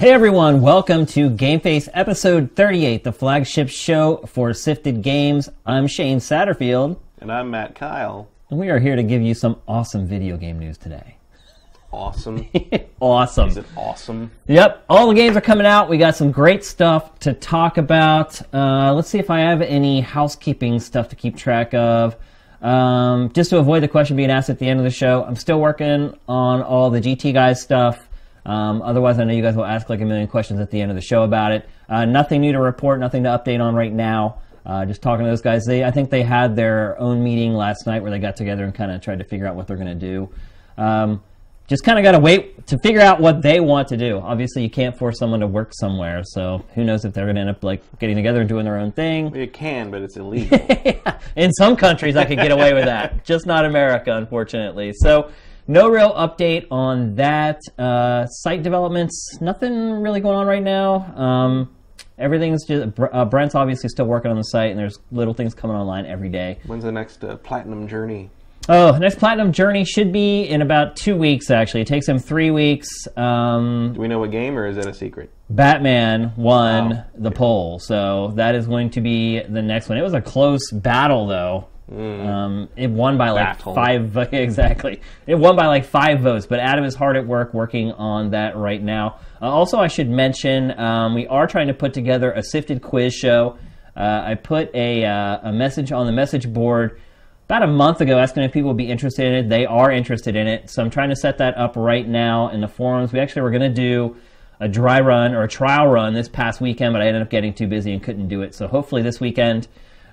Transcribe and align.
Hey 0.00 0.12
everyone, 0.12 0.62
welcome 0.62 1.04
to 1.04 1.28
Game 1.28 1.60
Face 1.60 1.86
episode 1.92 2.56
38, 2.56 3.04
the 3.04 3.12
flagship 3.12 3.68
show 3.68 4.24
for 4.26 4.54
Sifted 4.54 5.02
Games. 5.02 5.50
I'm 5.66 5.86
Shane 5.86 6.20
Satterfield, 6.20 6.96
And 7.20 7.30
I'm 7.30 7.50
Matt 7.50 7.74
Keil. 7.74 8.26
and 8.48 8.58
we 8.58 8.70
are 8.70 8.78
here 8.78 8.96
to 8.96 9.02
give 9.02 9.20
you 9.20 9.34
some 9.34 9.60
awesome 9.68 10.06
video 10.06 10.38
game 10.38 10.58
news 10.58 10.78
today. 10.78 11.16
Awesome. 11.92 12.48
awesome. 13.00 13.50
Is 13.50 13.58
it 13.58 13.66
awesome? 13.76 14.30
Yep, 14.46 14.86
all 14.88 15.06
the 15.06 15.14
games 15.14 15.36
are 15.36 15.42
coming 15.42 15.66
out. 15.66 15.90
We 15.90 15.98
got 15.98 16.16
some 16.16 16.32
great 16.32 16.64
stuff 16.64 17.18
to 17.18 17.34
talk 17.34 17.76
about. 17.76 18.40
Uh, 18.54 18.94
let's 18.94 19.10
see 19.10 19.18
if 19.18 19.28
I 19.28 19.40
have 19.40 19.60
any 19.60 20.00
housekeeping 20.00 20.80
stuff 20.80 21.10
to 21.10 21.14
keep 21.14 21.36
track 21.36 21.74
of. 21.74 22.16
Um, 22.62 23.30
just 23.34 23.50
to 23.50 23.58
avoid 23.58 23.82
the 23.82 23.88
question 23.88 24.16
being 24.16 24.30
asked 24.30 24.48
at 24.48 24.58
the 24.58 24.66
end 24.66 24.80
of 24.80 24.84
the 24.84 24.90
show, 24.90 25.24
I'm 25.24 25.36
still 25.36 25.60
working 25.60 26.18
on 26.26 26.62
all 26.62 26.88
the 26.88 27.02
GT 27.02 27.34
guys 27.34 27.60
stuff. 27.60 28.06
Um, 28.46 28.82
otherwise, 28.82 29.18
I 29.18 29.24
know 29.24 29.32
you 29.32 29.42
guys 29.42 29.56
will 29.56 29.64
ask 29.64 29.88
like 29.88 30.00
a 30.00 30.04
million 30.04 30.28
questions 30.28 30.60
at 30.60 30.70
the 30.70 30.80
end 30.80 30.90
of 30.90 30.94
the 30.94 31.02
show 31.02 31.22
about 31.22 31.52
it. 31.52 31.68
Uh, 31.88 32.04
nothing 32.04 32.40
new 32.40 32.52
to 32.52 32.60
report, 32.60 33.00
nothing 33.00 33.24
to 33.24 33.28
update 33.28 33.60
on 33.60 33.74
right 33.74 33.92
now. 33.92 34.38
Uh, 34.64 34.84
just 34.84 35.02
talking 35.02 35.24
to 35.24 35.30
those 35.30 35.40
guys. 35.40 35.64
They, 35.64 35.84
I 35.84 35.90
think 35.90 36.10
they 36.10 36.22
had 36.22 36.54
their 36.54 36.98
own 37.00 37.22
meeting 37.22 37.54
last 37.54 37.86
night 37.86 38.02
where 38.02 38.10
they 38.10 38.18
got 38.18 38.36
together 38.36 38.64
and 38.64 38.74
kind 38.74 38.90
of 38.90 39.00
tried 39.00 39.18
to 39.18 39.24
figure 39.24 39.46
out 39.46 39.56
what 39.56 39.66
they're 39.66 39.76
going 39.76 39.88
to 39.88 39.94
do. 39.94 40.28
Um, 40.76 41.22
just 41.70 41.84
kind 41.84 42.00
of 42.00 42.02
got 42.02 42.12
to 42.12 42.18
wait 42.18 42.66
to 42.66 42.76
figure 42.78 43.00
out 43.00 43.20
what 43.20 43.42
they 43.42 43.60
want 43.60 43.86
to 43.88 43.96
do. 43.96 44.18
Obviously, 44.18 44.64
you 44.64 44.68
can't 44.68 44.98
force 44.98 45.20
someone 45.20 45.38
to 45.38 45.46
work 45.46 45.70
somewhere, 45.72 46.22
so 46.24 46.64
who 46.74 46.82
knows 46.82 47.04
if 47.04 47.14
they're 47.14 47.26
going 47.26 47.36
to 47.36 47.42
end 47.42 47.50
up 47.50 47.62
like 47.62 47.80
getting 48.00 48.16
together 48.16 48.40
and 48.40 48.48
doing 48.48 48.64
their 48.64 48.76
own 48.76 48.90
thing. 48.90 49.32
You 49.32 49.46
can, 49.46 49.88
but 49.88 50.02
it's 50.02 50.16
illegal. 50.16 50.58
In 51.36 51.52
some 51.52 51.76
countries, 51.76 52.16
I 52.16 52.24
could 52.24 52.38
get 52.38 52.50
away 52.50 52.74
with 52.74 52.86
that, 52.86 53.24
just 53.24 53.46
not 53.46 53.64
America, 53.64 54.12
unfortunately. 54.12 54.92
So, 54.94 55.30
no 55.70 55.88
real 55.88 56.12
update 56.14 56.66
on 56.70 57.14
that. 57.14 57.60
Uh, 57.78 58.26
site 58.26 58.62
developments, 58.62 59.38
nothing 59.40 59.92
really 60.02 60.20
going 60.20 60.36
on 60.36 60.46
right 60.46 60.62
now. 60.62 61.14
Um, 61.16 61.74
everything's 62.18 62.66
just 62.66 62.98
uh, 62.98 63.24
Brent's 63.24 63.54
obviously 63.54 63.88
still 63.88 64.06
working 64.06 64.30
on 64.30 64.36
the 64.36 64.42
site, 64.42 64.70
and 64.70 64.78
there's 64.78 64.98
little 65.12 65.32
things 65.34 65.54
coming 65.54 65.76
online 65.76 66.06
every 66.06 66.28
day. 66.28 66.58
When's 66.66 66.84
the 66.84 66.92
next 66.92 67.22
uh, 67.24 67.36
platinum 67.36 67.86
journey? 67.88 68.30
Oh, 68.68 68.96
next 68.98 69.18
platinum 69.18 69.52
journey 69.52 69.84
should 69.84 70.12
be 70.12 70.42
in 70.42 70.60
about 70.60 70.94
two 70.94 71.16
weeks. 71.16 71.50
Actually, 71.50 71.80
it 71.80 71.86
takes 71.86 72.06
him 72.06 72.18
three 72.18 72.50
weeks. 72.50 72.88
Um, 73.16 73.92
Do 73.94 74.00
we 74.00 74.06
know 74.06 74.18
what 74.18 74.30
game, 74.30 74.56
or 74.58 74.66
is 74.66 74.76
that 74.76 74.86
a 74.86 74.94
secret? 74.94 75.30
Batman 75.48 76.32
won 76.36 76.92
Oh, 76.92 77.04
the 77.16 77.30
poll, 77.30 77.78
so 77.78 78.32
that 78.36 78.54
is 78.54 78.66
going 78.66 78.90
to 78.90 79.00
be 79.00 79.40
the 79.40 79.62
next 79.62 79.88
one. 79.88 79.98
It 79.98 80.02
was 80.02 80.14
a 80.14 80.20
close 80.20 80.70
battle, 80.72 81.26
though. 81.26 81.66
Um, 81.90 82.68
it 82.76 82.88
won 82.90 83.18
by 83.18 83.30
like 83.30 83.58
Battle. 83.58 83.74
five. 83.74 84.16
Exactly, 84.32 85.00
it 85.26 85.34
won 85.34 85.56
by 85.56 85.66
like 85.66 85.84
five 85.84 86.20
votes. 86.20 86.46
But 86.46 86.60
Adam 86.60 86.84
is 86.84 86.94
hard 86.94 87.16
at 87.16 87.26
work 87.26 87.52
working 87.52 87.92
on 87.92 88.30
that 88.30 88.56
right 88.56 88.82
now. 88.82 89.18
Uh, 89.42 89.50
also, 89.50 89.78
I 89.78 89.88
should 89.88 90.08
mention 90.08 90.78
um, 90.78 91.14
we 91.14 91.26
are 91.26 91.46
trying 91.46 91.66
to 91.68 91.74
put 91.74 91.92
together 91.92 92.30
a 92.32 92.42
sifted 92.42 92.82
quiz 92.82 93.12
show. 93.14 93.58
Uh, 93.96 94.22
I 94.24 94.34
put 94.36 94.74
a 94.74 95.04
uh, 95.04 95.48
a 95.48 95.52
message 95.52 95.90
on 95.90 96.06
the 96.06 96.12
message 96.12 96.52
board 96.52 97.00
about 97.46 97.64
a 97.64 97.66
month 97.66 98.00
ago 98.00 98.18
asking 98.18 98.44
if 98.44 98.52
people 98.52 98.68
would 98.68 98.76
be 98.76 98.88
interested 98.88 99.26
in 99.26 99.34
it. 99.34 99.48
They 99.48 99.66
are 99.66 99.90
interested 99.90 100.36
in 100.36 100.46
it, 100.46 100.70
so 100.70 100.82
I'm 100.82 100.90
trying 100.90 101.10
to 101.10 101.16
set 101.16 101.38
that 101.38 101.56
up 101.58 101.74
right 101.74 102.06
now 102.06 102.50
in 102.50 102.60
the 102.60 102.68
forums. 102.68 103.12
We 103.12 103.18
actually 103.18 103.42
were 103.42 103.50
going 103.50 103.62
to 103.62 103.68
do 103.74 104.16
a 104.60 104.68
dry 104.68 105.00
run 105.00 105.34
or 105.34 105.42
a 105.42 105.48
trial 105.48 105.88
run 105.88 106.14
this 106.14 106.28
past 106.28 106.60
weekend, 106.60 106.92
but 106.92 107.02
I 107.02 107.06
ended 107.06 107.22
up 107.22 107.30
getting 107.30 107.52
too 107.52 107.66
busy 107.66 107.92
and 107.92 108.00
couldn't 108.02 108.28
do 108.28 108.42
it. 108.42 108.54
So 108.54 108.68
hopefully 108.68 109.02
this 109.02 109.18
weekend. 109.20 109.66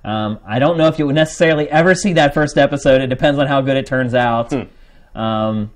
Um, 0.08 0.39
I 0.47 0.59
don't 0.59 0.77
know 0.77 0.88
if 0.88 0.97
you 0.97 1.05
would 1.05 1.16
necessarily 1.16 1.69
ever 1.69 1.94
see 1.94 2.13
that 2.13 2.33
first 2.33 2.58
episode. 2.58 3.02
It 3.02 3.08
depends 3.08 3.37
on 3.39 3.48
how 3.48 3.59
good 3.59 3.76
it 3.76 3.86
turns 3.86 4.14
out. 4.14 4.54
Um, 5.14 5.71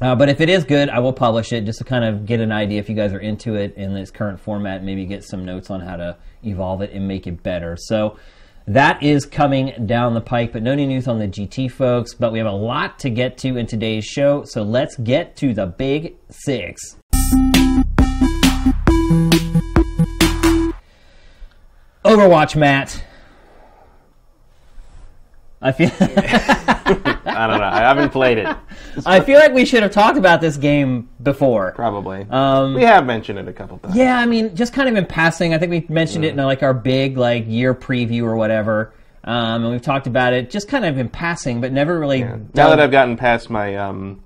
uh, 0.00 0.14
but 0.14 0.30
if 0.30 0.40
it 0.40 0.48
is 0.48 0.64
good, 0.64 0.88
I 0.88 1.00
will 1.00 1.12
publish 1.12 1.52
it 1.52 1.66
just 1.66 1.78
to 1.80 1.84
kind 1.84 2.02
of 2.02 2.24
get 2.24 2.40
an 2.40 2.52
idea 2.52 2.78
if 2.80 2.88
you 2.88 2.96
guys 2.96 3.12
are 3.12 3.18
into 3.18 3.56
it 3.56 3.74
in 3.76 3.94
its 3.98 4.10
current 4.10 4.40
format. 4.40 4.82
Maybe 4.82 5.04
get 5.04 5.24
some 5.24 5.44
notes 5.44 5.68
on 5.68 5.82
how 5.82 5.96
to 5.96 6.16
evolve 6.42 6.80
it 6.80 6.92
and 6.92 7.06
make 7.06 7.26
it 7.26 7.42
better. 7.42 7.76
So 7.78 8.16
that 8.66 9.02
is 9.02 9.26
coming 9.26 9.86
down 9.86 10.14
the 10.14 10.22
pike. 10.22 10.54
But 10.54 10.62
no 10.62 10.74
new 10.74 10.86
news 10.86 11.06
on 11.06 11.18
the 11.18 11.28
GT 11.28 11.70
folks. 11.70 12.14
But 12.14 12.32
we 12.32 12.38
have 12.38 12.46
a 12.46 12.52
lot 12.52 12.98
to 13.00 13.10
get 13.10 13.36
to 13.38 13.58
in 13.58 13.66
today's 13.66 14.06
show. 14.06 14.44
So 14.44 14.62
let's 14.62 14.96
get 14.96 15.36
to 15.36 15.52
the 15.52 15.66
big 15.66 16.14
six. 16.30 16.96
Overwatch, 22.06 22.56
Matt. 22.56 23.04
I 25.62 25.72
feel 25.72 25.90
I 26.00 27.46
don't 27.46 27.60
know. 27.60 27.66
I 27.66 27.80
haven't 27.80 28.10
played 28.10 28.38
it. 28.38 28.56
I 29.06 29.20
feel 29.20 29.38
like 29.38 29.52
we 29.52 29.64
should 29.64 29.82
have 29.82 29.92
talked 29.92 30.16
about 30.18 30.40
this 30.40 30.56
game 30.56 31.08
before. 31.22 31.72
Probably. 31.72 32.26
Um, 32.30 32.74
we 32.74 32.82
have 32.82 33.06
mentioned 33.06 33.38
it 33.38 33.46
a 33.46 33.52
couple 33.52 33.78
times. 33.78 33.94
Yeah, 33.94 34.18
I 34.18 34.26
mean, 34.26 34.54
just 34.54 34.72
kind 34.72 34.88
of 34.88 34.96
in 34.96 35.06
passing. 35.06 35.54
I 35.54 35.58
think 35.58 35.70
we 35.70 35.86
mentioned 35.92 36.24
it 36.24 36.30
in 36.30 36.36
like 36.36 36.62
our 36.62 36.74
big 36.74 37.16
like 37.16 37.46
year 37.46 37.74
preview 37.74 38.22
or 38.22 38.36
whatever, 38.36 38.92
um, 39.24 39.62
and 39.64 39.70
we've 39.70 39.82
talked 39.82 40.06
about 40.06 40.32
it 40.32 40.50
just 40.50 40.68
kind 40.68 40.84
of 40.84 40.98
in 40.98 41.08
passing, 41.08 41.60
but 41.60 41.72
never 41.72 41.98
really. 41.98 42.22
Now 42.22 42.70
that 42.70 42.80
I've 42.80 42.90
gotten 42.90 43.16
past 43.16 43.50
my 43.50 43.76
um, 43.76 44.22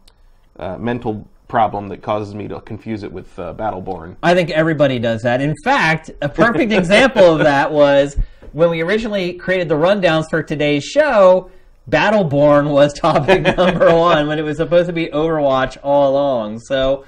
uh, 0.58 0.78
mental 0.78 1.28
problem 1.48 1.88
that 1.88 2.02
causes 2.02 2.34
me 2.34 2.48
to 2.48 2.60
confuse 2.62 3.02
it 3.02 3.12
with 3.12 3.38
uh, 3.38 3.54
Battleborn. 3.54 4.16
I 4.22 4.34
think 4.34 4.50
everybody 4.50 4.98
does 4.98 5.22
that. 5.22 5.40
In 5.40 5.54
fact, 5.62 6.10
a 6.22 6.28
perfect 6.28 6.72
example 6.72 7.34
of 7.34 7.40
that 7.40 7.70
was 7.70 8.16
when 8.54 8.70
we 8.70 8.80
originally 8.82 9.32
created 9.34 9.68
the 9.68 9.74
rundowns 9.74 10.30
for 10.30 10.42
today's 10.42 10.84
show. 10.84 11.50
Battleborn 11.90 12.70
was 12.70 12.92
topic 12.98 13.42
number 13.42 13.94
one 13.94 14.28
when 14.28 14.38
it 14.38 14.42
was 14.42 14.56
supposed 14.56 14.86
to 14.86 14.92
be 14.92 15.08
Overwatch 15.08 15.76
all 15.82 16.12
along. 16.12 16.60
So, 16.60 17.04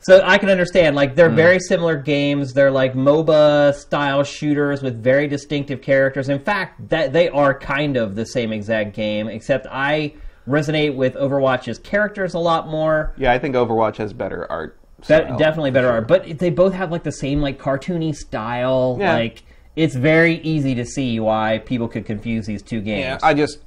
so 0.00 0.20
I 0.22 0.36
can 0.36 0.50
understand. 0.50 0.94
Like 0.94 1.16
they're 1.16 1.30
hmm. 1.30 1.36
very 1.36 1.58
similar 1.58 1.96
games. 1.96 2.52
They're 2.52 2.70
like 2.70 2.92
MOBA 2.92 3.74
style 3.74 4.22
shooters 4.24 4.82
with 4.82 5.02
very 5.02 5.26
distinctive 5.26 5.80
characters. 5.80 6.28
In 6.28 6.38
fact, 6.38 6.90
that 6.90 7.14
they 7.14 7.30
are 7.30 7.58
kind 7.58 7.96
of 7.96 8.14
the 8.14 8.26
same 8.26 8.52
exact 8.52 8.94
game, 8.94 9.28
except 9.28 9.66
I 9.70 10.14
resonate 10.46 10.94
with 10.94 11.14
Overwatch's 11.14 11.78
characters 11.78 12.34
a 12.34 12.38
lot 12.38 12.68
more. 12.68 13.14
Yeah, 13.16 13.32
I 13.32 13.38
think 13.38 13.54
Overwatch 13.54 13.96
has 13.96 14.12
better 14.12 14.48
art. 14.52 14.78
Be- 15.00 15.14
definitely 15.14 15.70
better 15.70 15.88
sure. 15.88 15.94
art, 15.94 16.08
but 16.08 16.38
they 16.38 16.50
both 16.50 16.74
have 16.74 16.92
like 16.92 17.04
the 17.04 17.12
same 17.12 17.40
like 17.40 17.58
cartoony 17.58 18.14
style. 18.14 18.98
Yeah. 19.00 19.14
Like 19.14 19.42
it's 19.76 19.94
very 19.94 20.36
easy 20.36 20.74
to 20.74 20.84
see 20.84 21.20
why 21.20 21.58
people 21.58 21.86
could 21.86 22.06
confuse 22.06 22.46
these 22.46 22.62
two 22.62 22.80
games. 22.80 23.00
Yeah, 23.00 23.18
I 23.22 23.34
just, 23.34 23.60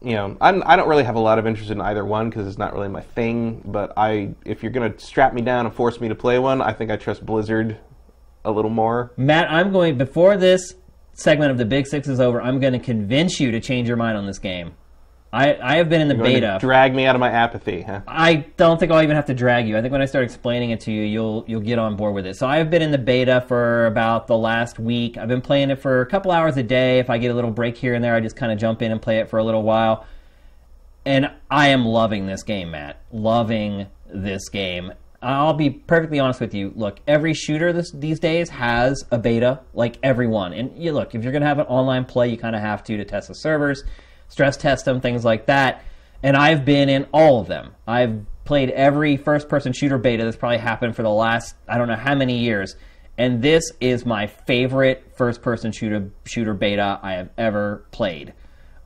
you 0.00 0.12
know, 0.12 0.36
I'm, 0.40 0.62
I 0.64 0.76
don't 0.76 0.88
really 0.88 1.04
have 1.04 1.16
a 1.16 1.20
lot 1.20 1.38
of 1.38 1.46
interest 1.46 1.70
in 1.70 1.80
either 1.80 2.04
one 2.04 2.30
because 2.30 2.46
it's 2.46 2.58
not 2.58 2.72
really 2.72 2.88
my 2.88 3.02
thing. 3.02 3.60
But 3.64 3.92
I, 3.96 4.34
if 4.44 4.62
you're 4.62 4.72
gonna 4.72 4.98
strap 4.98 5.34
me 5.34 5.42
down 5.42 5.66
and 5.66 5.74
force 5.74 6.00
me 6.00 6.08
to 6.08 6.14
play 6.14 6.38
one, 6.38 6.62
I 6.62 6.72
think 6.72 6.90
I 6.90 6.96
trust 6.96 7.26
Blizzard 7.26 7.78
a 8.44 8.50
little 8.50 8.70
more. 8.70 9.12
Matt, 9.16 9.50
I'm 9.50 9.72
going 9.72 9.98
before 9.98 10.36
this 10.36 10.74
segment 11.12 11.50
of 11.50 11.58
the 11.58 11.64
Big 11.64 11.86
Six 11.86 12.08
is 12.08 12.20
over. 12.20 12.40
I'm 12.40 12.60
going 12.60 12.72
to 12.72 12.78
convince 12.78 13.40
you 13.40 13.50
to 13.50 13.60
change 13.60 13.88
your 13.88 13.96
mind 13.96 14.16
on 14.16 14.26
this 14.26 14.38
game. 14.38 14.74
I 15.32 15.56
I 15.56 15.76
have 15.76 15.88
been 15.88 16.00
in 16.00 16.08
the 16.08 16.14
Going 16.14 16.34
to 16.34 16.40
beta. 16.40 16.58
drag 16.60 16.94
me 16.94 17.04
out 17.04 17.14
of 17.14 17.20
my 17.20 17.30
apathy, 17.30 17.82
huh? 17.82 18.00
I 18.08 18.46
don't 18.56 18.80
think 18.80 18.90
I'll 18.90 19.02
even 19.02 19.16
have 19.16 19.26
to 19.26 19.34
drag 19.34 19.68
you. 19.68 19.76
I 19.76 19.82
think 19.82 19.92
when 19.92 20.00
I 20.00 20.06
start 20.06 20.24
explaining 20.24 20.70
it 20.70 20.80
to 20.82 20.92
you, 20.92 21.02
you'll 21.02 21.44
you'll 21.46 21.60
get 21.60 21.78
on 21.78 21.96
board 21.96 22.14
with 22.14 22.26
it. 22.26 22.36
So 22.36 22.46
I've 22.46 22.70
been 22.70 22.82
in 22.82 22.90
the 22.90 22.98
beta 22.98 23.44
for 23.46 23.86
about 23.86 24.26
the 24.26 24.38
last 24.38 24.78
week. 24.78 25.18
I've 25.18 25.28
been 25.28 25.42
playing 25.42 25.70
it 25.70 25.80
for 25.80 26.00
a 26.00 26.06
couple 26.06 26.30
hours 26.30 26.56
a 26.56 26.62
day. 26.62 26.98
If 26.98 27.10
I 27.10 27.18
get 27.18 27.30
a 27.30 27.34
little 27.34 27.50
break 27.50 27.76
here 27.76 27.94
and 27.94 28.02
there, 28.02 28.14
I 28.14 28.20
just 28.20 28.36
kind 28.36 28.52
of 28.52 28.58
jump 28.58 28.80
in 28.80 28.90
and 28.90 29.02
play 29.02 29.18
it 29.18 29.28
for 29.28 29.38
a 29.38 29.44
little 29.44 29.62
while. 29.62 30.06
And 31.04 31.30
I 31.50 31.68
am 31.68 31.84
loving 31.84 32.26
this 32.26 32.42
game, 32.42 32.70
Matt. 32.70 33.00
Loving 33.12 33.86
this 34.12 34.48
game. 34.48 34.92
I'll 35.20 35.54
be 35.54 35.70
perfectly 35.70 36.20
honest 36.20 36.40
with 36.40 36.54
you. 36.54 36.72
Look, 36.76 37.00
every 37.08 37.34
shooter 37.34 37.72
this, 37.72 37.90
these 37.92 38.20
days 38.20 38.50
has 38.50 39.04
a 39.10 39.18
beta, 39.18 39.60
like 39.74 39.98
everyone. 40.02 40.52
And 40.52 40.76
you 40.80 40.92
look, 40.92 41.14
if 41.14 41.22
you're 41.22 41.32
going 41.32 41.42
to 41.42 41.48
have 41.48 41.58
an 41.58 41.66
online 41.66 42.04
play, 42.04 42.28
you 42.28 42.36
kind 42.36 42.54
of 42.54 42.62
have 42.62 42.84
to 42.84 42.96
to 42.96 43.04
test 43.04 43.28
the 43.28 43.34
servers, 43.34 43.82
stress 44.28 44.56
test 44.56 44.84
them, 44.84 45.00
things 45.00 45.24
like 45.24 45.46
that. 45.46 45.84
And 46.22 46.36
I've 46.36 46.64
been 46.64 46.88
in 46.88 47.06
all 47.12 47.40
of 47.40 47.46
them. 47.46 47.74
I've 47.86 48.20
played 48.44 48.70
every 48.70 49.16
first-person 49.16 49.72
shooter 49.72 49.98
beta 49.98 50.24
that's 50.24 50.36
probably 50.36 50.58
happened 50.58 50.96
for 50.96 51.02
the 51.02 51.10
last 51.10 51.54
I 51.68 51.78
don't 51.78 51.88
know 51.88 51.96
how 51.96 52.14
many 52.14 52.38
years. 52.38 52.76
And 53.16 53.42
this 53.42 53.72
is 53.80 54.06
my 54.06 54.26
favorite 54.26 55.12
first-person 55.16 55.72
shooter 55.72 56.10
shooter 56.24 56.54
beta 56.54 57.00
I 57.02 57.12
have 57.14 57.30
ever 57.36 57.84
played. 57.90 58.32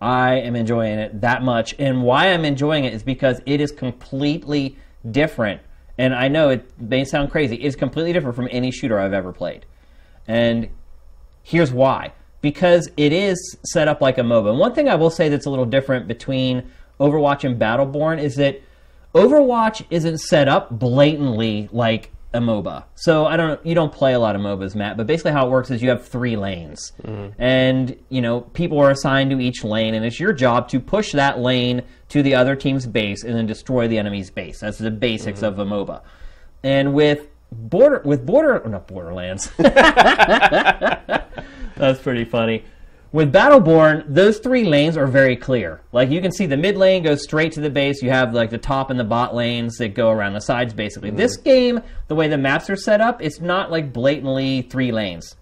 I 0.00 0.41
am 0.41 0.56
enjoying 0.56 0.99
it 0.99 1.21
that 1.21 1.43
much. 1.43 1.75
And 1.79 2.03
why 2.03 2.33
I'm 2.33 2.44
enjoying 2.44 2.85
it 2.85 2.93
is 2.93 3.03
because 3.03 3.41
it 3.47 3.61
is 3.61 3.71
completely 3.71 4.77
different. 5.09 5.61
And 5.97 6.15
I 6.15 6.29
know 6.29 6.49
it 6.49 6.69
may 6.81 7.05
sound 7.05 7.31
crazy, 7.31 7.56
it's 7.56 7.77
completely 7.77 8.12
different 8.12 8.35
from 8.35 8.49
any 8.50 8.73
shooter 8.73 8.99
I've 8.99 9.12
ever 9.12 9.33
played. 9.33 9.65
And 10.27 10.71
here's 11.43 11.73
why. 11.73 12.12
Because 12.43 12.91
it 12.99 13.12
is 13.12 13.56
set 13.65 13.89
up 13.89 14.03
like 14.03 14.19
a 14.19 14.23
MOBA. 14.23 14.50
And 14.50 14.59
one 14.59 14.75
thing 14.75 14.89
I 14.89 14.97
will 14.97 15.11
say 15.11 15.31
that's 15.31 15.47
a 15.47 15.50
little 15.50 15.65
different 15.65 16.06
between 16.06 16.71
Overwatch 17.00 17.44
and 17.44 17.59
Battleborn 17.59 18.21
is 18.21 18.37
that 18.37 18.61
Overwatch 19.15 19.87
isn't 19.91 20.19
set 20.19 20.49
up 20.49 20.71
blatantly 20.79 21.69
like 21.73 22.11
a 22.35 22.41
MOBA. 22.41 22.85
So 22.94 23.27
I 23.27 23.37
don't 23.37 23.65
you 23.65 23.75
don't 23.75 23.93
play 23.93 24.15
a 24.15 24.19
lot 24.19 24.35
of 24.35 24.41
MOBAs, 24.41 24.75
Matt, 24.75 24.97
but 24.97 25.06
basically 25.06 25.33
how 25.33 25.47
it 25.47 25.50
works 25.50 25.71
is 25.71 25.83
you 25.83 25.91
have 25.91 26.06
three 26.06 26.37
lanes. 26.37 26.93
Mm-hmm. 27.03 27.41
And, 27.41 27.99
you 28.09 28.23
know, 28.23 28.41
people 28.41 28.79
are 28.79 28.91
assigned 28.91 29.31
to 29.31 29.41
each 29.41 29.65
lane 29.65 29.94
and 29.94 30.05
it's 30.05 30.19
your 30.19 30.33
job 30.33 30.69
to 30.71 30.81
push 30.81 31.12
that 31.12 31.39
lane 31.41 31.83
to 32.09 32.23
the 32.23 32.35
other 32.35 32.56
team's 32.56 32.87
base 32.87 33.23
and 33.23 33.35
then 33.35 33.47
destroy 33.47 33.87
the 33.87 33.99
enemy's 33.99 34.31
base. 34.31 34.61
That's 34.61 34.79
the 34.79 34.91
basics 34.91 35.41
mm-hmm. 35.41 35.61
of 35.61 35.67
a 35.67 35.67
MOBA. 35.67 36.03
And 36.62 36.94
with 36.94 37.27
border 37.50 38.00
with 38.05 38.25
border, 38.25 38.62
not 38.67 38.87
Borderlands. 38.87 39.50
That's 41.82 42.00
pretty 42.00 42.25
funny. 42.25 42.64
With 43.11 43.32
Battleborn, 43.32 44.05
those 44.06 44.38
three 44.38 44.64
lanes 44.64 44.96
are 44.96 45.08
very 45.08 45.34
clear. 45.34 45.81
Like 45.90 46.11
you 46.11 46.20
can 46.20 46.31
see 46.31 46.46
the 46.46 46.56
mid 46.56 46.76
lane 46.76 47.02
goes 47.02 47.25
straight 47.25 47.50
to 47.55 47.61
the 47.61 47.70
base. 47.70 48.00
You 48.02 48.11
have 48.11 48.32
like 48.32 48.50
the 48.50 48.56
top 48.56 48.88
and 48.90 49.00
the 49.00 49.05
bot 49.05 49.34
lanes 49.34 49.79
that 49.79 49.93
go 49.93 50.08
around 50.08 50.34
the 50.34 50.40
sides 50.40 50.73
basically. 50.73 51.08
Mm-hmm. 51.08 51.19
This 51.19 51.37
game, 51.37 51.81
the 52.06 52.14
way 52.14 52.29
the 52.29 52.38
maps 52.38 52.70
are 52.70 52.76
set 52.76 53.00
up, 53.00 53.20
it's 53.20 53.40
not 53.40 53.73
like 53.73 53.93
blatantly 53.93 54.62
three 54.62 54.93
lanes. 54.93 55.34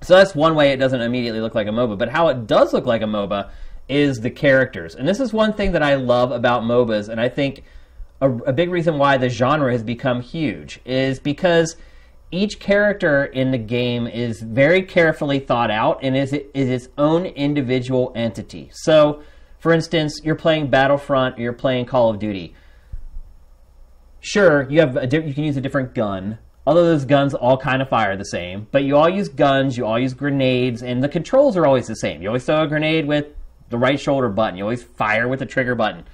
So 0.00 0.14
that's 0.14 0.32
one 0.32 0.54
way 0.54 0.70
it 0.70 0.76
doesn't 0.76 1.00
immediately 1.00 1.40
look 1.40 1.56
like 1.56 1.66
a 1.66 1.70
MOBA. 1.70 1.98
But 1.98 2.10
how 2.10 2.28
it 2.28 2.46
does 2.46 2.72
look 2.72 2.86
like 2.86 3.02
a 3.02 3.06
MOBA 3.06 3.50
is 3.88 4.20
the 4.20 4.30
characters. 4.30 4.94
And 4.94 5.08
this 5.08 5.18
is 5.18 5.32
one 5.32 5.54
thing 5.54 5.72
that 5.72 5.82
I 5.82 5.96
love 5.96 6.30
about 6.30 6.62
MOBAs, 6.62 7.08
and 7.08 7.20
I 7.20 7.28
think 7.28 7.64
a, 8.20 8.30
a 8.30 8.52
big 8.52 8.70
reason 8.70 8.96
why 8.96 9.18
the 9.18 9.28
genre 9.28 9.72
has 9.72 9.82
become 9.82 10.20
huge 10.20 10.78
is 10.84 11.18
because 11.18 11.74
each 12.34 12.58
character 12.58 13.24
in 13.24 13.50
the 13.50 13.58
game 13.58 14.06
is 14.06 14.40
very 14.40 14.82
carefully 14.82 15.38
thought 15.38 15.70
out 15.70 16.00
and 16.02 16.16
is, 16.16 16.32
is 16.32 16.68
its 16.68 16.88
own 16.98 17.26
individual 17.26 18.12
entity. 18.14 18.70
So, 18.72 19.22
for 19.58 19.72
instance, 19.72 20.20
you're 20.22 20.34
playing 20.34 20.68
Battlefront, 20.68 21.38
or 21.38 21.42
you're 21.42 21.52
playing 21.52 21.86
Call 21.86 22.10
of 22.10 22.18
Duty. 22.18 22.54
Sure, 24.20 24.68
you 24.70 24.80
have 24.80 24.96
a, 24.96 25.06
you 25.06 25.34
can 25.34 25.44
use 25.44 25.56
a 25.56 25.60
different 25.60 25.94
gun. 25.94 26.38
Although 26.66 26.84
those 26.84 27.04
guns 27.04 27.34
all 27.34 27.58
kind 27.58 27.82
of 27.82 27.90
fire 27.90 28.16
the 28.16 28.24
same, 28.24 28.66
but 28.72 28.84
you 28.84 28.96
all 28.96 29.08
use 29.08 29.28
guns, 29.28 29.76
you 29.76 29.84
all 29.84 29.98
use 29.98 30.14
grenades, 30.14 30.82
and 30.82 31.02
the 31.02 31.08
controls 31.08 31.58
are 31.58 31.66
always 31.66 31.86
the 31.86 31.96
same. 31.96 32.22
You 32.22 32.28
always 32.28 32.44
throw 32.44 32.62
a 32.62 32.66
grenade 32.66 33.06
with 33.06 33.26
the 33.68 33.76
right 33.76 34.00
shoulder 34.00 34.30
button. 34.30 34.56
You 34.56 34.64
always 34.64 34.82
fire 34.82 35.28
with 35.28 35.40
the 35.40 35.46
trigger 35.46 35.74
button. 35.74 36.04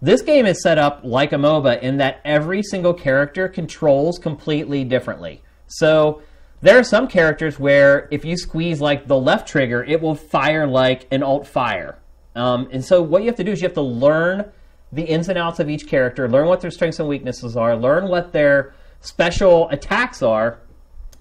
This 0.00 0.22
game 0.22 0.46
is 0.46 0.62
set 0.62 0.78
up 0.78 1.00
like 1.02 1.32
a 1.32 1.36
MOBA 1.36 1.82
in 1.82 1.96
that 1.96 2.20
every 2.24 2.62
single 2.62 2.94
character 2.94 3.48
controls 3.48 4.18
completely 4.18 4.84
differently. 4.84 5.42
So 5.66 6.22
there 6.60 6.78
are 6.78 6.84
some 6.84 7.08
characters 7.08 7.58
where 7.58 8.06
if 8.12 8.24
you 8.24 8.36
squeeze 8.36 8.80
like 8.80 9.08
the 9.08 9.18
left 9.18 9.48
trigger, 9.48 9.82
it 9.82 10.00
will 10.00 10.14
fire 10.14 10.66
like 10.66 11.06
an 11.10 11.24
alt 11.24 11.48
fire. 11.48 11.98
Um, 12.36 12.68
and 12.70 12.84
so 12.84 13.02
what 13.02 13.22
you 13.22 13.26
have 13.26 13.36
to 13.36 13.44
do 13.44 13.50
is 13.50 13.60
you 13.60 13.66
have 13.66 13.74
to 13.74 13.80
learn 13.80 14.52
the 14.92 15.02
ins 15.02 15.28
and 15.28 15.36
outs 15.36 15.58
of 15.58 15.68
each 15.68 15.88
character, 15.88 16.28
learn 16.28 16.46
what 16.46 16.60
their 16.60 16.70
strengths 16.70 17.00
and 17.00 17.08
weaknesses 17.08 17.56
are, 17.56 17.76
learn 17.76 18.08
what 18.08 18.32
their 18.32 18.74
special 19.00 19.68
attacks 19.70 20.22
are, 20.22 20.60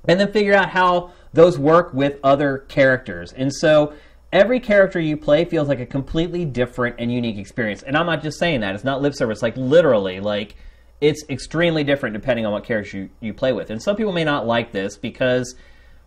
and 0.08 0.20
then 0.20 0.32
figure 0.32 0.54
out 0.54 0.70
how 0.70 1.12
those 1.34 1.58
work 1.58 1.94
with 1.94 2.20
other 2.24 2.60
characters. 2.70 3.34
And 3.34 3.54
so 3.54 3.94
every 4.32 4.60
character 4.60 5.00
you 5.00 5.18
play 5.18 5.46
feels 5.46 5.68
like 5.68 5.80
a 5.80 5.86
completely 5.86 6.46
different 6.46 6.96
and 7.00 7.12
unique 7.12 7.38
experience. 7.38 7.84
And 7.84 7.96
I'm 7.98 8.06
not 8.06 8.22
just 8.22 8.40
saying 8.40 8.62
that; 8.62 8.76
it's 8.76 8.84
not 8.84 9.02
lip 9.02 9.14
service. 9.16 9.42
Like 9.42 9.56
literally, 9.58 10.20
like 10.20 10.56
it's 11.02 11.24
extremely 11.30 11.84
different 11.84 12.14
depending 12.14 12.46
on 12.46 12.52
what 12.52 12.64
character 12.64 12.98
you, 12.98 13.10
you 13.20 13.34
play 13.34 13.54
with. 13.54 13.70
And 13.70 13.82
some 13.82 13.96
people 13.96 14.12
may 14.14 14.24
not 14.24 14.48
like 14.48 14.72
this 14.72 14.98
because 14.98 15.56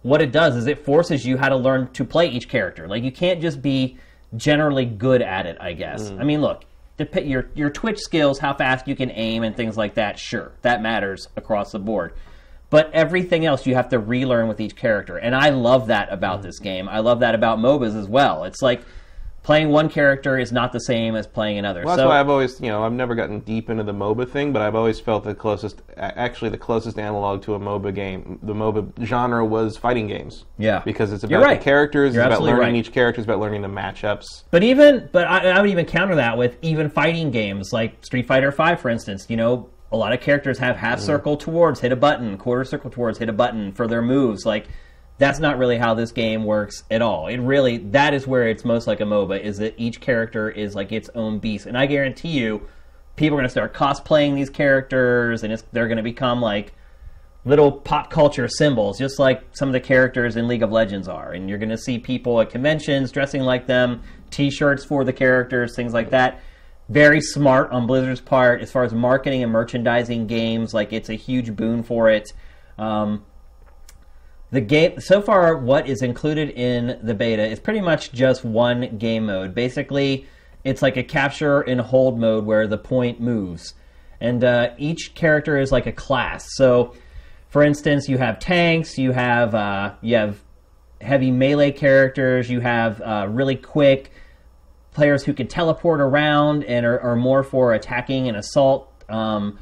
what 0.02 0.20
it 0.22 0.32
does 0.32 0.56
is 0.56 0.66
it 0.66 0.84
forces 0.84 1.24
you 1.24 1.36
how 1.36 1.48
to 1.48 1.56
learn 1.56 1.92
to 1.92 2.04
play 2.04 2.28
each 2.28 2.48
character. 2.48 2.88
Like 2.88 3.04
you 3.04 3.12
can't 3.12 3.40
just 3.40 3.62
be 3.62 3.98
generally 4.36 4.84
good 4.84 5.22
at 5.22 5.46
it. 5.46 5.56
I 5.60 5.72
guess. 5.74 6.10
Mm. 6.10 6.20
I 6.20 6.24
mean, 6.24 6.40
look. 6.40 6.64
dep- 6.96 7.24
Your 7.26 7.48
your 7.54 7.70
Twitch 7.70 7.98
skills, 7.98 8.38
how 8.38 8.54
fast 8.54 8.88
you 8.88 8.96
can 8.96 9.10
aim, 9.12 9.42
and 9.42 9.56
things 9.56 9.76
like 9.76 9.94
that. 9.94 10.18
Sure, 10.18 10.52
that 10.62 10.82
matters 10.82 11.28
across 11.36 11.72
the 11.72 11.78
board. 11.78 12.12
But 12.70 12.92
everything 12.92 13.44
else 13.44 13.66
you 13.66 13.74
have 13.74 13.88
to 13.90 13.98
relearn 13.98 14.48
with 14.48 14.60
each 14.60 14.76
character. 14.76 15.16
And 15.16 15.34
I 15.34 15.50
love 15.50 15.88
that 15.88 16.12
about 16.12 16.42
this 16.42 16.56
mm-hmm. 16.56 16.64
game. 16.64 16.88
I 16.88 17.00
love 17.00 17.20
that 17.20 17.34
about 17.34 17.58
MOBAs 17.58 17.96
as 17.96 18.08
well. 18.08 18.44
It's 18.44 18.62
like 18.62 18.82
playing 19.42 19.70
one 19.70 19.88
character 19.88 20.38
is 20.38 20.52
not 20.52 20.72
the 20.72 20.80
same 20.80 21.16
as 21.16 21.26
playing 21.26 21.58
another. 21.58 21.82
Well, 21.84 21.96
that's 21.96 22.04
so 22.04 22.08
why 22.08 22.20
I've 22.20 22.28
always, 22.28 22.60
you 22.60 22.68
know, 22.68 22.84
I've 22.84 22.92
never 22.92 23.14
gotten 23.14 23.40
deep 23.40 23.70
into 23.70 23.82
the 23.82 23.92
MOBA 23.92 24.28
thing, 24.28 24.52
but 24.52 24.62
I've 24.62 24.74
always 24.74 25.00
felt 25.00 25.24
the 25.24 25.34
closest, 25.34 25.82
actually, 25.96 26.50
the 26.50 26.58
closest 26.58 26.98
analog 26.98 27.42
to 27.44 27.54
a 27.54 27.58
MOBA 27.58 27.94
game, 27.94 28.38
the 28.42 28.54
MOBA 28.54 29.04
genre 29.04 29.44
was 29.44 29.76
fighting 29.76 30.06
games. 30.06 30.44
Yeah. 30.58 30.82
because 30.84 31.12
it's 31.12 31.24
about 31.24 31.42
right. 31.42 31.58
the 31.58 31.64
characters, 31.64 32.14
You're 32.14 32.24
it's 32.24 32.34
about 32.34 32.42
learning 32.42 32.60
right. 32.60 32.74
each 32.74 32.92
character, 32.92 33.20
it's 33.20 33.26
about 33.26 33.40
learning 33.40 33.62
the 33.62 33.68
matchups. 33.68 34.44
But 34.50 34.62
even, 34.62 35.08
but 35.10 35.26
I, 35.26 35.50
I 35.50 35.60
would 35.60 35.70
even 35.70 35.86
counter 35.86 36.16
that 36.16 36.36
with 36.36 36.56
even 36.62 36.90
fighting 36.90 37.30
games 37.30 37.72
like 37.72 38.04
Street 38.04 38.26
Fighter 38.26 38.50
V, 38.50 38.76
for 38.76 38.90
instance. 38.90 39.26
You 39.28 39.36
know, 39.36 39.70
a 39.92 39.96
lot 39.96 40.12
of 40.12 40.20
characters 40.20 40.58
have 40.58 40.76
half 40.76 41.00
mm. 41.00 41.02
circle 41.02 41.36
towards, 41.36 41.80
hit 41.80 41.92
a 41.92 41.96
button, 41.96 42.36
quarter 42.38 42.64
circle 42.64 42.90
towards, 42.90 43.18
hit 43.18 43.28
a 43.28 43.32
button 43.32 43.72
for 43.72 43.86
their 43.86 44.02
moves. 44.02 44.46
Like, 44.46 44.66
that's 45.18 45.38
not 45.38 45.58
really 45.58 45.76
how 45.76 45.94
this 45.94 46.12
game 46.12 46.44
works 46.44 46.84
at 46.90 47.02
all. 47.02 47.26
It 47.26 47.38
really, 47.38 47.78
that 47.78 48.14
is 48.14 48.26
where 48.26 48.48
it's 48.48 48.64
most 48.64 48.86
like 48.86 49.00
a 49.00 49.04
MOBA, 49.04 49.40
is 49.40 49.58
that 49.58 49.74
each 49.76 50.00
character 50.00 50.48
is 50.48 50.74
like 50.74 50.92
its 50.92 51.10
own 51.14 51.38
beast. 51.38 51.66
And 51.66 51.76
I 51.76 51.86
guarantee 51.86 52.28
you, 52.28 52.66
people 53.16 53.36
are 53.36 53.40
going 53.40 53.44
to 53.44 53.50
start 53.50 53.74
cosplaying 53.74 54.34
these 54.34 54.48
characters, 54.48 55.42
and 55.42 55.52
it's, 55.52 55.62
they're 55.72 55.88
going 55.88 55.98
to 55.98 56.02
become 56.02 56.40
like 56.40 56.72
little 57.44 57.72
pop 57.72 58.10
culture 58.10 58.48
symbols, 58.48 58.98
just 58.98 59.18
like 59.18 59.42
some 59.52 59.68
of 59.68 59.72
the 59.72 59.80
characters 59.80 60.36
in 60.36 60.48
League 60.48 60.62
of 60.62 60.70
Legends 60.70 61.08
are. 61.08 61.32
And 61.32 61.48
you're 61.48 61.58
going 61.58 61.70
to 61.70 61.78
see 61.78 61.98
people 61.98 62.40
at 62.40 62.50
conventions 62.50 63.12
dressing 63.12 63.42
like 63.42 63.66
them, 63.66 64.02
t 64.30 64.50
shirts 64.50 64.84
for 64.84 65.04
the 65.04 65.12
characters, 65.12 65.74
things 65.74 65.92
like 65.92 66.10
that. 66.10 66.40
Very 66.90 67.20
smart 67.20 67.70
on 67.70 67.86
Blizzard's 67.86 68.20
part 68.20 68.60
as 68.60 68.72
far 68.72 68.82
as 68.82 68.92
marketing 68.92 69.44
and 69.44 69.52
merchandising 69.52 70.26
games. 70.26 70.74
Like, 70.74 70.92
it's 70.92 71.08
a 71.08 71.14
huge 71.14 71.54
boon 71.54 71.84
for 71.84 72.10
it. 72.10 72.32
Um, 72.78 73.24
the 74.50 74.60
game 74.60 74.98
so 74.98 75.22
far, 75.22 75.56
what 75.56 75.88
is 75.88 76.02
included 76.02 76.50
in 76.50 76.98
the 77.00 77.14
beta 77.14 77.46
is 77.46 77.60
pretty 77.60 77.80
much 77.80 78.10
just 78.10 78.44
one 78.44 78.98
game 78.98 79.26
mode. 79.26 79.54
Basically, 79.54 80.26
it's 80.64 80.82
like 80.82 80.96
a 80.96 81.04
capture 81.04 81.60
and 81.60 81.80
hold 81.80 82.18
mode 82.18 82.44
where 82.44 82.66
the 82.66 82.76
point 82.78 83.20
moves, 83.20 83.74
and 84.20 84.42
uh, 84.42 84.70
each 84.76 85.14
character 85.14 85.58
is 85.58 85.70
like 85.70 85.86
a 85.86 85.92
class. 85.92 86.48
So, 86.56 86.96
for 87.48 87.62
instance, 87.62 88.08
you 88.08 88.18
have 88.18 88.40
tanks, 88.40 88.98
you 88.98 89.12
have 89.12 89.54
uh, 89.54 89.94
you 90.00 90.16
have 90.16 90.40
heavy 91.00 91.30
melee 91.30 91.70
characters, 91.70 92.50
you 92.50 92.58
have 92.58 93.00
uh, 93.00 93.28
really 93.30 93.56
quick 93.56 94.10
players 95.00 95.24
who 95.24 95.32
can 95.32 95.46
teleport 95.46 95.98
around 95.98 96.62
and 96.64 96.84
are, 96.84 97.00
are 97.00 97.16
more 97.16 97.42
for 97.42 97.72
attacking 97.72 98.28
and 98.28 98.36
assault. 98.36 98.92
Um, 99.08 99.58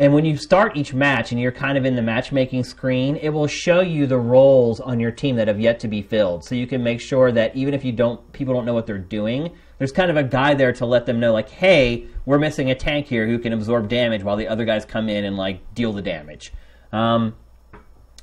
and 0.00 0.12
when 0.12 0.24
you 0.24 0.36
start 0.36 0.76
each 0.76 0.92
match 0.92 1.30
and 1.30 1.40
you're 1.40 1.52
kind 1.52 1.78
of 1.78 1.84
in 1.84 1.94
the 1.94 2.02
matchmaking 2.02 2.64
screen, 2.64 3.14
it 3.14 3.28
will 3.28 3.46
show 3.46 3.82
you 3.82 4.08
the 4.08 4.18
roles 4.18 4.80
on 4.80 4.98
your 4.98 5.12
team 5.12 5.36
that 5.36 5.46
have 5.46 5.60
yet 5.60 5.78
to 5.78 5.86
be 5.86 6.02
filled. 6.02 6.44
So 6.44 6.56
you 6.56 6.66
can 6.66 6.82
make 6.82 7.00
sure 7.00 7.30
that 7.30 7.54
even 7.54 7.72
if 7.72 7.84
you 7.84 7.92
don't 7.92 8.32
people 8.32 8.52
don't 8.52 8.64
know 8.64 8.74
what 8.74 8.84
they're 8.84 8.98
doing, 8.98 9.52
there's 9.78 9.92
kind 9.92 10.10
of 10.10 10.16
a 10.16 10.24
guy 10.24 10.54
there 10.54 10.72
to 10.72 10.86
let 10.86 11.06
them 11.06 11.20
know 11.20 11.32
like, 11.32 11.48
"Hey, 11.48 12.06
we're 12.26 12.40
missing 12.40 12.68
a 12.68 12.74
tank 12.74 13.06
here 13.06 13.28
who 13.28 13.38
can 13.38 13.52
absorb 13.52 13.88
damage 13.88 14.24
while 14.24 14.36
the 14.36 14.48
other 14.48 14.64
guys 14.64 14.84
come 14.84 15.08
in 15.08 15.24
and 15.24 15.36
like 15.36 15.72
deal 15.72 15.92
the 15.92 16.02
damage." 16.02 16.52
Um, 16.92 17.36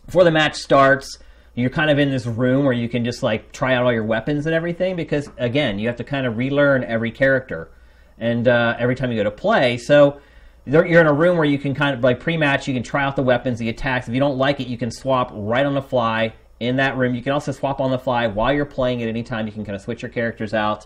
before 0.05 0.25
the 0.25 0.31
match 0.31 0.55
starts, 0.55 1.17
you're 1.59 1.69
kind 1.69 1.89
of 1.89 1.99
in 1.99 2.09
this 2.09 2.25
room 2.25 2.63
where 2.65 2.73
you 2.73 2.89
can 2.89 3.03
just 3.03 3.23
like 3.23 3.51
try 3.51 3.73
out 3.73 3.83
all 3.83 3.93
your 3.93 4.03
weapons 4.03 4.45
and 4.45 4.55
everything 4.55 4.95
because 4.95 5.29
again, 5.37 5.79
you 5.79 5.87
have 5.87 5.97
to 5.97 6.03
kind 6.03 6.25
of 6.25 6.37
relearn 6.37 6.83
every 6.83 7.11
character 7.11 7.71
and 8.17 8.47
uh, 8.47 8.75
every 8.77 8.95
time 8.95 9.11
you 9.11 9.17
go 9.17 9.23
to 9.23 9.31
play. 9.31 9.77
So 9.77 10.19
you're 10.65 11.01
in 11.01 11.07
a 11.07 11.13
room 11.13 11.37
where 11.37 11.45
you 11.45 11.57
can 11.57 11.73
kind 11.73 11.95
of 11.95 12.03
like 12.03 12.19
pre-match. 12.19 12.67
You 12.67 12.73
can 12.73 12.83
try 12.83 13.03
out 13.03 13.15
the 13.15 13.23
weapons, 13.23 13.59
the 13.59 13.69
attacks. 13.69 14.07
If 14.07 14.13
you 14.13 14.19
don't 14.19 14.37
like 14.37 14.59
it, 14.59 14.67
you 14.67 14.77
can 14.77 14.91
swap 14.91 15.31
right 15.33 15.65
on 15.65 15.73
the 15.73 15.81
fly 15.81 16.33
in 16.59 16.75
that 16.75 16.97
room. 16.97 17.15
You 17.15 17.21
can 17.21 17.31
also 17.31 17.51
swap 17.51 17.79
on 17.79 17.91
the 17.91 17.99
fly 17.99 18.27
while 18.27 18.53
you're 18.53 18.65
playing 18.65 19.01
at 19.01 19.07
any 19.07 19.23
time. 19.23 19.47
You 19.47 19.53
can 19.53 19.65
kind 19.65 19.75
of 19.75 19.81
switch 19.81 20.01
your 20.01 20.11
characters 20.11 20.53
out. 20.53 20.85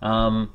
Um, 0.00 0.52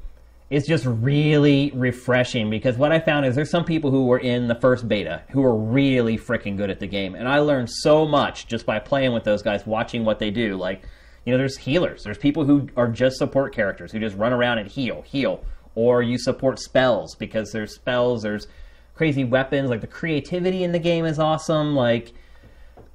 it's 0.50 0.68
just 0.68 0.86
really 0.86 1.72
refreshing 1.76 2.50
because 2.50 2.78
what 2.78 2.92
I 2.92 3.00
found 3.00 3.26
is 3.26 3.36
there's 3.36 3.50
some 3.50 3.66
people 3.66 3.92
who 3.92 4.06
were 4.06 4.20
in 4.20 4.48
the 4.48 4.56
first 4.56 4.88
beta 4.88 5.22
who 5.30 5.42
were 5.42 5.56
really 5.56 6.18
freaking 6.18 6.56
good 6.56 6.70
at 6.70 6.80
the 6.80 6.88
game, 6.88 7.16
and 7.16 7.28
I 7.28 7.40
learned 7.40 7.70
so 7.70 8.06
much 8.06 8.48
just 8.48 8.66
by 8.66 8.80
playing 8.80 9.14
with 9.14 9.24
those 9.24 9.42
guys, 9.42 9.66
watching 9.66 10.06
what 10.06 10.20
they 10.20 10.32
do. 10.32 10.56
Like, 10.56 10.84
you 11.26 11.32
know, 11.32 11.38
there's 11.38 11.58
healers, 11.58 12.04
there's 12.04 12.18
people 12.18 12.46
who 12.46 12.70
are 12.78 12.88
just 12.88 13.18
support 13.18 13.54
characters 13.54 13.92
who 13.92 14.00
just 14.00 14.16
run 14.16 14.32
around 14.32 14.60
and 14.60 14.70
heal, 14.70 15.02
heal, 15.02 15.44
or 15.76 16.02
you 16.02 16.18
support 16.18 16.60
spells 16.60 17.16
because 17.16 17.52
there's 17.52 17.76
spells, 17.76 18.24
there's 18.24 18.48
crazy 18.96 19.26
weapons. 19.26 19.70
Like 19.70 19.82
the 19.82 19.88
creativity 19.88 20.64
in 20.64 20.72
the 20.72 20.80
game 20.80 21.06
is 21.06 21.20
awesome. 21.20 21.76
Like 21.76 22.14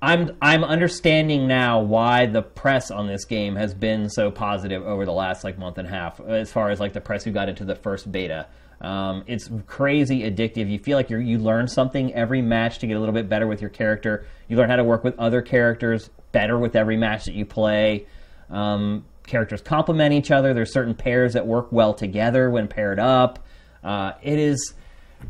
I'm 0.02 0.36
I'm 0.42 0.64
understanding 0.64 1.46
now 1.46 1.80
why 1.80 2.26
the 2.26 2.42
press 2.42 2.90
on 2.90 3.06
this 3.06 3.24
game 3.24 3.54
has 3.54 3.72
been 3.72 4.10
so 4.10 4.32
positive 4.32 4.82
over 4.82 5.04
the 5.04 5.12
last 5.12 5.44
like 5.44 5.56
month 5.58 5.78
and 5.78 5.86
a 5.86 5.90
half, 5.90 6.20
as 6.20 6.50
far 6.50 6.70
as 6.70 6.80
like 6.80 6.92
the 6.92 7.00
press 7.00 7.22
who 7.22 7.30
got 7.30 7.48
into 7.48 7.64
the 7.64 7.76
first 7.76 8.10
beta. 8.10 8.48
Um, 8.80 9.22
it's 9.28 9.48
crazy 9.68 10.28
addictive. 10.28 10.68
You 10.68 10.80
feel 10.80 10.96
like 10.96 11.08
you 11.08 11.18
you 11.18 11.38
learn 11.38 11.68
something 11.68 12.12
every 12.14 12.42
match 12.42 12.80
to 12.80 12.88
get 12.88 12.96
a 12.96 12.98
little 12.98 13.14
bit 13.14 13.28
better 13.28 13.46
with 13.46 13.60
your 13.60 13.70
character. 13.70 14.26
You 14.48 14.56
learn 14.56 14.68
how 14.68 14.76
to 14.76 14.84
work 14.84 15.04
with 15.04 15.16
other 15.20 15.40
characters 15.40 16.10
better 16.32 16.58
with 16.58 16.74
every 16.74 16.96
match 16.96 17.26
that 17.26 17.34
you 17.34 17.46
play. 17.46 18.06
Um, 18.50 19.04
characters 19.24 19.62
complement 19.62 20.14
each 20.14 20.32
other. 20.32 20.52
There's 20.52 20.72
certain 20.72 20.96
pairs 20.96 21.34
that 21.34 21.46
work 21.46 21.70
well 21.70 21.94
together 21.94 22.50
when 22.50 22.66
paired 22.66 22.98
up. 22.98 23.38
Uh, 23.84 24.14
it 24.20 24.40
is 24.40 24.74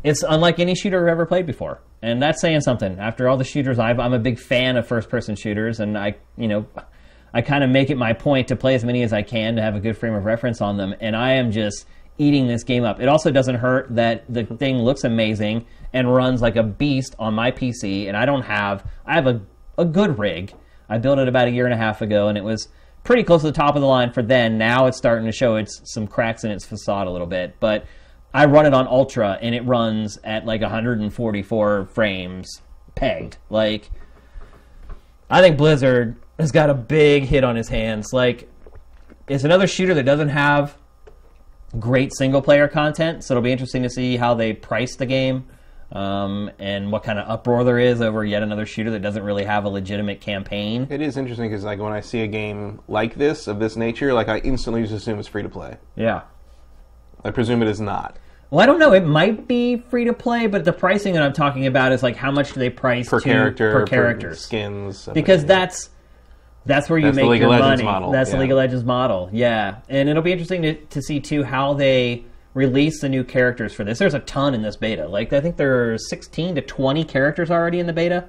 it's 0.03 0.23
unlike 0.27 0.59
any 0.59 0.73
shooter 0.73 1.03
I've 1.03 1.11
ever 1.11 1.27
played 1.27 1.45
before, 1.45 1.79
and 2.03 2.21
that's 2.21 2.41
saying 2.41 2.61
something. 2.61 2.99
After 2.99 3.29
all 3.29 3.37
the 3.37 3.45
shooters, 3.45 3.79
I've, 3.79 3.97
I'm 3.97 4.13
a 4.13 4.19
big 4.19 4.37
fan 4.37 4.75
of 4.75 4.85
first-person 4.85 5.37
shooters, 5.37 5.79
and 5.79 5.97
I, 5.97 6.15
you 6.37 6.49
know, 6.49 6.65
I 7.33 7.41
kind 7.41 7.63
of 7.63 7.69
make 7.69 7.89
it 7.89 7.97
my 7.97 8.11
point 8.11 8.49
to 8.49 8.57
play 8.57 8.75
as 8.75 8.83
many 8.83 9.03
as 9.03 9.13
I 9.13 9.21
can 9.21 9.55
to 9.55 9.61
have 9.61 9.75
a 9.75 9.79
good 9.79 9.97
frame 9.97 10.13
of 10.13 10.25
reference 10.25 10.59
on 10.59 10.75
them. 10.75 10.93
And 10.99 11.15
I 11.15 11.31
am 11.33 11.49
just 11.49 11.87
eating 12.17 12.45
this 12.45 12.63
game 12.63 12.83
up. 12.83 12.99
It 12.99 13.07
also 13.07 13.31
doesn't 13.31 13.55
hurt 13.55 13.87
that 13.95 14.25
the 14.31 14.43
thing 14.43 14.79
looks 14.79 15.05
amazing 15.05 15.65
and 15.93 16.13
runs 16.13 16.41
like 16.41 16.57
a 16.57 16.63
beast 16.63 17.15
on 17.19 17.33
my 17.33 17.51
PC, 17.51 18.07
and 18.09 18.17
I 18.17 18.25
don't 18.25 18.43
have 18.43 18.85
I 19.05 19.15
have 19.15 19.27
a 19.27 19.41
a 19.77 19.85
good 19.85 20.19
rig. 20.19 20.53
I 20.89 20.97
built 20.97 21.19
it 21.19 21.29
about 21.29 21.47
a 21.47 21.51
year 21.51 21.65
and 21.65 21.73
a 21.73 21.77
half 21.77 22.01
ago, 22.01 22.27
and 22.27 22.37
it 22.37 22.43
was 22.43 22.67
pretty 23.03 23.23
close 23.23 23.41
to 23.41 23.47
the 23.47 23.53
top 23.53 23.75
of 23.75 23.81
the 23.81 23.87
line 23.87 24.11
for 24.11 24.21
then. 24.21 24.57
Now 24.57 24.87
it's 24.87 24.97
starting 24.97 25.25
to 25.25 25.31
show 25.31 25.55
its 25.55 25.81
some 25.85 26.05
cracks 26.05 26.43
in 26.43 26.51
its 26.51 26.65
facade 26.65 27.07
a 27.07 27.11
little 27.11 27.27
bit, 27.27 27.55
but 27.59 27.85
I 28.33 28.45
run 28.45 28.65
it 28.65 28.73
on 28.73 28.87
ultra, 28.87 29.37
and 29.41 29.53
it 29.53 29.61
runs 29.61 30.17
at 30.23 30.45
like 30.45 30.61
144 30.61 31.85
frames 31.85 32.61
pegged. 32.95 33.37
Like, 33.49 33.91
I 35.29 35.41
think 35.41 35.57
Blizzard 35.57 36.15
has 36.39 36.51
got 36.51 36.69
a 36.69 36.73
big 36.73 37.23
hit 37.23 37.43
on 37.43 37.55
his 37.55 37.69
hands. 37.69 38.11
Like, 38.11 38.49
it's 39.27 39.43
another 39.43 39.67
shooter 39.67 39.93
that 39.93 40.03
doesn't 40.03 40.29
have 40.29 40.75
great 41.79 42.13
single 42.15 42.41
player 42.41 42.67
content, 42.67 43.23
so 43.23 43.33
it'll 43.33 43.43
be 43.43 43.51
interesting 43.51 43.83
to 43.83 43.89
see 43.89 44.17
how 44.17 44.33
they 44.33 44.53
price 44.53 44.95
the 44.95 45.05
game 45.05 45.45
um, 45.91 46.49
and 46.57 46.91
what 46.91 47.03
kind 47.03 47.19
of 47.19 47.29
uproar 47.29 47.63
there 47.63 47.79
is 47.79 48.01
over 48.01 48.25
yet 48.25 48.41
another 48.41 48.65
shooter 48.65 48.91
that 48.91 49.01
doesn't 49.01 49.23
really 49.23 49.43
have 49.43 49.65
a 49.65 49.69
legitimate 49.69 50.21
campaign. 50.21 50.87
It 50.89 51.01
is 51.01 51.17
interesting 51.17 51.49
because 51.49 51.63
like 51.63 51.79
when 51.79 51.93
I 51.93 52.01
see 52.01 52.21
a 52.21 52.27
game 52.27 52.81
like 52.87 53.15
this 53.15 53.47
of 53.47 53.59
this 53.59 53.75
nature, 53.75 54.13
like 54.13 54.27
I 54.27 54.39
instantly 54.39 54.81
just 54.81 54.93
assume 54.93 55.19
it's 55.19 55.27
free 55.27 55.43
to 55.43 55.49
play. 55.49 55.77
Yeah. 55.95 56.21
I 57.23 57.31
presume 57.31 57.61
it 57.61 57.69
is 57.69 57.79
not 57.79 58.17
Well, 58.53 58.61
I 58.61 58.67
don't 58.67 58.77
know. 58.77 58.93
It 58.93 59.03
might 59.03 59.47
be 59.47 59.77
free 59.77 60.05
to 60.05 60.13
play, 60.13 60.45
but 60.45 60.63
the 60.63 60.71
pricing 60.71 61.15
that 61.15 61.23
I'm 61.23 61.33
talking 61.33 61.65
about 61.65 61.91
is 61.91 62.03
like 62.03 62.15
how 62.15 62.29
much 62.29 62.53
do 62.53 62.59
they 62.59 62.69
price 62.69 63.09
per 63.09 63.19
to, 63.19 63.23
character, 63.23 63.71
per 63.71 63.87
characters? 63.87 64.41
skins, 64.41 64.99
stuff 64.99 65.15
because 65.15 65.43
that's 65.43 65.89
that's 66.63 66.87
where 66.87 66.99
you 66.99 67.05
That's 67.05 67.17
the 67.17 67.23
make 67.23 67.31
League 67.31 67.41
your 67.41 67.51
of 67.51 67.59
Legends 67.59 67.81
money. 67.81 67.91
model, 67.91 68.11
That's 68.11 68.29
the. 68.29 68.37
League 68.37 68.51
of 68.51 68.57
Legends 68.57 68.85
model, 68.85 69.27
yeah. 69.33 69.79
And 69.89 70.07
it'll 70.07 70.21
be 70.21 70.31
interesting 70.31 70.61
to, 70.61 70.75
to 70.75 71.01
see 71.01 71.19
too 71.19 71.41
how 71.41 71.73
they 71.73 72.25
release 72.53 73.01
the 73.01 73.09
new 73.09 73.23
characters 73.23 73.73
for 73.73 73.83
this. 73.83 73.97
There's 73.97 74.13
a 74.13 74.19
ton 74.19 74.53
in 74.53 74.61
this 74.61 74.75
beta. 74.75 75.07
Like 75.07 75.33
I 75.33 75.41
think 75.41 75.57
there 75.57 75.91
are 75.91 75.97
16 75.97 76.53
to 76.53 76.61
20 76.61 77.03
characters 77.05 77.49
already 77.49 77.79
in 77.79 77.87
the 77.87 77.93
beta. 77.93 78.27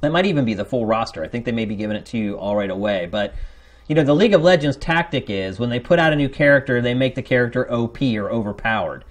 That 0.00 0.10
might 0.10 0.26
even 0.26 0.44
be 0.44 0.54
the 0.54 0.64
full 0.64 0.84
roster. 0.84 1.22
I 1.22 1.28
think 1.28 1.44
they 1.44 1.52
may 1.52 1.64
be 1.64 1.76
giving 1.76 1.96
it 1.96 2.06
to 2.06 2.18
you 2.18 2.36
all 2.38 2.56
right 2.56 2.70
away. 2.70 3.06
But 3.06 3.34
you 3.86 3.94
know, 3.94 4.02
the 4.02 4.16
League 4.16 4.34
of 4.34 4.42
Legends 4.42 4.76
tactic 4.76 5.30
is 5.30 5.60
when 5.60 5.70
they 5.70 5.78
put 5.78 6.00
out 6.00 6.12
a 6.12 6.16
new 6.16 6.28
character, 6.28 6.82
they 6.82 6.94
make 6.94 7.14
the 7.14 7.22
character 7.22 7.72
OP 7.72 8.02
or 8.02 8.32
overpowered 8.32 9.04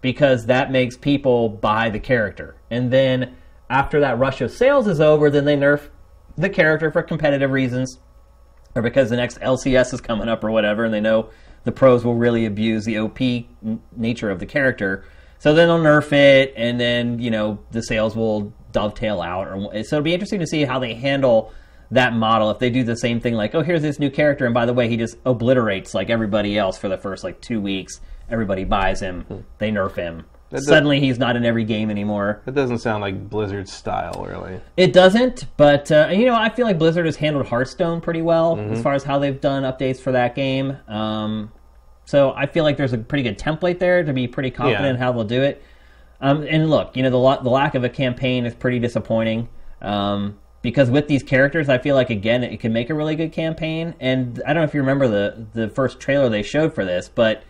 because 0.00 0.46
that 0.46 0.70
makes 0.70 0.96
people 0.96 1.48
buy 1.48 1.90
the 1.90 2.00
character. 2.00 2.56
And 2.70 2.92
then 2.92 3.36
after 3.68 4.00
that 4.00 4.18
rush 4.18 4.40
of 4.40 4.50
sales 4.50 4.86
is 4.86 5.00
over, 5.00 5.30
then 5.30 5.44
they 5.44 5.56
nerf 5.56 5.90
the 6.36 6.48
character 6.48 6.90
for 6.90 7.02
competitive 7.02 7.50
reasons 7.50 7.98
or 8.74 8.82
because 8.82 9.10
the 9.10 9.16
next 9.16 9.38
LCS 9.40 9.94
is 9.94 10.00
coming 10.00 10.28
up 10.28 10.44
or 10.44 10.50
whatever, 10.50 10.84
and 10.84 10.94
they 10.94 11.00
know 11.00 11.30
the 11.64 11.72
pros 11.72 12.04
will 12.04 12.14
really 12.14 12.46
abuse 12.46 12.84
the 12.84 12.98
OP 12.98 13.20
n- 13.20 13.80
nature 13.96 14.30
of 14.30 14.38
the 14.38 14.46
character. 14.46 15.04
So 15.38 15.54
then 15.54 15.68
they'll 15.68 15.78
nerf 15.78 16.12
it, 16.12 16.52
and 16.56 16.78
then 16.78 17.18
you 17.18 17.30
know 17.30 17.58
the 17.70 17.82
sales 17.82 18.14
will 18.14 18.52
dovetail 18.72 19.20
out. 19.20 19.48
Or 19.48 19.84
so 19.84 19.96
it'll 19.96 20.02
be 20.02 20.14
interesting 20.14 20.40
to 20.40 20.46
see 20.46 20.64
how 20.64 20.78
they 20.78 20.94
handle 20.94 21.52
that 21.90 22.14
model. 22.14 22.50
If 22.50 22.58
they 22.58 22.70
do 22.70 22.84
the 22.84 22.96
same 22.96 23.20
thing, 23.20 23.34
like 23.34 23.54
oh 23.54 23.62
here's 23.62 23.82
this 23.82 23.98
new 23.98 24.10
character, 24.10 24.44
and 24.44 24.54
by 24.54 24.66
the 24.66 24.74
way 24.74 24.88
he 24.88 24.96
just 24.96 25.16
obliterates 25.24 25.94
like 25.94 26.10
everybody 26.10 26.56
else 26.56 26.78
for 26.78 26.88
the 26.88 26.98
first 26.98 27.24
like 27.24 27.40
two 27.40 27.60
weeks. 27.60 28.00
Everybody 28.30 28.64
buys 28.64 29.00
him, 29.00 29.44
they 29.58 29.70
nerf 29.70 29.96
him. 29.96 30.24
does- 30.50 30.66
Suddenly 30.66 31.00
he's 31.00 31.18
not 31.18 31.36
in 31.36 31.44
every 31.44 31.64
game 31.64 31.90
anymore. 31.90 32.42
That 32.44 32.54
doesn't 32.54 32.78
sound 32.78 33.02
like 33.02 33.28
Blizzard 33.30 33.68
style, 33.68 34.24
really. 34.28 34.60
It 34.76 34.92
doesn't, 34.92 35.46
but 35.56 35.90
uh, 35.92 36.08
you 36.12 36.26
know, 36.26 36.34
I 36.34 36.48
feel 36.48 36.66
like 36.66 36.78
Blizzard 36.78 37.06
has 37.06 37.16
handled 37.16 37.46
Hearthstone 37.46 38.00
pretty 38.00 38.22
well 38.22 38.56
Mm-hmm. 38.56 38.72
as 38.74 38.82
far 38.82 38.94
as 38.94 39.04
how 39.04 39.18
they've 39.18 39.40
done 39.40 39.62
updates 39.64 40.00
for 40.00 40.12
that 40.12 40.34
game. 40.34 40.76
Um, 40.88 41.52
so 42.04 42.32
I 42.32 42.46
feel 42.46 42.64
like 42.64 42.76
there's 42.76 42.92
a 42.92 42.98
pretty 42.98 43.22
good 43.22 43.38
template 43.38 43.78
there 43.78 44.02
to 44.02 44.12
be 44.12 44.26
pretty 44.26 44.50
confident 44.50 44.84
Yeah. 44.84 44.90
in 44.90 44.96
how 44.96 45.12
they'll 45.12 45.24
do 45.24 45.42
it. 45.42 45.62
Um, 46.20 46.42
and 46.48 46.68
look, 46.68 46.96
you 46.96 47.02
know, 47.02 47.10
the, 47.10 47.16
lo- 47.18 47.40
the 47.42 47.48
lack 47.50 47.74
of 47.74 47.84
a 47.84 47.88
campaign 47.88 48.44
is 48.44 48.54
pretty 48.54 48.78
disappointing 48.78 49.48
um, 49.80 50.38
because 50.60 50.90
with 50.90 51.08
these 51.08 51.22
characters, 51.22 51.68
I 51.68 51.78
feel 51.78 51.94
like 51.94 52.10
again 52.10 52.42
it 52.44 52.60
can 52.60 52.72
make 52.72 52.90
a 52.90 52.94
really 52.94 53.16
good 53.16 53.32
campaign. 53.32 53.94
And 54.00 54.42
I 54.44 54.52
don't 54.52 54.62
know 54.62 54.64
if 54.68 54.74
you 54.74 54.80
remember 54.80 55.08
the 55.08 55.46
the 55.54 55.68
first 55.70 56.00
trailer 56.00 56.28
they 56.28 56.42
showed 56.42 56.74
for 56.74 56.84
this, 56.84 57.08
but 57.08 57.42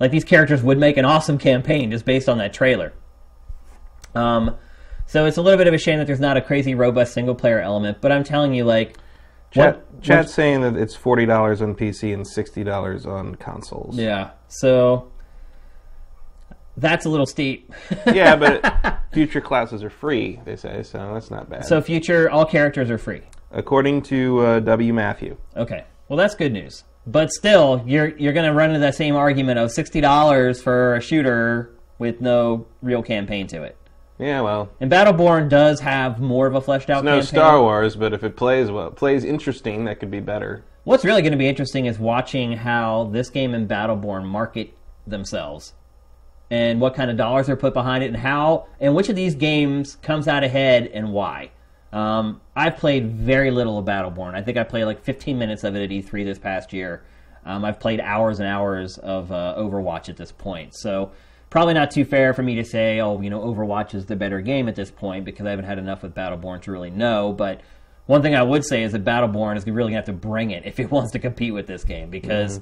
like 0.00 0.10
these 0.10 0.24
characters 0.24 0.62
would 0.62 0.78
make 0.78 0.96
an 0.96 1.04
awesome 1.04 1.38
campaign 1.38 1.90
just 1.90 2.04
based 2.04 2.28
on 2.28 2.38
that 2.38 2.52
trailer. 2.52 2.92
Um, 4.14 4.56
so 5.06 5.26
it's 5.26 5.36
a 5.36 5.42
little 5.42 5.58
bit 5.58 5.66
of 5.66 5.74
a 5.74 5.78
shame 5.78 5.98
that 5.98 6.06
there's 6.06 6.20
not 6.20 6.36
a 6.36 6.40
crazy 6.40 6.74
robust 6.74 7.12
single 7.14 7.34
player 7.34 7.60
element, 7.60 7.98
but 8.00 8.10
I'm 8.12 8.24
telling 8.24 8.54
you, 8.54 8.64
like, 8.64 8.96
Chat, 9.50 9.76
what- 9.76 10.02
chat's 10.02 10.34
saying 10.34 10.62
that 10.62 10.76
it's 10.76 10.96
forty 10.96 11.26
dollars 11.26 11.62
on 11.62 11.74
PC 11.74 12.12
and 12.12 12.26
sixty 12.26 12.64
dollars 12.64 13.06
on 13.06 13.34
consoles. 13.36 13.96
yeah. 13.98 14.30
So 14.48 15.10
that's 16.76 17.06
a 17.06 17.08
little 17.08 17.26
steep. 17.26 17.72
yeah, 18.12 18.34
but 18.34 18.98
future 19.12 19.40
classes 19.40 19.84
are 19.84 19.90
free. 19.90 20.40
They 20.44 20.56
say 20.56 20.82
so. 20.82 21.12
That's 21.14 21.30
not 21.30 21.48
bad. 21.48 21.64
so 21.64 21.80
future, 21.80 22.28
all 22.30 22.44
characters 22.44 22.90
are 22.90 22.98
free. 22.98 23.22
according 23.52 24.02
to 24.02 24.40
uh, 24.40 24.60
W. 24.60 24.92
Matthew, 24.92 25.36
Okay, 25.56 25.84
well 26.08 26.16
that's 26.16 26.34
good 26.34 26.52
news. 26.52 26.82
But 27.06 27.30
still, 27.32 27.82
you're 27.86 28.16
you're 28.16 28.32
going 28.32 28.46
to 28.46 28.54
run 28.54 28.70
into 28.70 28.80
that 28.80 28.94
same 28.94 29.14
argument 29.14 29.58
of 29.58 29.70
sixty 29.70 30.00
dollars 30.00 30.62
for 30.62 30.94
a 30.94 31.00
shooter 31.00 31.70
with 31.98 32.20
no 32.20 32.66
real 32.82 33.02
campaign 33.02 33.46
to 33.48 33.62
it. 33.62 33.76
yeah, 34.18 34.40
well, 34.40 34.70
And 34.80 34.90
Battleborn 34.90 35.48
does 35.48 35.80
have 35.80 36.18
more 36.20 36.46
of 36.46 36.54
a 36.54 36.60
fleshed 36.60 36.90
out 36.90 37.04
no 37.04 37.12
campaign. 37.12 37.26
Star 37.26 37.60
Wars, 37.60 37.94
but 37.94 38.12
if 38.12 38.24
it 38.24 38.36
plays 38.36 38.70
well, 38.70 38.90
plays 38.90 39.24
interesting, 39.24 39.84
that 39.84 40.00
could 40.00 40.10
be 40.10 40.20
better. 40.20 40.64
What's 40.84 41.04
really 41.04 41.22
going 41.22 41.32
to 41.32 41.38
be 41.38 41.48
interesting 41.48 41.86
is 41.86 41.98
watching 41.98 42.52
how 42.52 43.04
this 43.12 43.30
game 43.30 43.54
and 43.54 43.68
Battleborn 43.68 44.24
market 44.24 44.74
themselves 45.06 45.72
and 46.50 46.80
what 46.80 46.94
kind 46.94 47.10
of 47.10 47.16
dollars 47.16 47.48
are 47.48 47.56
put 47.56 47.72
behind 47.74 48.02
it 48.04 48.08
and 48.08 48.16
how 48.16 48.66
and 48.80 48.94
which 48.94 49.08
of 49.08 49.16
these 49.16 49.34
games 49.34 49.96
comes 50.02 50.26
out 50.28 50.42
ahead 50.44 50.86
and 50.92 51.12
why. 51.12 51.50
Um, 51.94 52.40
I've 52.56 52.76
played 52.76 53.12
very 53.12 53.52
little 53.52 53.78
of 53.78 53.84
Battleborn. 53.84 54.34
I 54.34 54.42
think 54.42 54.58
I 54.58 54.64
played 54.64 54.84
like 54.84 55.04
15 55.04 55.38
minutes 55.38 55.62
of 55.62 55.76
it 55.76 55.84
at 55.84 55.90
E3 55.90 56.24
this 56.24 56.40
past 56.40 56.72
year. 56.72 57.04
Um, 57.46 57.64
I've 57.64 57.78
played 57.78 58.00
hours 58.00 58.40
and 58.40 58.48
hours 58.48 58.98
of 58.98 59.30
uh, 59.30 59.54
Overwatch 59.56 60.08
at 60.08 60.16
this 60.16 60.32
point. 60.32 60.74
So 60.74 61.12
probably 61.50 61.74
not 61.74 61.92
too 61.92 62.04
fair 62.04 62.34
for 62.34 62.42
me 62.42 62.56
to 62.56 62.64
say, 62.64 63.00
oh, 63.00 63.20
you 63.20 63.30
know, 63.30 63.40
Overwatch 63.40 63.94
is 63.94 64.06
the 64.06 64.16
better 64.16 64.40
game 64.40 64.68
at 64.68 64.74
this 64.74 64.90
point 64.90 65.24
because 65.24 65.46
I 65.46 65.50
haven't 65.50 65.66
had 65.66 65.78
enough 65.78 66.02
with 66.02 66.16
Battleborn 66.16 66.62
to 66.62 66.72
really 66.72 66.90
know. 66.90 67.32
But 67.32 67.60
one 68.06 68.22
thing 68.22 68.34
I 68.34 68.42
would 68.42 68.64
say 68.64 68.82
is 68.82 68.90
that 68.90 69.04
Battleborn 69.04 69.56
is 69.56 69.64
really 69.64 69.92
going 69.92 69.92
to 69.92 69.96
have 69.98 70.04
to 70.06 70.12
bring 70.12 70.50
it 70.50 70.66
if 70.66 70.80
it 70.80 70.90
wants 70.90 71.12
to 71.12 71.20
compete 71.20 71.54
with 71.54 71.68
this 71.68 71.84
game 71.84 72.10
because 72.10 72.60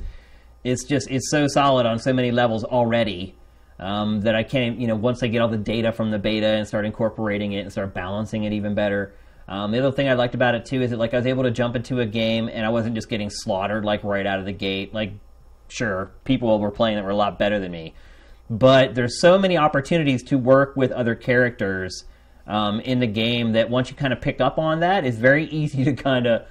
it's 0.62 0.84
just 0.84 1.10
it's 1.10 1.30
so 1.30 1.46
solid 1.48 1.86
on 1.86 1.98
so 1.98 2.12
many 2.12 2.30
levels 2.30 2.64
already 2.64 3.34
um, 3.78 4.20
that 4.20 4.34
I 4.34 4.42
can't 4.42 4.78
you 4.78 4.86
know 4.86 4.94
once 4.94 5.22
I 5.22 5.26
get 5.26 5.40
all 5.40 5.48
the 5.48 5.56
data 5.56 5.90
from 5.90 6.10
the 6.10 6.18
beta 6.18 6.46
and 6.46 6.68
start 6.68 6.84
incorporating 6.84 7.52
it 7.52 7.60
and 7.60 7.72
start 7.72 7.94
balancing 7.94 8.44
it 8.44 8.52
even 8.52 8.74
better. 8.74 9.14
Um, 9.48 9.72
the 9.72 9.78
other 9.78 9.92
thing 9.92 10.08
I 10.08 10.14
liked 10.14 10.34
about 10.34 10.54
it 10.54 10.64
too 10.64 10.82
is 10.82 10.90
that 10.90 10.98
like 10.98 11.14
I 11.14 11.18
was 11.18 11.26
able 11.26 11.42
to 11.42 11.50
jump 11.50 11.76
into 11.76 12.00
a 12.00 12.06
game 12.06 12.48
and 12.48 12.64
I 12.64 12.68
wasn't 12.68 12.94
just 12.94 13.08
getting 13.08 13.30
slaughtered 13.30 13.84
like 13.84 14.04
right 14.04 14.26
out 14.26 14.38
of 14.38 14.44
the 14.44 14.52
gate. 14.52 14.94
Like 14.94 15.12
sure, 15.68 16.12
people 16.24 16.58
were 16.58 16.70
playing 16.70 16.96
that 16.96 17.04
were 17.04 17.10
a 17.10 17.16
lot 17.16 17.38
better 17.38 17.58
than 17.58 17.72
me, 17.72 17.94
but 18.48 18.94
there's 18.94 19.20
so 19.20 19.38
many 19.38 19.56
opportunities 19.56 20.22
to 20.24 20.38
work 20.38 20.76
with 20.76 20.92
other 20.92 21.14
characters 21.14 22.04
um, 22.46 22.80
in 22.80 23.00
the 23.00 23.06
game 23.06 23.52
that 23.52 23.70
once 23.70 23.90
you 23.90 23.96
kind 23.96 24.12
of 24.12 24.20
pick 24.20 24.40
up 24.40 24.58
on 24.58 24.80
that, 24.80 25.04
it's 25.04 25.16
very 25.16 25.44
easy 25.50 25.84
to 25.84 25.94
kind 25.94 26.26
of 26.26 26.46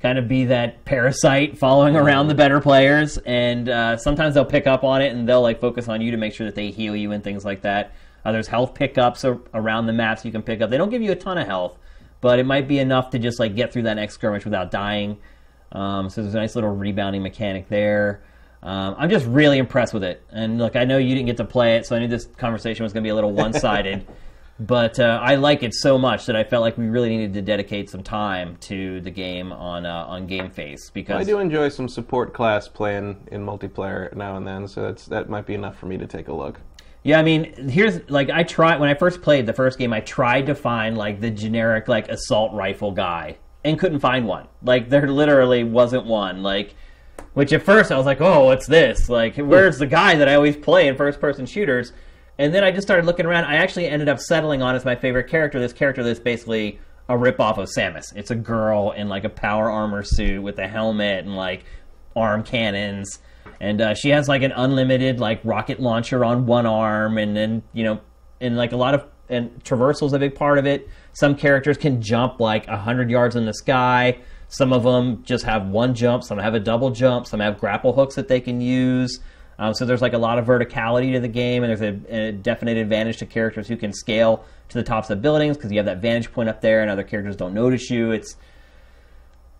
kind 0.00 0.16
of 0.16 0.28
be 0.28 0.44
that 0.44 0.84
parasite 0.84 1.58
following 1.58 1.96
around 1.96 2.28
the 2.28 2.34
better 2.34 2.60
players. 2.60 3.18
And 3.18 3.68
uh, 3.68 3.96
sometimes 3.96 4.34
they'll 4.34 4.44
pick 4.44 4.66
up 4.66 4.84
on 4.84 5.02
it 5.02 5.12
and 5.12 5.28
they'll 5.28 5.42
like 5.42 5.60
focus 5.60 5.88
on 5.88 6.00
you 6.00 6.12
to 6.12 6.16
make 6.16 6.34
sure 6.34 6.46
that 6.46 6.54
they 6.54 6.70
heal 6.70 6.94
you 6.94 7.10
and 7.12 7.24
things 7.24 7.44
like 7.44 7.62
that. 7.62 7.94
Uh, 8.24 8.30
there's 8.30 8.46
health 8.46 8.74
pickups 8.74 9.24
around 9.24 9.86
the 9.86 9.92
maps 9.92 10.24
you 10.24 10.30
can 10.30 10.42
pick 10.42 10.60
up. 10.60 10.70
They 10.70 10.78
don't 10.78 10.90
give 10.90 11.02
you 11.02 11.12
a 11.12 11.16
ton 11.16 11.38
of 11.38 11.46
health 11.46 11.78
but 12.20 12.38
it 12.38 12.46
might 12.46 12.68
be 12.68 12.78
enough 12.78 13.10
to 13.10 13.18
just 13.18 13.38
like 13.38 13.54
get 13.54 13.72
through 13.72 13.82
that 13.82 13.94
next 13.94 14.14
skirmish 14.14 14.44
without 14.44 14.70
dying. 14.70 15.18
Um, 15.72 16.08
so 16.08 16.22
there's 16.22 16.34
a 16.34 16.38
nice 16.38 16.54
little 16.54 16.74
rebounding 16.74 17.22
mechanic 17.22 17.68
there. 17.68 18.22
Um, 18.60 18.96
i'm 18.98 19.08
just 19.08 19.24
really 19.26 19.58
impressed 19.58 19.94
with 19.94 20.02
it. 20.02 20.22
And 20.30 20.58
look 20.58 20.74
i 20.74 20.84
know 20.84 20.98
you 20.98 21.14
didn't 21.14 21.26
get 21.26 21.36
to 21.36 21.44
play 21.44 21.76
it 21.76 21.86
so 21.86 21.94
i 21.94 22.00
knew 22.00 22.08
this 22.08 22.26
conversation 22.26 22.82
was 22.82 22.92
going 22.92 23.04
to 23.04 23.06
be 23.06 23.10
a 23.10 23.14
little 23.14 23.32
one-sided. 23.32 24.06
But 24.60 24.98
uh, 24.98 25.20
I 25.22 25.36
like 25.36 25.62
it 25.62 25.72
so 25.72 25.98
much 25.98 26.26
that 26.26 26.34
I 26.34 26.42
felt 26.42 26.62
like 26.62 26.76
we 26.76 26.88
really 26.88 27.10
needed 27.10 27.34
to 27.34 27.42
dedicate 27.42 27.88
some 27.88 28.02
time 28.02 28.56
to 28.62 29.00
the 29.00 29.10
game 29.10 29.52
on 29.52 29.86
uh, 29.86 30.04
on 30.08 30.26
Game 30.26 30.50
Face 30.50 30.90
because 30.90 31.20
I 31.20 31.24
do 31.30 31.38
enjoy 31.38 31.68
some 31.68 31.88
support 31.88 32.34
class 32.34 32.66
playing 32.66 33.28
in 33.30 33.46
multiplayer 33.46 34.12
now 34.14 34.36
and 34.36 34.44
then, 34.44 34.66
so 34.66 34.82
that's 34.82 35.06
that 35.06 35.28
might 35.28 35.46
be 35.46 35.54
enough 35.54 35.78
for 35.78 35.86
me 35.86 35.96
to 35.96 36.08
take 36.08 36.26
a 36.26 36.34
look. 36.34 36.60
Yeah, 37.08 37.18
I 37.18 37.22
mean, 37.22 37.70
here's 37.70 38.00
like 38.10 38.28
I 38.28 38.42
tried 38.42 38.80
when 38.80 38.90
I 38.90 38.92
first 38.92 39.22
played 39.22 39.46
the 39.46 39.54
first 39.54 39.78
game. 39.78 39.94
I 39.94 40.00
tried 40.00 40.44
to 40.44 40.54
find 40.54 40.98
like 40.98 41.22
the 41.22 41.30
generic 41.30 41.88
like 41.88 42.06
assault 42.10 42.52
rifle 42.52 42.92
guy 42.92 43.38
and 43.64 43.78
couldn't 43.78 44.00
find 44.00 44.26
one. 44.26 44.46
Like 44.62 44.90
there 44.90 45.08
literally 45.08 45.64
wasn't 45.64 46.04
one. 46.04 46.42
Like 46.42 46.74
which 47.32 47.50
at 47.54 47.62
first 47.62 47.90
I 47.90 47.96
was 47.96 48.04
like, 48.04 48.20
oh, 48.20 48.44
what's 48.44 48.66
this? 48.66 49.08
Like 49.08 49.38
where's 49.38 49.78
the 49.78 49.86
guy 49.86 50.16
that 50.16 50.28
I 50.28 50.34
always 50.34 50.54
play 50.54 50.86
in 50.86 50.96
first 50.98 51.18
person 51.18 51.46
shooters? 51.46 51.94
And 52.36 52.52
then 52.52 52.62
I 52.62 52.70
just 52.70 52.86
started 52.86 53.06
looking 53.06 53.24
around. 53.24 53.46
I 53.46 53.54
actually 53.54 53.88
ended 53.88 54.10
up 54.10 54.20
settling 54.20 54.60
on 54.60 54.74
as 54.74 54.84
my 54.84 54.94
favorite 54.94 55.28
character. 55.28 55.58
This 55.58 55.72
character 55.72 56.02
that's 56.02 56.20
basically 56.20 56.78
a 57.08 57.14
ripoff 57.14 57.56
of 57.56 57.70
Samus. 57.70 58.14
It's 58.16 58.32
a 58.32 58.36
girl 58.36 58.90
in 58.90 59.08
like 59.08 59.24
a 59.24 59.30
power 59.30 59.70
armor 59.70 60.02
suit 60.02 60.42
with 60.42 60.58
a 60.58 60.68
helmet 60.68 61.24
and 61.24 61.34
like 61.34 61.64
arm 62.14 62.42
cannons, 62.42 63.20
and 63.60 63.80
uh, 63.80 63.94
she 63.94 64.10
has 64.10 64.28
like 64.28 64.42
an 64.42 64.52
unlimited 64.52 65.20
like 65.20 65.40
rocket 65.44 65.80
launcher 65.80 66.24
on 66.24 66.46
one 66.46 66.66
arm, 66.66 67.18
and 67.18 67.36
then 67.36 67.62
you 67.72 67.84
know, 67.84 68.00
and 68.40 68.56
like 68.56 68.72
a 68.72 68.76
lot 68.76 68.94
of 68.94 69.04
and 69.28 69.62
traversal's 69.64 70.12
a 70.12 70.18
big 70.18 70.34
part 70.34 70.58
of 70.58 70.66
it. 70.66 70.88
Some 71.12 71.34
characters 71.34 71.76
can 71.76 72.00
jump 72.00 72.40
like 72.40 72.66
hundred 72.66 73.10
yards 73.10 73.36
in 73.36 73.46
the 73.46 73.54
sky. 73.54 74.18
Some 74.48 74.72
of 74.72 74.82
them 74.82 75.22
just 75.24 75.44
have 75.44 75.68
one 75.68 75.94
jump. 75.94 76.24
Some 76.24 76.38
have 76.38 76.54
a 76.54 76.60
double 76.60 76.90
jump. 76.90 77.26
Some 77.26 77.40
have 77.40 77.58
grapple 77.58 77.92
hooks 77.92 78.14
that 78.14 78.28
they 78.28 78.40
can 78.40 78.60
use. 78.60 79.20
Um, 79.58 79.74
so 79.74 79.84
there's 79.84 80.00
like 80.00 80.12
a 80.12 80.18
lot 80.18 80.38
of 80.38 80.46
verticality 80.46 81.12
to 81.14 81.20
the 81.20 81.28
game, 81.28 81.64
and 81.64 81.70
there's 81.70 81.82
a, 81.82 82.28
a 82.28 82.32
definite 82.32 82.76
advantage 82.76 83.16
to 83.18 83.26
characters 83.26 83.66
who 83.66 83.76
can 83.76 83.92
scale 83.92 84.44
to 84.68 84.78
the 84.78 84.84
tops 84.84 85.10
of 85.10 85.20
buildings 85.20 85.56
because 85.56 85.72
you 85.72 85.78
have 85.78 85.86
that 85.86 86.00
vantage 86.00 86.32
point 86.32 86.48
up 86.48 86.60
there, 86.60 86.80
and 86.80 86.90
other 86.90 87.02
characters 87.02 87.34
don't 87.34 87.54
notice 87.54 87.90
you. 87.90 88.12
It's 88.12 88.36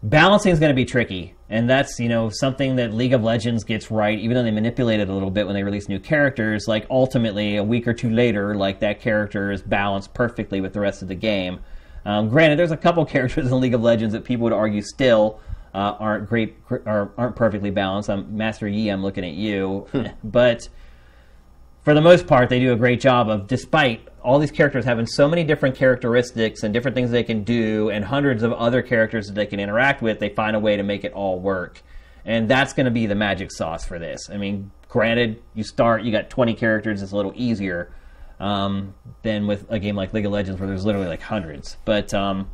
balancing 0.03 0.53
is 0.53 0.61
going 0.61 0.71
to 0.71 0.77
be 0.77 0.85
tricky, 0.85 1.35
and 1.49 1.69
that's 1.69 1.99
you 1.99 2.09
know 2.09 2.31
something 2.31 2.77
that 2.77 2.95
League 2.95 3.13
of 3.13 3.23
Legends 3.23 3.65
gets 3.65 3.91
right, 3.91 4.19
even 4.19 4.35
though 4.35 4.43
they 4.43 4.51
manipulate 4.51 5.01
it 5.01 5.09
a 5.09 5.13
little 5.13 5.31
bit 5.31 5.47
when 5.47 5.55
they 5.55 5.63
release 5.63 5.89
new 5.89 5.99
characters. 5.99 6.67
Like 6.69 6.87
ultimately, 6.91 7.57
a 7.57 7.65
week 7.65 7.87
or 7.89 7.95
two 7.95 8.11
later, 8.11 8.55
like 8.55 8.81
that 8.81 9.01
character 9.01 9.51
is 9.51 9.63
balanced 9.63 10.15
perfectly 10.15 10.61
with 10.61 10.73
the 10.73 10.81
rest 10.81 11.03
of 11.03 11.09
the 11.09 11.15
game. 11.15 11.61
Um, 12.05 12.29
granted, 12.29 12.59
there's 12.59 12.71
a 12.71 12.77
couple 12.77 13.05
characters 13.07 13.51
in 13.51 13.61
League 13.61 13.75
of 13.75 13.83
Legends 13.83 14.15
that 14.15 14.25
people 14.25 14.45
would 14.45 14.53
argue 14.53 14.83
still 14.83 15.41
uh, 15.75 15.97
aren't 15.99 16.29
great 16.29 16.57
or 16.71 17.13
aren't 17.19 17.37
perfectly 17.37 17.71
balanced. 17.71 18.09
I'm 18.11 18.37
Master 18.37 18.67
Yi. 18.67 18.89
I'm 18.89 19.03
looking 19.03 19.25
at 19.25 19.35
you, 19.35 19.87
but 20.25 20.69
for 21.83 21.95
the 21.95 22.01
most 22.01 22.27
part, 22.27 22.49
they 22.49 22.61
do 22.61 22.73
a 22.73 22.77
great 22.77 23.01
job 23.01 23.29
of, 23.29 23.47
despite 23.47 24.07
all 24.29 24.39
these 24.39 24.51
characters 24.51 24.85
having 24.85 25.07
so 25.07 25.27
many 25.27 25.43
different 25.43 25.75
characteristics 25.75 26.63
and 26.63 26.75
different 26.75 26.95
things 26.95 27.11
they 27.11 27.25
can 27.25 27.45
do, 27.45 27.89
and 27.89 28.05
hundreds 28.05 28.43
of 28.43 28.53
other 28.53 28.83
characters 28.83 29.27
that 29.27 29.33
they 29.33 29.47
can 29.47 29.59
interact 29.59 30.03
with, 30.03 30.19
they 30.19 30.29
find 30.29 30.55
a 30.55 30.61
way 30.61 30.77
to 30.77 30.83
make 30.83 31.03
it 31.03 31.15
all 31.15 31.41
work. 31.41 31.81
And 32.27 32.47
that's 32.47 32.75
going 32.75 32.85
to 32.85 32.91
be 32.91 33.07
the 33.07 33.15
magic 33.15 33.51
sauce 33.51 33.87
for 33.87 33.99
this. 33.99 34.29
I 34.31 34.37
mean, 34.37 34.71
granted, 34.91 35.43
you 35.55 35.65
start, 35.65 36.03
you 36.03 36.13
got 36.13 36.29
20 36.29 36.53
characters, 36.57 37.01
it's 37.01 37.13
a 37.13 37.17
little 37.17 37.33
easier 37.37 37.91
um, 38.39 38.93
than 39.23 39.47
with 39.47 39.65
a 39.71 39.79
game 39.79 39.97
like 39.97 40.13
League 40.13 40.27
of 40.27 40.33
Legends 40.33 40.61
where 40.61 40.69
there's 40.69 40.85
literally 40.85 41.09
like 41.09 41.23
hundreds. 41.23 41.79
But 41.87 42.13
um, 42.13 42.51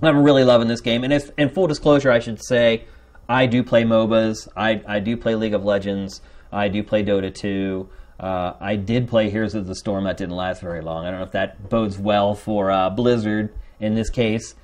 I'm 0.00 0.22
really 0.22 0.44
loving 0.44 0.68
this 0.68 0.80
game. 0.80 1.02
And 1.02 1.12
if, 1.12 1.28
in 1.36 1.48
full 1.48 1.66
disclosure, 1.66 2.12
I 2.12 2.20
should 2.20 2.40
say, 2.40 2.84
I 3.28 3.46
do 3.46 3.64
play 3.64 3.82
MOBAs. 3.82 4.46
I, 4.56 4.80
I 4.86 5.00
do 5.00 5.16
play 5.16 5.34
League 5.34 5.54
of 5.54 5.64
Legends. 5.64 6.20
I 6.52 6.68
do 6.68 6.84
play 6.84 7.02
Dota 7.02 7.34
2. 7.34 7.88
Uh, 8.24 8.56
I 8.58 8.76
did 8.76 9.06
play 9.08 9.28
Heroes 9.28 9.54
of 9.54 9.66
the 9.66 9.74
Storm. 9.74 10.04
That 10.04 10.16
didn't 10.16 10.34
last 10.34 10.62
very 10.62 10.80
long. 10.80 11.04
I 11.04 11.10
don't 11.10 11.20
know 11.20 11.26
if 11.26 11.32
that 11.32 11.68
bodes 11.68 11.98
well 11.98 12.34
for 12.34 12.70
uh, 12.70 12.88
Blizzard 12.88 13.54
in 13.80 13.94
this 13.94 14.08
case. 14.08 14.54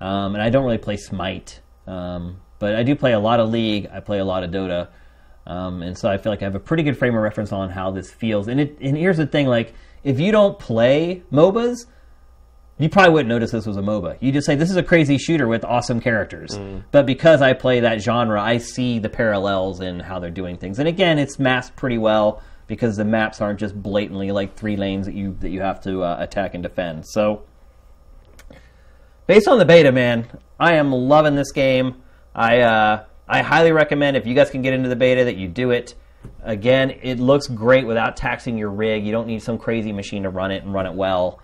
Um, 0.00 0.34
and 0.34 0.42
I 0.42 0.48
don't 0.48 0.64
really 0.64 0.78
play 0.78 0.96
Smite. 0.96 1.60
Um, 1.86 2.40
but 2.58 2.74
I 2.74 2.84
do 2.84 2.96
play 2.96 3.12
a 3.12 3.18
lot 3.18 3.38
of 3.38 3.50
League. 3.50 3.86
I 3.92 4.00
play 4.00 4.18
a 4.18 4.24
lot 4.24 4.44
of 4.44 4.50
Dota. 4.50 4.88
Um, 5.46 5.82
and 5.82 5.98
so 5.98 6.08
I 6.08 6.16
feel 6.16 6.32
like 6.32 6.40
I 6.40 6.46
have 6.46 6.54
a 6.54 6.60
pretty 6.60 6.84
good 6.84 6.96
frame 6.96 7.14
of 7.14 7.20
reference 7.20 7.52
on 7.52 7.68
how 7.68 7.90
this 7.90 8.10
feels. 8.10 8.48
And, 8.48 8.58
it, 8.58 8.78
and 8.80 8.96
here's 8.96 9.18
the 9.18 9.26
thing 9.26 9.46
like, 9.46 9.74
if 10.02 10.18
you 10.18 10.32
don't 10.32 10.58
play 10.58 11.22
MOBAs, 11.30 11.84
you 12.78 12.88
probably 12.88 13.12
wouldn't 13.12 13.28
notice 13.28 13.50
this 13.50 13.66
was 13.66 13.76
a 13.76 13.82
MOBA. 13.82 14.16
You 14.20 14.32
just 14.32 14.46
say 14.46 14.54
this 14.54 14.70
is 14.70 14.76
a 14.76 14.82
crazy 14.82 15.18
shooter 15.18 15.46
with 15.46 15.66
awesome 15.66 16.00
characters. 16.00 16.52
Mm. 16.56 16.84
But 16.90 17.04
because 17.04 17.42
I 17.42 17.52
play 17.52 17.80
that 17.80 18.00
genre, 18.00 18.40
I 18.40 18.56
see 18.56 19.00
the 19.00 19.10
parallels 19.10 19.82
in 19.82 20.00
how 20.00 20.18
they're 20.18 20.30
doing 20.30 20.56
things. 20.56 20.78
And 20.78 20.88
again, 20.88 21.18
it's 21.18 21.38
masked 21.38 21.76
pretty 21.76 21.98
well 21.98 22.42
because 22.66 22.96
the 22.96 23.04
maps 23.04 23.40
aren't 23.40 23.60
just 23.60 23.80
blatantly 23.80 24.30
like 24.32 24.56
three 24.56 24.76
lanes 24.76 25.06
that 25.06 25.14
you 25.14 25.36
that 25.40 25.50
you 25.50 25.60
have 25.60 25.80
to 25.82 26.02
uh, 26.02 26.16
attack 26.18 26.54
and 26.54 26.62
defend. 26.62 27.06
So, 27.06 27.42
based 29.26 29.48
on 29.48 29.58
the 29.58 29.64
beta, 29.64 29.92
man, 29.92 30.26
I 30.58 30.74
am 30.74 30.92
loving 30.92 31.34
this 31.34 31.52
game. 31.52 32.02
I 32.34 32.60
uh, 32.60 33.04
I 33.28 33.42
highly 33.42 33.72
recommend 33.72 34.16
if 34.16 34.26
you 34.26 34.34
guys 34.34 34.50
can 34.50 34.62
get 34.62 34.74
into 34.74 34.88
the 34.88 34.96
beta 34.96 35.24
that 35.24 35.36
you 35.36 35.48
do 35.48 35.70
it. 35.70 35.94
Again, 36.42 36.90
it 37.02 37.18
looks 37.18 37.48
great 37.48 37.86
without 37.86 38.16
taxing 38.16 38.56
your 38.56 38.70
rig. 38.70 39.04
You 39.04 39.12
don't 39.12 39.26
need 39.26 39.42
some 39.42 39.58
crazy 39.58 39.92
machine 39.92 40.22
to 40.22 40.30
run 40.30 40.52
it 40.52 40.62
and 40.62 40.72
run 40.72 40.86
it 40.86 40.94
well. 40.94 41.40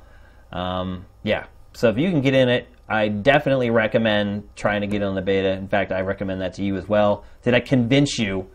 Um, 0.52 1.06
yeah, 1.24 1.46
so 1.72 1.88
if 1.88 1.98
you 1.98 2.10
can 2.10 2.20
get 2.20 2.34
in 2.34 2.48
it, 2.48 2.68
I 2.88 3.08
definitely 3.08 3.70
recommend 3.70 4.48
trying 4.56 4.80
to 4.80 4.86
get 4.86 5.02
on 5.02 5.14
the 5.14 5.22
beta. 5.22 5.50
In 5.50 5.68
fact, 5.68 5.92
I 5.92 6.00
recommend 6.00 6.40
that 6.40 6.54
to 6.54 6.62
you 6.62 6.76
as 6.76 6.88
well. 6.88 7.24
Did 7.42 7.54
I 7.54 7.60
convince 7.60 8.18
you 8.18 8.48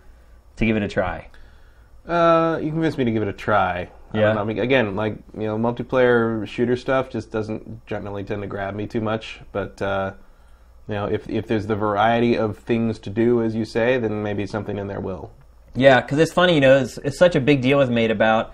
to 0.55 0.65
give 0.65 0.75
it 0.75 0.83
a 0.83 0.87
try? 0.87 1.27
Uh, 2.07 2.59
you 2.61 2.71
convinced 2.71 2.97
me 2.97 3.05
to 3.05 3.11
give 3.11 3.21
it 3.21 3.29
a 3.29 3.33
try. 3.33 3.89
Yeah. 4.13 4.39
I 4.39 4.43
mean, 4.43 4.59
again, 4.59 4.95
like 4.95 5.15
you 5.33 5.47
know, 5.47 5.57
multiplayer 5.57 6.47
shooter 6.47 6.75
stuff 6.75 7.09
just 7.09 7.31
doesn't 7.31 7.85
generally 7.87 8.23
tend 8.23 8.41
to 8.41 8.47
grab 8.47 8.75
me 8.75 8.85
too 8.85 9.01
much. 9.01 9.39
But 9.51 9.81
uh, 9.81 10.13
you 10.87 10.95
know, 10.95 11.05
if 11.05 11.29
if 11.29 11.47
there's 11.47 11.65
the 11.65 11.75
variety 11.75 12.37
of 12.37 12.57
things 12.59 12.99
to 12.99 13.09
do, 13.09 13.41
as 13.41 13.55
you 13.55 13.65
say, 13.65 13.97
then 13.97 14.21
maybe 14.21 14.45
something 14.45 14.77
in 14.77 14.87
there 14.87 14.99
will. 14.99 15.31
Yeah, 15.75 16.01
because 16.01 16.19
it's 16.19 16.31
funny, 16.31 16.53
you 16.55 16.61
know, 16.61 16.77
it's, 16.77 16.99
it's 16.99 17.17
such 17.17 17.35
a 17.35 17.41
big 17.41 17.61
deal 17.61 17.81
is 17.81 17.89
made 17.89 18.11
about 18.11 18.53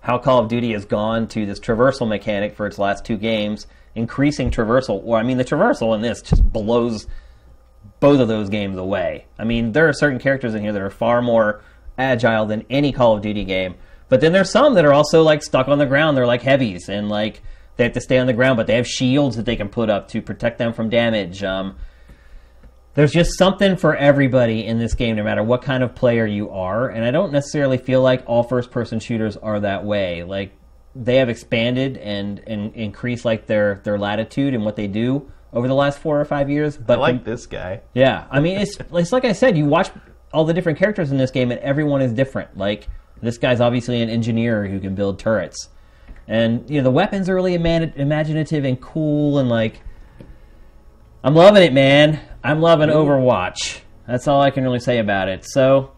how 0.00 0.18
Call 0.18 0.40
of 0.40 0.48
Duty 0.48 0.72
has 0.72 0.84
gone 0.84 1.26
to 1.28 1.46
this 1.46 1.58
traversal 1.58 2.06
mechanic 2.06 2.54
for 2.54 2.66
its 2.66 2.78
last 2.78 3.06
two 3.06 3.16
games, 3.16 3.66
increasing 3.94 4.50
traversal. 4.50 5.02
Well, 5.02 5.18
I 5.18 5.22
mean, 5.22 5.38
the 5.38 5.44
traversal 5.44 5.94
in 5.94 6.02
this 6.02 6.20
just 6.20 6.44
blows 6.52 7.06
both 8.00 8.20
of 8.20 8.28
those 8.28 8.50
games 8.50 8.76
away. 8.76 9.24
I 9.38 9.44
mean, 9.44 9.72
there 9.72 9.88
are 9.88 9.94
certain 9.94 10.18
characters 10.18 10.54
in 10.54 10.62
here 10.62 10.72
that 10.72 10.82
are 10.82 10.90
far 10.90 11.22
more 11.22 11.62
agile 11.98 12.46
than 12.46 12.64
any 12.70 12.92
Call 12.92 13.16
of 13.16 13.22
Duty 13.22 13.44
game. 13.44 13.74
But 14.08 14.20
then 14.20 14.32
there's 14.32 14.50
some 14.50 14.74
that 14.74 14.84
are 14.84 14.92
also 14.92 15.22
like 15.22 15.42
stuck 15.42 15.68
on 15.68 15.78
the 15.78 15.86
ground. 15.86 16.16
They're 16.16 16.26
like 16.26 16.42
heavies 16.42 16.88
and 16.88 17.08
like 17.08 17.42
they 17.76 17.84
have 17.84 17.92
to 17.92 18.00
stay 18.00 18.18
on 18.18 18.26
the 18.26 18.32
ground, 18.32 18.56
but 18.56 18.66
they 18.66 18.76
have 18.76 18.86
shields 18.86 19.36
that 19.36 19.44
they 19.44 19.56
can 19.56 19.68
put 19.68 19.90
up 19.90 20.08
to 20.08 20.22
protect 20.22 20.58
them 20.58 20.72
from 20.72 20.88
damage. 20.88 21.44
Um, 21.44 21.76
there's 22.94 23.12
just 23.12 23.38
something 23.38 23.76
for 23.76 23.94
everybody 23.94 24.66
in 24.66 24.78
this 24.78 24.94
game, 24.94 25.16
no 25.16 25.22
matter 25.22 25.42
what 25.42 25.62
kind 25.62 25.82
of 25.84 25.94
player 25.94 26.26
you 26.26 26.50
are. 26.50 26.88
And 26.88 27.04
I 27.04 27.10
don't 27.10 27.32
necessarily 27.32 27.78
feel 27.78 28.02
like 28.02 28.24
all 28.26 28.42
first 28.42 28.70
person 28.70 28.98
shooters 28.98 29.36
are 29.36 29.60
that 29.60 29.84
way. 29.84 30.24
Like 30.24 30.52
they 30.96 31.16
have 31.16 31.28
expanded 31.28 31.98
and, 31.98 32.40
and 32.46 32.74
increased 32.74 33.24
like 33.24 33.46
their, 33.46 33.80
their 33.84 33.98
latitude 33.98 34.54
and 34.54 34.64
what 34.64 34.74
they 34.74 34.88
do 34.88 35.30
over 35.52 35.68
the 35.68 35.74
last 35.74 35.98
four 35.98 36.20
or 36.20 36.24
five 36.24 36.50
years. 36.50 36.76
But 36.76 36.98
I 36.98 37.02
like 37.02 37.24
this 37.24 37.46
guy. 37.46 37.82
Yeah, 37.94 38.26
I 38.30 38.40
mean 38.40 38.58
it's 38.58 38.76
it's 38.92 39.12
like 39.12 39.24
I 39.24 39.32
said, 39.32 39.56
you 39.56 39.66
watch 39.66 39.90
all 40.32 40.44
the 40.44 40.54
different 40.54 40.78
characters 40.78 41.10
in 41.10 41.18
this 41.18 41.30
game, 41.30 41.50
and 41.50 41.60
everyone 41.60 42.02
is 42.02 42.12
different. 42.12 42.56
Like 42.56 42.88
this 43.22 43.38
guy's 43.38 43.60
obviously 43.60 44.02
an 44.02 44.10
engineer 44.10 44.66
who 44.66 44.80
can 44.80 44.94
build 44.94 45.18
turrets, 45.18 45.68
and 46.26 46.68
you 46.68 46.78
know 46.78 46.84
the 46.84 46.90
weapons 46.90 47.28
are 47.28 47.34
really 47.34 47.54
ima- 47.54 47.92
imaginative 47.96 48.64
and 48.64 48.80
cool, 48.80 49.38
and 49.38 49.48
like 49.48 49.80
I'm 51.22 51.34
loving 51.34 51.62
it, 51.62 51.72
man. 51.72 52.20
I'm 52.44 52.60
loving 52.60 52.88
Overwatch. 52.88 53.80
That's 54.06 54.28
all 54.28 54.40
I 54.40 54.50
can 54.50 54.62
really 54.62 54.78
say 54.78 54.98
about 54.98 55.28
it. 55.28 55.44
So 55.44 55.92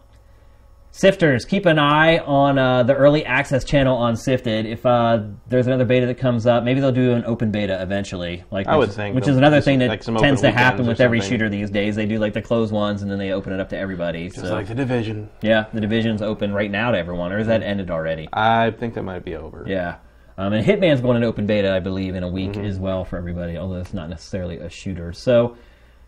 Sifters, 0.93 1.47
keep 1.47 1.65
an 1.65 1.79
eye 1.79 2.17
on 2.17 2.57
uh, 2.57 2.83
the 2.83 2.93
early 2.93 3.23
access 3.25 3.63
channel 3.63 3.95
on 3.95 4.17
Sifted. 4.17 4.65
If 4.65 4.85
uh, 4.85 5.21
there's 5.47 5.65
another 5.65 5.85
beta 5.85 6.05
that 6.05 6.17
comes 6.17 6.45
up, 6.45 6.65
maybe 6.65 6.81
they'll 6.81 6.91
do 6.91 7.13
an 7.13 7.23
open 7.25 7.49
beta 7.49 7.81
eventually. 7.81 8.43
Like 8.51 8.67
I 8.67 8.75
would 8.75 8.89
which, 8.89 8.95
think 8.97 9.15
which 9.15 9.27
is 9.29 9.37
another 9.37 9.61
thing 9.61 9.79
that 9.79 9.87
like 9.87 10.01
tends 10.03 10.41
to 10.41 10.51
happen 10.51 10.85
with 10.85 10.99
every 10.99 11.21
shooter 11.21 11.47
these 11.47 11.69
days. 11.71 11.95
They 11.95 12.05
do 12.05 12.19
like 12.19 12.33
the 12.33 12.41
closed 12.41 12.73
ones 12.73 13.01
and 13.01 13.09
then 13.09 13.19
they 13.19 13.31
open 13.31 13.53
it 13.53 13.61
up 13.61 13.69
to 13.69 13.77
everybody. 13.77 14.27
Just 14.27 14.41
so 14.41 14.53
like 14.53 14.67
the 14.67 14.75
division. 14.75 15.29
yeah, 15.41 15.67
the 15.73 15.79
division's 15.79 16.21
open 16.21 16.53
right 16.53 16.69
now 16.69 16.91
to 16.91 16.97
everyone, 16.97 17.31
or 17.31 17.39
is 17.39 17.47
that 17.47 17.63
ended 17.63 17.89
already? 17.89 18.27
I 18.33 18.71
think 18.71 18.93
that 18.95 19.03
might 19.03 19.23
be 19.23 19.35
over. 19.35 19.63
Yeah. 19.65 19.97
Um, 20.37 20.51
and 20.51 20.65
Hitman's 20.65 20.99
going 20.99 21.15
in 21.17 21.23
open 21.23 21.45
beta, 21.45 21.71
I 21.71 21.79
believe, 21.79 22.15
in 22.15 22.23
a 22.23 22.29
week 22.29 22.51
Mm-hmm. 22.51 22.65
as 22.65 22.79
well 22.79 23.05
for 23.05 23.17
everybody, 23.17 23.57
although 23.57 23.79
it's 23.79 23.93
not 23.93 24.09
necessarily 24.09 24.57
a 24.57 24.69
shooter. 24.69 25.13
So 25.13 25.55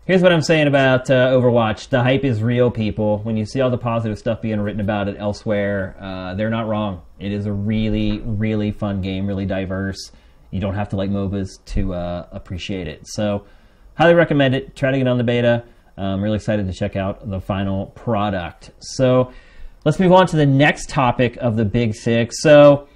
here's 0.06 0.22
what 0.22 0.32
I'm 0.32 0.42
saying 0.42 0.66
about 0.66 1.10
uh, 1.10 1.28
Overwatch. 1.28 1.88
The 1.88 2.02
hype 2.02 2.24
is 2.24 2.42
real, 2.42 2.70
people. 2.70 3.18
When 3.18 3.36
you 3.36 3.46
see 3.46 3.60
all 3.60 3.70
the 3.70 3.78
positive 3.78 4.18
stuff 4.18 4.40
being 4.42 4.60
written 4.60 4.80
about 4.80 5.08
it 5.08 5.16
elsewhere, 5.18 5.96
uh, 6.00 6.34
they're 6.34 6.50
not 6.50 6.66
wrong. 6.66 7.02
It 7.18 7.32
is 7.32 7.46
a 7.46 7.52
really, 7.52 8.20
really 8.20 8.70
fun 8.70 9.00
game, 9.00 9.26
really 9.26 9.46
diverse. 9.46 10.12
You 10.50 10.60
don't 10.60 10.74
have 10.74 10.88
to 10.90 10.96
like 10.96 11.10
MOBAs 11.10 11.64
to 11.66 11.94
uh, 11.94 12.26
appreciate 12.30 12.86
it. 12.86 13.06
So 13.06 13.46
highly 13.96 14.14
recommend 14.14 14.54
it. 14.54 14.76
Try 14.76 14.90
to 14.90 14.98
get 14.98 15.08
on 15.08 15.18
the 15.18 15.24
beta. 15.24 15.64
I'm 15.96 16.22
really 16.22 16.36
excited 16.36 16.66
to 16.66 16.72
check 16.72 16.96
out 16.96 17.28
the 17.30 17.40
final 17.40 17.86
product. 17.86 18.72
So 18.80 19.32
let's 19.84 20.00
move 20.00 20.12
on 20.12 20.26
to 20.28 20.36
the 20.36 20.46
next 20.46 20.88
topic 20.88 21.36
of 21.36 21.56
the 21.56 21.64
Big 21.64 21.94
Six. 21.94 22.42
So 22.42 22.88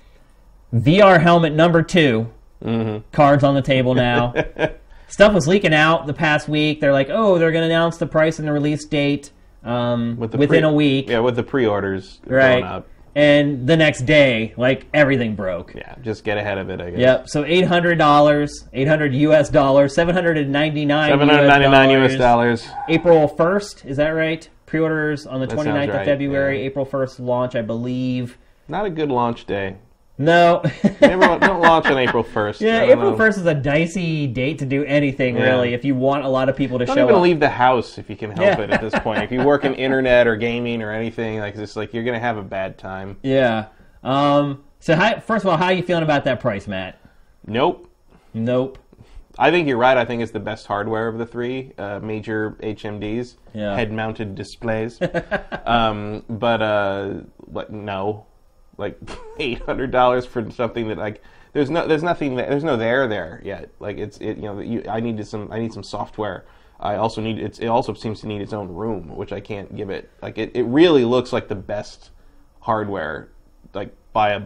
VR 0.72 1.20
helmet 1.20 1.52
number 1.52 1.82
2 1.82 2.28
Mm-hmm. 2.62 3.08
Cards 3.12 3.44
on 3.44 3.54
the 3.54 3.62
table 3.62 3.94
now. 3.94 4.34
Stuff 5.08 5.32
was 5.32 5.48
leaking 5.48 5.74
out 5.74 6.06
the 6.06 6.14
past 6.14 6.48
week. 6.48 6.80
They're 6.80 6.92
like, 6.92 7.08
oh, 7.10 7.38
they're 7.38 7.52
going 7.52 7.62
to 7.62 7.74
announce 7.74 7.96
the 7.96 8.06
price 8.06 8.38
and 8.38 8.46
the 8.46 8.52
release 8.52 8.84
date 8.84 9.30
um, 9.64 10.16
With 10.18 10.32
the 10.32 10.38
within 10.38 10.62
pre- 10.62 10.70
a 10.70 10.72
week. 10.72 11.08
Yeah, 11.08 11.20
with 11.20 11.36
the 11.36 11.42
pre-orders 11.42 12.20
right. 12.26 12.60
going 12.60 12.64
up. 12.64 12.86
And 13.14 13.66
the 13.66 13.76
next 13.76 14.02
day, 14.02 14.54
like 14.56 14.86
everything 14.94 15.34
broke. 15.34 15.74
Yeah, 15.74 15.96
just 16.02 16.22
get 16.22 16.38
ahead 16.38 16.58
of 16.58 16.70
it, 16.70 16.80
I 16.80 16.90
guess. 16.90 17.00
Yep. 17.00 17.28
So 17.30 17.44
eight 17.44 17.64
hundred 17.64 17.98
dollars, 17.98 18.68
eight 18.72 18.86
hundred 18.86 19.12
U.S. 19.14 19.48
dollars, 19.48 19.92
seven 19.94 20.14
hundred 20.14 20.38
and 20.38 20.52
ninety 20.52 20.84
nine. 20.84 21.10
Seven 21.10 21.28
hundred 21.28 21.48
ninety-nine 21.48 21.90
U.S. 21.90 22.14
dollars. 22.16 22.68
April 22.88 23.26
first, 23.26 23.84
is 23.86 23.96
that 23.96 24.10
right? 24.10 24.48
Pre-orders 24.66 25.26
on 25.26 25.40
the 25.40 25.46
That 25.46 25.56
29th 25.58 25.64
sounds 25.64 25.88
of 25.88 25.94
right, 25.96 26.04
February. 26.04 26.60
yeah. 26.60 26.66
April 26.66 26.84
first 26.84 27.18
launch, 27.18 27.56
I 27.56 27.62
believe. 27.62 28.38
Not 28.68 28.84
a 28.84 28.90
good 28.90 29.08
launch 29.10 29.46
day. 29.46 29.78
No. 30.18 30.62
Never, 31.00 31.38
don't 31.38 31.60
launch 31.62 31.86
on 31.86 31.96
April 31.96 32.24
first. 32.24 32.60
yeah, 32.60 32.82
April 32.82 33.16
first 33.16 33.38
is 33.38 33.46
a 33.46 33.54
dicey 33.54 34.26
date 34.26 34.58
to 34.58 34.66
do 34.66 34.84
anything 34.84 35.36
Yeah. 35.36 35.44
really. 35.44 35.74
If 35.74 35.84
you 35.84 35.94
want 35.94 36.24
a 36.24 36.28
lot 36.28 36.48
of 36.48 36.56
people 36.56 36.78
to 36.80 36.84
Don't 36.84 36.96
show 36.96 37.04
even 37.04 37.14
up. 37.14 37.22
leave 37.22 37.38
the 37.40 37.48
house 37.48 37.98
if 37.98 38.10
you 38.10 38.16
can 38.16 38.30
help 38.32 38.58
Yeah. 38.58 38.60
it 38.64 38.70
at 38.70 38.80
this 38.80 38.94
point. 39.00 39.22
If 39.22 39.30
you 39.30 39.42
work 39.44 39.64
in 39.64 39.74
internet 39.74 40.26
or 40.26 40.34
gaming 40.36 40.82
or 40.82 40.90
anything, 40.92 41.38
like 41.38 41.54
it's 41.56 41.76
like 41.76 41.94
you're 41.94 42.04
gonna 42.04 42.18
have 42.18 42.36
a 42.36 42.42
bad 42.42 42.78
time. 42.78 43.16
Yeah. 43.22 43.66
Um. 44.02 44.64
So, 44.80 44.94
how, 44.94 45.18
first 45.20 45.44
of 45.44 45.50
all, 45.50 45.56
how 45.56 45.66
are 45.66 45.72
you 45.72 45.82
feeling 45.82 46.04
about 46.04 46.24
that 46.24 46.40
price, 46.40 46.66
Matt? 46.68 46.98
Nope. 47.46 47.88
Nope. 48.34 48.78
I 49.40 49.50
think 49.52 49.68
you're 49.68 49.76
right. 49.78 49.96
I 49.96 50.04
think 50.04 50.20
it's 50.22 50.32
the 50.32 50.40
best 50.40 50.66
hardware 50.66 51.06
of 51.08 51.18
the 51.18 51.26
three 51.26 51.72
uh, 51.78 52.00
major 52.00 52.56
HMDs, 52.60 53.36
Yeah. 53.54 53.74
head-mounted 53.76 54.34
displays. 54.34 54.98
um, 55.66 56.24
but 56.28 56.60
uh, 56.62 57.08
what? 57.38 57.72
No, 57.72 58.26
like 58.78 58.98
eight 59.38 59.60
hundred 59.62 59.90
dollars 59.90 60.24
for 60.24 60.50
something 60.50 60.88
that 60.88 60.96
like 60.96 61.22
there's 61.52 61.68
no 61.68 61.86
there's 61.86 62.02
nothing 62.02 62.36
that, 62.36 62.48
there's 62.48 62.64
no 62.64 62.76
there 62.76 63.06
there 63.06 63.42
yet. 63.44 63.68
Like 63.80 63.98
it's 63.98 64.16
it 64.18 64.36
you 64.36 64.44
know 64.44 64.60
you, 64.60 64.84
I 64.88 65.00
needed 65.00 65.26
some 65.26 65.52
I 65.52 65.58
need 65.58 65.72
some 65.74 65.82
software. 65.82 66.46
I 66.80 66.94
also 66.94 67.20
need 67.20 67.38
it's, 67.38 67.58
it 67.58 67.66
also 67.66 67.92
seems 67.92 68.20
to 68.20 68.28
need 68.28 68.40
its 68.40 68.52
own 68.52 68.68
room, 68.68 69.14
which 69.16 69.32
I 69.32 69.40
can't 69.40 69.74
give 69.76 69.90
it. 69.90 70.10
Like 70.22 70.38
it, 70.38 70.52
it 70.54 70.62
really 70.62 71.04
looks 71.04 71.32
like 71.32 71.48
the 71.48 71.56
best 71.56 72.10
hardware, 72.60 73.28
like 73.74 73.94
by 74.12 74.30
a 74.30 74.42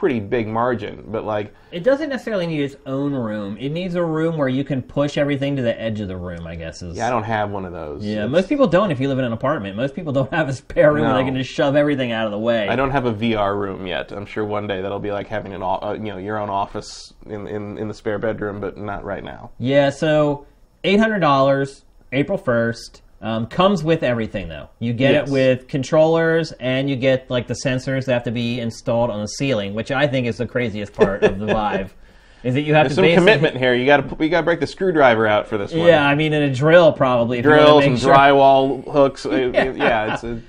pretty 0.00 0.18
big 0.18 0.48
margin. 0.48 1.04
But 1.08 1.24
like 1.24 1.54
It 1.70 1.84
doesn't 1.84 2.08
necessarily 2.08 2.46
need 2.46 2.62
its 2.62 2.74
own 2.86 3.12
room. 3.12 3.58
It 3.58 3.68
needs 3.68 3.94
a 3.96 4.02
room 4.02 4.38
where 4.38 4.48
you 4.48 4.64
can 4.64 4.80
push 4.80 5.18
everything 5.18 5.56
to 5.56 5.62
the 5.62 5.78
edge 5.78 6.00
of 6.00 6.08
the 6.08 6.16
room. 6.16 6.46
I 6.46 6.56
guess 6.56 6.80
is. 6.80 6.96
yeah, 6.96 7.06
I 7.06 7.10
don't 7.10 7.22
have 7.24 7.50
one 7.50 7.66
of 7.66 7.72
those. 7.72 8.02
Yeah, 8.02 8.12
It's- 8.12 8.30
most 8.30 8.48
people 8.48 8.66
don't. 8.66 8.90
If 8.90 8.98
you 8.98 9.08
live 9.08 9.18
in 9.18 9.26
an 9.26 9.34
apartment, 9.34 9.76
most 9.76 9.94
people 9.94 10.12
don't 10.14 10.32
have 10.40 10.48
a 10.48 10.54
spare 10.54 10.92
room 10.94 11.04
where 11.04 11.14
they 11.14 11.24
can 11.24 11.36
just 11.36 11.50
shove 11.52 11.76
everything 11.76 12.12
out 12.12 12.24
of 12.24 12.32
the 12.32 12.38
way. 12.38 12.66
I 12.66 12.76
don't 12.76 12.90
have 12.90 13.04
a 13.04 13.12
VR 13.12 13.54
room 13.54 13.86
yet. 13.86 14.10
I'm 14.10 14.24
sure 14.24 14.44
one 14.44 14.66
day 14.66 14.80
that'll 14.80 14.98
be 14.98 15.12
like 15.12 15.26
having 15.28 15.52
an, 15.52 15.62
uh, 15.62 15.92
you 15.92 16.06
know, 16.12 16.16
your 16.16 16.38
own 16.38 16.48
office 16.48 17.12
in, 17.26 17.46
in, 17.46 17.76
in 17.76 17.86
the 17.86 17.94
spare 17.94 18.18
bedroom, 18.18 18.58
but 18.58 18.78
not 18.78 19.04
right 19.04 19.22
now. 19.22 19.50
Yeah, 19.58 19.90
so 19.90 20.46
eight 20.82 20.98
hundred 20.98 21.18
dollars, 21.20 21.84
April 22.10 22.38
first. 22.38 23.02
Um, 23.22 23.46
comes 23.48 23.84
with 23.84 24.02
everything 24.02 24.48
though. 24.48 24.70
You 24.78 24.94
get 24.94 25.12
Yes. 25.12 25.28
it 25.28 25.32
with 25.32 25.68
controllers, 25.68 26.52
and 26.52 26.88
you 26.88 26.96
get 26.96 27.28
like 27.28 27.46
the 27.48 27.54
sensors 27.64 28.06
that 28.06 28.14
have 28.14 28.22
to 28.24 28.30
be 28.30 28.60
installed 28.60 29.10
on 29.10 29.20
the 29.20 29.26
ceiling, 29.28 29.74
which 29.74 29.90
I 29.90 30.06
think 30.06 30.26
is 30.26 30.38
the 30.38 30.46
craziest 30.46 30.94
part 30.94 31.22
of 31.22 31.38
the 31.38 31.46
Vive. 31.52 31.94
Is 32.42 32.54
that 32.54 32.62
you 32.62 32.72
have 32.72 32.84
There's 32.86 32.96
to 32.96 33.02
some 33.06 33.14
commitment 33.14 33.58
here. 33.58 33.74
You 33.74 33.84
got 33.84 33.98
to 34.18 34.24
you 34.24 34.30
got 34.30 34.38
to 34.40 34.44
break 34.44 34.60
the 34.60 34.66
screwdriver 34.66 35.26
out 35.26 35.46
for 35.46 35.58
this 35.58 35.72
one. 35.74 35.86
Yeah, 35.86 36.06
I 36.06 36.14
mean, 36.14 36.32
and 36.32 36.44
a 36.50 36.54
drill 36.54 36.92
probably. 36.92 37.42
drills 37.42 37.84
and 37.84 37.98
sure- 37.98 38.14
drywall 38.14 38.90
hooks. 38.90 39.26
uh, 39.26 39.30
yeah. 39.76 40.14
it's 40.14 40.24
a, 40.24 40.40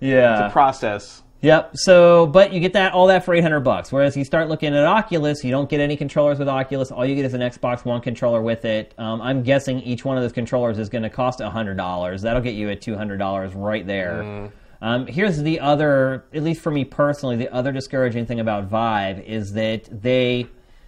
Yeah. 0.00 0.48
a 0.48 0.50
process. 0.50 1.22
Yep. 1.42 1.70
So, 1.74 2.26
but 2.26 2.52
you 2.52 2.60
get 2.60 2.74
that 2.74 2.92
all 2.92 3.06
that 3.06 3.24
for 3.24 3.34
eight 3.34 3.40
hundred 3.40 3.60
bucks. 3.60 3.90
Whereas 3.90 4.16
you 4.16 4.24
start 4.24 4.48
looking 4.48 4.74
at 4.74 4.84
Oculus, 4.84 5.42
you 5.42 5.50
don't 5.50 5.70
get 5.70 5.80
any 5.80 5.96
controllers 5.96 6.38
with 6.38 6.48
Oculus. 6.48 6.90
All 6.90 7.06
you 7.06 7.14
get 7.14 7.24
is 7.24 7.34
an 7.34 7.40
Xbox 7.40 7.84
One 7.84 8.00
controller 8.00 8.42
with 8.42 8.64
it. 8.64 8.94
Um, 8.98 9.22
I'm 9.22 9.42
guessing 9.42 9.80
each 9.80 10.04
one 10.04 10.16
of 10.16 10.22
those 10.22 10.32
controllers 10.32 10.78
is 10.78 10.88
going 10.88 11.02
to 11.02 11.10
cost 11.10 11.40
hundred 11.40 11.76
dollars. 11.76 12.22
That'll 12.22 12.42
get 12.42 12.54
you 12.54 12.70
at 12.70 12.80
two 12.82 12.96
hundred 12.96 13.18
dollars 13.18 13.54
right 13.54 13.86
there. 13.86 14.50
Um, 14.82 15.06
here's 15.06 15.38
the 15.38 15.60
other, 15.60 16.24
at 16.32 16.42
least 16.42 16.62
for 16.62 16.70
me 16.70 16.84
personally, 16.84 17.36
the 17.36 17.52
other 17.52 17.70
discouraging 17.70 18.24
thing 18.24 18.40
about 18.40 18.64
Vive 18.64 19.20
is 19.20 19.52
that 19.52 19.86
they 19.90 20.46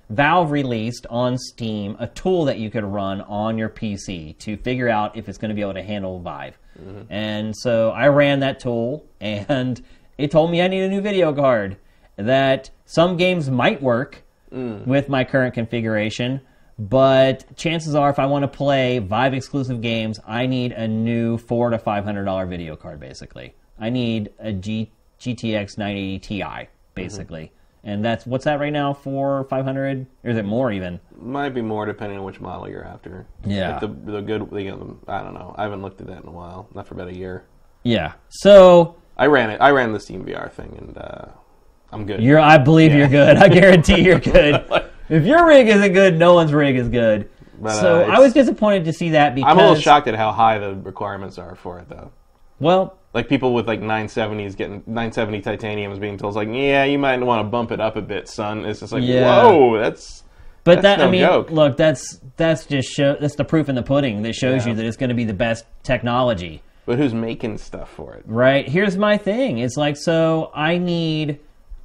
Valve 0.08 0.50
released 0.50 1.06
on 1.10 1.36
Steam 1.38 1.96
a 1.98 2.06
tool 2.06 2.44
that 2.46 2.58
you 2.58 2.70
could 2.70 2.84
run 2.84 3.20
on 3.22 3.58
your 3.58 3.68
PC 3.68 4.36
to 4.38 4.56
figure 4.58 4.88
out 4.88 5.16
if 5.16 5.28
it's 5.28 5.38
going 5.38 5.50
to 5.50 5.54
be 5.54 5.60
able 5.62 5.74
to 5.74 5.82
handle 5.82 6.20
Vive. 6.20 6.58
And 7.10 7.54
so 7.56 7.90
I 7.90 8.08
ran 8.08 8.40
that 8.40 8.60
tool, 8.60 9.04
and 9.20 9.82
it 10.22 10.30
told 10.30 10.52
me 10.52 10.62
I 10.62 10.68
need 10.68 10.82
a 10.82 10.88
new 10.88 11.00
video 11.00 11.34
card. 11.34 11.76
That 12.16 12.70
some 12.84 13.16
games 13.16 13.50
might 13.50 13.82
work 13.82 14.22
mm. 14.52 14.86
with 14.86 15.08
my 15.08 15.24
current 15.24 15.52
configuration, 15.52 16.40
but 16.78 17.56
chances 17.56 17.96
are, 17.96 18.08
if 18.08 18.20
I 18.20 18.26
want 18.26 18.44
to 18.44 18.48
play 18.48 19.00
Vive 19.00 19.34
exclusive 19.34 19.80
games, 19.80 20.20
I 20.24 20.46
need 20.46 20.72
a 20.72 20.86
new 20.86 21.38
four 21.38 21.70
to 21.70 21.78
five 21.78 22.04
hundred 22.04 22.24
dollar 22.24 22.46
video 22.46 22.76
card. 22.76 23.00
Basically, 23.00 23.54
I 23.80 23.90
need 23.90 24.30
a 24.38 24.52
G- 24.52 24.92
GTX 25.18 25.76
980 25.76 26.18
Ti, 26.20 26.68
basically. 26.94 27.44
Mm-hmm. 27.44 27.56
And 27.84 28.04
that's 28.04 28.24
what's 28.24 28.44
that 28.44 28.60
right 28.60 28.72
now? 28.72 28.94
for 28.94 29.42
five 29.50 29.64
hundred, 29.64 30.06
or 30.22 30.30
is 30.30 30.36
it 30.36 30.44
more 30.44 30.70
even? 30.70 31.00
Might 31.16 31.52
be 31.52 31.62
more 31.62 31.84
depending 31.84 32.16
on 32.16 32.24
which 32.24 32.40
model 32.40 32.68
you're 32.68 32.84
after. 32.84 33.26
Yeah. 33.44 33.72
Like 33.72 33.80
the 33.80 34.12
the 34.12 34.20
good. 34.20 34.48
You 34.52 34.70
know, 34.70 34.98
I 35.08 35.20
don't 35.24 35.34
know. 35.34 35.52
I 35.58 35.64
haven't 35.64 35.82
looked 35.82 36.00
at 36.00 36.06
that 36.06 36.22
in 36.22 36.28
a 36.28 36.32
while. 36.32 36.68
Not 36.74 36.86
for 36.86 36.94
about 36.94 37.08
a 37.08 37.16
year. 37.16 37.44
Yeah. 37.82 38.12
So 38.28 39.01
I 39.16 39.26
ran 39.26 39.50
it. 39.50 39.60
I 39.60 39.70
ran 39.70 39.92
the 39.92 40.00
Steam 40.00 40.24
VR 40.24 40.50
thing, 40.50 40.74
and 40.78 40.98
uh, 40.98 41.26
I'm 41.92 42.06
good. 42.06 42.22
You're, 42.22 42.38
I 42.40 42.58
believe 42.58 42.92
you're 42.94 43.08
good. 43.08 43.36
I 43.36 43.48
guarantee 43.48 44.00
you're 44.02 44.18
good. 44.36 44.64
if 45.08 45.24
your 45.24 45.46
rig 45.46 45.68
isn't 45.68 45.92
good, 45.92 46.18
no 46.18 46.34
one's 46.34 46.52
rig 46.52 46.76
is 46.76 46.88
good. 46.88 47.28
But, 47.60 47.74
so 47.80 48.02
uh, 48.02 48.06
I 48.08 48.18
was 48.18 48.32
disappointed 48.32 48.84
to 48.86 48.92
see 48.92 49.10
that 49.10 49.34
because 49.34 49.50
I'm 49.50 49.58
a 49.58 49.62
little 49.62 49.76
shocked 49.76 50.08
at 50.08 50.14
how 50.16 50.32
high 50.32 50.58
the 50.58 50.74
requirements 50.74 51.38
are 51.38 51.54
for 51.54 51.78
it, 51.78 51.88
though. 51.88 52.10
well, 52.58 52.96
Like 53.14 53.28
people 53.28 53.54
with 53.54 53.68
like 53.68 53.80
970s 53.80 54.56
getting 54.56 54.82
970 54.86 55.42
titaniums 55.42 55.98
being 56.00 56.16
told, 56.18 56.34
like, 56.34 56.48
yeah, 56.50 56.82
you 56.84 56.98
might 56.98 57.20
want 57.22 57.38
to 57.44 57.48
bump 57.48 57.70
it 57.70 57.80
up 57.80 57.94
a 57.96 58.02
bit, 58.02 58.28
son. 58.28 58.64
It's 58.64 58.80
just 58.80 58.92
like, 58.92 59.04
Yeah. 59.04 59.44
whoa, 59.44 59.78
that's 59.78 60.24
but 60.64 60.80
That's 60.80 60.98
that 61.00 61.06
I 61.06 61.10
mean, 61.10 61.20
joke. 61.20 61.50
look, 61.50 61.76
that's 61.76 62.18
that's 62.36 62.66
just 62.66 62.88
show 62.88 63.16
that's 63.20 63.34
the 63.36 63.44
proof 63.44 63.68
in 63.68 63.74
the 63.74 63.82
pudding 63.82 64.22
that 64.22 64.34
shows 64.34 64.64
Yeah. 64.64 64.70
you 64.70 64.76
that 64.78 64.86
it's 64.86 64.96
going 64.96 65.08
to 65.10 65.14
be 65.14 65.24
the 65.24 65.34
best 65.34 65.64
technology. 65.82 66.62
But 66.84 66.98
who's 66.98 67.14
making 67.14 67.58
stuff 67.58 67.90
for 67.90 68.14
it? 68.14 68.24
Right? 68.26 68.68
Here's 68.68 68.96
my 68.96 69.16
thing. 69.16 69.58
It's 69.58 69.76
like 69.76 69.96
so 69.96 70.50
I 70.54 70.78
need 70.78 71.38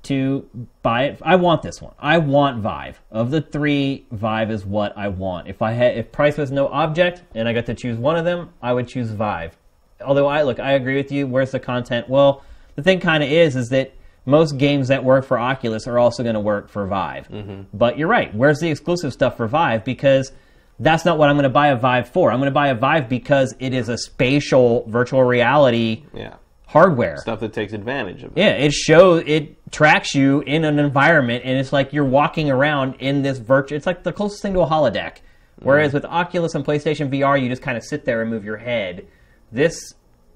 to 0.03 0.49
buy 0.81 1.03
it. 1.03 1.19
I 1.21 1.35
want 1.35 1.61
this 1.61 1.81
one. 1.81 1.93
I 1.99 2.17
want 2.17 2.61
Vive. 2.61 2.99
Of 3.11 3.29
the 3.29 3.41
3, 3.41 4.05
Vive 4.11 4.51
is 4.51 4.65
what 4.65 4.97
I 4.97 5.09
want. 5.09 5.47
If 5.47 5.61
I 5.61 5.73
had 5.73 5.97
if 5.97 6.11
price 6.11 6.37
was 6.37 6.51
no 6.51 6.67
object 6.69 7.23
and 7.35 7.47
I 7.47 7.53
got 7.53 7.65
to 7.65 7.73
choose 7.73 7.97
one 7.97 8.15
of 8.15 8.25
them, 8.25 8.49
I 8.61 8.73
would 8.73 8.87
choose 8.87 9.11
Vive. 9.11 9.57
Although 10.01 10.27
I 10.27 10.43
look, 10.43 10.59
I 10.59 10.73
agree 10.73 10.95
with 10.95 11.11
you. 11.11 11.27
Where's 11.27 11.51
the 11.51 11.59
content? 11.59 12.07
Well, 12.07 12.43
the 12.75 12.83
thing 12.83 12.99
kind 12.99 13.23
of 13.23 13.29
is 13.29 13.55
is 13.55 13.69
that 13.69 13.93
most 14.25 14.57
games 14.57 14.87
that 14.89 15.03
work 15.03 15.25
for 15.25 15.39
Oculus 15.39 15.87
are 15.87 15.97
also 15.97 16.21
going 16.21 16.35
to 16.35 16.39
work 16.39 16.69
for 16.69 16.85
Vive. 16.85 17.27
Mm-hmm. 17.29 17.61
But 17.73 17.97
you're 17.97 18.07
right. 18.07 18.33
Where's 18.35 18.59
the 18.59 18.69
exclusive 18.69 19.13
stuff 19.13 19.37
for 19.37 19.47
Vive? 19.47 19.83
Because 19.83 20.31
that's 20.79 21.05
not 21.05 21.17
what 21.17 21.29
I'm 21.29 21.35
going 21.35 21.43
to 21.43 21.49
buy 21.49 21.69
a 21.69 21.75
Vive 21.75 22.09
for. 22.09 22.31
I'm 22.31 22.39
going 22.39 22.47
to 22.47 22.53
buy 22.53 22.69
a 22.69 22.75
Vive 22.75 23.09
because 23.09 23.55
it 23.59 23.73
is 23.73 23.89
a 23.89 23.97
spatial 23.97 24.85
virtual 24.87 25.23
reality 25.23 26.03
Yeah, 26.13 26.35
hardware. 26.67 27.17
stuff 27.17 27.39
that 27.39 27.53
takes 27.53 27.73
advantage 27.73 28.23
of 28.23 28.37
it. 28.37 28.41
Yeah, 28.41 28.51
it 28.51 28.73
shows 28.73 29.23
it 29.25 29.71
tracks 29.71 30.13
you 30.13 30.41
in 30.41 30.65
an 30.65 30.79
environment, 30.79 31.43
and 31.45 31.57
it's 31.57 31.73
like 31.73 31.93
you're 31.93 32.05
walking 32.05 32.51
around 32.51 32.95
in 32.99 33.21
this 33.23 33.39
virtual. 33.39 33.75
It's 33.75 33.87
like 33.87 34.03
the 34.03 34.13
closest 34.13 34.41
thing 34.41 34.53
to 34.53 34.61
a 34.61 34.67
holodeck. 34.67 35.17
Whereas 35.59 35.91
mm. 35.91 35.95
with 35.95 36.05
Oculus 36.05 36.53
and 36.53 36.63
PlayStation 36.63 37.11
VR, 37.11 37.41
you 37.41 37.49
just 37.49 37.63
kind 37.63 37.77
of 37.77 37.83
sit 37.83 38.05
there 38.05 38.21
and 38.21 38.29
move 38.29 38.45
your 38.45 38.57
head. 38.57 39.07
This 39.51 39.93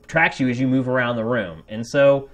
tracks 0.07 0.39
you 0.39 0.49
as 0.49 0.59
you 0.59 0.67
move 0.67 0.87
around 0.89 1.15
the 1.17 1.25
room, 1.25 1.63
and 1.69 1.85
so 1.85 2.29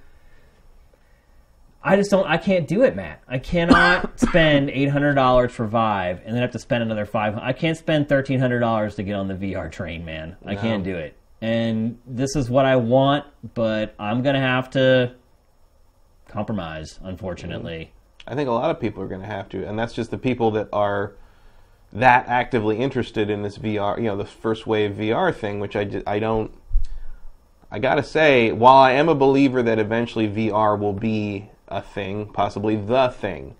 I 1.88 1.96
just 1.96 2.12
don't. 2.12 2.28
I 2.28 2.38
can't 2.38 2.68
do 2.68 2.84
it, 2.84 2.96
Matt. 2.96 3.22
I 3.28 3.40
cannot 3.40 4.20
spend 4.20 4.70
eight 4.70 4.90
hundred 4.90 5.16
dollars 5.16 5.54
for 5.54 5.66
Vive 5.66 6.22
and 6.26 6.36
then 6.36 6.42
have 6.42 6.52
to 6.52 6.60
spend 6.60 6.84
another 6.84 7.06
five. 7.06 7.38
I 7.38 7.54
can't 7.54 7.78
spend 7.78 8.10
thirteen 8.10 8.40
hundred 8.40 8.60
dollars 8.60 8.96
to 8.96 9.04
get 9.04 9.14
on 9.14 9.28
the 9.28 9.36
VR 9.36 9.72
train, 9.72 10.04
man. 10.04 10.36
I 10.46 10.56
can't 10.56 10.84
do 10.84 10.96
it. 10.96 11.16
And 11.40 12.00
this 12.06 12.36
is 12.36 12.50
what 12.50 12.66
I 12.66 12.76
want, 12.76 13.26
but 13.54 13.96
I'm 14.00 14.22
gonna 14.22 14.42
have 14.42 14.70
to 14.72 15.14
compromise, 16.28 17.00
unfortunately. 17.04 17.94
I 18.28 18.36
think 18.36 18.50
a 18.50 18.52
lot 18.52 18.70
of 18.70 18.80
people 18.82 19.02
are 19.02 19.08
going 19.08 19.22
to 19.22 19.28
have 19.28 19.48
to, 19.50 19.66
and 19.66 19.80
that's 19.80 19.94
just 19.94 20.12
the 20.12 20.18
people 20.18 20.52
that 20.52 20.68
are 20.74 21.14
that 21.94 22.28
actively 22.28 22.78
interested 22.78 23.30
in 23.30 23.42
this 23.42 23.58
VR, 23.58 23.98
you 23.98 24.04
know, 24.04 24.18
the 24.18 24.26
first 24.26 24.68
wave 24.68 24.96
VR 24.96 25.34
thing, 25.34 25.62
which 25.62 25.78
I, 25.78 25.86
ju- 25.86 26.04
I 26.06 26.20
don't. 26.20 26.52
I 27.72 27.80
gotta 27.80 28.04
say, 28.04 28.52
while 28.52 28.78
I 28.78 28.92
am 28.94 29.10
a 29.10 29.16
believer 29.16 29.62
that 29.64 29.80
eventually 29.80 30.28
VR 30.28 30.78
will 30.80 30.94
be 30.94 31.50
a 31.68 31.82
thing, 31.82 32.28
possibly 32.28 32.76
the 32.76 33.10
thing, 33.10 33.56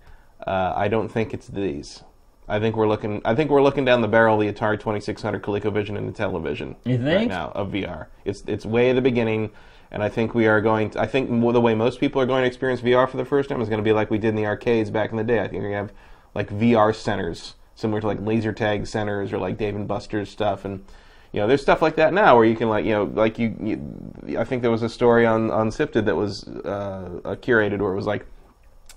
uh, 0.46 0.72
I 0.74 0.88
don't 0.88 1.08
think 1.08 1.34
it's 1.34 1.48
these. 1.48 2.02
I 2.48 2.58
think 2.58 2.76
we're 2.76 2.88
looking. 2.88 3.20
I 3.24 3.34
think 3.34 3.50
we're 3.50 3.62
looking 3.62 3.84
down 3.84 4.00
the 4.00 4.08
barrel 4.08 4.40
of 4.40 4.46
the 4.46 4.52
Atari 4.52 4.80
Twenty 4.80 5.00
Six 5.00 5.20
Hundred 5.20 5.42
ColecoVision 5.42 5.98
and 5.98 6.08
the 6.08 6.12
television. 6.12 6.76
You 6.84 6.96
right 6.96 7.18
think? 7.18 7.28
now 7.28 7.52
of 7.54 7.70
VR? 7.70 8.06
It's 8.24 8.42
it's 8.46 8.64
way 8.64 8.90
at 8.90 8.94
the 8.94 9.02
beginning, 9.02 9.50
and 9.90 10.02
I 10.02 10.08
think 10.08 10.34
we 10.34 10.46
are 10.46 10.60
going. 10.62 10.90
To, 10.90 11.00
I 11.00 11.06
think 11.06 11.28
the 11.28 11.60
way 11.60 11.74
most 11.74 12.00
people 12.00 12.22
are 12.22 12.26
going 12.26 12.42
to 12.42 12.46
experience 12.46 12.80
VR 12.80 13.08
for 13.08 13.18
the 13.18 13.24
first 13.24 13.50
time 13.50 13.60
is 13.60 13.68
going 13.68 13.78
to 13.78 13.84
be 13.84 13.92
like 13.92 14.10
we 14.10 14.16
did 14.16 14.28
in 14.28 14.36
the 14.36 14.46
arcades 14.46 14.90
back 14.90 15.10
in 15.10 15.18
the 15.18 15.24
day. 15.24 15.40
I 15.40 15.48
think 15.48 15.62
we're 15.62 15.70
going 15.70 15.88
to 15.88 15.92
have 15.92 15.92
like 16.34 16.48
VR 16.50 16.94
centers, 16.94 17.54
similar 17.74 18.00
to 18.00 18.06
like 18.06 18.20
laser 18.20 18.54
tag 18.54 18.86
centers 18.86 19.30
or 19.30 19.38
like 19.38 19.58
Dave 19.58 19.76
and 19.76 19.86
Buster's 19.86 20.30
stuff, 20.30 20.64
and 20.64 20.86
you 21.32 21.40
know, 21.40 21.46
there's 21.46 21.62
stuff 21.62 21.82
like 21.82 21.96
that 21.96 22.14
now 22.14 22.36
where 22.36 22.44
you 22.44 22.56
can 22.56 22.68
like 22.68 22.84
you 22.84 22.92
know, 22.92 23.04
like 23.04 23.38
you. 23.38 23.54
you 23.62 24.38
I 24.38 24.44
think 24.44 24.62
there 24.62 24.70
was 24.70 24.82
a 24.82 24.88
story 24.88 25.26
on 25.26 25.50
on 25.50 25.70
Sifted 25.70 26.06
that 26.06 26.16
was 26.16 26.46
uh, 26.48 27.36
curated 27.42 27.80
where 27.80 27.92
it 27.92 27.96
was 27.96 28.06
like 28.06 28.26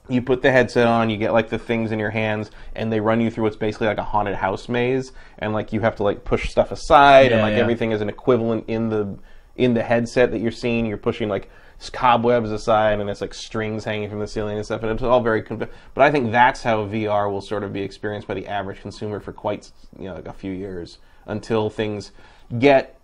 you 0.09 0.21
put 0.21 0.41
the 0.41 0.51
headset 0.51 0.87
on, 0.87 1.09
you 1.09 1.17
get 1.17 1.33
like 1.33 1.49
the 1.49 1.59
things 1.59 1.91
in 1.91 1.99
your 1.99 2.09
hands, 2.09 2.51
and 2.75 2.91
they 2.91 2.99
run 2.99 3.21
you 3.21 3.29
through 3.29 3.43
what's 3.43 3.55
basically 3.55 3.87
like 3.87 3.97
a 3.97 4.03
haunted 4.03 4.35
house 4.35 4.69
maze, 4.69 5.11
and 5.39 5.53
like 5.53 5.73
you 5.73 5.81
have 5.81 5.95
to 5.97 6.03
like 6.03 6.23
push 6.23 6.49
stuff 6.49 6.71
aside, 6.71 7.31
and 7.31 7.41
like 7.41 7.53
yeah. 7.53 7.59
everything 7.59 7.91
is 7.91 8.01
an 8.01 8.09
equivalent 8.09 8.65
in 8.67 8.89
the 8.89 9.17
in 9.57 9.73
the 9.73 9.83
headset 9.83 10.31
that 10.31 10.39
you're 10.39 10.51
seeing. 10.51 10.85
You're 10.85 10.97
pushing 10.97 11.29
like 11.29 11.49
cobwebs 11.93 12.51
aside 12.51 12.99
and 12.99 13.09
it's 13.09 13.21
like 13.21 13.33
strings 13.33 13.83
hanging 13.83 14.07
from 14.07 14.19
the 14.19 14.27
ceiling 14.27 14.55
and 14.55 14.65
stuff, 14.65 14.83
and 14.83 14.91
it's 14.91 15.03
all 15.03 15.21
very. 15.21 15.43
Conv- 15.43 15.69
but 15.93 16.01
I 16.01 16.11
think 16.11 16.31
that's 16.31 16.63
how 16.63 16.85
VR 16.85 17.31
will 17.31 17.41
sort 17.41 17.63
of 17.63 17.73
be 17.73 17.81
experienced 17.81 18.27
by 18.27 18.35
the 18.35 18.47
average 18.47 18.81
consumer 18.81 19.19
for 19.19 19.33
quite 19.33 19.71
you 19.97 20.05
know 20.05 20.15
like 20.15 20.27
a 20.27 20.33
few 20.33 20.51
years 20.51 20.97
until 21.25 21.69
things 21.69 22.11
get 22.59 22.99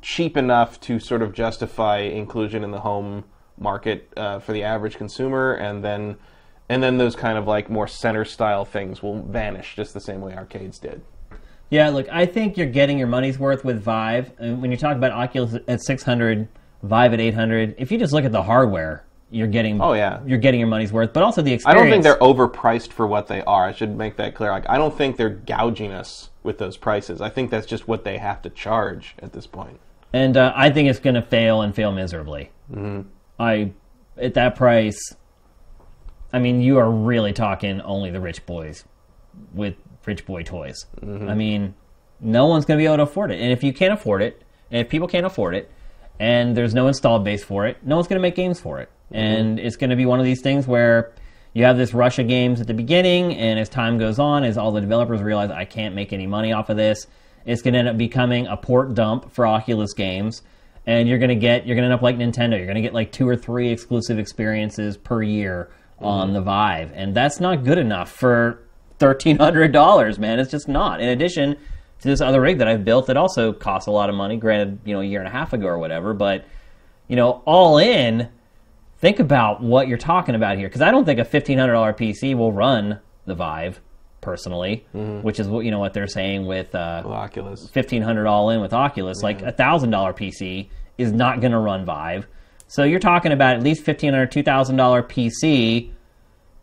cheap 0.00 0.36
enough 0.36 0.80
to 0.80 0.98
sort 0.98 1.22
of 1.22 1.32
justify 1.32 1.98
inclusion 1.98 2.64
in 2.64 2.70
the 2.70 2.80
home 2.80 3.24
market 3.58 4.12
uh, 4.16 4.38
for 4.38 4.52
the 4.52 4.62
average 4.62 4.96
consumer, 4.96 5.54
and 5.54 5.84
then 5.84 6.16
and 6.68 6.82
then 6.82 6.96
those 6.96 7.14
kind 7.14 7.36
of 7.36 7.46
like 7.46 7.68
more 7.68 7.86
center 7.86 8.24
style 8.24 8.64
things 8.64 9.02
will 9.02 9.22
vanish 9.22 9.74
just 9.76 9.92
the 9.92 10.00
same 10.00 10.20
way 10.20 10.34
arcades 10.34 10.78
did. 10.78 11.02
Yeah, 11.68 11.88
look, 11.88 12.06
I 12.10 12.26
think 12.26 12.56
you're 12.56 12.66
getting 12.66 12.98
your 12.98 13.08
money's 13.08 13.38
worth 13.38 13.64
with 13.64 13.82
Vive. 13.82 14.32
And 14.38 14.60
when 14.60 14.70
you 14.70 14.76
talk 14.76 14.94
about 14.94 15.12
Oculus 15.12 15.56
at 15.66 15.82
600, 15.82 16.46
Vive 16.82 17.12
at 17.14 17.20
800, 17.20 17.76
if 17.78 17.90
you 17.90 17.98
just 17.98 18.12
look 18.12 18.26
at 18.26 18.32
the 18.32 18.42
hardware, 18.42 19.04
you're 19.32 19.48
getting 19.48 19.80
Oh, 19.80 19.94
yeah. 19.94 20.20
you're 20.26 20.38
getting 20.38 20.60
your 20.60 20.68
money's 20.68 20.92
worth, 20.92 21.12
but 21.12 21.22
also 21.22 21.42
the 21.42 21.52
experience 21.54 21.80
I 21.80 21.82
don't 21.82 21.90
think 21.90 22.04
they're 22.04 22.18
overpriced 22.18 22.92
for 22.92 23.06
what 23.06 23.26
they 23.26 23.42
are. 23.42 23.66
I 23.66 23.72
should 23.72 23.96
make 23.96 24.16
that 24.18 24.34
clear. 24.34 24.50
Like 24.50 24.68
I 24.68 24.76
don't 24.76 24.96
think 24.96 25.16
they're 25.16 25.30
gouging 25.30 25.90
us 25.90 26.30
with 26.42 26.58
those 26.58 26.76
prices. 26.76 27.20
I 27.20 27.30
think 27.30 27.50
that's 27.50 27.66
just 27.66 27.88
what 27.88 28.04
they 28.04 28.18
have 28.18 28.42
to 28.42 28.50
charge 28.50 29.14
at 29.20 29.32
this 29.32 29.46
point. 29.46 29.80
and 30.12 30.36
uh, 30.36 30.52
I 30.54 30.70
think 30.70 30.88
it's 30.90 30.98
going 31.00 31.14
to 31.14 31.22
fail 31.22 31.62
and 31.62 31.74
fail 31.74 31.90
miserably. 31.92 32.50
Mm-hmm. 32.70 33.08
I 33.40 33.72
at 34.18 34.34
that 34.34 34.54
price, 34.56 35.16
I 36.32 36.38
mean, 36.38 36.60
you 36.60 36.78
are 36.78 36.90
really 36.90 37.32
talking 37.32 37.80
only 37.80 38.10
the 38.10 38.20
rich 38.20 38.44
boys 38.46 38.84
with 39.54 39.74
rich 40.04 40.26
boy 40.26 40.42
toys. 40.42 40.84
I 41.02 41.34
mean, 41.34 41.74
no 42.20 42.46
one's 42.46 42.64
going 42.66 42.78
to 42.78 42.82
be 42.82 42.86
able 42.86 42.98
to 42.98 43.02
afford 43.04 43.30
it, 43.30 43.40
and 43.40 43.50
if 43.52 43.64
you 43.64 43.72
can't 43.72 43.92
afford 43.94 44.20
it, 44.22 44.42
and 44.70 44.80
if 44.80 44.88
people 44.90 45.08
can't 45.08 45.24
afford 45.26 45.54
it, 45.54 45.70
and 46.20 46.56
there's 46.56 46.74
no 46.74 46.86
installed 46.88 47.24
base 47.24 47.42
for 47.42 47.66
it, 47.66 47.78
no 47.84 47.96
one's 47.96 48.06
going 48.08 48.18
to 48.18 48.22
make 48.22 48.34
games 48.34 48.60
for 48.60 48.80
it, 48.80 48.90
and 49.14 49.58
it's 49.58 49.76
going 49.76 49.90
to 49.90 49.96
be 49.96 50.06
one 50.06 50.18
of 50.18 50.24
these 50.24 50.40
things 50.40 50.66
where. 50.66 51.12
You 51.54 51.64
have 51.64 51.76
this 51.76 51.92
rush 51.92 52.18
of 52.18 52.28
games 52.28 52.62
at 52.62 52.66
the 52.66 52.72
beginning, 52.72 53.36
and 53.36 53.58
as 53.58 53.68
time 53.68 53.98
goes 53.98 54.18
on, 54.18 54.42
as 54.42 54.56
all 54.56 54.72
the 54.72 54.80
developers 54.80 55.20
realize 55.20 55.50
I 55.50 55.66
can't 55.66 55.94
make 55.94 56.14
any 56.14 56.26
money 56.26 56.50
off 56.54 56.70
of 56.70 56.78
this, 56.78 57.06
it's 57.44 57.60
going 57.60 57.74
to 57.74 57.80
end 57.80 57.88
up 57.88 57.98
becoming 57.98 58.46
a 58.46 58.56
port 58.56 58.94
dump 58.94 59.30
for 59.32 59.46
Oculus 59.46 59.92
games, 59.92 60.40
and 60.86 61.08
you're 61.08 61.18
going 61.18 61.28
to 61.28 61.34
get 61.34 61.66
you're 61.66 61.76
going 61.76 61.86
to 61.86 61.92
end 61.92 61.94
up 61.94 62.00
like 62.00 62.16
Nintendo. 62.16 62.56
You're 62.56 62.64
going 62.64 62.76
to 62.76 62.80
get 62.80 62.94
like 62.94 63.12
two 63.12 63.28
or 63.28 63.36
three 63.36 63.68
exclusive 63.68 64.18
experiences 64.18 64.96
per 64.96 65.22
year 65.22 65.70
on 65.98 66.28
mm-hmm. 66.28 66.34
the 66.34 66.40
Vive, 66.40 66.90
and 66.94 67.14
that's 67.14 67.38
not 67.38 67.64
good 67.64 67.76
enough 67.76 68.10
for 68.10 68.62
thirteen 68.98 69.36
hundred 69.38 69.72
dollars, 69.72 70.18
man. 70.18 70.38
It's 70.38 70.50
just 70.50 70.68
not. 70.68 71.02
In 71.02 71.08
addition 71.10 71.56
to 72.00 72.08
this 72.08 72.22
other 72.22 72.40
rig 72.40 72.58
that 72.58 72.68
I've 72.68 72.84
built 72.84 73.06
that 73.08 73.18
also 73.18 73.52
costs 73.52 73.86
a 73.86 73.90
lot 73.90 74.08
of 74.08 74.14
money, 74.14 74.36
granted, 74.36 74.78
you 74.84 74.94
know, 74.94 75.00
a 75.00 75.04
year 75.04 75.20
and 75.20 75.28
a 75.28 75.32
half 75.32 75.52
ago 75.52 75.66
or 75.66 75.78
whatever, 75.78 76.14
but 76.14 76.46
you 77.08 77.16
know, 77.16 77.42
all 77.44 77.76
in 77.76 78.28
think 79.02 79.18
about 79.18 79.62
what 79.62 79.88
you're 79.88 79.98
talking 79.98 80.34
about 80.34 80.56
here 80.56 80.68
because 80.68 80.80
I 80.80 80.90
don't 80.90 81.04
think 81.04 81.18
a 81.20 81.24
fifteen 81.26 81.58
hundred 81.58 81.74
dollar 81.74 81.92
PC 81.92 82.34
will 82.34 82.52
run 82.52 83.00
the 83.26 83.34
Vive 83.34 83.82
personally, 84.22 84.86
which 84.94 85.38
is 85.38 85.48
what 85.48 85.66
you 85.66 85.70
know 85.70 85.80
what 85.80 85.92
they're 85.92 86.06
saying 86.06 86.46
with 86.46 86.74
uh, 86.74 87.02
With 87.04 87.12
Oculus. 87.12 87.62
1,500 87.74 88.26
all 88.26 88.48
in 88.50 88.60
with 88.62 88.72
Oculus. 88.72 89.22
Like 89.22 89.42
a 89.42 89.52
thousand 89.52 89.90
dollar 89.90 90.14
PC 90.14 90.70
is 90.96 91.12
not 91.12 91.40
going 91.40 91.52
to 91.52 91.58
run 91.58 91.84
Vive, 91.84 92.26
so 92.68 92.84
you're 92.84 93.00
talking 93.00 93.32
about 93.32 93.56
at 93.56 93.62
least 93.62 93.84
fifteen 93.84 94.12
hundred, 94.12 94.30
two 94.30 94.42
thousand 94.42 94.76
dollar 94.76 95.02
two 95.02 95.06
thousand 95.06 95.18
dollar 95.18 95.88
PC, 95.88 95.90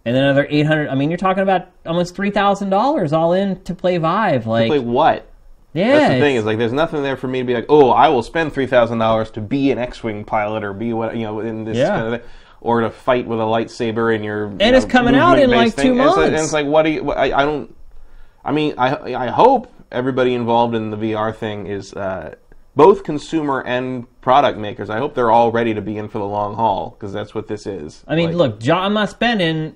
and 0.06 0.16
then 0.16 0.24
another 0.24 0.48
eight 0.50 0.66
hundred. 0.66 0.88
I 0.90 0.96
mean, 0.96 1.12
you're 1.12 1.18
talking 1.18 1.44
about 1.44 1.68
almost 1.86 2.16
three 2.16 2.32
thousand 2.32 2.70
dollars 2.72 3.14
all 3.14 3.34
in 3.34 3.62
to 3.64 3.76
play 3.76 3.98
Vive. 3.98 4.48
Like, 4.48 4.70
Like 4.70 4.82
what? 4.82 5.29
Yeah, 5.74 5.92
That's 6.00 6.14
the 6.16 6.20
thing 6.20 6.36
is 6.36 6.46
like 6.46 6.58
there's 6.58 6.74
nothing 6.74 7.04
there 7.04 7.18
for 7.18 7.28
me 7.28 7.40
to 7.40 7.46
be 7.46 7.54
like, 7.54 7.66
oh, 7.70 7.90
I 7.92 8.08
will 8.10 8.24
spend 8.24 8.54
three 8.54 8.68
thousand 8.68 8.98
dollars 9.00 9.32
to 9.32 9.42
be 9.42 9.72
an 9.72 9.78
X-wing 9.78 10.26
pilot 10.26 10.64
or 10.64 10.74
be 10.74 10.94
what 10.94 11.16
you 11.16 11.24
know 11.24 11.40
in 11.40 11.64
this 11.64 11.78
Yeah. 11.78 11.90
kind 11.90 12.14
of 12.14 12.22
thing, 12.22 12.30
or 12.62 12.82
to 12.82 12.90
fight 12.90 13.28
with 13.28 13.40
a 13.40 13.44
lightsaber 13.44 14.14
in 14.16 14.24
your. 14.24 14.46
And 14.48 14.62
it's 14.76 14.86
coming 14.86 15.16
out 15.16 15.38
in, 15.40 15.50
like, 15.50 15.76
two 15.76 15.92
And 15.92 16.00
it's, 16.02 16.18
and 16.18 16.22
months. 16.32 16.44
it's 16.46 16.54
like, 16.54 16.66
what 16.66 16.84
do 16.84 16.90
you? 16.92 17.12
I, 17.12 17.40
I 17.42 17.46
don't. 17.46 17.76
I 18.44 18.52
mean, 18.52 18.74
I 18.78 19.14
I 19.14 19.28
hope 19.28 19.72
everybody 19.92 20.34
involved 20.34 20.76
in 20.76 20.90
the 20.92 20.98
VR 20.98 21.36
thing 21.36 21.68
is 21.68 21.94
uh, 21.94 22.36
both 22.76 23.04
consumer 23.04 23.62
and 23.62 24.06
product 24.22 24.58
makers. 24.58 24.90
I 24.90 24.98
hope 24.98 25.14
they're 25.16 25.32
all 25.32 25.52
ready 25.52 25.74
to 25.74 25.82
be 25.82 25.98
in 25.98 26.08
for 26.10 26.18
the 26.20 26.26
long 26.28 26.56
haul 26.56 26.92
because 26.98 27.12
that's 27.14 27.34
what 27.36 27.48
this 27.48 27.66
is. 27.68 28.04
I 28.08 28.16
mean, 28.16 28.28
Like, 28.30 28.36
look, 28.36 28.60
jo- 28.60 28.76
I'm 28.76 28.94
not 28.94 29.10
spending 29.10 29.76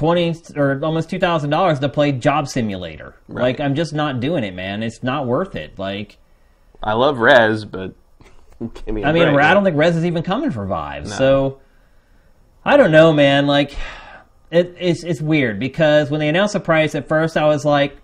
twenty 0.00 0.34
or 0.56 0.82
almost 0.82 1.10
two 1.10 1.18
thousand 1.18 1.50
dollars 1.50 1.78
to 1.78 1.88
play 1.90 2.10
Job 2.10 2.48
Simulator. 2.48 3.14
Like, 3.28 3.60
I'm 3.60 3.74
just 3.74 3.92
not 3.92 4.18
doing 4.18 4.44
it, 4.44 4.54
man. 4.54 4.82
It's 4.82 5.02
not 5.02 5.26
worth 5.26 5.54
it. 5.54 5.78
Like, 5.78 6.16
I 6.82 6.94
love 6.94 7.18
Rez, 7.18 7.66
but 7.66 7.94
give 8.60 8.94
me. 8.94 9.02
a 9.02 9.06
I 9.06 9.12
mean, 9.12 9.34
break. 9.34 9.44
I 9.44 9.52
don't 9.52 9.62
think 9.62 9.76
Rez 9.76 9.96
is 9.96 10.06
even 10.06 10.22
coming 10.22 10.52
for 10.52 10.64
Vive. 10.64 11.06
So, 11.06 11.60
I 12.64 12.78
don't 12.78 12.92
know, 12.92 13.12
man. 13.12 13.46
Like, 13.46 13.76
it, 14.50 14.74
it's 14.80 15.04
it's 15.04 15.20
weird 15.20 15.60
because 15.60 16.10
when 16.10 16.18
they 16.18 16.30
announced 16.30 16.54
the 16.54 16.60
price 16.60 16.94
at 16.94 17.06
first, 17.06 17.36
I 17.36 17.46
was 17.46 17.66
like, 17.66 17.98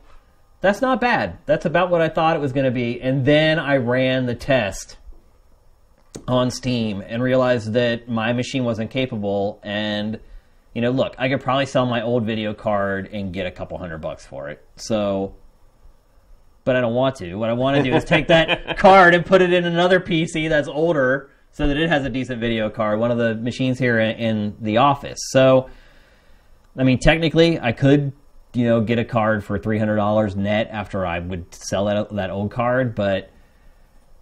"That's 0.60 0.82
not 0.82 1.00
bad. 1.00 1.38
That's 1.46 1.64
about 1.64 1.90
what 1.90 2.02
I 2.02 2.10
thought 2.10 2.36
it 2.36 2.40
was 2.40 2.52
going 2.52 2.66
to 2.66 2.70
be." 2.70 3.00
And 3.00 3.24
then 3.24 3.58
I 3.58 3.78
ran 3.78 4.26
the 4.26 4.34
test 4.34 4.98
on 6.28 6.50
Steam 6.50 7.02
and 7.06 7.22
realized 7.22 7.72
that 7.72 8.06
my 8.06 8.34
machine 8.34 8.64
wasn't 8.64 8.90
capable. 8.90 9.60
And 9.62 10.20
you 10.76 10.82
know, 10.82 10.90
look, 10.90 11.14
I 11.16 11.30
could 11.30 11.40
probably 11.40 11.64
sell 11.64 11.86
my 11.86 12.02
old 12.02 12.26
video 12.26 12.52
card 12.52 13.08
and 13.10 13.32
get 13.32 13.46
a 13.46 13.50
couple 13.50 13.78
hundred 13.78 14.02
bucks 14.02 14.26
for 14.26 14.50
it. 14.50 14.62
So. 14.76 15.34
But 16.64 16.76
I 16.76 16.82
don't 16.82 16.92
want 16.92 17.16
to. 17.16 17.34
What 17.36 17.48
I 17.48 17.54
want 17.54 17.78
to 17.78 17.82
do 17.82 17.96
is 17.96 18.04
take 18.04 18.26
that 18.28 18.76
card 18.78 19.14
and 19.14 19.24
put 19.24 19.40
it 19.40 19.54
in 19.54 19.64
another 19.64 20.00
PC 20.00 20.50
that's 20.50 20.68
older 20.68 21.30
so 21.50 21.66
that 21.66 21.78
it 21.78 21.88
has 21.88 22.04
a 22.04 22.10
decent 22.10 22.42
video 22.42 22.68
card, 22.68 22.98
one 22.98 23.10
of 23.10 23.16
the 23.16 23.36
machines 23.36 23.78
here 23.78 23.98
in, 24.00 24.16
in 24.18 24.56
the 24.60 24.76
office. 24.76 25.18
So, 25.30 25.70
I 26.76 26.82
mean, 26.82 26.98
technically, 26.98 27.58
I 27.58 27.72
could, 27.72 28.12
you 28.52 28.66
know, 28.66 28.82
get 28.82 28.98
a 28.98 29.04
card 29.04 29.44
for 29.44 29.58
three 29.58 29.78
hundred 29.78 29.96
dollars 29.96 30.36
net 30.36 30.68
after 30.70 31.06
I 31.06 31.20
would 31.20 31.54
sell 31.54 31.86
that 31.86 32.14
that 32.16 32.28
old 32.28 32.50
card, 32.50 32.94
but 32.94 33.30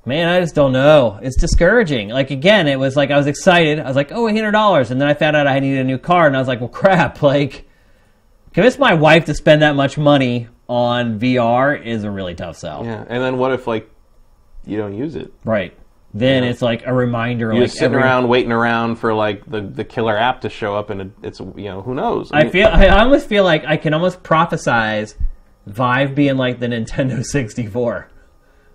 man, 0.04 0.28
I 0.28 0.40
just 0.40 0.54
don't 0.54 0.72
know. 0.72 1.18
It's 1.22 1.36
discouraging. 1.36 2.08
Like 2.08 2.30
again, 2.30 2.68
it 2.68 2.78
was 2.78 2.96
like 2.96 3.10
I 3.10 3.16
was 3.16 3.26
excited. 3.26 3.80
I 3.80 3.86
was 3.86 3.96
like, 3.96 4.12
oh, 4.12 4.26
hundred 4.26 4.52
dollars, 4.52 4.90
and 4.90 5.00
then 5.00 5.08
I 5.08 5.14
found 5.14 5.36
out 5.36 5.46
I 5.46 5.58
needed 5.58 5.80
a 5.80 5.84
new 5.84 5.98
car, 5.98 6.26
and 6.26 6.36
I 6.36 6.38
was 6.38 6.48
like, 6.48 6.60
well, 6.60 6.68
crap. 6.80 7.22
Like, 7.22 7.68
convince 8.52 8.78
my 8.78 8.94
wife 8.94 9.24
to 9.26 9.34
spend 9.34 9.62
that 9.62 9.76
much 9.76 9.96
money 9.98 10.48
on 10.68 11.18
VR 11.18 11.84
is 11.84 12.04
a 12.04 12.10
really 12.10 12.34
tough 12.34 12.56
sell. 12.56 12.84
Yeah, 12.84 13.04
and 13.08 13.22
then 13.22 13.38
what 13.38 13.52
if 13.52 13.66
like 13.66 13.90
you 14.66 14.76
don't 14.76 14.96
use 14.96 15.16
it? 15.16 15.32
Right. 15.44 15.74
Then 16.16 16.44
it's 16.44 16.62
like 16.62 16.86
a 16.86 16.94
reminder. 16.94 17.52
You're 17.52 17.62
like 17.62 17.70
sitting 17.72 17.86
every- 17.86 18.02
around 18.02 18.28
waiting 18.28 18.52
around 18.52 18.96
for 18.96 19.12
like 19.12 19.44
the, 19.50 19.60
the 19.60 19.82
killer 19.84 20.16
app 20.16 20.42
to 20.42 20.48
show 20.48 20.76
up, 20.76 20.90
and 20.90 21.12
it's 21.24 21.40
you 21.40 21.64
know 21.64 21.82
who 21.82 21.92
knows. 21.92 22.30
I 22.32 22.44
mean, 22.44 22.52
feel. 22.52 22.68
I 22.68 22.86
almost 22.86 23.26
feel 23.26 23.42
like 23.42 23.64
I 23.64 23.76
can 23.76 23.92
almost 23.92 24.22
prophesize 24.22 25.16
Vive 25.66 26.14
being 26.14 26.36
like 26.36 26.60
the 26.60 26.66
Nintendo 26.68 27.24
64, 27.24 28.08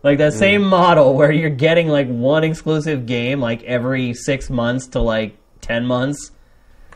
like 0.03 0.15
Mm. 0.17 0.19
that 0.19 0.33
same 0.33 0.63
model 0.63 1.13
where 1.15 1.31
you're 1.31 1.49
getting 1.49 1.88
like 1.88 2.07
one 2.07 2.43
exclusive 2.43 3.05
game 3.05 3.39
like 3.39 3.63
every 3.63 4.13
six 4.13 4.49
months 4.49 4.88
to 4.88 4.99
like 4.99 5.35
ten 5.62 5.85
months, 5.85 6.31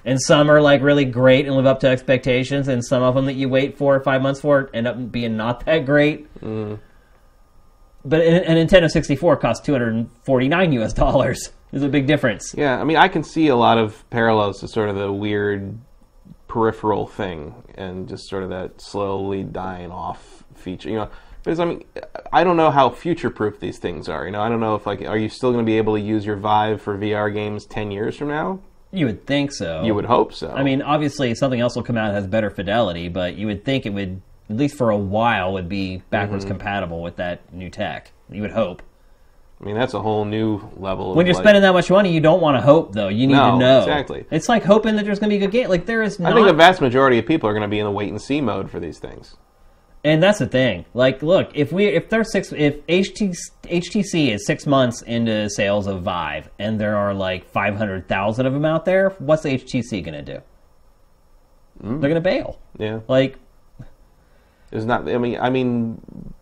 and 0.05 0.21
some 0.21 0.49
are 0.49 0.61
like 0.61 0.81
really 0.81 1.05
great 1.05 1.45
and 1.45 1.55
live 1.55 1.65
up 1.65 1.79
to 1.81 1.87
expectations, 1.87 2.67
and 2.67 2.83
some 2.83 3.03
of 3.03 3.15
them 3.15 3.25
that 3.25 3.33
you 3.33 3.49
wait 3.49 3.77
four 3.77 3.95
or 3.95 3.99
five 4.01 4.21
months 4.21 4.41
for 4.41 4.69
end 4.73 4.87
up 4.87 5.11
being 5.11 5.35
not 5.37 5.65
that 5.65 5.85
great. 5.85 6.33
Mm. 6.41 6.79
But 8.05 8.19
a, 8.21 8.51
a 8.51 8.55
Nintendo 8.55 8.89
64 8.89 9.37
costs 9.37 9.65
249 9.65 10.71
US 10.73 10.93
dollars. 11.03 11.51
There's 11.71 11.83
a 11.83 11.89
big 11.89 12.05
difference. 12.05 12.53
yeah, 12.57 12.79
I 12.79 12.83
mean, 12.83 12.97
I 12.97 13.07
can 13.07 13.23
see 13.23 13.47
a 13.47 13.55
lot 13.55 13.77
of 13.79 14.07
parallels 14.11 14.59
to 14.59 14.67
sort 14.67 14.89
of 14.89 14.95
the 14.95 15.11
weird 15.11 15.79
peripheral 16.47 17.07
thing, 17.07 17.55
and 17.75 18.07
just 18.07 18.29
sort 18.29 18.43
of 18.43 18.49
that 18.49 18.79
slowly 18.79 19.41
dying 19.43 19.89
off 19.91 20.43
feature. 20.53 20.89
You 20.89 20.95
know, 20.97 21.09
because 21.43 21.59
I 21.59 21.65
mean, 21.65 21.83
I 22.31 22.43
don't 22.43 22.57
know 22.57 22.71
how 22.71 22.89
future 22.89 23.29
proof 23.29 23.59
these 23.59 23.77
things 23.77 24.07
are. 24.09 24.25
You 24.25 24.31
know, 24.31 24.41
I 24.41 24.49
don't 24.49 24.59
know 24.59 24.75
if 24.75 24.85
like, 24.87 25.01
are 25.01 25.17
you 25.17 25.29
still 25.29 25.51
going 25.51 25.63
to 25.63 25.69
be 25.69 25.77
able 25.77 25.95
to 25.95 26.01
use 26.01 26.25
your 26.25 26.35
Vive 26.37 26.81
for 26.81 26.97
VR 26.97 27.33
games 27.33 27.65
ten 27.65 27.91
years 27.91 28.15
from 28.15 28.29
now? 28.29 28.59
You 28.91 29.07
would 29.07 29.25
think 29.25 29.51
so. 29.51 29.83
You 29.83 29.95
would 29.95 30.05
hope 30.05 30.33
so. 30.33 30.51
I 30.51 30.61
mean, 30.63 30.81
obviously, 30.81 31.33
something 31.35 31.59
else 31.59 31.75
will 31.75 31.83
come 31.83 31.97
out 31.97 32.09
that 32.09 32.13
has 32.15 32.27
better 32.27 32.49
fidelity, 32.51 33.09
but 33.09 33.35
you 33.35 33.47
would 33.47 33.65
think 33.65 33.85
it 33.87 33.89
would, 33.89 34.21
at 34.51 34.55
least 34.55 34.77
for 34.77 34.91
a 34.91 34.97
while, 34.97 35.53
would 35.53 35.67
be 35.67 36.03
backwards 36.11 36.45
Mm-hmm. 36.45 36.53
compatible 36.53 37.01
with 37.01 37.15
that 37.15 37.51
new 37.51 37.69
tech. 37.71 38.11
You 38.29 38.41
would 38.43 38.51
hope. 38.51 38.83
I 39.59 39.65
mean, 39.65 39.75
that's 39.75 39.93
a 39.95 40.01
whole 40.01 40.25
new 40.25 40.61
level. 40.77 41.11
of, 41.11 41.17
When 41.17 41.25
you're 41.25 41.33
like- 41.35 41.43
spending 41.43 41.61
that 41.63 41.73
much 41.73 41.89
money, 41.89 42.11
you 42.11 42.19
don't 42.19 42.41
want 42.41 42.57
to 42.57 42.61
hope, 42.61 42.93
though. 42.93 43.07
You 43.07 43.25
need 43.27 43.33
No, 43.33 43.51
to 43.53 43.57
know. 43.57 43.79
exactly. 43.79 44.25
It's 44.29 44.47
like 44.49 44.63
hoping 44.63 44.95
that 44.97 45.05
there's 45.05 45.19
going 45.19 45.29
to 45.31 45.37
be 45.39 45.43
a 45.43 45.47
good 45.47 45.53
game. 45.53 45.69
Like 45.69 45.85
there 45.87 46.03
is 46.03 46.19
not. 46.19 46.31
I 46.33 46.35
think 46.35 46.45
the 46.47 46.53
vast 46.53 46.79
majority 46.81 47.17
of 47.17 47.25
people 47.25 47.49
are 47.49 47.53
going 47.53 47.61
to 47.63 47.67
be 47.69 47.79
in 47.79 47.85
the 47.85 47.91
wait 47.91 48.09
and 48.09 48.21
see 48.21 48.41
mode 48.41 48.69
for 48.69 48.79
these 48.79 48.99
things. 48.99 49.37
And 50.05 50.21
that's 50.21 50.39
the 50.39 50.47
thing. 50.47 50.85
Like, 50.93 51.23
look, 51.23 51.51
if 51.53 51.71
we 51.71 51.85
if 51.85 52.09
there's 52.09 52.31
six 52.31 52.51
if 52.51 52.85
HTC, 52.87 53.35
HTC 53.63 54.33
is 54.33 54.45
six 54.45 54.67
months 54.67 55.01
into 55.01 55.49
sales 55.49 55.87
of 55.87 56.01
Vive, 56.01 56.49
and 56.59 56.79
there 56.79 56.97
are 56.97 57.13
like 57.13 57.49
five 57.49 57.77
hundred 57.77 58.09
thousand 58.09 58.45
of 58.45 58.53
them 58.53 58.65
out 58.65 58.83
there, 58.83 59.11
what's 59.19 59.43
HTC 59.43 60.03
going 60.03 60.25
to 60.25 60.33
do? 60.33 60.41
Mm. 61.81 62.01
They're 62.01 62.09
going 62.09 62.15
to 62.15 62.21
bail. 62.21 62.59
Yeah. 62.77 62.99
Like, 63.07 63.37
Is 64.71 64.85
not. 64.85 65.07
I 65.07 65.17
mean, 65.17 65.39
I 65.39 65.49
mean, 65.49 66.01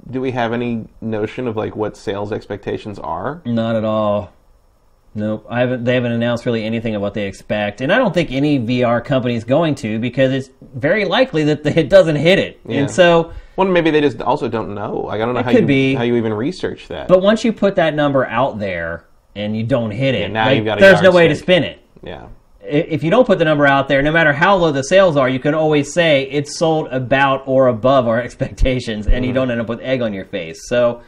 do 0.09 0.21
we 0.21 0.31
have 0.31 0.53
any 0.53 0.87
notion 0.99 1.47
of 1.47 1.55
like 1.55 1.75
what 1.75 1.95
sales 1.95 2.31
expectations 2.31 2.97
are? 2.97 3.41
not 3.45 3.75
at 3.75 3.85
all. 3.85 4.33
Nope, 5.13 5.45
I 5.49 5.59
haven't. 5.59 5.83
They 5.83 5.93
haven't 5.95 6.13
announced 6.13 6.45
really 6.45 6.63
anything 6.63 6.95
of 6.95 7.01
what 7.01 7.13
they 7.13 7.27
expect, 7.27 7.81
and 7.81 7.91
I 7.91 7.97
don't 7.97 8.13
think 8.13 8.31
any 8.31 8.57
VR 8.59 9.03
company 9.03 9.35
is 9.35 9.43
going 9.43 9.75
to 9.75 9.99
because 9.99 10.31
it's 10.31 10.49
very 10.73 11.03
likely 11.03 11.43
that 11.43 11.65
it 11.65 11.89
doesn't 11.89 12.15
hit 12.15 12.39
it. 12.39 12.61
Yeah. 12.65 12.79
And 12.79 12.91
so, 12.91 13.33
Well, 13.55 13.67
maybe 13.67 13.91
they 13.91 14.01
just 14.01 14.21
also 14.21 14.47
don't 14.47 14.73
know. 14.73 15.01
Like 15.01 15.21
I 15.21 15.25
don't 15.25 15.33
know 15.33 15.41
It 15.41 15.45
how 15.45 15.51
could 15.51 15.61
you 15.61 15.67
be. 15.67 15.93
how 15.95 16.03
you 16.03 16.15
even 16.15 16.33
research 16.33 16.87
that. 16.87 17.07
but 17.07 17.21
once 17.21 17.43
you 17.43 17.51
put 17.53 17.75
that 17.75 17.93
number 17.93 18.25
out 18.25 18.59
there 18.59 19.05
and 19.35 19.55
you 19.55 19.63
don't 19.63 19.91
hit 19.91 20.15
it, 20.15 20.31
now 20.31 20.45
like, 20.45 20.57
you've 20.57 20.65
got 20.65 20.77
a 20.77 20.81
there's 20.81 21.01
no 21.01 21.11
way 21.11 21.23
to 21.23 21.29
yardstick. 21.33 21.45
spin 21.45 21.63
it. 21.63 21.79
yeah. 22.03 22.27
I- 22.63 22.67
If 22.67 23.03
you 23.03 23.09
don't 23.11 23.25
put 23.25 23.39
the 23.39 23.45
number 23.45 23.65
out 23.65 23.87
there, 23.87 24.01
no 24.01 24.11
matter 24.11 24.31
how 24.33 24.55
low 24.55 24.71
the 24.71 24.83
sales 24.83 25.17
are, 25.17 25.27
you 25.27 25.39
can 25.39 25.53
always 25.53 25.91
say 25.93 26.23
it's 26.31 26.57
sold 26.57 26.87
about 26.89 27.43
or 27.47 27.67
above 27.67 28.07
our 28.07 28.21
expectations, 28.27 29.05
and 29.07 29.15
Mm-hmm. 29.15 29.23
you 29.25 29.33
don't 29.33 29.51
end 29.51 29.59
up 29.61 29.67
with 29.69 29.81
egg 29.81 30.01
on 30.01 30.13
your 30.13 30.25
face. 30.25 30.67
So. 30.67 31.01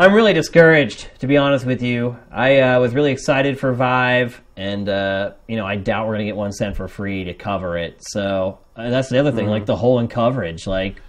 I'm 0.00 0.14
really 0.14 0.32
discouraged, 0.32 1.10
to 1.18 1.26
be 1.26 1.36
honest 1.36 1.66
with 1.66 1.82
you. 1.82 2.16
I 2.32 2.60
uh, 2.60 2.80
was 2.80 2.94
really 2.94 3.12
excited 3.12 3.58
for 3.60 3.74
Vive, 3.74 4.40
and 4.56 4.88
uh, 4.88 5.32
you 5.46 5.56
know 5.56 5.66
I 5.66 5.76
doubt 5.76 6.06
we're 6.08 6.14
gonna 6.14 6.24
get 6.24 6.36
one 6.36 6.52
cent 6.52 6.74
for 6.74 6.88
free 6.88 7.24
to 7.24 7.34
cover 7.34 7.76
it. 7.76 7.98
So 8.00 8.58
and 8.76 8.90
that's 8.90 9.10
the 9.10 9.18
other 9.18 9.28
Mm-hmm. 9.28 9.38
thing, 9.40 9.46
like 9.48 9.66
the 9.66 9.76
hole 9.76 9.98
in 9.98 10.08
coverage. 10.08 10.66
Like, 10.66 11.02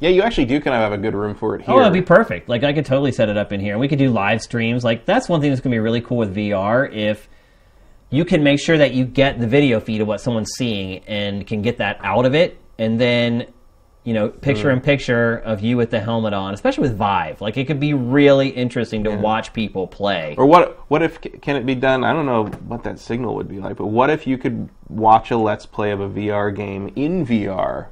Yeah, 0.00 0.10
you 0.10 0.20
actually 0.20 0.44
do 0.44 0.60
kind 0.60 0.74
of 0.76 0.82
have 0.82 0.92
a 0.92 0.98
good 0.98 1.14
room 1.14 1.34
for 1.34 1.54
it 1.56 1.62
here. 1.62 1.74
oh, 1.74 1.80
it'd 1.80 1.94
be 1.94 2.02
perfect. 2.02 2.46
Like 2.46 2.62
I 2.62 2.74
could 2.74 2.84
totally 2.84 3.10
set 3.10 3.30
it 3.30 3.38
up 3.38 3.52
in 3.54 3.60
here, 3.60 3.72
and 3.72 3.80
we 3.80 3.88
could 3.88 3.98
do 3.98 4.10
live 4.10 4.42
streams. 4.42 4.84
Like 4.84 5.06
that's 5.06 5.30
one 5.30 5.40
thing 5.40 5.48
that's 5.50 5.62
gonna 5.62 5.74
be 5.74 5.80
really 5.80 6.02
cool 6.02 6.18
with 6.18 6.36
VR 6.36 6.92
if 6.92 7.30
you 8.10 8.26
can 8.26 8.42
make 8.42 8.60
sure 8.60 8.76
that 8.76 8.92
you 8.92 9.06
get 9.06 9.40
the 9.40 9.46
video 9.48 9.80
feed 9.80 10.02
of 10.02 10.08
what 10.08 10.20
someone's 10.20 10.52
seeing 10.58 10.98
and 11.06 11.46
can 11.46 11.62
get 11.62 11.78
that 11.78 11.98
out 12.02 12.26
of 12.26 12.34
it, 12.34 12.58
and 12.78 13.00
then 13.00 13.46
you 14.06 14.14
know 14.14 14.28
picture 14.28 14.70
in 14.70 14.80
mm. 14.80 14.84
picture 14.84 15.38
of 15.38 15.60
you 15.60 15.76
with 15.76 15.90
the 15.90 15.98
helmet 15.98 16.32
on, 16.32 16.54
especially 16.54 16.82
with 16.82 16.96
Vive. 16.96 17.40
Like 17.40 17.56
it 17.56 17.66
could 17.66 17.80
be 17.80 17.92
really 17.92 18.48
interesting 18.48 19.02
to 19.02 19.10
watch 19.10 19.52
people 19.52 19.88
play. 19.88 20.36
Or 20.38 20.46
what? 20.46 20.78
What 20.88 21.02
if 21.02 21.20
can 21.20 21.56
it 21.56 21.66
be 21.66 21.74
done? 21.74 22.04
I 22.04 22.12
don't 22.12 22.24
know 22.24 22.44
what 22.44 22.84
that 22.84 23.00
signal 23.00 23.34
would 23.34 23.48
be 23.48 23.58
like, 23.58 23.76
but 23.76 23.86
what 23.86 24.08
if 24.08 24.24
you 24.24 24.38
could 24.38 24.68
watch 24.88 25.32
a 25.32 25.36
let's 25.36 25.66
play 25.66 25.90
of 25.90 26.00
a 26.00 26.08
VR 26.08 26.54
game 26.54 26.92
in 26.94 27.26
VR, 27.26 27.88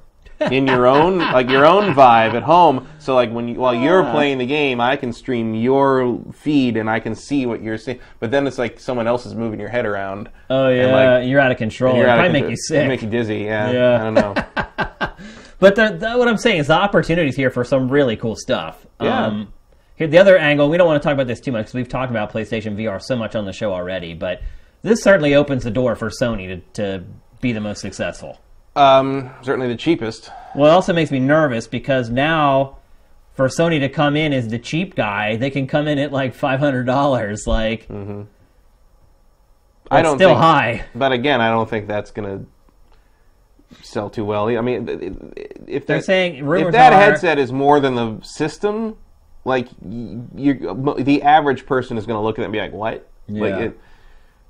in 0.52 0.68
your 0.68 0.86
own 0.86 1.18
like 1.32 1.50
your 1.50 1.66
own 1.66 1.92
Vive 1.94 2.36
at 2.36 2.44
home? 2.44 2.86
So 3.00 3.16
like 3.16 3.32
when 3.32 3.48
you, 3.48 3.54
while 3.56 3.74
you're 3.74 4.04
playing 4.04 4.38
the 4.38 4.46
game, 4.46 4.80
I 4.80 4.94
can 4.94 5.12
stream 5.12 5.52
your 5.52 6.20
feed 6.32 6.76
and 6.76 6.88
I 6.88 7.00
can 7.00 7.16
see 7.16 7.44
what 7.44 7.60
you're 7.60 7.76
seeing. 7.76 7.98
But 8.20 8.30
then 8.30 8.46
it's 8.46 8.58
like 8.58 8.78
someone 8.78 9.08
else 9.08 9.26
is 9.26 9.34
moving 9.34 9.58
your 9.58 9.68
head 9.68 9.84
around. 9.84 10.30
Oh 10.48 10.68
and, 10.68 10.76
yeah, 10.76 11.16
like, 11.16 11.28
you're 11.28 11.40
out 11.40 11.50
of 11.50 11.58
control. 11.58 11.96
you're 11.96 12.06
It 12.06 12.10
out 12.10 12.18
probably 12.18 12.40
make 12.40 12.50
you 12.50 12.56
sick. 12.56 12.76
It'd 12.76 12.88
make 12.88 13.02
you 13.02 13.10
dizzy. 13.10 13.38
Yeah. 13.38 13.72
Yeah. 13.72 14.00
I 14.00 14.04
don't 14.04 14.14
know. 14.14 15.10
But 15.64 15.76
the, 15.76 15.96
the, 15.96 16.18
what 16.18 16.28
I'm 16.28 16.36
saying 16.36 16.58
is 16.58 16.66
the 16.66 16.74
opportunities 16.74 17.36
here 17.36 17.48
for 17.48 17.64
some 17.64 17.88
really 17.88 18.18
cool 18.18 18.36
stuff. 18.36 18.84
Yeah. 19.00 19.26
Um, 19.26 19.50
here, 19.96 20.06
the 20.06 20.18
other 20.18 20.36
angle, 20.36 20.68
we 20.68 20.76
don't 20.76 20.86
want 20.86 21.02
to 21.02 21.06
talk 21.06 21.14
about 21.14 21.26
this 21.26 21.40
too 21.40 21.52
much 21.52 21.60
because 21.62 21.74
we've 21.74 21.88
talked 21.88 22.10
about 22.10 22.30
PlayStation 22.30 22.76
VR 22.76 23.00
so 23.00 23.16
much 23.16 23.34
on 23.34 23.46
the 23.46 23.52
show 23.54 23.72
already, 23.72 24.12
but 24.12 24.42
this 24.82 25.02
certainly 25.02 25.34
opens 25.34 25.64
the 25.64 25.70
door 25.70 25.96
for 25.96 26.10
Sony 26.10 26.48
to, 26.48 26.82
to 26.82 27.04
be 27.40 27.52
the 27.52 27.62
most 27.62 27.80
successful. 27.80 28.38
um, 28.76 29.30
certainly 29.40 29.68
the 29.68 29.76
cheapest. 29.76 30.30
Well, 30.54 30.70
it 30.70 30.74
also 30.74 30.92
makes 30.92 31.10
me 31.10 31.18
nervous 31.18 31.66
because 31.66 32.10
now 32.10 32.76
for 33.32 33.48
Sony 33.48 33.80
to 33.80 33.88
come 33.88 34.16
in 34.16 34.34
as 34.34 34.48
the 34.48 34.58
cheap 34.58 34.94
guy, 34.94 35.36
they 35.36 35.48
can 35.48 35.66
come 35.66 35.88
in 35.88 35.98
at 35.98 36.12
like 36.12 36.36
$500. 36.36 37.46
Like, 37.46 37.86
I 39.90 40.02
don't 40.02 40.18
still 40.18 40.28
think, 40.28 40.38
high. 40.38 40.84
But 40.94 41.12
again, 41.12 41.40
I 41.40 41.48
don't 41.48 41.70
think 41.70 41.86
that's 41.86 42.10
going 42.10 42.28
to 42.28 42.46
sell 43.82 44.10
too 44.10 44.24
well. 44.24 44.48
I 44.48 44.60
mean, 44.60 45.32
if 45.66 45.86
They're 45.86 45.98
that, 45.98 46.04
saying 46.04 46.36
if 46.36 46.72
that 46.72 46.92
are, 46.92 46.96
headset 47.00 47.38
is 47.38 47.52
more 47.52 47.80
than 47.80 47.94
the 47.94 48.18
system, 48.22 48.96
like 49.44 49.68
you, 49.86 50.94
the 50.98 51.22
average 51.22 51.66
person 51.66 51.98
is 51.98 52.06
going 52.06 52.16
to 52.16 52.22
look 52.22 52.38
at 52.38 52.42
it 52.42 52.44
and 52.46 52.52
be 52.52 52.60
like, 52.60 52.72
"What?" 52.72 53.08
Like 53.28 53.50
Yeah. 53.50 53.58
it, 53.60 53.80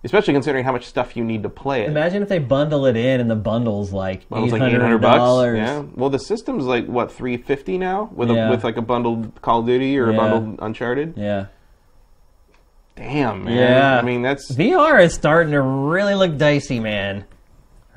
especially 0.05 0.35
considering 0.35 0.65
how 0.65 0.73
much 0.73 0.85
stuff 0.87 1.17
you 1.17 1.25
need 1.25 1.43
to 1.45 1.49
play 1.49 1.83
it. 1.83 1.89
Imagine 1.89 2.23
if 2.23 2.29
they 2.29 2.39
bundle 2.39 2.87
it 2.87 2.97
in 2.97 3.21
and 3.21 3.31
the 3.31 3.37
bundle's 3.37 3.93
like 3.93 4.27
Well, 4.31 4.45
it's 4.45 4.53
$800. 4.53 4.61
like 4.61 4.73
eight 4.73 4.81
hundred 4.81 4.99
bucks. 4.99 5.57
Yeah. 5.57 5.83
Well, 5.95 6.11
the 6.11 6.19
system's 6.19 6.65
like 6.65 6.87
what 6.87 7.11
three 7.11 7.37
fifty 7.37 7.79
now 7.79 8.11
with 8.15 8.31
Yeah. 8.31 8.49
a, 8.49 8.51
with 8.51 8.65
like 8.65 8.77
a 8.77 8.83
bundled 8.83 9.41
Call 9.43 9.61
of 9.61 9.67
Duty 9.67 9.99
or 9.99 10.11
Yeah. 10.11 10.15
a 10.15 10.17
bundled 10.17 10.59
Uncharted. 10.61 11.15
yeah. 11.17 11.47
Damn, 12.97 13.45
man. 13.45 13.57
Yeah. 13.57 13.99
I 13.99 14.03
mean, 14.03 14.23
that's 14.23 14.53
VR 14.53 15.03
is 15.03 15.15
starting 15.15 15.51
to 15.53 15.61
really 15.61 16.15
look 16.15 16.37
dicey, 16.39 16.79
man. 16.79 17.25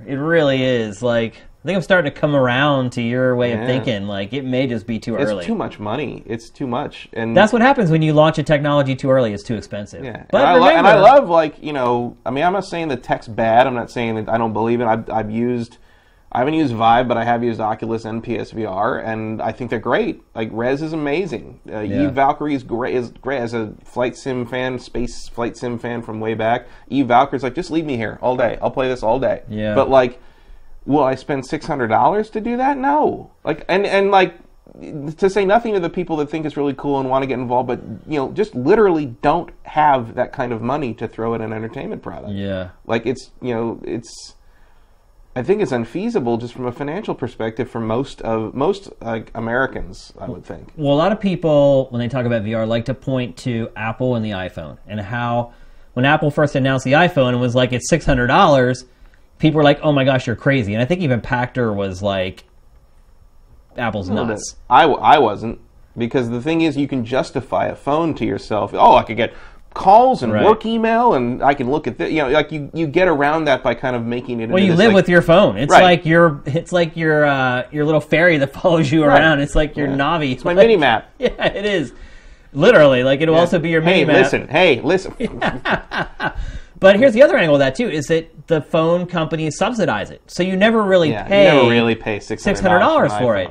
It 0.06 0.16
really 0.16 0.64
is. 0.64 1.02
Like, 1.02 1.36
I 1.36 1.66
think 1.66 1.76
I'm 1.76 1.82
starting 1.82 2.12
to 2.12 2.18
come 2.18 2.36
around 2.36 2.94
to 2.94 3.02
your 3.02 3.36
way 3.36 3.54
of 3.54 3.66
thinking. 3.66 4.08
Like, 4.08 4.32
it 4.32 4.46
may 4.46 4.68
just 4.68 4.88
be 4.88 5.00
too 5.00 5.16
it's 5.16 5.30
early. 5.30 5.40
It's 5.40 5.48
too 5.48 5.56
much 5.56 5.80
money. 5.80 6.24
It's 6.26 6.50
too 6.50 6.68
much, 6.68 7.10
and 7.14 7.36
That's 7.36 7.52
what 7.52 7.62
happens 7.62 7.92
when 7.92 8.02
you 8.02 8.14
launch 8.14 8.38
a 8.38 8.44
technology 8.44 8.96
too 8.96 9.10
early. 9.10 9.34
It's 9.34 9.44
too 9.44 9.56
expensive. 9.56 10.06
Yeah, 10.06 10.24
But 10.32 10.42
and, 10.42 10.48
I 10.48 10.56
lo- 10.56 10.70
and 10.70 10.88
I 10.88 11.00
love 11.00 11.30
like 11.30 11.62
you 11.62 11.74
know. 11.74 12.16
I 12.26 12.32
mean, 12.32 12.44
I'm 12.44 12.54
not 12.54 12.66
saying 12.66 12.88
the 12.90 12.96
tech's 12.98 13.28
bad. 13.28 13.68
I'm 13.68 13.74
not 13.74 13.92
saying 13.92 14.16
that 14.16 14.30
I 14.30 14.38
don't 14.38 14.54
believe 14.54 14.82
it. 14.82 14.86
I've, 14.86 15.10
I've 15.10 15.32
used, 15.32 15.78
I 16.32 16.40
haven't 16.40 16.56
used 16.56 16.74
Vive, 16.74 17.08
but 17.08 17.16
I 17.18 17.24
have 17.24 17.44
used 17.44 17.62
Oculus 17.62 18.04
and 18.04 18.22
PSVR, 18.24 19.02
and 19.04 19.42
I 19.42 19.52
think 19.54 19.70
they're 19.70 19.80
great. 19.80 20.22
Like 20.36 20.50
Rez 20.52 20.82
is 20.82 20.92
amazing. 20.94 21.60
Uh, 21.72 21.80
Yeah. 21.80 22.04
Eve 22.04 22.12
Valkyrie 22.13 22.54
is 22.54 22.63
great. 22.63 22.96
Is 22.96 23.12
great 23.22 23.40
as 23.40 23.54
a 23.54 23.74
flight 23.84 24.18
sim 24.18 24.46
fan, 24.46 24.78
space 24.80 25.30
flight 25.30 25.56
sim 25.56 25.80
fan 25.80 26.02
from 26.02 26.20
way 26.20 26.34
back. 26.34 26.68
Eve 26.90 27.08
Valkyrie's 27.08 27.44
like, 27.44 27.56
just 27.56 27.72
leave 27.72 27.86
me 27.86 27.96
here 27.96 28.20
all 28.22 28.36
day. 28.36 28.58
I'll 28.62 28.72
play 28.72 28.88
this 28.90 29.04
all 29.04 29.20
day. 29.20 29.44
Yeah. 29.50 29.74
But 29.74 29.90
like, 29.90 30.20
will 30.86 31.04
I 31.04 31.16
spend 31.16 31.46
six 31.46 31.66
hundred 31.66 31.88
dollars 31.88 32.30
to 32.32 32.42
do 32.42 32.58
that? 32.58 32.78
No. 32.78 33.32
Like, 33.46 33.63
and 33.70 33.86
and 33.86 34.12
like 34.12 34.36
to 35.18 35.30
say 35.30 35.46
nothing 35.46 35.74
to 35.74 35.80
the 35.80 35.90
people 35.90 36.18
that 36.18 36.30
think 36.30 36.46
it's 36.46 36.58
really 36.58 36.74
cool 36.74 37.00
and 37.00 37.10
want 37.10 37.24
to 37.24 37.28
get 37.28 37.40
involved, 37.40 37.68
but 37.68 37.80
you 38.06 38.20
know, 38.20 38.32
just 38.34 38.54
literally 38.54 39.06
don't 39.22 39.50
have 39.63 40.13
that 40.16 40.34
kind 40.34 40.52
of 40.52 40.62
money 40.62 40.94
to 40.96 41.08
throw 41.08 41.34
at 41.34 41.42
an 41.42 41.54
entertainment 41.54 42.02
product. 42.04 42.34
Yeah. 42.34 42.70
Like 42.86 43.06
it's 43.06 43.32
you 43.42 43.54
know 43.56 43.80
it's. 43.86 44.34
I 45.38 45.43
think 45.43 45.62
it's 45.62 45.71
unfeasible 45.71 46.38
just 46.38 46.56
from 46.56 46.65
a 46.65 46.71
financial 46.71 47.13
perspective 47.13 47.69
for 47.69 47.80
most 47.80 48.23
of 48.23 48.56
most 48.56 48.89
like 49.02 49.30
Americans. 49.36 50.12
I 50.19 50.28
would 50.28 50.43
think. 50.43 50.71
Well, 50.76 50.91
a 50.91 50.97
lot 50.97 51.12
of 51.12 51.19
people, 51.19 51.86
when 51.91 52.00
they 52.00 52.08
talk 52.08 52.26
about 52.26 52.41
VR, 52.41 52.67
like 52.67 52.86
to 52.86 52.95
point 52.95 53.38
to 53.38 53.69
Apple 53.76 54.15
and 54.15 54.26
the 54.26 54.32
iPhone 54.32 54.80
and 54.88 55.00
how 55.00 55.54
when 55.93 56.06
Apple 56.06 56.32
first 56.32 56.56
announced 56.56 56.86
the 56.86 56.93
iPhone 56.93 57.30
and 57.30 57.39
was 57.39 57.54
like, 57.54 57.71
it's 57.71 57.91
$600, 57.91 58.86
people 59.38 59.58
were 59.58 59.63
like, 59.63 59.80
oh 59.84 59.91
my 59.91 60.04
gosh, 60.04 60.26
you're 60.26 60.36
crazy. 60.36 60.73
And 60.73 60.82
I 60.82 60.86
think 60.86 61.02
even 61.02 61.21
Pachter 61.21 61.71
was 61.71 62.02
like, 62.02 62.43
Apple's 63.78 64.10
nuts. 64.10 64.56
I, 64.71 64.86
I 64.86 65.19
wasn't 65.19 65.60
because 65.95 66.32
the 66.32 66.41
thing 66.41 66.62
is 66.62 66.78
you 66.78 66.88
can 66.88 67.06
justify 67.06 67.67
a 67.67 67.76
phone 67.76 68.15
to 68.15 68.26
yourself. 68.26 68.73
Oh, 68.73 68.95
I 68.95 69.04
could 69.04 69.17
get 69.17 69.36
calls 69.78 70.24
and 70.24 70.34
Right. 70.34 70.44
work 70.44 70.66
email 70.66 71.13
and 71.13 71.42
I 71.42 71.54
can 71.54 71.70
look 71.72 71.88
at 71.88 71.98
this. 71.98 72.12
You 72.12 72.24
know, 72.24 72.30
like 72.30 72.52
you, 72.52 72.70
you 72.74 72.88
get 72.88 73.08
around 73.08 73.46
that 73.46 73.63
by 73.63 73.74
kind 73.76 73.96
of 73.96 74.04
making 74.04 74.42
it. 74.42 74.50
Well, 74.50 74.62
you 74.62 74.72
this, 74.72 74.78
live 74.80 74.88
like- 74.88 74.96
with 74.96 75.10
your 75.10 75.22
phone. 75.22 75.58
It's 75.58 75.72
Right. 75.72 75.84
like 75.84 76.06
your, 76.06 76.42
it's 76.46 76.72
like 76.74 76.98
your, 76.98 77.24
uh, 77.26 77.63
your 77.72 77.86
little 77.86 78.02
fairy 78.02 78.38
that 78.40 78.54
follows 78.62 78.92
you 78.92 79.06
Right. 79.06 79.20
around. 79.22 79.40
It's 79.40 79.56
like 79.56 79.78
your 79.78 79.88
Yeah. 79.88 79.96
Navi. 79.96 80.32
It's 80.34 80.44
my 80.44 80.54
mini 80.54 80.76
map. 80.78 81.10
Yeah, 81.20 81.30
it 81.46 81.66
is. 81.66 81.94
Literally, 82.54 83.04
like 83.04 83.22
it'll 83.22 83.36
also 83.36 83.60
be 83.60 83.70
your 83.70 83.82
Hey, 83.82 84.04
mini 84.04 84.06
map. 84.06 84.16
listen. 84.18 84.48
Hey, 84.48 84.82
listen. 84.82 85.13
But 86.80 86.98
here's 86.98 87.13
the 87.13 87.24
other 87.24 87.36
angle 87.38 87.56
of 87.56 87.60
that 87.60 87.74
too: 87.74 87.90
is 87.90 88.06
that 88.06 88.48
the 88.48 88.62
phone 88.62 89.08
companies 89.08 89.58
subsidize 89.58 90.12
it, 90.12 90.22
so 90.28 90.44
you 90.44 90.56
never 90.56 90.84
really 90.84 91.10
Yeah, 91.10 91.24
pay 91.24 91.46
you 91.48 91.56
never 91.56 91.70
really 91.72 91.96
pay 91.96 92.20
six 92.20 92.44
six 92.44 92.60
hundred 92.60 92.80
dollars 92.80 93.12
for 93.18 93.36
it. 93.36 93.50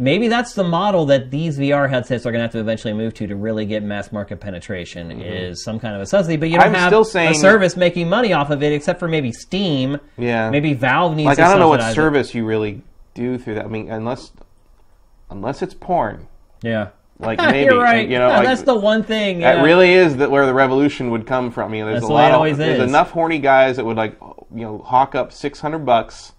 Maybe 0.00 0.28
that's 0.28 0.54
the 0.54 0.64
model 0.64 1.04
that 1.06 1.30
these 1.30 1.58
VR 1.58 1.88
headsets 1.90 2.24
are 2.24 2.32
going 2.32 2.38
to 2.38 2.44
have 2.44 2.52
to 2.52 2.58
eventually 2.58 2.94
move 2.94 3.12
to 3.14 3.26
to 3.26 3.36
really 3.36 3.66
get 3.66 3.82
mass 3.82 4.10
market 4.12 4.40
penetration. 4.40 5.10
Is 5.20 5.62
some 5.62 5.78
kind 5.78 5.94
of 5.94 6.00
a 6.00 6.06
subsidy, 6.06 6.38
but 6.38 6.48
you 6.48 6.56
don't 6.56 6.68
Mm-hmm. 6.68 6.74
I'm 6.74 6.80
have 6.80 6.88
still 6.88 7.04
saying- 7.04 7.32
a 7.32 7.34
service 7.34 7.76
making 7.76 8.08
money 8.08 8.32
off 8.32 8.48
of 8.48 8.62
it, 8.62 8.72
except 8.72 8.98
for 8.98 9.08
maybe 9.08 9.30
Steam. 9.30 9.98
Yeah. 10.16 10.48
Maybe 10.48 10.72
Valve 10.72 11.14
needs 11.16 11.26
Like 11.26 11.36
to 11.36 11.44
I 11.44 11.50
don't 11.50 11.58
know 11.58 11.68
what 11.68 11.80
subsidize 11.80 11.92
it. 11.92 11.94
service 11.96 12.34
you 12.34 12.46
really 12.46 12.82
do 13.12 13.36
through 13.36 13.56
that. 13.56 13.66
I 13.66 13.68
mean, 13.68 13.90
unless 13.90 14.32
unless 15.28 15.60
it's 15.62 15.74
porn. 15.74 16.26
Yeah, 16.62 16.88
Like 17.18 17.38
maybe 17.52 17.66
you're 17.72 17.82
right. 17.82 18.08
You 18.08 18.18
know, 18.18 18.28
Yeah, 18.28 18.38
like, 18.38 18.46
that's 18.46 18.62
the 18.62 18.74
one 18.78 19.02
thing. 19.02 19.40
That 19.40 19.62
really 19.62 19.92
is 19.92 20.16
that 20.16 20.30
where 20.30 20.46
the 20.46 20.54
revolution 20.54 21.10
would 21.10 21.26
come 21.26 21.50
from. 21.50 21.74
You 21.74 21.84
know, 21.84 21.90
there's 21.90 22.00
That's 22.02 22.10
a 22.10 22.12
lot 22.12 22.32
of 22.50 22.56
there's 22.56 22.78
is. 22.80 22.88
enough 22.88 23.10
horny 23.10 23.38
guys 23.38 23.76
that 23.76 23.84
would 23.84 23.96
like 23.98 24.18
you 24.20 24.62
know 24.62 24.78
hawk 24.78 25.14
up 25.14 25.30
six 25.32 25.60
hundred 25.60 25.80
bucks 25.84 26.32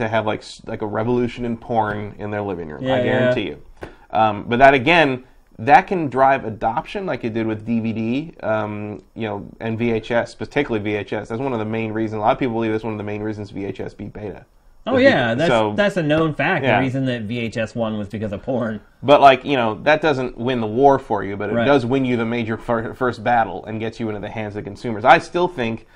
to 0.00 0.08
have 0.08 0.26
like 0.26 0.42
like 0.66 0.82
a 0.82 0.86
revolution 0.86 1.44
in 1.44 1.56
porn 1.56 2.14
in 2.18 2.30
their 2.30 2.42
living 2.42 2.68
room. 2.68 2.82
Yeah, 2.82 2.94
I 2.94 2.98
yeah. 2.98 3.02
guarantee 3.04 3.46
you. 3.48 3.62
Um, 4.10 4.44
but 4.48 4.58
that 4.58 4.74
again, 4.74 5.24
that 5.58 5.86
can 5.86 6.08
drive 6.08 6.44
adoption 6.44 7.06
like 7.06 7.22
it 7.24 7.32
did 7.34 7.46
with 7.46 7.66
DVD, 7.66 8.42
um, 8.42 9.02
you 9.14 9.28
know, 9.28 9.46
and 9.60 9.78
VHS, 9.78 10.36
particularly 10.36 10.84
VHS. 10.92 11.28
That's 11.28 11.40
one 11.40 11.52
of 11.52 11.58
the 11.58 11.64
main 11.64 11.92
reasons. 11.92 12.18
A 12.18 12.22
lot 12.22 12.32
of 12.32 12.38
people 12.38 12.54
believe 12.54 12.72
that's 12.72 12.84
one 12.84 12.94
of 12.94 12.98
the 12.98 13.04
main 13.04 13.22
reasons 13.22 13.52
VHS 13.52 13.96
beat 13.96 14.12
beta. 14.12 14.44
Oh 14.86 14.96
yeah, 14.96 15.34
that's 15.34 15.50
So- 15.50 15.74
that's 15.76 15.98
a 15.98 16.02
known 16.02 16.34
fact. 16.34 16.64
Yeah. 16.64 16.76
The 16.78 16.82
reason 16.82 17.04
that 17.04 17.28
VHS 17.28 17.74
won 17.74 17.98
was 17.98 18.08
because 18.08 18.32
of 18.32 18.42
porn. 18.42 18.80
But 19.02 19.20
like 19.20 19.44
you 19.44 19.56
know, 19.56 19.74
that 19.82 20.00
doesn't 20.00 20.38
win 20.38 20.60
the 20.60 20.66
war 20.66 20.98
for 20.98 21.22
you, 21.22 21.36
but 21.36 21.50
it 21.50 21.54
Right. 21.54 21.66
does 21.66 21.84
win 21.84 22.04
you 22.06 22.16
the 22.16 22.24
major 22.24 22.56
fir- 22.56 22.94
first 22.94 23.22
battle 23.22 23.64
and 23.66 23.78
gets 23.78 24.00
you 24.00 24.08
into 24.08 24.20
the 24.20 24.30
hands 24.30 24.56
of 24.56 24.64
consumers. 24.64 25.04
I 25.04 25.18
still 25.18 25.46
think 25.48 25.86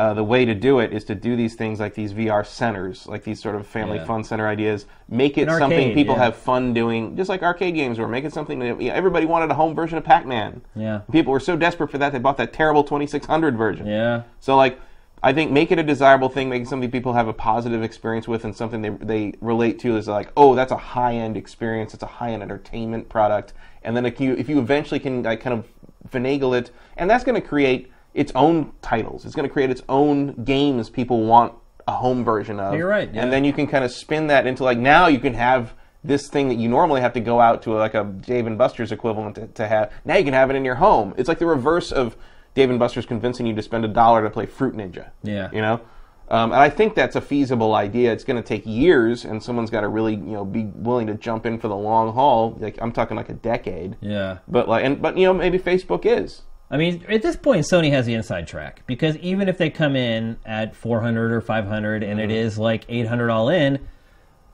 uh, 0.00 0.14
the 0.14 0.24
way 0.24 0.46
to 0.46 0.54
do 0.54 0.78
it 0.78 0.94
is 0.94 1.04
to 1.04 1.14
do 1.14 1.36
these 1.36 1.54
things 1.54 1.78
like 1.78 1.94
these 1.94 2.14
VR 2.14 2.46
centers, 2.46 3.06
like 3.06 3.22
these 3.22 3.38
sort 3.38 3.54
of 3.54 3.66
family 3.66 3.98
Yeah. 3.98 4.06
fun 4.06 4.24
center 4.24 4.48
ideas. 4.48 4.86
Make 5.10 5.36
it 5.36 5.42
An 5.42 5.58
something 5.58 5.78
arcade, 5.78 5.94
people 5.94 6.14
yeah. 6.14 6.24
have 6.24 6.36
fun 6.36 6.72
doing, 6.72 7.16
just 7.18 7.28
like 7.28 7.42
arcade 7.42 7.74
games 7.74 7.98
were. 7.98 8.08
Make 8.08 8.24
it 8.24 8.32
something 8.32 8.58
that 8.60 8.80
you 8.80 8.88
know, 8.88 8.94
everybody 8.94 9.26
wanted 9.26 9.50
a 9.50 9.54
home 9.54 9.74
version 9.74 9.98
of 9.98 10.04
Pac-Man. 10.04 10.62
Yeah. 10.74 11.02
People 11.12 11.32
were 11.34 11.40
so 11.40 11.54
desperate 11.54 11.90
for 11.90 11.98
that 11.98 12.12
they 12.12 12.18
bought 12.18 12.38
that 12.38 12.54
terrible 12.54 12.82
2600 12.82 13.58
version. 13.58 13.86
Yeah. 13.86 14.22
So 14.40 14.56
like, 14.56 14.80
I 15.22 15.34
think 15.34 15.50
make 15.50 15.70
it 15.70 15.78
a 15.78 15.82
desirable 15.82 16.30
thing, 16.30 16.48
make 16.48 16.62
it 16.62 16.68
something 16.68 16.90
people 16.90 17.12
have 17.12 17.28
a 17.28 17.34
positive 17.34 17.82
experience 17.82 18.26
with, 18.26 18.46
and 18.46 18.56
something 18.56 18.80
they 18.80 18.88
they 18.88 19.34
relate 19.42 19.78
to. 19.80 19.98
Is 19.98 20.08
like, 20.08 20.32
oh, 20.34 20.54
that's 20.54 20.72
a 20.72 20.78
high 20.78 21.12
end 21.12 21.36
experience. 21.36 21.92
It's 21.92 22.02
a 22.02 22.06
high 22.06 22.30
end 22.30 22.42
entertainment 22.42 23.10
product. 23.10 23.52
And 23.82 23.94
then 23.94 24.06
if 24.06 24.18
you 24.18 24.32
if 24.32 24.48
you 24.48 24.58
eventually 24.60 24.98
can 24.98 25.22
like 25.24 25.42
kind 25.42 25.58
of 25.58 25.66
finagle 26.08 26.58
it, 26.58 26.70
and 26.96 27.10
that's 27.10 27.22
going 27.22 27.38
to 27.38 27.46
create 27.46 27.92
its 28.14 28.32
own 28.34 28.72
titles. 28.82 29.24
It's 29.24 29.34
going 29.34 29.48
to 29.48 29.52
create 29.52 29.70
its 29.70 29.82
own 29.88 30.44
games 30.44 30.90
people 30.90 31.24
want 31.24 31.54
a 31.86 31.92
home 31.92 32.24
version 32.24 32.60
of. 32.60 32.74
You're 32.74 32.88
right, 32.88 33.12
yeah. 33.12 33.22
And 33.22 33.32
then 33.32 33.44
you 33.44 33.52
can 33.52 33.66
kind 33.66 33.84
of 33.84 33.90
spin 33.90 34.28
that 34.28 34.46
into 34.46 34.64
like 34.64 34.78
now 34.78 35.06
you 35.06 35.18
can 35.18 35.34
have 35.34 35.74
this 36.02 36.28
thing 36.28 36.48
that 36.48 36.56
you 36.56 36.68
normally 36.68 37.00
have 37.00 37.12
to 37.12 37.20
go 37.20 37.40
out 37.40 37.62
to 37.62 37.72
like 37.72 37.94
a 37.94 38.04
Dave 38.04 38.46
and 38.46 38.56
Buster's 38.56 38.92
equivalent 38.92 39.34
to, 39.36 39.46
to 39.48 39.68
have. 39.68 39.92
Now 40.04 40.16
you 40.16 40.24
can 40.24 40.34
have 40.34 40.50
it 40.50 40.56
in 40.56 40.64
your 40.64 40.76
home. 40.76 41.14
It's 41.16 41.28
like 41.28 41.38
the 41.38 41.46
reverse 41.46 41.92
of 41.92 42.16
Dave 42.54 42.70
and 42.70 42.78
Buster's 42.78 43.06
convincing 43.06 43.46
you 43.46 43.54
to 43.54 43.62
spend 43.62 43.84
a 43.84 43.88
dollar 43.88 44.22
to 44.22 44.30
play 44.30 44.46
Fruit 44.46 44.74
Ninja. 44.74 45.10
Yeah. 45.22 45.50
You 45.52 45.60
know? 45.60 45.80
Um, 46.30 46.52
and 46.52 46.60
I 46.60 46.70
think 46.70 46.94
that's 46.94 47.16
a 47.16 47.20
feasible 47.20 47.74
idea. 47.74 48.12
It's 48.12 48.22
going 48.22 48.40
to 48.40 48.46
take 48.46 48.64
years, 48.64 49.24
and 49.24 49.42
someone's 49.42 49.68
got 49.68 49.80
to 49.80 49.88
really, 49.88 50.14
you 50.14 50.32
know, 50.32 50.44
be 50.44 50.64
willing 50.64 51.08
to 51.08 51.14
jump 51.14 51.44
in 51.44 51.58
for 51.58 51.66
the 51.66 51.76
long 51.76 52.12
haul. 52.12 52.56
Like 52.60 52.78
I'm 52.80 52.92
talking 52.92 53.16
like 53.16 53.28
a 53.28 53.34
decade. 53.34 53.96
Yeah. 54.00 54.38
But 54.46 54.68
like, 54.68 54.84
and 54.84 55.02
but 55.02 55.18
you 55.18 55.26
know, 55.26 55.34
maybe 55.34 55.58
Facebook 55.58 56.06
is. 56.06 56.42
I 56.70 56.76
mean, 56.76 57.04
at 57.08 57.22
this 57.22 57.34
point, 57.36 57.66
Sony 57.70 57.90
has 57.90 58.06
the 58.06 58.14
inside 58.14 58.46
track 58.46 58.82
because 58.86 59.16
even 59.16 59.48
if 59.48 59.58
they 59.58 59.70
come 59.70 59.96
in 59.96 60.36
at 60.46 60.76
400 60.76 61.32
or 61.32 61.40
500 61.40 62.02
and 62.04 62.20
Mm-hmm. 62.20 62.30
it 62.30 62.30
is 62.30 62.58
like 62.58 62.84
800 62.88 63.28
all 63.30 63.48
in, 63.48 63.80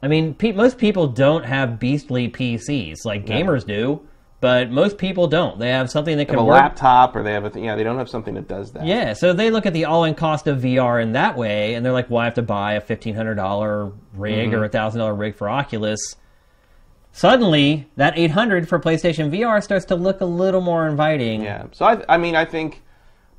I 0.03 0.09
mean, 0.09 0.35
pe- 0.35 0.53
most 0.53 0.79
people 0.79 1.09
don't 1.09 1.45
have 1.45 1.79
beastly 1.79 2.29
PCs 2.31 3.05
like 3.05 3.27
gamers 3.27 3.67
do, 3.67 4.01
but 4.41 4.71
most 4.71 4.99
people 4.99 5.27
don't. 5.27 5.59
They 5.59 5.71
have 5.71 5.91
something 5.91 6.17
that 6.19 6.27
can 6.29 6.39
a 6.39 6.45
work. 6.45 6.55
laptop, 6.55 7.17
or 7.17 7.23
they 7.23 7.33
have 7.33 7.45
a 7.45 7.51
th- 7.51 7.65
yeah, 7.65 7.75
they 7.75 7.83
don't 7.83 7.99
have 7.99 8.09
something 8.09 8.35
that 8.35 8.47
does 8.49 8.73
that. 8.73 8.87
Yeah, 8.87 9.13
so 9.15 9.33
they 9.33 9.51
look 9.51 9.67
at 9.67 9.73
the 9.73 9.87
all-in 9.87 10.15
cost 10.15 10.47
of 10.47 10.61
VR 10.61 11.03
in 11.03 11.13
that 11.13 11.37
way, 11.37 11.75
and 11.75 11.85
they're 11.85 11.93
like, 11.95 12.09
"Well, 12.11 12.21
I 12.21 12.25
have 12.27 12.35
to 12.35 12.43
buy 12.43 12.75
a 12.75 12.81
fifteen 12.81 13.15
hundred 13.15 13.35
dollar 13.37 13.91
rig 14.15 14.51
Mm-hmm. 14.51 14.55
or 14.55 14.65
a 14.65 14.69
thousand 14.69 15.01
dollar 15.01 15.15
rig 15.15 15.35
for 15.35 15.49
Oculus." 15.49 16.17
Suddenly, 17.17 17.87
that 17.97 18.13
eight 18.19 18.33
hundred 18.33 18.69
for 18.69 18.79
PlayStation 18.79 19.31
VR 19.31 19.63
starts 19.63 19.87
to 19.87 19.97
look 19.97 20.21
a 20.21 20.27
little 20.27 20.61
more 20.61 20.87
inviting. 20.87 21.41
Yeah. 21.41 21.65
So 21.73 21.87
I, 21.87 22.05
I 22.11 22.19
mean, 22.19 22.37
I 22.37 22.45
think, 22.45 22.83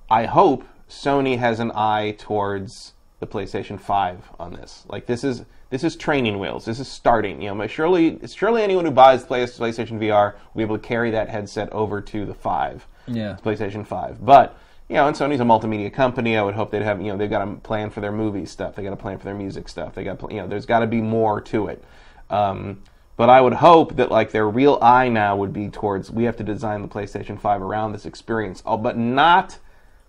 I 0.10 0.26
hope 0.26 0.64
Sony 0.90 1.38
has 1.38 1.60
an 1.60 1.72
eye 1.76 2.16
towards 2.18 2.94
the 3.20 3.28
PlayStation 3.28 3.80
Five 3.80 4.32
on 4.40 4.52
this. 4.54 4.84
Like 4.88 5.06
this 5.06 5.24
is 5.24 5.46
this 5.70 5.84
is 5.84 5.96
training 5.96 6.40
wheels. 6.40 6.66
This 6.66 6.80
is 6.80 6.88
starting. 6.88 7.40
You 7.40 7.54
know, 7.54 7.68
surely 7.68 8.20
surely 8.26 8.64
anyone 8.64 8.84
who 8.84 8.90
buys 8.90 9.24
PlayStation 9.24 10.00
VR 10.00 10.34
will 10.34 10.58
be 10.58 10.64
able 10.64 10.80
to 10.80 10.84
carry 10.84 11.12
that 11.12 11.30
headset 11.30 11.72
over 11.72 12.02
to 12.02 12.26
the 12.26 12.34
Five. 12.34 12.88
Yeah. 13.06 13.38
PlayStation 13.44 13.86
Five. 13.86 14.26
But 14.26 14.58
you 14.90 14.96
know, 14.96 15.08
and 15.08 15.16
Sony's 15.16 15.40
a 15.40 15.44
multimedia 15.44 15.94
company. 15.94 16.36
I 16.36 16.42
would 16.42 16.56
hope 16.56 16.72
they'd 16.72 16.82
have 16.82 17.00
you 17.00 17.12
know 17.12 17.18
they've 17.18 17.30
got 17.30 17.48
a 17.48 17.54
plan 17.58 17.92
for 17.92 18.02
their 18.02 18.12
movie 18.12 18.48
stuff. 18.48 18.74
They 18.74 18.82
got 18.82 18.94
a 18.94 18.98
plan 18.98 19.20
for 19.20 19.26
their 19.26 19.36
music 19.36 19.70
stuff. 19.70 19.94
They 19.94 20.04
got 20.04 20.20
you 20.32 20.42
know 20.42 20.48
there's 20.48 20.66
got 20.66 20.80
to 20.80 20.88
be 20.88 21.00
more 21.00 21.42
to 21.42 21.68
it. 21.68 21.84
Um, 22.32 22.82
but 23.18 23.30
I 23.30 23.42
would 23.42 23.56
hope 23.56 23.96
that 23.96 24.12
like 24.12 24.32
their 24.32 24.48
real 24.48 24.78
eye 24.82 25.10
now 25.10 25.36
would 25.36 25.52
be 25.52 25.70
towards 25.70 26.10
we 26.10 26.24
have 26.24 26.38
to 26.38 26.44
design 26.44 26.84
the 26.84 26.88
PlayStation 26.88 27.40
Five 27.40 27.62
around 27.62 27.92
this 27.92 28.06
experience, 28.06 28.64
oh, 28.66 28.78
but 28.78 28.96
not 28.98 29.58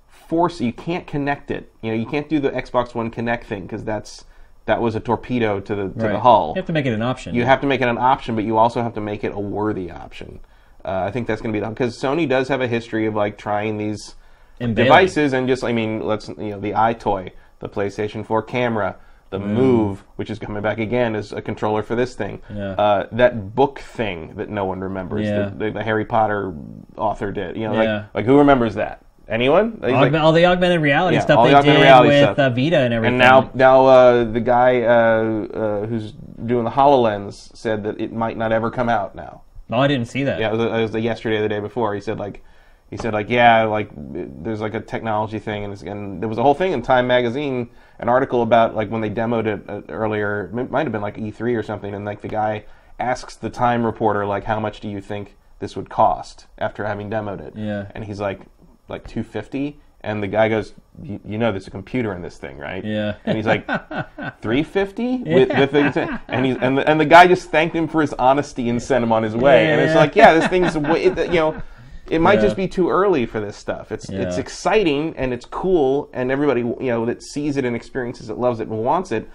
force. 0.07 0.61
You 0.61 0.75
can't 0.75 1.07
connect 1.07 1.51
it. 1.51 1.73
You 1.83 1.91
know, 1.91 1.97
you 1.97 2.07
can't 2.07 2.29
do 2.29 2.39
the 2.39 2.51
Xbox 2.51 2.95
One 2.95 3.11
Kinect 3.11 3.45
thing 3.45 3.63
because 3.63 3.83
that's 3.83 4.25
that 4.67 4.83
was 4.83 4.95
a 4.95 5.01
torpedo 5.01 5.59
to 5.59 5.75
the 5.75 5.89
to 5.89 6.09
the 6.09 6.21
hull. 6.21 6.53
You 6.55 6.61
have 6.61 6.67
to 6.67 6.73
make 6.75 6.85
it 6.85 6.93
an 6.93 7.03
option. 7.03 7.35
You 7.35 7.45
have 7.47 7.63
to 7.63 7.67
make 7.67 7.81
it 7.81 7.89
an 7.89 7.99
option, 7.99 8.35
but 8.35 8.45
you 8.45 8.59
also 8.59 8.83
have 8.83 8.95
to 8.95 9.01
make 9.01 9.25
it 9.25 9.33
a 9.33 9.41
worthy 9.41 9.91
option. 9.91 10.41
Uh, 10.85 11.05
I 11.07 11.11
think 11.11 11.27
that's 11.27 11.41
going 11.41 11.53
to 11.53 11.57
be 11.57 11.61
done 11.61 11.73
because 11.73 11.99
Sony 11.99 12.29
does 12.29 12.49
have 12.49 12.61
a 12.61 12.69
history 12.69 13.07
of 13.07 13.15
like 13.15 13.39
trying 13.39 13.79
these 13.79 14.15
And 14.61 14.77
devices 14.77 15.33
and 15.33 15.49
just 15.49 15.65
I 15.65 15.73
mean 15.73 16.01
let's 16.05 16.29
you 16.29 16.51
know 16.51 16.61
the 16.61 16.73
EyeToy, 16.73 17.33
the 17.61 17.69
PlayStation 17.71 18.25
4 18.25 18.43
camera, 18.43 18.97
the 19.31 19.39
Move, 19.39 20.05
which 20.16 20.31
is 20.31 20.39
coming 20.39 20.62
back 20.62 20.79
again 20.79 21.14
as 21.14 21.33
a 21.33 21.43
controller 21.43 21.83
for 21.83 21.95
this 21.95 22.14
thing. 22.14 22.41
Yeah. 22.55 22.70
Uh, 22.72 23.09
that 23.12 23.55
book 23.55 23.79
thing 23.81 24.35
that 24.37 24.49
no 24.49 24.64
one 24.64 24.81
remembers, 24.81 25.26
Yeah. 25.26 25.51
the, 25.55 25.70
the, 25.70 25.83
Harry 25.83 26.05
Potter 26.05 26.55
author 26.97 27.31
did. 27.31 27.57
You 27.57 27.68
know, 27.68 27.81
Yeah. 27.81 27.95
like 27.97 28.14
like 28.14 28.24
who 28.24 28.39
remembers 28.39 28.74
that? 28.76 29.05
Anyone? 29.29 29.72
He's 29.83 29.93
like- 29.93 30.14
all 30.14 30.33
the 30.33 30.47
augmented 30.47 30.81
reality 30.81 31.16
Yeah, 31.16 31.22
stuff 31.22 31.45
they 31.45 31.72
did 31.72 31.79
with 32.07 32.39
uh, 32.39 32.49
Vita 32.51 32.79
and 32.79 32.95
everything. 32.95 33.14
and 33.14 33.18
now, 33.18 33.51
now 33.53 33.85
uh, 33.87 34.24
the 34.24 34.41
guy 34.41 34.83
uh, 34.83 34.87
uh, 34.89 35.87
who's 35.87 36.12
doing 36.47 36.64
the 36.64 36.70
HoloLens 36.70 37.55
said 37.55 37.85
that 37.85 38.01
it 38.01 38.12
might 38.12 38.39
not 38.39 38.53
ever 38.53 38.70
come 38.70 38.89
out 38.89 39.14
now. 39.14 39.43
oh, 39.70 39.81
I 39.81 39.87
didn't 39.89 40.07
see 40.09 40.24
that. 40.24 40.41
Yeah, 40.41 40.53
it 40.53 40.57
was, 40.57 40.93
it 40.93 40.95
was 40.97 41.05
yesterday 41.05 41.37
or 41.37 41.43
the 41.43 41.49
day 41.51 41.61
before. 41.61 41.95
He 41.95 42.01
said 42.01 42.18
like, 42.18 42.43
he 42.91 42.97
said 42.97 43.12
like, 43.12 43.28
yeah, 43.28 43.64
like 43.64 43.91
there's 43.95 44.61
like 44.61 44.74
a 44.74 44.80
technology 44.80 45.39
thing, 45.39 45.64
and, 45.64 45.72
it's, 45.72 45.82
and 45.82 46.22
there 46.22 46.28
was 46.28 46.39
a 46.39 46.43
whole 46.43 46.55
thing 46.55 46.72
in 46.72 46.82
Time 46.82 47.07
magazine, 47.07 47.70
an 47.99 48.09
article 48.09 48.43
about 48.43 48.74
like 48.74 48.91
when 48.91 49.01
they 49.01 49.11
demoed 49.11 49.47
it 49.47 49.68
uh, 49.68 49.82
earlier. 49.93 50.51
It 50.57 50.70
might 50.70 50.84
have 50.84 50.93
been 50.93 51.03
like 51.03 51.16
E3 51.16 51.57
or 51.57 51.62
something, 51.62 51.95
and 51.95 52.05
like 52.05 52.22
the 52.22 52.28
guy 52.28 52.64
asks 52.99 53.36
the 53.36 53.51
Time 53.51 53.84
reporter 53.84 54.24
like, 54.26 54.45
how 54.45 54.59
much 54.59 54.80
do 54.80 54.89
you 54.89 55.01
think 55.01 55.36
this 55.59 55.76
would 55.76 55.91
cost 55.91 56.47
after 56.57 56.86
having 56.86 57.11
demoed 57.11 57.41
it? 57.41 57.55
Yeah. 57.57 57.91
and 57.95 58.05
he's 58.05 58.20
like, 58.20 58.41
like 58.89 59.07
250. 59.07 59.80
And 60.01 60.22
the 60.22 60.28
guy 60.28 60.49
goes, 60.49 60.74
"You 61.03 61.18
you 61.24 61.39
know, 61.39 61.51
there's 61.51 61.66
a 61.66 61.72
computer 61.72 62.14
in 62.14 62.22
this 62.22 62.39
thing, 62.39 62.57
right?" 62.57 62.84
Yeah. 62.84 63.16
And 63.24 63.36
he's 63.36 63.47
like, 63.47 63.66
350 64.41 65.16
with, 65.24 65.49
with 65.49 65.72
the, 65.72 66.20
and 66.28 66.47
he's 66.47 66.57
and 66.59 66.78
the, 66.78 66.89
and 66.89 67.01
the 67.01 67.05
guy 67.05 67.26
just 67.26 67.51
thanked 67.51 67.74
him 67.74 67.89
for 67.89 68.01
his 68.01 68.12
honesty 68.14 68.68
and 68.68 68.80
sent 68.80 69.03
him 69.03 69.11
on 69.11 69.24
his 69.24 69.34
way. 69.34 69.72
And 69.72 69.80
it's 69.80 69.97
like, 69.97 70.14
yeah, 70.14 70.34
this 70.34 70.47
thing's 70.47 70.78
way, 70.78 71.05
you 71.05 71.11
know, 71.11 71.62
it 72.11 72.21
might 72.21 72.35
Yeah. 72.37 72.43
just 72.43 72.57
be 72.57 72.69
too 72.69 72.89
early 72.91 73.27
for 73.27 73.41
this 73.41 73.57
stuff. 73.57 73.93
It's 73.93 74.09
it's 74.09 74.39
exciting 74.39 75.15
and 75.17 75.33
it's 75.33 75.45
cool, 75.47 76.09
and 76.13 76.31
everybody 76.31 76.61
you 76.61 76.77
know 76.81 77.05
that 77.07 77.23
sees 77.23 77.57
it 77.57 77.65
and 77.65 77.75
experiences 77.77 78.31
it 78.31 78.39
loves 78.39 78.61
it 78.61 78.69
and 78.69 78.79
wants 78.85 79.13
it. 79.13 79.29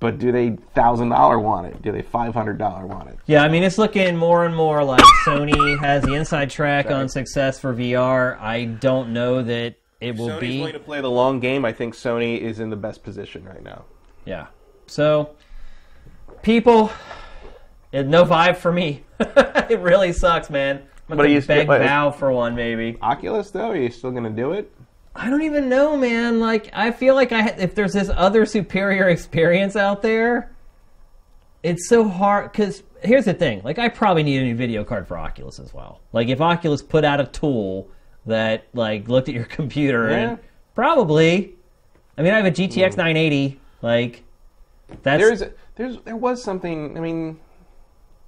But 0.00 0.18
do 0.18 0.32
they 0.32 0.56
thousand 0.74 1.10
dollar 1.10 1.38
want 1.38 1.66
it? 1.68 1.80
Do 1.80 1.90
they 1.92 2.02
five 2.02 2.34
hundred 2.34 2.58
dollar 2.58 2.86
want 2.86 3.08
it? 3.08 3.18
Yeah, 3.26 3.42
I 3.42 3.48
mean, 3.48 3.62
it's 3.62 3.78
looking 3.78 4.16
more 4.16 4.44
and 4.44 4.54
more 4.54 4.84
like 4.84 5.02
Sony 5.24 5.78
has 5.80 6.02
the 6.02 6.14
inside 6.14 6.50
track 6.50 6.90
on 6.90 7.08
success 7.08 7.58
for 7.58 7.72
VR. 7.72 8.38
I 8.40 8.64
don't 8.64 9.12
know 9.12 9.42
that 9.42 9.76
it 10.00 10.16
will 10.16 10.38
be. 10.38 10.58
Sony's 10.58 10.60
going 10.60 10.72
to 10.74 10.78
play 10.80 11.00
the 11.00 11.10
long 11.10 11.40
game. 11.40 11.64
I 11.64 11.72
think 11.72 11.94
Sony 11.94 12.38
is 12.38 12.60
in 12.60 12.68
the 12.68 12.76
best 12.76 13.02
position 13.02 13.44
right 13.44 13.62
now. 13.62 13.84
Yeah. 14.26 14.48
So, 14.86 15.30
people, 16.42 16.90
it, 17.92 18.06
no 18.06 18.24
Vive 18.24 18.58
for 18.58 18.72
me. 18.72 19.04
it 19.20 19.80
really 19.80 20.12
sucks, 20.12 20.50
man. 20.50 20.82
I'm 21.08 21.16
But 21.16 21.28
you 21.30 21.40
beg 21.42 21.66
bow 21.66 22.10
for 22.10 22.32
one, 22.32 22.54
maybe. 22.54 22.96
Oculus, 23.02 23.50
though, 23.50 23.70
are 23.70 23.76
you 23.76 23.90
still 23.90 24.10
going 24.10 24.24
to 24.24 24.30
do 24.30 24.52
it? 24.52 24.72
I 25.14 25.30
don't 25.30 25.42
even 25.42 25.68
know, 25.68 25.96
man. 25.96 26.40
Like, 26.40 26.70
I 26.72 26.90
feel 26.90 27.14
like 27.14 27.30
I 27.30 27.42
ha- 27.42 27.54
if 27.58 27.74
there's 27.74 27.92
this 27.92 28.10
other 28.14 28.46
superior 28.46 29.08
experience 29.10 29.76
out 29.76 30.02
there, 30.02 30.50
it's 31.62 31.88
so 31.88 32.08
hard. 32.08 32.50
Because 32.50 32.82
here's 33.02 33.26
the 33.26 33.34
thing: 33.34 33.60
like, 33.64 33.78
I 33.78 33.88
probably 33.88 34.22
need 34.22 34.40
a 34.40 34.44
new 34.44 34.56
video 34.56 34.82
card 34.82 35.06
for 35.06 35.18
Oculus 35.18 35.60
as 35.60 35.72
well. 35.72 36.00
Like, 36.12 36.28
if 36.28 36.40
Oculus 36.40 36.82
put 36.82 37.04
out 37.04 37.20
a 37.20 37.26
tool 37.26 37.88
that 38.26 38.66
like 38.72 39.08
looked 39.08 39.28
at 39.28 39.34
your 39.34 39.44
computer 39.58 40.08
Yeah. 40.08 40.16
and 40.16 40.38
probably, 40.74 41.54
I 42.16 42.22
mean, 42.22 42.32
I 42.32 42.36
have 42.36 42.46
a 42.46 42.50
GTX 42.50 42.94
hmm. 42.94 43.00
980. 43.00 43.60
Like, 43.82 44.22
that's 45.02 45.22
There's 45.22 45.42
there's 45.76 45.98
there 45.98 46.16
was 46.16 46.42
something. 46.42 46.96
I 46.96 47.00
mean, 47.00 47.38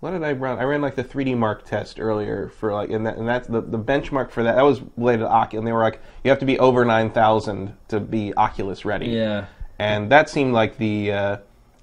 what 0.01 0.11
did 0.11 0.23
I 0.23 0.33
run? 0.33 0.59
I 0.59 0.65
ran 0.65 0.81
like 0.83 0.95
the 0.95 1.05
3DMark 1.05 1.65
test 1.65 1.99
earlier 2.01 2.49
for 2.49 2.73
like, 2.73 2.91
and 2.91 3.07
that 3.07 3.17
and 3.17 3.27
that's 3.27 3.49
the 3.49 3.61
the 3.61 3.79
benchmark 3.79 4.31
for 4.31 4.43
that. 4.43 4.57
That 4.57 4.65
was 4.65 4.81
related 4.97 5.21
to 5.21 5.29
Oculus. 5.29 5.61
And 5.61 5.67
they 5.67 5.73
were 5.73 5.83
like, 5.83 6.01
you 6.25 6.31
have 6.31 6.41
to 6.41 6.47
be 6.47 6.59
over 6.59 6.85
nine 6.85 7.11
thousand 7.11 7.75
to 7.89 8.01
be 8.01 8.35
Oculus 8.37 8.85
ready. 8.85 9.07
yeah. 9.07 9.47
And 9.79 10.11
that 10.11 10.29
seemed 10.31 10.53
like 10.55 10.79
the. 10.79 11.13
Uh, 11.13 11.37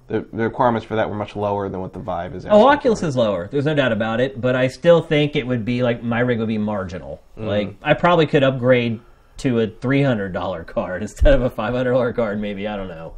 the, 0.07 0.19
the 0.33 0.43
requirements 0.43 0.85
for 0.85 0.97
that 0.97 1.09
were 1.09 1.15
much 1.15 1.33
lower 1.35 1.69
than 1.69 1.79
what 1.79 1.93
the 1.93 1.99
Vive 1.99 2.35
is. 2.35 2.45
Oh, 2.45 2.67
Oculus 2.67 2.99
for. 2.99 3.05
is 3.07 3.15
lower. 3.15 3.47
There's 3.49 3.65
no 3.65 3.73
doubt 3.73 3.93
about 3.93 4.19
it. 4.19 4.39
But 4.39 4.53
I 4.53 4.67
still 4.67 5.01
think 5.01 5.37
it 5.37 5.47
would 5.47 5.63
be 5.63 5.81
like 5.81 6.03
my 6.03 6.19
rig 6.19 6.39
would 6.39 6.49
be 6.49 6.57
marginal. 6.57 7.21
Like 7.37 7.75
I 7.81 7.93
probably 7.93 8.25
could 8.25 8.43
upgrade 8.43 8.99
to 9.37 9.61
a 9.61 9.67
three 9.67 10.03
hundred 10.03 10.33
dollar 10.33 10.65
card 10.65 11.01
instead 11.03 11.33
of 11.33 11.41
a 11.41 11.49
five 11.49 11.73
hundred 11.73 11.91
dollar 11.93 12.11
card. 12.11 12.39
Maybe 12.39 12.67
I 12.67 12.75
don't 12.75 12.89
know. 12.89 13.13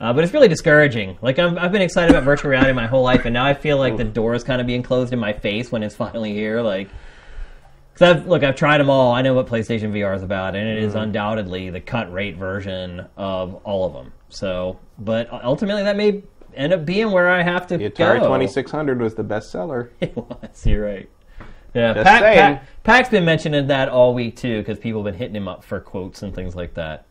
Uh, 0.00 0.12
but 0.12 0.22
it's 0.22 0.32
really 0.32 0.48
discouraging. 0.48 1.18
Like 1.20 1.38
I'm, 1.38 1.58
I've 1.58 1.72
been 1.72 1.82
excited 1.82 2.10
about 2.10 2.22
virtual 2.24 2.50
reality 2.50 2.72
my 2.72 2.86
whole 2.86 3.02
life, 3.02 3.24
and 3.24 3.34
now 3.34 3.44
I 3.44 3.54
feel 3.54 3.78
like 3.78 3.96
the 3.96 4.04
door 4.04 4.34
is 4.34 4.44
kind 4.44 4.60
of 4.60 4.66
being 4.66 4.82
closed 4.82 5.12
in 5.12 5.18
my 5.18 5.32
face 5.32 5.72
when 5.72 5.82
it's 5.82 5.96
finally 5.96 6.32
here. 6.32 6.60
Like, 6.62 6.88
because 7.92 8.16
I've 8.16 8.26
look, 8.28 8.44
I've 8.44 8.54
tried 8.54 8.78
them 8.78 8.90
all. 8.90 9.12
I 9.12 9.22
know 9.22 9.34
what 9.34 9.48
PlayStation 9.48 9.90
VR 9.92 10.14
is 10.14 10.22
about, 10.22 10.54
and 10.54 10.68
it 10.68 10.82
is 10.82 10.94
undoubtedly 10.94 11.70
the 11.70 11.80
cut 11.80 12.12
rate 12.12 12.36
version 12.36 13.06
of 13.16 13.56
all 13.64 13.86
of 13.86 13.92
them. 13.92 14.12
So, 14.28 14.78
but 15.00 15.32
ultimately, 15.32 15.82
that 15.82 15.96
may 15.96 16.22
end 16.54 16.72
up 16.72 16.84
being 16.84 17.10
where 17.10 17.28
I 17.28 17.42
have 17.42 17.66
to 17.68 17.78
The 17.78 17.90
Atari 17.90 18.20
go. 18.20 18.26
2600 18.26 19.00
was 19.00 19.14
the 19.16 19.24
best 19.24 19.50
seller. 19.50 19.90
It 20.00 20.16
was. 20.16 20.64
You're 20.64 20.84
right. 20.84 21.08
Yeah, 21.74 21.92
Just 21.94 22.06
Pac, 22.06 22.20
saying. 22.20 22.36
Pac, 22.56 22.84
Pac's 22.84 23.08
been 23.08 23.24
mentioning 23.24 23.66
that 23.66 23.88
all 23.88 24.14
week 24.14 24.36
too, 24.36 24.58
because 24.58 24.78
people 24.78 25.02
have 25.02 25.12
been 25.12 25.18
hitting 25.18 25.36
him 25.36 25.48
up 25.48 25.64
for 25.64 25.80
quotes 25.80 26.22
and 26.22 26.34
things 26.34 26.54
like 26.56 26.74
that. 26.74 27.06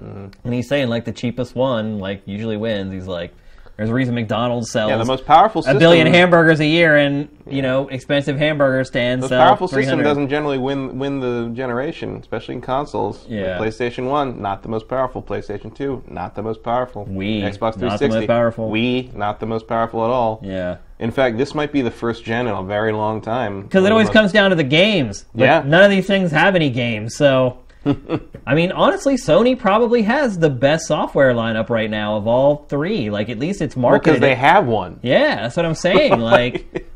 Mm-hmm. 0.00 0.26
And 0.44 0.54
he's 0.54 0.68
saying 0.68 0.88
like 0.88 1.04
the 1.04 1.12
cheapest 1.12 1.54
one 1.54 1.98
like 1.98 2.22
usually 2.26 2.56
wins. 2.56 2.92
He's 2.92 3.06
like, 3.06 3.32
there's 3.76 3.90
a 3.90 3.94
reason 3.94 4.14
McDonald's 4.14 4.70
sells 4.70 4.88
Yeah, 4.90 4.98
the 4.98 5.04
most 5.04 5.26
powerful 5.26 5.60
a 5.60 5.64
system. 5.64 5.78
billion 5.80 6.06
hamburgers 6.06 6.60
a 6.60 6.64
year, 6.66 6.96
and 6.96 7.28
you 7.48 7.60
know 7.60 7.88
expensive 7.88 8.38
hamburger 8.38 8.84
stands 8.84 9.28
The 9.28 9.36
powerful 9.36 9.66
system 9.66 10.00
doesn't 10.00 10.28
generally 10.28 10.58
win 10.58 10.96
win 11.00 11.18
the 11.18 11.50
generation, 11.54 12.16
especially 12.18 12.54
in 12.54 12.60
consoles. 12.60 13.26
Yeah. 13.28 13.58
Like 13.58 13.68
PlayStation 13.68 14.08
One, 14.08 14.40
not 14.40 14.62
the 14.62 14.68
most 14.68 14.86
powerful. 14.88 15.22
PlayStation 15.22 15.74
Two, 15.74 16.04
not 16.06 16.36
the 16.36 16.42
most 16.42 16.62
powerful. 16.62 17.04
Wii, 17.06 17.40
Xbox 17.42 17.60
not 17.60 17.78
the 17.78 17.86
most 17.86 17.98
360, 17.98 18.26
powerful. 18.28 18.70
Wii, 18.70 19.12
not 19.14 19.40
the 19.40 19.46
most 19.46 19.66
powerful 19.66 20.04
at 20.04 20.10
all. 20.10 20.40
Yeah, 20.44 20.76
In 21.00 21.10
fact, 21.10 21.36
this 21.36 21.52
might 21.52 21.72
be 21.72 21.82
the 21.82 21.90
first 21.90 22.22
gen 22.22 22.46
in 22.46 22.54
a 22.54 22.62
very 22.62 22.92
long 22.92 23.20
time. 23.20 23.62
because 23.62 23.84
it 23.84 23.90
always 23.90 24.06
most- 24.06 24.12
comes 24.14 24.30
down 24.32 24.50
to 24.50 24.56
the 24.56 24.62
games. 24.62 25.24
But 25.34 25.44
Yeah. 25.44 25.62
none 25.66 25.82
of 25.82 25.90
these 25.90 26.06
things 26.06 26.30
have 26.30 26.54
any 26.54 26.70
games, 26.70 27.16
so. 27.16 27.58
I 28.46 28.54
mean, 28.54 28.72
honestly, 28.72 29.14
Sony 29.16 29.58
probably 29.58 30.02
has 30.02 30.38
the 30.38 30.50
best 30.50 30.86
software 30.86 31.32
lineup 31.34 31.68
right 31.70 31.90
now 31.90 32.16
of 32.16 32.26
all 32.26 32.66
three. 32.68 33.10
Like, 33.10 33.28
at 33.28 33.38
least 33.38 33.60
it's 33.62 33.76
marketed. 33.76 34.04
because 34.14 34.20
they 34.20 34.34
have 34.34 34.66
one. 34.66 35.00
yeah, 35.02 35.36
that's 35.42 35.56
what 35.56 35.66
I'm 35.66 35.74
saying. 35.74 36.18
Like, 36.20 36.86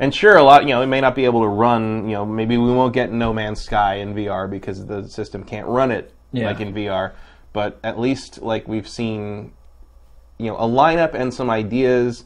And 0.00 0.12
sure, 0.14 0.36
a 0.36 0.42
lot, 0.42 0.62
you 0.64 0.70
know, 0.70 0.82
it 0.82 0.86
may 0.88 1.00
not 1.00 1.14
be 1.14 1.24
able 1.24 1.42
to 1.42 1.48
run, 1.48 2.08
you 2.08 2.14
know, 2.14 2.26
maybe 2.26 2.56
we 2.58 2.72
won't 2.72 2.92
get 2.92 3.12
No 3.12 3.32
Man's 3.32 3.60
Sky 3.60 3.96
in 3.96 4.12
VR 4.14 4.50
because 4.50 4.84
the 4.86 5.06
system 5.08 5.44
can't 5.44 5.68
run 5.68 5.90
it 5.92 6.12
Yeah. 6.32 6.46
like 6.46 6.60
in 6.60 6.74
VR. 6.74 7.12
But 7.52 7.78
at 7.84 8.00
least, 8.00 8.42
like, 8.42 8.66
we've 8.66 8.88
seen, 8.88 9.52
you 10.38 10.46
know, 10.46 10.56
a 10.56 10.66
lineup 10.66 11.14
and 11.14 11.32
some 11.32 11.48
ideas. 11.48 12.24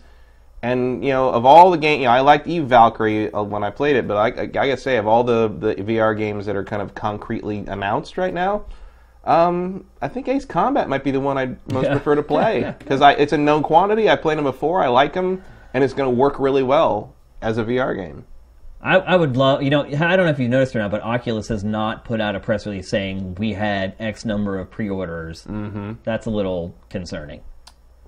And, 0.63 1.05
you 1.05 1.11
know, 1.11 1.29
of 1.31 1.45
all 1.45 1.71
the 1.71 1.79
games, 1.79 2.01
you 2.01 2.07
know, 2.07 2.13
I 2.13 2.21
liked 2.21 2.47
Eve 2.49 2.65
Valkyrie 2.65 3.33
uh, 3.33 3.43
when 3.43 3.63
I 3.63 3.71
played 3.71 3.95
it, 3.97 4.09
but 4.09 4.17
I, 4.17 4.41
I, 4.41 4.43
I 4.43 4.47
gotta 4.47 4.77
say, 4.77 4.97
of 4.97 5.07
all 5.07 5.23
the, 5.23 5.49
the 5.49 5.75
VR 5.77 6.17
games 6.19 6.47
that 6.47 6.57
are 6.57 6.65
kind 6.65 6.83
of 6.83 6.95
concretely 6.97 7.59
announced 7.69 8.19
right 8.19 8.35
now, 8.35 8.65
um, 9.25 9.85
I 10.03 10.09
think 10.09 10.27
Ace 10.29 10.45
Combat 10.45 10.89
might 10.89 11.05
be 11.05 11.11
the 11.11 11.21
one 11.21 11.39
I'd 11.39 11.73
most 11.73 11.85
Yeah. 11.85 11.93
prefer 11.93 12.17
to 12.17 12.23
play 12.35 12.75
because 12.79 13.01
it's 13.19 13.33
a 13.33 13.39
known 13.39 13.63
quantity. 13.63 14.09
I 14.11 14.17
played 14.17 14.39
them 14.39 14.45
before. 14.45 14.83
I 14.83 14.89
like 14.89 15.13
them, 15.13 15.45
and 15.75 15.85
it's 15.85 15.95
going 15.95 16.11
to 16.11 16.17
work 16.17 16.39
really 16.41 16.63
well 16.63 17.15
as 17.41 17.59
a 17.59 17.65
VR 17.65 17.95
game. 17.95 18.25
I, 18.81 18.97
I 18.99 19.17
would 19.17 19.37
love, 19.37 19.63
you 19.63 19.71
know, 19.71 19.83
I 19.85 20.17
don't 20.17 20.27
know 20.27 20.29
if 20.29 20.39
you 20.39 20.49
noticed 20.49 20.75
or 20.75 20.79
not, 20.79 20.91
but 20.93 21.03
Oculus 21.03 21.49
has 21.49 21.65
not 21.65 22.05
put 22.05 22.21
out 22.21 22.37
a 22.37 22.41
press 22.41 22.65
release 22.65 22.89
saying 22.89 23.35
we 23.35 23.53
had 23.53 23.95
X 23.99 24.25
number 24.25 24.59
of 24.59 24.71
pre-orders. 24.71 25.45
Mm-hmm. 25.45 25.95
That's 26.05 26.27
a 26.27 26.31
little 26.31 26.75
concerning. 26.89 27.43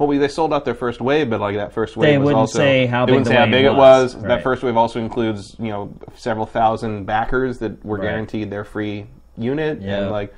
Well, 0.01 0.07
we, 0.09 0.17
they 0.17 0.29
sold 0.29 0.55
out 0.55 0.65
their 0.65 0.75
first 0.75 1.03
wave, 1.03 1.29
but 1.29 1.41
like 1.41 1.57
that 1.57 1.75
first 1.75 1.95
wave 1.95 2.09
They 2.09 2.17
was 2.17 2.25
wouldn't 2.25 2.39
also 2.39 2.59
say 2.59 2.87
how 2.87 3.05
they 3.05 3.13
big 3.13 3.19
wouldn't 3.19 3.27
say 3.29 3.35
how 3.37 3.45
big 3.45 3.67
it 3.67 3.75
was. 3.75 4.15
Right. 4.15 4.29
That 4.29 4.43
first 4.43 4.63
wave 4.63 4.75
also 4.75 4.99
includes 4.99 5.57
you 5.59 5.69
know 5.69 5.95
several 6.15 6.47
thousand 6.47 7.05
backers 7.05 7.59
that 7.59 7.85
were 7.85 7.99
Right. 7.99 8.07
guaranteed 8.07 8.51
their 8.51 8.65
free 8.65 9.07
unit, 9.37 9.83
Yeah. 9.83 9.99
and 10.01 10.11
like. 10.11 10.35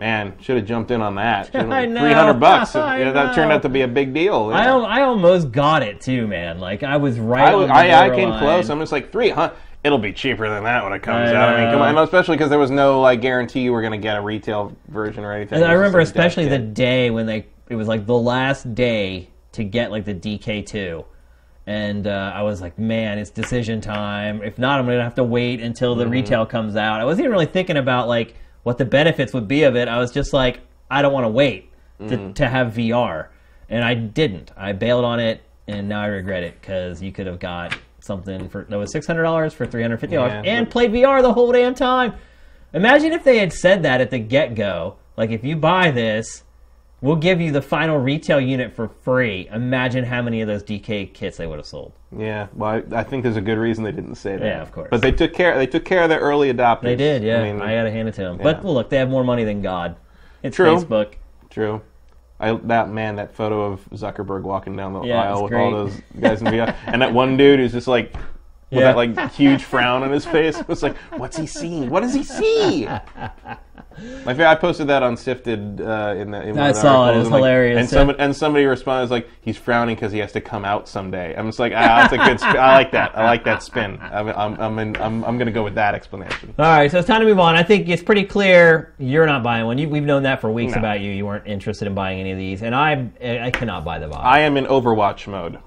Man, 0.00 0.34
should 0.40 0.54
have 0.56 0.64
jumped 0.64 0.92
in 0.92 1.02
on 1.02 1.16
that. 1.16 1.50
I 1.56 1.84
know. 1.84 2.00
Three 2.00 2.12
hundred 2.12 2.34
bucks. 2.34 2.70
That 2.74 3.34
turned 3.34 3.50
out 3.50 3.62
to 3.62 3.68
be 3.68 3.80
a 3.80 3.88
big 3.88 4.14
deal. 4.14 4.52
I, 4.54 4.66
al- 4.66 4.86
I 4.86 5.00
almost 5.02 5.50
got 5.50 5.82
it 5.82 6.00
too, 6.00 6.28
man. 6.28 6.60
Like 6.60 6.84
I 6.84 6.96
was 6.98 7.18
right. 7.18 7.48
I, 7.48 7.52
on 7.54 7.58
was- 7.62 7.68
the 7.68 7.74
I, 7.74 8.06
I 8.06 8.10
came 8.14 8.30
close. 8.38 8.70
I'm 8.70 8.78
just 8.78 8.92
like 8.92 9.10
three 9.10 9.30
hundred. 9.30 9.56
It'll 9.82 9.98
be 9.98 10.12
cheaper 10.12 10.48
than 10.48 10.62
that 10.62 10.84
when 10.84 10.92
it 10.92 11.02
comes 11.02 11.30
I 11.30 11.34
out. 11.34 11.48
I 11.56 11.64
mean, 11.64 11.72
come 11.72 11.82
on, 11.82 11.98
especially 11.98 12.36
because 12.36 12.48
there 12.48 12.60
was 12.60 12.70
no 12.70 13.00
like 13.00 13.20
guarantee 13.20 13.62
you 13.62 13.72
were 13.72 13.80
going 13.80 13.90
to 13.90 13.98
get 13.98 14.16
a 14.16 14.20
retail 14.20 14.76
version 14.86 15.24
or 15.24 15.32
anything. 15.32 15.56
And 15.62 15.64
I 15.68 15.72
remember 15.72 16.00
just 16.00 16.12
a 16.12 16.14
dev 16.14 16.26
especially 16.26 16.48
the 16.48 16.58
day 16.58 17.10
when 17.10 17.26
they 17.26 17.46
it 17.68 17.76
was 17.76 17.88
like 17.88 18.06
the 18.06 18.18
last 18.18 18.74
day 18.74 19.28
to 19.52 19.64
get 19.64 19.90
like 19.90 20.04
the 20.04 20.14
DK2. 20.14 21.04
And 21.66 22.06
uh, 22.06 22.32
I 22.34 22.42
was 22.42 22.62
like, 22.62 22.78
man, 22.78 23.18
it's 23.18 23.30
decision 23.30 23.80
time. 23.82 24.42
If 24.42 24.58
not, 24.58 24.78
I'm 24.80 24.86
gonna 24.86 25.02
have 25.02 25.16
to 25.16 25.24
wait 25.24 25.60
until 25.60 25.92
Mm-hmm. 25.92 26.00
the 26.00 26.08
retail 26.08 26.46
comes 26.46 26.76
out. 26.76 27.00
I 27.00 27.04
wasn't 27.04 27.24
even 27.24 27.32
really 27.32 27.46
thinking 27.46 27.76
about 27.76 28.08
like 28.08 28.34
what 28.62 28.78
the 28.78 28.84
benefits 28.86 29.32
would 29.34 29.46
be 29.48 29.64
of 29.64 29.76
it. 29.76 29.86
I 29.88 29.98
was 29.98 30.10
just 30.10 30.32
like, 30.32 30.60
I 30.90 31.02
don't 31.02 31.12
want 31.12 31.24
to 31.24 31.30
wait 31.30 31.70
to, 31.98 32.16
Mm. 32.16 32.34
to 32.36 32.48
have 32.48 32.68
VR, 32.74 33.26
and 33.68 33.84
I 33.84 33.94
didn't. 33.94 34.52
I 34.56 34.72
bailed 34.72 35.04
on 35.04 35.18
it, 35.20 35.42
and 35.66 35.88
now 35.88 36.00
I 36.02 36.06
regret 36.06 36.42
it 36.44 36.58
because 36.60 37.02
you 37.02 37.10
could 37.12 37.26
have 37.26 37.38
got 37.40 37.76
something 38.00 38.48
for 38.48 38.64
that 38.68 38.78
was 38.78 38.90
six 38.92 39.06
hundred 39.06 39.24
dollars 39.24 39.52
for 39.52 39.66
three 39.66 39.82
hundred 39.82 39.98
fifty 40.00 40.16
dollars 40.16 40.32
Yeah, 40.44 40.52
and 40.52 40.70
played 40.70 40.92
VR 40.92 41.20
the 41.20 41.32
whole 41.32 41.50
damn 41.52 41.74
time. 41.74 42.14
Imagine 42.72 43.12
if 43.12 43.24
they 43.24 43.38
had 43.38 43.52
said 43.52 43.82
that 43.82 44.00
at 44.00 44.10
the 44.10 44.18
get 44.18 44.54
go. 44.54 44.96
Like, 45.16 45.30
if 45.30 45.42
you 45.44 45.56
buy 45.56 45.90
this, 45.90 46.44
we'll 47.00 47.16
give 47.16 47.40
you 47.40 47.52
the 47.52 47.62
final 47.62 47.98
retail 47.98 48.40
unit 48.40 48.74
for 48.74 48.88
free. 48.88 49.48
Imagine 49.52 50.04
how 50.04 50.22
many 50.22 50.40
of 50.40 50.48
those 50.48 50.62
DK 50.62 51.12
kits 51.12 51.36
they 51.36 51.46
would 51.46 51.58
have 51.58 51.66
sold. 51.66 51.92
Yeah, 52.16 52.48
well, 52.54 52.82
I, 52.92 53.00
I 53.00 53.02
think 53.04 53.22
there's 53.22 53.36
a 53.36 53.40
good 53.40 53.58
reason 53.58 53.84
they 53.84 53.92
didn't 53.92 54.16
say 54.16 54.36
that. 54.36 54.44
Yeah, 54.44 54.62
of 54.62 54.72
course. 54.72 54.88
But 54.90 55.02
they 55.02 55.12
took 55.12 55.32
care. 55.34 55.56
They 55.58 55.66
took 55.66 55.84
care 55.84 56.02
of 56.02 56.08
their 56.08 56.20
early 56.20 56.52
adopters. 56.52 56.82
They 56.82 56.96
did, 56.96 57.22
yeah. 57.22 57.40
I, 57.42 57.72
I 57.72 57.74
gotta 57.76 57.90
hand 57.90 58.08
it 58.08 58.14
to 58.14 58.22
them. 58.22 58.38
But 58.38 58.62
yeah. 58.64 58.70
look, 58.70 58.90
they 58.90 58.96
have 58.98 59.10
more 59.10 59.24
money 59.24 59.44
than 59.44 59.62
God. 59.62 59.96
It's 60.42 60.56
True. 60.56 60.76
Facebook. 60.76 61.14
true. 61.50 61.82
I, 62.40 62.52
that 62.52 62.90
man, 62.90 63.16
that 63.16 63.34
photo 63.34 63.64
of 63.64 63.84
Zuckerberg 63.90 64.42
walking 64.42 64.76
down 64.76 64.92
the 64.92 65.02
Yeah, 65.02 65.22
aisle 65.22 65.42
with 65.42 65.52
all 65.54 65.72
those 65.72 65.92
guys 66.20 66.40
in 66.40 66.46
VR, 66.46 66.74
and 66.86 67.02
that 67.02 67.12
one 67.12 67.36
dude 67.36 67.58
who's 67.60 67.72
just 67.72 67.88
like. 67.88 68.14
With 68.70 68.80
Yeah. 68.80 68.92
that 68.92 68.96
like 68.98 69.32
huge 69.32 69.64
frown 69.64 70.02
on 70.02 70.10
his 70.10 70.26
face, 70.26 70.62
it's 70.68 70.82
like, 70.82 70.94
what's 71.16 71.38
he 71.38 71.46
seeing? 71.46 71.88
What 71.88 72.00
does 72.02 72.12
he 72.12 72.22
see? 72.22 72.86
My 74.24 74.32
favorite, 74.34 74.46
I 74.48 74.54
posted 74.54 74.86
that 74.88 75.02
on 75.02 75.16
Sifted 75.16 75.80
uh, 75.80 76.14
in 76.16 76.30
the. 76.30 76.42
In 76.42 76.54
one 76.54 76.58
I 76.64 76.68
of 76.68 76.74
the 76.74 76.80
saw 76.80 76.88
it. 77.08 77.10
It 77.12 77.16
articles, 77.16 77.16
was 77.16 77.24
and, 77.26 77.32
like- 77.32 77.38
hilarious. 77.40 77.78
And 77.80 77.88
somebody, 77.88 78.18
and 78.18 78.36
somebody 78.36 78.64
responds 78.66 79.10
like, 79.10 79.28
"He's 79.40 79.56
frowning 79.56 79.94
because 79.96 80.12
he 80.12 80.18
has 80.18 80.32
to 80.32 80.40
come 80.40 80.64
out 80.64 80.88
someday." 80.88 81.34
I'm 81.36 81.46
just 81.46 81.58
like, 81.58 81.72
ah, 81.74 82.06
that's 82.08 82.12
a 82.12 82.16
good. 82.18 82.40
Spin. 82.40 82.56
I 82.56 82.74
like 82.74 82.92
that. 82.92 83.16
I 83.16 83.24
like 83.24 83.44
that 83.44 83.62
spin. 83.62 83.98
I'm, 84.00 84.28
I'm, 84.28 84.60
I'm, 84.60 84.78
in, 84.78 84.96
I'm, 84.96 85.24
I'm 85.24 85.36
going 85.38 85.46
to 85.46 85.52
go 85.52 85.64
with 85.64 85.74
that 85.76 85.94
explanation. 85.94 86.54
All 86.58 86.64
right, 86.66 86.90
so 86.90 86.98
it's 86.98 87.06
time 87.06 87.20
to 87.20 87.26
move 87.26 87.38
on. 87.38 87.56
I 87.56 87.62
think 87.62 87.88
it's 87.88 88.02
pretty 88.02 88.24
clear 88.24 88.94
you're 88.98 89.26
not 89.26 89.42
buying 89.42 89.66
one. 89.66 89.78
You, 89.78 89.88
we've 89.88 90.02
known 90.04 90.22
that 90.24 90.40
for 90.40 90.50
weeks 90.50 90.72
No. 90.74 90.78
about 90.80 91.00
you. 91.00 91.10
You 91.10 91.26
weren't 91.26 91.46
interested 91.46 91.86
in 91.88 91.94
buying 91.94 92.20
any 92.20 92.32
of 92.32 92.38
these, 92.38 92.62
and 92.62 92.74
I 92.74 93.08
I 93.22 93.50
cannot 93.50 93.84
buy 93.84 93.98
the 93.98 94.08
box. 94.08 94.20
I 94.24 94.40
am 94.40 94.56
in 94.56 94.66
Overwatch 94.66 95.26
mode. 95.26 95.58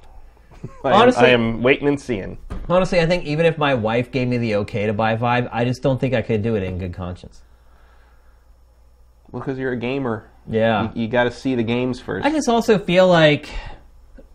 I 0.83 0.89
am- 0.89 0.93
Honestly- 0.93 1.25
I 1.25 1.29
am 1.29 1.63
waiting 1.63 1.87
and 1.87 1.99
seeing. 1.99 2.37
Honestly, 2.69 2.99
I 3.01 3.05
think 3.07 3.25
even 3.25 3.45
if 3.45 3.57
my 3.57 3.73
wife 3.73 4.11
gave 4.11 4.27
me 4.27 4.37
the 4.37 4.55
okay 4.57 4.85
to 4.85 4.93
buy 4.93 5.15
Vive, 5.15 5.49
I 5.51 5.65
just 5.65 5.81
don't 5.81 5.99
think 5.99 6.13
I 6.13 6.21
could 6.21 6.41
do 6.43 6.55
it 6.55 6.63
in 6.63 6.77
good 6.77 6.93
conscience. 6.93 7.41
Well, 9.31 9.41
because 9.41 9.57
you're 9.57 9.71
a 9.71 9.77
gamer. 9.77 10.29
Yeah. 10.47 10.91
You, 10.93 11.03
you 11.03 11.07
got 11.07 11.25
to 11.25 11.31
see 11.31 11.55
the 11.55 11.63
games 11.63 11.99
first. 11.99 12.25
I 12.25 12.31
just 12.31 12.49
also 12.49 12.79
feel 12.79 13.07
like 13.07 13.49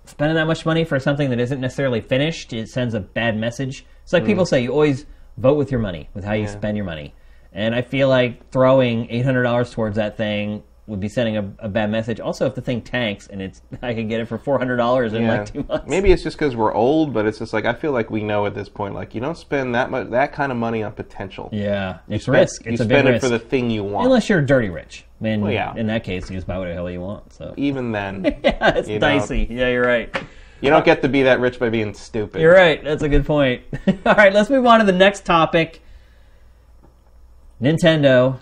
spending 0.05 0.37
that 0.37 0.47
much 0.47 0.65
money 0.65 0.85
for 0.85 0.99
something 1.01 1.31
that 1.31 1.41
isn't 1.41 1.61
necessarily 1.61 2.01
finished, 2.01 2.53
it 2.53 2.69
sends 2.69 2.95
a 2.95 3.01
bad 3.01 3.37
message. 3.37 3.85
It's 4.03 4.13
like 4.13 4.23
mm. 4.23 4.27
people 4.27 4.47
say, 4.47 4.63
you 4.63 4.73
always 4.73 5.05
vote 5.37 5.57
with 5.57 5.71
your 5.71 5.81
money, 5.81 6.09
with 6.15 6.25
how 6.25 6.33
you 6.33 6.47
spend 6.47 6.77
your 6.77 6.87
money. 6.87 7.15
And 7.53 7.75
I 7.75 7.83
feel 7.83 8.09
like 8.09 8.51
throwing 8.51 9.09
$800 9.09 9.73
towards 9.73 9.97
that 9.97 10.17
thing 10.17 10.63
would 10.89 11.01
be 11.01 11.09
sending 11.09 11.37
a, 11.37 11.53
a 11.59 11.69
bad 11.69 11.91
message. 11.91 12.21
Also, 12.21 12.47
if 12.47 12.55
the 12.55 12.61
thing 12.61 12.81
tanks 12.81 13.27
and 13.27 13.43
it's, 13.43 13.61
I 13.83 13.93
can 13.93 14.07
get 14.07 14.21
it 14.21 14.27
for 14.27 14.39
$400 14.39 15.13
in 15.15 15.23
Yeah. 15.23 15.39
like 15.39 15.53
two 15.53 15.65
months. 15.69 15.89
Maybe 15.89 16.13
it's 16.13 16.23
just 16.23 16.39
because 16.39 16.55
we're 16.55 16.73
old, 16.73 17.13
but 17.13 17.27
it's 17.27 17.39
just 17.41 17.53
like 17.53 17.65
I 17.65 17.75
feel 17.75 17.91
like 17.93 18.09
we 18.11 18.23
know 18.23 18.47
at 18.47 18.55
this 18.55 18.69
point, 18.69 18.95
like 18.95 19.15
you 19.15 19.21
don't 19.21 19.37
spend 19.37 19.75
that 19.75 19.91
much, 19.91 20.11
that 20.11 20.33
kind 20.33 20.53
of 20.53 20.59
money 20.59 20.83
on 20.85 20.93
potential. 20.93 21.49
Yeah, 21.53 21.99
it's 22.09 22.25
Spend- 22.25 22.39
risk. 22.39 22.65
You 22.67 22.73
It's 22.73 22.81
a 22.81 22.85
spend 22.85 23.09
it 23.09 23.13
risk. 23.13 23.25
for 23.25 23.31
the 23.31 23.39
thing 23.41 23.69
you 23.71 23.83
want. 23.83 24.07
Unless 24.07 24.29
you're 24.29 24.43
dirty 24.43 24.69
rich. 24.69 25.05
And 25.23 25.43
Well, 25.43 25.51
yeah. 25.51 25.75
in 25.77 25.87
that 25.89 26.05
case, 26.05 26.31
you 26.31 26.37
just 26.37 26.47
buy 26.47 26.57
whatever 26.59 26.75
the 26.75 26.81
hell 26.83 26.91
you 26.91 27.01
want. 27.01 27.33
So 27.33 27.53
Even 27.59 27.91
then, 27.91 28.25
yeah, 28.45 28.77
it's 28.77 28.89
You 28.89 28.99
dicey. 29.01 29.47
Yeah, 29.51 29.69
you're 29.71 29.85
right. 29.87 30.15
you 30.61 30.71
don't 30.71 30.85
get 30.85 31.03
to 31.03 31.09
be 31.09 31.23
that 31.25 31.41
rich 31.41 31.59
by 31.59 31.69
being 31.69 31.95
stupid. 31.95 32.41
You're 32.41 32.53
right. 32.55 32.83
That's 32.85 33.03
a 33.03 33.09
good 33.09 33.27
point. 33.27 33.63
All 34.07 34.15
right, 34.15 34.33
let's 34.33 34.51
move 34.51 34.65
on 34.67 34.79
to 34.79 34.87
the 34.87 34.93
next 34.93 35.25
topic. 35.25 35.83
Nintendo, 37.61 38.39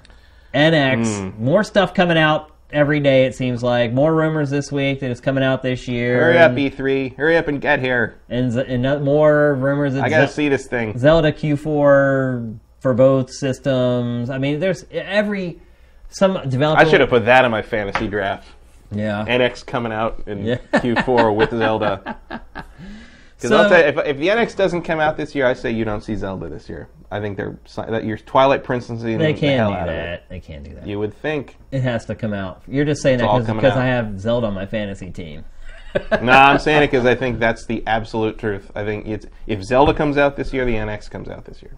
NX, 0.55 1.07
Hmm. 1.33 1.45
more 1.45 1.65
stuff 1.65 1.93
coming 1.95 2.17
out 2.19 2.51
every 2.73 3.01
day. 3.01 3.25
It 3.25 3.35
seems 3.35 3.63
like 3.63 3.93
more 3.93 4.15
rumors 4.15 4.51
this 4.51 4.71
week 4.73 5.01
that 5.01 5.11
it's 5.11 5.21
coming 5.21 5.45
out 5.45 5.63
this 5.63 5.87
year. 5.89 6.21
Hurry 6.21 6.39
up, 6.39 6.51
and, 6.53 6.59
E3! 6.59 7.17
Hurry 7.17 7.37
up 7.37 7.49
and 7.49 7.61
get 7.61 7.81
here! 7.81 8.15
and, 8.29 8.53
Z- 8.53 8.65
and 8.69 9.05
more 9.05 9.55
rumors 9.55 9.95
I 9.97 10.09
gotta 10.09 10.27
Ze- 10.29 10.33
see 10.33 10.49
this 10.49 10.67
thing. 10.67 10.97
Zelda 10.99 11.33
Q4 11.33 12.57
for 12.81 12.95
both 12.95 13.31
systems. 13.31 14.31
I 14.31 14.39
mean, 14.39 14.61
there's 14.61 14.85
every 14.93 15.61
some 16.11 16.39
developer. 16.49 16.81
I 16.81 16.85
should 16.89 17.01
have 17.01 17.11
put 17.11 17.25
that 17.25 17.45
in 17.45 17.51
my 17.51 17.63
fantasy 17.63 18.07
draft. 18.09 18.47
Yeah. 18.93 19.25
NX 19.27 19.67
coming 19.67 19.91
out 19.93 20.23
in 20.27 20.45
Yeah. 20.45 20.57
Q4 20.75 21.35
with 21.35 21.51
Zelda. 21.57 22.17
Because 23.45 23.59
So- 23.59 23.63
I'll 23.63 23.69
tell 23.69 23.81
you, 23.81 24.01
if, 24.01 24.07
if 24.07 24.19
the 24.19 24.29
NX 24.29 24.57
doesn't 24.57 24.83
come 24.83 25.01
out 25.01 25.19
this 25.19 25.35
year, 25.35 25.47
I 25.47 25.53
say 25.53 25.71
you 25.71 25.85
don't 25.85 26.01
see 26.01 26.15
Zelda 26.15 26.49
this 26.49 26.67
year. 26.67 26.89
I 27.11 27.21
think 27.21 27.37
they're 27.37 27.59
that 27.77 28.05
your 28.05 28.17
Twilight 28.17 28.65
Princess 28.65 29.03
they 29.03 29.35
can't 29.35 29.59
hell 29.59 29.71
do 29.71 29.77
out 29.77 29.89
of 29.91 29.95
it. 29.95 29.99
that. 29.99 30.29
They 30.31 30.41
can't 30.41 30.65
do 30.65 30.75
that. 30.75 30.87
You 30.87 30.99
would 30.99 31.13
think. 31.13 31.59
It 31.71 31.83
has 31.83 32.07
to 32.07 32.15
come 32.15 32.33
out. 32.33 32.63
You're 32.67 32.87
just 32.87 33.03
saying 33.03 33.19
that 33.19 33.47
because 33.47 33.73
out. 33.73 33.79
I 33.79 33.85
have 33.85 34.19
Zelda 34.19 34.47
on 34.47 34.55
my 34.55 34.65
fantasy 34.65 35.11
team. 35.11 35.45
no, 35.95 36.33
I'm 36.33 36.59
saying 36.59 36.85
it 36.85 36.91
because 36.91 37.05
I 37.05 37.15
think 37.15 37.39
that's 37.39 37.67
the 37.67 37.87
absolute 37.87 38.39
truth. 38.39 38.71
I 38.75 38.83
think 38.85 39.07
it's 39.07 39.27
if 39.47 39.63
Zelda 39.63 39.93
comes 39.93 40.17
out 40.17 40.37
this 40.37 40.55
year, 40.55 40.65
the 40.65 40.75
NX 40.75 41.11
comes 41.11 41.29
out 41.29 41.45
this 41.45 41.61
year. 41.61 41.77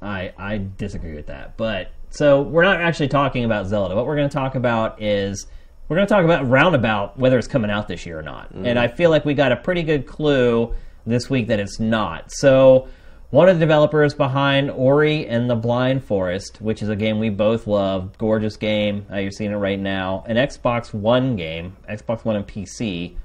I 0.00 0.32
I 0.38 0.66
disagree 0.78 1.14
with 1.14 1.26
that. 1.26 1.58
But 1.58 1.92
so 2.08 2.40
we're 2.40 2.64
not 2.64 2.80
actually 2.80 3.08
talking 3.08 3.44
about 3.44 3.66
Zelda. 3.66 3.94
What 3.94 4.06
we're 4.06 4.16
going 4.16 4.30
to 4.30 4.34
talk 4.34 4.54
about 4.54 5.02
is 5.02 5.46
we're 5.88 5.96
going 5.96 6.08
to 6.08 6.14
talk 6.14 6.24
about 6.24 6.48
roundabout 6.48 7.18
whether 7.18 7.38
it's 7.38 7.46
coming 7.46 7.70
out 7.70 7.88
this 7.88 8.06
year 8.06 8.18
or 8.18 8.22
not. 8.22 8.50
And 8.52 8.64
mm-hmm. 8.64 8.78
I 8.78 8.88
feel 8.88 9.10
like 9.10 9.26
we 9.26 9.34
got 9.34 9.52
a 9.52 9.56
pretty 9.56 9.82
good 9.82 10.06
clue 10.06 10.74
this 11.06 11.28
week 11.28 11.48
that 11.48 11.60
it's 11.60 11.78
not. 11.78 12.32
So 12.32 12.88
one 13.30 13.48
of 13.48 13.56
the 13.56 13.60
developers 13.60 14.14
behind 14.14 14.70
Ori 14.70 15.26
and 15.26 15.50
the 15.50 15.56
Blind 15.56 16.04
Forest, 16.04 16.60
which 16.60 16.82
is 16.82 16.88
a 16.88 16.94
game 16.94 17.18
we 17.18 17.30
both 17.30 17.66
love, 17.66 18.16
gorgeous 18.16 18.56
game. 18.56 19.06
Uh, 19.10 19.16
you're 19.16 19.32
seeing 19.32 19.50
it 19.50 19.56
right 19.56 19.80
now. 19.80 20.22
An 20.28 20.36
Xbox 20.36 20.94
One 20.94 21.34
game, 21.34 21.76
Xbox 21.88 22.24
One 22.24 22.36
and 22.36 22.46
PC. 22.46 23.16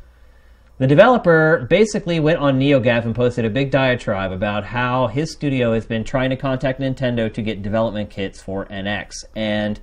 The 0.80 0.88
developer 0.88 1.68
basically 1.70 2.20
went 2.20 2.40
on 2.40 2.58
NeoGAF 2.58 3.06
and 3.06 3.14
posted 3.14 3.46
a 3.46 3.50
big 3.50 3.70
diatribe 3.70 4.32
about 4.32 4.64
how 4.64 5.08
his 5.08 5.32
studio 5.32 5.74
has 5.74 5.86
been 5.86 6.04
trying 6.04 6.30
to 6.30 6.38
contact 6.38 6.80
Nintendo 6.80 7.32
to 7.32 7.42
get 7.42 7.62
development 7.62 8.10
kits 8.10 8.42
for 8.42 8.66
NX. 8.66 9.26
And 9.36 9.80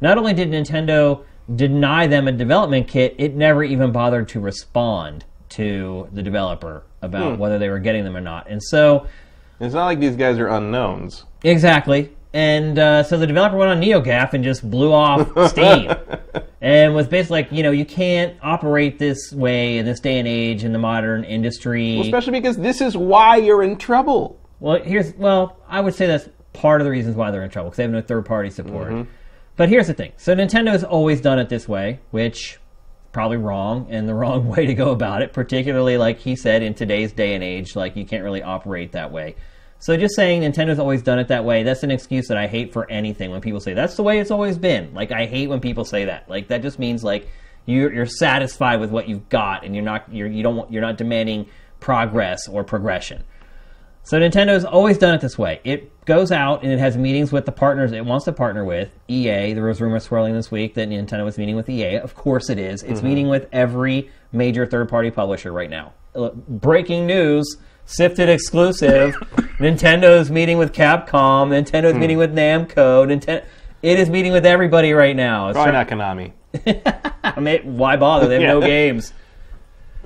not 0.00 0.18
only 0.18 0.34
did 0.34 0.50
Nintendo 0.50 1.24
deny 1.56 2.06
them 2.06 2.28
a 2.28 2.32
development 2.32 2.88
kit, 2.88 3.16
it 3.18 3.34
never 3.34 3.64
even 3.64 3.90
bothered 3.90 4.28
to 4.28 4.40
respond 4.40 5.24
to 5.48 6.08
the 6.12 6.22
developer 6.22 6.84
about 7.04 7.38
whether 7.38 7.58
they 7.58 7.68
were 7.68 7.78
getting 7.78 8.04
them 8.04 8.16
or 8.16 8.20
not. 8.20 8.48
And 8.48 8.62
so 8.62 9.06
It's 9.60 9.74
not 9.74 9.86
like 9.86 10.00
these 10.00 10.16
guys 10.16 10.38
are 10.38 10.48
unknowns. 10.48 11.24
Exactly. 11.42 12.10
And 12.32 12.78
uh, 12.80 13.04
so 13.04 13.16
the 13.16 13.28
developer 13.28 13.56
went 13.56 13.70
on 13.70 13.80
NeoGAF 13.80 14.32
and 14.32 14.42
just 14.42 14.68
blew 14.68 14.92
off 14.92 15.28
Steam. 15.50 15.92
and 16.60 16.92
was 16.92 17.06
basically 17.06 17.42
like, 17.42 17.52
you 17.52 17.62
know, 17.62 17.70
you 17.70 17.84
can't 17.84 18.36
operate 18.42 18.98
this 18.98 19.32
way 19.32 19.78
in 19.78 19.86
this 19.86 20.00
day 20.00 20.18
and 20.18 20.26
age 20.26 20.64
in 20.64 20.72
the 20.72 20.78
modern 20.80 21.22
industry. 21.22 22.00
Especially 22.00 22.32
because 22.32 22.56
this 22.56 22.80
is 22.80 22.96
why 22.96 23.36
you're 23.36 23.62
in 23.62 23.76
trouble. 23.76 24.36
Well, 24.58 24.82
here's 24.82 25.14
well, 25.14 25.58
I 25.68 25.80
would 25.80 25.94
say 25.94 26.06
that's 26.06 26.28
part 26.52 26.80
of 26.80 26.84
the 26.86 26.90
reasons 26.90 27.14
why 27.14 27.30
they're 27.30 27.44
in 27.44 27.50
trouble 27.50 27.70
because 27.70 27.76
they 27.76 27.82
have 27.84 27.92
no 27.92 28.00
third 28.00 28.26
party 28.26 28.50
support. 28.50 29.06
But 29.56 29.68
here's 29.68 29.86
the 29.86 29.94
thing: 29.94 30.10
so 30.16 30.34
Nintendo's 30.34 30.82
always 30.82 31.20
done 31.20 31.38
it 31.38 31.48
this 31.48 31.68
way, 31.68 32.00
which 32.10 32.58
probably 33.14 33.38
wrong 33.38 33.86
and 33.88 34.06
the 34.06 34.14
wrong 34.22 34.46
way 34.46 34.66
to 34.66 34.74
go 34.74 34.90
about 34.90 35.22
it. 35.22 35.32
Particularly, 35.32 35.96
like 35.96 36.18
he 36.18 36.36
said, 36.36 36.62
in 36.62 36.74
today's 36.74 37.12
day 37.12 37.34
and 37.34 37.42
age, 37.42 37.74
like 37.74 37.96
you 37.96 38.04
can't 38.04 38.22
really 38.22 38.42
operate 38.42 38.92
that 38.92 39.10
way. 39.10 39.36
So 39.78 39.96
just 39.96 40.14
saying 40.16 40.42
Nintendo's 40.42 40.78
always 40.78 41.02
done 41.02 41.18
it 41.18 41.28
that 41.28 41.44
way, 41.44 41.62
that's 41.62 41.82
an 41.82 41.90
excuse 41.90 42.28
that 42.28 42.36
I 42.38 42.46
hate 42.46 42.72
for 42.72 42.90
anything 42.90 43.30
when 43.30 43.40
people 43.40 43.60
say 43.60 43.74
that's 43.74 43.96
the 43.96 44.02
way 44.02 44.18
it's 44.18 44.30
always 44.30 44.58
been. 44.58 44.92
Like 44.94 45.12
I 45.12 45.26
hate 45.26 45.48
when 45.48 45.60
people 45.60 45.84
say 45.84 46.04
that. 46.06 46.28
Like 46.28 46.48
that 46.48 46.62
just 46.62 46.78
means 46.78 47.04
like 47.04 47.28
you're, 47.66 47.92
you're 47.92 48.06
satisfied 48.06 48.80
with 48.80 48.90
what 48.90 49.08
you've 49.08 49.28
got 49.28 49.64
and 49.64 49.74
you're 49.74 49.84
not 49.84 50.10
you're 50.12 50.28
you 50.28 50.42
don't 50.42 50.56
want- 50.56 50.72
you're 50.72 50.82
not 50.82 50.96
demanding 50.96 51.46
progress 51.80 52.48
or 52.48 52.64
progression. 52.64 53.24
So 54.04 54.20
Nintendo's 54.20 54.64
always 54.64 54.98
done 54.98 55.14
it 55.14 55.20
this 55.20 55.38
way. 55.38 55.60
It 55.64 56.04
goes 56.04 56.30
out 56.30 56.62
and 56.62 56.70
it 56.70 56.78
has 56.78 56.96
meetings 56.96 57.32
with 57.32 57.46
the 57.46 57.52
partners 57.52 57.92
it 57.92 58.04
wants 58.04 58.26
to 58.26 58.32
partner 58.32 58.64
with. 58.64 58.90
EA, 59.08 59.54
there 59.54 59.64
was 59.64 59.80
rumors 59.80 60.04
swirling 60.04 60.34
this 60.34 60.50
week 60.50 60.74
that 60.74 60.88
Nintendo 60.88 61.24
was 61.24 61.38
meeting 61.38 61.56
with 61.56 61.68
EA. 61.68 61.96
Of 61.96 62.14
course 62.14 62.50
it 62.50 62.58
is. 62.58 62.82
It's 62.82 62.98
mm-hmm. 62.98 63.08
meeting 63.08 63.28
with 63.28 63.48
every 63.52 64.10
major 64.30 64.66
third-party 64.66 65.10
publisher 65.10 65.52
right 65.52 65.70
now. 65.70 65.94
Breaking 66.14 67.06
news, 67.06 67.56
Sifted 67.86 68.30
exclusive. 68.30 69.14
Nintendo's 69.58 70.30
meeting 70.30 70.56
with 70.56 70.72
Capcom, 70.72 71.50
Nintendo's 71.50 71.92
hmm. 71.92 71.98
meeting 71.98 72.16
with 72.16 72.34
Namco, 72.34 73.06
Nintendo 73.06 73.44
it 73.84 73.98
is 73.98 74.08
meeting 74.08 74.32
with 74.32 74.46
everybody 74.46 74.94
right 74.94 75.14
now. 75.14 75.48
It's 75.48 75.56
Probably 75.56 75.72
not 75.72 75.88
Konami. 75.88 76.32
I 77.22 77.38
mean, 77.38 77.76
why 77.76 77.96
bother? 77.96 78.26
They 78.26 78.42
have 78.42 78.42
no 78.42 78.60
games. 78.62 79.12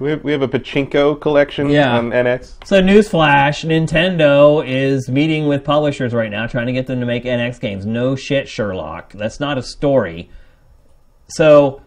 We 0.00 0.10
have, 0.10 0.24
we 0.24 0.32
have 0.32 0.42
a 0.42 0.48
pachinko 0.48 1.20
collection 1.20 1.70
Yeah. 1.70 1.96
on 1.96 2.10
NX. 2.10 2.56
So, 2.64 2.80
newsflash: 2.80 3.64
Nintendo 3.64 4.64
is 4.66 5.08
meeting 5.08 5.48
with 5.48 5.64
publishers 5.64 6.14
right 6.14 6.30
now, 6.30 6.46
trying 6.46 6.66
to 6.66 6.72
get 6.72 6.86
them 6.86 7.00
to 7.00 7.06
make 7.06 7.24
NX 7.24 7.58
games. 7.60 7.84
No 7.84 8.14
shit, 8.14 8.48
Sherlock. 8.48 9.12
That's 9.12 9.40
not 9.40 9.58
a 9.58 9.62
story. 9.62 10.30
So, 11.28 11.82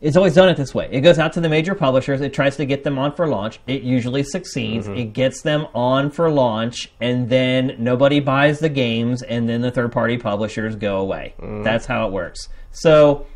it's 0.00 0.16
always 0.16 0.34
done 0.34 0.48
it 0.48 0.56
this 0.56 0.74
way. 0.74 0.88
It 0.90 1.00
goes 1.00 1.18
out 1.18 1.32
to 1.34 1.40
the 1.40 1.48
major 1.48 1.74
publishers. 1.74 2.20
It 2.20 2.32
tries 2.34 2.56
to 2.56 2.66
get 2.66 2.84
them 2.84 2.98
on 2.98 3.12
for 3.12 3.26
launch. 3.26 3.60
It 3.66 3.82
usually 3.82 4.22
succeeds. 4.22 4.86
Mm-hmm. 4.86 4.98
It 4.98 5.12
gets 5.12 5.42
them 5.42 5.66
on 5.74 6.10
for 6.10 6.30
launch, 6.30 6.92
and 7.00 7.28
then 7.28 7.76
nobody 7.78 8.20
buys 8.20 8.60
the 8.60 8.68
games, 8.68 9.22
and 9.22 9.48
then 9.48 9.60
the 9.62 9.70
third-party 9.70 10.18
publishers 10.18 10.76
go 10.76 10.98
away. 10.98 11.34
Mm. 11.40 11.64
That's 11.64 11.86
how 11.86 12.06
it 12.06 12.12
works. 12.12 12.48
So, 12.72 13.26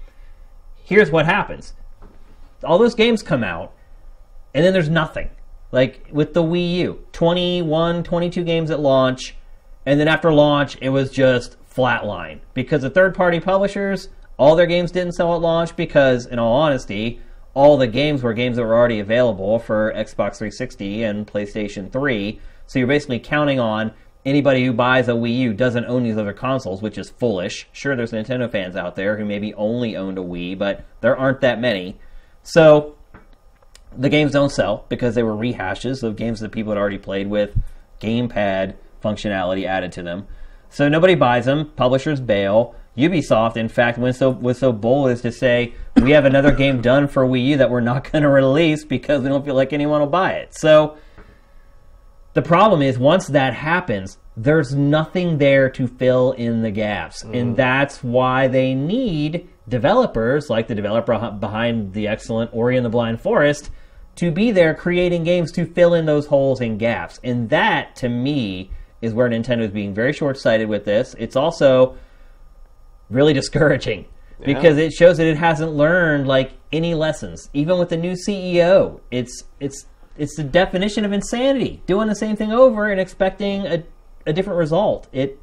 here's 0.85 1.11
what 1.11 1.27
happens: 1.27 1.75
all 2.65 2.79
those 2.79 2.95
games 2.95 3.23
come 3.23 3.43
out 3.45 3.73
and 4.55 4.65
then 4.65 4.73
there's 4.73 4.89
nothing. 4.89 5.31
Like 5.73 6.09
with 6.11 6.35
the 6.35 6.43
Wii 6.43 6.75
U, 6.79 7.05
21, 7.13 8.03
22 8.03 8.45
games 8.45 8.71
at 8.71 8.81
launch, 8.81 9.37
and 9.87 10.01
then 10.01 10.09
after 10.09 10.33
launch, 10.33 10.77
it 10.81 10.89
was 10.89 11.11
just 11.11 11.57
flatline 11.69 12.41
because 12.55 12.83
the 12.83 12.91
third 12.91 13.15
party 13.15 13.41
publishers, 13.41 14.09
all 14.37 14.57
their 14.57 14.67
games 14.67 14.91
didn't 14.91 15.13
sell 15.13 15.35
at 15.35 15.41
launch 15.41 15.77
because, 15.77 16.27
in 16.27 16.39
all 16.39 16.55
honesty, 16.55 17.21
all 17.55 17.77
the 17.77 17.87
games 17.87 18.23
were 18.23 18.33
games 18.33 18.57
that 18.57 18.65
were 18.65 18.75
already 18.75 19.01
available 19.01 19.59
for 19.59 19.93
Xbox 19.93 20.39
360 20.39 21.05
and 21.05 21.27
PlayStation 21.27 21.93
3. 21.93 22.41
So 22.67 22.79
you're 22.79 22.89
basically 22.89 23.19
counting 23.19 23.61
on 23.61 23.93
anybody 24.25 24.65
who 24.65 24.73
buys 24.73 25.09
a 25.09 25.13
Wii 25.13 25.37
U 25.39 25.53
doesn't 25.53 25.85
own 25.87 26.05
these 26.05 26.17
other 26.17 26.33
consoles, 26.33 26.83
which 26.83 26.99
is 26.99 27.11
foolish. 27.11 27.69
Sure, 27.73 27.97
there's 27.97 28.13
Nintendo 28.13 28.51
fans 28.51 28.77
out 28.77 28.97
there 28.97 29.17
who 29.17 29.25
maybe 29.25 29.55
only 29.55 29.97
owned 29.97 30.19
a 30.19 30.23
Wii, 30.23 30.59
but 30.59 30.85
there 31.01 31.17
aren't 31.17 31.41
that 31.41 31.61
many. 31.61 31.99
So 32.43 32.97
the 33.97 34.09
games 34.09 34.33
don't 34.33 34.51
sell 34.51 34.85
because 34.89 35.15
they 35.15 35.23
were 35.23 35.35
rehashes 35.35 36.03
of 36.03 36.17
games 36.17 36.41
that 36.41 36.53
people 36.53 36.73
had 36.73 36.79
already 36.79 36.99
played 36.99 37.29
with 37.29 37.57
gamepad 38.01 38.75
functionality 39.03 39.67
added 39.67 39.93
to 39.93 40.03
them. 40.03 40.27
So 40.69 40.89
nobody 40.89 41.15
buys 41.15 41.47
them. 41.47 41.71
Publishers 41.77 42.21
bail. 42.21 42.75
Ubisoft, 42.97 43.57
in 43.57 43.69
fact, 43.69 43.99
went 43.99 44.17
so 44.17 44.31
was 44.31 44.59
so 44.59 44.73
bold 44.73 45.11
as 45.11 45.23
to 45.23 45.33
say 45.33 45.75
we 45.97 46.11
have 46.11 46.25
another 46.25 46.53
game 46.53 46.81
done 46.81 47.09
for 47.09 47.25
Wii 47.25 47.47
U 47.47 47.57
that 47.59 47.71
we're 47.71 47.81
not 47.81 48.05
going 48.13 48.23
to 48.23 48.29
release 48.29 48.85
because 48.85 49.23
we 49.23 49.29
don't 49.29 49.45
feel 49.45 49.55
like 49.55 49.73
anyone 49.73 50.01
will 50.01 50.09
buy 50.09 50.33
it. 50.33 50.55
So 50.55 50.97
the 52.35 52.43
problem 52.43 52.83
is 52.83 52.99
once 52.99 53.29
that 53.29 53.55
happens, 53.55 54.19
there's 54.37 54.75
nothing 54.75 55.39
there 55.39 55.69
to 55.71 55.87
fill 55.87 56.33
in 56.33 56.63
the 56.63 56.71
gaps, 56.71 57.23
and 57.23 57.53
mm. 57.53 57.57
that's 57.57 58.03
why 58.03 58.49
they 58.49 58.75
need 58.75 59.49
developers 59.69 60.51
like 60.51 60.67
the 60.67 60.75
developer 60.75 61.37
behind 61.39 61.93
the 61.93 62.09
excellent 62.09 62.51
Ori 62.53 62.77
and 62.77 62.85
the 62.85 62.91
Blind 62.91 63.21
Forest 63.21 63.71
to 64.17 64.31
be 64.31 64.51
there 64.51 64.75
creating 64.75 65.25
games 65.25 65.53
to 65.53 65.65
fill 65.65 65.95
in 65.95 66.07
those 66.07 66.27
holes 66.27 66.61
and 66.61 66.79
gaps. 66.79 67.21
And 67.25 67.51
that, 67.51 67.97
to 67.97 68.09
me, 68.09 68.71
is 69.01 69.15
where 69.15 69.29
Nintendo 69.29 69.63
is 69.63 69.71
being 69.71 69.95
very 69.95 70.13
short-sighted 70.13 70.69
with 70.69 70.85
this. 70.85 71.15
It's 71.19 71.37
also 71.37 71.97
really 73.09 73.33
discouraging 73.41 74.07
because 74.45 74.79
it 74.79 74.93
shows 74.93 75.19
that 75.19 75.27
it 75.27 75.37
hasn't 75.37 75.73
learned 75.73 76.27
like 76.27 76.53
any 76.73 76.95
lessons. 76.95 77.49
Even 77.53 77.79
with 77.79 77.89
the 77.89 77.97
new 77.97 78.15
CEO, 78.15 79.01
it's 79.11 79.45
it's 79.59 79.87
it's 80.17 80.37
the 80.37 80.45
definition 80.45 81.05
of 81.05 81.13
insanity. 81.13 81.83
Doing 81.87 82.09
the 82.09 82.15
same 82.15 82.37
thing 82.37 82.53
over 82.53 82.91
and 82.91 83.01
expecting 83.01 83.67
a, 83.67 83.85
a 84.27 84.33
different 84.33 84.59
result. 84.59 85.09
It 85.13 85.39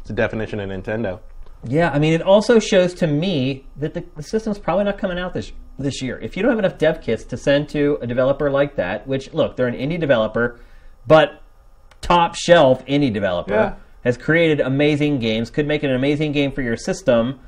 It's 0.00 0.10
a 0.10 0.14
definition 0.14 0.60
of 0.60 0.68
Nintendo. 0.70 1.20
Yeah, 1.66 1.90
I 1.90 1.98
mean, 1.98 2.12
it 2.12 2.22
also 2.22 2.58
shows 2.58 2.94
to 2.94 3.06
me 3.06 3.66
that 3.76 3.94
the, 3.94 4.04
the 4.16 4.22
system's 4.22 4.58
probably 4.58 4.84
not 4.84 4.98
coming 4.98 5.18
out 5.18 5.34
this 5.34 5.52
this 5.78 6.00
year. 6.00 6.18
If 6.20 6.36
you 6.36 6.42
don't 6.42 6.50
have 6.50 6.58
enough 6.58 6.78
dev 6.78 7.00
kits 7.00 7.24
to 7.24 7.36
send 7.36 7.68
to 7.70 7.98
a 8.00 8.06
developer 8.06 8.50
like 8.50 8.76
that, 8.76 9.06
which 9.08 9.32
look, 9.34 9.56
they're 9.56 9.66
an 9.66 9.74
indie 9.74 9.98
developer, 9.98 10.60
but 11.06 11.42
top 12.00 12.36
shelf 12.36 12.84
indie 12.86 13.12
developer 13.12 13.54
Yeah. 13.54 13.74
has 14.04 14.16
created 14.16 14.60
amazing 14.60 15.18
games, 15.18 15.50
could 15.50 15.66
make 15.66 15.82
an 15.82 15.90
amazing 15.90 16.30
game 16.32 16.52
for 16.52 16.62
your 16.62 16.76
system, 16.76 17.40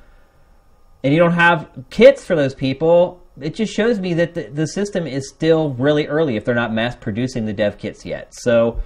and 1.04 1.12
you 1.12 1.20
don't 1.20 1.34
have 1.34 1.68
kits 1.90 2.24
for 2.24 2.34
those 2.34 2.54
people. 2.54 3.22
It 3.40 3.54
just 3.54 3.72
shows 3.72 4.00
me 4.00 4.14
that 4.14 4.34
the, 4.34 4.44
the 4.48 4.66
system 4.66 5.06
is 5.06 5.28
still 5.28 5.74
really 5.74 6.06
early 6.08 6.36
if 6.36 6.44
they're 6.44 6.54
not 6.54 6.72
mass 6.72 6.96
producing 6.96 7.44
the 7.46 7.52
dev 7.52 7.78
kits 7.78 8.04
yet. 8.04 8.32
So, 8.34 8.80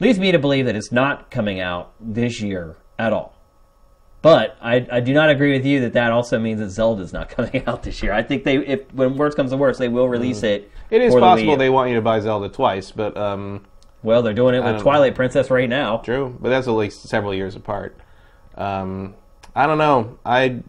leads 0.00 0.18
me 0.18 0.32
to 0.32 0.38
believe 0.40 0.66
that 0.66 0.74
it's 0.74 0.90
not 0.90 1.30
coming 1.30 1.60
out 1.60 1.92
this 2.00 2.40
year 2.40 2.76
at 2.98 3.12
all. 3.12 3.36
But 4.22 4.56
I, 4.62 4.86
I 4.90 5.00
do 5.00 5.12
not 5.12 5.30
agree 5.30 5.52
with 5.52 5.66
you 5.66 5.80
that 5.80 5.92
that 5.94 6.12
also 6.12 6.38
means 6.38 6.60
that 6.60 6.70
Zelda's 6.70 7.12
not 7.12 7.28
coming 7.36 7.64
out 7.66 7.82
this 7.82 8.02
year. 8.02 8.12
I 8.12 8.22
think 8.22 8.44
they, 8.44 8.56
if 8.58 8.92
when 8.94 9.16
worse 9.16 9.34
comes 9.34 9.50
to 9.50 9.56
worse, 9.56 9.78
they 9.78 9.88
will 9.88 10.08
release 10.08 10.42
it. 10.44 10.70
It 10.90 11.02
is 11.02 11.12
for 11.12 11.20
the 11.20 11.26
possible 11.26 11.56
they 11.56 11.70
want 11.70 11.88
you 11.90 11.96
to 11.96 12.02
buy 12.02 12.20
Zelda 12.20 12.48
twice, 12.48 12.92
but 12.92 13.16
um, 13.16 13.64
Well, 14.02 14.22
they're 14.22 14.32
doing 14.34 14.54
it 14.54 14.58
with 14.58 14.66
don't 14.66 14.76
know. 14.76 14.82
Twilight 14.82 15.14
Princess 15.14 15.50
right 15.50 15.68
now. 15.68 15.98
true. 15.98 16.36
But 16.40 16.50
that's 16.50 16.68
at 16.68 16.72
least 16.72 17.02
several 17.02 17.34
years 17.34 17.56
apart. 17.56 17.96
Um, 18.56 19.14
I 19.56 19.66
don't 19.66 19.78
know. 19.78 20.18
I 20.24 20.60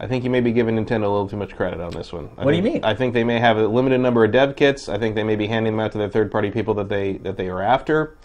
I 0.00 0.06
think 0.06 0.24
you 0.24 0.30
may 0.30 0.40
be 0.40 0.52
giving 0.52 0.76
Nintendo 0.76 1.04
a 1.04 1.08
little 1.08 1.28
too 1.28 1.36
much 1.36 1.54
credit 1.54 1.80
on 1.80 1.90
this 1.92 2.12
one. 2.12 2.30
I 2.36 2.44
What 2.44 2.50
do 2.52 2.56
you 2.56 2.62
think- 2.62 2.74
mean? 2.76 2.84
I 2.84 2.94
think 2.94 3.14
they 3.14 3.24
may 3.24 3.38
have 3.38 3.56
a 3.58 3.66
limited 3.66 4.00
number 4.00 4.24
of 4.24 4.32
dev 4.32 4.56
kits. 4.56 4.88
I 4.88 4.98
think 4.98 5.14
they 5.14 5.22
may 5.24 5.36
be 5.36 5.46
handing 5.46 5.74
them 5.74 5.80
out 5.80 5.92
to 5.92 5.98
their 5.98 6.08
third-party 6.08 6.50
people 6.50 6.74
that 6.74 6.88
they 6.88 7.14
that 7.18 7.36
they 7.36 7.48
are 7.48 7.62
after. 7.62 8.16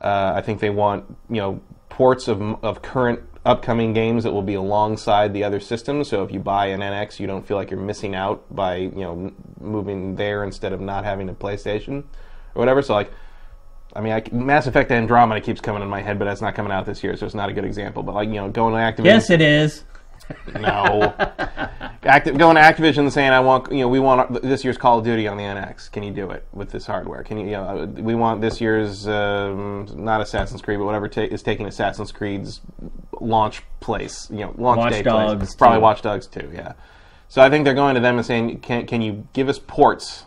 Uh, 0.00 0.32
I 0.36 0.40
think 0.40 0.60
they 0.60 0.70
want 0.70 1.04
you 1.28 1.36
know 1.40 1.60
ports 1.88 2.28
of 2.28 2.40
of 2.64 2.80
current 2.82 3.20
upcoming 3.44 3.92
games 3.92 4.24
that 4.24 4.32
will 4.32 4.42
be 4.42 4.54
alongside 4.54 5.32
the 5.32 5.44
other 5.44 5.60
systems. 5.60 6.08
So 6.08 6.22
if 6.22 6.32
you 6.32 6.40
buy 6.40 6.66
an 6.66 6.80
NX, 6.80 7.18
you 7.18 7.26
don't 7.26 7.46
feel 7.46 7.56
like 7.56 7.70
you're 7.70 7.80
missing 7.80 8.14
out 8.14 8.44
by 8.54 8.76
you 8.76 8.90
know 8.90 9.32
moving 9.60 10.16
there 10.16 10.44
instead 10.44 10.72
of 10.72 10.80
not 10.80 11.04
having 11.04 11.28
a 11.28 11.34
PlayStation 11.34 12.04
or 12.54 12.60
whatever. 12.60 12.82
So 12.82 12.94
like. 12.94 13.12
I 13.92 14.00
mean, 14.00 14.12
I, 14.12 14.22
Mass 14.30 14.68
Effect 14.68 14.92
Andromeda 14.92 15.40
keeps 15.40 15.60
coming 15.60 15.82
in 15.82 15.88
my 15.88 16.00
head, 16.00 16.16
but 16.16 16.26
that's 16.26 16.40
not 16.40 16.54
coming 16.54 16.70
out 16.70 16.86
this 16.86 17.02
year, 17.02 17.16
so 17.16 17.26
it's 17.26 17.34
not 17.34 17.48
a 17.48 17.52
good 17.52 17.64
example. 17.64 18.04
But 18.04 18.14
like, 18.14 18.28
you 18.28 18.36
know, 18.36 18.48
going 18.48 18.72
to 18.72 18.78
Activision, 18.78 19.04
Yes, 19.04 19.30
it 19.30 19.40
is. 19.40 19.82
no. 20.60 21.14
Active, 22.02 22.38
going 22.38 22.56
to 22.56 22.62
Activision 22.62 23.00
and 23.00 23.12
saying, 23.12 23.30
"I 23.30 23.40
want, 23.40 23.70
you 23.70 23.80
know, 23.80 23.88
we 23.88 24.00
want 24.00 24.42
this 24.42 24.64
year's 24.64 24.78
Call 24.78 24.98
of 24.98 25.04
Duty 25.04 25.28
on 25.28 25.36
the 25.36 25.42
NX. 25.42 25.92
Can 25.92 26.02
you 26.02 26.10
do 26.10 26.30
it 26.30 26.46
with 26.52 26.70
this 26.70 26.86
hardware? 26.86 27.22
Can 27.22 27.38
you, 27.38 27.44
you 27.44 27.52
know, 27.52 27.84
we 27.98 28.14
want 28.14 28.40
this 28.40 28.60
year's 28.60 29.06
um, 29.06 29.86
not 29.94 30.22
Assassin's 30.22 30.62
Creed, 30.62 30.78
but 30.78 30.86
whatever 30.86 31.08
ta- 31.08 31.20
is 31.20 31.42
taking 31.42 31.66
Assassin's 31.66 32.10
Creed's 32.10 32.62
launch 33.20 33.62
place, 33.80 34.28
you 34.30 34.38
know, 34.38 34.54
launch 34.56 34.78
Watch 34.78 34.92
day 34.92 35.02
Dogs 35.02 35.38
place. 35.40 35.54
Probably 35.54 35.78
2. 35.78 35.82
Watch 35.82 36.02
Dogs 36.02 36.26
too. 36.26 36.50
Yeah. 36.54 36.72
So 37.28 37.42
I 37.42 37.50
think 37.50 37.64
they're 37.64 37.74
going 37.74 37.94
to 37.94 38.00
them 38.00 38.16
and 38.16 38.26
saying, 38.26 38.60
"Can 38.60 38.86
can 38.86 39.02
you 39.02 39.28
give 39.32 39.48
us 39.48 39.58
ports 39.58 40.24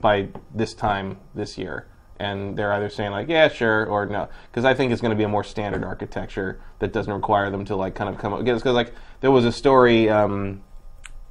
by 0.00 0.28
this 0.54 0.74
time 0.74 1.16
this 1.34 1.56
year?" 1.56 1.86
And 2.18 2.56
they're 2.56 2.72
either 2.72 2.88
saying 2.88 3.10
like, 3.10 3.28
"Yeah, 3.28 3.48
sure," 3.48 3.86
or 3.86 4.06
no, 4.06 4.28
because 4.50 4.64
I 4.64 4.74
think 4.74 4.92
it's 4.92 5.00
going 5.00 5.10
to 5.10 5.16
be 5.16 5.24
a 5.24 5.28
more 5.28 5.44
standard 5.44 5.82
architecture 5.82 6.60
that 6.78 6.92
doesn't 6.92 7.12
require 7.12 7.50
them 7.50 7.64
to 7.64 7.74
like 7.74 7.94
kind 7.94 8.08
of 8.08 8.20
come 8.20 8.32
up. 8.32 8.44
Because 8.44 8.64
like 8.64 8.92
there 9.20 9.30
was 9.30 9.44
a 9.44 9.52
story. 9.52 10.08
Um, 10.08 10.62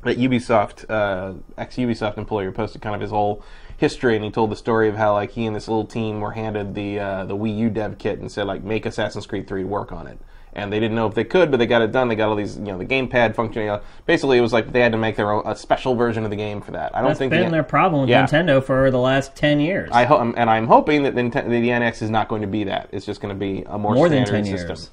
that 0.04 0.20
Ubisoft, 0.20 0.88
uh, 0.88 1.34
ex 1.58 1.78
Ubisoft 1.78 2.20
employee, 2.20 2.52
posted 2.52 2.80
kind 2.80 2.94
of 2.94 3.02
his 3.02 3.10
whole 3.10 3.42
history, 3.78 4.16
and 4.16 4.24
he 4.24 4.30
told 4.30 4.52
the 4.52 4.56
story 4.56 4.88
of 4.88 4.96
how 4.96 5.14
like 5.14 5.32
he 5.32 5.48
and 5.48 5.56
this 5.56 5.68
little 5.68 5.84
team 5.86 6.20
were 6.22 6.32
handed 6.34 6.76
the 6.76 7.00
uh, 7.00 7.26
the 7.26 7.36
Wii 7.36 7.58
U 7.58 7.70
dev 7.72 7.98
kit 7.98 8.20
and 8.20 8.32
said 8.32 8.46
like 8.46 8.64
make 8.64 8.86
Assassin's 8.86 9.26
Creed 9.26 9.48
3 9.48 9.64
work 9.64 9.92
on 9.92 10.06
it, 10.06 10.20
and 10.54 10.72
they 10.72 10.80
didn't 10.80 10.94
know 10.96 11.08
if 11.08 11.16
they 11.16 11.24
could, 11.24 11.50
but 11.50 11.58
they 11.58 11.66
got 11.66 11.82
it 11.82 11.92
done. 11.92 12.08
They 12.08 12.14
got 12.16 12.30
all 12.30 12.36
these 12.36 12.56
you 12.56 12.66
know 12.66 12.78
the 12.78 12.86
gamepad 12.86 13.34
functioning. 13.34 13.80
Basically, 14.06 14.38
it 14.38 14.42
was 14.42 14.54
like 14.54 14.72
they 14.72 14.80
had 14.82 14.92
to 14.92 14.98
make 15.00 15.16
their 15.16 15.32
own 15.32 15.42
a 15.44 15.56
special 15.56 15.96
version 15.96 16.24
of 16.24 16.30
the 16.30 16.36
game 16.38 16.62
for 16.62 16.70
that. 16.74 16.96
I 16.96 17.00
don't 17.00 17.10
That's 17.10 17.18
think 17.18 17.32
been 17.32 17.46
the, 17.46 17.50
their 17.52 17.64
problem 17.64 18.02
with 18.02 18.10
Yeah. 18.12 18.28
Nintendo 18.28 18.64
for 18.64 18.92
the 18.92 19.00
last 19.00 19.36
ten 19.36 19.60
years. 19.60 19.90
I 19.92 20.04
hope, 20.06 20.22
and 20.38 20.50
I'm 20.52 20.68
hoping 20.68 21.02
that 21.02 21.16
the, 21.16 21.24
the 21.24 21.70
NX 21.70 22.04
is 22.04 22.12
not 22.12 22.28
going 22.28 22.42
to 22.44 22.48
be 22.48 22.66
that. 22.66 22.90
It's 22.92 23.08
just 23.08 23.22
going 23.22 23.34
to 23.34 23.40
be 23.40 23.64
a 23.66 23.80
more, 23.80 23.96
More 23.96 24.08
than 24.08 24.24
standard 24.24 24.46
10 24.46 24.58
system. 24.58 24.70
years. 24.70 24.92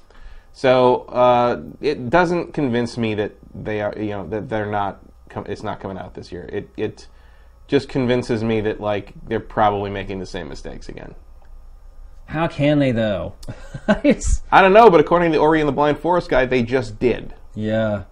So 0.53 1.01
uh, 1.05 1.61
it 1.81 2.09
doesn't 2.09 2.53
convince 2.53 2.97
me 2.97 3.15
that 3.15 3.33
they 3.53 3.81
are, 3.81 3.93
you 3.97 4.09
know, 4.11 4.27
that 4.29 4.49
they're 4.49 4.69
not. 4.69 4.99
Com- 5.29 5.45
it's 5.49 5.63
not 5.63 5.79
coming 5.79 5.97
out 5.97 6.13
this 6.13 6.31
year. 6.31 6.47
It 6.51 6.69
it 6.77 7.07
just 7.67 7.89
convinces 7.89 8.43
me 8.43 8.61
that 8.61 8.79
like 8.79 9.13
they're 9.27 9.39
probably 9.39 9.89
making 9.89 10.19
the 10.19 10.25
same 10.27 10.47
mistakes 10.47 10.89
again. 10.89 11.15
How 12.27 12.47
can 12.47 12.79
they 12.79 12.91
though? 12.91 13.33
I 13.87 14.61
don't 14.61 14.73
know, 14.73 14.89
but 14.89 14.99
according 14.99 15.31
to 15.31 15.37
the 15.37 15.41
Ori 15.43 15.59
and 15.59 15.67
the 15.67 15.73
Blind 15.73 15.97
Forest 15.99 16.29
guy, 16.29 16.45
they 16.45 16.61
just 16.63 16.99
did. 16.99 17.33
yeah, 17.55 18.03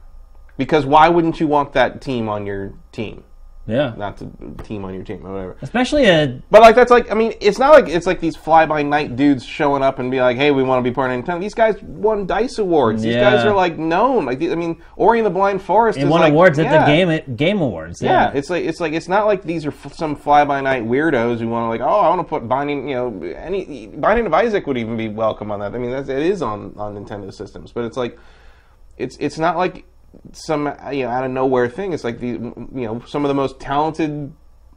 Because 0.57 0.85
why 0.85 1.09
wouldn't 1.09 1.39
you 1.39 1.47
want 1.47 1.73
that 1.73 2.01
team 2.01 2.27
on 2.27 2.45
your 2.45 2.73
team? 2.91 3.23
Yeah. 3.71 3.93
Not 3.97 4.17
to 4.17 4.29
team 4.63 4.85
on 4.85 4.93
your 4.93 5.03
team 5.03 5.25
or 5.25 5.31
whatever. 5.31 5.57
Especially 5.61 6.05
a 6.05 6.41
But 6.51 6.61
like 6.61 6.75
that's 6.75 6.91
like 6.91 7.09
I 7.11 7.13
mean 7.15 7.33
it's 7.39 7.57
not 7.57 7.71
like 7.73 7.87
it's 7.87 8.05
like 8.05 8.19
these 8.19 8.35
fly 8.35 8.65
by 8.65 8.83
night 8.83 9.15
dudes 9.15 9.45
showing 9.45 9.81
up 9.81 9.99
and 9.99 10.11
be 10.11 10.19
like 10.19 10.37
hey 10.37 10.51
we 10.51 10.63
want 10.63 10.83
to 10.83 10.89
be 10.89 10.93
part 10.93 11.11
of 11.11 11.23
Nintendo. 11.23 11.39
These 11.39 11.53
guys 11.53 11.81
won 11.81 12.25
Dice 12.27 12.57
Awards. 12.57 13.01
These 13.01 13.15
Yeah. 13.15 13.31
guys 13.31 13.45
are 13.45 13.55
like 13.55 13.77
known. 13.77 14.25
Like 14.25 14.41
I 14.41 14.55
mean 14.55 14.81
Ori 14.95 15.19
and 15.19 15.25
the 15.25 15.31
Blind 15.31 15.61
Forest 15.61 15.97
it 15.97 16.03
is 16.03 16.09
won 16.09 16.21
like, 16.21 16.33
awards 16.33 16.59
at 16.59 16.65
yeah. 16.65 16.85
the 16.85 16.91
game 17.25 17.35
game 17.35 17.61
awards. 17.61 18.01
Yeah. 18.01 18.11
Yeah, 18.11 18.37
it's 18.37 18.49
like 18.49 18.65
it's 18.65 18.79
like 18.79 18.93
it's 18.93 19.07
not 19.07 19.25
like 19.25 19.43
these 19.43 19.65
are 19.65 19.69
f- 19.71 19.93
some 19.93 20.15
fly 20.15 20.43
by 20.45 20.61
night 20.61 20.83
weirdos 20.83 21.39
who 21.39 21.47
want 21.47 21.65
to 21.65 21.69
like 21.69 21.81
oh 21.81 21.99
I 21.99 22.09
want 22.09 22.19
to 22.19 22.29
put 22.29 22.47
Binding 22.47 22.89
you 22.89 22.95
know 22.95 23.21
any 23.35 23.87
Binding 23.87 24.25
of 24.25 24.33
Isaac 24.33 24.67
would 24.67 24.77
even 24.77 24.97
be 24.97 25.07
welcome 25.07 25.51
on 25.51 25.59
that. 25.61 25.73
I 25.73 25.77
mean 25.77 25.91
that's, 25.91 26.09
it 26.09 26.19
is 26.19 26.41
on 26.41 26.73
on 26.77 26.95
Nintendo 26.95 27.33
systems, 27.33 27.71
but 27.71 27.85
it's 27.85 27.97
like 27.97 28.17
it's 28.97 29.17
it's 29.19 29.39
not 29.39 29.57
like 29.57 29.85
some 30.33 30.65
you 30.91 31.03
know 31.05 31.09
out 31.09 31.23
of 31.25 31.31
nowhere 31.31 31.69
thing. 31.69 31.93
It's 31.93 32.03
like 32.03 32.19
the 32.19 32.27
you 32.27 32.65
know 32.73 33.01
some 33.07 33.23
of 33.25 33.29
the 33.29 33.33
most 33.35 33.59
talented 33.59 34.31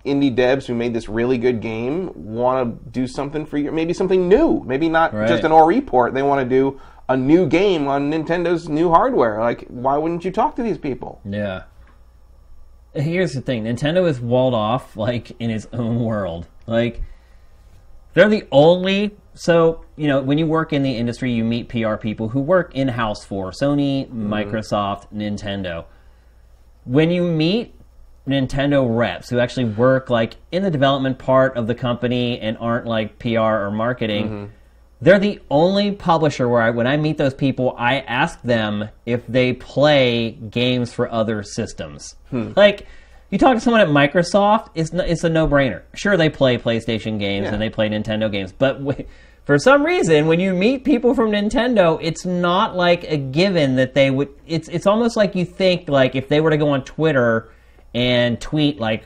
indie 0.05 0.35
devs 0.35 0.66
who 0.66 0.74
made 0.74 0.93
this 0.93 1.09
really 1.09 1.39
good 1.39 1.61
game 1.62 2.11
want 2.14 2.82
to 2.85 2.91
do 2.91 3.07
something 3.07 3.47
for 3.47 3.57
you, 3.57 3.72
maybe 3.72 3.95
something 3.95 4.28
new, 4.28 4.62
maybe 4.66 4.89
not 4.89 5.14
Right. 5.14 5.26
just 5.28 5.45
an 5.45 5.53
Ori 5.53 5.80
port. 5.80 6.12
They 6.12 6.22
want 6.22 6.43
to 6.43 6.49
do 6.49 6.78
a 7.09 7.16
new 7.16 7.47
game 7.47 7.89
on 7.89 8.11
Nintendo's 8.11 8.68
new 8.68 8.91
hardware. 8.91 9.41
Like, 9.41 9.66
why 9.68 9.97
wouldn't 9.97 10.24
you 10.24 10.30
talk 10.30 10.57
to 10.57 10.62
these 10.62 10.78
people? 10.78 11.20
yeah. 11.24 11.62
Here's 12.95 13.32
the 13.32 13.41
thing: 13.41 13.64
Nintendo 13.64 14.07
is 14.09 14.20
walled 14.20 14.55
off 14.55 14.97
like 14.97 15.32
in 15.41 15.51
its 15.51 15.66
own 15.72 15.99
world. 16.05 16.47
Like 16.66 17.03
they're 18.12 18.28
the 18.28 18.45
only. 18.53 19.16
So 19.35 19.84
you 19.97 20.09
know, 20.09 20.20
when 20.20 20.38
you 20.38 20.47
work 20.47 20.72
in 20.72 20.82
the 20.82 20.97
industry, 20.97 21.32
you 21.32 21.45
meet 21.45 21.68
PR 21.68 21.97
people 21.97 22.28
who 22.28 22.40
work 22.40 22.74
in 22.74 22.88
house 22.88 23.24
for 23.24 23.51
Sony, 23.51 24.07
mm-hmm. 24.07 24.32
Microsoft, 24.32 25.12
Nintendo. 25.12 25.84
When 26.84 27.11
you 27.11 27.22
meet 27.22 27.74
Nintendo 28.26 28.84
reps 28.88 29.28
who 29.28 29.38
actually 29.38 29.66
work 29.66 30.11
like 30.11 30.36
in 30.51 30.62
the 30.62 30.70
development 30.70 31.18
part 31.18 31.57
of 31.57 31.66
the 31.66 31.74
company 31.74 32.40
and 32.40 32.57
aren't 32.59 32.86
like 32.86 33.18
PR 33.18 33.38
or 33.38 33.70
marketing, 33.70 34.24
mm-hmm. 34.26 34.45
they're 35.01 35.18
the 35.18 35.40
only 35.51 35.92
publisher 35.92 36.49
where 36.49 36.62
I, 36.62 36.70
when 36.70 36.86
I 36.86 36.97
meet 36.97 37.18
those 37.18 37.34
people, 37.34 37.74
I 37.78 38.01
ask 38.01 38.40
them 38.42 38.88
if 39.07 39.26
they 39.26 39.53
play 39.53 40.32
games 40.32 40.92
for 40.92 41.11
other 41.11 41.42
systems. 41.42 42.16
Hmm. 42.30 42.53
Like, 42.57 42.86
you 43.30 43.38
talk 43.38 43.55
to 43.55 43.61
someone 43.61 43.80
at 43.80 43.88
Microsoft, 43.88 44.70
it's 44.74 44.92
no, 44.92 45.03
it's 45.03 45.24
a 45.24 45.28
no 45.28 45.49
brainer. 45.49 45.82
Sure, 45.95 46.16
they 46.16 46.30
play 46.30 46.57
PlayStation 46.57 47.18
games 47.18 47.45
Yeah. 47.45 47.53
and 47.53 47.61
they 47.61 47.70
play 47.70 47.88
Nintendo 47.88 48.30
games, 48.30 48.53
but 48.53 48.78
w- 48.84 49.07
for 49.45 49.59
some 49.59 49.84
reason, 49.84 50.26
when 50.26 50.40
you 50.40 50.55
meet 50.55 50.84
people 50.84 51.14
from 51.14 51.30
Nintendo, 51.30 51.99
it's 52.01 52.24
not 52.24 52.76
like 52.76 53.05
a 53.05 53.18
given 53.18 53.76
that 53.76 53.92
they 53.92 54.11
would. 54.11 54.30
It's 54.47 54.68
it's 54.68 54.86
almost 54.86 55.16
like 55.16 55.34
you 55.34 55.45
think 55.45 55.88
like 55.88 56.14
if 56.14 56.28
they 56.28 56.40
were 56.40 56.51
to 56.51 56.57
go 56.57 56.70
on 56.70 56.82
Twitter 56.84 57.53
and 57.92 58.40
tweet 58.40 58.80
like 58.80 59.05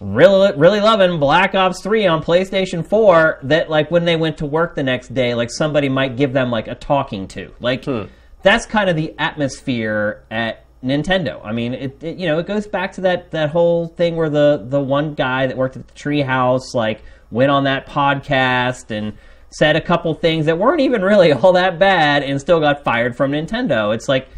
really 0.00 0.52
really 0.56 0.80
loving 0.80 1.20
Black 1.20 1.54
Ops 1.54 1.82
3 1.82 2.06
on 2.06 2.22
PlayStation 2.22 2.84
4 2.84 3.40
that 3.44 3.70
like 3.70 3.90
when 3.90 4.04
they 4.04 4.16
went 4.16 4.38
to 4.38 4.46
work 4.46 4.74
the 4.74 4.82
next 4.82 5.14
day 5.14 5.34
like 5.34 5.50
somebody 5.50 5.88
might 5.88 6.16
give 6.16 6.32
them 6.32 6.50
like 6.50 6.66
a 6.66 6.74
talking 6.74 7.28
to. 7.28 7.52
Like 7.60 7.84
hmm. 7.84 8.04
that's 8.42 8.66
kind 8.66 8.90
of 8.90 8.96
the 8.96 9.14
atmosphere 9.18 10.24
at 10.32 10.64
Nintendo. 10.82 11.40
I 11.44 11.52
mean, 11.52 11.74
it, 11.74 12.02
it 12.02 12.16
you 12.16 12.26
know, 12.26 12.38
it 12.40 12.46
goes 12.48 12.66
back 12.66 12.92
to 12.92 13.02
that 13.02 13.30
that 13.30 13.50
whole 13.50 13.86
thing 13.86 14.16
where 14.16 14.30
the 14.30 14.64
the 14.68 14.80
one 14.80 15.14
guy 15.14 15.46
that 15.46 15.56
worked 15.56 15.76
at 15.76 15.86
the 15.86 15.94
treehouse 15.94 16.74
like 16.74 17.02
went 17.30 17.52
on 17.52 17.64
that 17.64 17.86
podcast 17.86 18.90
and 18.90 19.16
said 19.50 19.76
a 19.76 19.80
couple 19.80 20.14
things 20.14 20.46
that 20.46 20.58
weren't 20.58 20.80
even 20.80 21.02
really 21.02 21.32
all 21.34 21.52
that 21.52 21.78
bad 21.78 22.22
and 22.22 22.40
still 22.40 22.60
got 22.60 22.84
fired 22.84 23.16
from 23.16 23.32
Nintendo. 23.32 23.94
It's 23.94 24.08
like 24.08 24.28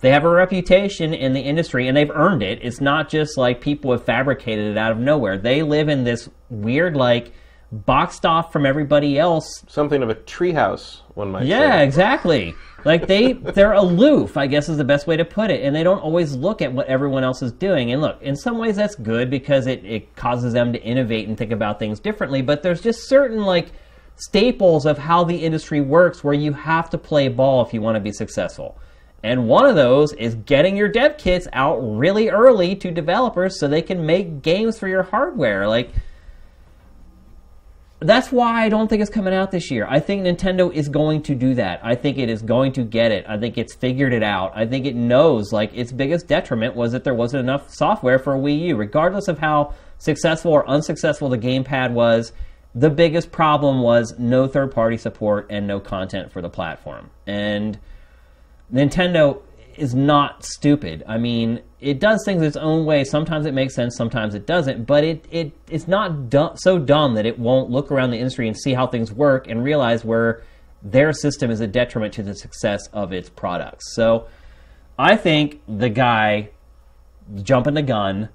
they 0.00 0.10
have 0.10 0.24
a 0.24 0.30
reputation 0.30 1.14
in 1.14 1.32
the 1.32 1.40
industry 1.40 1.88
and 1.88 1.96
they've 1.96 2.10
earned 2.10 2.42
it. 2.42 2.58
It's 2.62 2.80
not 2.80 3.08
just 3.08 3.38
like 3.38 3.60
people 3.60 3.92
have 3.92 4.04
fabricated 4.04 4.72
it 4.72 4.78
out 4.78 4.92
of 4.92 4.98
nowhere. 4.98 5.38
They 5.38 5.62
live 5.62 5.88
in 5.88 6.04
this 6.04 6.28
weird, 6.50 6.96
like, 6.96 7.32
boxed 7.72 8.24
off 8.24 8.52
from 8.52 8.66
everybody 8.66 9.18
else. 9.18 9.64
Something 9.68 10.02
of 10.02 10.10
a 10.10 10.14
treehouse, 10.14 11.00
one 11.14 11.32
might 11.32 11.42
say. 11.42 11.48
Yeah, 11.48 11.78
say. 11.78 11.84
exactly. 11.84 12.54
Like 12.84 13.06
they 13.06 13.32
they're 13.54 13.72
aloof, 13.72 14.36
I 14.36 14.46
guess 14.46 14.68
is 14.68 14.76
the 14.76 14.84
best 14.84 15.06
way 15.06 15.16
to 15.16 15.24
put 15.24 15.50
it, 15.50 15.64
and 15.64 15.74
they 15.74 15.82
don't 15.82 15.98
always 15.98 16.34
look 16.34 16.62
at 16.62 16.72
what 16.72 16.86
everyone 16.86 17.24
else 17.24 17.42
is 17.42 17.52
doing. 17.52 17.92
And 17.92 18.00
look, 18.00 18.20
in 18.22 18.36
some 18.36 18.58
ways 18.58 18.76
that's 18.76 18.94
good 18.94 19.30
because 19.30 19.66
it, 19.66 19.84
it 19.84 20.14
causes 20.16 20.52
them 20.52 20.72
to 20.72 20.82
innovate 20.82 21.28
and 21.28 21.36
think 21.36 21.52
about 21.52 21.78
things 21.78 22.00
differently. 22.00 22.42
But 22.42 22.62
there's 22.62 22.80
just 22.80 23.08
certain 23.08 23.42
like 23.42 23.72
staples 24.16 24.86
of 24.86 24.98
how 24.98 25.24
the 25.24 25.36
industry 25.36 25.80
works 25.80 26.24
where 26.24 26.34
you 26.34 26.52
have 26.52 26.90
to 26.90 26.98
play 26.98 27.28
ball 27.28 27.64
if 27.64 27.72
you 27.72 27.80
want 27.80 27.96
to 27.96 28.00
be 28.00 28.12
successful. 28.12 28.78
And 29.22 29.48
one 29.48 29.66
of 29.66 29.76
those 29.76 30.12
is 30.14 30.34
getting 30.34 30.76
your 30.76 30.88
dev 30.88 31.18
kits 31.18 31.48
out 31.52 31.76
really 31.78 32.28
early 32.28 32.76
to 32.76 32.90
developers 32.90 33.58
so 33.58 33.66
they 33.66 33.82
can 33.82 34.06
make 34.06 34.42
games 34.42 34.78
for 34.78 34.88
your 34.88 35.02
hardware. 35.02 35.68
Like 35.68 35.90
that's 38.00 38.30
why 38.30 38.64
I 38.64 38.68
don't 38.68 38.88
think 38.88 39.00
it's 39.00 39.10
coming 39.10 39.32
out 39.32 39.50
this 39.50 39.70
year. 39.70 39.86
I 39.88 40.00
think 40.00 40.22
Nintendo 40.24 40.72
is 40.72 40.88
going 40.88 41.22
to 41.22 41.34
do 41.34 41.54
that. 41.54 41.80
I 41.82 41.94
think 41.94 42.18
it 42.18 42.28
is 42.28 42.42
going 42.42 42.72
to 42.72 42.84
get 42.84 43.10
it. 43.10 43.24
I 43.26 43.38
think 43.38 43.56
it's 43.56 43.74
figured 43.74 44.12
it 44.12 44.22
out. 44.22 44.52
I 44.54 44.66
think 44.66 44.84
it 44.84 44.94
knows 44.94 45.50
like 45.52 45.74
its 45.74 45.92
biggest 45.92 46.28
detriment 46.28 46.76
was 46.76 46.92
that 46.92 47.04
there 47.04 47.14
wasn't 47.14 47.40
enough 47.40 47.70
software 47.72 48.18
for 48.18 48.36
Wii 48.36 48.60
U. 48.68 48.76
Regardless 48.76 49.28
of 49.28 49.38
how 49.38 49.74
successful 49.98 50.52
or 50.52 50.68
unsuccessful 50.68 51.30
the 51.30 51.38
gamepad 51.38 51.92
was, 51.92 52.32
the 52.76 52.90
biggest 52.90 53.32
problem 53.32 53.80
was 53.80 54.14
no 54.18 54.46
third-party 54.46 54.98
support 54.98 55.46
and 55.48 55.66
no 55.66 55.80
content 55.80 56.30
for 56.30 56.42
the 56.42 56.50
platform. 56.50 57.10
And 57.26 57.78
Nintendo 58.72 59.40
is 59.76 59.94
not 59.94 60.44
stupid. 60.44 61.02
I 61.08 61.16
mean, 61.16 61.62
it 61.80 62.00
does 62.00 62.22
things 62.26 62.42
its 62.42 62.56
own 62.56 62.84
way. 62.84 63.02
Sometimes 63.04 63.46
it 63.46 63.54
makes 63.54 63.74
sense, 63.74 63.96
sometimes 63.96 64.34
it 64.34 64.46
doesn't. 64.46 64.84
But 64.84 65.04
it, 65.04 65.24
it 65.30 65.52
it's 65.70 65.88
not 65.88 66.12
so 66.58 66.78
dumb 66.78 67.14
that 67.14 67.24
it 67.24 67.38
won't 67.38 67.70
look 67.70 67.90
around 67.90 68.10
the 68.10 68.18
industry 68.18 68.46
and 68.46 68.56
see 68.56 68.74
how 68.74 68.86
things 68.86 69.10
work 69.10 69.48
and 69.48 69.64
realize 69.64 70.04
where 70.04 70.42
their 70.82 71.14
system 71.14 71.50
is 71.50 71.60
a 71.60 71.66
detriment 71.66 72.12
to 72.14 72.22
the 72.22 72.34
success 72.34 72.86
of 72.92 73.10
its 73.10 73.30
products. 73.30 73.94
So 73.94 74.28
I 74.98 75.16
think 75.16 75.62
the 75.66 75.88
guy 75.88 76.50
jumping 77.42 77.74
the 77.74 77.82
gun. 77.82 78.28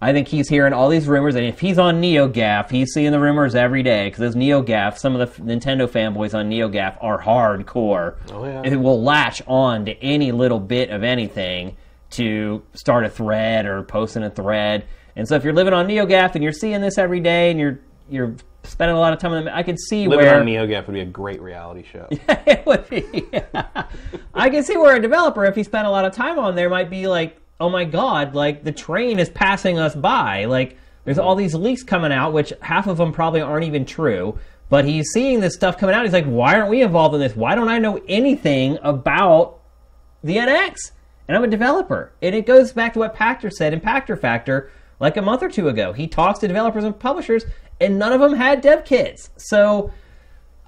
I 0.00 0.12
think 0.12 0.28
he's 0.28 0.48
hearing 0.48 0.72
all 0.72 0.88
these 0.88 1.08
rumors, 1.08 1.34
and 1.34 1.44
if 1.44 1.58
he's 1.58 1.76
on 1.78 2.00
NeoGaf, 2.00 2.70
he's 2.70 2.92
seeing 2.92 3.10
the 3.10 3.18
rumors 3.18 3.56
every 3.56 3.82
day 3.82 4.06
because 4.06 4.20
those 4.20 4.36
NeoGaf, 4.36 4.96
some 4.96 5.16
of 5.16 5.18
the 5.18 5.34
f- 5.34 5.44
Nintendo 5.44 5.88
fanboys 5.88 6.34
on 6.34 6.48
NeoGaf 6.48 6.98
are 7.00 7.20
hardcore. 7.20 8.14
Oh, 8.30 8.44
yeah. 8.44 8.62
It 8.64 8.76
will 8.76 9.02
latch 9.02 9.42
on 9.48 9.86
to 9.86 10.00
any 10.00 10.30
little 10.30 10.60
bit 10.60 10.90
of 10.90 11.02
anything 11.02 11.76
to 12.10 12.62
start 12.74 13.04
a 13.04 13.10
thread 13.10 13.66
or 13.66 13.82
post 13.82 14.16
in 14.16 14.22
a 14.22 14.30
thread. 14.30 14.86
And 15.16 15.26
so 15.26 15.34
if 15.34 15.42
you're 15.42 15.52
living 15.52 15.74
on 15.74 15.88
NeoGaf 15.88 16.34
and 16.36 16.44
you're 16.44 16.52
seeing 16.52 16.80
this 16.80 16.96
every 16.96 17.20
day 17.20 17.50
and 17.50 17.58
you're 17.58 17.80
you're 18.08 18.34
spending 18.62 18.96
a 18.96 19.00
lot 19.00 19.12
of 19.12 19.18
time 19.18 19.32
on 19.32 19.44
them, 19.44 19.54
I 19.54 19.62
can 19.62 19.76
see 19.76 20.06
Living 20.06 20.26
where 20.26 20.40
on 20.40 20.46
NeoGaf 20.46 20.86
would 20.86 20.94
be 20.94 21.00
a 21.00 21.04
great 21.04 21.42
reality 21.42 21.84
show. 21.90 22.06
it 22.10 22.64
would 22.66 22.88
be. 22.88 23.28
I 24.34 24.48
can 24.48 24.62
see 24.62 24.76
where 24.76 24.96
a 24.96 25.00
developer, 25.00 25.44
if 25.44 25.56
he 25.56 25.64
spent 25.64 25.86
a 25.86 25.90
lot 25.90 26.04
of 26.04 26.12
time 26.12 26.38
on 26.38 26.54
there, 26.54 26.70
might 26.70 26.88
be 26.88 27.08
like 27.08 27.36
oh 27.60 27.68
my 27.68 27.84
god, 27.84 28.34
like 28.34 28.64
the 28.64 28.72
train 28.72 29.18
is 29.18 29.28
passing 29.28 29.78
us 29.78 29.94
by. 29.94 30.44
Like 30.44 30.76
there's 31.04 31.18
all 31.18 31.34
these 31.34 31.54
leaks 31.54 31.82
coming 31.82 32.12
out, 32.12 32.32
which 32.32 32.52
half 32.60 32.86
of 32.86 32.98
them 32.98 33.12
probably 33.12 33.40
aren't 33.40 33.64
even 33.64 33.84
true. 33.84 34.38
But 34.68 34.84
he's 34.84 35.10
seeing 35.12 35.40
this 35.40 35.54
stuff 35.54 35.78
coming 35.78 35.94
out. 35.94 36.04
He's 36.04 36.12
like, 36.12 36.26
why 36.26 36.56
aren't 36.56 36.68
we 36.68 36.82
involved 36.82 37.14
in 37.14 37.20
this? 37.20 37.34
Why 37.34 37.54
don't 37.54 37.68
I 37.68 37.78
know 37.78 38.02
anything 38.06 38.78
about 38.82 39.60
the 40.22 40.36
NX? 40.36 40.92
And 41.26 41.36
I'm 41.36 41.44
a 41.44 41.48
developer. 41.48 42.12
And 42.20 42.34
it 42.34 42.46
goes 42.46 42.72
back 42.72 42.92
to 42.92 42.98
what 42.98 43.14
Pachter 43.14 43.50
said 43.50 43.72
in 43.72 43.80
Pachter 43.80 44.20
Factor 44.20 44.70
like 45.00 45.16
a 45.16 45.22
month 45.22 45.42
or 45.42 45.48
two 45.48 45.68
ago. 45.68 45.92
He 45.92 46.06
talks 46.06 46.38
to 46.40 46.48
developers 46.48 46.84
and 46.84 46.98
publishers, 46.98 47.44
and 47.80 47.98
none 47.98 48.12
of 48.12 48.20
them 48.20 48.34
had 48.34 48.60
dev 48.60 48.84
kits. 48.84 49.30
So 49.36 49.92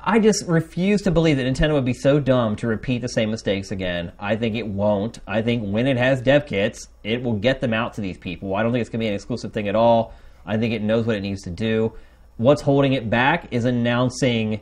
I 0.03 0.19
just 0.19 0.47
refuse 0.47 1.03
to 1.03 1.11
believe 1.11 1.37
that 1.37 1.47
Nintendo 1.47 1.75
would 1.75 1.85
be 1.85 1.93
so 1.93 2.21
dumb 2.21 2.57
to 2.57 2.67
repeat 2.67 3.03
the 3.03 3.09
same 3.09 3.31
mistakes 3.31 3.71
again. 3.71 4.13
I 4.19 4.35
think 4.35 4.57
it 4.57 4.67
won't. 4.67 5.19
I 5.27 5.43
think 5.43 5.71
when 5.71 5.87
it 5.87 5.99
has 5.99 6.23
dev 6.23 6.47
kits, 6.47 6.89
it 7.05 7.23
will 7.23 7.35
get 7.35 7.61
them 7.61 7.75
out 7.75 7.95
to 7.95 8.01
these 8.01 8.17
people. 8.17 8.55
I 8.55 8.63
don't 8.63 8.73
think 8.73 8.81
it's 8.81 8.89
going 8.89 9.01
to 9.01 9.05
be 9.05 9.09
an 9.09 9.15
exclusive 9.15 9.53
thing 9.53 9.69
at 9.69 9.77
all. 9.77 10.15
I 10.47 10.57
think 10.57 10.73
it 10.73 10.83
knows 10.83 11.07
what 11.07 11.17
it 11.17 11.21
needs 11.21 11.43
to 11.43 11.51
do. 11.51 11.93
What's 12.39 12.63
holding 12.63 12.95
it 12.95 13.11
back 13.11 13.53
is 13.53 13.67
announcing 13.67 14.61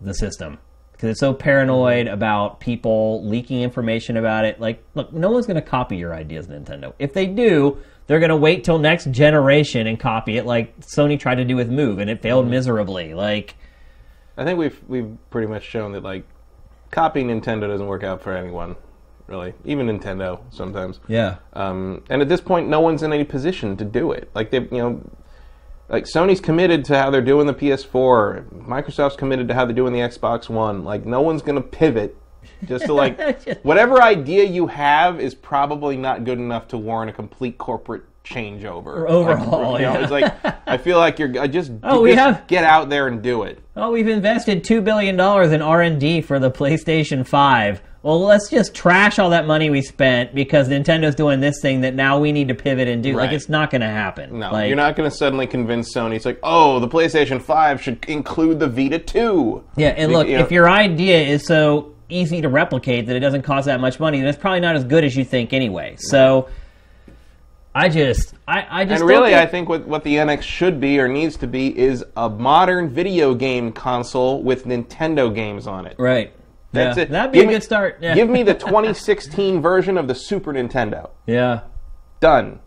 the 0.00 0.14
system 0.14 0.58
because 0.92 1.10
it's 1.10 1.20
so 1.20 1.34
paranoid 1.34 2.06
about 2.06 2.60
people 2.60 3.22
leaking 3.28 3.60
information 3.60 4.16
about 4.16 4.46
it. 4.46 4.60
Like, 4.60 4.82
look, 4.94 5.12
no 5.12 5.30
one's 5.30 5.46
going 5.46 5.56
to 5.56 5.62
copy 5.62 5.96
your 5.96 6.14
ideas, 6.14 6.46
Nintendo. 6.46 6.94
If 6.98 7.12
they 7.12 7.26
do, 7.26 7.78
they're 8.06 8.20
going 8.20 8.30
to 8.30 8.36
wait 8.36 8.64
till 8.64 8.78
next 8.78 9.10
generation 9.10 9.86
and 9.86 10.00
copy 10.00 10.38
it, 10.38 10.46
like 10.46 10.78
Sony 10.80 11.18
tried 11.18 11.36
to 11.36 11.44
do 11.44 11.56
with 11.56 11.68
Move, 11.68 11.98
and 11.98 12.08
it 12.08 12.22
failed 12.22 12.48
miserably. 12.48 13.12
Like, 13.12 13.56
I 14.36 14.44
think 14.44 14.58
we've 14.58 14.80
we've 14.88 15.16
pretty 15.30 15.46
much 15.46 15.62
shown 15.62 15.92
that 15.92 16.02
like 16.02 16.24
copying 16.90 17.28
Nintendo 17.28 17.68
doesn't 17.68 17.86
work 17.86 18.02
out 18.02 18.22
for 18.22 18.32
anyone, 18.32 18.76
really. 19.26 19.54
Even 19.64 19.86
Nintendo 19.86 20.40
sometimes. 20.50 21.00
yeah, 21.08 21.36
Um, 21.52 22.02
and 22.10 22.22
at 22.22 22.28
this 22.28 22.40
point, 22.40 22.68
no 22.68 22.80
one's 22.80 23.02
in 23.02 23.12
any 23.12 23.24
position 23.24 23.76
to 23.76 23.84
do 23.84 24.12
it. 24.12 24.30
Like 24.34 24.50
they, 24.50 24.60
you 24.60 24.78
know, 24.78 25.10
like 25.88 26.04
Sony's 26.04 26.40
committed 26.40 26.84
to 26.86 26.98
how 26.98 27.10
they're 27.10 27.20
doing 27.20 27.46
the 27.46 27.54
PS4. 27.54 28.66
Microsoft's 28.66 29.16
committed 29.16 29.48
to 29.48 29.54
how 29.54 29.64
they're 29.64 29.74
doing 29.74 29.92
the 29.92 30.00
Xbox 30.00 30.48
One. 30.48 30.84
Like 30.84 31.04
no 31.04 31.20
one's 31.20 31.42
gonna 31.42 31.60
pivot 31.60 32.16
just 32.64 32.86
to 32.86 32.92
like 32.92 33.42
whatever 33.62 34.02
idea 34.02 34.44
you 34.44 34.66
have 34.66 35.20
is 35.20 35.34
probably 35.34 35.96
not 35.96 36.24
good 36.24 36.38
enough 36.38 36.68
to 36.68 36.78
warrant 36.78 37.10
a 37.10 37.12
complete 37.12 37.58
corporate 37.58 38.02
changeover 38.24 38.86
Or 38.86 39.08
overhaul, 39.08 39.72
Like, 39.72 39.80
you 39.82 39.86
know, 39.86 39.92
yeah. 39.94 40.02
it's 40.02 40.10
like 40.10 40.34
I 40.66 40.76
feel 40.78 40.98
like 40.98 41.18
you're 41.18 41.38
I 41.40 41.46
just 41.46 41.70
Oh, 41.82 42.00
we 42.00 42.14
have- 42.14 42.46
get 42.46 42.64
out 42.64 42.88
there 42.88 43.06
and 43.06 43.22
do 43.22 43.42
it. 43.42 43.60
Oh, 43.76 43.90
we've 43.92 44.08
invested 44.08 44.64
two 44.64 44.80
billion 44.80 45.16
dollars 45.16 45.52
in 45.52 45.60
R 45.62 45.82
and 45.82 46.00
D 46.00 46.20
for 46.22 46.38
the 46.38 46.50
PlayStation 46.50 47.26
Five. 47.26 47.82
Well, 48.02 48.20
let's 48.20 48.50
just 48.50 48.74
trash 48.74 49.18
all 49.18 49.30
that 49.30 49.46
money 49.46 49.70
we 49.70 49.80
spent 49.80 50.34
because 50.34 50.68
Nintendo's 50.68 51.14
doing 51.14 51.40
this 51.40 51.60
thing 51.62 51.80
that 51.82 51.94
now 51.94 52.18
we 52.18 52.32
need 52.32 52.48
to 52.48 52.54
pivot 52.54 52.86
and 52.86 53.02
do. 53.02 53.16
Like, 53.16 53.32
it's 53.32 53.48
not 53.48 53.70
going 53.70 53.80
to 53.80 53.86
happen. 53.88 54.40
No, 54.40 54.52
like, 54.52 54.68
you're 54.68 54.76
not 54.76 54.94
going 54.94 55.08
to 55.10 55.16
suddenly 55.16 55.46
convince 55.46 55.94
Sony. 55.94 56.14
It's 56.14 56.26
like, 56.26 56.38
oh, 56.42 56.80
the 56.80 56.88
PlayStation 56.88 57.40
5 57.40 57.80
should 57.80 58.04
include 58.06 58.60
the 58.60 58.68
Vita 58.68 58.98
2. 58.98 59.64
Yeah, 59.78 59.88
and 59.96 60.10
You 60.12 60.18
look, 60.18 60.28
know- 60.28 60.38
if 60.38 60.52
your 60.52 60.68
idea 60.68 61.18
is 61.22 61.46
so 61.46 61.94
easy 62.10 62.42
to 62.42 62.50
replicate 62.50 63.06
that 63.06 63.16
it 63.16 63.20
doesn't 63.20 63.40
cost 63.40 63.64
that 63.66 63.80
much 63.80 63.98
money, 63.98 64.18
then 64.18 64.28
it's 64.28 64.36
probably 64.38 64.60
not 64.60 64.76
as 64.76 64.84
good 64.84 65.02
as 65.02 65.16
you 65.16 65.24
think 65.24 65.54
anyway. 65.54 65.96
So, 65.98 66.50
I 67.76 67.88
just, 67.88 68.34
I, 68.46 68.66
I 68.70 68.84
just 68.84 69.00
And 69.00 69.08
really, 69.08 69.34
I 69.34 69.40
think- 69.40 69.50
think 69.50 69.68
what, 69.68 69.86
what 69.88 70.04
the 70.04 70.14
NX 70.16 70.42
should 70.42 70.80
be 70.80 71.00
or 71.00 71.08
needs 71.08 71.36
to 71.38 71.46
be 71.48 71.76
is 71.76 72.04
a 72.16 72.28
modern 72.30 72.88
video 72.88 73.34
game 73.34 73.72
console 73.72 74.42
with 74.42 74.64
Nintendo 74.64 75.34
games 75.34 75.66
on 75.66 75.86
it. 75.86 75.96
right. 75.98 76.32
That's 76.72 76.96
yeah. 76.96 77.02
it. 77.04 77.10
That'd 77.10 77.30
be 77.32 77.38
Give 77.38 77.44
a 77.44 77.48
me- 77.48 77.54
good 77.54 77.62
start. 77.62 77.98
Yeah. 78.00 78.14
Give 78.16 78.28
me 78.28 78.42
the 78.42 78.54
2016 78.98 79.60
version 79.62 79.96
of 79.96 80.08
the 80.08 80.14
Super 80.14 80.52
Nintendo. 80.52 81.10
yeah. 81.26 81.60
Done. 82.20 82.58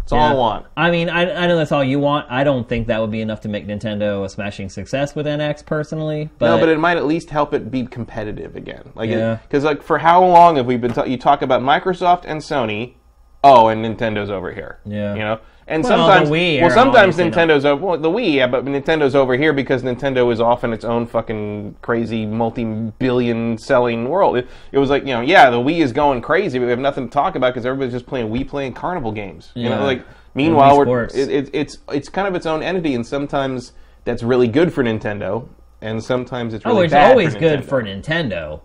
That's 0.00 0.12
all 0.12 0.20
I 0.20 0.32
want. 0.34 0.66
I 0.76 0.90
mean, 0.90 1.08
I, 1.08 1.30
I 1.44 1.46
know 1.46 1.56
that's 1.56 1.70
all 1.72 1.84
you 1.84 1.98
want. 2.00 2.30
I 2.30 2.42
don't 2.42 2.68
think 2.68 2.86
that 2.88 3.00
would 3.00 3.10
be 3.10 3.20
enough 3.20 3.42
to 3.42 3.48
make 3.48 3.66
Nintendo 3.66 4.24
a 4.24 4.28
smashing 4.28 4.68
success 4.68 5.14
with 5.14 5.26
NX 5.26 5.64
personally. 5.66 6.30
But, 6.38 6.48
no, 6.56 6.58
but 6.58 6.68
it 6.68 6.78
might 6.80 6.96
at 6.96 7.06
least 7.06 7.30
help 7.30 7.54
it 7.54 7.70
be 7.70 7.86
competitive 7.86 8.56
again. 8.56 8.90
Like, 8.94 9.10
Yeah. 9.10 9.36
because 9.42 9.62
like 9.64 9.82
for 9.82 9.98
how 9.98 10.24
long 10.24 10.56
have 10.56 10.66
we 10.66 10.76
been? 10.76 10.92
Ta- 10.92 11.04
you 11.04 11.16
talk 11.18 11.42
about 11.42 11.60
Microsoft 11.62 12.22
and 12.24 12.40
Sony. 12.40 12.94
Oh, 13.42 13.68
and 13.68 13.84
Nintendo's 13.84 14.30
over 14.30 14.52
here. 14.52 14.78
Yeah. 14.84 15.14
You 15.14 15.20
know, 15.20 15.40
and 15.70 15.84
Well, 15.84 15.98
the 15.98 16.04
sometimes 16.04 16.28
Wii 16.30 16.60
well, 16.60 16.70
sometimes. 16.70 17.16
Nintendo's 17.16 17.64
over. 17.64 17.86
Well, 17.86 17.98
the 17.98 18.10
Wii, 18.10 18.34
yeah, 18.34 18.48
but 18.48 18.64
Nintendo's 18.64 19.14
over 19.14 19.36
here 19.36 19.52
because 19.52 19.82
Nintendo 19.82 20.30
is 20.32 20.40
off 20.40 20.64
in 20.64 20.72
its 20.72 20.84
own 20.84 21.06
fucking 21.06 21.76
crazy 21.80 22.26
multi-billion 22.26 23.56
selling 23.56 24.08
world. 24.08 24.36
It, 24.36 24.48
it 24.72 24.78
was 24.78 24.90
like 24.90 25.02
you 25.02 25.14
know, 25.14 25.20
yeah, 25.20 25.48
the 25.48 25.58
Wii 25.58 25.78
is 25.78 25.92
going 25.92 26.22
crazy, 26.22 26.58
but 26.58 26.64
we 26.64 26.70
have 26.70 26.80
nothing 26.80 27.08
to 27.08 27.12
talk 27.12 27.36
about 27.36 27.54
because 27.54 27.64
everybody's 27.64 27.92
just 27.92 28.06
playing 28.06 28.30
Wii 28.30 28.48
playing 28.48 28.74
carnival 28.74 29.12
games. 29.12 29.52
You 29.54 29.68
know, 29.68 29.84
like 29.84 30.04
meanwhile, 30.34 30.84
we're 30.84 31.04
it, 31.04 31.14
it, 31.14 31.50
it's 31.52 31.78
it's 31.92 32.08
kind 32.08 32.26
of 32.26 32.34
its 32.34 32.46
own 32.46 32.64
entity, 32.64 32.96
and 32.96 33.06
sometimes 33.06 33.72
that's 34.04 34.24
really 34.24 34.48
good 34.48 34.72
for 34.72 34.82
Nintendo, 34.82 35.48
and 35.80 36.02
sometimes 36.02 36.52
it's 36.52 36.66
oh, 36.66 36.70
really 36.70 36.80
oh, 36.80 36.84
it's 36.84 36.94
always 36.94 37.34
for 37.34 37.38
good 37.38 37.64
for 37.64 37.80
Nintendo. 37.80 38.60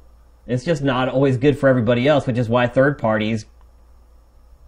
It's 0.47 0.63
just 0.63 0.82
not 0.82 1.09
always 1.09 1.38
good 1.38 1.57
for 1.57 1.69
everybody 1.69 2.07
else, 2.07 2.26
which 2.26 2.39
is 2.39 2.49
why 2.49 2.65
third 2.65 2.97
parties 2.97 3.45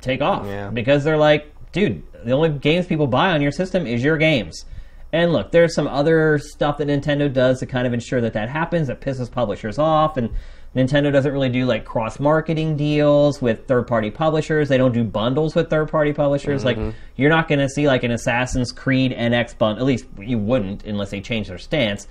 take 0.02 0.22
off 0.22 0.46
Yeah. 0.46 0.70
because 0.70 1.04
they're 1.04 1.18
like, 1.18 1.52
dude, 1.72 2.04
the 2.24 2.32
only 2.32 2.50
games 2.50 2.86
people 2.86 3.08
buy 3.08 3.32
on 3.32 3.42
your 3.42 3.52
system 3.52 3.86
is 3.86 4.04
your 4.04 4.18
games. 4.18 4.66
And 5.14 5.32
look, 5.32 5.52
there's 5.52 5.74
some 5.74 5.88
other 5.88 6.38
stuff 6.38 6.78
that 6.78 6.88
Nintendo 6.88 7.32
does 7.32 7.60
to 7.60 7.66
kind 7.66 7.88
of 7.88 7.94
ensure 7.94 8.22
that 8.22 8.34
that 8.34 8.50
happens 8.50 8.88
that 8.88 9.00
pisses 9.00 9.32
publishers 9.32 9.80
off 9.80 10.18
and 10.18 10.30
Nintendo 10.76 11.12
doesn't 11.12 11.32
really 11.32 11.50
do 11.50 11.66
like 11.66 11.86
cross 11.86 12.20
marketing 12.20 12.78
deals 12.78 13.42
with 13.42 13.68
third 13.68 13.88
party 13.88 14.12
publishers. 14.12 14.70
They 14.70 14.78
don't 14.78 14.92
do 14.92 15.04
bundles 15.04 15.56
with 15.56 15.70
third 15.70 15.90
party 15.90 16.14
publishers. 16.14 16.64
Like 16.64 16.78
mm-hmm. 16.78 16.92
you're 17.16 17.30
not 17.30 17.48
going 17.48 17.60
to 17.60 17.70
see 17.70 17.88
like 17.88 18.04
an 18.04 18.12
Assassin's 18.12 18.72
Creed 18.72 19.12
NX 19.12 19.58
bundle. 19.58 19.82
At 19.82 19.88
least 19.88 20.06
you 20.20 20.38
wouldn't 20.38 20.86
unless 20.86 21.10
they 21.10 21.22
change 21.22 21.48
their 21.48 21.58
stance. 21.58 22.08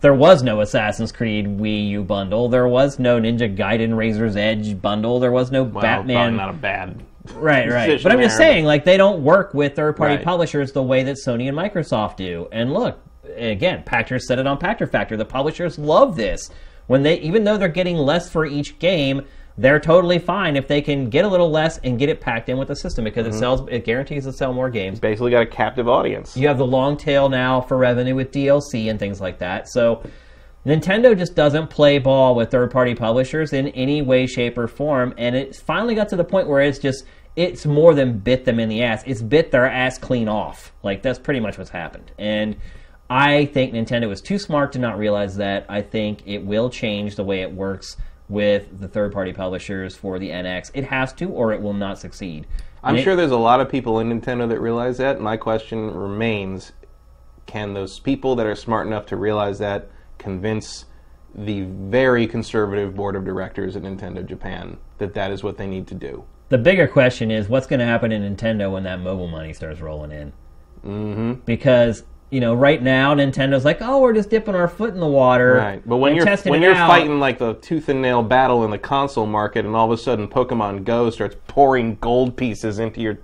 There 0.00 0.14
was 0.14 0.42
no 0.42 0.60
Assassin's 0.60 1.12
Creed 1.12 1.46
Wii 1.46 1.88
U 1.90 2.04
bundle. 2.04 2.48
There 2.48 2.68
was 2.68 2.98
no 2.98 3.20
Ninja 3.20 3.54
Gaiden 3.54 3.96
Razor's 3.96 4.36
Edge 4.36 4.80
bundle. 4.80 5.20
There 5.20 5.32
was 5.32 5.50
no 5.50 5.62
well, 5.62 5.82
Batman. 5.82 6.16
probably 6.16 6.36
not 6.36 6.50
a 6.50 6.54
bad. 6.54 7.02
Right, 7.34 7.70
right. 7.70 8.02
But 8.02 8.12
I'm 8.12 8.20
just 8.20 8.36
there, 8.38 8.46
saying, 8.48 8.64
like, 8.64 8.84
they 8.84 8.96
don't 8.96 9.22
work 9.24 9.54
with 9.54 9.74
third 9.76 9.96
party 9.96 10.16
Right. 10.16 10.24
publishers 10.24 10.72
the 10.72 10.82
way 10.82 11.02
that 11.04 11.16
Sony 11.24 11.48
and 11.48 11.56
Microsoft 11.56 12.16
do. 12.16 12.48
And 12.52 12.72
look, 12.72 12.98
again, 13.36 13.82
Pachter 13.86 14.20
said 14.20 14.38
it 14.38 14.46
on 14.46 14.58
Pachter 14.58 14.90
Factor. 14.90 15.16
The 15.16 15.24
publishers 15.24 15.78
love 15.78 16.16
this. 16.16 16.50
When 16.86 17.02
they, 17.02 17.18
even 17.20 17.44
though 17.44 17.56
they're 17.56 17.68
getting 17.68 17.96
less 17.96 18.28
for 18.30 18.44
each 18.44 18.78
game, 18.78 19.22
they're 19.58 19.80
totally 19.80 20.18
fine 20.18 20.56
if 20.56 20.66
they 20.68 20.80
can 20.80 21.10
get 21.10 21.24
a 21.24 21.28
little 21.28 21.50
less 21.50 21.78
and 21.78 21.98
get 21.98 22.08
it 22.08 22.20
packed 22.20 22.48
in 22.48 22.56
with 22.58 22.68
the 22.68 22.76
system 22.76 23.04
because 23.04 23.26
Mm-hmm. 23.26 23.36
it 23.36 23.38
sells, 23.38 23.68
it 23.70 23.84
guarantees 23.84 24.24
to 24.24 24.32
sell 24.32 24.52
more 24.52 24.70
games. 24.70 24.98
Basically, 24.98 25.30
got 25.30 25.42
a 25.42 25.46
captive 25.46 25.88
audience. 25.88 26.36
You 26.36 26.48
have 26.48 26.58
the 26.58 26.66
long 26.66 26.96
tail 26.96 27.28
now 27.28 27.60
for 27.60 27.76
revenue 27.76 28.14
with 28.14 28.32
DLC 28.32 28.88
and 28.90 28.98
things 28.98 29.20
like 29.20 29.38
that. 29.38 29.68
So 29.68 30.02
Nintendo 30.66 31.16
just 31.16 31.34
doesn't 31.34 31.68
play 31.68 31.98
ball 31.98 32.34
with 32.34 32.50
third 32.50 32.70
party 32.70 32.94
publishers 32.94 33.52
in 33.52 33.68
any 33.68 34.02
way, 34.02 34.26
shape, 34.26 34.58
or 34.58 34.66
form. 34.68 35.14
And 35.16 35.34
it 35.34 35.56
finally 35.56 35.94
got 35.94 36.08
to 36.10 36.16
the 36.16 36.24
point 36.24 36.48
where 36.48 36.60
it's 36.60 36.78
just, 36.78 37.04
it's 37.36 37.64
more 37.64 37.94
than 37.94 38.18
bit 38.18 38.44
them 38.44 38.58
in 38.60 38.68
the 38.68 38.82
ass. 38.82 39.02
It's 39.06 39.22
bit 39.22 39.50
their 39.50 39.66
ass 39.66 39.98
clean 39.98 40.28
off. 40.28 40.72
Like, 40.82 41.02
that's 41.02 41.18
pretty 41.18 41.40
much 41.40 41.58
what's 41.58 41.70
happened. 41.70 42.10
And 42.18 42.56
I 43.08 43.46
think 43.46 43.72
Nintendo 43.72 44.08
was 44.08 44.20
too 44.20 44.38
smart 44.38 44.72
to 44.72 44.78
not 44.78 44.98
realize 44.98 45.36
that. 45.36 45.66
I 45.68 45.82
think 45.82 46.22
it 46.26 46.44
will 46.44 46.70
change 46.70 47.16
the 47.16 47.24
way 47.24 47.42
it 47.42 47.52
works 47.52 47.96
with 48.28 48.78
the 48.78 48.88
third 48.88 49.12
party 49.12 49.32
publishers 49.32 49.96
for 49.96 50.18
the 50.18 50.30
NX. 50.30 50.70
It 50.74 50.84
has 50.84 51.12
to, 51.14 51.30
or 51.30 51.52
it 51.52 51.60
will 51.60 51.72
not 51.72 51.98
succeed. 51.98 52.46
I'm 52.82 52.96
it- 52.96 53.02
sure 53.02 53.16
there's 53.16 53.30
a 53.30 53.36
lot 53.36 53.60
of 53.60 53.68
people 53.68 53.98
in 53.98 54.08
Nintendo 54.08 54.48
that 54.48 54.60
realize 54.60 54.98
that. 54.98 55.20
My 55.20 55.36
question 55.36 55.92
remains 55.92 56.72
can 57.46 57.74
those 57.74 57.98
people 57.98 58.36
that 58.36 58.46
are 58.46 58.54
smart 58.54 58.86
enough 58.86 59.06
to 59.06 59.16
realize 59.16 59.58
that 59.58 59.90
convince 60.18 60.84
the 61.34 61.62
very 61.62 62.26
conservative 62.26 62.94
board 62.94 63.16
of 63.16 63.24
directors 63.24 63.74
at 63.74 63.82
Nintendo 63.82 64.24
Japan 64.24 64.76
that 64.98 65.14
that 65.14 65.32
is 65.32 65.42
what 65.42 65.58
they 65.58 65.66
need 65.66 65.88
to 65.88 65.94
do? 65.94 66.24
The 66.50 66.58
bigger 66.58 66.86
question 66.86 67.30
is 67.30 67.48
what's 67.48 67.66
going 67.66 67.80
to 67.80 67.86
happen 67.86 68.12
in 68.12 68.36
Nintendo 68.36 68.70
when 68.70 68.82
that 68.82 69.00
mobile 69.00 69.28
money 69.28 69.52
starts 69.52 69.80
rolling 69.80 70.12
in? 70.12 70.32
Mm-hmm. 70.84 71.32
Because 71.44 72.04
you 72.30 72.40
know, 72.40 72.54
right 72.54 72.80
now 72.80 73.12
Nintendo's 73.14 73.64
like, 73.64 73.78
oh, 73.80 74.00
we're 74.00 74.12
just 74.12 74.30
dipping 74.30 74.54
our 74.54 74.68
foot 74.68 74.94
in 74.94 75.00
the 75.00 75.06
water, 75.06 75.54
Right. 75.54 75.82
But 75.84 75.96
when 75.96 76.14
you're 76.14 76.36
when 76.44 76.62
you're 76.62 76.74
out. 76.74 76.88
fighting 76.88 77.18
like 77.18 77.38
the 77.38 77.54
tooth 77.54 77.88
and 77.88 78.00
nail 78.00 78.22
battle 78.22 78.64
in 78.64 78.70
the 78.70 78.78
console 78.78 79.26
market 79.26 79.64
and 79.64 79.74
all 79.74 79.90
of 79.90 79.98
a 79.98 80.00
sudden 80.00 80.28
Pokemon 80.28 80.84
Go 80.84 81.10
starts 81.10 81.36
pouring 81.48 81.96
gold 81.96 82.36
pieces 82.36 82.78
into 82.78 83.00
your 83.00 83.18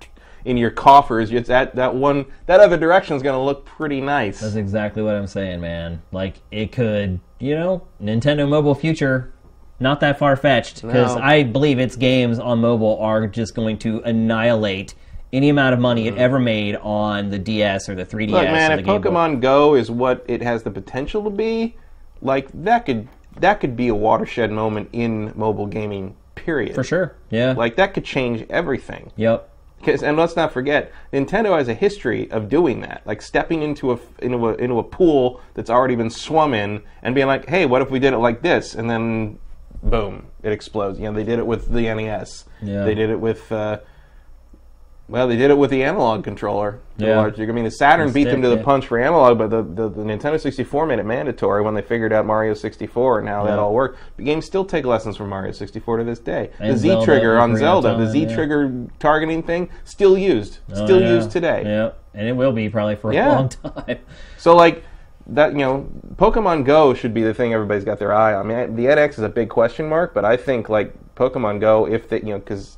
in 0.45 0.55
your 0.55 0.71
coffers, 0.71 1.31
it's 1.31 1.49
that 1.49 1.75
that 1.75 1.95
one 1.95 2.25
that 2.45 2.59
other 2.59 2.77
direction 2.77 3.15
is 3.15 3.23
going 3.23 3.37
to 3.37 3.41
look 3.41 3.65
pretty 3.65 3.99
nice. 3.99 4.39
That's 4.39 4.55
exactly 4.55 5.03
what 5.03 5.15
I'm 5.15 5.27
saying, 5.27 5.59
man. 5.59 6.01
Like 6.11 6.41
it 6.51 6.71
could, 6.71 7.19
you 7.39 7.55
know, 7.55 7.87
Nintendo 8.01 8.47
mobile 8.47 8.75
future, 8.75 9.33
not 9.79 9.99
that 10.01 10.17
far 10.19 10.35
fetched. 10.35 10.81
Because 10.81 11.15
No. 11.15 11.21
I 11.21 11.43
believe 11.43 11.79
its 11.79 11.95
games 11.95 12.39
on 12.39 12.59
mobile 12.59 12.97
are 12.99 13.27
just 13.27 13.55
going 13.55 13.77
to 13.79 14.01
annihilate 14.05 14.93
any 15.33 15.49
amount 15.49 15.73
of 15.73 15.79
money 15.79 16.07
it 16.07 16.17
ever 16.17 16.39
made 16.39 16.75
on 16.77 17.29
the 17.29 17.37
DS 17.39 17.89
or 17.89 17.95
the 17.95 18.05
3DS. 18.05 18.29
Mm. 18.29 18.31
Look, 18.31 18.43
man, 18.45 18.71
if 18.71 18.77
the 18.77 18.83
Game 18.83 19.01
Boy. 19.01 19.09
Pokemon 19.09 19.41
Go 19.41 19.75
is 19.75 19.91
what 19.91 20.23
it 20.27 20.41
has 20.41 20.63
the 20.63 20.71
potential 20.71 21.23
to 21.25 21.29
be, 21.29 21.75
like 22.21 22.47
that 22.53 22.85
could 22.85 23.07
that 23.39 23.59
could 23.59 23.75
be 23.75 23.87
a 23.89 23.93
watershed 23.95 24.51
moment 24.51 24.89
in 24.93 25.31
mobile 25.35 25.67
gaming. 25.67 26.15
period. 26.35 26.73
For 26.75 26.83
sure. 26.83 27.15
Yeah. 27.31 27.53
Like 27.57 27.75
that 27.77 27.93
could 27.95 28.05
change 28.05 28.45
everything. 28.49 29.11
yep. 29.15 29.49
'Cause- 29.83 30.01
and 30.01 30.15
let's 30.17 30.35
not 30.35 30.51
forget, 30.53 30.91
Nintendo 31.11 31.57
has 31.57 31.67
a 31.67 31.73
history 31.73 32.29
of 32.31 32.47
doing 32.47 32.81
that, 32.81 33.01
like 33.05 33.21
stepping 33.21 33.61
into 33.63 33.91
a 33.91 33.97
into 34.21 34.47
a 34.47 34.53
into 34.55 34.79
a 34.79 34.83
pool 34.83 35.39
that's 35.55 35.69
already 35.69 35.95
been 35.95 36.09
swum 36.09 36.53
in 36.53 36.81
and 37.03 37.13
being 37.15 37.27
like, 37.27 37.47
"Hey, 37.49 37.65
what 37.65 37.81
if 37.81 37.91
we 37.91 37.99
did 37.99 38.13
it 38.13 38.17
like 38.19 38.41
this?" 38.43 38.73
And 38.75 38.89
then, 38.89 39.37
boom, 39.83 40.27
it 40.43 40.51
explodes. 40.51 40.99
You 40.99 41.05
know, 41.05 41.13
they 41.13 41.23
did 41.23 41.39
it 41.39 41.47
with 41.47 41.69
the 41.71 41.81
NES. 41.93 42.45
Yeah. 42.61 42.83
They 42.83 42.95
did 42.95 43.09
it 43.09 43.19
with. 43.19 43.51
Uh, 43.51 43.79
well, 45.09 45.29
they 45.29 45.37
did 45.37 45.51
it 45.51 45.57
with 45.57 45.69
the 45.69 45.83
analog 45.85 46.25
controller. 46.25 46.81
Yeah. 46.97 47.15
large. 47.15 47.39
I 47.39 47.45
mean, 47.45 47.63
the 47.63 47.71
Saturn 47.71 48.07
The 48.07 48.13
beat 48.13 48.23
them 48.25 48.41
to 48.41 48.49
the 48.49 48.57
yeah. 48.57 48.63
punch 48.63 48.87
for 48.87 48.99
analog, 48.99 49.37
but 49.37 49.49
the, 49.49 49.63
the, 49.63 49.87
the 49.87 50.01
Nintendo 50.03 50.37
64 50.37 50.85
made 50.85 50.99
it 50.99 51.05
mandatory 51.05 51.61
when 51.61 51.75
they 51.75 51.81
figured 51.81 52.11
out 52.11 52.25
Mario 52.25 52.53
64 52.53 53.19
and 53.19 53.29
how 53.29 53.45
that 53.45 53.57
all 53.57 53.73
worked. 53.73 53.99
The 54.17 54.23
games 54.25 54.45
still 54.45 54.65
take 54.65 54.83
lessons 54.83 55.15
from 55.15 55.29
Mario 55.29 55.53
64 55.53 55.97
to 55.99 56.03
this 56.03 56.19
day. 56.19 56.49
And 56.59 56.73
the 56.73 56.77
Z 56.77 56.87
Zelda, 56.89 57.05
trigger 57.05 57.39
on 57.39 57.55
Zelda, 57.55 57.95
the 57.95 58.11
Z 58.11 58.23
yeah. 58.23 58.35
trigger 58.35 58.85
targeting 58.99 59.43
thing, 59.43 59.69
still 59.85 60.17
used, 60.17 60.57
Oh, 60.73 60.85
still 60.85 60.99
yeah. 60.99 61.13
used 61.13 61.31
today. 61.31 61.63
Yep. 61.63 62.03
And 62.13 62.27
it 62.27 62.33
will 62.33 62.51
be 62.51 62.67
probably 62.67 62.97
for 62.97 63.11
a 63.11 63.13
Yeah. 63.15 63.29
long 63.31 63.47
time. 63.87 63.99
So 64.37 64.57
like 64.57 64.83
that, 65.27 65.53
you 65.53 65.59
know, 65.59 65.89
Pokemon 66.15 66.65
Go 66.65 66.93
should 66.93 67.13
be 67.13 67.21
the 67.21 67.33
thing 67.33 67.53
everybody's 67.53 67.83
got 67.83 67.99
their 67.99 68.13
eye 68.13 68.33
on. 68.33 68.51
I 68.51 68.65
mean, 68.65 68.75
the 68.75 68.85
NX 68.85 69.11
is 69.11 69.19
a 69.19 69.29
big 69.29 69.49
question 69.49 69.87
mark, 69.87 70.13
but 70.13 70.25
I 70.25 70.37
think 70.37 70.69
like 70.69 70.93
Pokemon 71.15 71.59
Go, 71.59 71.87
if 71.87 72.09
they, 72.09 72.19
you 72.19 72.27
know, 72.27 72.39
because 72.39 72.77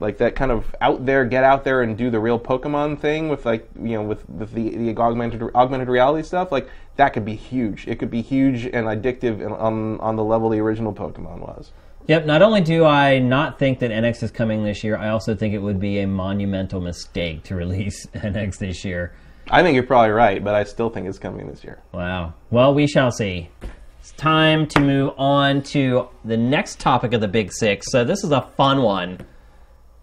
like 0.00 0.16
that 0.18 0.34
kind 0.34 0.50
of 0.50 0.74
out 0.80 1.04
there, 1.04 1.24
get 1.24 1.44
out 1.44 1.62
there 1.64 1.82
and 1.82 1.96
do 1.96 2.10
the 2.10 2.18
real 2.18 2.38
Pokemon 2.38 2.98
thing 2.98 3.28
with 3.28 3.44
like 3.44 3.68
you 3.76 3.90
know 3.90 4.02
with, 4.02 4.28
with 4.28 4.52
the 4.52 4.70
the 4.70 4.96
augmented 4.96 5.42
augmented 5.54 5.88
reality 5.88 6.26
stuff, 6.26 6.50
like 6.50 6.68
that 6.96 7.12
could 7.12 7.24
be 7.24 7.36
huge. 7.36 7.86
It 7.86 7.98
could 7.98 8.10
be 8.10 8.22
huge 8.22 8.64
and 8.64 8.86
addictive 8.86 9.44
on 9.60 10.00
on 10.00 10.16
the 10.16 10.24
level 10.24 10.48
the 10.48 10.58
original 10.58 10.92
Pokemon 10.92 11.40
was. 11.40 11.72
Yep. 12.06 12.24
Not 12.26 12.42
only 12.42 12.62
do 12.62 12.84
I 12.86 13.18
not 13.18 13.58
think 13.58 13.78
that 13.80 13.90
NX 13.90 14.22
is 14.24 14.30
coming 14.30 14.64
this 14.64 14.82
year, 14.82 14.96
I 14.96 15.10
also 15.10 15.36
think 15.36 15.54
it 15.54 15.58
would 15.58 15.78
be 15.78 16.00
a 16.00 16.06
monumental 16.06 16.80
mistake 16.80 17.44
to 17.44 17.54
release 17.56 18.06
NX 18.06 18.58
this 18.58 18.84
year. 18.84 19.14
I 19.50 19.62
think 19.62 19.74
you're 19.74 19.84
probably 19.84 20.10
right, 20.10 20.42
but 20.42 20.54
I 20.54 20.64
still 20.64 20.90
think 20.90 21.08
it's 21.08 21.18
coming 21.18 21.48
this 21.48 21.64
year. 21.64 21.82
Wow. 21.92 22.34
Well, 22.50 22.72
we 22.72 22.86
shall 22.86 23.10
see. 23.10 23.50
It's 23.98 24.12
time 24.12 24.66
to 24.68 24.80
move 24.80 25.12
on 25.18 25.62
to 25.64 26.08
the 26.24 26.36
next 26.36 26.78
topic 26.78 27.12
of 27.12 27.20
the 27.20 27.28
Big 27.28 27.52
Six. 27.52 27.90
So 27.90 28.04
this 28.04 28.22
is 28.24 28.30
a 28.30 28.42
fun 28.56 28.82
one, 28.82 29.18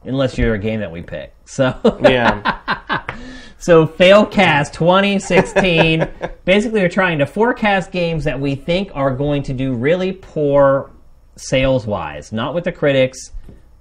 unless 0.03 0.37
you're 0.37 0.53
a 0.53 0.59
game 0.59 0.81
that 0.81 0.91
we 0.91 1.01
pick. 1.01 1.33
So 1.45 1.73
Yeah, 2.03 3.03
So 3.59 3.87
Failcast 3.87 4.73
2016. 4.73 6.07
basically, 6.45 6.81
we're 6.81 6.89
trying 6.89 7.17
to 7.19 7.25
forecast 7.25 7.91
games 7.91 8.23
that 8.25 8.39
we 8.39 8.53
think 8.53 8.91
are 8.93 9.15
going 9.15 9.43
to 9.43 9.53
do 9.53 9.73
really 9.73 10.11
poor 10.11 10.91
sales-wise, 11.37 12.31
not 12.31 12.53
with 12.53 12.65
the 12.65 12.71
critics, 12.71 13.31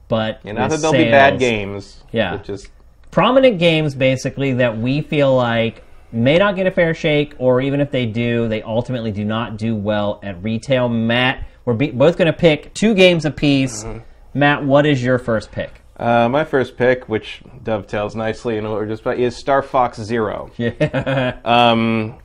but 0.09 0.41
and 0.45 0.57
not 0.57 0.71
that 0.71 0.81
they'll 0.81 0.93
be 0.93 1.11
bad 1.11 1.39
games. 1.39 2.05
Yeah. 2.13 2.37
just 2.39 2.69
Prominent 3.11 3.59
games, 3.59 3.95
basically, 3.95 4.53
that 4.55 4.79
we 4.79 5.01
feel 5.01 5.35
like 5.35 5.83
may 6.13 6.39
not 6.39 6.57
get 6.57 6.67
a 6.67 6.71
fair 6.71 6.95
shake, 6.95 7.35
or 7.39 7.61
even 7.61 7.81
if 7.81 7.91
they 7.91 8.07
do, 8.07 8.49
they 8.49 8.63
ultimately 8.63 9.11
do 9.11 9.25
not 9.25 9.57
do 9.57 9.75
well 9.75 10.21
at 10.23 10.43
retail. 10.43 10.89
Matt, 10.89 11.47
we're 11.65 11.75
be- 11.75 11.91
both 11.91 12.17
going 12.17 12.27
to 12.27 12.33
pick 12.39 12.75
two 12.75 12.95
games 12.95 13.25
apiece. 13.25 13.85
Mm-hmm. 13.85 14.39
Matt, 14.39 14.65
what 14.65 14.87
is 14.87 15.03
your 15.03 15.19
first 15.19 15.51
pick? 15.51 15.81
Uh, 15.97 16.29
my 16.29 16.45
first 16.45 16.77
pick, 16.77 17.09
which 17.09 17.43
dovetails 17.63 18.15
nicely 18.15 18.59
into 18.59 18.69
what 18.69 18.81
we're 18.81 18.87
just 18.87 19.01
about, 19.01 19.19
is 19.19 19.35
Star 19.35 19.63
Fox 19.63 19.99
Zero. 19.99 20.51
Yeah. 20.59 21.39
Um, 21.45 22.19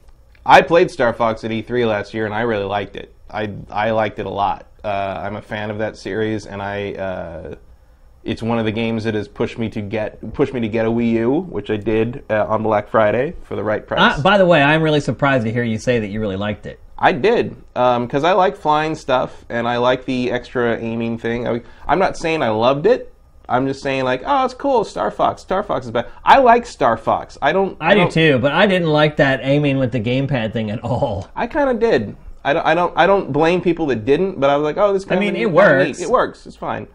I 0.46 0.62
played 0.62 0.92
Star 0.92 1.14
Fox 1.14 1.44
at 1.44 1.52
E3 1.52 1.88
last 1.88 2.14
year, 2.14 2.26
and 2.26 2.34
I 2.34 2.42
really 2.42 2.66
liked 2.66 2.96
it. 2.96 3.14
I 3.30 3.54
I 3.70 3.92
liked 3.92 4.20
it 4.20 4.26
a 4.26 4.30
lot. 4.30 4.68
Uh, 4.84 5.22
I'm 5.24 5.36
a 5.36 5.42
fan 5.42 5.70
of 5.70 5.78
that 5.78 5.98
series, 5.98 6.48
and 6.48 6.62
I 6.62 6.94
uh, 6.94 7.56
it's 8.24 8.42
one 8.44 8.60
of 8.60 8.66
the 8.66 8.72
games 8.72 9.04
that 9.06 9.16
has 9.16 9.28
pushed 9.28 9.58
me 9.58 9.70
to 9.70 9.82
get 9.82 10.34
pushed 10.34 10.54
me 10.54 10.60
to 10.62 10.68
get 10.68 10.86
a 10.86 10.90
Wii 10.90 11.12
U, 11.14 11.32
which 11.42 11.70
I 11.70 11.78
did 11.78 12.24
uh, 12.30 12.46
on 12.46 12.64
Black 12.64 12.90
Friday 12.90 13.34
for 13.44 13.56
the 13.56 13.64
right 13.64 13.86
price. 13.86 14.20
Uh, 14.20 14.22
by 14.22 14.38
the 14.38 14.46
way, 14.46 14.62
I'm 14.62 14.82
really 14.82 15.02
surprised 15.02 15.46
to 15.46 15.52
hear 15.52 15.64
you 15.64 15.78
say 15.80 16.00
that 16.00 16.08
you 16.08 16.20
really 16.20 16.36
liked 16.38 16.66
it. 16.66 16.80
I 16.98 17.14
did 17.14 17.56
because 17.74 18.24
I 18.24 18.34
like 18.34 18.56
flying 18.56 18.94
stuff 18.94 19.44
and 19.50 19.68
I 19.68 19.78
like 19.78 20.06
the 20.06 20.30
extra 20.32 20.78
aiming 20.80 21.18
thing. 21.18 21.48
I, 21.48 21.62
I'm 21.88 21.98
not 21.98 22.16
saying 22.16 22.44
I 22.44 22.50
loved 22.50 22.86
it. 22.86 23.12
I'm 23.50 23.66
just 23.68 23.82
saying 23.82 24.04
like, 24.04 24.22
oh, 24.24 24.46
it's 24.46 24.54
cool. 24.54 24.84
Star 24.86 25.10
Fox. 25.12 25.42
Star 25.42 25.64
Fox 25.64 25.86
is 25.88 25.92
bad. 25.92 26.08
I 26.24 26.38
like 26.38 26.66
Star 26.66 26.96
Fox. 26.98 27.38
I 27.42 27.52
don't. 27.52 27.76
I, 27.82 27.96
do 27.96 28.02
don't- 28.02 28.12
too, 28.12 28.38
but 28.40 28.52
I 28.52 28.68
didn't 28.68 28.90
like 28.90 29.18
that 29.18 29.40
aiming 29.44 29.78
with 29.80 29.92
the 29.92 30.00
gamepad 30.00 30.54
thing 30.54 30.70
at 30.70 30.80
all. 30.84 31.28
I 31.36 31.48
kind 31.48 31.70
of 31.70 31.80
did. 31.80 32.16
I 32.46 32.54
don't, 32.54 32.66
I 32.66 32.76
don't. 32.76 32.94
I 32.98 33.08
don't 33.08 33.32
blame 33.34 33.62
people 33.62 33.88
that 33.88 34.06
didn't. 34.06 34.40
But 34.40 34.50
I 34.52 34.56
was 34.56 34.64
like, 34.64 34.78
oh, 34.78 34.94
this. 34.94 35.04
Kind 35.04 35.20
mean, 35.20 35.30
of 35.30 35.36
it 35.36 35.40
neat- 35.40 35.46
works. 35.48 36.00
It 36.00 36.10
works. 36.10 36.46
It's 36.46 36.56
fine. 36.56 36.88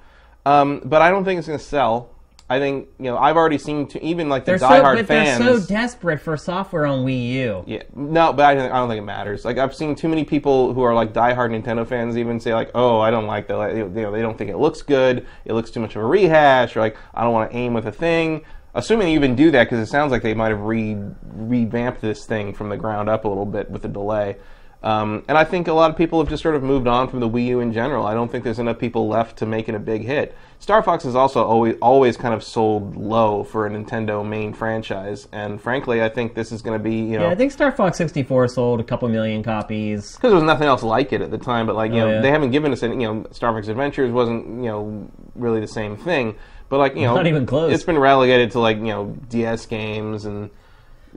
Um, 0.46 0.80
but 0.84 1.02
I 1.02 1.10
don't 1.10 1.24
think 1.24 1.38
it's 1.38 1.48
going 1.48 1.58
to 1.58 1.64
sell. 1.64 2.10
I 2.48 2.60
think 2.60 2.88
you 2.98 3.06
know. 3.06 3.18
I've 3.18 3.36
already 3.36 3.58
seen 3.58 3.88
to 3.88 4.00
even 4.04 4.28
like 4.28 4.44
the 4.44 4.52
They're 4.52 4.58
so, 4.60 4.68
diehard 4.68 4.96
but 4.98 5.06
fans. 5.06 5.44
they're 5.44 5.58
so 5.58 5.66
desperate 5.66 6.20
for 6.20 6.36
software 6.36 6.86
on 6.86 7.04
Wii 7.04 7.32
U. 7.32 7.64
Yeah, 7.66 7.82
no, 7.96 8.32
but 8.32 8.44
I 8.46 8.54
don't, 8.54 8.70
I 8.70 8.76
don't 8.76 8.88
think 8.88 9.00
it 9.00 9.04
matters. 9.04 9.44
Like 9.44 9.58
I've 9.58 9.74
seen 9.74 9.96
too 9.96 10.06
many 10.06 10.22
people 10.22 10.72
who 10.72 10.82
are 10.82 10.94
like 10.94 11.12
diehard 11.12 11.50
Nintendo 11.50 11.84
fans 11.84 12.16
even 12.16 12.38
say 12.38 12.54
like, 12.54 12.70
"Oh, 12.76 13.00
I 13.00 13.10
don't 13.10 13.26
like 13.26 13.48
the, 13.48 13.56
like, 13.56 13.74
you 13.74 13.88
know, 13.88 14.12
they 14.12 14.22
don't 14.22 14.38
think 14.38 14.50
it 14.50 14.58
looks 14.58 14.80
good. 14.80 15.26
It 15.44 15.54
looks 15.54 15.72
too 15.72 15.80
much 15.80 15.96
of 15.96 16.02
a 16.02 16.06
rehash." 16.06 16.76
Or 16.76 16.80
like, 16.80 16.96
"I 17.14 17.24
don't 17.24 17.32
want 17.32 17.50
to 17.50 17.56
aim 17.56 17.74
with 17.74 17.86
a 17.86 17.92
thing." 17.92 18.44
Assuming 18.76 19.08
they 19.08 19.14
even 19.14 19.34
do 19.34 19.50
that 19.50 19.64
because 19.64 19.80
it 19.80 19.90
sounds 19.90 20.12
like 20.12 20.22
they 20.22 20.34
might 20.34 20.50
have 20.50 20.60
re 20.60 20.96
revamped 21.34 22.00
this 22.00 22.26
thing 22.26 22.54
from 22.54 22.68
the 22.68 22.76
ground 22.76 23.08
up 23.08 23.24
a 23.24 23.28
little 23.28 23.46
bit 23.46 23.68
with 23.70 23.82
the 23.82 23.88
delay. 23.88 24.36
Um, 24.82 25.24
and 25.26 25.36
I 25.36 25.42
think 25.44 25.66
a 25.68 25.72
lot 25.72 25.90
of 25.90 25.96
people 25.96 26.20
have 26.20 26.28
just 26.28 26.42
sort 26.42 26.54
of 26.54 26.62
moved 26.62 26.86
on 26.86 27.08
from 27.08 27.18
the 27.20 27.28
Wii 27.28 27.46
U 27.46 27.60
in 27.60 27.72
general. 27.72 28.06
I 28.06 28.14
don't 28.14 28.30
think 28.30 28.44
there's 28.44 28.58
enough 28.60 28.78
people 28.78 29.08
left 29.08 29.38
to 29.38 29.46
make 29.46 29.68
it 29.68 29.74
a 29.74 29.78
big 29.80 30.02
hit. 30.04 30.36
Star 30.58 30.82
Fox 30.82 31.04
has 31.04 31.14
also 31.16 31.42
always 31.44 31.76
always 31.82 32.16
kind 32.16 32.32
of 32.32 32.42
sold 32.44 32.96
low 32.96 33.42
for 33.44 33.66
a 33.66 33.70
Nintendo 33.70 34.26
main 34.26 34.52
franchise, 34.54 35.28
and 35.32 35.60
frankly, 35.60 36.02
I 36.02 36.08
think 36.08 36.34
this 36.34 36.52
is 36.52 36.62
going 36.62 36.78
to 36.78 36.82
be 36.82 36.94
you 36.96 37.18
know 37.18 37.26
Yeah, 37.26 37.30
I 37.30 37.34
think 37.34 37.52
Star 37.52 37.72
Fox 37.72 37.98
64 37.98 38.48
sold 38.48 38.80
a 38.80 38.84
couple 38.84 39.08
million 39.08 39.42
copies. 39.42 40.12
because 40.14 40.30
there 40.30 40.34
was 40.36 40.44
nothing 40.44 40.66
else 40.68 40.82
like 40.82 41.12
it 41.12 41.20
at 41.20 41.30
the 41.30 41.38
time. 41.38 41.66
But 41.66 41.74
like 41.76 41.92
you 41.92 42.00
Oh, 42.00 42.06
know, 42.06 42.12
yeah. 42.14 42.20
they 42.20 42.30
haven't 42.30 42.50
given 42.52 42.72
us 42.72 42.82
any. 42.82 43.02
You 43.02 43.12
know, 43.12 43.26
Star 43.32 43.52
Fox 43.52 43.68
Adventures 43.68 44.12
wasn't 44.12 44.46
you 44.62 44.70
know 44.70 45.08
really 45.34 45.60
the 45.60 45.68
same 45.68 45.96
thing. 45.96 46.36
But 46.68 46.78
like 46.78 46.94
you 46.96 47.02
know, 47.02 47.14
Not 47.16 47.26
even 47.26 47.44
close. 47.44 47.72
It's 47.72 47.84
been 47.84 47.98
relegated 47.98 48.52
to 48.52 48.60
like 48.60 48.76
you 48.78 48.84
know 48.84 49.16
DS 49.30 49.66
games 49.66 50.24
and. 50.26 50.50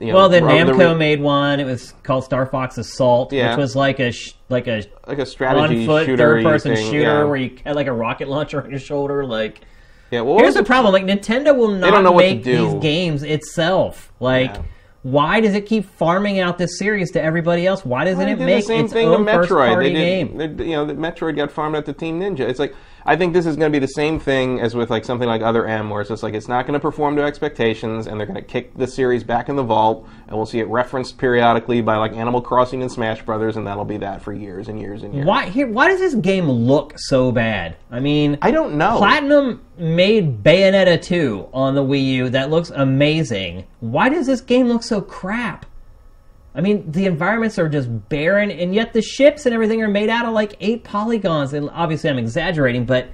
You 0.00 0.06
know, 0.08 0.14
Well, 0.14 0.28
then 0.30 0.44
ro- 0.44 0.64
the 0.64 0.72
Namco 0.72 0.92
re- 0.92 0.98
made 0.98 1.20
one. 1.20 1.60
It 1.60 1.64
was 1.66 1.92
called 2.02 2.24
Star 2.24 2.46
Fox 2.46 2.78
Assault, 2.78 3.32
Yeah. 3.34 3.50
which 3.50 3.58
was 3.58 3.76
like 3.76 4.00
a 4.00 4.10
sh- 4.12 4.32
like 4.48 4.66
a 4.66 4.82
like 5.06 5.18
a 5.18 5.26
strategy 5.26 5.84
foot 5.86 6.06
shooter 6.06 6.16
third 6.16 6.42
person 6.42 6.74
thing, 6.74 6.86
shooter 6.86 6.98
yeah. 7.02 7.22
where 7.24 7.36
you 7.36 7.50
had 7.64 7.76
like 7.76 7.86
a 7.86 7.92
rocket 7.92 8.26
launcher 8.34 8.62
on 8.62 8.70
your 8.70 8.78
shoulder. 8.80 9.26
Like, 9.26 9.60
yeah. 10.10 10.22
Well, 10.22 10.36
here's 10.38 10.48
was 10.48 10.54
the 10.54 10.64
problem: 10.64 10.92
like 10.94 11.04
Nintendo 11.04 11.54
will 11.54 11.68
not 11.68 12.16
make 12.16 12.42
these 12.44 12.72
games 12.74 13.22
itself. 13.22 14.10
Like, 14.20 14.54
Yeah. 14.54 14.62
why 15.02 15.40
does 15.40 15.54
it 15.54 15.66
keep 15.66 15.84
farming 15.84 16.40
out 16.40 16.56
this 16.56 16.78
series 16.78 17.10
to 17.12 17.22
everybody 17.22 17.66
else? 17.66 17.84
Why 17.84 18.04
doesn't 18.06 18.24
They 18.24 18.32
it 18.32 18.38
make 18.38 18.56
the 18.64 18.68
same 18.68 18.84
its 18.86 18.94
thing 18.94 19.08
own 19.08 19.26
to 19.26 19.32
first 19.32 19.50
party 19.50 19.92
They 19.92 19.94
game? 19.94 20.36
they- 20.56 20.64
you 20.64 20.76
know, 20.76 20.86
the 20.86 20.94
Metroid 20.94 21.36
got 21.36 21.50
farmed 21.50 21.76
out 21.76 21.84
to 21.84 21.92
Team 21.92 22.18
Ninja. 22.20 22.40
It's 22.40 22.58
like 22.58 22.74
I 23.04 23.16
think 23.16 23.32
this 23.32 23.46
is 23.46 23.56
going 23.56 23.72
to 23.72 23.74
be 23.74 23.80
the 23.84 23.92
same 23.92 24.20
thing 24.20 24.60
as 24.60 24.74
with 24.74 24.90
like 24.90 25.04
something 25.04 25.28
like 25.28 25.42
Other 25.42 25.66
M, 25.66 25.90
where 25.90 26.00
it's 26.00 26.10
just 26.10 26.22
like 26.22 26.34
it's 26.34 26.48
not 26.48 26.66
going 26.66 26.74
to 26.74 26.80
perform 26.80 27.16
to 27.16 27.22
expectations, 27.22 28.06
and 28.06 28.18
they're 28.18 28.26
going 28.26 28.36
to 28.36 28.46
kick 28.46 28.76
the 28.76 28.86
series 28.86 29.24
back 29.24 29.48
in 29.48 29.56
the 29.56 29.62
vault, 29.62 30.06
and 30.26 30.36
we'll 30.36 30.46
see 30.46 30.60
it 30.60 30.68
referenced 30.68 31.18
periodically 31.18 31.80
by 31.80 31.96
like 31.96 32.12
Animal 32.12 32.40
Crossing 32.40 32.82
and 32.82 32.90
Smash 32.90 33.22
Brothers, 33.22 33.56
and 33.56 33.66
that'll 33.66 33.84
be 33.84 33.98
that 33.98 34.22
for 34.22 34.32
years 34.32 34.68
and 34.68 34.80
years 34.80 35.02
and 35.02 35.14
years. 35.14 35.26
Why 35.26 35.48
here? 35.48 35.66
Why 35.66 35.88
does 35.88 36.00
this 36.00 36.14
game 36.14 36.50
look 36.50 36.94
so 36.98 37.32
bad? 37.32 37.76
I 37.90 38.00
mean, 38.00 38.38
I 38.42 38.50
don't 38.50 38.74
know. 38.76 38.98
Platinum 38.98 39.62
made 39.78 40.42
Bayonetta 40.42 41.00
2 41.00 41.48
on 41.52 41.74
the 41.74 41.82
Wii 41.82 42.04
U 42.04 42.28
that 42.30 42.50
looks 42.50 42.70
amazing. 42.70 43.66
Why 43.80 44.08
does 44.08 44.26
this 44.26 44.40
game 44.40 44.68
look 44.68 44.82
so 44.82 45.00
crap? 45.00 45.66
I 46.54 46.60
mean, 46.60 46.90
the 46.90 47.06
environments 47.06 47.58
are 47.58 47.68
just 47.68 48.08
barren, 48.08 48.50
and 48.50 48.74
yet 48.74 48.92
the 48.92 49.02
ships 49.02 49.46
and 49.46 49.54
everything 49.54 49.82
are 49.82 49.88
made 49.88 50.08
out 50.08 50.26
of 50.26 50.32
like 50.32 50.56
eight 50.60 50.82
polygons. 50.82 51.52
And 51.52 51.70
obviously, 51.70 52.10
I'm 52.10 52.18
exaggerating, 52.18 52.86
but 52.86 53.08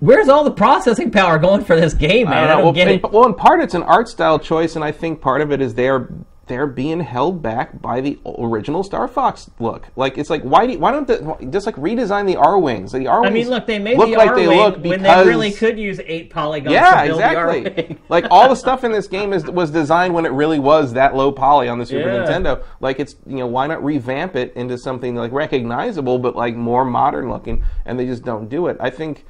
where's 0.00 0.28
all 0.28 0.42
the 0.42 0.50
processing 0.50 1.10
power 1.12 1.38
going 1.38 1.64
for 1.64 1.76
this 1.76 1.94
game, 1.94 2.28
man? 2.28 2.44
I 2.44 2.46
don't, 2.48 2.58
know. 2.58 2.64
well, 2.64 2.72
get 2.72 2.88
in, 2.88 2.94
it. 2.96 3.12
well, 3.12 3.26
in 3.26 3.34
part 3.34 3.60
it's 3.60 3.74
an 3.74 3.84
art 3.84 4.08
style 4.08 4.38
choice, 4.38 4.74
and 4.74 4.84
I 4.84 4.90
think 4.90 5.20
part 5.20 5.40
of 5.40 5.52
it 5.52 5.60
is 5.60 5.74
they're 5.74 6.08
they're 6.52 6.66
being 6.66 7.00
held 7.00 7.42
back 7.42 7.80
by 7.80 8.00
the 8.00 8.18
original 8.38 8.84
Star 8.84 9.08
Fox 9.08 9.50
look. 9.58 9.86
Like 9.96 10.18
it's 10.18 10.28
like 10.30 10.42
why 10.42 10.66
do 10.66 10.74
you, 10.74 10.78
why 10.78 10.92
don't 10.92 11.06
the, 11.06 11.48
just 11.50 11.66
like 11.66 11.76
redesign 11.76 12.26
the 12.26 12.34
Arwings? 12.36 12.92
The 12.92 13.06
Arwings. 13.06 13.26
I 13.26 13.30
mean, 13.30 13.48
look, 13.48 13.66
they 13.66 13.78
made 13.78 13.96
look 13.96 14.10
the 14.10 14.16
like 14.16 14.34
they 14.34 14.46
look 14.46 14.84
when 14.84 15.02
they 15.02 15.24
really 15.24 15.50
could 15.50 15.78
use 15.78 16.00
eight 16.04 16.30
polygons 16.30 16.72
Yeah, 16.72 17.02
to 17.02 17.08
build 17.08 17.20
exactly. 17.20 17.62
the 17.62 17.70
Arwing. 17.70 17.98
like 18.10 18.26
all 18.30 18.48
the 18.48 18.54
stuff 18.54 18.84
in 18.84 18.92
this 18.92 19.08
game 19.08 19.32
is 19.32 19.44
was 19.46 19.70
designed 19.70 20.14
when 20.14 20.26
it 20.26 20.32
really 20.32 20.58
was 20.58 20.92
that 20.92 21.16
low 21.16 21.32
poly 21.32 21.68
on 21.68 21.78
the 21.78 21.86
Super 21.86 22.12
Yeah. 22.12 22.24
Nintendo. 22.26 22.62
Like 22.80 23.00
it's 23.00 23.16
you 23.26 23.38
know 23.38 23.46
why 23.46 23.66
not 23.66 23.82
revamp 23.82 24.36
it 24.36 24.52
into 24.54 24.76
something 24.76 25.16
like 25.16 25.32
recognizable 25.32 26.18
but 26.18 26.36
like 26.36 26.54
more 26.54 26.84
modern 26.84 27.28
looking? 27.30 27.64
And 27.86 27.98
they 27.98 28.06
just 28.06 28.24
don't 28.24 28.48
do 28.48 28.66
it. 28.66 28.76
I 28.78 28.90
think 28.90 29.24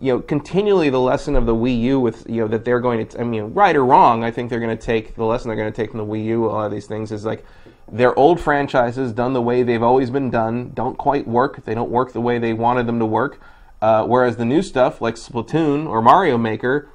you 0.00 0.12
know 0.12 0.20
continually 0.20 0.90
the 0.90 1.00
lesson 1.00 1.34
of 1.34 1.46
the 1.46 1.54
Wii 1.54 1.80
U 1.82 2.00
with 2.00 2.24
you 2.28 2.40
know 2.42 2.48
that 2.48 2.64
they're 2.64 2.80
going 2.80 3.06
to 3.06 3.20
I 3.20 3.24
mean 3.24 3.52
right 3.52 3.74
or 3.74 3.84
wrong 3.84 4.22
I 4.24 4.30
think 4.30 4.48
they're 4.50 4.60
going 4.60 4.76
to 4.76 4.82
take 4.82 5.16
the 5.16 5.24
lesson 5.24 5.48
they're 5.48 5.56
going 5.56 5.72
to 5.72 5.76
take 5.76 5.90
from 5.90 5.98
the 5.98 6.06
Wii 6.06 6.24
U 6.26 6.46
a 6.46 6.50
lot 6.50 6.66
of 6.66 6.72
these 6.72 6.86
things 6.86 7.10
is 7.10 7.24
like 7.24 7.44
their 7.90 8.16
old 8.18 8.38
franchises 8.40 9.12
done 9.12 9.32
the 9.32 9.42
way 9.42 9.62
they've 9.62 9.82
always 9.82 10.10
been 10.10 10.30
done 10.30 10.70
don't 10.74 10.96
quite 10.98 11.26
work 11.26 11.64
they 11.64 11.74
don't 11.74 11.90
work 11.90 12.12
the 12.12 12.20
way 12.20 12.38
they 12.38 12.52
wanted 12.52 12.86
them 12.86 12.98
to 12.98 13.06
work 13.06 13.40
Uh, 13.80 14.04
whereas 14.04 14.36
the 14.36 14.44
new 14.44 14.60
stuff 14.62 15.00
like 15.00 15.14
Splatoon 15.14 15.86
or 15.88 16.02
Mario 16.02 16.36
Maker 16.36 16.88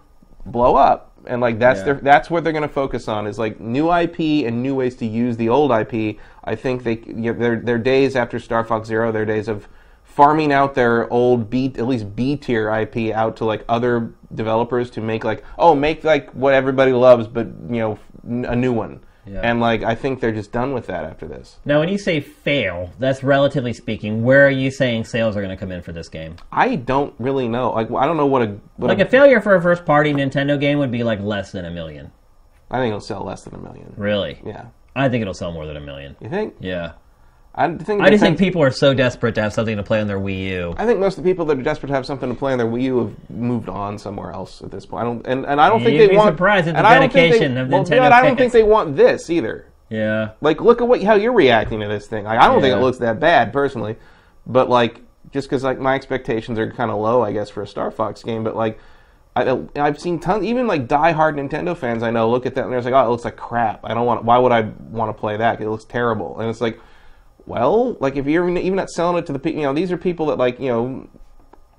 blow 0.46 0.76
up, 0.76 1.14
and 1.26 1.40
like 1.42 1.58
that's 1.58 1.80
Yeah. 1.80 1.86
their 1.86 1.94
that's 1.96 2.30
what 2.30 2.44
they're 2.44 2.52
going 2.52 2.68
to 2.68 2.76
focus 2.84 3.08
on 3.08 3.26
is 3.26 3.40
like 3.40 3.60
new 3.62 3.90
IP 3.90 4.46
and 4.46 4.62
new 4.62 4.76
ways 4.76 4.96
to 4.98 5.06
use 5.06 5.38
the 5.38 5.48
old 5.48 5.72
IP. 5.72 6.18
I 6.44 6.56
think 6.56 6.84
they 6.84 7.00
you 7.08 7.32
know, 7.32 7.34
their 7.34 7.56
their 7.56 7.78
days 7.78 8.16
after 8.18 8.38
Star 8.40 8.64
Fox 8.66 8.88
Zero, 8.90 9.12
their 9.14 9.24
days 9.26 9.48
of 9.48 9.68
farming 10.16 10.52
out 10.52 10.76
their 10.76 11.12
old 11.12 11.50
B 11.50 11.74
at 11.78 11.88
least 11.88 12.16
B 12.16 12.36
tier 12.36 12.70
IP 12.72 13.14
out 13.14 13.38
to 13.38 13.46
like 13.46 13.64
other 13.68 14.14
developers 14.34 14.90
to 14.92 15.02
make 15.02 15.24
like 15.24 15.44
oh 15.58 15.74
make 15.76 16.04
like 16.04 16.30
what 16.32 16.54
everybody 16.54 16.92
loves, 16.92 17.28
but 17.28 17.48
you 17.70 17.80
know 17.80 18.00
a 18.24 18.56
new 18.56 18.72
one. 18.72 19.02
Yeah. 19.26 19.42
And 19.42 19.60
like 19.60 19.84
I 19.84 19.96
think 19.96 20.20
they're 20.20 20.34
just 20.34 20.52
done 20.52 20.74
with 20.74 20.88
that 20.88 21.06
after 21.06 21.28
this. 21.28 21.60
Now, 21.66 21.80
when 21.80 21.90
you 21.90 21.98
say 21.98 22.20
fail, 22.20 22.92
that's 23.00 23.24
relatively 23.24 23.74
speaking. 23.74 24.24
Where 24.24 24.46
are 24.46 24.52
you 24.52 24.70
saying 24.70 25.06
sales 25.06 25.38
are 25.38 25.42
going 25.42 25.56
to 25.56 25.60
come 25.60 25.72
in 25.72 25.82
for 25.82 25.94
this 25.94 26.10
game? 26.10 26.36
I 26.52 26.76
don't 26.76 27.14
really 27.20 27.48
know. 27.48 27.72
Like 27.72 27.90
I 27.92 28.06
don't 28.06 28.18
know 28.18 28.26
what 28.26 28.42
a 28.42 28.58
what 28.76 28.90
Like 28.90 29.00
a, 29.00 29.06
a 29.06 29.10
failure 29.10 29.42
for 29.42 29.56
a 29.56 29.62
first 29.62 29.86
party 29.86 30.14
Nintendo 30.14 30.60
game 30.60 30.78
would 30.80 30.92
be 30.92 31.04
like 31.04 31.22
less 31.22 31.52
than 31.52 31.66
a 31.66 31.72
million. 31.72 32.12
I 32.70 32.78
think 32.78 32.90
it'll 32.90 33.02
sell 33.02 33.24
less 33.24 33.44
than 33.44 33.56
a 33.56 33.60
million. 33.60 33.94
Really? 33.98 34.42
Yeah. 34.46 34.68
I 34.96 35.10
think 35.10 35.22
it'll 35.22 35.34
sell 35.34 35.52
more 35.52 35.66
than 35.66 35.78
a 35.78 35.82
million. 35.82 36.16
You 36.20 36.30
think? 36.30 36.56
Yeah. 36.60 36.94
I 37.56 37.72
think. 37.76 38.02
I 38.02 38.10
just 38.10 38.24
think 38.24 38.40
people 38.40 38.64
are 38.64 38.72
so 38.72 38.94
desperate 38.94 39.36
to 39.36 39.42
have 39.42 39.54
something 39.54 39.78
to 39.78 39.84
play 39.84 40.02
on 40.02 40.08
their 40.08 40.20
Wii 40.20 40.48
U. 40.50 40.76
I 40.78 40.86
think 40.86 41.00
most 41.00 41.18
of 41.18 41.24
the 41.24 41.30
people 41.30 41.46
that 41.46 41.60
are 41.60 41.62
desperate 41.62 41.90
to 41.90 41.94
have 41.94 42.06
something 42.06 42.30
to 42.30 42.36
play 42.36 42.52
on 42.52 42.58
their 42.58 42.68
Wii 42.68 42.84
U 42.84 42.98
have 43.00 43.30
moved 43.30 43.70
on 43.70 44.00
somewhere 44.00 44.32
else 44.32 44.62
at 44.64 44.72
this 44.72 44.86
point. 44.86 45.02
I 45.02 45.06
don't, 45.06 45.28
and, 45.28 45.46
and 45.46 45.62
I 45.62 45.70
don't 45.70 45.84
think 45.84 45.94
You'd 45.94 46.10
they 46.10 46.14
be 46.14 46.18
want. 46.18 46.34
surprised 46.36 46.68
at 46.68 46.74
the 46.74 46.78
and 46.80 46.88
I 46.88 47.00
don't 47.00 47.14
think 47.14 47.32
dedication 47.32 47.54
they, 47.54 47.62
of 47.62 47.70
well, 47.70 47.84
Nintendo 47.84 47.98
but 48.00 48.12
I 48.12 48.22
don't 48.22 48.30
think 48.30 48.40
fans. 48.40 48.54
they 48.54 48.64
want 48.64 48.96
this 48.96 49.30
either. 49.30 49.68
Yeah. 49.90 50.32
Like, 50.42 50.62
look 50.62 50.82
at 50.82 50.88
what 50.88 51.04
how 51.04 51.14
you're 51.14 51.34
reacting 51.34 51.80
to 51.82 51.88
this 51.88 52.08
thing. 52.08 52.24
Like, 52.24 52.40
I 52.40 52.48
don't 52.48 52.62
think 52.62 52.76
it 52.76 52.80
looks 52.80 52.98
that 53.00 53.20
bad 53.20 53.54
personally, 53.54 53.98
but 54.48 54.68
like 54.68 55.02
just 55.32 55.48
because 55.48 55.64
like 55.64 55.80
my 55.80 55.94
expectations 55.94 56.58
are 56.58 56.72
kind 56.72 56.90
of 56.90 57.00
low, 57.00 57.22
I 57.22 57.34
guess, 57.34 57.52
for 57.52 57.62
a 57.62 57.68
Star 57.68 57.92
Fox 57.92 58.24
game. 58.24 58.44
But 58.44 58.56
like, 58.56 58.80
I, 59.36 59.60
I've 59.76 60.00
seen 60.00 60.20
tons, 60.20 60.44
even 60.44 60.66
like 60.66 60.88
diehard 60.88 61.36
Nintendo 61.36 61.78
fans 61.78 62.04
I 62.04 62.12
know 62.12 62.30
look 62.30 62.46
at 62.46 62.56
that 62.56 62.66
and 62.66 62.74
they're 62.74 62.82
like, 62.82 62.94
oh, 62.94 63.06
it 63.06 63.10
looks 63.10 63.26
like 63.26 63.36
crap. 63.36 63.82
I 63.84 63.94
don't 63.94 64.08
want. 64.08 64.24
Why 64.24 64.40
would 64.40 64.52
I 64.52 64.62
want 64.62 65.16
to 65.16 65.20
play 65.20 65.38
that? 65.38 65.62
It 65.62 65.70
looks 65.70 65.86
terrible. 65.86 66.40
And 66.40 66.50
it's 66.50 66.62
like, 66.62 66.80
well, 67.46 67.98
like 68.00 68.16
if 68.16 68.26
you're 68.26 68.50
even 68.50 68.76
not 68.76 68.90
selling 68.90 69.18
it 69.18 69.26
to 69.28 69.34
the 69.34 69.40
people, 69.40 69.62
you 69.62 69.68
know, 69.68 69.74
these 69.74 69.92
are 69.92 69.98
people 69.98 70.28
that 70.28 70.38
like 70.38 70.60
you 70.60 70.70
know 70.70 71.10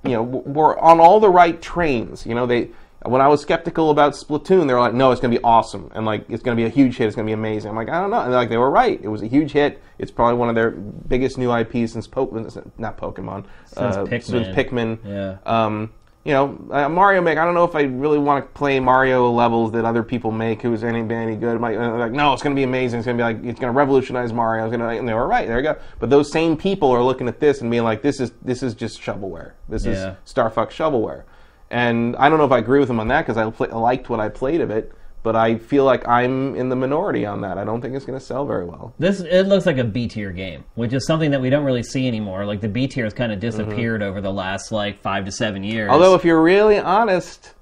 you 0.05 0.13
know, 0.13 0.23
were 0.23 0.79
on 0.79 1.01
all 1.01 1.19
the 1.19 1.31
right 1.31 1.61
trains. 1.61 2.27
You 2.27 2.35
know, 2.35 2.47
they 2.47 2.71
when 3.05 3.21
I 3.21 3.29
was 3.29 3.43
skeptical 3.43 3.91
about 3.91 4.13
Splatoon, 4.13 4.67
they 4.67 4.75
were 4.75 4.81
like, 4.81 4.95
"No, 4.95 5.11
it's 5.11 5.21
going 5.21 5.33
to 5.33 5.39
be 5.39 5.45
awesome, 5.45 5.91
and 5.95 6.07
like 6.07 6.25
it's 6.29 6.43
going 6.43 6.57
to 6.57 6.63
be 6.63 6.67
a 6.67 6.71
huge 6.71 6.97
hit. 6.97 7.07
It's 7.07 7.17
going 7.17 7.27
to 7.27 7.29
be 7.29 7.35
amazing." 7.35 7.71
I'm 7.71 7.77
like, 7.77 7.89
I 7.89 8.01
don't 8.01 8.11
know, 8.11 8.21
and 8.21 8.33
like 8.33 8.51
they 8.51 8.57
were 8.57 8.71
right. 8.71 9.01
It 9.03 9.09
was 9.09 9.23
a 9.23 9.27
huge 9.27 9.53
hit. 9.53 9.83
It's 9.99 10.11
probably 10.11 10.37
one 10.37 10.49
of 10.49 10.55
their 10.55 10.71
biggest 10.71 11.39
new 11.39 11.55
IPs 11.55 11.93
since 11.93 12.07
Pokemon, 12.07 12.71
not 12.79 12.99
Pokemon, 12.99 13.47
Since 13.67 13.97
uh, 13.97 14.05
Pikmin. 14.05 14.23
Since 14.23 14.49
Pikmin. 14.49 14.99
Yeah. 15.05 15.37
Um, 15.47 15.93
you 16.25 16.33
know, 16.33 16.59
uh, 16.71 16.89
Mario 16.89 17.21
Maker. 17.21 17.41
I 17.41 17.45
don't 17.45 17.53
know 17.55 17.65
if 17.65 17.75
I 17.75 17.83
really 17.83 18.19
want 18.19 18.45
to 18.45 18.51
play 18.59 18.81
Mario 18.81 19.31
levels 19.31 19.73
that 19.73 19.85
other 19.85 20.03
people 20.03 20.31
make. 20.31 20.63
Who's 20.63 20.83
any 20.83 21.03
been 21.03 21.19
any 21.29 21.37
good? 21.37 21.61
Might, 21.61 21.77
uh, 21.77 21.99
like, 21.99 22.13
no, 22.13 22.33
it's 22.33 22.43
going 22.43 22.57
to 22.57 22.59
be 22.59 22.63
amazing. 22.63 23.01
It's 23.01 23.07
going 23.07 23.19
to 23.19 23.21
be 23.23 23.25
like 23.25 23.45
it's 23.45 23.61
going 23.61 23.73
to 23.73 23.77
revolutionize 23.77 24.33
Mario. 24.33 24.65
It's 24.65 24.75
going 24.75 24.81
to, 24.81 24.99
and 24.99 25.07
they 25.07 25.13
were 25.13 25.27
right. 25.27 25.47
There 25.47 25.59
you 25.59 25.63
go. 25.63 25.77
But 25.99 26.09
those 26.09 26.33
same 26.33 26.57
people 26.57 26.91
are 26.93 27.03
looking 27.03 27.29
at 27.29 27.41
this 27.41 27.61
and 27.61 27.71
being 27.71 27.85
like, 27.85 28.01
this 28.01 28.21
is 28.21 28.33
this 28.41 28.63
is 28.63 28.75
just 28.75 29.01
shovelware. 29.03 29.53
This 29.69 29.85
Yeah. 29.85 29.93
is 30.13 30.17
Star 30.25 30.49
Fox 30.49 30.75
shovelware. 30.75 31.25
And 31.71 32.17
I 32.17 32.29
don't 32.29 32.39
know 32.39 32.45
if 32.45 32.53
I 32.53 32.59
agree 32.59 32.79
with 32.79 32.89
them 32.89 33.01
on 33.01 33.09
that 33.09 33.27
because 33.27 33.37
I 33.37 33.51
pl- 33.51 33.79
liked 33.79 34.09
what 34.09 34.21
I 34.21 34.29
played 34.29 34.61
of 34.61 34.71
it. 34.71 34.93
But 35.25 35.35
I 35.37 35.57
feel 35.57 35.85
like 35.85 36.07
I'm 36.07 36.55
in 36.55 36.69
the 36.69 36.77
minority 36.77 37.25
on 37.25 37.41
that. 37.41 37.57
I 37.59 37.65
don't 37.65 37.81
think 37.81 37.95
it's 37.97 38.05
going 38.05 38.19
to 38.19 38.25
sell 38.25 38.45
very 38.47 38.67
well. 38.67 38.93
This 38.99 39.21
it 39.21 39.45
looks 39.49 39.65
like 39.67 39.79
a 39.79 39.85
B 39.85 40.07
tier 40.07 40.31
game, 40.31 40.65
which 40.75 40.93
is 40.93 41.07
something 41.07 41.31
that 41.33 41.41
we 41.41 41.49
don't 41.51 41.65
really 41.65 41.83
see 41.83 42.07
anymore. 42.07 42.45
Like 42.45 42.61
the 42.61 42.69
B 42.69 42.87
tier 42.87 43.05
has 43.05 43.15
kind 43.15 43.33
of 43.33 43.41
disappeared 43.41 44.03
over 44.03 44.21
the 44.21 44.31
last 44.33 44.71
like 44.71 45.01
five 45.01 45.25
to 45.25 45.33
seven 45.33 45.65
years. 45.65 45.87
Mm-hmm. 45.87 45.95
Although, 45.95 46.15
if 46.15 46.25
you're 46.27 46.43
really 46.43 46.79
honest, 46.79 47.55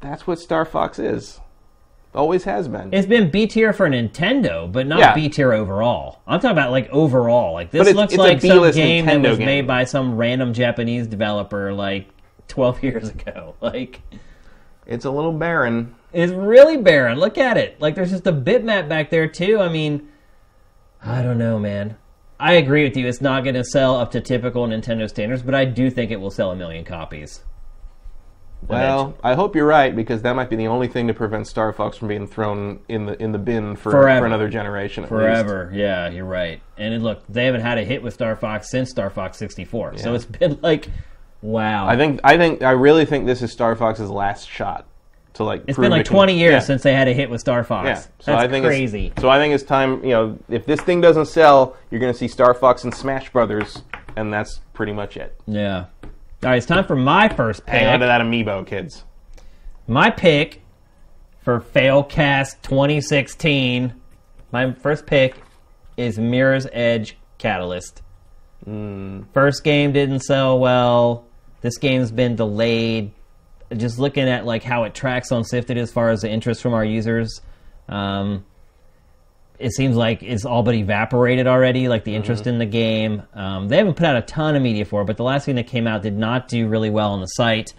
that's 0.00 0.26
what 0.26 0.38
Star 0.40 0.64
Fox 0.64 0.98
is. 0.98 1.38
Always 2.14 2.44
has 2.44 2.68
been. 2.68 2.88
it's 2.94 3.06
been 3.06 3.30
B 3.30 3.46
tier 3.46 3.74
for 3.74 3.86
Nintendo, 3.86 4.72
but 4.72 4.86
not 4.86 4.98
Yeah. 4.98 5.14
B 5.14 5.28
tier 5.28 5.52
overall. 5.52 6.22
I'm 6.26 6.40
talking 6.40 6.52
about 6.52 6.70
like 6.70 6.88
overall. 6.88 7.52
Like 7.52 7.70
this 7.70 7.82
it's- 7.82 7.94
looks 7.96 8.14
it's 8.14 8.18
like 8.18 8.40
some 8.40 8.72
game 8.72 9.04
that 9.04 9.20
was 9.20 9.36
game. 9.36 9.44
made 9.44 9.66
by 9.66 9.84
some 9.84 10.16
random 10.16 10.54
Japanese 10.54 11.06
developer 11.06 11.70
like 11.74 12.08
12 12.48 12.82
years 12.82 13.10
ago. 13.10 13.56
Like 13.60 14.00
it's 14.86 15.04
a 15.04 15.10
little 15.10 15.34
barren. 15.34 15.94
It's 16.12 16.32
really 16.32 16.76
barren. 16.76 17.18
Look 17.18 17.38
at 17.38 17.56
it. 17.56 17.80
Like 17.80 17.94
there's 17.94 18.10
just 18.10 18.26
a 18.26 18.32
bitmap 18.32 18.88
back 18.88 19.10
there 19.10 19.28
too. 19.28 19.58
I 19.60 19.68
mean, 19.68 20.08
I 21.02 21.22
don't 21.22 21.38
know, 21.38 21.58
man. 21.58 21.96
I 22.40 22.54
agree 22.54 22.84
with 22.84 22.96
you. 22.96 23.06
It's 23.06 23.20
not 23.20 23.42
going 23.42 23.56
to 23.56 23.64
sell 23.64 23.96
up 23.96 24.12
to 24.12 24.20
typical 24.20 24.66
Nintendo 24.66 25.08
standards, 25.08 25.42
but 25.42 25.54
I 25.54 25.64
do 25.64 25.90
think 25.90 26.10
it 26.10 26.20
will 26.20 26.30
sell 26.30 26.52
a 26.52 26.56
million 26.56 26.84
copies. 26.84 27.42
Well, 28.66 29.16
I 29.22 29.34
hope 29.34 29.54
you're 29.54 29.66
right 29.66 29.94
because 29.94 30.22
that 30.22 30.34
might 30.34 30.50
be 30.50 30.56
the 30.56 30.66
only 30.66 30.88
thing 30.88 31.06
to 31.06 31.14
prevent 31.14 31.46
Star 31.46 31.72
Fox 31.72 31.96
from 31.96 32.08
being 32.08 32.26
thrown 32.26 32.80
in 32.88 33.06
the 33.06 33.20
in 33.22 33.30
the 33.30 33.38
bin 33.38 33.76
for, 33.76 33.92
Forever. 33.92 34.22
for 34.22 34.26
another 34.26 34.48
generation. 34.48 35.04
At 35.04 35.10
least. 35.10 35.20
Forever, 35.20 35.70
yeah, 35.72 36.08
you're 36.08 36.24
right. 36.24 36.60
And 36.76 37.02
look, 37.02 37.22
they 37.28 37.44
haven't 37.44 37.60
had 37.60 37.78
a 37.78 37.84
hit 37.84 38.02
with 38.02 38.14
Star 38.14 38.34
Fox 38.34 38.68
since 38.68 38.90
Star 38.90 39.10
Fox 39.10 39.38
64. 39.38 39.98
So 39.98 40.12
it's 40.12 40.24
been 40.24 40.58
like, 40.60 40.88
wow. 41.40 41.86
I 41.86 41.96
think 41.96 42.20
I 42.24 42.36
think 42.36 42.62
I 42.62 42.72
really 42.72 43.04
think 43.04 43.26
this 43.26 43.42
is 43.42 43.52
Star 43.52 43.76
Fox's 43.76 44.10
last 44.10 44.48
shot 44.48 44.86
to 45.38 45.44
like. 45.44 45.64
it's 45.66 45.78
been 45.78 45.90
like 45.90 46.02
it 46.02 46.08
can- 46.08 46.16
20 46.16 46.38
years 46.38 46.52
yeah. 46.52 46.58
since 46.60 46.82
they 46.82 46.92
had 46.92 47.08
a 47.08 47.12
hit 47.12 47.30
with 47.30 47.40
Star 47.40 47.64
Fox. 47.64 47.86
Yeah, 47.86 47.94
so 47.96 48.10
That's 48.26 48.44
I 48.44 48.48
think 48.48 48.66
crazy. 48.66 49.06
It's, 49.08 49.22
so 49.22 49.28
I 49.28 49.38
think 49.38 49.54
it's 49.54 49.64
time. 49.64 50.04
You 50.04 50.10
know, 50.10 50.38
if 50.48 50.66
this 50.66 50.80
thing 50.80 51.00
doesn't 51.00 51.26
sell, 51.26 51.76
you're 51.90 52.00
going 52.00 52.12
to 52.12 52.18
see 52.18 52.28
Star 52.28 52.54
Fox 52.54 52.84
and 52.84 52.94
Smash 52.94 53.30
Brothers, 53.30 53.82
and 54.16 54.32
that's 54.32 54.60
pretty 54.74 54.92
much 54.92 55.16
it. 55.16 55.38
Yeah. 55.46 55.86
All 56.04 56.10
right, 56.50 56.56
it's 56.56 56.66
time 56.66 56.84
for 56.84 56.94
my 56.94 57.28
first 57.28 57.66
pick. 57.66 57.80
Hang 57.80 57.86
on 57.94 58.00
to 58.00 58.06
that 58.06 58.20
amiibo, 58.20 58.66
kids. 58.66 59.04
My 59.86 60.10
pick 60.10 60.62
for 61.42 61.60
Failcast 61.60 62.62
2016, 62.62 63.94
my 64.52 64.72
first 64.72 65.06
pick 65.06 65.34
is 65.96 66.18
Mirror's 66.18 66.66
Edge 66.72 67.16
Catalyst. 67.38 68.02
Hmm. 68.64 69.22
First 69.32 69.64
game 69.64 69.92
didn't 69.92 70.20
sell 70.20 70.58
well. 70.58 71.24
This 71.60 71.78
game's 71.78 72.12
been 72.12 72.36
delayed. 72.36 73.12
Just 73.76 73.98
looking 73.98 74.28
at 74.28 74.46
like 74.46 74.62
how 74.62 74.84
it 74.84 74.94
tracks 74.94 75.30
on 75.32 75.44
Sifted 75.44 75.76
as 75.76 75.92
far 75.92 76.08
as 76.10 76.22
the 76.22 76.30
interest 76.30 76.62
from 76.62 76.72
our 76.74 76.84
users, 76.84 77.40
um, 77.88 78.44
it 79.58 79.72
seems 79.72 79.96
like 79.96 80.22
it's 80.22 80.44
all 80.44 80.62
but 80.62 80.74
evaporated 80.74 81.46
already. 81.46 81.88
Like 81.88 82.04
the 82.04 82.14
interest 82.14 82.42
Mm-hmm. 82.44 82.48
in 82.50 82.58
the 82.58 82.66
game. 82.66 83.22
Um, 83.34 83.68
they 83.68 83.76
haven't 83.76 83.94
put 83.94 84.06
out 84.06 84.16
a 84.16 84.22
ton 84.22 84.54
of 84.56 84.62
media 84.62 84.84
for 84.84 85.02
it, 85.02 85.04
but 85.06 85.16
the 85.16 85.24
last 85.24 85.44
thing 85.46 85.56
that 85.56 85.66
came 85.66 85.86
out 85.86 86.02
did 86.02 86.16
not 86.16 86.48
do 86.48 86.68
really 86.68 86.90
well 86.90 87.10
on 87.12 87.20
the 87.20 87.26
site. 87.26 87.74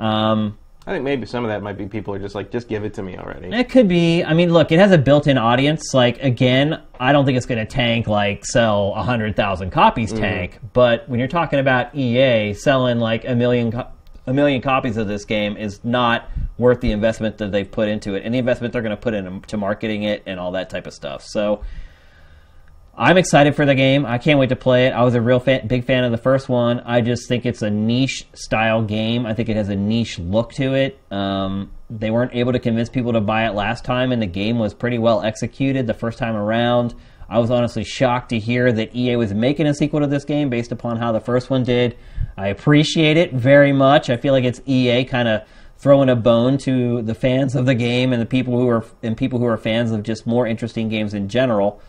Um, 0.00 0.58
I 0.84 0.90
think 0.92 1.04
maybe 1.04 1.26
some 1.26 1.44
of 1.44 1.48
that 1.50 1.62
might 1.62 1.78
be 1.78 1.86
people 1.86 2.12
are 2.14 2.18
just 2.18 2.34
like, 2.34 2.50
just 2.50 2.66
give 2.66 2.82
it 2.84 2.94
to 2.94 3.02
me 3.04 3.16
already. 3.16 3.54
It 3.56 3.68
could 3.68 3.86
be. 3.86 4.24
I 4.24 4.34
mean, 4.34 4.52
look, 4.52 4.72
it 4.72 4.80
has 4.80 4.90
a 4.90 4.98
built-in 4.98 5.38
audience. 5.38 5.94
Like 5.94 6.20
again, 6.22 6.82
I 6.98 7.12
don't 7.12 7.24
think 7.24 7.36
it's 7.36 7.46
going 7.46 7.64
to 7.64 7.70
tank 7.72 8.08
like 8.08 8.44
sell 8.44 8.92
hundred 8.94 9.36
thousand 9.36 9.70
copies 9.70 10.12
tank. 10.12 10.58
But 10.72 11.08
when 11.08 11.20
you're 11.20 11.28
talking 11.28 11.60
about 11.60 11.94
EA 11.94 12.54
selling 12.54 12.98
like 12.98 13.24
a 13.28 13.36
million, 13.36 13.70
co- 13.70 13.86
a 14.26 14.32
million 14.32 14.60
copies 14.60 14.96
of 14.96 15.08
this 15.08 15.24
game 15.24 15.56
is 15.56 15.84
not 15.84 16.30
worth 16.58 16.80
the 16.80 16.92
investment 16.92 17.38
that 17.38 17.50
they've 17.50 17.70
put 17.70 17.88
into 17.88 18.14
it 18.14 18.24
and 18.24 18.34
the 18.34 18.38
investment 18.38 18.72
they're 18.72 18.82
going 18.82 18.96
to 18.96 19.02
put 19.02 19.14
into 19.14 19.56
marketing 19.56 20.04
it 20.04 20.22
and 20.26 20.38
all 20.38 20.52
that 20.52 20.70
type 20.70 20.86
of 20.86 20.92
stuff. 20.92 21.22
So. 21.24 21.62
I'm 22.94 23.16
excited 23.16 23.56
for 23.56 23.64
the 23.64 23.74
game. 23.74 24.04
I 24.04 24.18
can't 24.18 24.38
wait 24.38 24.50
to 24.50 24.56
play 24.56 24.86
it. 24.86 24.90
I 24.90 25.02
was 25.02 25.14
a 25.14 25.20
real 25.20 25.40
fan, 25.40 25.66
big 25.66 25.86
fan 25.86 26.04
of 26.04 26.12
the 26.12 26.18
first 26.18 26.50
one. 26.50 26.80
I 26.80 27.00
just 27.00 27.26
think 27.26 27.46
it's 27.46 27.62
a 27.62 27.70
niche 27.70 28.26
style 28.34 28.82
game. 28.82 29.24
I 29.24 29.32
think 29.32 29.48
it 29.48 29.56
has 29.56 29.70
a 29.70 29.76
niche 29.76 30.18
look 30.18 30.52
to 30.52 30.74
it. 30.74 31.00
Um, 31.10 31.70
they 31.88 32.10
weren't 32.10 32.34
able 32.34 32.52
to 32.52 32.58
convince 32.58 32.90
people 32.90 33.14
to 33.14 33.20
buy 33.22 33.46
it 33.46 33.54
last 33.54 33.84
time, 33.86 34.12
and 34.12 34.20
the 34.20 34.26
game 34.26 34.58
was 34.58 34.74
pretty 34.74 34.98
well 34.98 35.22
executed 35.22 35.86
the 35.86 35.94
first 35.94 36.18
time 36.18 36.36
around. 36.36 36.94
I 37.32 37.38
was 37.38 37.50
honestly 37.50 37.82
shocked 37.82 38.28
to 38.28 38.38
hear 38.38 38.70
that 38.72 38.94
EA 38.94 39.16
was 39.16 39.32
making 39.32 39.66
a 39.66 39.74
sequel 39.74 40.00
to 40.00 40.06
this 40.06 40.24
game 40.24 40.50
based 40.50 40.70
upon 40.70 40.98
how 40.98 41.12
the 41.12 41.20
first 41.20 41.48
one 41.48 41.64
did. 41.64 41.96
I 42.36 42.48
appreciate 42.48 43.16
it 43.16 43.32
very 43.32 43.72
much. 43.72 44.10
I 44.10 44.18
feel 44.18 44.34
like 44.34 44.44
it's 44.44 44.60
EA 44.66 45.04
kind 45.04 45.28
of 45.28 45.42
throwing 45.78 46.10
a 46.10 46.16
bone 46.16 46.58
to 46.58 47.00
the 47.00 47.14
fans 47.14 47.54
of 47.54 47.64
the 47.64 47.74
game 47.74 48.12
and 48.12 48.20
the 48.20 48.26
people 48.26 48.58
who 48.58 48.68
are 48.68 48.84
and 49.02 49.16
people 49.16 49.38
who 49.38 49.46
are 49.46 49.56
fans 49.56 49.92
of 49.92 50.02
just 50.02 50.26
more 50.26 50.46
interesting 50.46 50.90
games 50.90 51.14
in 51.14 51.28
general 51.28 51.80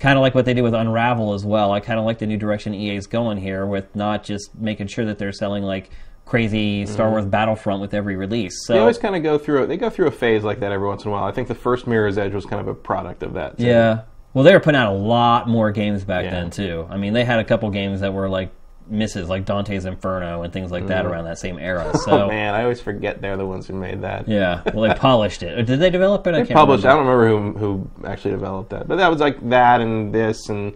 kind 0.00 0.18
of 0.18 0.22
like 0.22 0.34
what 0.34 0.46
they 0.46 0.54
did 0.54 0.62
with 0.62 0.74
Unravel 0.74 1.34
as 1.34 1.44
well. 1.44 1.72
I 1.72 1.80
kind 1.80 1.98
of 1.98 2.06
like 2.06 2.18
the 2.18 2.26
new 2.26 2.38
direction 2.38 2.74
EA's 2.74 3.06
going 3.06 3.36
here 3.38 3.66
with 3.66 3.94
not 3.94 4.24
just 4.24 4.54
making 4.54 4.88
sure 4.88 5.04
that 5.04 5.18
they're 5.18 5.32
selling 5.32 5.62
like 5.62 5.90
crazy 6.24 6.86
Star 6.86 7.06
mm-hmm. 7.06 7.12
Wars 7.12 7.26
Battlefront 7.26 7.80
with 7.80 7.92
every 7.92 8.16
release. 8.16 8.66
So 8.66 8.72
They 8.72 8.78
always 8.78 8.98
kind 8.98 9.14
of 9.16 9.22
go 9.22 9.36
through 9.36 9.66
they 9.66 9.76
go 9.76 9.90
through 9.90 10.06
a 10.06 10.12
phase 10.12 10.42
like 10.42 10.60
that 10.60 10.72
every 10.72 10.88
once 10.88 11.04
in 11.04 11.10
a 11.10 11.12
while. 11.12 11.24
I 11.24 11.32
think 11.32 11.48
the 11.48 11.54
first 11.54 11.86
Mirror's 11.86 12.18
Edge 12.18 12.34
was 12.34 12.46
kind 12.46 12.60
of 12.60 12.68
a 12.68 12.74
product 12.74 13.22
of 13.22 13.34
that. 13.34 13.58
too. 13.58 13.66
yeah. 13.66 14.02
Well, 14.34 14.44
they 14.44 14.52
were 14.52 14.60
putting 14.60 14.78
out 14.80 14.92
a 14.92 14.96
lot 14.96 15.48
more 15.48 15.70
games 15.72 16.04
back 16.04 16.24
Yeah. 16.24 16.30
then 16.30 16.50
too. 16.50 16.86
I 16.90 16.96
mean, 16.96 17.12
they 17.12 17.24
had 17.24 17.40
a 17.40 17.44
couple 17.44 17.68
games 17.70 18.00
that 18.00 18.12
were 18.14 18.28
like 18.28 18.50
misses, 18.88 19.28
like 19.28 19.44
Dante's 19.44 19.84
Inferno 19.84 20.42
and 20.42 20.52
things 20.52 20.70
like 20.72 20.88
that 20.88 21.06
around 21.06 21.24
that 21.24 21.38
same 21.38 21.58
era. 21.58 21.90
So 22.04 22.10
Mm. 22.10 22.20
Oh 22.24 22.28
man, 22.28 22.54
I 22.54 22.62
always 22.62 22.80
forget 22.80 23.20
they're 23.20 23.36
the 23.36 23.46
ones 23.46 23.66
who 23.66 23.74
made 23.74 24.02
that. 24.02 24.28
yeah, 24.28 24.62
well, 24.74 24.88
they 24.88 24.94
polished 24.94 25.42
it. 25.42 25.58
Or 25.58 25.62
did 25.62 25.78
they 25.80 25.90
develop 25.90 26.26
it? 26.26 26.34
I 26.34 26.40
They 26.40 26.46
can't 26.46 26.58
published. 26.58 26.84
I 26.84 26.90
don't 26.94 27.06
remember 27.06 27.28
who 27.28 27.58
who 27.58 28.06
actually 28.06 28.32
developed 28.32 28.70
that, 28.70 28.88
but 28.88 28.96
that 28.96 29.08
was 29.10 29.20
like 29.20 29.48
that 29.50 29.80
and 29.80 30.12
this 30.12 30.48
and 30.48 30.72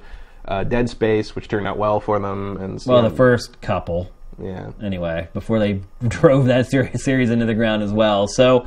uh, 0.46 0.62
Dead 0.64 0.88
Space, 0.90 1.34
which 1.34 1.48
turned 1.48 1.66
out 1.66 1.78
well 1.78 2.00
for 2.00 2.18
them. 2.20 2.56
And 2.58 2.80
so, 2.80 2.92
Well, 2.92 3.02
the 3.02 3.10
first 3.10 3.60
couple. 3.62 4.10
Yeah. 4.42 4.70
anyway, 4.82 5.28
before 5.32 5.58
they 5.60 5.80
drove 6.08 6.46
that 6.46 6.66
series 6.66 7.30
into 7.30 7.46
the 7.46 7.54
ground 7.54 7.82
as 7.84 7.92
well. 7.92 8.26
So, 8.28 8.66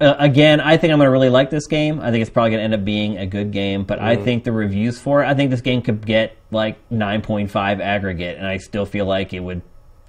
uh, 0.00 0.16
again, 0.18 0.60
I 0.60 0.76
think 0.76 0.92
I'm 0.92 0.98
going 0.98 1.06
to 1.06 1.12
really 1.12 1.28
like 1.28 1.50
this 1.50 1.66
game. 1.66 2.00
I 2.00 2.10
think 2.10 2.22
it's 2.22 2.30
probably 2.30 2.50
going 2.50 2.60
to 2.60 2.64
end 2.64 2.74
up 2.74 2.84
being 2.84 3.16
a 3.18 3.26
good 3.26 3.52
game, 3.52 3.84
but 3.84 4.00
I 4.00 4.16
think 4.16 4.44
the 4.44 4.52
reviews 4.52 4.98
for 4.98 5.22
it, 5.22 5.26
I 5.26 5.34
think 5.34 5.50
this 5.50 5.60
game 5.60 5.82
could 5.82 6.04
get 6.04 6.36
like 6.50 6.76
9.5 6.90 7.80
aggregate, 7.80 8.36
and 8.38 8.46
I 8.46 8.58
still 8.58 8.86
feel 8.86 9.06
like 9.06 9.32
it 9.32 9.40
would 9.40 9.62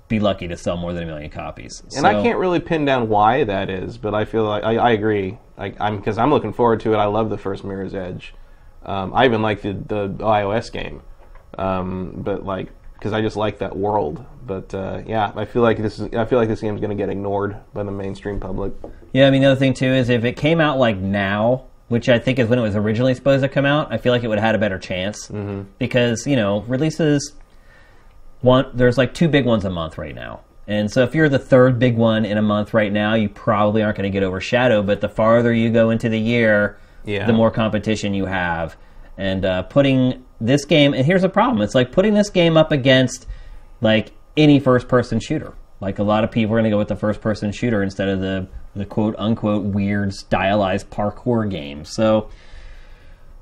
be 0.07 0.19
lucky 0.19 0.47
to 0.47 0.57
sell 0.57 0.77
more 0.77 0.93
than 0.93 1.03
a 1.03 1.05
million 1.05 1.29
copies. 1.29 1.83
And 1.95 2.05
I 2.05 2.21
can't 2.21 2.37
really 2.37 2.59
pin 2.59 2.85
down 2.85 3.09
why 3.09 3.43
that 3.43 3.69
is, 3.69 3.97
but 3.97 4.13
I 4.13 4.25
feel 4.25 4.43
like 4.43 4.63
I, 4.63 4.75
I 4.75 4.91
agree. 4.91 5.37
Like 5.57 5.79
I'm 5.79 5.97
because 5.97 6.17
I'm 6.17 6.29
looking 6.29 6.53
forward 6.53 6.79
to 6.81 6.93
it. 6.93 6.97
I 6.97 7.05
love 7.05 7.29
the 7.29 7.37
first 7.37 7.63
Mirror's 7.63 7.95
Edge. 7.95 8.33
Um, 8.83 9.13
I 9.13 9.25
even 9.25 9.41
like 9.41 9.61
the 9.61 9.73
the 9.73 10.09
iOS 10.09 10.71
game, 10.71 11.01
um, 11.57 12.13
but 12.17 12.45
like 12.45 12.69
because 12.93 13.13
I 13.13 13.21
just 13.21 13.35
like 13.35 13.59
that 13.59 13.75
world. 13.75 14.23
But 14.45 14.73
uh, 14.73 15.01
yeah, 15.05 15.31
I 15.35 15.45
feel 15.45 15.61
like 15.61 15.77
this 15.77 15.99
is 15.99 16.13
I 16.13 16.25
feel 16.25 16.39
like 16.39 16.47
this 16.49 16.61
game's 16.61 16.79
going 16.79 16.95
to 16.95 16.95
get 16.95 17.09
ignored 17.09 17.57
by 17.73 17.83
the 17.83 17.91
mainstream 17.91 18.39
public. 18.39 18.73
Yeah, 19.13 19.27
I 19.27 19.31
mean 19.31 19.41
the 19.41 19.51
other 19.51 19.59
thing 19.59 19.73
too 19.73 19.87
is 19.87 20.09
if 20.09 20.23
it 20.23 20.37
came 20.37 20.59
out 20.61 20.77
like 20.77 20.97
now, 20.97 21.65
which 21.87 22.09
I 22.09 22.19
think 22.19 22.39
is 22.39 22.47
when 22.47 22.59
it 22.59 22.61
was 22.61 22.75
originally 22.75 23.15
supposed 23.15 23.43
to 23.43 23.49
come 23.49 23.65
out, 23.65 23.91
I 23.91 23.97
feel 23.97 24.11
like 24.11 24.23
it 24.23 24.27
would 24.27 24.37
have 24.37 24.45
had 24.45 24.55
a 24.55 24.59
better 24.59 24.79
chance 24.79 25.27
mm-hmm. 25.27 25.63
because 25.79 26.27
you 26.27 26.35
know 26.35 26.61
releases 26.61 27.33
one 28.41 28.69
there's 28.73 28.97
like 28.97 29.13
two 29.13 29.27
big 29.27 29.45
ones 29.45 29.65
a 29.65 29.69
month 29.69 29.97
right 29.97 30.15
now. 30.15 30.41
And 30.67 30.91
so 30.91 31.03
if 31.03 31.13
you're 31.13 31.29
the 31.29 31.39
third 31.39 31.77
big 31.77 31.95
one 31.95 32.25
in 32.25 32.37
a 32.37 32.41
month 32.41 32.73
right 32.73 32.91
now, 32.91 33.13
you 33.13 33.29
probably 33.29 33.83
aren't 33.83 33.97
going 33.97 34.11
to 34.11 34.13
get 34.13 34.23
overshadowed. 34.23 34.87
But 34.87 34.99
the 34.99 35.09
farther 35.09 35.53
you 35.53 35.69
go 35.69 35.91
into 35.91 36.09
the 36.09 36.19
year, 36.19 36.79
Yeah. 37.03 37.27
the 37.27 37.33
more 37.33 37.51
competition 37.51 38.15
you 38.15 38.25
have. 38.25 38.75
And 39.17 39.45
uh, 39.45 39.61
putting 39.63 40.25
this 40.41 40.65
game, 40.65 40.93
and 40.93 41.05
here's 41.05 41.21
the 41.21 41.29
problem: 41.29 41.61
it's 41.61 41.75
like 41.75 41.91
putting 41.91 42.13
this 42.13 42.29
game 42.29 42.57
up 42.57 42.71
against 42.71 43.27
like 43.81 44.11
any 44.37 44.59
first-person 44.59 45.19
shooter. 45.19 45.53
Like 45.81 45.99
a 45.99 46.03
lot 46.03 46.23
of 46.23 46.31
people 46.31 46.55
are 46.55 46.59
going 46.59 46.65
to 46.65 46.69
go 46.69 46.77
with 46.77 46.87
the 46.87 46.95
first-person 46.95 47.51
shooter 47.51 47.83
instead 47.83 48.09
of 48.09 48.21
the 48.21 48.47
the 48.75 48.85
quote 48.85 49.15
unquote 49.17 49.63
weird 49.63 50.13
stylized 50.13 50.89
parkour 50.89 51.49
game. 51.49 51.85
So 51.85 52.29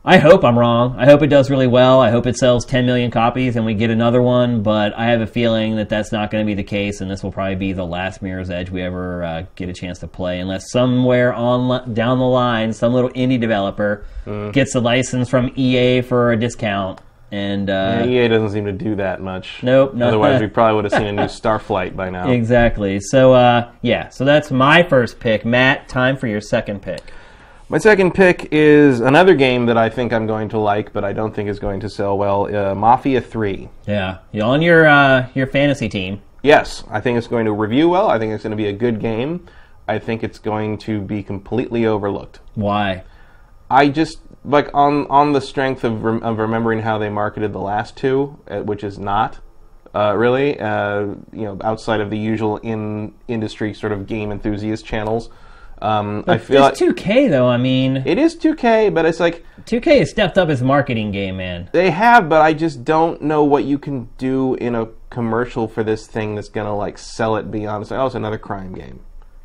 I 0.05 0.17
hope 0.17 0.43
I'm 0.43 0.59
wrong. 0.59 0.95
I 0.97 1.05
hope 1.05 1.21
it 1.21 1.27
does 1.27 1.49
really 1.49 1.65
well. 1.65 2.01
I 2.01 2.09
hope 2.09 2.27
it 2.27 2.35
sells 2.35 2.65
10 2.65 2.85
million 2.85 3.09
copies 3.09 3.55
and 3.55 3.65
we 3.65 3.73
get 3.73 3.89
another 3.89 4.21
one, 4.21 4.61
but 4.61 4.93
I 4.97 5.05
have 5.05 5.21
a 5.21 5.27
feeling 5.27 5.77
that 5.77 5.87
that's 5.87 6.11
not 6.11 6.29
going 6.29 6.45
to 6.45 6.45
be 6.45 6.55
the 6.55 6.63
case, 6.63 6.99
and 6.99 7.09
this 7.09 7.23
will 7.23 7.31
probably 7.31 7.55
be 7.55 7.71
the 7.71 7.85
last 7.85 8.21
Mirror's 8.21 8.49
Edge 8.49 8.69
we 8.69 8.81
ever 8.81 9.23
uh, 9.23 9.45
get 9.55 9.69
a 9.69 9.73
chance 9.73 9.99
to 9.99 10.07
play, 10.07 10.41
unless 10.41 10.69
somewhere 10.71 11.33
on 11.33 11.93
down 11.93 12.19
the 12.19 12.25
line, 12.25 12.73
some 12.73 12.93
little 12.93 13.11
indie 13.11 13.39
developer 13.39 14.05
gets 14.51 14.75
a 14.75 14.81
license 14.81 15.29
from 15.29 15.53
EA 15.55 16.01
for 16.01 16.33
a 16.33 16.37
discount. 16.37 16.99
And 17.34 17.68
uh, 17.72 18.05
EA 18.05 18.27
doesn't 18.27 18.51
seem 18.51 18.65
to 18.65 18.72
do 18.72 18.95
that 18.97 19.19
much. 19.19 19.64
Nope, 19.64 19.95
no. 19.95 20.07
Otherwise, 20.07 20.39
we 20.39 20.45
probably 20.57 20.76
would 20.76 20.84
have 20.84 20.93
seen 20.93 21.07
a 21.07 21.11
new 21.11 21.23
Starflight 21.23 21.95
by 21.95 22.11
now. 22.11 22.30
exactly. 22.30 22.99
So, 22.99 23.34
uh, 23.34 23.72
yeah, 23.81 24.10
so 24.10 24.23
that's 24.23 24.51
my 24.51 24.84
first 24.84 25.19
pick. 25.19 25.43
Matt, 25.43 25.89
time 25.89 26.15
for 26.15 26.27
your 26.27 26.39
second 26.39 26.84
pick. 26.84 27.01
My 27.69 27.80
second 27.80 28.14
pick 28.14 28.49
is 28.51 28.99
another 28.99 29.34
game 29.34 29.65
that 29.65 29.77
I 29.77 29.89
think 29.89 30.14
I'm 30.14 30.27
going 30.27 30.47
to 30.49 30.60
like, 30.60 30.93
but 30.93 31.03
I 31.03 31.11
don't 31.11 31.34
think 31.34 31.49
is 31.49 31.57
going 31.57 31.80
to 31.80 31.89
sell 31.89 32.19
well. 32.19 32.55
Uh, 32.55 32.76
Mafia 32.76 33.19
3. 33.19 33.68
Yeah, 33.88 34.19
you 34.31 34.43
on 34.43 34.61
your 34.61 34.85
uh, 34.85 35.27
your 35.34 35.47
fantasy 35.47 35.89
team. 35.89 36.22
Yes, 36.43 36.84
I 36.88 37.01
think 37.01 37.18
it's 37.18 37.26
going 37.26 37.45
to 37.45 37.51
review 37.51 37.89
well. 37.89 38.11
I 38.11 38.19
think 38.19 38.31
it's 38.31 38.43
going 38.43 38.51
to 38.51 38.57
be 38.57 38.68
a 38.68 38.73
good 38.73 38.99
game. 38.99 39.47
I 39.88 39.97
think 39.97 40.23
it's 40.23 40.38
going 40.38 40.77
to 40.80 41.01
be 41.01 41.23
completely 41.23 41.88
overlooked. 41.88 42.41
Why? 42.53 43.05
I 43.72 43.89
just 43.89 44.19
like 44.45 44.69
on 44.73 45.07
on 45.07 45.33
the 45.33 45.41
strength 45.41 45.83
of 45.83 46.03
rem- 46.03 46.23
of 46.23 46.37
remembering 46.37 46.81
how 46.81 46.97
they 46.97 47.09
marketed 47.09 47.53
the 47.53 47.59
last 47.59 47.95
two, 47.95 48.39
uh, 48.49 48.59
which 48.61 48.83
is 48.83 48.99
not 48.99 49.39
uh, 49.95 50.15
really 50.15 50.59
uh, 50.59 51.01
you 51.31 51.43
know 51.43 51.57
outside 51.63 52.01
of 52.01 52.09
the 52.09 52.17
usual 52.17 52.57
in 52.57 53.13
industry 53.27 53.73
sort 53.73 53.91
of 53.91 54.07
game 54.07 54.31
enthusiast 54.31 54.85
channels. 54.85 55.29
Um, 55.81 56.23
I 56.27 56.37
feel 56.37 56.61
like 56.61 56.73
It's 56.73 56.81
2K 56.81 57.29
though. 57.29 57.47
I 57.47 57.57
mean, 57.57 58.03
it 58.05 58.17
is 58.17 58.37
2K, 58.37 58.93
but 58.93 59.05
it's 59.05 59.19
like 59.19 59.45
2K 59.65 59.99
has 59.99 60.09
stepped 60.09 60.37
up 60.37 60.47
its 60.47 60.61
marketing 60.61 61.11
game, 61.11 61.37
man. 61.37 61.69
They 61.73 61.91
have, 61.91 62.29
but 62.29 62.41
I 62.41 62.53
just 62.53 62.85
don't 62.85 63.21
know 63.21 63.43
what 63.43 63.65
you 63.65 63.77
can 63.77 64.07
do 64.17 64.55
in 64.55 64.75
a 64.75 64.87
commercial 65.09 65.67
for 65.67 65.83
this 65.83 66.07
thing 66.07 66.35
that's 66.35 66.49
gonna 66.49 66.75
like 66.75 66.97
sell 66.97 67.35
it 67.35 67.51
beyond. 67.51 67.87
Say, 67.87 67.97
oh, 67.97 68.05
it's 68.05 68.15
another 68.15 68.37
crime 68.37 68.73
game. 68.73 69.01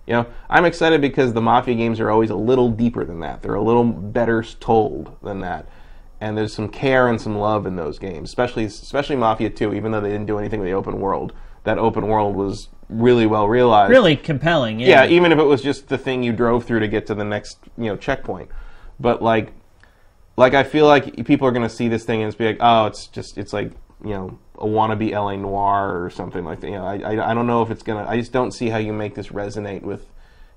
You 0.09 0.15
know, 0.15 0.27
I'm 0.49 0.65
excited 0.65 1.03
because 1.03 1.35
the 1.35 1.43
mafia 1.43 1.75
games 1.75 2.01
are 2.01 2.11
always 2.11 2.31
a 2.31 2.35
little 2.35 2.71
deeper 2.71 3.05
than 3.05 3.21
that. 3.21 3.43
They're 3.43 3.55
a 3.55 3.63
little 3.63 3.85
better 3.85 4.43
told 4.43 5.15
than 5.23 5.41
that, 5.41 5.69
and 6.19 6.35
there's 6.35 6.55
some 6.55 6.71
care 6.71 7.09
and 7.09 7.21
some 7.21 7.37
love 7.37 7.67
in 7.67 7.77
those 7.77 7.99
games, 7.99 8.31
especially 8.31 8.65
especially 8.65 9.17
Mafia 9.17 9.51
2. 9.51 9.75
Even 9.75 9.93
though 9.93 10.01
they 10.01 10.09
didn't 10.09 10.25
do 10.25 10.39
anything 10.39 10.61
with 10.61 10.67
the 10.67 10.73
open 10.73 10.99
world, 10.99 11.35
that 11.65 11.77
open 11.77 12.09
world 12.09 12.35
was 12.35 12.69
really 12.89 13.27
well 13.27 13.49
realized. 13.49 13.91
Really 13.91 14.17
compelling. 14.17 14.81
Yeah. 14.81 15.05
Yeah, 15.05 15.11
even 15.11 15.31
if 15.31 15.39
it 15.39 15.45
was 15.45 15.63
just 15.63 15.89
the 15.89 15.99
thing 15.99 16.23
you 16.23 16.33
drove 16.33 16.65
through 16.65 16.81
to 16.81 16.89
get 16.89 17.07
to 17.09 17.15
the 17.15 17.25
next, 17.25 17.59
you 17.77 17.85
know, 17.85 17.97
checkpoint. 17.97 18.49
But 18.99 19.23
like, 19.23 19.53
like 20.39 20.55
I 20.55 20.63
feel 20.63 20.87
like 20.87 21.27
people 21.27 21.47
are 21.47 21.53
going 21.53 21.69
to 21.69 21.75
see 21.75 21.89
this 21.89 22.05
thing 22.05 22.23
and 22.23 22.29
it's 22.29 22.37
be 22.37 22.47
like, 22.47 22.59
oh, 22.61 22.87
it's 22.87 23.09
just, 23.09 23.37
it's 23.37 23.53
like, 23.53 23.73
you 24.03 24.11
know, 24.11 24.39
a 24.59 24.67
wannabe 24.67 25.13
LA 25.13 25.37
Noire 25.37 26.03
or 26.05 26.11
something 26.11 26.45
like 26.45 26.61
that. 26.61 26.67
You 26.69 26.77
know, 26.77 26.85
I, 26.85 26.97
I, 26.97 27.31
I 27.31 27.35
don't 27.35 27.47
know 27.47 27.63
if 27.63 27.71
it's 27.71 27.83
gonna. 27.83 28.05
I 28.09 28.19
just 28.19 28.33
don't 28.33 28.53
see 28.53 28.69
how 28.69 28.79
you 28.79 28.93
make 28.93 29.15
this 29.15 29.29
resonate 29.29 29.83
with, 29.83 30.07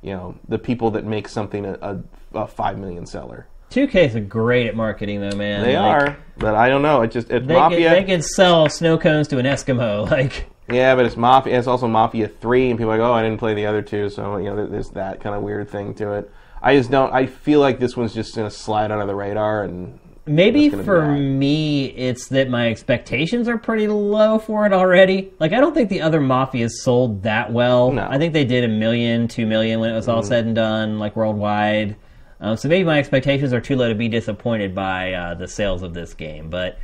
you 0.01 0.13
know, 0.13 0.35
the 0.47 0.57
people 0.57 0.91
that 0.91 1.05
make 1.05 1.27
something 1.27 1.65
a, 1.65 1.73
a, 1.81 2.03
a 2.33 2.47
five 2.47 2.77
million 2.79 3.05
seller. 3.05 3.47
2K 3.71 3.95
is 4.15 4.27
great 4.27 4.67
at 4.67 4.75
marketing 4.75 5.21
though, 5.21 5.35
man. 5.37 5.63
They 5.63 5.77
Like, 5.77 6.01
are, 6.09 6.17
but 6.37 6.55
I 6.55 6.67
don't 6.67 6.81
know. 6.81 7.03
It 7.03 7.11
just 7.11 7.29
it's 7.29 7.47
They 7.47 7.53
Mafia. 7.53 7.89
could, 7.95 7.97
they 7.99 8.03
could 8.15 8.23
sell 8.25 8.67
snow 8.67 8.97
cones 8.97 9.27
to 9.29 9.37
an 9.37 9.45
Eskimo. 9.45 10.09
Like, 10.11 10.47
Yeah, 10.69 10.95
but 10.95 11.05
it's 11.05 11.15
Mafia. 11.15 11.57
It's 11.57 11.67
also 11.67 11.87
Mafia 11.87 12.27
Three, 12.27 12.69
and 12.69 12.77
people 12.77 12.91
are 12.91 12.97
like, 12.97 13.07
oh, 13.07 13.13
I 13.13 13.23
didn't 13.23 13.37
play 13.39 13.53
the 13.53 13.65
other 13.67 13.81
two, 13.81 14.09
so 14.09 14.35
you 14.37 14.45
know, 14.53 14.67
there's 14.67 14.89
that 14.89 15.21
kind 15.21 15.35
of 15.35 15.41
weird 15.41 15.69
thing 15.69 15.93
to 15.95 16.13
it. 16.13 16.29
I 16.61 16.75
just 16.75 16.91
don't. 16.91 17.13
I 17.13 17.27
feel 17.27 17.59
like 17.61 17.79
this 17.79 17.95
one's 17.95 18.13
just 18.13 18.35
gonna 18.35 18.51
slide 18.51 18.91
under 18.91 19.05
the 19.05 19.15
radar, 19.15 19.63
and 19.63 19.99
maybe 20.25 20.69
That's 20.69 20.85
gonna 20.85 21.01
be 21.01 21.17
for 21.17 21.17
me, 21.19 21.85
it's 21.85 22.27
that 22.27 22.49
my 22.49 22.69
expectations 22.69 23.47
are 23.47 23.57
pretty 23.57 23.87
low 23.87 24.39
for 24.39 24.65
it 24.65 24.73
already. 24.73 25.31
Like, 25.39 25.53
I 25.53 25.59
don't 25.59 25.73
think 25.73 25.89
the 25.89 26.01
other 26.01 26.19
Mafias 26.19 26.71
sold 26.71 27.23
that 27.23 27.51
well. 27.51 27.91
No. 27.91 28.01
Mm-hmm. 28.01 28.13
I 28.13 28.17
think 28.17 28.33
they 28.33 28.45
did 28.45 28.63
a 28.63 28.67
million, 28.67 29.27
two 29.27 29.45
million 29.45 29.79
when 29.79 29.89
it 29.89 29.95
was 29.95 30.07
all 30.07 30.23
said 30.23 30.45
and 30.45 30.55
done, 30.55 30.99
like 30.99 31.15
worldwide. 31.15 31.95
Um, 32.39 32.57
so 32.57 32.67
maybe 32.67 32.83
my 32.83 32.97
expectations 32.97 33.53
are 33.53 33.61
too 33.61 33.75
low 33.75 33.89
to 33.89 33.95
be 33.95 34.09
disappointed 34.09 34.73
by 34.73 35.13
uh, 35.13 35.35
the 35.35 35.47
sales 35.47 35.83
of 35.83 35.93
this 35.93 36.13
game. 36.15 36.49
But 36.49 36.79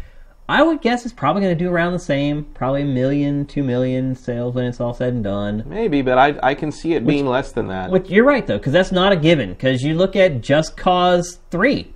I 0.49 0.64
would 0.64 0.81
guess 0.81 1.03
it's 1.03 1.14
probably 1.14 1.41
going 1.41 1.57
to 1.57 1.64
do 1.64 1.69
around 1.69 1.93
the 1.93 1.99
same, 1.99 2.45
probably 2.53 2.84
a 2.84 2.85
million, 2.85 3.45
two 3.45 3.64
million 3.64 4.15
sales 4.15 4.55
when 4.55 4.65
it's 4.65 4.80
all 4.80 4.93
said 4.93 5.14
and 5.14 5.23
done. 5.23 5.64
maybe, 5.65 6.01
but 6.01 6.18
I 6.18 6.39
I 6.41 6.53
can 6.53 6.72
see 6.72 6.93
it 6.93 7.05
being 7.05 7.26
less 7.26 7.51
than 7.51 7.68
that. 7.68 7.91
Which 7.91 8.09
you're 8.09 8.23
right 8.23 8.45
though, 8.47 8.57
because 8.57 8.72
that's 8.72 8.91
not 8.91 9.11
a 9.11 9.18
given. 9.18 9.49
Because 9.49 9.84
you 9.84 9.95
look 9.95 10.15
at 10.15 10.41
Just 10.41 10.77
Cause 10.77 11.39
Three. 11.51 11.93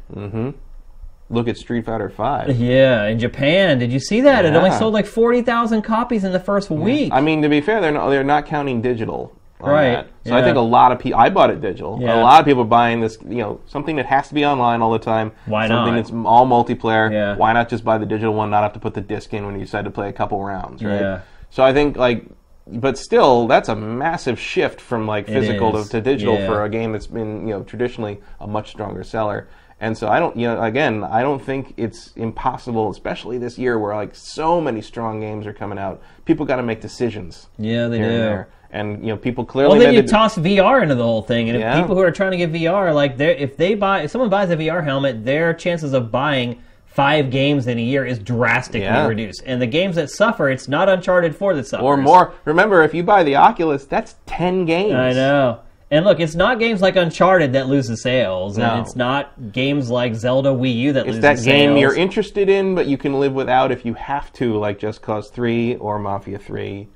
Look 1.32 1.48
at 1.48 1.58
Street 1.58 1.86
Fighter 1.86 2.10
Five. 2.10 2.56
Yeah, 2.58 3.06
in 3.08 3.18
Japan, 3.20 3.80
did 3.80 3.91
you 3.91 3.99
see 3.99 4.22
that? 4.22 4.45
It 4.45 4.53
only 4.56 4.72
sold 4.72 4.94
like 4.94 5.06
forty 5.06 5.41
thousand 5.41 5.82
copies 5.84 6.24
in 6.24 6.32
the 6.32 6.40
first 6.40 6.70
week. 6.70 7.12
I 7.14 7.22
mean, 7.22 7.41
to 7.41 7.49
be 7.49 7.62
fair, 7.62 7.82
they're 7.82 7.91
not, 7.91 8.10
they're 8.10 8.24
not 8.24 8.45
counting 8.45 8.82
digital. 8.82 9.36
Right, 9.60 9.91
That. 9.91 10.08
So 10.26 10.36
I 10.36 10.41
think 10.41 10.58
a 10.58 10.62
lot 10.62 10.91
of 10.91 10.99
people. 10.99 11.20
I 11.20 11.30
bought 11.30 11.52
it 11.52 11.62
digital. 11.62 11.99
Yeah. 12.02 12.20
A 12.20 12.24
lot 12.24 12.40
of 12.40 12.45
people 12.45 12.64
are 12.64 12.66
buying 12.66 12.99
this. 12.99 13.18
You 13.24 13.38
know, 13.38 13.62
something 13.68 13.95
that 13.98 14.08
has 14.08 14.28
to 14.30 14.34
be 14.34 14.44
online 14.45 14.82
all 14.82 14.91
the 14.91 14.99
time. 14.99 15.32
Why 15.45 15.68
something 15.68 15.94
not? 15.94 16.02
that's 16.02 16.12
all 16.12 16.48
multiplayer. 16.48 17.12
Yeah. 17.12 17.36
Why 17.36 17.53
not 17.53 17.70
just 17.70 17.84
buy 17.84 17.98
the 17.98 18.06
digital 18.06 18.34
one? 18.34 18.49
Not 18.49 18.64
have 18.64 18.74
to 18.74 18.80
put 18.80 18.94
the 18.95 19.02
disc 19.02 19.34
in 19.34 19.45
when 19.45 19.56
you 19.56 19.62
decide 19.62 19.86
to 19.86 19.91
play 19.91 20.10
a 20.10 20.14
couple 20.14 20.44
rounds, 20.44 20.84
right? 20.84 20.99
Yeah. 20.99 21.22
So 21.52 21.64
I 21.64 21.74
think 21.74 21.95
like, 21.98 22.26
but 22.68 22.98
still, 22.98 23.48
that's 23.48 23.70
a 23.70 23.76
massive 23.76 24.40
shift 24.40 24.82
from 24.82 25.06
like 25.06 25.28
physical 25.28 25.72
to, 25.84 25.88
to 25.90 26.02
digital 26.02 26.36
Yeah. 26.36 26.48
for 26.48 26.64
a 26.64 26.70
game 26.70 26.91
that's 26.94 27.08
been 27.08 27.48
you 27.48 27.53
know 27.53 27.64
traditionally 27.64 28.20
a 28.40 28.48
much 28.48 28.72
stronger 28.72 29.03
seller. 29.03 29.48
And 29.82 29.98
so 29.98 30.08
I 30.08 30.20
don't, 30.20 30.38
you 30.38 30.48
know, 30.48 30.62
again, 30.62 31.03
I 31.03 31.24
don't 31.24 31.44
think 31.44 31.74
it's 31.76 32.14
impossible, 32.16 32.91
especially 32.91 33.40
this 33.40 33.58
year 33.58 33.80
where 33.80 33.95
like 33.95 34.14
so 34.14 34.62
many 34.62 34.80
strong 34.80 35.20
games 35.20 35.48
are 35.48 35.53
coming 35.53 35.80
out. 35.80 36.02
People 36.26 36.45
got 36.45 36.58
to 36.58 36.64
make 36.64 36.82
decisions 36.82 37.48
yeah, 37.58 37.88
they 37.88 37.98
here 37.98 38.08
and 38.12 38.45
do. 38.45 38.52
And 38.74 39.06
you 39.06 39.08
know, 39.12 39.18
people 39.18 39.44
clearly 39.44 39.72
Well, 39.80 39.80
then 39.80 39.94
you 39.95 40.03
toss 40.03 40.38
VR 40.38 40.84
into 40.84 40.94
the 40.95 41.03
whole 41.03 41.24
thing, 41.24 41.49
and 41.49 41.58
if 41.58 41.62
Yeah. 41.62 41.82
people 41.82 41.95
who 41.95 42.02
are 42.02 42.12
trying 42.12 42.32
to 42.32 42.38
get 42.38 42.53
VR, 42.53 42.94
like, 42.94 43.20
if 43.20 43.58
they 43.58 43.74
buy, 43.74 44.03
if 44.03 44.12
someone 44.12 44.30
buys 44.30 44.49
a 44.52 44.56
VR 44.56 44.82
helmet, 44.84 45.26
their 45.26 45.53
chances 45.53 45.94
of 45.94 46.10
buying 46.12 46.58
five 46.86 47.32
games 47.32 47.68
in 47.68 47.78
a 47.80 47.82
year 47.82 48.06
is 48.06 48.20
drastically 48.20 48.82
Yeah. 48.86 49.08
reduced. 49.08 49.41
And 49.45 49.62
the 49.62 49.66
games 49.68 49.95
that 49.95 50.10
suffer, 50.12 50.49
it's 50.49 50.68
not 50.68 50.90
Uncharted 50.90 51.36
Four 51.36 51.53
that 51.56 51.66
suffers. 51.68 51.84
or 51.84 51.98
more. 51.98 52.34
Remember, 52.45 52.84
if 52.84 52.94
you 52.94 53.02
buy 53.03 53.24
the 53.24 53.36
Oculus, 53.36 53.86
that's 53.86 54.16
ten 54.26 54.66
games. 54.66 54.94
I 54.94 55.12
know. 55.14 55.60
And 55.91 56.05
look, 56.05 56.22
it's 56.22 56.35
not 56.35 56.57
games 56.57 56.81
like 56.81 56.95
Uncharted 56.95 57.51
that 57.53 57.68
loses 57.68 58.01
sales, 58.01 58.57
No. 58.57 58.63
and 58.72 58.81
it's 58.85 58.95
not 58.95 59.51
games 59.51 59.89
like 59.89 60.15
Zelda 60.15 60.49
Wii 60.49 60.73
U 60.76 60.93
that 60.93 60.99
It's 61.01 61.07
loses 61.18 61.22
sales. 61.22 61.39
It's 61.39 61.45
that 61.45 61.51
game 61.51 61.69
sales. 61.72 61.81
you're 61.81 61.95
interested 61.95 62.47
in, 62.49 62.76
but 62.76 62.88
you 62.88 62.97
can 62.97 63.19
live 63.19 63.34
without 63.34 63.72
if 63.73 63.85
you 63.85 63.93
have 63.95 64.31
to, 64.34 64.55
like 64.57 64.80
Just 64.80 65.01
Cause 65.01 65.30
Three 65.30 65.76
or 65.76 65.99
Mafia 65.99 66.39
Three. 66.39 66.88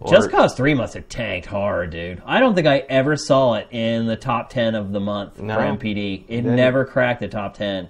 Or, 0.00 0.10
Just 0.12 0.30
Cause 0.30 0.54
3 0.54 0.74
must 0.74 0.94
have 0.94 1.08
tanked 1.08 1.48
hard, 1.48 1.90
dude. 1.90 2.22
I 2.24 2.38
don't 2.38 2.54
think 2.54 2.68
I 2.68 2.84
ever 2.88 3.16
saw 3.16 3.54
it 3.54 3.66
in 3.72 4.06
the 4.06 4.14
top 4.14 4.48
10 4.48 4.76
of 4.76 4.92
the 4.92 5.00
month 5.00 5.40
No. 5.42 5.56
for 5.56 5.60
NPD. 5.60 6.24
It 6.28 6.36
Didn't. 6.42 6.54
never 6.54 6.84
cracked 6.84 7.18
the 7.20 7.26
top 7.28 7.54
10. 7.54 7.88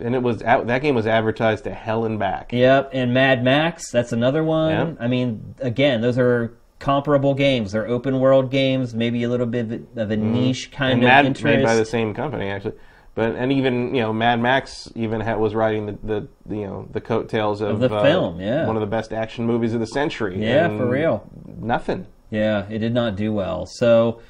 and 0.00 0.14
it 0.14 0.22
was 0.22 0.38
that 0.38 0.80
game 0.80 0.94
was 0.94 1.06
advertised 1.06 1.64
to 1.64 1.72
hell 1.74 2.04
and 2.04 2.18
back. 2.18 2.52
Yep, 2.52 2.90
and 2.92 3.12
Mad 3.12 3.42
Max, 3.44 3.90
that's 3.90 4.12
another 4.12 4.42
one. 4.44 4.70
Yep. 4.70 4.96
I 5.00 5.08
mean, 5.08 5.54
again, 5.60 6.00
those 6.00 6.18
are 6.18 6.52
comparable 6.84 7.34
games. 7.34 7.72
They're 7.72 7.88
open 7.88 8.20
world 8.20 8.50
games, 8.50 8.94
maybe 8.94 9.22
a 9.22 9.28
little 9.30 9.46
bit 9.46 9.82
of 9.96 10.10
a 10.10 10.16
niche 10.16 10.70
kind 10.70 11.02
Mm-hmm. 11.02 11.08
and 11.08 11.26
of 11.36 11.42
Mad 11.42 11.56
made 11.56 11.64
by 11.64 11.74
the 11.76 11.84
same 11.86 12.12
company 12.14 12.50
actually. 12.50 12.74
But 13.14 13.36
and 13.36 13.52
even 13.52 13.94
you 13.94 14.02
know 14.02 14.12
Mad 14.12 14.40
Max 14.40 14.90
even 14.94 15.20
ha 15.20 15.36
was 15.36 15.54
riding 15.54 15.86
the, 15.86 15.92
the, 16.02 16.28
the 16.46 16.56
you 16.56 16.66
know 16.66 16.88
the 16.92 17.00
coattails 17.00 17.60
of, 17.62 17.80
the 17.80 17.92
uh, 17.94 18.02
film, 18.02 18.40
yeah. 18.40 18.66
one 18.66 18.76
of 18.76 18.80
the 18.80 18.86
best 18.86 19.12
action 19.12 19.46
movies 19.46 19.72
of 19.72 19.80
the 19.80 19.86
century. 19.86 20.42
Yeah, 20.42 20.68
for 20.76 20.86
real. 20.86 21.26
Nothing. 21.58 22.06
Yeah, 22.30 22.66
it 22.68 22.78
did 22.80 22.92
not 22.92 23.14
do 23.16 23.32
well. 23.32 23.66
So 23.66 24.20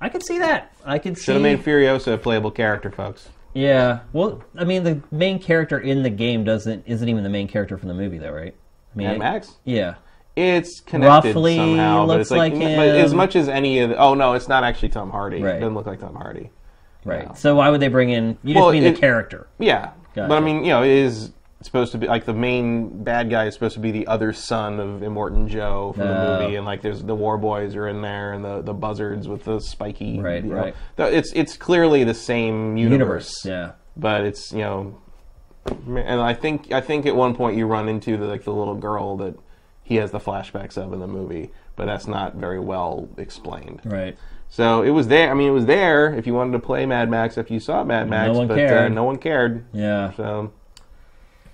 I 0.00 0.08
could 0.08 0.24
see 0.24 0.38
that. 0.38 0.72
I 0.84 0.98
could 0.98 1.18
see. 1.18 1.24
Should 1.24 1.34
have 1.34 1.42
made 1.42 1.62
Furiosa 1.64 2.14
a 2.14 2.18
playable 2.18 2.52
character, 2.52 2.90
folks. 2.90 3.28
Yeah. 3.54 4.00
Well, 4.12 4.44
I 4.56 4.64
mean, 4.64 4.84
the 4.84 5.02
main 5.10 5.40
character 5.40 5.78
in 5.80 6.04
the 6.04 6.10
game 6.10 6.44
doesn't 6.44 6.84
isn't 6.86 7.08
even 7.08 7.24
the 7.24 7.30
main 7.30 7.48
character 7.48 7.76
from 7.76 7.88
the 7.88 7.94
movie, 7.94 8.18
though, 8.18 8.30
right? 8.30 8.54
I 8.94 8.96
mean, 8.96 9.08
Mad 9.08 9.16
it- 9.16 9.18
Max. 9.18 9.56
Yeah. 9.64 9.94
It's 10.38 10.80
connected 10.80 11.28
Roughly 11.34 11.56
somehow, 11.56 12.06
but 12.06 12.18
looks 12.18 12.20
it's 12.22 12.30
like, 12.30 12.52
like 12.54 12.76
but 12.76 12.88
as 12.88 13.12
much 13.14 13.34
as 13.36 13.48
any 13.48 13.80
of 13.80 13.90
the, 13.90 13.96
oh 13.96 14.14
no, 14.14 14.34
it's 14.34 14.48
not 14.48 14.64
actually 14.64 14.90
Tom 14.90 15.10
Hardy. 15.10 15.42
Right. 15.42 15.56
It 15.56 15.60
doesn't 15.60 15.74
look 15.74 15.86
like 15.86 16.00
Tom 16.00 16.14
Hardy. 16.14 16.50
Right. 17.04 17.36
So 17.36 17.56
why 17.56 17.70
would 17.70 17.80
they 17.80 17.88
bring 17.88 18.10
in? 18.10 18.38
You 18.42 18.54
just 18.54 18.62
Well, 18.62 18.72
mean 18.72 18.84
it- 18.84 18.94
the 18.94 19.00
character. 19.00 19.46
Yeah, 19.58 19.90
Gotcha. 20.14 20.28
but 20.28 20.36
I 20.36 20.40
mean, 20.40 20.62
you 20.64 20.70
know, 20.70 20.82
it 20.82 20.90
is 20.90 21.32
supposed 21.62 21.90
to 21.90 21.98
be 21.98 22.06
like 22.06 22.24
the 22.24 22.32
main 22.34 23.02
bad 23.02 23.30
guy 23.30 23.46
is 23.46 23.54
supposed 23.54 23.74
to 23.74 23.80
be 23.80 23.90
the 23.90 24.06
other 24.06 24.32
son 24.32 24.78
of 24.78 25.00
Immortan 25.00 25.48
Joe 25.48 25.92
from 25.96 26.06
Oh. 26.06 26.36
the 26.36 26.42
movie, 26.44 26.56
and 26.56 26.64
like 26.66 26.82
there's 26.82 27.02
the 27.02 27.14
War 27.16 27.36
Boys 27.36 27.74
are 27.74 27.88
in 27.88 28.00
there, 28.02 28.32
and 28.32 28.44
the 28.44 28.62
the 28.62 28.74
buzzards 28.74 29.26
with 29.26 29.44
the 29.44 29.58
spiky. 29.60 30.20
Right, 30.20 30.44
you 30.44 30.50
know. 30.50 30.56
right. 30.56 30.74
Th- 30.96 31.12
It's 31.12 31.32
it's 31.32 31.56
clearly 31.56 32.04
the 32.04 32.14
same 32.14 32.76
universe, 32.76 33.44
Yeah. 33.44 33.72
but 33.96 34.20
it's 34.22 34.52
you 34.52 34.60
know, 34.60 34.94
and 35.86 36.20
I 36.20 36.34
think 36.34 36.72
I 36.72 36.80
think 36.80 37.06
at 37.06 37.16
one 37.16 37.34
point 37.34 37.56
you 37.56 37.66
run 37.66 37.88
into 37.88 38.16
the 38.16 38.26
like 38.26 38.44
the 38.44 38.52
little 38.52 38.76
girl 38.76 39.16
that 39.18 39.34
he 39.88 39.96
has 39.96 40.10
the 40.10 40.20
flashbacks 40.20 40.76
of 40.76 40.92
in 40.92 41.00
the 41.00 41.06
movie, 41.06 41.50
but 41.74 41.86
that's 41.86 42.06
not 42.06 42.34
very 42.34 42.60
well 42.60 43.08
explained. 43.16 43.80
Right. 43.86 44.18
So 44.50 44.82
it 44.82 44.90
was 44.90 45.08
there. 45.08 45.30
I 45.30 45.34
mean, 45.34 45.48
it 45.48 45.52
was 45.52 45.64
there 45.64 46.12
if 46.14 46.26
you 46.26 46.34
wanted 46.34 46.52
to 46.52 46.58
play 46.58 46.84
Mad 46.84 47.08
Max. 47.08 47.38
If 47.38 47.50
you 47.50 47.58
saw 47.58 47.82
Mad 47.84 48.10
Max, 48.10 48.28
No 48.32 48.38
one 48.38 48.46
but 48.48 48.58
Uh, 48.58 48.68
cared. 48.68 48.92
no 48.94 49.04
one 49.04 49.16
cared. 49.16 49.64
Yeah. 49.72 50.12
So 50.12 50.52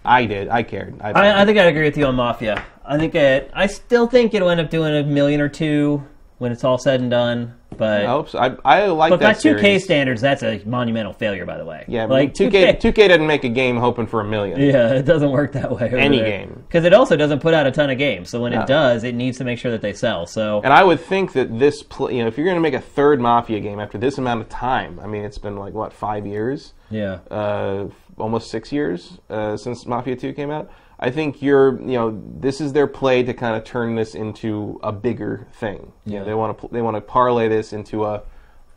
I 0.05 0.27
did. 0.27 0.49
I 0.49 0.65
cared. 0.65 1.01
I, 1.01 1.13
I, 1.13 1.43
I 1.43 1.45
think 1.45 1.59
I'd 1.59 1.67
agree 1.69 1.85
with 1.85 1.97
you 1.97 2.07
on 2.07 2.17
Mafia. 2.17 2.65
I 2.85 2.99
think 2.99 3.15
it. 3.15 3.53
I 3.55 3.67
still 3.69 4.09
think 4.09 4.35
it'll 4.35 4.51
end 4.51 4.61
up 4.61 4.69
doing 4.69 4.95
a 4.97 5.05
million 5.05 5.41
or 5.41 5.49
two 5.49 6.03
when 6.39 6.53
it's 6.53 6.65
all 6.65 6.79
said 6.79 7.01
and 7.01 7.11
done. 7.11 7.55
But 7.77 8.03
I 8.03 8.07
hope 8.07 8.29
so. 8.29 8.39
I, 8.39 8.57
I 8.65 8.87
like 8.87 9.11
but 9.11 9.21
by 9.21 9.33
2K 9.33 9.81
standards, 9.81 10.21
that's 10.21 10.45
a 10.45 10.63
monumental 10.65 11.13
failure, 11.13 11.45
by 11.45 11.59
the 11.59 11.65
way. 11.65 11.85
Yeah, 11.89 12.05
like 12.05 12.39
like 12.39 12.53
2K, 12.53 12.81
2K 12.81 12.95
didn't 12.95 13.27
make 13.27 13.43
a 13.43 13.49
game 13.49 13.77
hoping 13.77 14.07
for 14.07 14.21
a 14.21 14.25
million. 14.25 14.61
Yeah, 14.61 14.91
it 14.95 15.03
doesn't 15.03 15.31
work 15.33 15.53
that 15.55 15.73
way. 15.73 15.91
Any 15.91 16.19
game. 16.19 16.63
because 16.69 16.85
it 16.85 16.93
also 16.95 17.17
doesn't 17.17 17.41
put 17.41 17.53
out 17.53 17.67
a 17.67 17.73
ton 17.73 17.91
of 17.91 17.99
games. 17.99 18.31
So 18.31 18.41
when 18.41 18.53
No. 18.53 18.61
it 18.61 18.69
does, 18.69 19.03
it 19.03 19.17
needs 19.17 19.39
to 19.39 19.45
make 19.45 19.59
sure 19.59 19.73
that 19.73 19.81
they 19.83 19.93
sell. 19.93 20.25
So 20.27 20.61
And 20.63 20.73
I 20.73 20.85
would 20.85 21.01
think 21.01 21.33
that 21.33 21.59
this, 21.59 21.83
pl- 21.83 22.13
you 22.13 22.23
know, 22.23 22.29
if 22.29 22.37
you're 22.39 22.47
going 22.47 22.57
to 22.57 22.61
make 22.63 22.75
a 22.75 22.81
third 22.81 23.21
Mafia 23.21 23.59
game 23.59 23.81
after 23.81 23.99
this 23.99 24.19
amount 24.19 24.41
of 24.43 24.49
time, 24.49 25.01
I 25.03 25.09
mean, 25.09 25.25
it's 25.25 25.39
been 25.39 25.57
like 25.57 25.75
what 25.75 25.93
five 25.93 26.27
years, 26.29 26.75
yeah, 26.91 27.19
uh, 27.31 27.89
almost 28.19 28.51
six 28.53 28.71
years 28.71 29.19
uh, 29.31 29.57
since 29.57 29.85
Mafia 29.85 30.15
2 30.15 30.33
came 30.33 30.51
out. 30.53 30.71
I 30.99 31.11
think 31.11 31.43
you're, 31.43 31.79
you 31.81 31.99
know, 31.99 32.23
this 32.39 32.61
is 32.61 32.73
their 32.73 32.87
play 32.87 33.23
to 33.23 33.35
kind 33.35 33.57
of 33.57 33.65
turn 33.65 33.95
this 33.95 34.15
into 34.15 34.79
a 34.83 34.93
bigger 34.93 35.47
thing. 35.55 35.93
You 36.07 36.21
know, 36.21 36.25
they 36.25 36.35
want 36.35 36.59
to 36.61 36.69
they 36.73 36.83
want 36.83 36.97
to 36.97 37.01
parlay 37.01 37.49
this 37.49 37.73
into 37.73 38.05
a, 38.05 38.23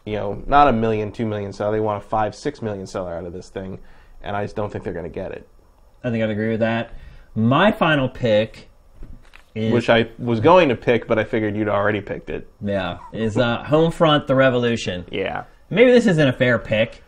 you 0.05 0.15
know, 0.15 0.43
not 0.47 0.67
a 0.67 0.73
million, 0.73 1.11
two 1.11 1.25
million 1.25 1.53
seller. 1.53 1.71
They 1.71 1.79
want 1.79 2.03
a 2.03 2.07
five, 2.07 2.35
six 2.35 2.61
million 2.61 2.87
seller 2.87 3.13
out 3.15 3.25
of 3.25 3.33
this 3.33 3.49
thing, 3.49 3.79
and 4.21 4.35
I 4.35 4.43
just 4.43 4.55
don't 4.55 4.71
think 4.71 4.83
they're 4.83 4.93
going 4.93 5.03
to 5.03 5.09
get 5.09 5.31
it. 5.31 5.47
I 6.03 6.09
think 6.09 6.23
I'd 6.23 6.29
agree 6.29 6.49
with 6.49 6.59
that. 6.61 6.93
My 7.35 7.71
final 7.71 8.09
pick 8.09 8.69
is 9.53 9.71
Which 9.71 9.89
I 9.89 10.09
was 10.17 10.39
going 10.39 10.69
to 10.69 10.75
pick, 10.75 11.07
but 11.07 11.19
I 11.19 11.23
figured 11.23 11.55
you'd 11.55 11.69
already 11.69 12.01
picked 12.01 12.29
it. 12.29 12.49
yeah 12.61 12.97
is 13.13 13.37
uh, 13.37 13.63
Homefront: 13.63 14.27
The 14.27 14.35
Revolution. 14.35 15.05
Yeah, 15.11 15.45
Maybe 15.69 15.91
this 15.91 16.07
isn't 16.07 16.27
a 16.27 16.33
fair 16.33 16.59
pick 16.59 17.03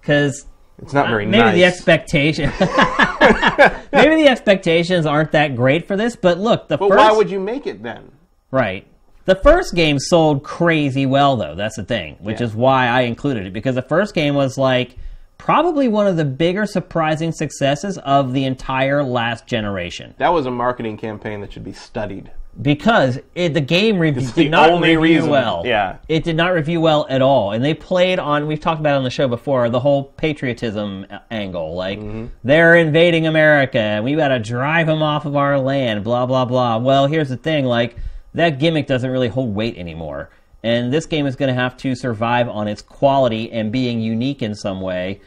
because 0.00 0.46
it's 0.82 0.92
not 0.92 1.08
very 1.08 1.26
Uh, 1.26 1.28
maybe 1.28 1.42
nice. 1.44 1.54
the 1.54 1.64
expectation 1.64 2.50
maybe 3.92 4.22
the 4.22 4.28
expectations 4.28 5.06
aren't 5.06 5.32
that 5.32 5.56
great 5.56 5.86
for 5.86 5.96
this. 5.96 6.16
But 6.16 6.38
look, 6.38 6.68
the 6.68 6.78
but 6.78 6.88
first 6.88 6.98
why 6.98 7.12
would 7.12 7.30
you 7.30 7.40
make 7.40 7.66
it 7.66 7.82
then? 7.82 8.10
Right. 8.50 8.86
The 9.26 9.34
first 9.36 9.74
game 9.74 9.98
sold 9.98 10.42
crazy 10.42 11.06
well, 11.06 11.36
though. 11.36 11.54
That's 11.54 11.76
the 11.76 11.84
thing, 11.84 12.16
which 12.20 12.40
Yeah. 12.40 12.46
is 12.46 12.54
why 12.54 12.86
I 12.88 13.02
included 13.02 13.46
it 13.46 13.52
because 13.52 13.74
the 13.74 13.82
first 13.82 14.14
game 14.14 14.34
was 14.34 14.56
like 14.58 14.96
probably 15.38 15.88
one 15.88 16.06
of 16.06 16.16
the 16.16 16.24
bigger 16.24 16.66
surprising 16.66 17.32
successes 17.32 17.96
of 17.98 18.32
the 18.32 18.44
entire 18.44 19.02
last 19.02 19.46
generation 19.46 20.14
That 20.18 20.32
was 20.32 20.46
a 20.46 20.50
marketing 20.50 20.96
campaign 20.96 21.40
that 21.42 21.52
should 21.52 21.64
be 21.64 21.72
studied. 21.72 22.30
Because 22.60 23.18
it, 23.34 23.54
the 23.54 23.60
game 23.60 23.98
rev- 23.98 24.18
It's 24.18 24.32
did 24.32 24.46
the 24.46 24.48
not 24.50 24.70
only 24.70 24.96
review 24.96 25.16
reason. 25.18 25.30
well. 25.30 25.62
Yeah. 25.64 25.98
it 26.08 26.24
did 26.24 26.36
not 26.36 26.52
review 26.52 26.80
well 26.80 27.06
at 27.08 27.22
all, 27.22 27.52
and 27.52 27.64
they 27.64 27.74
played 27.74 28.18
on. 28.18 28.46
We've 28.46 28.60
talked 28.60 28.80
about 28.80 28.94
it 28.94 28.98
on 28.98 29.04
the 29.04 29.10
show 29.10 29.28
before 29.28 29.68
the 29.70 29.80
whole 29.80 30.04
patriotism 30.04 31.06
angle. 31.30 31.74
Like 31.74 31.98
Mm-hmm. 32.00 32.26
they're 32.44 32.76
invading 32.76 33.26
America, 33.26 33.78
and 33.78 34.04
we 34.04 34.14
got 34.14 34.28
to 34.28 34.38
drive 34.38 34.86
them 34.88 35.02
off 35.02 35.26
of 35.26 35.36
our 35.36 35.58
land. 35.58 36.04
Blah 36.04 36.26
blah 36.26 36.44
blah. 36.44 36.78
Well, 36.78 37.06
here's 37.06 37.28
the 37.28 37.36
thing: 37.36 37.64
like 37.64 37.96
that 38.34 38.58
gimmick 38.58 38.86
doesn't 38.86 39.10
really 39.10 39.28
hold 39.28 39.54
weight 39.54 39.76
anymore. 39.78 40.30
And 40.62 40.92
this 40.92 41.06
game 41.06 41.26
is 41.26 41.36
going 41.36 41.48
to 41.48 41.58
have 41.58 41.76
to 41.78 41.94
survive 41.94 42.46
on 42.48 42.68
its 42.68 42.82
quality 42.82 43.50
and 43.50 43.72
being 43.72 44.00
unique 44.00 44.42
in 44.42 44.54
some 44.54 44.80
way, 44.82 45.20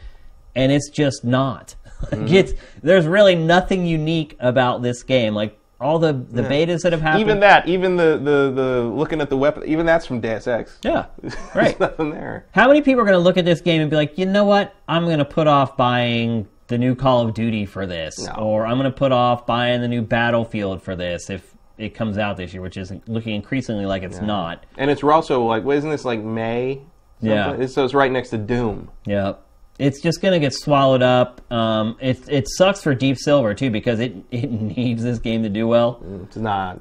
and 0.54 0.70
it's 0.70 0.90
just 0.90 1.24
not. 1.24 1.74
Mm-hmm. 2.04 2.34
it's 2.34 2.52
there's 2.82 3.06
really 3.06 3.34
nothing 3.34 3.86
unique 3.86 4.36
about 4.38 4.82
this 4.82 5.02
game. 5.02 5.34
Like 5.34 5.58
all 5.84 5.98
the 5.98 6.12
the 6.12 6.42
betas 6.42 6.82
that 6.82 6.92
have 6.92 7.02
happened. 7.02 7.20
Even 7.20 7.40
that, 7.40 7.68
even 7.68 7.96
the, 7.96 8.18
the, 8.18 8.50
the 8.50 8.82
looking 8.82 9.20
at 9.20 9.28
the 9.28 9.36
weapon, 9.36 9.64
even 9.66 9.84
that's 9.84 10.06
from 10.06 10.20
Deus 10.20 10.46
Ex. 10.46 10.78
yeah, 10.82 11.06
There's 11.22 11.36
right. 11.54 11.78
nothing 11.78 12.10
there. 12.10 12.46
How 12.52 12.66
many 12.66 12.80
people 12.80 13.02
are 13.02 13.04
going 13.04 13.12
to 13.18 13.22
look 13.22 13.36
at 13.36 13.44
this 13.44 13.60
game 13.60 13.82
and 13.82 13.90
be 13.90 13.96
like, 13.96 14.16
you 14.16 14.24
know 14.26 14.44
what? 14.44 14.74
I'm 14.88 15.04
going 15.04 15.18
to 15.18 15.24
put 15.24 15.46
off 15.46 15.76
buying 15.76 16.48
the 16.68 16.78
new 16.78 16.94
Call 16.94 17.20
of 17.28 17.34
Duty 17.34 17.66
for 17.66 17.86
this, 17.86 18.18
No. 18.26 18.32
or 18.34 18.66
I'm 18.66 18.78
going 18.78 18.90
to 18.90 18.96
put 18.96 19.12
off 19.12 19.44
buying 19.46 19.82
the 19.82 19.88
new 19.88 20.00
Battlefield 20.00 20.82
for 20.82 20.96
this 20.96 21.28
if 21.28 21.54
it 21.76 21.90
comes 21.94 22.16
out 22.16 22.38
this 22.38 22.54
year, 22.54 22.62
which 22.62 22.78
is 22.78 22.90
looking 23.06 23.34
increasingly 23.34 23.84
like 23.84 24.02
it's 24.02 24.20
not. 24.22 24.64
And 24.78 24.90
it's 24.90 25.04
also 25.04 25.44
like, 25.44 25.66
isn't 25.66 25.90
this 25.90 26.06
like 26.06 26.20
May? 26.20 26.80
Yeah. 27.20 27.66
So 27.66 27.84
it's 27.84 27.94
right 27.94 28.10
next 28.10 28.30
to 28.30 28.38
Doom. 28.38 28.90
Yep. 29.06 29.43
It's 29.78 30.00
just 30.00 30.22
going 30.22 30.32
to 30.32 30.38
get 30.38 30.52
swallowed 30.54 31.02
up. 31.02 31.40
Um, 31.52 31.96
it 32.00 32.28
it 32.28 32.48
sucks 32.48 32.80
for 32.82 32.94
Deep 32.94 33.18
Silver 33.18 33.54
too 33.54 33.70
because 33.70 33.98
it 34.00 34.14
it 34.30 34.50
needs 34.50 35.02
this 35.02 35.18
game 35.18 35.42
to 35.42 35.48
do 35.48 35.66
well. 35.66 36.00
It's 36.24 36.36
not. 36.36 36.80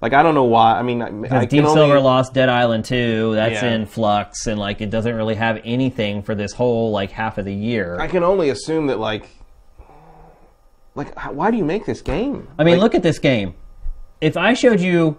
Like 0.00 0.12
I 0.12 0.22
don't 0.22 0.34
know 0.34 0.44
why. 0.44 0.78
I 0.78 0.82
mean, 0.82 1.00
I, 1.02 1.40
I 1.40 1.44
Deep 1.46 1.64
only, 1.64 1.74
Silver 1.74 2.00
lost 2.00 2.34
Dead 2.34 2.48
Island 2.48 2.84
2. 2.84 3.34
That's 3.34 3.62
Yeah. 3.62 3.72
in 3.72 3.86
flux, 3.86 4.46
and 4.46 4.58
like 4.58 4.80
it 4.80 4.90
doesn't 4.90 5.14
really 5.14 5.34
have 5.34 5.60
anything 5.64 6.22
for 6.22 6.34
this 6.34 6.52
whole 6.52 6.90
like 6.90 7.10
half 7.10 7.38
of 7.38 7.44
the 7.44 7.54
year. 7.54 7.98
I 8.00 8.06
can 8.08 8.22
only 8.22 8.50
assume 8.50 8.86
that 8.88 8.98
like, 8.98 9.28
like 10.94 11.18
why 11.32 11.50
do 11.50 11.56
you 11.56 11.64
make 11.64 11.86
this 11.86 12.02
game? 12.02 12.48
I 12.58 12.64
mean, 12.64 12.74
Like, 12.74 12.82
look 12.82 12.94
at 12.94 13.02
this 13.02 13.18
game. 13.18 13.54
If 14.20 14.36
I 14.36 14.54
showed 14.54 14.80
you 14.80 15.18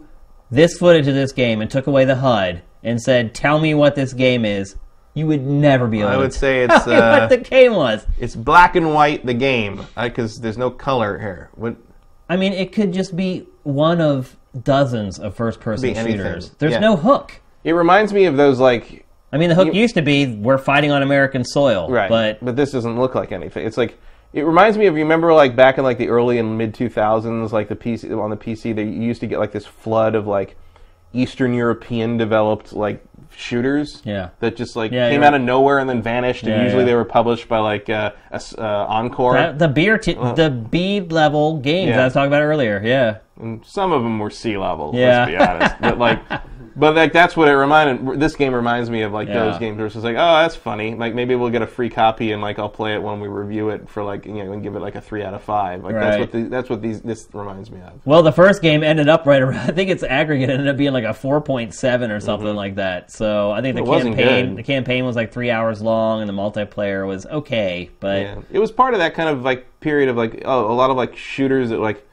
this 0.51 0.77
footage 0.77 1.07
of 1.07 1.15
this 1.15 1.31
game 1.31 1.61
and 1.61 1.69
took 1.69 1.87
away 1.87 2.05
the 2.05 2.15
HUD 2.15 2.61
and 2.83 3.01
said, 3.01 3.33
"Tell 3.33 3.59
me 3.59 3.73
what 3.73 3.95
this 3.95 4.13
game 4.13 4.45
is," 4.45 4.75
you 5.15 5.25
would 5.27 5.45
never 5.47 5.87
be 5.87 6.01
able. 6.01 6.09
I 6.09 6.17
would 6.17 6.31
to 6.31 6.37
say 6.37 6.63
it's, 6.65 6.73
uh, 6.87 7.17
what 7.19 7.29
the 7.29 7.37
game 7.37 7.73
was. 7.73 8.05
It's 8.19 8.35
black 8.35 8.75
and 8.75 8.93
white. 8.93 9.25
The 9.25 9.33
game, 9.33 9.81
because 9.99 10.39
there's 10.39 10.57
no 10.57 10.69
color 10.69 11.17
here. 11.17 11.49
What? 11.55 11.75
I 12.29 12.35
mean, 12.35 12.53
it 12.53 12.71
could 12.71 12.93
just 12.93 13.15
be 13.15 13.47
one 13.63 14.01
of 14.01 14.35
dozens 14.63 15.17
of 15.19 15.35
first-person 15.35 15.81
Be 15.81 15.95
anything. 15.95 16.17
shooters. 16.17 16.51
There's 16.59 16.73
Yeah. 16.73 16.79
no 16.79 16.95
hook. 16.95 17.39
It 17.63 17.71
reminds 17.71 18.13
me 18.13 18.25
of 18.25 18.37
those 18.37 18.59
like 18.59 19.05
I 19.33 19.37
mean, 19.37 19.49
the 19.49 19.55
hook 19.55 19.73
used 19.73 19.95
to 19.95 20.01
be 20.01 20.35
we're 20.35 20.57
fighting 20.57 20.91
on 20.91 21.01
American 21.01 21.43
soil, 21.43 21.89
right, 21.89 22.09
but 22.09 22.43
but 22.43 22.55
this 22.55 22.71
doesn't 22.71 22.99
look 22.99 23.15
like 23.15 23.31
anything. 23.31 23.65
It's 23.65 23.77
like 23.77 23.97
it 24.33 24.43
reminds 24.43 24.77
me 24.77 24.85
of 24.85 24.95
you 24.95 25.03
remember 25.03 25.33
like 25.33 25.55
back 25.55 25.77
in 25.77 25.83
like 25.83 25.97
the 25.97 26.09
early 26.09 26.37
and 26.39 26.57
mid 26.57 26.73
2000s, 26.73 27.51
like 27.51 27.67
the 27.69 27.75
PC 27.75 28.11
on 28.21 28.29
the 28.29 28.37
PC, 28.37 28.75
they 28.75 28.83
used 28.83 29.21
to 29.21 29.27
get 29.27 29.39
like 29.39 29.51
this 29.51 29.65
flood 29.65 30.13
of 30.15 30.27
like 30.27 30.55
Eastern 31.15 31.53
European 31.53 32.17
developed 32.17 32.73
like 32.73 33.03
shooters. 33.37 34.01
Yeah. 34.05 34.29
That 34.39 34.55
just 34.55 34.75
like 34.75 34.91
Yeah, 34.91 35.09
came 35.09 35.21
you're 35.21 35.27
out 35.27 35.33
of 35.33 35.41
nowhere 35.41 35.79
and 35.79 35.89
then 35.89 36.01
vanished. 36.01 36.43
And 36.43 36.51
Yeah, 36.51 36.63
usually 36.63 36.81
yeah. 36.83 36.87
they 36.87 36.95
were 36.95 37.05
published 37.05 37.47
by 37.47 37.59
like 37.59 37.89
uh, 37.89 38.11
a 38.31 38.35
s- 38.35 38.53
uh, 38.57 38.85
Encore. 38.87 39.33
that, 39.33 39.59
the 39.59 39.67
beer, 39.67 39.97
t- 39.97 40.13
the 40.13 40.49
B 40.71 41.01
level 41.01 41.57
games 41.57 41.89
Yeah. 41.89 42.01
I 42.01 42.05
was 42.05 42.13
talking 42.13 42.27
about 42.27 42.41
earlier. 42.43 42.81
Yeah, 42.83 43.17
and 43.39 43.65
some 43.65 43.91
of 43.91 44.03
them 44.03 44.19
were 44.19 44.29
sea 44.29 44.57
level. 44.57 44.91
Yeah. 44.93 45.25
Let's 45.25 45.31
be 45.31 45.37
honest. 45.37 45.75
but 45.81 45.97
like, 45.97 46.19
But 46.75 46.95
like 46.95 47.13
that's 47.13 47.37
what 47.37 47.47
it 47.47 47.53
reminded. 47.53 48.19
This 48.19 48.35
game 48.35 48.53
reminds 48.53 48.89
me 48.89 49.01
of 49.03 49.13
like 49.13 49.27
Yeah. 49.27 49.45
those 49.45 49.59
games 49.59 49.77
where 49.77 49.87
it's 49.87 49.95
like, 49.95 50.17
oh, 50.17 50.35
that's 50.41 50.55
funny. 50.55 50.93
Like 50.95 51.13
maybe 51.15 51.33
we'll 51.35 51.49
get 51.49 51.61
a 51.61 51.67
free 51.67 51.89
copy 51.89 52.31
and 52.33 52.41
like 52.41 52.59
I'll 52.59 52.69
play 52.69 52.93
it 52.93 53.01
when 53.01 53.19
we 53.19 53.27
review 53.29 53.69
it 53.69 53.87
for 53.89 54.03
like 54.03 54.25
you 54.25 54.43
know 54.43 54.51
and 54.51 54.61
give 54.61 54.75
it 54.75 54.79
like 54.81 54.95
a 54.95 55.01
three 55.01 55.23
out 55.23 55.33
of 55.33 55.41
five. 55.41 55.83
Like 55.83 55.95
that's 55.95 56.19
what 56.19 56.31
the, 56.31 56.43
that's 56.43 56.69
what 56.69 56.81
these 56.81 57.01
this 57.01 57.27
reminds 57.33 57.71
me 57.71 57.79
of. 57.81 57.93
Well, 58.05 58.23
the 58.23 58.31
first 58.33 58.61
game 58.61 58.83
ended 58.83 59.07
up 59.07 59.25
right 59.25 59.41
around. 59.41 59.69
I 59.69 59.73
think 59.73 59.89
its 59.89 60.03
aggregate 60.03 60.49
ended 60.49 60.67
up 60.67 60.75
being 60.77 60.93
like 60.93 61.05
a 61.05 61.13
four 61.13 61.39
point 61.41 61.73
seven 61.73 62.11
or 62.11 62.19
something 62.19 62.55
like 62.55 62.75
that. 62.75 63.09
So 63.11 63.51
I 63.51 63.61
think 63.61 63.75
the 63.75 63.81
Mm-hmm. 63.85 64.07
It 64.07 64.15
campaign 64.15 64.55
the 64.55 64.63
campaign 64.63 65.05
was 65.05 65.15
like 65.15 65.31
three 65.31 65.51
hours 65.51 65.81
long, 65.81 66.19
and 66.21 66.27
the 66.29 66.33
multiplayer 66.33 67.07
was 67.07 67.25
okay. 67.27 67.89
But 67.99 68.21
Yeah, 68.21 68.41
it 68.51 68.59
was 68.59 68.71
part 68.71 68.93
of 68.93 68.99
that 68.99 69.13
kind 69.13 69.29
of 69.29 69.43
like 69.43 69.79
period 69.79 70.09
of 70.09 70.17
like 70.17 70.41
oh, 70.43 70.71
a 70.71 70.73
lot 70.75 70.89
of 70.89 70.97
like 70.97 71.15
shooters 71.15 71.69
that 71.69 71.79
like 71.79 72.05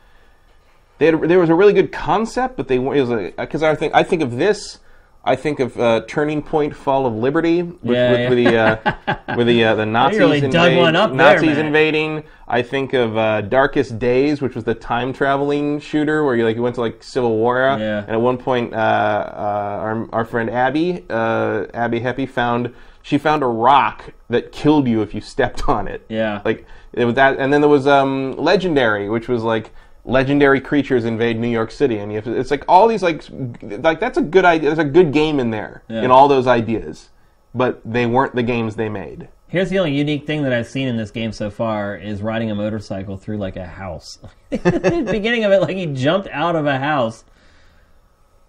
had, 1.06 1.20
there 1.22 1.38
was 1.38 1.50
a 1.50 1.54
really 1.54 1.72
good 1.72 1.90
concept, 1.92 2.56
but 2.56 2.68
they 2.68 2.78
weren't. 2.78 2.98
It 2.98 3.04
was 3.06 3.32
because 3.36 3.62
I 3.62 3.74
think 3.74 3.94
I 3.94 4.02
think 4.02 4.22
of 4.22 4.36
this. 4.36 4.78
I 5.24 5.36
think 5.36 5.60
of 5.60 5.78
uh, 5.78 6.02
Turning 6.08 6.42
Point: 6.42 6.74
Fall 6.74 7.06
of 7.06 7.14
Liberty 7.14 7.62
with, 7.62 7.78
Yeah, 7.84 8.28
with, 8.28 8.38
yeah. 8.38 8.78
with 8.80 8.96
the 9.06 9.16
uh, 9.28 9.36
with 9.36 9.46
the 9.46 9.64
uh, 9.64 9.74
the 9.76 9.86
Nazis 9.98 10.18
really 10.18 10.40
dug 10.40 10.54
invade- 10.72 10.78
one 10.78 10.96
up 10.96 11.10
there, 11.10 11.16
Nazis 11.16 11.56
Matt. 11.56 11.66
invading. 11.66 12.24
I 12.48 12.60
think 12.62 12.92
of 12.92 13.16
uh, 13.16 13.40
Darkest 13.42 13.98
Days, 14.00 14.42
which 14.42 14.54
was 14.56 14.64
the 14.64 14.74
time 14.74 15.12
traveling 15.12 15.78
shooter 15.78 16.24
where 16.24 16.34
you 16.34 16.44
like 16.44 16.56
you 16.56 16.62
went 16.62 16.74
to 16.74 16.80
like 16.80 17.02
Civil 17.04 17.36
War, 17.36 17.56
era. 17.58 17.78
Yeah. 17.78 17.98
and 18.00 18.10
at 18.10 18.20
one 18.20 18.36
point 18.36 18.74
uh, 18.74 18.76
uh, 18.76 19.78
our 19.80 20.08
our 20.12 20.24
friend 20.24 20.50
Abby 20.50 21.04
uh, 21.08 21.66
Abbie 21.72 22.00
Heppe 22.00 22.28
found 22.28 22.74
she 23.02 23.16
found 23.16 23.42
a 23.44 23.46
rock 23.46 24.12
that 24.28 24.50
killed 24.52 24.86
you 24.88 25.02
if 25.02 25.14
you 25.14 25.20
stepped 25.20 25.68
on 25.68 25.86
it. 25.88 26.04
Yeah. 26.08 26.42
like 26.44 26.66
it 26.92 27.04
was 27.04 27.14
that, 27.14 27.38
and 27.38 27.52
then 27.52 27.60
there 27.62 27.70
was 27.70 27.86
um, 27.86 28.36
Legendary, 28.36 29.08
which 29.08 29.28
was 29.28 29.42
like 29.44 29.70
legendary 30.04 30.60
creatures 30.60 31.04
invade 31.04 31.38
New 31.38 31.48
York 31.48 31.70
City, 31.70 31.98
and 31.98 32.10
you 32.12 32.16
have 32.16 32.24
to, 32.24 32.32
it's 32.38 32.50
like 32.50 32.64
all 32.68 32.88
these 32.88 33.02
like 33.02 33.24
like 33.62 34.00
that's 34.00 34.18
a 34.18 34.22
good 34.22 34.44
idea. 34.44 34.68
There's 34.74 34.78
a 34.86 34.90
good 34.90 35.12
game 35.12 35.38
in 35.40 35.50
there 35.50 35.82
Yeah. 35.88 36.02
in 36.02 36.10
all 36.10 36.28
those 36.28 36.46
ideas, 36.46 37.10
but 37.54 37.80
they 37.84 38.06
weren't 38.06 38.34
the 38.34 38.42
games 38.42 38.76
they 38.76 38.88
made. 38.88 39.28
here's 39.48 39.68
the 39.70 39.78
only 39.78 39.92
unique 39.94 40.26
thing 40.26 40.42
that 40.44 40.52
I've 40.52 40.66
seen 40.66 40.88
in 40.88 40.96
this 40.96 41.10
game 41.10 41.30
so 41.30 41.50
far 41.50 41.94
is 41.94 42.22
riding 42.22 42.50
a 42.50 42.54
motorcycle 42.54 43.16
through 43.18 43.36
like 43.38 43.56
a 43.56 43.66
house. 43.66 44.18
the 44.50 45.06
beginning 45.10 45.44
of 45.44 45.52
it, 45.52 45.60
like 45.60 45.76
he 45.76 45.86
jumped 45.86 46.26
out 46.28 46.56
of 46.56 46.66
a 46.66 46.78
house. 46.78 47.24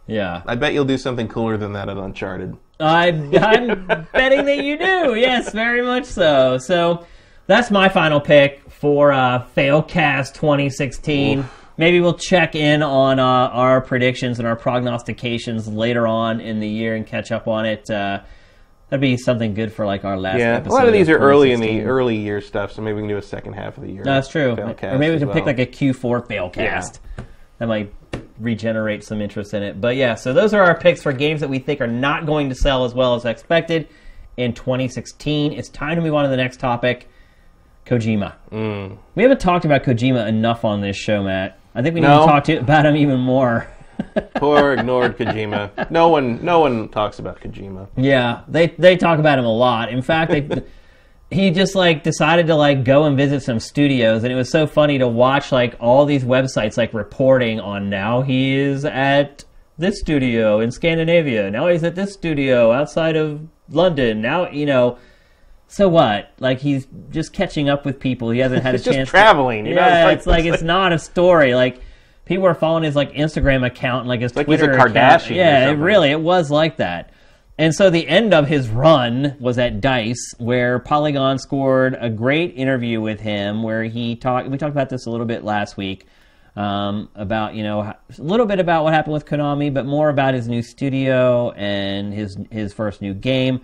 Yeah, 0.08 0.42
I 0.46 0.56
bet 0.56 0.74
you'll 0.74 0.84
do 0.86 0.98
something 0.98 1.28
cooler 1.30 1.56
than 1.58 1.74
that 1.74 1.88
at 1.88 1.98
Uncharted. 1.98 2.58
I, 2.80 3.08
I'm 3.10 3.86
betting 4.14 4.46
that 4.46 4.58
you 4.64 4.78
do. 4.78 5.16
Yes, 5.16 5.52
very 5.54 5.82
much 5.82 6.06
so. 6.06 6.58
So 6.58 7.06
that's 7.48 7.72
my 7.72 7.90
final 7.90 8.22
pick 8.22 8.70
for 8.70 9.12
uh, 9.12 9.46
Failcast 9.56 10.34
2016. 10.34 11.48
Maybe 11.78 12.00
we'll 12.00 12.14
check 12.14 12.56
in 12.56 12.84
on 12.84 13.20
uh, 13.20 13.24
our 13.24 13.82
predictions 13.82 14.40
and 14.40 14.48
our 14.48 14.56
prognostications 14.56 15.68
later 15.68 16.06
on 16.06 16.40
in 16.40 16.60
the 16.60 16.68
year 16.68 16.96
and 16.96 17.06
catch 17.06 17.32
up 17.32 17.48
on 17.48 17.66
it. 17.66 17.90
Uh, 17.90 18.22
that'd 18.90 19.02
be 19.02 19.18
something 19.18 19.56
good 19.56 19.74
for 19.74 19.86
like 19.86 20.06
our 20.06 20.18
last 20.18 20.38
Yeah, 20.38 20.64
a 20.64 20.70
lot 20.70 20.86
of 20.88 20.94
these 20.94 21.10
are 21.10 21.18
early 21.18 21.52
in 21.52 21.60
the 21.60 21.82
early 21.82 22.16
year 22.16 22.42
stuff, 22.42 22.72
so 22.72 22.82
maybe 22.82 22.96
we 22.96 23.02
can 23.02 23.10
do 23.10 23.18
a 23.18 23.22
second 23.24 23.54
half 23.54 23.78
of 23.78 23.84
the 23.84 23.92
year. 23.92 24.04
No, 24.04 24.14
that's 24.14 24.28
true. 24.28 24.56
Failcast 24.56 24.94
Or 24.94 25.00
maybe 25.00 25.16
we 25.16 25.20
can 25.20 25.32
pick 25.32 25.46
like 25.46 25.60
a 25.60 25.66
Q4 25.66 26.28
Failcast. 26.28 27.00
That 27.58 27.68
might 27.68 27.94
regenerate 28.40 29.04
some 29.04 29.22
interest 29.22 29.54
in 29.54 29.64
it. 29.64 29.82
But 29.82 29.96
yeah, 29.96 30.16
so 30.16 30.34
those 30.34 30.54
are 30.54 30.62
our 30.62 30.78
picks 30.78 31.02
for 31.02 31.12
games 31.12 31.42
that 31.42 31.50
we 31.50 31.60
think 31.60 31.82
are 31.82 31.88
not 31.88 32.26
going 32.26 32.50
to 32.50 32.56
sell 32.56 32.86
as 32.86 32.94
well 32.94 33.16
as 33.16 33.26
expected 33.26 33.88
in 34.38 34.54
2016. 34.54 35.54
It's 35.54 35.70
time 35.70 35.96
to 35.96 36.02
move 36.02 36.14
on 36.14 36.24
to 36.24 36.30
the 36.30 36.38
next 36.38 36.60
topic 36.60 37.08
Kojima. 37.86 38.34
Mm. 38.52 38.98
We 39.16 39.24
haven't 39.24 39.40
talked 39.42 39.66
about 39.66 39.84
Kojima 39.84 40.28
enough 40.28 40.64
on 40.66 40.82
this 40.82 40.96
show, 40.96 41.24
Matt. 41.24 41.60
I 41.76 41.82
think 41.82 41.96
we 41.96 42.02
need 42.02 42.08
No. 42.08 42.22
to 42.22 42.26
talk 42.28 42.44
to, 42.46 42.58
about 42.58 42.86
him 42.86 42.96
even 42.96 43.20
more. 43.20 43.68
Poor 44.36 44.74
ignored 44.74 45.18
Kojima. 45.18 45.90
No 45.92 46.10
one, 46.10 46.44
no 46.44 46.60
one 46.60 46.90
talks 46.90 47.20
about 47.20 47.40
Kojima. 47.42 47.88
Yeah, 47.96 48.42
they 48.48 48.68
they 48.78 48.98
talk 48.98 49.20
about 49.20 49.38
him 49.40 49.46
a 49.46 49.54
lot. 49.54 49.90
In 49.90 50.02
fact, 50.02 50.32
they 50.32 50.48
he 51.32 51.52
just 51.52 51.76
like 51.76 52.04
decided 52.04 52.48
to 52.48 52.56
like 52.56 52.84
go 52.84 53.04
and 53.06 53.16
visit 53.18 53.42
some 53.44 53.60
studios, 53.60 54.24
and 54.24 54.32
it 54.32 54.36
was 54.36 54.50
so 54.50 54.66
funny 54.66 54.98
to 54.98 55.08
watch 55.08 55.52
like 55.52 55.76
all 55.80 56.06
these 56.06 56.24
websites 56.24 56.78
like 56.78 56.94
reporting 56.94 57.60
on 57.60 57.90
now 57.90 58.22
he 58.22 58.56
is 58.56 58.84
at 58.86 59.44
this 59.78 60.00
studio 60.00 60.60
in 60.60 60.72
Scandinavia. 60.72 61.50
Now 61.52 61.68
he's 61.68 61.84
at 61.84 61.96
this 61.96 62.14
studio 62.14 62.72
outside 62.72 63.16
of 63.16 63.42
London. 63.70 64.22
Now 64.22 64.50
you 64.50 64.66
know. 64.66 64.98
So 65.68 65.90
what? 65.90 66.32
Like 66.40 66.60
he's 66.60 66.88
just 67.10 67.34
catching 67.34 67.70
up 67.70 67.86
with 67.86 68.00
people. 68.00 68.30
He 68.30 68.40
hasn't 68.40 68.64
had 68.64 68.76
a 68.76 68.78
just 68.80 68.92
chance. 68.92 69.08
to- 69.08 69.12
traveling. 69.12 69.66
You 69.66 69.76
know, 69.76 69.82
yeah, 69.82 70.10
it's 70.10 70.20
it's 70.20 70.28
like 70.28 70.46
it's 70.46 70.64
not 70.64 70.94
a 70.94 71.00
story. 71.00 71.56
Like 71.56 71.82
people 72.26 72.46
are 72.46 72.54
following 72.54 72.84
his 72.84 72.96
like 72.96 73.14
Instagram 73.14 73.66
account 73.66 74.02
and 74.02 74.10
like 74.10 74.22
his 74.22 74.36
like 74.36 74.48
he's 74.48 74.62
a 74.62 74.68
Twitter 74.68 74.74
account. 74.80 74.94
Kardashian 75.22 75.36
Yeah, 75.36 75.70
it 75.70 75.74
really 75.76 76.12
it 76.12 76.22
was 76.22 76.52
like 76.52 76.78
that. 76.78 77.12
And 77.58 77.74
so 77.74 77.92
the 77.92 78.08
end 78.08 78.34
of 78.34 78.48
his 78.48 78.68
run 78.68 79.36
was 79.40 79.60
at 79.60 79.80
Dice, 79.80 80.34
where 80.40 80.80
Polygon 80.80 81.38
scored 81.38 81.96
a 82.00 82.10
great 82.10 82.56
interview 82.56 83.00
with 83.00 83.20
him, 83.20 83.62
where 83.62 83.84
he 83.84 84.16
talked. 84.16 84.50
We 84.50 84.58
talked 84.58 84.72
about 84.72 84.90
this 84.90 85.06
a 85.06 85.12
little 85.12 85.28
bit 85.28 85.44
last 85.44 85.78
week 85.78 86.08
um, 86.56 87.10
about 87.16 87.56
you 87.56 87.64
know 87.64 87.82
a 87.82 87.98
little 88.18 88.46
bit 88.46 88.60
about 88.60 88.84
what 88.84 88.94
happened 88.94 89.14
with 89.14 89.26
Konami, 89.26 89.74
but 89.74 89.86
more 89.86 90.10
about 90.10 90.34
his 90.34 90.48
new 90.48 90.62
studio 90.62 91.52
and 91.52 92.14
his 92.14 92.38
his 92.52 92.74
first 92.74 93.02
new 93.02 93.14
game. 93.14 93.62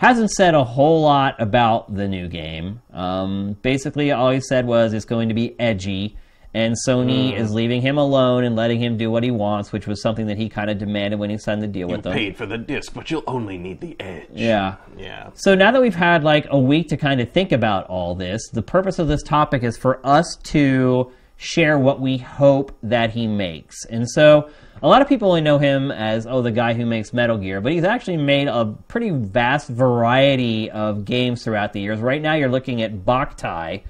Hasn't 0.00 0.30
said 0.30 0.54
a 0.54 0.64
whole 0.64 1.02
lot 1.02 1.38
about 1.38 1.94
the 1.94 2.08
new 2.08 2.26
game. 2.26 2.80
Um, 2.90 3.58
basically, 3.60 4.12
all 4.12 4.30
he 4.30 4.40
said 4.40 4.66
was 4.66 4.94
it's 4.94 5.04
going 5.04 5.28
to 5.28 5.34
be 5.34 5.54
edgy, 5.60 6.16
and 6.54 6.74
Sony 6.88 7.36
is 7.38 7.52
leaving 7.52 7.82
him 7.82 7.98
alone 7.98 8.44
and 8.44 8.56
letting 8.56 8.80
him 8.80 8.96
do 8.96 9.10
what 9.10 9.22
he 9.22 9.30
wants, 9.30 9.72
which 9.72 9.86
was 9.86 10.00
something 10.00 10.26
that 10.28 10.38
he 10.38 10.48
kind 10.48 10.70
of 10.70 10.78
demanded 10.78 11.18
when 11.18 11.28
he 11.28 11.36
signed 11.36 11.60
the 11.60 11.66
deal 11.66 11.86
with 11.86 12.02
them. 12.02 12.14
Paid 12.14 12.38
for 12.38 12.46
the 12.46 12.56
disc, 12.56 12.94
but 12.94 13.10
you'll 13.10 13.24
only 13.26 13.58
need 13.58 13.82
the 13.82 13.94
edge. 14.00 14.28
Yeah. 14.32 14.76
Yeah. 14.96 15.32
So 15.34 15.54
now 15.54 15.70
that 15.70 15.82
we've 15.82 15.94
had 15.94 16.24
like 16.24 16.46
a 16.48 16.58
week 16.58 16.88
to 16.88 16.96
kind 16.96 17.20
of 17.20 17.30
think 17.30 17.52
about 17.52 17.86
all 17.88 18.14
this, 18.14 18.48
the 18.48 18.62
purpose 18.62 18.98
of 18.98 19.06
this 19.06 19.22
topic 19.22 19.62
is 19.62 19.76
for 19.76 20.00
us 20.02 20.34
to 20.44 21.12
share 21.36 21.78
what 21.78 22.00
we 22.00 22.16
hope 22.16 22.74
that 22.82 23.10
he 23.10 23.26
makes. 23.26 23.84
And 23.84 24.08
so 24.08 24.48
a 24.82 24.88
lot 24.88 25.02
of 25.02 25.08
people 25.08 25.28
only 25.28 25.40
know 25.40 25.58
him 25.58 25.90
as 25.90 26.26
oh 26.26 26.42
the 26.42 26.50
guy 26.50 26.74
who 26.74 26.86
makes 26.86 27.12
Metal 27.12 27.36
Gear, 27.36 27.60
but 27.60 27.72
he's 27.72 27.84
actually 27.84 28.16
made 28.16 28.48
a 28.48 28.74
pretty 28.88 29.10
vast 29.10 29.68
variety 29.68 30.70
of 30.70 31.04
games 31.04 31.44
throughout 31.44 31.72
the 31.72 31.80
years. 31.80 32.00
Right 32.00 32.22
now 32.22 32.34
you're 32.34 32.48
looking 32.48 32.82
at 32.82 33.04
Boktai 33.04 33.82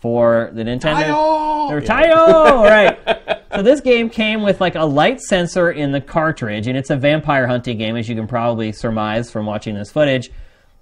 for 0.00 0.50
the 0.52 0.64
Nintendo 0.64 1.04
Tayo! 1.04 1.86
Tayo, 1.86 2.62
right. 2.64 3.38
So 3.54 3.62
this 3.62 3.80
game 3.80 4.10
came 4.10 4.42
with 4.42 4.60
like 4.60 4.74
a 4.74 4.84
light 4.84 5.20
sensor 5.20 5.70
in 5.70 5.92
the 5.92 6.00
cartridge, 6.00 6.66
and 6.66 6.76
it's 6.76 6.90
a 6.90 6.96
vampire 6.96 7.46
hunting 7.46 7.78
game, 7.78 7.96
as 7.96 8.08
you 8.08 8.16
can 8.16 8.26
probably 8.26 8.72
surmise 8.72 9.30
from 9.30 9.46
watching 9.46 9.76
this 9.76 9.92
footage. 9.92 10.30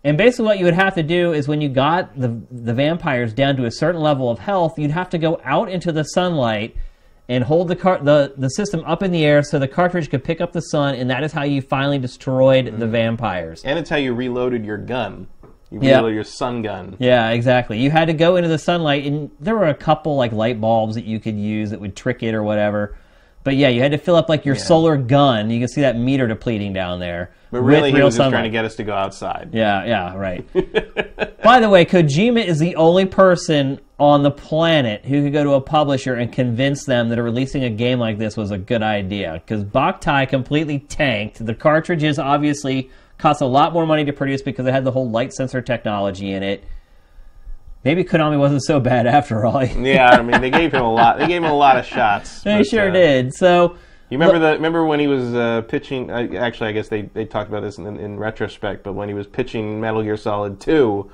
And 0.03 0.17
basically, 0.17 0.47
what 0.47 0.59
you 0.59 0.65
would 0.65 0.75
have 0.75 0.95
to 0.95 1.03
do 1.03 1.35
is 1.35 1.47
when 1.47 1.61
you 1.61 1.69
got 1.69 2.19
the 2.19 2.41
the 2.51 2.73
vampires 2.73 3.35
down 3.35 3.57
to 3.57 3.67
a 3.67 3.71
certain 3.71 4.01
level 4.01 4.31
of 4.31 4.39
health, 4.39 4.79
you'd 4.79 4.91
have 4.91 5.11
to 5.11 5.19
go 5.19 5.39
out 5.45 5.69
into 5.69 5.93
the 5.93 6.05
sunlight 6.05 6.75
and 7.31 7.45
hold 7.45 7.69
the 7.69 7.77
car- 7.77 8.01
the 8.03 8.35
the 8.37 8.51
system 8.51 8.83
up 8.85 9.03
in 9.05 9.13
the 9.13 9.25
air 9.25 9.43
so 9.43 9.59
the 9.59 9.69
cartridge 9.69 10.11
could 10.11 10.25
pick 10.25 10.41
up 10.41 10.53
the 10.53 10.61
sun, 10.61 10.97
and 10.97 11.09
that 11.09 11.23
is 11.23 11.33
how 11.33 11.45
you 11.45 11.63
finally 11.63 11.99
destroyed 11.99 12.67
the 12.67 12.73
mm-hmm. 12.73 12.91
vampires. 12.91 13.63
And 13.65 13.79
it's 13.79 13.89
how 13.89 13.97
you 13.97 14.13
reloaded 14.13 14.67
your 14.67 14.77
gun. 14.77 15.29
You 15.71 15.79
reloaded 15.79 16.17
your 16.17 16.25
sun 16.25 16.63
gun. 16.63 16.97
Yeah, 16.99 17.31
exactly. 17.31 17.79
You 17.79 17.93
had 17.93 18.07
to 18.07 18.13
go 18.13 18.35
into 18.35 18.49
the 18.49 18.59
sunlight, 18.59 19.07
and 19.07 19.31
there 19.39 19.55
were 19.55 19.69
a 19.69 19.75
couple 19.75 20.17
like 20.17 20.33
light 20.33 20.61
bulbs 20.61 20.97
that 20.97 21.05
you 21.05 21.21
could 21.21 21.39
use 21.39 21.71
that 21.71 21.81
would 21.81 21.95
trick 21.95 22.25
it 22.25 22.35
or 22.35 22.43
whatever. 22.43 22.97
But 23.43 23.57
yeah, 23.57 23.69
you 23.69 23.81
had 23.81 23.93
to 23.93 23.99
fill 23.99 24.17
up 24.17 24.29
like 24.29 24.45
your 24.45 24.55
solar 24.55 24.97
gun. 24.97 25.49
You 25.51 25.61
can 25.61 25.69
see 25.69 25.81
that 25.81 25.97
meter 25.97 26.27
depleting 26.27 26.73
down 26.73 27.01
there. 27.01 27.33
But 27.51 27.63
really, 27.63 27.91
he 27.91 28.01
was 28.01 28.17
just 28.17 28.31
trying 28.31 28.45
to 28.45 28.51
get 28.51 28.65
us 28.65 28.77
to 28.77 28.85
go 28.85 28.93
outside. 28.93 29.51
Yeah, 29.53 29.85
yeah, 29.85 30.15
right. 30.15 30.47
By 31.43 31.59
the 31.59 31.69
way, 31.69 31.85
Kojima 31.85 32.45
is 32.45 32.59
the 32.59 32.77
only 32.77 33.07
person 33.07 33.81
on 33.99 34.23
the 34.23 34.31
planet 34.31 35.05
who 35.05 35.25
could 35.25 35.33
go 35.33 35.43
to 35.43 35.55
a 35.55 35.61
publisher 35.61 36.15
and 36.15 36.33
convince 36.33 36.85
them 36.85 37.09
that 37.09 37.21
releasing 37.21 37.65
a 37.65 37.71
game 37.71 37.99
like 37.99 38.19
this 38.19 38.37
was 38.37 38.51
a 38.51 38.59
good 38.59 38.83
idea. 38.83 39.43
Because 39.45 39.65
Boktai 39.65 40.29
completely 40.29 40.81
tanked. 40.81 41.45
The 41.45 41.55
cartridges 41.55 42.19
obviously 42.19 42.91
cost 43.19 43.41
a 43.41 43.47
lot 43.47 43.73
more 43.73 43.87
money 43.87 44.05
to 44.05 44.13
produce 44.13 44.43
because 44.43 44.67
it 44.67 44.73
had 44.73 44.85
the 44.85 44.93
whole 44.93 45.11
light 45.11 45.33
sensor 45.33 45.61
technology 45.61 46.33
in 46.33 46.43
it. 46.43 46.65
Maybe 47.85 48.05
Konami 48.05 48.39
wasn't 48.39 48.63
so 48.63 48.79
bad 48.79 49.07
after 49.07 49.47
all. 49.47 49.65
Yeah, 49.81 50.11
I 50.11 50.23
mean, 50.23 50.41
they 50.41 50.51
gave 50.51 50.73
him 50.73 50.83
a 50.83 50.93
lot. 50.93 51.19
They 51.19 51.27
gave 51.27 51.43
him 51.43 51.51
a 51.51 51.55
lot 51.55 51.79
of 51.79 51.87
shots. 51.87 52.43
they 52.43 52.59
but, 52.59 52.67
sure 52.67 52.91
uh, 52.91 52.93
did. 52.93 53.35
So 53.35 53.77
You 54.11 54.19
remember 54.19 54.39
the 54.39 54.53
remember 54.53 54.85
when 54.85 55.01
he 55.01 55.07
was 55.07 55.35
uh, 55.35 55.63
pitching? 55.63 56.11
Uh, 56.11 56.29
actually, 56.39 56.69
I 56.69 56.73
guess 56.73 56.89
they, 56.89 57.03
they 57.03 57.25
talked 57.25 57.49
about 57.49 57.63
this 57.63 57.79
in, 57.79 57.87
in 57.99 58.19
retrospect. 58.19 58.85
But 58.85 58.93
when 58.93 59.09
he 59.09 59.15
was 59.15 59.27
pitching 59.27 59.81
Metal 59.81 60.03
Gear 60.03 60.17
Solid 60.19 60.61
Two, 60.61 61.11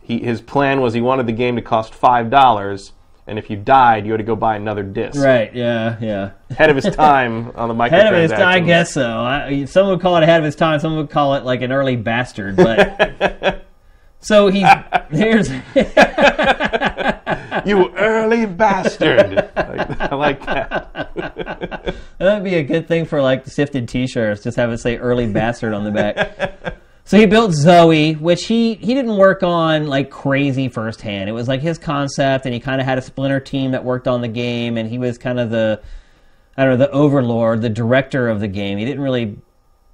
he 0.00 0.18
his 0.20 0.40
plan 0.40 0.80
was 0.80 0.94
he 0.94 1.00
wanted 1.00 1.26
the 1.26 1.32
game 1.32 1.56
to 1.56 1.62
cost 1.62 1.92
five 1.94 2.30
dollars, 2.30 2.92
and 3.26 3.38
if 3.38 3.50
you 3.50 3.56
died, 3.56 4.06
you 4.06 4.12
had 4.12 4.18
to 4.18 4.24
go 4.24 4.36
buy 4.36 4.56
another 4.56 4.82
disc. 4.84 5.20
right, 5.22 5.54
yeah, 5.54 5.98
yeah. 6.00 6.30
Ahead 6.50 6.70
of 6.70 6.76
his 6.76 6.86
time 6.96 7.52
on 7.56 7.68
the 7.68 7.74
microtransactions. 7.74 7.92
Ahead 7.92 8.14
of 8.14 8.20
his 8.20 8.30
time, 8.30 8.48
I 8.48 8.60
guess 8.60 8.94
so. 8.94 9.20
I, 9.20 9.64
some 9.66 9.88
would 9.88 10.00
call 10.00 10.16
it 10.16 10.22
ahead 10.22 10.38
of 10.40 10.44
his 10.44 10.56
time. 10.56 10.80
Some 10.80 10.96
would 10.96 11.10
call 11.10 11.34
it 11.34 11.44
like 11.44 11.60
an 11.60 11.72
early 11.72 11.96
bastard. 11.96 12.56
But 12.56 13.65
so 14.20 14.48
he's 14.48 14.66
here's 15.10 15.50
you 17.64 17.90
early 17.96 18.46
bastard. 18.46 19.34
Like, 19.56 20.00
I 20.00 20.14
like 20.14 20.44
that. 20.46 21.94
That 22.18 22.34
would 22.34 22.44
be 22.44 22.54
a 22.54 22.62
good 22.62 22.88
thing 22.88 23.04
for 23.04 23.20
like 23.22 23.46
sifted 23.46 23.88
T-shirts. 23.88 24.42
Just 24.42 24.56
have 24.56 24.70
it 24.70 24.78
say 24.78 24.96
"early 24.96 25.26
bastard" 25.26 25.74
on 25.74 25.84
the 25.84 25.90
back. 25.90 26.76
So 27.04 27.16
he 27.18 27.26
built 27.26 27.52
Zoe, 27.52 28.14
which 28.14 28.46
he 28.46 28.74
he 28.74 28.94
didn't 28.94 29.16
work 29.16 29.42
on 29.42 29.86
like 29.86 30.10
crazy 30.10 30.68
firsthand. 30.68 31.28
It 31.28 31.32
was 31.32 31.46
like 31.46 31.60
his 31.60 31.78
concept, 31.78 32.46
and 32.46 32.54
he 32.54 32.60
kind 32.60 32.80
of 32.80 32.86
had 32.86 32.98
a 32.98 33.02
splinter 33.02 33.40
team 33.40 33.72
that 33.72 33.84
worked 33.84 34.08
on 34.08 34.22
the 34.22 34.28
game, 34.28 34.76
and 34.76 34.88
he 34.88 34.98
was 34.98 35.18
kind 35.18 35.38
of 35.38 35.50
the 35.50 35.80
I 36.56 36.64
don't 36.64 36.78
know 36.78 36.86
the 36.86 36.90
overlord, 36.90 37.62
the 37.62 37.68
director 37.68 38.28
of 38.28 38.40
the 38.40 38.48
game. 38.48 38.78
He 38.78 38.84
didn't 38.84 39.02
really 39.02 39.38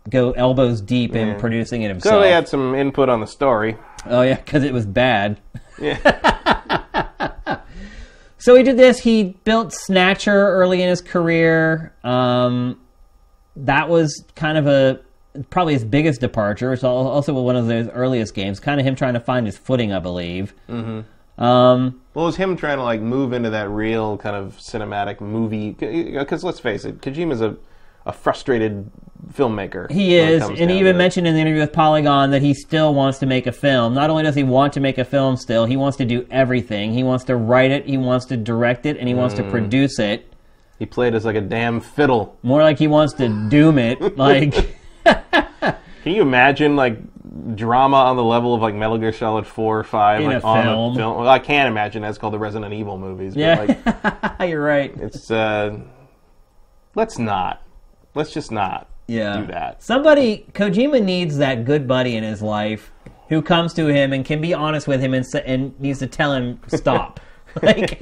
go 0.08 0.32
elbows 0.32 0.80
deep 0.80 1.14
in 1.14 1.38
producing 1.38 1.82
it 1.82 1.88
himself. 1.88 2.14
So 2.14 2.20
they 2.20 2.30
had 2.30 2.48
some 2.48 2.74
input 2.74 3.08
on 3.08 3.20
the 3.20 3.26
story. 3.26 3.76
Oh 4.06 4.22
yeah, 4.22 4.36
because 4.36 4.64
it 4.64 4.72
was 4.72 4.86
bad. 4.86 5.40
Yeah. 5.80 7.58
So 8.42 8.56
he 8.56 8.64
did 8.64 8.76
this. 8.76 8.98
He 8.98 9.36
built 9.44 9.72
Snatcher 9.72 10.32
early 10.32 10.82
in 10.82 10.88
his 10.88 11.00
career. 11.00 11.94
Um, 12.02 12.80
that 13.54 13.88
was 13.88 14.24
kind 14.34 14.58
of 14.58 14.66
a 14.66 14.98
probably 15.50 15.74
his 15.74 15.84
biggest 15.84 16.20
departure. 16.20 16.72
It's 16.72 16.82
also 16.82 17.40
one 17.40 17.54
of 17.54 17.68
those 17.68 17.86
earliest 17.90 18.34
games. 18.34 18.58
Kind 18.58 18.80
of 18.80 18.86
him 18.86 18.96
trying 18.96 19.14
to 19.14 19.20
find 19.20 19.46
his 19.46 19.56
footing, 19.56 19.92
I 19.92 20.00
believe. 20.00 20.54
Mm-hmm. 20.68 21.42
Um, 21.42 22.00
Well, 22.14 22.24
it 22.24 22.26
was 22.26 22.36
him 22.36 22.56
trying 22.56 22.78
to 22.78 22.82
like 22.82 23.00
move 23.00 23.32
into 23.32 23.50
that 23.50 23.68
real 23.70 24.18
kind 24.18 24.34
of 24.34 24.56
cinematic 24.56 25.20
movie. 25.20 25.70
Because 25.70 26.42
let's 26.42 26.58
face 26.58 26.84
it, 26.84 27.00
Kojima's 27.00 27.42
a, 27.42 27.56
a 28.06 28.12
frustrated 28.12 28.90
filmmaker. 29.32 29.90
he 29.90 30.16
is, 30.16 30.42
and 30.42 30.70
he 30.70 30.78
even 30.80 30.96
mentioned 30.96 31.26
in 31.26 31.34
the 31.34 31.40
interview 31.40 31.60
with 31.60 31.72
Polygon 31.72 32.30
that 32.32 32.42
he 32.42 32.52
still 32.54 32.92
wants 32.94 33.18
to 33.20 33.26
make 33.26 33.46
a 33.46 33.52
film. 33.52 33.94
Not 33.94 34.10
only 34.10 34.24
does 34.24 34.34
he 34.34 34.42
want 34.42 34.72
to 34.74 34.80
make 34.80 34.98
a 34.98 35.04
film, 35.04 35.36
still 35.36 35.64
he 35.64 35.76
wants 35.76 35.96
to 35.98 36.04
do 36.04 36.26
everything. 36.30 36.92
He 36.92 37.02
wants 37.04 37.24
to 37.26 37.36
write 37.36 37.70
it, 37.70 37.86
he 37.86 37.96
wants 37.96 38.26
to 38.26 38.36
direct 38.36 38.84
it, 38.86 38.96
and 38.98 39.06
he 39.08 39.14
wants 39.14 39.34
to 39.36 39.48
produce 39.50 39.98
it. 40.00 40.32
he 40.78 40.86
played 40.86 41.14
as 41.14 41.24
like 41.24 41.36
a 41.36 41.40
damn 41.40 41.80
fiddle. 41.80 42.36
More 42.42 42.62
like 42.62 42.78
he 42.78 42.88
wants 42.88 43.14
to 43.14 43.28
doom 43.48 43.78
it. 43.78 44.00
Like. 44.18 44.76
Can 45.04 46.14
you 46.14 46.22
imagine 46.22 46.74
like 46.74 46.98
drama 47.54 47.96
on 47.96 48.16
the 48.16 48.24
level 48.24 48.54
of 48.56 48.60
like 48.60 48.74
Metal 48.74 48.98
Gear 48.98 49.12
Solid 49.12 49.46
Four 49.46 49.78
or 49.78 49.84
Five, 49.84 50.20
In 50.20 50.26
like 50.26 50.42
a 50.42 50.46
on 50.46 50.64
film. 50.64 50.92
a 50.92 50.96
film? 50.96 51.16
Well, 51.18 51.28
I 51.28 51.38
can't 51.38 51.68
imagine. 51.68 52.02
That's 52.02 52.18
called 52.18 52.32
the 52.34 52.40
Resident 52.40 52.74
Evil 52.74 52.98
movies. 52.98 53.34
But 53.34 53.40
Yeah, 53.40 53.60
like, 54.40 54.40
you're 54.50 54.62
right. 54.64 54.92
it's 54.96 55.30
uh, 55.30 55.78
let's 56.96 57.18
not. 57.18 57.62
Let's 58.14 58.32
just 58.32 58.52
not 58.52 58.89
Yeah. 59.06 59.39
do 59.39 59.47
that. 59.47 59.82
Somebody, 59.82 60.47
Kojima 60.52 61.02
needs 61.02 61.39
that 61.39 61.64
good 61.64 61.86
buddy 61.89 62.16
in 62.16 62.24
his 62.24 62.43
life 62.43 62.93
who 63.28 63.40
comes 63.43 63.72
to 63.74 63.86
him 63.86 64.12
and 64.12 64.24
can 64.24 64.40
be 64.40 64.52
honest 64.55 64.86
with 64.86 65.01
him 65.01 65.14
and, 65.14 65.24
and 65.47 65.78
needs 65.80 65.98
to 66.01 66.06
tell 66.06 66.32
him 66.34 66.60
stop. 66.68 67.20
like, 67.62 68.01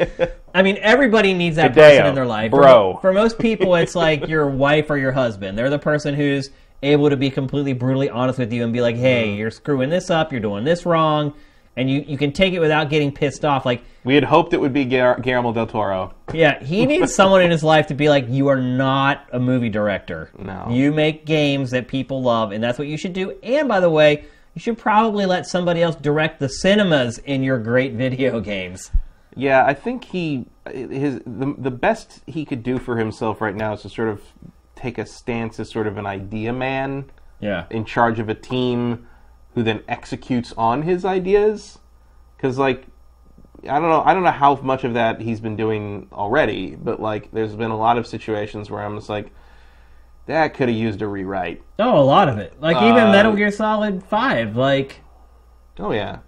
I 0.54 0.62
mean, 0.62 0.78
everybody 0.80 1.34
needs 1.34 1.56
that 1.56 1.74
person 1.74 2.06
in 2.06 2.14
their 2.14 2.26
life. 2.26 2.50
bro. 2.50 2.94
For, 2.94 3.00
for 3.00 3.12
most 3.12 3.38
people, 3.38 3.74
it's 3.74 3.94
like 3.94 4.28
your 4.28 4.48
wife 4.66 4.90
or 4.90 4.96
your 4.96 5.12
husband. 5.12 5.58
They're 5.58 5.70
the 5.70 5.78
person 5.78 6.14
who's 6.14 6.50
able 6.82 7.10
to 7.10 7.16
be 7.16 7.30
completely 7.30 7.72
brutally 7.72 8.08
honest 8.08 8.38
with 8.38 8.52
you 8.52 8.62
and 8.64 8.72
be 8.72 8.80
like, 8.80 8.96
"Hey, 8.96 9.28
mm. 9.28 9.38
you're 9.38 9.50
screwing 9.50 9.90
this 9.90 10.08
up. 10.08 10.32
You're 10.32 10.40
doing 10.40 10.64
this 10.64 10.86
wrong." 10.86 11.34
And 11.80 11.88
you, 11.90 12.04
you 12.06 12.18
can 12.18 12.30
take 12.32 12.52
it 12.52 12.58
without 12.58 12.90
getting 12.90 13.10
pissed 13.10 13.42
off. 13.42 13.64
Like, 13.64 13.82
We 14.04 14.14
had 14.14 14.24
hoped 14.24 14.52
it 14.52 14.60
would 14.60 14.74
be 14.74 14.84
Guillermo 14.84 15.50
del 15.54 15.66
Toro. 15.66 16.12
Yeah, 16.34 16.62
he 16.62 16.84
needs 16.92 17.14
someone 17.14 17.40
in 17.40 17.50
his 17.50 17.64
life 17.64 17.86
to 17.86 17.94
be 17.94 18.10
like, 18.10 18.26
you 18.28 18.48
are 18.48 18.60
not 18.60 19.26
a 19.32 19.40
movie 19.40 19.70
director. 19.70 20.30
No. 20.38 20.66
You 20.70 20.92
make 20.92 21.24
games 21.24 21.70
that 21.70 21.88
people 21.88 22.20
love, 22.20 22.52
and 22.52 22.62
that's 22.62 22.78
what 22.78 22.86
you 22.86 22.98
should 22.98 23.14
do. 23.14 23.30
And 23.42 23.66
by 23.66 23.80
the 23.80 23.88
way, 23.88 24.24
you 24.54 24.60
should 24.60 24.76
probably 24.76 25.24
let 25.24 25.46
somebody 25.46 25.80
else 25.82 25.96
direct 25.96 26.38
the 26.38 26.50
cinemas 26.50 27.16
in 27.16 27.42
your 27.42 27.58
great 27.58 27.94
video 27.94 28.40
games. 28.40 28.90
Yeah, 29.34 29.64
I 29.64 29.72
think 29.72 30.04
he 30.04 30.44
his 30.70 31.20
the 31.24 31.54
the 31.56 31.70
best 31.70 32.20
he 32.26 32.44
could 32.44 32.62
do 32.62 32.78
for 32.78 32.98
himself 32.98 33.40
right 33.40 33.54
now 33.56 33.72
is 33.72 33.80
to 33.82 33.88
sort 33.88 34.08
of 34.08 34.20
take 34.76 34.98
a 34.98 35.06
stance 35.06 35.58
as 35.60 35.70
sort 35.70 35.86
of 35.86 35.96
an 35.98 36.04
idea 36.06 36.52
man 36.52 37.06
Yeah. 37.40 37.64
in 37.70 37.84
charge 37.86 38.18
of 38.18 38.28
a 38.28 38.34
team 38.34 39.06
who 39.54 39.62
then 39.62 39.82
executes 39.88 40.52
on 40.56 40.82
his 40.82 41.04
ideas 41.04 41.78
cuz 42.38 42.58
like 42.58 42.86
I 43.68 43.78
don't 43.78 43.88
know 43.90 44.02
I 44.04 44.14
don't 44.14 44.22
know 44.22 44.30
how 44.30 44.54
much 44.56 44.84
of 44.84 44.94
that 44.94 45.20
he's 45.20 45.40
been 45.40 45.56
doing 45.56 46.08
already 46.12 46.76
but 46.76 47.00
like 47.00 47.30
there's 47.32 47.54
been 47.56 47.70
a 47.70 47.76
lot 47.76 47.98
of 47.98 48.06
situations 48.06 48.70
where 48.70 48.82
I'm 48.82 48.96
just 48.96 49.08
like 49.08 49.32
that 50.26 50.54
could 50.54 50.68
have 50.68 50.76
used 50.78 51.02
a 51.02 51.08
rewrite. 51.08 51.60
Oh, 51.80 51.98
a 51.98 52.04
lot 52.04 52.28
of 52.28 52.38
it. 52.38 52.60
Like 52.60 52.76
even 52.76 53.08
Uh, 53.08 53.10
Metal 53.12 53.32
Gear 53.34 53.50
Solid 53.50 54.04
5. 54.04 54.54
Like, 54.56 55.00
Oh 55.78 55.90
yeah. 55.92 56.18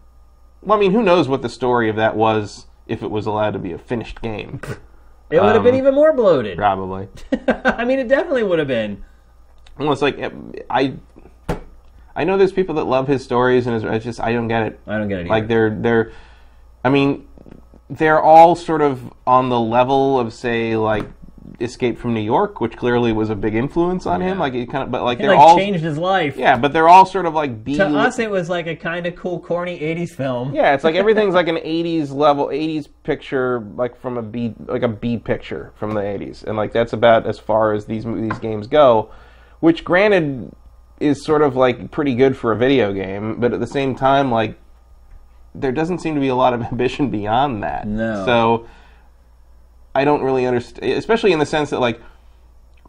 Well, 0.60 0.76
I 0.76 0.80
mean, 0.80 0.90
who 0.92 1.02
knows 1.04 1.28
what 1.28 1.42
the 1.42 1.48
story 1.48 1.88
of 1.88 1.94
that 1.96 2.16
was 2.16 2.66
if 2.88 3.02
it 3.04 3.10
was 3.12 3.26
allowed 3.26 3.52
to 3.52 3.58
be 3.60 3.70
a 3.72 3.78
finished 3.78 4.20
game? 4.20 4.60
it 5.30 5.40
would 5.40 5.54
have 5.54 5.62
been 5.62 5.74
Um, 5.74 5.78
even 5.78 5.94
more 5.94 6.12
bloated. 6.12 6.56
Probably. 6.58 7.08
I 7.64 7.84
mean, 7.84 8.00
it 8.00 8.08
definitely 8.08 8.42
would 8.42 8.58
have 8.58 8.66
been. 8.68 9.04
Well, 9.78 9.92
it's 9.92 10.02
like 10.02 10.18
I, 10.68 10.94
I 12.14 12.24
know 12.24 12.36
there's 12.36 12.52
people 12.52 12.74
that 12.76 12.84
love 12.84 13.08
his 13.08 13.24
stories, 13.24 13.66
and 13.66 13.84
it's, 13.84 14.04
just 14.04 14.20
I 14.20 14.32
don't 14.32 14.48
get 14.48 14.62
it. 14.64 14.80
I 14.86 14.98
don't 14.98 15.08
get 15.08 15.20
it 15.20 15.26
Like 15.28 15.48
they're 15.48 15.70
they're, 15.70 16.12
I 16.84 16.90
mean, 16.90 17.26
they're 17.88 18.20
all 18.20 18.54
sort 18.54 18.82
of 18.82 19.12
on 19.26 19.48
the 19.48 19.60
level 19.60 20.18
of 20.18 20.32
say 20.32 20.76
like 20.76 21.06
Escape 21.60 21.98
from 21.98 22.14
New 22.14 22.20
York, 22.20 22.60
which 22.60 22.76
clearly 22.76 23.12
was 23.12 23.30
a 23.30 23.34
big 23.34 23.54
influence 23.54 24.06
on 24.06 24.20
him. 24.20 24.38
Like 24.38 24.54
it 24.54 24.70
kind 24.70 24.84
of, 24.84 24.90
but 24.90 25.02
like 25.04 25.18
It 25.18 25.22
they're 25.22 25.30
like 25.30 25.38
all 25.38 25.56
changed 25.56 25.82
his 25.82 25.98
life. 25.98 26.36
yeah, 26.36 26.56
but 26.56 26.72
they're 26.72 26.88
all 26.88 27.06
sort 27.06 27.26
of 27.26 27.34
like 27.34 27.64
B. 27.64 27.76
To 27.76 27.86
us, 27.86 28.18
it 28.18 28.30
was 28.30 28.48
like 28.48 28.66
a 28.66 28.76
kind 28.76 29.06
of 29.06 29.16
cool, 29.16 29.40
corny 29.40 29.78
80s 29.78 30.10
film. 30.10 30.54
Yeah, 30.54 30.74
it's 30.74 30.84
like 30.84 30.94
everything's 31.02 31.34
like 31.34 31.48
an 31.48 31.56
'80s 31.56 32.12
level, 32.12 32.46
'80s 32.46 32.88
picture, 33.04 33.60
like 33.76 34.00
from 34.00 34.18
a 34.18 34.22
B, 34.22 34.54
like 34.66 34.82
a 34.82 34.88
B 34.88 35.16
picture 35.18 35.72
from 35.76 35.94
the 35.94 36.00
'80s, 36.00 36.44
and 36.44 36.56
like 36.56 36.72
that's 36.72 36.92
about 36.92 37.26
as 37.26 37.38
far 37.38 37.72
as 37.72 37.86
these 37.86 38.04
these 38.04 38.38
games 38.38 38.66
go. 38.66 39.10
Which, 39.60 39.84
granted, 39.84 40.52
is 41.02 41.24
sort 41.24 41.42
of 41.42 41.56
like 41.56 41.90
pretty 41.90 42.14
good 42.14 42.36
for 42.36 42.52
a 42.52 42.56
video 42.56 42.92
game, 42.92 43.40
but 43.40 43.52
at 43.52 43.60
the 43.60 43.66
same 43.66 43.94
time, 43.94 44.30
like 44.30 44.58
there 45.54 45.72
doesn't 45.72 45.98
seem 45.98 46.14
to 46.14 46.20
be 46.20 46.28
a 46.28 46.34
lot 46.34 46.54
of 46.54 46.62
ambition 46.72 47.10
beyond 47.10 47.62
that. 47.62 47.86
No. 47.86 48.24
So 48.24 48.66
I 49.94 50.04
don't 50.04 50.22
really 50.22 50.46
understand, 50.46 50.92
especially 50.92 51.32
in 51.32 51.38
the 51.38 51.46
sense 51.46 51.70
that 51.70 51.80
like 51.80 52.00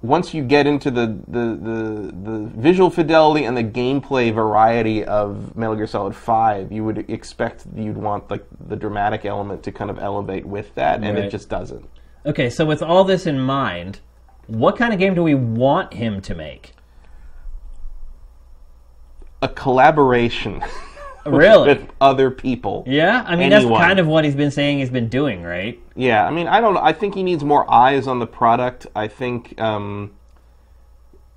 once 0.02 0.34
you 0.34 0.44
get 0.44 0.68
into 0.68 0.92
the, 0.92 1.08
the, 1.30 1.58
the, 1.62 2.12
the 2.32 2.52
visual 2.58 2.90
fidelity 2.90 3.46
and 3.46 3.56
the 3.56 3.64
gameplay 3.64 4.34
variety 4.34 5.04
of 5.06 5.56
Metal 5.56 5.76
Gear 5.78 5.88
Solid 5.88 6.14
5, 6.14 6.72
you 6.74 6.84
would 6.84 7.10
expect 7.10 7.66
you'd 7.74 7.98
want 7.98 8.30
like 8.30 8.46
the 8.68 8.76
dramatic 8.76 9.24
element 9.24 9.64
to 9.64 9.72
kind 9.72 9.90
of 9.90 9.98
elevate 10.00 10.46
with 10.46 10.76
that, 10.76 11.02
and 11.02 11.16
Right. 11.18 11.26
it 11.26 11.30
just 11.30 11.48
doesn't. 11.48 11.88
Okay, 12.26 12.50
so 12.50 12.66
with 12.66 12.82
all 12.82 13.06
this 13.06 13.26
in 13.26 13.40
mind, 13.40 14.00
what 14.48 14.76
kind 14.78 14.92
of 14.94 15.00
game 15.00 15.14
do 15.16 15.24
we 15.24 15.36
want 15.36 15.94
him 15.94 16.20
to 16.22 16.36
make? 16.36 16.74
A 19.44 19.48
collaboration 19.50 20.64
Really? 21.26 21.68
with 21.68 21.90
other 22.02 22.32
people. 22.32 22.84
Yeah, 22.88 23.24
I 23.26 23.36
mean 23.36 23.54
Anyone. 23.54 23.74
that's 23.74 23.86
kind 23.86 24.00
of 24.00 24.08
what 24.08 24.26
he's 24.26 24.36
been 24.36 24.52
saying 24.52 24.80
he's 24.80 24.90
been 24.90 25.08
doing, 25.10 25.44
right? 25.44 25.80
Yeah, 25.96 26.26
I 26.26 26.32
mean, 26.32 26.48
I 26.48 26.60
don't 26.62 26.74
know. 26.74 26.82
I 26.82 26.94
think 26.94 27.14
he 27.16 27.24
needs 27.24 27.44
more 27.44 27.70
eyes 27.72 28.08
on 28.08 28.20
the 28.20 28.28
product. 28.28 28.88
I 28.96 29.08
think 29.08 29.60
um, 29.62 30.12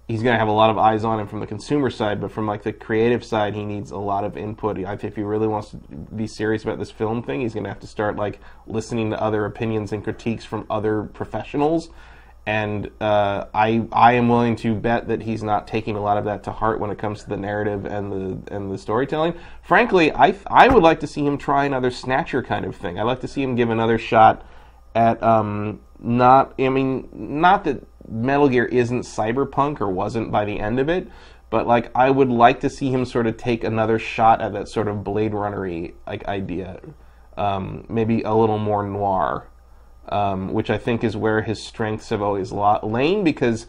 he's 0.08 0.22
going 0.22 0.34
to 0.34 0.38
have 0.38 0.48
a 0.48 0.52
lot 0.52 0.70
of 0.70 0.78
eyes 0.78 1.04
on 1.04 1.20
him 1.20 1.26
from 1.26 1.40
the 1.40 1.46
consumer 1.46 1.90
side, 1.90 2.20
but 2.20 2.30
from 2.30 2.46
like 2.46 2.62
the 2.62 2.72
creative 2.72 3.24
side, 3.24 3.54
he 3.54 3.64
needs 3.64 3.90
a 3.90 3.96
lot 3.98 4.24
of 4.24 4.36
input. 4.36 4.78
I 4.78 4.96
think 4.96 5.04
if 5.12 5.16
he 5.16 5.22
really 5.22 5.46
wants 5.48 5.70
to 5.70 5.76
be 5.76 6.26
serious 6.26 6.62
about 6.64 6.78
this 6.78 6.90
film 6.90 7.22
thing, 7.22 7.40
he's 7.40 7.54
going 7.54 7.64
to 7.64 7.70
have 7.70 7.80
to 7.80 7.86
start 7.88 8.16
like 8.16 8.40
listening 8.66 9.10
to 9.10 9.20
other 9.22 9.44
opinions 9.44 9.92
and 9.92 10.02
critiques 10.02 10.44
from 10.44 10.66
other 10.70 11.04
professionals. 11.04 11.90
And 12.46 12.90
uh, 13.00 13.46
I 13.52 13.86
I 13.90 14.12
am 14.12 14.28
willing 14.28 14.54
to 14.56 14.74
bet 14.74 15.08
that 15.08 15.22
he's 15.22 15.42
not 15.42 15.66
taking 15.66 15.96
a 15.96 16.00
lot 16.00 16.16
of 16.16 16.24
that 16.26 16.44
to 16.44 16.52
heart 16.52 16.78
when 16.78 16.90
it 16.90 16.98
comes 16.98 17.24
to 17.24 17.28
the 17.28 17.36
narrative 17.36 17.84
and 17.84 18.12
the 18.12 18.54
and 18.54 18.70
the 18.70 18.78
storytelling. 18.78 19.34
Frankly, 19.62 20.12
I 20.12 20.34
I 20.46 20.68
would 20.68 20.82
like 20.82 21.00
to 21.00 21.08
see 21.08 21.26
him 21.26 21.38
try 21.38 21.64
another 21.64 21.90
snatcher 21.90 22.44
kind 22.44 22.64
of 22.64 22.76
thing. 22.76 23.00
I'd 23.00 23.02
like 23.02 23.20
to 23.22 23.28
see 23.28 23.42
him 23.42 23.56
give 23.56 23.70
another 23.70 23.98
shot 23.98 24.46
at 24.94 25.20
um 25.22 25.80
not 25.98 26.54
I 26.58 26.68
mean 26.68 27.08
not 27.12 27.64
that 27.64 27.84
Metal 28.08 28.48
Gear 28.48 28.66
isn't 28.66 29.02
cyberpunk 29.02 29.80
or 29.80 29.90
wasn't 29.90 30.30
by 30.30 30.44
the 30.44 30.60
end 30.60 30.78
of 30.78 30.88
it, 30.88 31.08
but 31.50 31.66
like 31.66 31.90
I 31.94 32.10
would 32.10 32.28
like 32.28 32.60
to 32.60 32.70
see 32.70 32.90
him 32.90 33.04
sort 33.04 33.26
of 33.26 33.36
take 33.36 33.64
another 33.64 33.98
shot 33.98 34.40
at 34.40 34.52
that 34.52 34.68
sort 34.68 34.88
of 34.88 35.04
Blade 35.04 35.32
Runnery 35.32 35.94
like 36.06 36.26
idea, 36.26 36.80
um, 37.36 37.84
maybe 37.88 38.22
a 38.22 38.34
little 38.34 38.58
more 38.58 38.86
noir, 38.86 39.48
um, 40.08 40.52
which 40.52 40.70
I 40.70 40.78
think 40.78 41.04
is 41.04 41.16
where 41.16 41.42
his 41.42 41.62
strengths 41.62 42.08
have 42.10 42.22
always 42.22 42.52
lain 42.52 43.24
because 43.24 43.66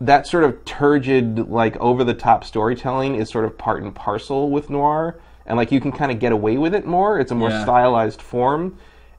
that 0.00 0.26
sort 0.26 0.44
of 0.44 0.64
turgid, 0.64 1.48
like 1.48 1.76
over 1.76 2.02
the 2.04 2.14
top 2.14 2.44
storytelling 2.44 3.14
is 3.14 3.30
sort 3.30 3.44
of 3.44 3.56
part 3.56 3.82
and 3.82 3.94
parcel 3.94 4.50
with 4.50 4.68
noir, 4.70 5.20
and 5.46 5.56
like 5.56 5.70
you 5.70 5.80
can 5.80 5.92
kind 5.92 6.10
of 6.10 6.18
get 6.18 6.32
away 6.32 6.56
with 6.56 6.74
it 6.74 6.86
more. 6.86 7.20
It's 7.20 7.30
a 7.30 7.34
more 7.36 7.50
Yeah. 7.50 7.62
stylized 7.62 8.20
form, 8.20 8.76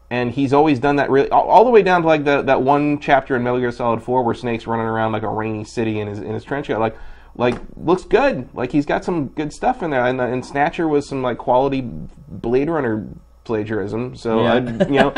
and 0.10 0.32
he's 0.32 0.52
always 0.52 0.80
done 0.80 0.98
that 0.98 1.10
really 1.10 1.30
all, 1.30 1.48
all 1.50 1.64
the 1.64 1.70
way 1.72 1.84
down 1.84 2.02
to 2.02 2.08
like 2.08 2.26
the, 2.26 2.42
that 2.42 2.62
one 2.62 3.00
chapter 3.00 3.36
in 3.36 3.44
Metal 3.44 3.60
Gear 3.60 3.72
Solid 3.72 4.04
Four 4.04 4.24
where 4.24 4.36
Snake's 4.36 4.68
running 4.68 4.86
around 4.86 5.14
like 5.14 5.24
a 5.24 5.30
rainy 5.30 5.64
city 5.64 6.00
in 6.00 6.08
his 6.08 6.20
in 6.20 6.34
his 6.34 6.44
trench 6.44 6.68
coat, 6.68 6.80
like. 6.80 6.98
Like 7.36 7.56
looks 7.76 8.04
good. 8.04 8.48
Like 8.54 8.72
he's 8.72 8.86
got 8.86 9.04
some 9.04 9.30
good 9.30 9.52
stuff 9.52 9.82
in 9.82 9.90
there, 9.90 10.06
and, 10.06 10.22
and 10.22 10.46
Snatcher 10.46 10.88
was 10.88 11.08
some 11.10 11.24
like 11.24 11.40
quality 11.40 11.82
Blade 11.82 12.70
Runner 12.70 13.08
plagiarism. 13.44 14.16
So 14.16 14.44
Yeah. 14.44 14.54
I'd, 14.54 14.90
you 14.90 15.00
know, 15.00 15.14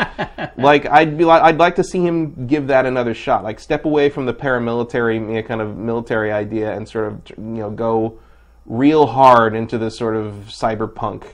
like 0.56 0.86
I'd 0.86 1.16
be 1.16 1.24
like, 1.24 1.42
I'd 1.42 1.58
like 1.58 1.76
to 1.76 1.84
see 1.84 2.00
him 2.00 2.46
give 2.46 2.66
that 2.68 2.86
another 2.86 3.14
shot. 3.14 3.44
Like 3.44 3.60
step 3.60 3.84
away 3.84 4.08
from 4.10 4.26
the 4.26 4.34
paramilitary, 4.34 5.14
you 5.16 5.34
know, 5.34 5.42
kind 5.42 5.60
of 5.60 5.76
military 5.76 6.32
idea, 6.32 6.74
and 6.74 6.88
sort 6.88 7.06
of 7.06 7.22
you 7.30 7.44
know 7.44 7.70
go 7.70 8.18
real 8.64 9.06
hard 9.06 9.54
into 9.54 9.78
this 9.78 9.96
sort 9.96 10.16
of 10.16 10.46
cyberpunk 10.48 11.26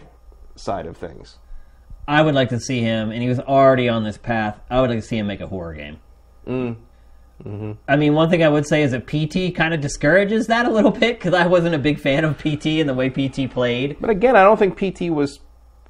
side 0.55 0.87
of 0.87 0.97
things. 0.97 1.39
I 2.07 2.23
would 2.23 2.35
like 2.35 2.49
to 2.51 2.61
see 2.61 2.81
him, 2.81 3.11
and 3.11 3.23
he 3.23 3.29
was 3.29 3.41
already 3.41 3.89
on 3.89 4.05
this 4.05 4.19
path. 4.19 4.61
I 4.69 4.81
would 4.81 4.91
like 4.91 5.01
to 5.01 5.07
see 5.07 5.19
him 5.19 5.27
make 5.27 5.41
a 5.41 5.47
horror 5.47 5.75
game. 5.75 5.99
Mm. 6.47 6.77
Mm-hmm. 7.45 7.73
I 7.89 7.97
mean, 7.97 8.15
one 8.15 8.31
thing 8.31 8.43
I 8.43 8.49
would 8.49 8.67
say 8.67 8.83
is 8.83 8.93
that 8.93 9.07
PT 9.07 9.55
kind 9.55 9.75
of 9.75 9.81
discourages 9.81 10.47
that 10.47 10.67
a 10.67 10.71
little 10.71 10.91
bit 10.91 11.19
because 11.19 11.35
I 11.35 11.47
wasn't 11.47 11.75
a 11.75 11.79
big 11.79 11.99
fan 11.99 12.25
of 12.25 12.39
PT 12.39 12.67
and 12.67 12.89
the 12.89 12.95
way 12.95 13.09
PT 13.09 13.51
played. 13.51 13.97
But 14.01 14.11
again, 14.11 14.37
I 14.37 14.45
don't 14.45 14.59
think 14.59 14.77
PT 14.77 15.11
was 15.11 15.41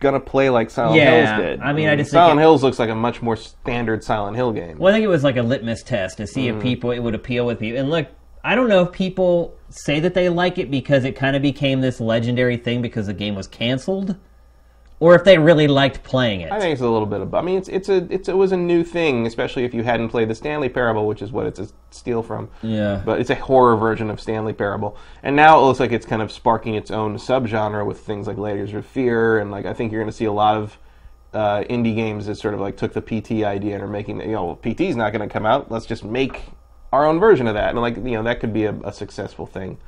gonna 0.02 0.20
play 0.20 0.50
like 0.50 0.68
Silent 0.68 0.96
Yeah, 0.96 1.36
Hills 1.36 1.46
did. 1.46 1.60
I 1.60 1.72
mean, 1.72 1.88
I 1.88 1.94
mm. 1.94 1.98
just 1.98 2.10
think 2.10 2.20
Silent 2.20 2.40
it- 2.40 2.42
Hills 2.42 2.62
looks 2.62 2.78
like 2.78 2.90
a 2.90 2.94
much 2.94 3.22
more 3.22 3.36
standard 3.36 4.04
Silent 4.04 4.36
Hill 4.36 4.52
game. 4.52 4.76
Well, 4.78 4.92
I 4.92 4.96
think 4.96 5.04
it 5.04 5.08
was 5.08 5.24
like 5.24 5.36
a 5.36 5.42
litmus 5.42 5.82
test 5.82 6.18
to 6.18 6.26
see 6.26 6.48
if 6.48 6.56
mm. 6.56 6.62
people 6.62 6.90
it 6.90 6.98
would 6.98 7.14
appeal 7.14 7.46
with 7.46 7.60
people. 7.60 7.80
And 7.80 7.88
look, 7.90 8.08
I 8.44 8.54
don't 8.54 8.68
know 8.68 8.82
if 8.82 8.92
people 8.92 9.56
say 9.70 10.00
that 10.00 10.14
they 10.14 10.28
like 10.28 10.58
it 10.58 10.70
because 10.70 11.04
it 11.04 11.16
kind 11.16 11.36
of 11.36 11.42
became 11.42 11.80
this 11.80 12.00
legendary 12.00 12.56
thing 12.56 12.82
because 12.82 13.06
the 13.06 13.14
game 13.14 13.34
was 13.34 13.46
canceled, 13.46 14.16
or 15.02 15.16
if 15.16 15.24
they 15.24 15.36
really 15.36 15.66
liked 15.66 16.04
playing 16.04 16.42
it. 16.42 16.52
I 16.52 16.60
think 16.60 16.72
it's 16.72 16.80
a 16.80 16.88
little 16.88 17.06
bit 17.06 17.20
of. 17.20 17.34
I 17.34 17.42
mean, 17.42 17.58
it's 17.58 17.68
it's 17.68 17.88
a 17.88 18.06
it's 18.08 18.28
it 18.28 18.36
was 18.36 18.52
a 18.52 18.56
new 18.56 18.84
thing, 18.84 19.26
especially 19.26 19.64
if 19.64 19.74
you 19.74 19.82
hadn't 19.82 20.10
played 20.10 20.28
the 20.28 20.34
Stanley 20.36 20.68
Parable, 20.68 21.08
which 21.08 21.22
is 21.22 21.32
what 21.32 21.44
it's 21.44 21.58
a 21.58 21.68
steal 21.90 22.22
from. 22.22 22.48
Yeah. 22.62 23.02
But 23.04 23.18
it's 23.18 23.30
a 23.30 23.34
horror 23.34 23.76
version 23.76 24.10
of 24.10 24.20
Stanley 24.20 24.52
Parable, 24.52 24.96
and 25.24 25.34
now 25.34 25.58
it 25.58 25.62
looks 25.62 25.80
like 25.80 25.90
it's 25.90 26.06
kind 26.06 26.22
of 26.22 26.30
sparking 26.30 26.76
its 26.76 26.92
own 26.92 27.16
subgenre 27.16 27.84
with 27.84 27.98
things 27.98 28.28
like 28.28 28.38
Layers 28.38 28.72
of 28.74 28.86
Fear, 28.86 29.40
and 29.40 29.50
like 29.50 29.66
I 29.66 29.74
think 29.74 29.90
you're 29.90 30.00
going 30.00 30.12
to 30.12 30.16
see 30.16 30.26
a 30.26 30.32
lot 30.32 30.56
of 30.56 30.78
uh, 31.34 31.64
indie 31.68 31.96
games 31.96 32.26
that 32.26 32.36
sort 32.36 32.54
of 32.54 32.60
like 32.60 32.76
took 32.76 32.92
the 32.92 33.02
PT 33.02 33.42
idea 33.42 33.74
and 33.74 33.82
are 33.82 33.88
making 33.88 34.20
you 34.20 34.28
know 34.28 34.54
PT's 34.54 34.94
not 34.94 35.12
going 35.12 35.28
to 35.28 35.32
come 35.32 35.44
out. 35.44 35.68
Let's 35.68 35.86
just 35.86 36.04
make 36.04 36.42
our 36.92 37.06
own 37.06 37.18
version 37.18 37.48
of 37.48 37.54
that, 37.54 37.70
and 37.70 37.80
like 37.80 37.96
you 37.96 38.12
know 38.12 38.22
that 38.22 38.38
could 38.38 38.52
be 38.52 38.66
a, 38.66 38.74
a 38.84 38.92
successful 38.92 39.46
thing. 39.46 39.78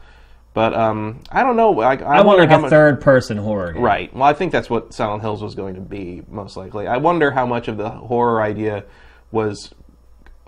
But 0.54 0.72
um, 0.72 1.20
I 1.30 1.42
don't 1.42 1.56
know. 1.56 1.72
Like, 1.72 2.00
I, 2.00 2.04
I 2.04 2.16
want 2.18 2.38
wonder 2.38 2.42
like 2.46 2.58
a 2.58 2.62
much. 2.62 2.70
third-person 2.70 3.36
horror 3.38 3.72
game. 3.72 3.82
Right. 3.82 4.14
Well, 4.14 4.22
I 4.22 4.32
think 4.32 4.52
that's 4.52 4.70
what 4.70 4.94
Silent 4.94 5.20
Hills 5.20 5.42
was 5.42 5.54
going 5.54 5.74
to 5.74 5.80
be, 5.80 6.22
most 6.28 6.56
likely. 6.56 6.86
I 6.86 6.96
wonder 6.96 7.32
how 7.32 7.44
much 7.44 7.66
of 7.68 7.76
the 7.76 7.90
horror 7.90 8.40
idea 8.40 8.84
was 9.32 9.74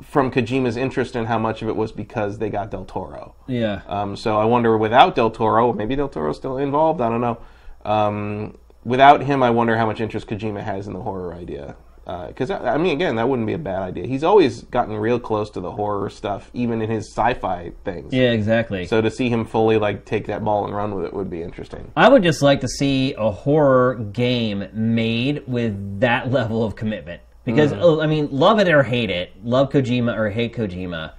from 0.03 0.31
Kojima's 0.31 0.77
interest 0.77 1.17
and 1.17 1.27
how 1.27 1.39
much 1.39 1.61
of 1.61 1.69
it 1.69 1.75
was 1.75 1.91
because 1.91 2.39
they 2.39 2.51
got 2.51 2.71
Del 2.71 2.85
Toro. 2.85 3.35
Yeah. 3.49 3.83
Um, 3.89 4.15
so 4.17 4.39
I 4.39 4.45
wonder 4.45 4.79
without 4.79 5.17
Del 5.17 5.31
Toro, 5.31 5.73
maybe 5.73 5.97
Del 5.97 6.09
Toro's 6.09 6.37
still 6.37 6.59
involved, 6.59 7.01
I 7.01 7.09
don't 7.09 7.21
know. 7.21 7.39
Um, 7.85 8.59
without 8.85 9.23
him, 9.23 9.43
I 9.43 9.51
wonder 9.51 9.77
how 9.77 9.87
much 9.87 10.01
interest 10.01 10.29
Kojima 10.29 10.63
has 10.63 10.87
in 10.87 10.93
the 10.93 11.01
horror 11.01 11.35
idea. 11.35 11.77
Uh, 12.07 12.29
because, 12.29 12.51
I 12.51 12.75
I 12.75 12.79
mean, 12.79 12.93
again, 12.93 13.17
that 13.17 13.29
wouldn't 13.29 13.47
be 13.47 13.55
a 13.55 13.59
bad 13.59 13.83
idea. 13.83 14.07
He's 14.07 14.23
always 14.23 14.63
gotten 14.63 14.97
real 14.97 15.19
close 15.19 15.51
to 15.51 15.61
the 15.61 15.73
horror 15.73 16.09
stuff, 16.09 16.51
even 16.55 16.81
in 16.81 16.89
his 16.89 17.13
sci 17.13 17.35
fi 17.35 17.73
things. 17.85 18.13
Yeah, 18.13 18.31
exactly. 18.31 18.87
So 18.87 19.01
to 19.01 19.11
see 19.11 19.29
him 19.29 19.45
fully 19.45 19.77
like 19.79 20.05
take 20.05 20.27
that 20.27 20.45
ball 20.45 20.67
and 20.67 20.75
run 20.75 20.95
with 20.95 21.05
it 21.05 21.13
would 21.13 21.31
be 21.31 21.43
interesting. 21.43 21.91
I 21.97 22.09
would 22.09 22.23
just 22.23 22.43
like 22.43 22.61
to 22.61 22.69
see 22.69 23.15
a 23.15 23.31
horror 23.31 23.97
game 23.97 24.69
made 24.73 25.47
with 25.49 26.01
that 26.01 26.31
level 26.39 26.63
of 26.63 26.77
commitment. 26.77 27.23
Because 27.45 27.73
mm. 27.73 27.79
oh, 27.81 28.01
I 28.01 28.07
mean, 28.07 28.29
love 28.31 28.59
it 28.59 28.69
or 28.69 28.83
hate 28.83 29.11
it, 29.11 29.33
love 29.45 29.71
Kojima 29.71 30.17
or 30.17 30.31
hate 30.31 30.55
Kojima, 30.55 31.13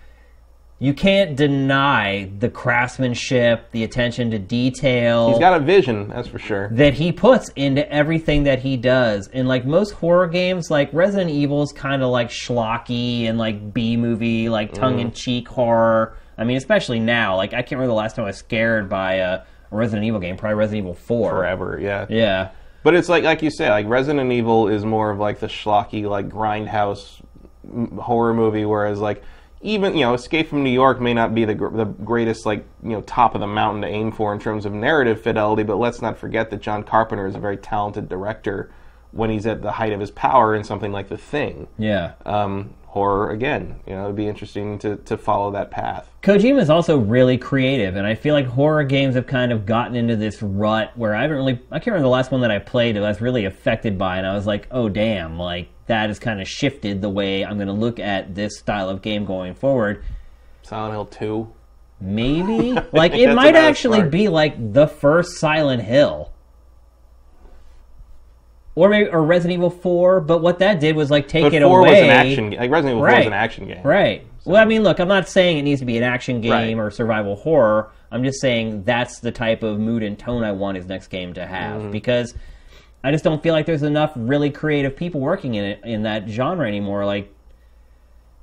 you 0.80 0.94
can't 0.94 1.36
deny 1.36 2.30
the 2.38 2.49
craftsmanship, 2.49 3.72
the 3.72 3.84
attention 3.84 4.30
to 4.30 4.38
detail 4.38 5.30
He's 5.30 5.40
got 5.40 5.60
a 5.60 5.64
vision, 5.64 6.10
that's 6.10 6.28
for 6.28 6.38
sure. 6.38 6.70
that 6.74 6.94
he 6.94 7.12
puts 7.12 7.49
into 7.56 7.91
everything 7.91 8.44
that 8.44 8.60
he 8.60 8.78
does. 8.78 9.28
And 9.30 9.48
like 9.48 9.66
most 9.66 9.91
horror 9.91 10.28
games, 10.28 10.70
like 10.70 10.90
Resident 10.94 11.32
Evil 11.32 11.64
is 11.64 11.72
kind 11.72 12.04
of 12.04 12.10
like 12.10 12.30
schlocky 12.30 13.24
and 13.24 13.40
like 13.40 13.74
B 13.74 13.98
movie, 13.98 14.49
like 14.49 14.72
mm. 14.72 14.76
tongue 14.76 14.99
in 14.99 15.12
cheek 15.12 15.48
horror. 15.48 16.16
I 16.38 16.44
mean, 16.44 16.58
especially 16.58 16.99
now. 16.99 17.36
Like 17.36 17.54
I 17.54 17.64
can't 17.64 17.72
remember 17.72 17.88
the 17.88 17.94
last 17.94 18.16
time 18.16 18.26
I 18.26 18.30
was 18.30 18.38
scared 18.38 18.88
by 18.88 19.16
a, 19.16 19.41
Resident 19.72 20.06
Evil 20.06 20.20
game. 20.20 20.38
Probably 20.38 20.56
Resident 20.56 20.86
Evil 20.86 20.94
Four. 20.94 21.32
forever. 21.32 21.78
Yeah. 21.82 22.06
Yeah. 22.10 22.52
but 22.84 22.95
it's 22.95 23.10
like 23.10 23.24
like 23.24 23.41
you 23.41 23.52
say, 23.52 23.70
like 23.70 23.88
Resident 23.88 24.32
Evil 24.32 24.68
is 24.70 24.86
more 24.86 25.10
of 25.10 25.20
like 25.20 25.40
the 25.40 25.48
schlocky, 25.48 26.08
like 26.10 26.30
grindhouse 26.30 27.22
m- 27.66 27.98
horror 27.98 28.34
movie, 28.34 28.64
whereas 28.64 28.99
like 28.99 29.24
even 29.68 29.95
you 29.95 30.02
know 30.02 30.14
Escape 30.14 30.48
from 30.48 30.64
New 30.64 30.72
York 30.72 31.02
may 31.02 31.14
not 31.14 31.35
be 31.35 31.44
the 31.44 31.53
gr- 31.53 31.76
the 31.76 31.85
greatest 31.85 32.45
like 32.45 32.65
you 32.81 32.91
know 32.91 33.02
top 33.02 33.35
of 33.35 33.41
the 33.41 33.48
mountain 33.48 33.81
to 33.81 33.88
aim 33.88 34.11
for 34.11 34.34
in 34.34 34.39
terms 34.39 34.65
of 34.65 34.73
narrative 34.73 35.22
fidelity, 35.22 35.64
but 35.64 35.76
let's 35.76 36.02
not 36.02 36.18
forget 36.18 36.49
that 36.49 36.61
John 36.61 36.84
Carpenter 36.84 37.27
is 37.27 37.35
a 37.35 37.39
very 37.39 37.57
talented 37.57 38.07
director 38.07 38.72
when 39.11 39.30
he's 39.30 39.45
at 39.45 39.61
the 39.61 39.73
height 39.73 39.91
of 39.91 39.99
his 39.99 40.11
power 40.11 40.56
in 40.56 40.64
something 40.64 40.91
like 40.91 41.10
The 41.10 41.18
Thing. 41.18 41.68
Yeah. 41.77 42.14
Um, 42.26 42.76
horror 42.85 43.31
again, 43.31 43.80
you 43.85 43.94
know, 43.94 44.06
it'd 44.06 44.15
be 44.15 44.27
interesting 44.27 44.80
to 44.80 44.95
to 44.95 45.18
follow 45.18 45.52
that 45.52 45.69
path. 45.69 46.10
Kojima 46.23 46.61
is 46.61 46.69
also 46.69 46.98
really 46.98 47.38
creative, 47.38 47.98
and 47.98 48.07
I 48.07 48.15
feel 48.15 48.34
like 48.34 48.45
horror 48.45 48.85
games 48.85 49.15
have 49.15 49.27
kind 49.27 49.52
of 49.52 49.65
gotten 49.65 49.98
into 49.98 50.15
this 50.15 50.41
rut 50.41 50.94
where 50.95 51.14
I 51.14 51.23
haven't 51.23 51.35
really. 51.38 51.60
I 51.72 51.80
can't 51.80 51.88
remember 51.88 52.03
the 52.03 52.10
last 52.10 52.31
one 52.31 52.39
that 52.41 52.52
I 52.52 52.60
played 52.60 52.95
that 52.95 53.03
I 53.03 53.10
was 53.10 53.19
really 53.19 53.44
affected 53.44 53.98
by, 53.98 54.18
and 54.18 54.26
I 54.26 54.34
was 54.34 54.48
like, 54.48 54.69
oh 54.72 54.88
damn, 54.88 55.38
like 55.38 55.68
that 55.88 56.09
has 56.09 56.19
kind 56.19 56.41
of 56.41 56.47
shifted 56.47 57.01
the 57.01 57.09
way 57.09 57.43
I'm 57.45 57.55
going 57.57 57.68
to 57.68 57.73
look 57.73 57.99
at 57.99 58.35
this 58.35 58.57
style 58.59 58.89
of 58.89 59.01
game 59.01 59.26
going 59.26 59.55
forward. 59.55 60.03
Silent 60.64 60.93
Hill 60.93 61.05
Two. 61.05 61.53
Maybe 61.99 62.73
like 62.91 63.14
it 63.14 63.34
might 63.34 63.55
actually 63.55 64.03
be 64.07 64.27
like 64.27 64.73
the 64.73 64.88
first 64.88 65.38
Silent 65.38 65.81
Hill. 65.84 66.31
Or 68.76 68.89
maybe 68.89 69.09
or 69.09 69.23
Resident 69.23 69.57
Evil 69.57 69.72
Four, 69.72 70.22
but 70.22 70.41
what 70.43 70.59
that 70.59 70.80
did 70.80 70.95
was 70.95 71.09
like 71.09 71.27
take 71.27 71.43
But 71.43 71.53
it 71.53 71.64
four 71.64 71.80
away. 71.80 71.89
was 71.91 71.99
an 71.99 72.09
action. 72.09 72.51
Like 72.51 72.69
Resident 72.69 72.91
Evil 72.91 72.99
Four 73.01 73.07
was 73.07 73.14
Right. 73.14 73.27
an 73.27 73.34
action 73.34 73.68
game. 73.68 73.81
Right. 73.84 74.23
Well, 74.45 74.61
I 74.61 74.65
mean, 74.65 74.84
look, 74.84 74.99
I'm 74.99 75.07
not 75.07 75.27
saying 75.27 75.57
it 75.57 75.64
needs 75.64 75.80
to 75.81 75.85
be 75.85 75.97
an 75.97 76.03
action 76.03 76.41
game 76.41 76.51
Right. 76.51 76.77
or 76.77 76.91
survival 76.91 77.35
horror. 77.35 77.89
I'm 78.11 78.23
just 78.23 78.39
saying 78.39 78.84
that's 78.84 79.19
the 79.19 79.31
type 79.31 79.64
of 79.64 79.80
mood 79.80 80.03
and 80.03 80.18
tone 80.18 80.43
I 80.43 80.51
want 80.51 80.77
his 80.77 80.85
next 80.85 81.07
game 81.07 81.34
to 81.34 81.45
have 81.45 81.81
Mm-hmm. 81.81 81.91
because 81.91 82.35
I 83.07 83.11
just 83.11 83.23
don't 83.23 83.41
feel 83.41 83.53
like 83.53 83.65
there's 83.65 83.84
enough 83.84 84.11
really 84.17 84.49
creative 84.49 84.93
people 84.93 85.21
working 85.21 85.55
in 85.55 85.63
it 85.63 85.79
in 85.85 86.03
that 86.03 86.27
genre 86.27 86.67
anymore. 86.67 87.05
Like 87.05 87.34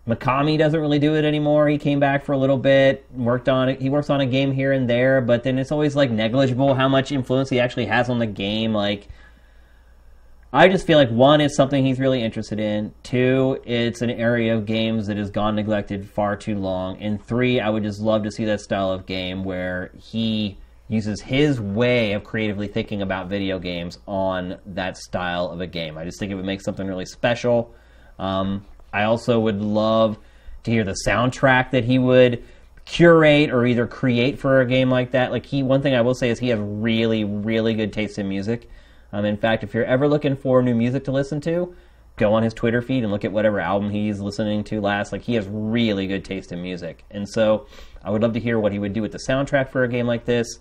Mikami 0.08 0.56
doesn't 0.56 0.80
really 0.80 0.98
do 0.98 1.16
it 1.16 1.24
anymore. 1.26 1.68
He 1.68 1.76
came 1.76 2.00
back 2.00 2.24
for 2.24 2.32
a 2.32 2.38
little 2.38 2.56
bit, 2.56 3.04
worked 3.12 3.50
on 3.50 3.68
it. 3.68 3.78
He 3.82 3.90
works 3.90 4.08
on 4.08 4.22
a 4.22 4.26
game 4.26 4.52
here 4.52 4.72
and 4.72 4.88
there, 4.88 5.20
but 5.20 5.42
then 5.42 5.58
it's 5.58 5.70
always 5.70 5.94
like 5.94 6.10
negligible 6.10 6.74
how 6.74 6.88
much 6.88 7.12
influence 7.12 7.50
he 7.50 7.60
actually 7.60 7.84
has 7.84 8.08
on 8.08 8.18
the 8.18 8.26
game. 8.26 8.72
Like 8.72 9.06
I 10.50 10.68
just 10.68 10.86
feel 10.86 10.96
like 10.96 11.10
one, 11.10 11.42
it's 11.42 11.56
something 11.56 11.84
he's 11.84 12.00
really 12.00 12.22
interested 12.22 12.58
in. 12.58 12.94
Two, 13.02 13.60
it's 13.66 14.00
an 14.00 14.08
area 14.08 14.56
of 14.56 14.64
games 14.64 15.08
that 15.08 15.18
has 15.18 15.30
gone 15.30 15.56
neglected 15.56 16.08
far 16.08 16.36
too 16.36 16.56
long. 16.56 16.96
And 17.02 17.22
three, 17.22 17.60
I 17.60 17.68
would 17.68 17.82
just 17.82 18.00
love 18.00 18.22
to 18.22 18.30
see 18.30 18.46
that 18.46 18.62
style 18.62 18.90
of 18.90 19.04
game 19.04 19.44
where 19.44 19.90
he 20.00 20.56
uses 20.88 21.20
his 21.20 21.60
way 21.60 22.12
of 22.12 22.24
creatively 22.24 22.68
thinking 22.68 23.02
about 23.02 23.28
video 23.28 23.58
games 23.58 23.98
on 24.06 24.58
that 24.66 24.96
style 24.96 25.48
of 25.48 25.60
a 25.60 25.66
game. 25.66 25.96
I 25.96 26.04
just 26.04 26.18
think 26.18 26.30
it 26.30 26.34
would 26.34 26.44
make 26.44 26.60
something 26.60 26.86
really 26.86 27.06
special. 27.06 27.74
Um, 28.18 28.64
I 28.92 29.04
also 29.04 29.40
would 29.40 29.60
love 29.60 30.18
to 30.64 30.70
hear 30.70 30.84
the 30.84 30.96
soundtrack 31.06 31.70
that 31.70 31.84
he 31.84 31.98
would 31.98 32.44
curate 32.84 33.50
or 33.50 33.64
either 33.64 33.86
create 33.86 34.38
for 34.38 34.60
a 34.60 34.66
game 34.66 34.90
like 34.90 35.12
that. 35.12 35.30
Like 35.30 35.46
he, 35.46 35.62
one 35.62 35.82
thing 35.82 35.94
I 35.94 36.02
will 36.02 36.14
say 36.14 36.30
is 36.30 36.38
he 36.38 36.48
has 36.48 36.58
really, 36.60 37.24
really 37.24 37.74
good 37.74 37.92
taste 37.92 38.18
in 38.18 38.28
music. 38.28 38.68
Um, 39.12 39.24
in 39.24 39.36
fact, 39.36 39.62
if 39.64 39.74
you're 39.74 39.84
ever 39.84 40.06
looking 40.06 40.36
for 40.36 40.60
new 40.62 40.74
music 40.74 41.04
to 41.04 41.12
listen 41.12 41.40
to, 41.42 41.74
go 42.16 42.34
on 42.34 42.42
his 42.42 42.54
Twitter 42.54 42.82
feed 42.82 43.02
and 43.02 43.12
look 43.12 43.24
at 43.24 43.32
whatever 43.32 43.58
album 43.60 43.90
he's 43.90 44.20
listening 44.20 44.64
to 44.64 44.80
last. 44.80 45.12
Like 45.12 45.22
he 45.22 45.34
has 45.34 45.46
really 45.48 46.06
good 46.06 46.24
taste 46.24 46.52
in 46.52 46.62
music, 46.62 47.04
and 47.10 47.28
so 47.28 47.66
I 48.02 48.10
would 48.10 48.22
love 48.22 48.34
to 48.34 48.40
hear 48.40 48.58
what 48.58 48.72
he 48.72 48.78
would 48.78 48.92
do 48.92 49.02
with 49.02 49.12
the 49.12 49.20
soundtrack 49.26 49.70
for 49.70 49.84
a 49.84 49.88
game 49.88 50.06
like 50.06 50.24
this. 50.24 50.58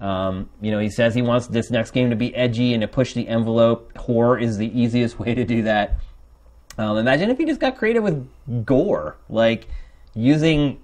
Um, 0.00 0.48
you 0.60 0.70
know, 0.70 0.78
he 0.78 0.90
says 0.90 1.14
he 1.14 1.22
wants 1.22 1.48
this 1.48 1.70
next 1.70 1.90
game 1.90 2.10
to 2.10 2.16
be 2.16 2.34
edgy 2.34 2.72
and 2.72 2.80
to 2.82 2.88
push 2.88 3.14
the 3.14 3.26
envelope. 3.26 3.96
Horror 3.96 4.38
is 4.38 4.56
the 4.56 4.80
easiest 4.80 5.18
way 5.20 5.34
to 5.34 5.44
do 5.44 5.62
that. 5.62 5.96
Um, 6.76 6.96
imagine 6.98 7.30
if 7.30 7.38
he 7.38 7.44
just 7.44 7.58
got 7.60 7.76
creative 7.76 8.04
with 8.04 8.64
gore, 8.64 9.16
like 9.28 9.66
using 10.14 10.80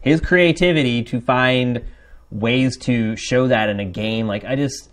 his 0.00 0.20
creativity 0.20 1.02
to 1.04 1.20
find 1.20 1.82
ways 2.30 2.76
to 2.78 3.16
show 3.16 3.48
that 3.48 3.68
in 3.68 3.80
a 3.80 3.84
game. 3.84 4.28
Like 4.28 4.44
I 4.44 4.54
just, 4.54 4.88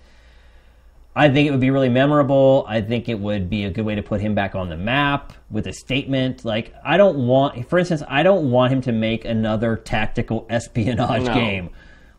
I 1.16 1.30
think 1.30 1.48
it 1.48 1.52
would 1.52 1.60
be 1.60 1.70
really 1.70 1.90
memorable. 1.90 2.66
I 2.68 2.82
think 2.82 3.10
it 3.10 3.20
would 3.20 3.48
be 3.50 3.66
a 3.66 3.70
good 3.70 3.86
way 3.86 3.94
to 3.96 4.02
put 4.02 4.22
him 4.22 4.34
back 4.34 4.56
on 4.56 4.70
the 4.70 4.78
map 4.78 5.34
with 5.52 5.68
a 5.68 5.74
statement. 5.74 6.46
Like 6.46 6.74
I 6.84 6.98
don't 6.98 7.28
want, 7.28 7.70
for 7.70 7.78
instance, 7.78 8.02
I 8.08 8.24
don't 8.24 8.50
want 8.50 8.74
him 8.74 8.82
to 8.82 8.92
make 8.92 9.26
another 9.26 9.76
tactical 9.76 10.48
espionage 10.50 11.26
No. 11.26 11.34
game. 11.36 11.70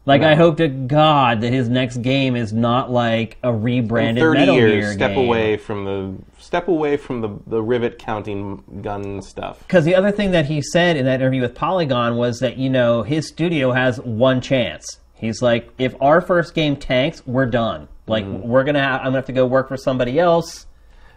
Like 0.06 0.22
I 0.22 0.34
hope 0.34 0.56
to 0.56 0.66
God 0.68 1.42
that 1.42 1.52
his 1.52 1.68
next 1.68 1.98
game 1.98 2.34
is 2.34 2.52
not 2.52 2.90
like 2.90 3.36
a 3.42 3.52
rebranded 3.52 4.16
In 4.16 4.22
Thirty 4.28 4.38
Metal 4.40 4.54
years, 4.54 4.72
Gear 4.86 4.92
step 4.94 5.10
game. 5.10 5.18
away 5.26 5.56
from 5.56 5.84
the 5.84 6.14
step 6.42 6.68
away 6.68 6.96
from 6.96 7.20
the 7.20 7.28
the 7.46 7.62
rivet 7.62 7.98
counting 7.98 8.64
gun 8.82 9.20
stuff. 9.22 9.58
Because 9.60 9.84
the 9.84 9.94
other 9.94 10.10
thing 10.10 10.30
that 10.32 10.46
he 10.46 10.62
said 10.62 10.96
in 10.96 11.04
that 11.04 11.20
interview 11.20 11.42
with 11.42 11.54
Polygon 11.54 12.16
was 12.16 12.40
that, 12.40 12.56
you 12.56 12.70
know, 12.70 13.02
his 13.02 13.28
studio 13.28 13.72
has 13.72 14.00
one 14.00 14.40
chance. 14.40 14.98
He's 15.14 15.42
like, 15.42 15.68
if 15.78 15.94
our 16.00 16.20
first 16.22 16.54
game 16.54 16.76
tanks, 16.76 17.22
we're 17.26 17.46
done. 17.46 17.86
Like, 18.06 18.24
Mm-hmm. 18.24 18.48
we're 18.48 18.64
going 18.64 18.74
to 18.74 18.80
have, 18.80 19.00
I'm 19.00 19.12
going 19.12 19.12
to 19.12 19.18
have 19.18 19.26
to 19.26 19.32
go 19.32 19.44
work 19.46 19.68
for 19.68 19.76
somebody 19.76 20.18
else. 20.18 20.66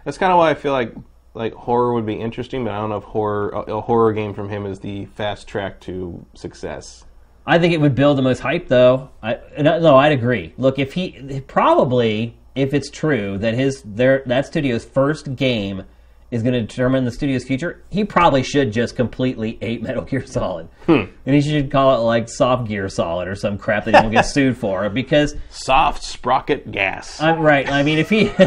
That's 0.04 0.18
kind 0.18 0.32
of 0.32 0.38
why 0.38 0.50
I 0.52 0.54
feel 0.56 0.74
like 0.74 0.94
like 1.34 1.54
horror 1.54 1.94
would 1.94 2.06
be 2.06 2.14
interesting, 2.20 2.64
but 2.66 2.74
I 2.74 2.78
don't 2.78 2.90
know 2.90 2.98
if 2.98 3.06
horror 3.06 3.50
a, 3.50 3.78
a 3.78 3.82
horror 3.82 4.12
game 4.14 4.34
from 4.34 4.50
him 4.50 4.66
is 4.68 4.82
the 4.82 5.06
fast 5.06 5.48
track 5.48 5.80
to 5.82 6.24
success. 6.36 7.06
I 7.46 7.60
think 7.60 7.74
it 7.74 7.82
would 7.82 7.96
build 7.96 8.18
the 8.18 8.22
most 8.22 8.40
hype, 8.40 8.68
though. 8.68 9.10
I 9.22 9.40
no, 9.60 9.80
no, 9.80 9.98
I'd 9.98 10.12
agree. 10.12 10.54
Look, 10.58 10.80
if 10.80 10.94
he 10.94 11.42
probably, 11.48 12.38
if 12.56 12.74
it's 12.74 12.90
true 12.90 13.38
that 13.40 13.54
his 13.54 13.82
their 13.84 14.24
that 14.26 14.46
studio's 14.46 14.86
first 14.86 15.36
game 15.36 15.84
is 16.32 16.42
going 16.42 16.54
to 16.54 16.62
determine 16.62 17.06
the 17.06 17.12
studio's 17.12 17.44
future, 17.44 17.84
he 17.90 18.04
probably 18.04 18.42
should 18.42 18.72
just 18.72 18.96
completely 18.96 19.60
ape 19.62 19.84
Metal 19.84 20.04
Gear 20.04 20.26
Solid, 20.26 20.68
hmm. 20.86 21.04
and 21.26 21.36
he 21.36 21.42
should 21.42 21.70
call 21.70 21.96
it 21.96 22.00
like 22.00 22.28
Soft 22.28 22.68
Gear 22.68 22.90
Solid 22.90 23.28
or 23.28 23.36
some 23.36 23.58
crap 23.58 23.86
that 23.86 23.96
he 23.96 24.02
won't 24.02 24.14
get 24.14 24.22
sued 24.26 24.58
for. 24.58 24.90
Because 24.90 25.36
Soft 25.50 26.04
sprocket 26.04 26.72
gas. 26.72 27.22
I'm 27.22 27.40
right. 27.40 27.70
I 27.70 27.84
mean, 27.84 28.00
if 28.00 28.10
he 28.10 28.32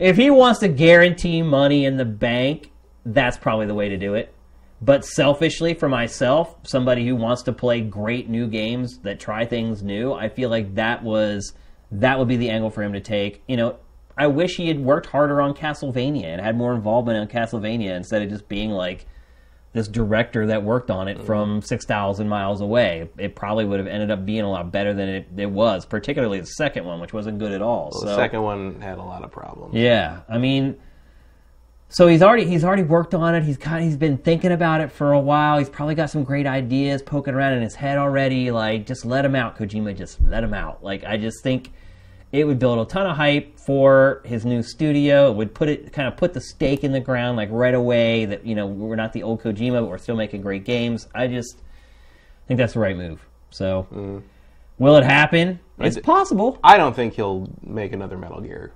if 0.00 0.16
he 0.16 0.30
wants 0.30 0.60
to 0.60 0.68
guarantee 0.68 1.42
money 1.42 1.84
in 1.84 1.96
the 1.96 2.04
bank, 2.04 2.72
that's 3.04 3.36
probably 3.36 3.66
the 3.66 3.74
way 3.74 3.90
to 3.90 3.98
do 3.98 4.14
it. 4.14 4.33
But 4.84 5.06
selfishly, 5.06 5.72
for 5.72 5.88
myself, 5.88 6.56
somebody 6.64 7.06
who 7.06 7.16
wants 7.16 7.42
to 7.44 7.52
play 7.52 7.80
great 7.80 8.28
new 8.28 8.46
games 8.46 8.98
that 8.98 9.18
try 9.18 9.46
things 9.46 9.82
new, 9.82 10.12
I 10.12 10.28
feel 10.28 10.50
like 10.50 10.74
that 10.74 11.02
was 11.02 11.54
that 11.90 12.18
would 12.18 12.28
be 12.28 12.36
the 12.36 12.50
angle 12.50 12.70
for 12.70 12.82
him 12.82 12.92
to 12.92 13.00
take. 13.00 13.42
You 13.48 13.56
know, 13.56 13.78
I 14.18 14.26
wish 14.26 14.56
he 14.56 14.68
had 14.68 14.78
worked 14.78 15.06
harder 15.06 15.40
on 15.40 15.54
Castlevania 15.54 16.24
and 16.24 16.40
had 16.40 16.56
more 16.56 16.74
involvement 16.74 17.18
in 17.18 17.34
Castlevania 17.34 17.96
instead 17.96 18.20
of 18.22 18.28
just 18.28 18.46
being 18.46 18.70
like 18.70 19.06
this 19.72 19.88
director 19.88 20.46
that 20.48 20.62
worked 20.62 20.90
on 20.90 21.08
it 21.08 21.22
from 21.22 21.60
mm-hmm. 21.60 21.64
6,000 21.64 22.28
miles 22.28 22.60
away. 22.60 23.08
It 23.16 23.34
probably 23.34 23.64
would 23.64 23.80
have 23.80 23.88
ended 23.88 24.10
up 24.10 24.26
being 24.26 24.42
a 24.42 24.50
lot 24.50 24.70
better 24.70 24.92
than 24.92 25.08
it, 25.08 25.28
it 25.36 25.50
was, 25.50 25.86
particularly 25.86 26.40
the 26.40 26.46
second 26.46 26.84
one, 26.84 27.00
which 27.00 27.12
wasn't 27.12 27.38
good 27.38 27.52
at 27.52 27.62
all. 27.62 27.90
the 27.90 28.06
so, 28.06 28.16
second 28.16 28.42
one 28.42 28.80
had 28.80 28.98
a 28.98 29.02
lot 29.02 29.24
of 29.24 29.32
problems. 29.32 29.74
yeah, 29.74 30.20
I 30.28 30.38
mean, 30.38 30.76
so 31.94 32.08
he's 32.08 32.22
already 32.22 32.44
he's 32.44 32.64
already 32.64 32.82
worked 32.82 33.14
on 33.14 33.36
it. 33.36 33.44
He's 33.44 33.56
kind 33.56 33.78
of, 33.78 33.84
he's 33.84 33.96
been 33.96 34.18
thinking 34.18 34.50
about 34.50 34.80
it 34.80 34.90
for 34.90 35.12
a 35.12 35.20
while. 35.20 35.58
He's 35.58 35.68
probably 35.68 35.94
got 35.94 36.10
some 36.10 36.24
great 36.24 36.44
ideas 36.44 37.02
poking 37.02 37.34
around 37.34 37.52
in 37.52 37.62
his 37.62 37.76
head 37.76 37.98
already. 37.98 38.50
Like, 38.50 38.84
just 38.84 39.04
let 39.04 39.24
him 39.24 39.36
out, 39.36 39.56
Kojima. 39.56 39.96
Just 39.96 40.20
let 40.22 40.42
him 40.42 40.52
out. 40.52 40.82
Like, 40.82 41.04
I 41.04 41.16
just 41.16 41.40
think 41.44 41.70
it 42.32 42.48
would 42.48 42.58
build 42.58 42.80
a 42.80 42.90
ton 42.90 43.06
of 43.06 43.16
hype 43.16 43.56
for 43.60 44.22
his 44.24 44.44
new 44.44 44.60
studio. 44.60 45.30
It 45.30 45.36
would 45.36 45.54
put 45.54 45.68
it 45.68 45.92
kind 45.92 46.08
of 46.08 46.16
put 46.16 46.34
the 46.34 46.40
stake 46.40 46.82
in 46.82 46.90
the 46.90 46.98
ground 46.98 47.36
like 47.36 47.48
right 47.52 47.74
away 47.74 48.24
that 48.24 48.44
you 48.44 48.56
know 48.56 48.66
we're 48.66 48.96
not 48.96 49.12
the 49.12 49.22
old 49.22 49.40
Kojima, 49.40 49.82
but 49.82 49.88
we're 49.88 49.98
still 49.98 50.16
making 50.16 50.42
great 50.42 50.64
games. 50.64 51.06
I 51.14 51.28
just 51.28 51.62
think 52.48 52.58
that's 52.58 52.72
the 52.72 52.80
right 52.80 52.96
move. 52.96 53.24
So, 53.50 53.86
mm. 53.94 54.20
will 54.78 54.96
it 54.96 55.04
happen? 55.04 55.60
It's 55.78 55.94
d- 55.94 56.02
possible. 56.02 56.58
I 56.64 56.76
don't 56.76 56.96
think 56.96 57.14
he'll 57.14 57.48
make 57.62 57.92
another 57.92 58.18
Metal 58.18 58.40
Gear. 58.40 58.72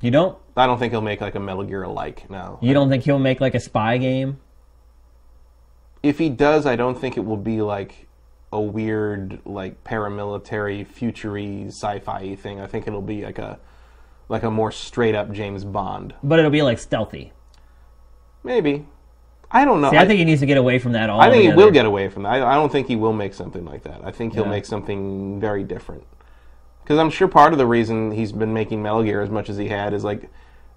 You 0.00 0.10
don't 0.10 0.36
I 0.60 0.66
don't 0.66 0.78
think 0.78 0.92
he'll 0.92 1.00
make 1.00 1.20
like 1.20 1.34
a 1.34 1.40
Metal 1.40 1.64
Gear 1.64 1.82
alike. 1.82 2.28
No. 2.30 2.58
you 2.60 2.74
don't 2.74 2.88
think 2.90 3.04
he'll 3.04 3.18
make 3.18 3.40
like 3.40 3.54
a 3.54 3.60
spy 3.60 3.96
game? 3.98 4.38
If 6.02 6.18
he 6.18 6.28
does, 6.28 6.66
I 6.66 6.76
don't 6.76 6.98
think 6.98 7.16
it 7.16 7.24
will 7.24 7.36
be 7.36 7.62
like 7.62 8.06
a 8.52 8.60
weird 8.60 9.40
like 9.44 9.82
paramilitary 9.84 10.86
futury 10.86 11.64
sci-fi 11.68 12.34
thing. 12.36 12.60
I 12.60 12.66
think 12.66 12.86
it'll 12.86 13.02
be 13.02 13.24
like 13.24 13.38
a 13.38 13.58
like 14.28 14.42
a 14.42 14.50
more 14.50 14.70
straight 14.70 15.14
up 15.14 15.32
James 15.32 15.64
Bond. 15.64 16.14
But 16.22 16.38
it'll 16.38 16.50
be 16.50 16.62
like 16.62 16.78
stealthy. 16.78 17.32
Maybe. 18.44 18.86
I 19.50 19.64
don't 19.64 19.80
know. 19.80 19.90
See, 19.90 19.96
I 19.96 20.06
think 20.06 20.18
he 20.18 20.24
needs 20.24 20.40
to 20.40 20.46
get 20.46 20.56
away 20.58 20.78
from 20.78 20.92
that 20.92 21.10
all. 21.10 21.20
I 21.20 21.30
think 21.30 21.42
he 21.42 21.52
will 21.52 21.72
get 21.72 21.84
away 21.84 22.08
from 22.08 22.22
that. 22.22 22.30
I, 22.42 22.52
I 22.52 22.54
don't 22.54 22.70
think 22.70 22.86
he 22.86 22.94
will 22.96 23.12
make 23.12 23.34
something 23.34 23.64
like 23.64 23.82
that. 23.82 24.00
I 24.04 24.12
think 24.12 24.34
he'll 24.34 24.44
Yeah. 24.44 24.50
make 24.50 24.64
something 24.64 25.40
very 25.40 25.64
different. 25.64 26.04
Because 26.84 26.98
I'm 26.98 27.10
sure 27.10 27.26
part 27.28 27.52
of 27.52 27.58
the 27.58 27.66
reason 27.66 28.12
he's 28.12 28.30
been 28.30 28.52
making 28.52 28.82
Metal 28.82 29.02
Gear 29.02 29.20
as 29.22 29.30
much 29.30 29.48
as 29.48 29.56
he 29.56 29.68
had 29.68 29.92
is 29.92 30.04
like, 30.04 30.30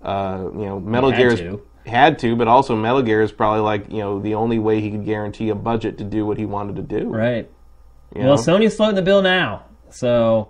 uh, 0.04 0.50
you 0.54 0.66
know, 0.66 0.80
Metal 0.80 1.12
had 1.12 1.18
Gear 1.18 1.36
to. 1.38 1.62
had 1.86 2.20
to, 2.20 2.36
but 2.36 2.48
also 2.48 2.76
Metal 2.76 3.02
Gear 3.02 3.22
is 3.22 3.32
probably 3.32 3.62
like 3.62 3.90
you 3.92 4.00
know 4.00 4.20
the 4.20 4.36
only 4.36 4.60
way 4.60 4.82
he 4.82 4.92
could 4.92 5.06
guarantee 5.06 5.50
a 5.50 5.56
budget 5.56 5.98
to 6.00 6.04
do 6.04 6.26
what 6.26 6.38
he 6.38 6.46
wanted 6.46 6.76
to 6.76 6.82
do. 6.82 7.08
Right. 7.10 7.50
you 8.16 8.22
Well, 8.24 8.36
know? 8.36 8.42
Sony's 8.42 8.76
floating 8.76 8.96
the 8.96 9.02
bill 9.02 9.22
now, 9.22 9.64
so. 9.90 10.50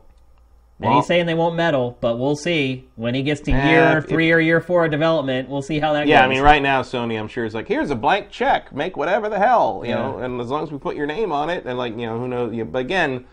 And 0.80 0.90
Well- 0.90 1.00
he's 1.00 1.08
saying 1.08 1.28
they 1.28 1.36
won't 1.36 1.56
meddle, 1.56 1.98
but 2.02 2.18
we'll 2.20 2.36
see 2.36 2.90
when 2.96 3.14
he 3.14 3.22
gets 3.22 3.40
to 3.42 3.52
year 3.52 4.02
three 4.02 4.32
or 4.34 4.40
year 4.40 4.60
four 4.60 4.84
of 4.86 4.92
development. 4.92 5.48
We'll 5.48 5.62
see 5.62 5.80
how 5.80 5.94
that 5.94 6.08
yeah, 6.08 6.16
goes. 6.16 6.20
Yeah, 6.22 6.26
I 6.26 6.28
mean, 6.28 6.42
right 6.42 6.62
now 6.62 6.82
Sony, 6.82 7.18
I'm 7.18 7.28
sure 7.30 7.46
is 7.46 7.54
like, 7.54 7.68
here's 7.68 7.92
a 7.92 7.96
blank 7.96 8.32
check, 8.32 8.74
make 8.76 8.98
whatever 8.98 9.30
the 9.30 9.38
hell, 9.40 9.82
you 9.86 9.92
Yeah. 9.92 9.98
know, 10.00 10.18
and 10.18 10.42
as 10.42 10.50
long 10.50 10.64
as 10.64 10.72
we 10.72 10.80
put 10.80 10.98
your 10.98 11.06
name 11.06 11.32
on 11.32 11.50
it, 11.52 11.64
and 11.66 11.78
like 11.78 11.92
you 11.98 12.08
know, 12.08 12.18
who 12.20 12.28
knows? 12.28 12.54
Yeah, 12.54 12.64
but 12.64 12.80
again, 12.80 13.24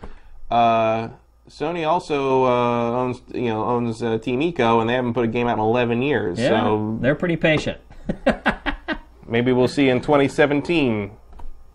uh, 0.49 1.09
Sony 1.49 1.87
also 1.87 2.45
uh, 2.45 2.91
owns 2.91 3.21
you 3.33 3.45
know 3.45 3.63
owns 3.63 4.01
uh, 4.01 4.17
Team 4.19 4.39
Ico, 4.41 4.79
and 4.81 4.89
they 4.89 4.93
haven't 4.93 5.13
put 5.13 5.25
a 5.25 5.27
game 5.27 5.47
out 5.47 5.53
in 5.53 5.59
11 5.59 6.01
years, 6.01 6.39
Yeah, 6.39 6.49
so 6.49 6.97
they're 7.01 7.15
pretty 7.15 7.35
patient. 7.35 7.79
maybe 9.27 9.51
we'll 9.51 9.67
see 9.67 9.89
in 9.89 10.01
2017, 10.01 11.11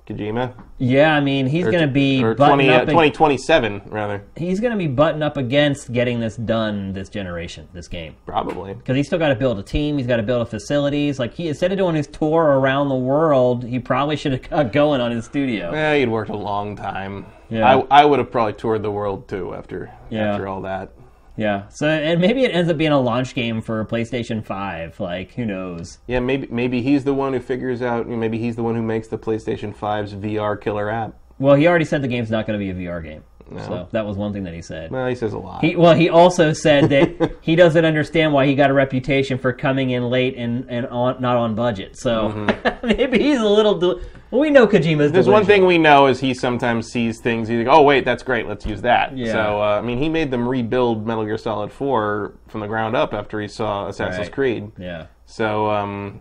Kojima, 0.07 0.53
Yeah, 0.79 1.15
I 1.17 1.21
mean, 1.21 1.47
he's 1.47 1.65
going 1.65 1.81
to 1.81 1.89
be 1.89 2.23
or 2.23 2.35
buttoned 2.37 2.61
20, 2.63 2.69
uh, 2.71 2.75
up. 2.77 2.83
ag- 2.83 2.89
2027 2.89 3.83
rather, 3.87 4.23
he's 4.37 4.61
going 4.61 4.71
to 4.71 4.77
be 4.79 4.87
buttoned 4.87 5.25
up 5.25 5.37
against 5.37 5.93
getting 5.93 6.21
this 6.21 6.37
done 6.37 6.93
this 6.93 7.09
generation, 7.09 7.67
this 7.73 7.89
game. 7.89 8.15
probably. 8.25 8.75
because 8.75 8.97
he's 8.97 9.07
still 9.09 9.19
got 9.19 9.31
to 9.31 9.35
build 9.35 9.59
a 9.59 9.65
team. 9.65 9.99
He's 9.99 10.07
got 10.07 10.19
to 10.19 10.23
build 10.23 10.43
a 10.43 10.47
facilities. 10.47 11.19
Like 11.19 11.35
he 11.35 11.49
instead 11.49 11.73
of 11.73 11.79
doing 11.79 11.97
his 11.97 12.07
tour 12.07 12.45
around 12.45 12.89
the 12.89 12.95
world, 12.95 13.65
he 13.65 13.81
probably 13.81 14.15
should 14.17 14.33
have 14.33 14.43
got 14.51 14.73
going 14.73 15.01
on 15.01 15.11
his 15.11 15.25
studio. 15.25 15.73
Yeah, 15.73 15.97
he'd 15.97 16.09
worked 16.09 16.31
a 16.31 16.37
long 16.37 16.77
time. 16.77 17.27
Yeah. 17.49 17.77
I, 17.91 18.03
I 18.03 18.05
would 18.05 18.19
have 18.21 18.31
probably 18.31 18.53
toured 18.53 18.83
the 18.83 18.91
world 18.93 19.29
too 19.29 19.55
after 19.55 19.91
Yeah. 20.11 20.33
after 20.33 20.47
all 20.47 20.61
that. 20.63 20.91
Yeah. 21.37 21.69
So 21.69 21.87
and 21.87 22.21
maybe 22.21 22.45
it 22.45 22.55
ends 22.55 22.71
up 22.71 22.77
being 22.77 22.93
a 22.93 23.01
launch 23.01 23.35
game 23.35 23.61
for 23.61 23.85
PlayStation 23.85 24.45
Five. 24.45 24.99
Like 25.01 25.33
who 25.35 25.45
knows? 25.45 25.99
Yeah, 26.07 26.21
maybe 26.21 26.49
maybe 26.51 26.83
he's 26.83 27.05
the 27.05 27.15
one 27.15 27.33
who 27.33 27.41
figures 27.41 27.83
out. 27.83 28.09
Maybe 28.09 28.39
he's 28.39 28.57
the 28.57 28.63
one 28.63 28.75
who 28.75 28.83
makes 28.83 29.09
the 29.09 29.19
PlayStation 29.19 29.77
5's 29.77 30.15
VR 30.15 30.61
killer 30.61 30.89
app. 30.91 31.15
Well, 31.39 31.55
he 31.55 31.67
already 31.67 31.85
said 31.85 32.03
the 32.03 32.09
game's 32.09 32.31
not 32.31 32.47
going 32.47 32.59
to 32.59 32.65
be 32.65 32.71
a 32.71 32.89
VR 32.89 33.03
game. 33.03 33.23
So 33.59 33.89
that 33.93 34.05
was 34.05 34.17
one 34.17 34.33
thing 34.33 34.43
that 34.45 34.55
he 34.55 34.63
said. 34.63 34.91
Well, 34.91 35.07
he 35.07 35.15
says 35.15 35.33
a 35.33 35.39
lot. 35.39 35.63
He, 35.65 35.77
well, 35.77 35.95
he 35.95 36.09
also 36.09 36.53
said 36.53 36.89
that 36.91 37.37
he 37.41 37.55
doesn't 37.55 37.85
understand 37.85 38.33
why 38.33 38.47
he 38.47 38.55
got 38.55 38.71
a 38.71 38.73
reputation 38.75 39.39
for 39.39 39.53
coming 39.53 39.91
in 39.91 40.11
late 40.11 40.37
and, 40.37 40.67
and 40.69 40.87
on, 40.89 41.21
not 41.21 41.37
on 41.37 41.55
budget. 41.55 41.97
So 41.97 42.47
maybe 42.83 43.19
he's 43.19 43.41
a 43.41 43.47
little. 43.49 43.79
Del- 43.79 44.01
well, 44.33 44.41
we 44.41 44.51
know 44.51 44.67
Kojima's. 44.67 44.85
Mm-hmm. 45.07 45.13
There's 45.13 45.29
one 45.29 45.45
thing 45.45 45.65
we 45.65 45.79
know 45.79 46.09
is 46.09 46.19
he 46.19 46.35
sometimes 46.35 46.89
sees 46.89 47.21
things. 47.21 47.49
He's 47.49 47.59
like, 47.59 47.69
"Oh 47.75 47.83
wait, 47.83 48.05
that's 48.05 48.25
great. 48.25 48.49
Let's 48.49 48.67
use 48.67 48.83
that." 48.83 49.17
Yeah. 49.17 49.33
So 49.33 49.63
uh, 49.63 49.79
I 49.79 49.81
mean, 49.81 49.99
he 49.99 50.09
made 50.09 50.31
them 50.33 50.49
rebuild 50.49 51.07
Metal 51.07 51.25
Gear 51.25 51.39
Solid 51.39 51.71
4 51.71 52.35
from 52.49 52.61
the 52.61 52.67
ground 52.67 52.97
up 52.97 53.15
after 53.15 53.41
he 53.41 53.47
saw 53.47 53.87
Assassin's 53.87 54.27
Right. 54.27 54.33
Creed. 54.33 54.73
Yeah. 54.79 55.07
So 55.27 55.71
um, 55.71 56.21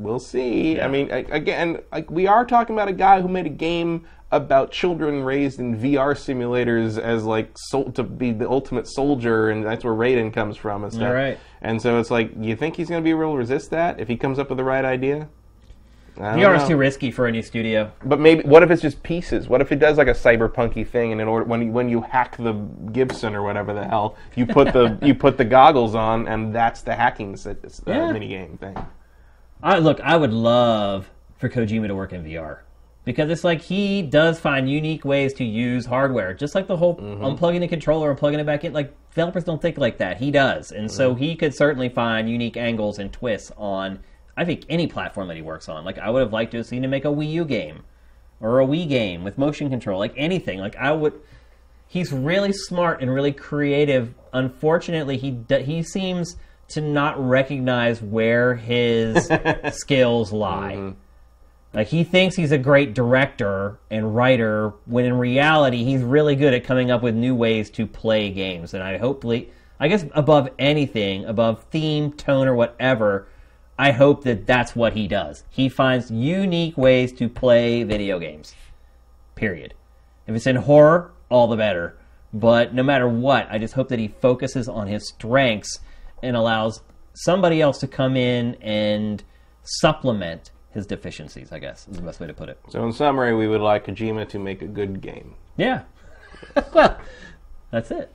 we'll 0.00 0.18
see. 0.18 0.80
I 0.80 0.88
mean, 0.88 1.10
again, 1.10 1.78
like 1.92 2.10
we 2.10 2.26
are 2.26 2.44
talking 2.44 2.74
about 2.74 2.88
a 2.88 2.92
guy 2.92 3.20
who 3.20 3.28
made 3.28 3.46
a 3.46 3.50
game 3.50 4.06
about 4.32 4.70
children 4.70 5.24
raised 5.24 5.58
in 5.58 5.76
VR 5.76 6.14
simulators 6.14 6.98
as 6.98 7.24
like 7.24 7.50
sol- 7.58 7.90
to 7.92 8.02
be 8.02 8.30
the 8.32 8.48
ultimate 8.48 8.86
soldier, 8.86 9.50
and 9.50 9.64
that's 9.64 9.84
where 9.84 9.94
Raiden 9.94 10.32
comes 10.32 10.56
from 10.56 10.84
and 10.84 10.92
stuff. 10.92 11.12
Right. 11.12 11.38
And 11.62 11.82
so 11.82 11.98
it's 11.98 12.10
like, 12.10 12.30
you 12.38 12.54
think 12.56 12.76
he's 12.76 12.88
going 12.88 13.02
to 13.02 13.04
be 13.04 13.10
able 13.10 13.32
to 13.32 13.36
resist 13.38 13.70
that 13.70 13.98
if 14.00 14.06
he 14.08 14.16
comes 14.16 14.38
up 14.38 14.48
with 14.48 14.58
the 14.58 14.64
right 14.64 14.84
idea? 14.84 15.28
VR 16.16 16.60
is 16.60 16.68
too 16.68 16.76
risky 16.76 17.10
for 17.10 17.26
any 17.26 17.40
studio. 17.40 17.90
But 18.04 18.20
maybe 18.20 18.42
what 18.42 18.62
if 18.62 18.70
it's 18.70 18.82
just 18.82 19.02
pieces? 19.02 19.48
What 19.48 19.60
if 19.62 19.72
it 19.72 19.76
does 19.78 19.96
like 19.96 20.08
a 20.08 20.12
cyberpunky 20.12 20.86
thing, 20.86 21.12
and 21.12 21.20
in 21.20 21.26
order 21.28 21.44
when 21.46 21.62
you, 21.62 21.72
when 21.72 21.88
you 21.88 22.02
hack 22.02 22.36
the 22.36 22.52
Gibson 22.92 23.34
or 23.34 23.42
whatever 23.42 23.72
the 23.72 23.84
hell, 23.86 24.16
you 24.36 24.44
put 24.44 24.72
the 24.72 24.98
you 25.02 25.14
put 25.14 25.38
the 25.38 25.44
goggles 25.44 25.94
on, 25.94 26.28
and 26.28 26.54
that's 26.54 26.82
the 26.82 26.94
hacking 26.94 27.38
uh, 27.46 27.54
Yeah. 27.86 28.12
mini 28.12 28.28
game 28.28 28.58
thing. 28.58 28.76
I 29.62 29.78
look, 29.78 30.00
I 30.00 30.16
would 30.16 30.32
love 30.32 31.10
for 31.36 31.48
Kojima 31.48 31.88
to 31.88 31.94
work 31.94 32.12
in 32.12 32.24
VR 32.24 32.60
because 33.04 33.30
it's 33.30 33.44
like 33.44 33.60
he 33.60 34.02
does 34.02 34.38
find 34.38 34.70
unique 34.70 35.04
ways 35.04 35.32
to 35.34 35.44
use 35.44 35.86
hardware, 35.86 36.34
just 36.34 36.54
like 36.54 36.66
the 36.66 36.76
whole 36.76 36.96
mm-hmm. 36.96 37.24
unplugging 37.24 37.60
the 37.60 37.68
controller 37.68 38.10
and 38.10 38.18
plugging 38.18 38.40
it 38.40 38.46
back 38.46 38.64
in. 38.64 38.72
Like 38.72 38.94
developers 39.10 39.44
don't 39.44 39.60
think 39.60 39.78
like 39.78 39.98
that. 39.98 40.18
He 40.18 40.30
does, 40.30 40.72
and 40.72 40.90
so 40.90 41.10
mm-hmm. 41.10 41.22
he 41.22 41.36
could 41.36 41.54
certainly 41.54 41.88
find 41.88 42.28
unique 42.28 42.56
angles 42.56 42.98
and 42.98 43.12
twists 43.12 43.52
on. 43.56 44.00
I 44.36 44.44
think 44.44 44.64
any 44.68 44.86
platform 44.86 45.28
that 45.28 45.36
he 45.36 45.42
works 45.42 45.68
on. 45.68 45.84
Like 45.84 45.98
I 45.98 46.10
would 46.10 46.20
have 46.20 46.32
liked 46.32 46.52
to 46.52 46.58
have 46.58 46.66
seen 46.66 46.84
him 46.84 46.90
make 46.90 47.04
a 47.04 47.08
Wii 47.08 47.30
U 47.32 47.44
game 47.44 47.82
or 48.40 48.60
a 48.60 48.66
Wii 48.66 48.88
game 48.88 49.24
with 49.24 49.36
motion 49.36 49.68
control, 49.68 49.98
like 49.98 50.14
anything. 50.16 50.58
Like 50.60 50.76
I 50.76 50.92
would. 50.92 51.20
He's 51.86 52.12
really 52.12 52.52
smart 52.52 53.00
and 53.00 53.12
really 53.12 53.32
creative. 53.32 54.14
Unfortunately, 54.32 55.16
he 55.16 55.40
he 55.62 55.82
seems 55.82 56.36
to 56.70 56.80
not 56.80 57.18
recognize 57.18 58.02
where 58.02 58.54
his 58.54 59.30
skills 59.72 60.32
lie. 60.32 60.74
Mm-hmm. 60.76 60.98
Like 61.72 61.86
he 61.86 62.02
thinks 62.02 62.34
he's 62.34 62.52
a 62.52 62.58
great 62.58 62.94
director 62.94 63.78
and 63.90 64.14
writer, 64.14 64.74
when 64.86 65.04
in 65.04 65.14
reality 65.14 65.84
he's 65.84 66.02
really 66.02 66.34
good 66.34 66.52
at 66.52 66.64
coming 66.64 66.90
up 66.90 67.02
with 67.02 67.14
new 67.14 67.34
ways 67.34 67.70
to 67.70 67.86
play 67.86 68.30
games. 68.30 68.74
And 68.74 68.82
I 68.82 68.98
hopefully, 68.98 69.50
I 69.78 69.86
guess 69.88 70.04
above 70.12 70.48
anything, 70.58 71.24
above 71.26 71.62
theme, 71.70 72.12
tone, 72.12 72.48
or 72.48 72.54
whatever, 72.54 73.28
I 73.78 73.92
hope 73.92 74.24
that 74.24 74.46
that's 74.46 74.74
what 74.74 74.94
he 74.94 75.06
does. 75.06 75.44
He 75.48 75.68
finds 75.68 76.10
unique 76.10 76.76
ways 76.76 77.12
to 77.14 77.28
play 77.28 77.84
video 77.84 78.18
games. 78.18 78.54
Period. 79.36 79.74
If 80.26 80.34
it's 80.34 80.46
in 80.46 80.56
horror, 80.56 81.12
all 81.28 81.46
the 81.46 81.56
better. 81.56 81.96
But 82.32 82.74
no 82.74 82.82
matter 82.82 83.08
what, 83.08 83.46
I 83.50 83.58
just 83.58 83.74
hope 83.74 83.88
that 83.88 83.98
he 83.98 84.08
focuses 84.08 84.68
on 84.68 84.86
his 84.86 85.08
strengths 85.08 85.78
and 86.22 86.36
allows 86.36 86.82
somebody 87.14 87.60
else 87.60 87.78
to 87.78 87.86
come 87.86 88.16
in 88.16 88.54
and 88.56 89.22
supplement 89.62 90.50
his 90.70 90.86
deficiencies. 90.86 91.52
I 91.52 91.58
guess 91.58 91.86
is 91.88 91.96
the 91.96 92.02
best 92.02 92.20
way 92.20 92.26
to 92.26 92.34
put 92.34 92.48
it. 92.48 92.58
So 92.68 92.84
in 92.84 92.92
summary, 92.92 93.34
we 93.34 93.48
would 93.48 93.60
like 93.60 93.86
Kojima 93.86 94.28
to 94.28 94.38
make 94.38 94.62
a 94.62 94.66
good 94.66 95.00
game. 95.00 95.34
Yeah. 95.56 95.82
well, 96.72 96.98
that's 97.70 97.90
it. 97.90 98.12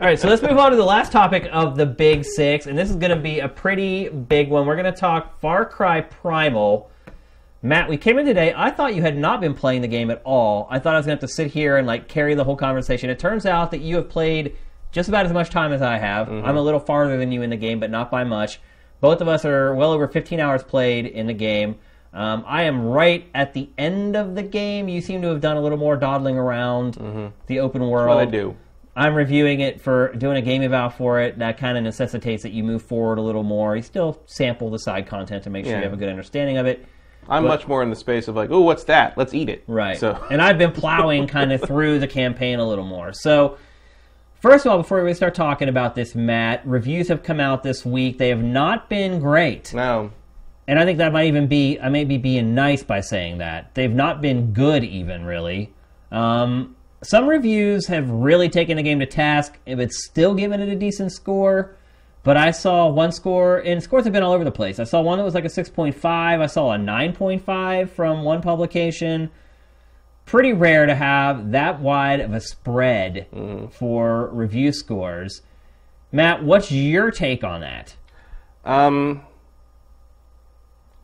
All 0.00 0.06
right, 0.06 0.18
so 0.18 0.28
let's 0.28 0.42
move 0.42 0.58
on 0.58 0.70
to 0.70 0.76
the 0.76 0.84
last 0.84 1.12
topic 1.12 1.48
of 1.52 1.76
the 1.76 1.86
Big 1.86 2.24
Six, 2.24 2.66
and 2.66 2.76
this 2.76 2.90
is 2.90 2.96
going 2.96 3.10
to 3.10 3.22
be 3.22 3.40
a 3.40 3.48
pretty 3.48 4.08
big 4.08 4.48
one. 4.50 4.66
We're 4.66 4.76
going 4.76 4.92
to 4.92 4.98
talk 4.98 5.40
Far 5.40 5.64
Cry 5.64 6.00
Primal. 6.00 6.90
Matt, 7.64 7.88
we 7.88 7.96
came 7.96 8.18
in 8.18 8.26
today. 8.26 8.52
I 8.56 8.72
thought 8.72 8.96
you 8.96 9.02
had 9.02 9.16
not 9.16 9.40
been 9.40 9.54
playing 9.54 9.82
the 9.82 9.88
game 9.88 10.10
at 10.10 10.20
all. 10.24 10.66
I 10.68 10.80
thought 10.80 10.94
I 10.94 10.96
was 10.98 11.06
going 11.06 11.16
to 11.16 11.22
have 11.22 11.30
to 11.30 11.34
sit 11.34 11.52
here 11.52 11.76
and 11.76 11.86
like 11.86 12.08
carry 12.08 12.34
the 12.34 12.42
whole 12.42 12.56
conversation. 12.56 13.08
It 13.08 13.20
turns 13.20 13.46
out 13.46 13.70
that 13.70 13.80
you 13.80 13.96
have 13.96 14.08
played 14.08 14.56
just 14.92 15.08
about 15.08 15.26
as 15.26 15.32
much 15.32 15.50
time 15.50 15.72
as 15.72 15.82
I 15.82 15.98
have. 15.98 16.28
I'm 16.28 16.56
a 16.56 16.62
little 16.62 16.80
farther 16.80 17.16
than 17.16 17.32
you 17.32 17.42
in 17.42 17.50
the 17.50 17.56
game, 17.56 17.80
but 17.80 17.90
not 17.90 18.10
by 18.10 18.22
much. 18.24 18.60
Both 19.00 19.20
of 19.20 19.26
us 19.26 19.44
are 19.44 19.74
well 19.74 19.90
over 19.92 20.06
15 20.06 20.38
hours 20.38 20.62
played 20.62 21.06
in 21.06 21.26
the 21.26 21.32
game. 21.34 21.76
Um, 22.14 22.44
I 22.46 22.64
am 22.64 22.84
right 22.84 23.26
at 23.34 23.54
the 23.54 23.70
end 23.78 24.16
of 24.16 24.34
the 24.34 24.42
game. 24.42 24.88
You 24.88 25.00
seem 25.00 25.22
to 25.22 25.28
have 25.28 25.40
done 25.40 25.56
a 25.56 25.60
little 25.62 25.78
more 25.78 25.96
dawdling 25.96 26.36
around 26.36 27.32
the 27.46 27.58
open 27.60 27.88
world. 27.88 28.08
What 28.08 28.18
I 28.18 28.26
do. 28.30 28.54
I'm 28.94 29.14
reviewing 29.14 29.60
it 29.60 29.80
for 29.80 30.12
doing 30.16 30.36
a 30.36 30.42
game 30.42 30.62
eval 30.62 30.90
for 30.90 31.18
it. 31.20 31.38
That 31.38 31.56
kind 31.56 31.78
of 31.78 31.82
necessitates 31.84 32.42
that 32.42 32.52
you 32.52 32.62
move 32.62 32.82
forward 32.82 33.16
a 33.16 33.22
little 33.22 33.42
more. 33.42 33.74
You 33.74 33.80
still 33.82 34.20
sample 34.26 34.68
the 34.70 34.78
side 34.78 35.06
content 35.06 35.44
to 35.44 35.50
make 35.50 35.64
sure 35.64 35.72
Yeah. 35.72 35.78
you 35.78 35.84
have 35.84 35.94
a 35.94 35.96
good 35.96 36.10
understanding 36.10 36.58
of 36.58 36.66
it. 36.66 36.84
I'm 37.28 37.44
much 37.44 37.66
more 37.66 37.82
in 37.82 37.88
the 37.88 37.96
space 37.96 38.28
of 38.28 38.36
like, 38.36 38.50
oh, 38.50 38.60
what's 38.60 38.84
that? 38.84 39.16
Let's 39.16 39.32
eat 39.32 39.48
it. 39.48 39.64
Right. 39.66 39.96
So 39.96 40.22
and 40.30 40.42
I've 40.42 40.58
been 40.58 40.72
plowing 40.82 41.26
kind 41.26 41.52
of 41.52 41.62
through 41.62 42.00
the 42.00 42.06
campaign 42.08 42.58
a 42.58 42.68
little 42.68 42.84
more. 42.84 43.12
So, 43.14 43.56
first 44.42 44.66
of 44.66 44.72
all, 44.72 44.78
before 44.78 45.02
we 45.02 45.14
start 45.14 45.34
talking 45.34 45.68
about 45.68 45.94
this, 45.94 46.14
Matt, 46.14 46.66
reviews 46.66 47.08
have 47.08 47.22
come 47.22 47.40
out 47.40 47.62
this 47.62 47.86
week. 47.86 48.18
They 48.18 48.28
have 48.28 48.42
not 48.42 48.90
been 48.90 49.20
great. 49.20 49.72
no, 49.72 50.10
And 50.66 50.78
I 50.78 50.84
think 50.84 50.98
that 50.98 51.12
might 51.12 51.26
even 51.26 51.46
be, 51.46 51.78
I 51.80 51.88
may 51.88 52.04
be 52.04 52.18
being 52.18 52.54
nice 52.54 52.82
by 52.82 53.00
saying 53.00 53.38
that. 53.38 53.74
They've 53.74 53.90
not 53.92 54.20
been 54.20 54.52
good, 54.52 54.84
even, 54.84 55.24
really. 55.24 55.72
Um, 56.10 56.76
some 57.02 57.26
reviews 57.26 57.86
have 57.86 58.10
really 58.10 58.48
taken 58.48 58.76
the 58.76 58.82
game 58.82 59.00
to 59.00 59.06
task, 59.06 59.58
if 59.64 59.78
it's 59.78 60.04
still 60.04 60.34
giving 60.34 60.60
it 60.60 60.68
a 60.68 60.76
decent 60.76 61.12
score. 61.12 61.76
But 62.24 62.36
I 62.36 62.52
saw 62.52 62.86
one 62.88 63.10
score, 63.10 63.58
and 63.58 63.82
scores 63.82 64.04
have 64.04 64.12
been 64.12 64.22
all 64.22 64.32
over 64.32 64.44
the 64.44 64.52
place. 64.52 64.78
I 64.78 64.84
saw 64.84 65.00
one 65.00 65.18
that 65.18 65.24
was 65.24 65.34
like 65.34 65.44
a 65.44 65.48
6.5. 65.48 66.04
I 66.04 66.46
saw 66.46 66.72
a 66.72 66.76
9.5 66.76 67.90
from 67.90 68.22
one 68.22 68.40
publication. 68.40 69.30
Pretty 70.26 70.52
rare 70.52 70.86
to 70.86 70.94
have 70.94 71.50
that 71.52 71.80
wide 71.80 72.20
of 72.20 72.32
a 72.32 72.40
spread 72.40 73.26
for 73.70 74.28
review 74.28 74.72
scores. 74.72 75.42
Matt, 76.10 76.42
what's 76.44 76.70
your 76.70 77.10
take 77.10 77.42
on 77.44 77.60
that? 77.60 77.96
Um, 78.64 79.22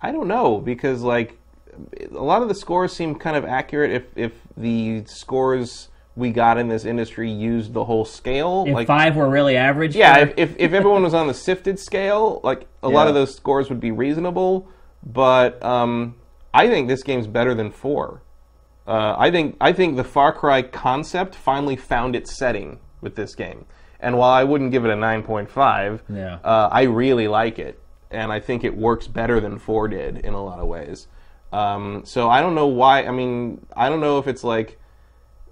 I 0.00 0.12
don't 0.12 0.28
know 0.28 0.58
because 0.58 1.02
like 1.02 1.38
a 2.10 2.22
lot 2.22 2.42
of 2.42 2.48
the 2.48 2.54
scores 2.54 2.92
seem 2.92 3.14
kind 3.14 3.36
of 3.36 3.44
accurate 3.44 3.90
if 3.90 4.04
if 4.16 4.32
the 4.56 5.04
scores 5.06 5.88
we 6.16 6.30
got 6.30 6.58
in 6.58 6.68
this 6.68 6.84
industry 6.84 7.30
used 7.30 7.72
the 7.72 7.84
whole 7.84 8.04
scale. 8.04 8.64
If 8.66 8.74
like 8.74 8.86
five 8.86 9.16
were 9.16 9.28
really 9.28 9.56
average, 9.56 9.94
yeah, 9.96 10.18
if, 10.18 10.34
if 10.36 10.56
if 10.58 10.72
everyone 10.72 11.02
was 11.02 11.14
on 11.14 11.26
the 11.26 11.34
sifted 11.34 11.78
scale, 11.78 12.40
like 12.42 12.66
a 12.82 12.88
lot 12.88 13.08
of 13.08 13.14
those 13.14 13.34
scores 13.34 13.68
would 13.68 13.80
be 13.80 13.90
reasonable. 13.90 14.68
But 15.04 15.62
um, 15.64 16.16
I 16.52 16.68
think 16.68 16.88
this 16.88 17.02
game's 17.02 17.26
better 17.26 17.54
than 17.54 17.70
four. 17.70 18.22
Uh, 18.88 19.14
I 19.18 19.30
think 19.30 19.56
I 19.60 19.72
think 19.72 19.96
the 19.96 20.04
Far 20.04 20.32
Cry 20.32 20.62
concept 20.62 21.34
finally 21.34 21.76
found 21.76 22.16
its 22.16 22.36
setting 22.38 22.78
with 23.02 23.14
this 23.16 23.34
game. 23.34 23.66
And 24.00 24.16
while 24.16 24.30
I 24.30 24.44
wouldn't 24.44 24.70
give 24.70 24.84
it 24.84 24.90
a 24.90 24.96
9.5, 24.96 26.00
Yeah. 26.08 26.38
uh, 26.44 26.68
I 26.72 26.82
really 26.82 27.28
like 27.28 27.58
it, 27.58 27.78
and 28.10 28.32
I 28.32 28.40
think 28.40 28.64
it 28.64 28.76
works 28.76 29.06
better 29.08 29.40
than 29.40 29.58
four 29.58 29.88
did 29.88 30.18
in 30.18 30.32
a 30.34 30.42
lot 30.42 30.58
of 30.60 30.66
ways. 30.68 31.06
Um, 31.52 32.02
so 32.04 32.30
I 32.30 32.40
don't 32.40 32.54
know 32.54 32.66
why. 32.68 33.04
I 33.04 33.10
mean, 33.10 33.66
I 33.76 33.88
don't 33.88 34.00
know 34.00 34.18
if 34.18 34.26
it's 34.26 34.44
like 34.44 34.78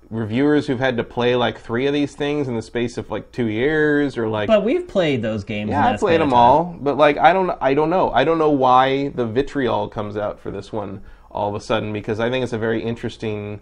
reviewers 0.09 0.67
who've 0.69 0.79
had 0.79 0.97
to 0.97 1.05
play 1.05 1.35
like 1.35 1.59
three 1.59 1.87
of 1.87 1.93
these 1.93 2.15
things 2.15 2.47
in 2.47 2.55
the 2.55 2.63
space 2.63 2.97
of 2.97 3.11
like 3.11 3.33
two 3.33 3.47
years, 3.49 4.17
or 4.17 4.29
like 4.29 4.47
But 4.47 4.65
we've 4.65 4.87
played 4.87 5.21
those 5.23 5.43
games. 5.45 5.71
yeah, 5.71 5.89
I 5.89 5.97
played 5.97 6.21
them 6.21 6.33
all, 6.33 6.77
but 6.81 6.97
like 6.97 7.19
I 7.19 7.33
don't, 7.33 7.51
I 7.61 7.75
don't 7.75 7.91
know, 7.91 8.11
I 8.13 8.25
don't 8.25 8.39
know 8.39 8.51
why 8.51 9.09
the 9.09 9.27
vitriol 9.27 9.89
comes 9.89 10.17
out 10.17 10.39
for 10.39 10.51
this 10.51 10.73
one 10.73 11.03
all 11.31 11.49
of 11.49 11.55
a 11.55 11.61
sudden 11.61 11.93
because 11.93 12.21
I 12.21 12.31
think 12.31 12.43
it's 12.43 12.53
a 12.53 12.59
very 12.59 12.83
interesting 12.83 13.61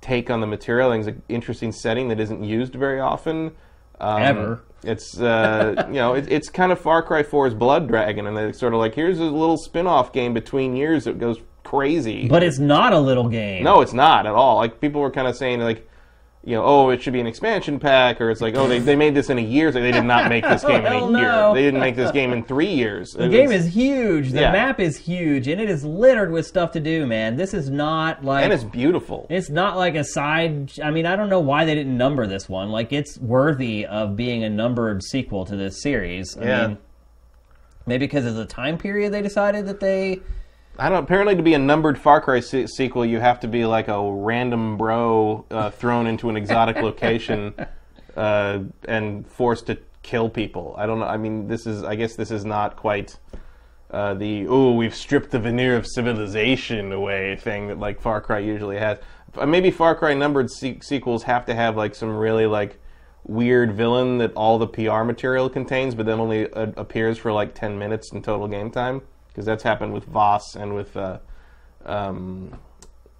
take 0.00 0.30
on 0.30 0.40
the 0.40 0.46
material. 0.46 0.90
I 0.90 0.94
think 0.94 1.08
it's 1.08 1.16
an 1.16 1.22
interesting 1.28 1.72
setting 1.72 2.08
that 2.08 2.20
isn't 2.20 2.44
used 2.44 2.74
very 2.74 3.00
often. 3.00 3.52
Um, 4.00 4.22
Ever. 4.22 4.62
It's 4.82 5.18
uh, 5.18 5.86
you 5.88 5.94
know, 5.94 6.14
it, 6.14 6.30
it's 6.30 6.48
kind 6.48 6.72
of 6.72 6.80
Far 6.80 7.02
Cry 7.02 7.22
4's 7.22 7.54
Blood 7.54 7.88
Dragon, 7.88 8.26
and 8.26 8.36
they're 8.36 8.52
sort 8.52 8.74
of 8.74 8.80
like 8.80 8.94
here's 8.94 9.18
a 9.18 9.24
little 9.24 9.56
spin-off 9.56 10.12
game 10.12 10.34
between 10.34 10.76
years 10.76 11.04
that 11.04 11.18
goes 11.18 11.38
crazy. 11.64 12.28
But 12.28 12.42
it's 12.42 12.58
not 12.58 12.92
a 12.92 12.98
little 12.98 13.28
game. 13.28 13.64
No, 13.64 13.80
it's 13.80 13.92
not 13.92 14.26
at 14.26 14.34
all. 14.34 14.56
Like 14.56 14.80
people 14.80 15.00
were 15.00 15.10
kind 15.10 15.28
of 15.28 15.36
saying 15.36 15.60
like, 15.60 15.88
you 16.44 16.56
know, 16.56 16.64
oh, 16.64 16.90
it 16.90 17.00
should 17.00 17.12
be 17.12 17.20
an 17.20 17.26
expansion 17.28 17.78
pack, 17.78 18.20
or 18.20 18.28
it's 18.30 18.40
like, 18.40 18.56
oh, 18.56 18.66
they, 18.66 18.80
they 18.80 18.96
made 18.96 19.14
this 19.14 19.30
in 19.30 19.38
a 19.38 19.42
year. 19.42 19.70
So 19.70 19.80
they 19.80 19.92
did 19.92 20.04
not 20.04 20.28
make 20.28 20.42
this 20.42 20.64
game 20.64 20.84
in 20.84 20.92
a 20.92 20.98
year. 21.10 21.10
no. 21.10 21.54
They 21.54 21.62
didn't 21.62 21.78
make 21.78 21.94
this 21.94 22.10
game 22.10 22.32
in 22.32 22.42
three 22.42 22.66
years. 22.72 23.12
The 23.12 23.28
game 23.28 23.52
is 23.52 23.66
huge. 23.72 24.32
The 24.32 24.40
Yeah. 24.40 24.52
map 24.52 24.80
is 24.80 24.96
huge, 24.96 25.46
and 25.46 25.60
it 25.60 25.70
is 25.70 25.84
littered 25.84 26.32
with 26.32 26.44
stuff 26.46 26.72
to 26.72 26.80
do. 26.80 27.06
Man, 27.06 27.36
this 27.36 27.54
is 27.54 27.70
not 27.70 28.24
like 28.24 28.42
and 28.44 28.52
it's 28.52 28.64
beautiful. 28.64 29.26
It's 29.30 29.50
not 29.50 29.76
like 29.76 29.94
a 29.94 30.02
side. 30.02 30.72
I 30.82 30.90
mean, 30.90 31.06
I 31.06 31.14
don't 31.14 31.28
know 31.28 31.38
why 31.40 31.64
they 31.64 31.74
didn't 31.76 31.96
number 31.96 32.26
this 32.26 32.48
one. 32.48 32.70
Like, 32.70 32.92
it's 32.92 33.18
worthy 33.20 33.86
of 33.86 34.16
being 34.16 34.42
a 34.42 34.50
numbered 34.50 35.02
sequel 35.04 35.44
to 35.46 35.54
this 35.56 35.80
series. 35.80 36.36
I 36.36 36.44
Yeah. 36.44 36.66
mean, 36.66 36.78
maybe 37.86 38.06
because 38.06 38.26
of 38.26 38.34
the 38.34 38.46
time 38.46 38.78
period 38.78 39.12
they 39.12 39.22
decided 39.22 39.66
that 39.66 39.78
they. 39.80 40.20
I 40.78 40.88
don't. 40.88 41.04
Apparently, 41.04 41.36
to 41.36 41.42
be 41.42 41.54
a 41.54 41.58
numbered 41.58 41.98
Far 41.98 42.20
Cry 42.20 42.40
se- 42.40 42.66
sequel, 42.66 43.04
you 43.04 43.20
have 43.20 43.40
to 43.40 43.48
be 43.48 43.64
like 43.66 43.88
a 43.88 44.12
random 44.12 44.76
bro 44.76 45.44
uh, 45.50 45.70
thrown 45.70 46.06
into 46.06 46.30
an 46.30 46.36
exotic 46.36 46.76
location 46.82 47.54
uh, 48.16 48.60
and 48.88 49.26
forced 49.26 49.66
to 49.66 49.78
kill 50.02 50.28
people. 50.30 50.74
I 50.78 50.86
don't 50.86 50.98
know. 50.98 51.06
I 51.06 51.16
mean, 51.18 51.46
this 51.46 51.66
is. 51.66 51.82
I 51.84 51.94
guess 51.94 52.16
this 52.16 52.30
is 52.30 52.44
not 52.44 52.76
quite 52.76 53.16
uh, 53.90 54.14
the 54.14 54.46
oh 54.48 54.72
we've 54.72 54.94
stripped 54.94 55.30
the 55.30 55.38
veneer 55.38 55.76
of 55.76 55.86
civilization 55.86 56.92
away 56.92 57.36
thing 57.36 57.68
that 57.68 57.78
like 57.78 58.00
Far 58.00 58.20
Cry 58.20 58.38
usually 58.38 58.78
has. 58.78 58.98
Uh, 59.36 59.46
Maybe 59.46 59.70
Far 59.70 59.94
Cry 59.94 60.14
numbered 60.14 60.50
se- 60.50 60.80
sequels 60.80 61.22
have 61.24 61.44
to 61.46 61.54
have 61.54 61.76
like 61.76 61.94
some 61.94 62.16
really 62.16 62.46
like 62.46 62.78
weird 63.24 63.72
villain 63.72 64.18
that 64.18 64.32
all 64.32 64.58
the 64.58 64.66
PR 64.66 65.02
material 65.04 65.48
contains, 65.50 65.94
but 65.94 66.06
then 66.06 66.18
only 66.18 66.50
uh, 66.52 66.72
appears 66.78 67.18
for 67.18 67.30
like 67.32 67.54
ten 67.54 67.78
minutes 67.78 68.10
in 68.12 68.22
total 68.22 68.48
game 68.48 68.70
time. 68.70 69.02
Because 69.32 69.46
that's 69.46 69.62
happened 69.62 69.92
with 69.94 70.04
Vaas 70.04 70.56
and 70.56 70.74
with 70.74 70.94
uh, 70.96 71.18
um, 71.86 72.52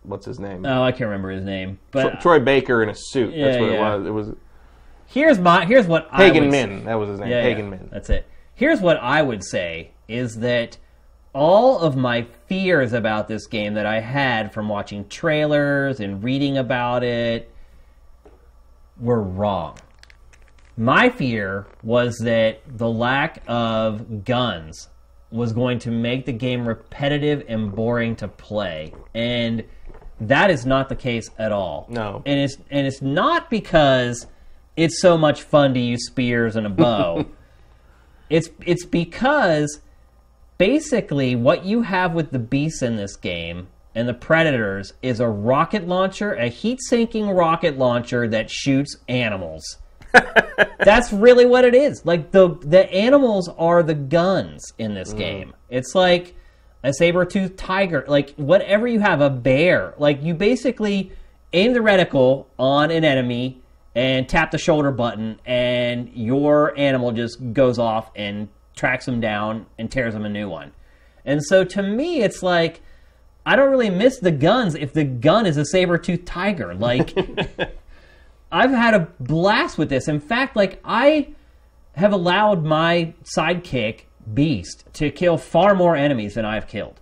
what's 0.02 0.26
his 0.26 0.38
name, 0.38 0.66
Oh, 0.66 0.82
I 0.82 0.92
can't 0.92 1.02
remember 1.08 1.30
his 1.30 1.44
name. 1.44 1.78
Tro- 1.90 2.10
But 2.10 2.20
Troy 2.20 2.38
Baker 2.38 2.82
in 2.82 2.90
a 2.90 2.94
suit. 2.94 3.34
Yeah, 3.34 3.46
that's 3.46 3.60
what 3.60 3.70
yeah. 3.70 3.94
it 3.94 3.98
was. 3.98 4.06
It 4.06 4.10
was 4.10 4.36
here's 5.06 5.38
my 5.38 5.64
here's 5.64 5.86
what 5.86 6.08
I 6.10 6.18
Pagan 6.18 6.44
would 6.44 6.52
Min. 6.52 6.84
That 6.84 6.94
was 6.94 7.08
his 7.10 7.20
name. 7.20 7.30
Yeah, 7.30 7.42
Pagan 7.42 7.64
yeah, 7.66 7.70
Min. 7.70 7.88
That's 7.90 8.10
it. 8.10 8.26
Here's 8.54 8.80
what 8.80 8.98
I 8.98 9.22
would 9.22 9.42
say 9.42 9.92
is 10.08 10.36
that 10.40 10.76
all 11.32 11.78
of 11.78 11.96
my 11.96 12.26
fears 12.46 12.92
about 12.92 13.26
this 13.26 13.46
game 13.46 13.74
that 13.74 13.86
I 13.86 14.00
had 14.00 14.52
from 14.52 14.68
watching 14.68 15.08
trailers 15.08 16.00
and 16.00 16.22
reading 16.22 16.58
about 16.58 17.02
it 17.02 17.50
were 19.00 19.22
wrong. 19.22 19.78
My 20.76 21.08
fear 21.08 21.66
was 21.82 22.18
that 22.18 22.60
the 22.66 22.88
lack 22.88 23.42
of 23.46 24.24
guns 24.24 24.88
was 25.32 25.52
going 25.52 25.78
to 25.80 25.90
make 25.90 26.26
the 26.26 26.32
game 26.32 26.68
repetitive 26.68 27.44
and 27.48 27.74
boring 27.74 28.14
to 28.16 28.28
play. 28.28 28.92
And 29.14 29.64
that 30.20 30.50
is 30.50 30.66
not 30.66 30.88
the 30.88 30.96
case 30.96 31.30
at 31.38 31.52
all. 31.52 31.86
No. 31.88 32.22
And 32.26 32.38
it's 32.38 32.56
and 32.70 32.86
it's 32.86 33.02
not 33.02 33.50
because 33.50 34.26
it's 34.76 35.00
so 35.00 35.18
much 35.18 35.42
fun 35.42 35.74
to 35.74 35.80
use 35.80 36.06
spears 36.06 36.54
and 36.56 36.66
a 36.66 36.70
bow. 36.70 37.26
it's 38.30 38.48
it's 38.64 38.84
because 38.84 39.80
basically 40.58 41.34
what 41.34 41.64
you 41.64 41.82
have 41.82 42.12
with 42.12 42.30
the 42.30 42.38
beasts 42.38 42.82
in 42.82 42.96
this 42.96 43.16
game 43.16 43.68
and 43.94 44.08
the 44.08 44.14
predators 44.14 44.94
is 45.02 45.20
a 45.20 45.28
rocket 45.28 45.86
launcher, 45.86 46.34
a 46.34 46.48
heat-sinking 46.48 47.28
rocket 47.28 47.76
launcher 47.76 48.26
that 48.28 48.50
shoots 48.50 48.96
animals. 49.08 49.78
That's 50.78 51.12
really 51.12 51.46
what 51.46 51.64
it 51.64 51.74
is. 51.74 52.04
Like 52.04 52.30
the 52.32 52.56
the 52.60 52.90
animals 52.92 53.48
are 53.48 53.82
the 53.82 53.94
guns 53.94 54.72
in 54.78 54.94
this 54.94 55.12
mm. 55.12 55.18
game. 55.18 55.54
It's 55.70 55.94
like 55.94 56.34
a 56.82 56.92
saber-toothed 56.92 57.56
tiger, 57.56 58.04
like 58.08 58.34
whatever 58.34 58.86
you 58.86 59.00
have, 59.00 59.20
a 59.20 59.30
bear. 59.30 59.94
Like 59.98 60.22
you 60.22 60.34
basically 60.34 61.12
aim 61.52 61.72
the 61.72 61.80
reticle 61.80 62.46
on 62.58 62.90
an 62.90 63.04
enemy 63.04 63.62
and 63.94 64.28
tap 64.28 64.50
the 64.50 64.58
shoulder 64.58 64.90
button, 64.90 65.38
and 65.44 66.10
your 66.14 66.76
animal 66.78 67.12
just 67.12 67.52
goes 67.52 67.78
off 67.78 68.10
and 68.16 68.48
tracks 68.74 69.04
them 69.06 69.20
down 69.20 69.66
and 69.78 69.90
tears 69.90 70.14
them 70.14 70.24
a 70.24 70.28
new 70.28 70.48
one. 70.48 70.72
And 71.24 71.44
so 71.44 71.62
to 71.62 71.82
me, 71.82 72.22
it's 72.22 72.42
like 72.42 72.80
I 73.44 73.56
don't 73.56 73.70
really 73.70 73.90
miss 73.90 74.18
the 74.18 74.30
guns 74.30 74.74
if 74.74 74.92
the 74.92 75.04
gun 75.04 75.46
is 75.46 75.56
a 75.56 75.64
saber-toothed 75.64 76.26
tiger. 76.26 76.74
Like 76.74 77.14
I've 78.52 78.70
had 78.70 78.94
a 78.94 79.08
blast 79.18 79.78
with 79.78 79.88
this. 79.88 80.06
In 80.06 80.20
fact, 80.20 80.54
like 80.54 80.80
I 80.84 81.28
have 81.94 82.12
allowed 82.12 82.64
my 82.64 83.14
sidekick 83.24 84.02
Beast 84.32 84.84
to 84.94 85.10
kill 85.10 85.36
far 85.36 85.74
more 85.74 85.96
enemies 85.96 86.34
than 86.34 86.44
I've 86.44 86.68
killed. 86.68 87.00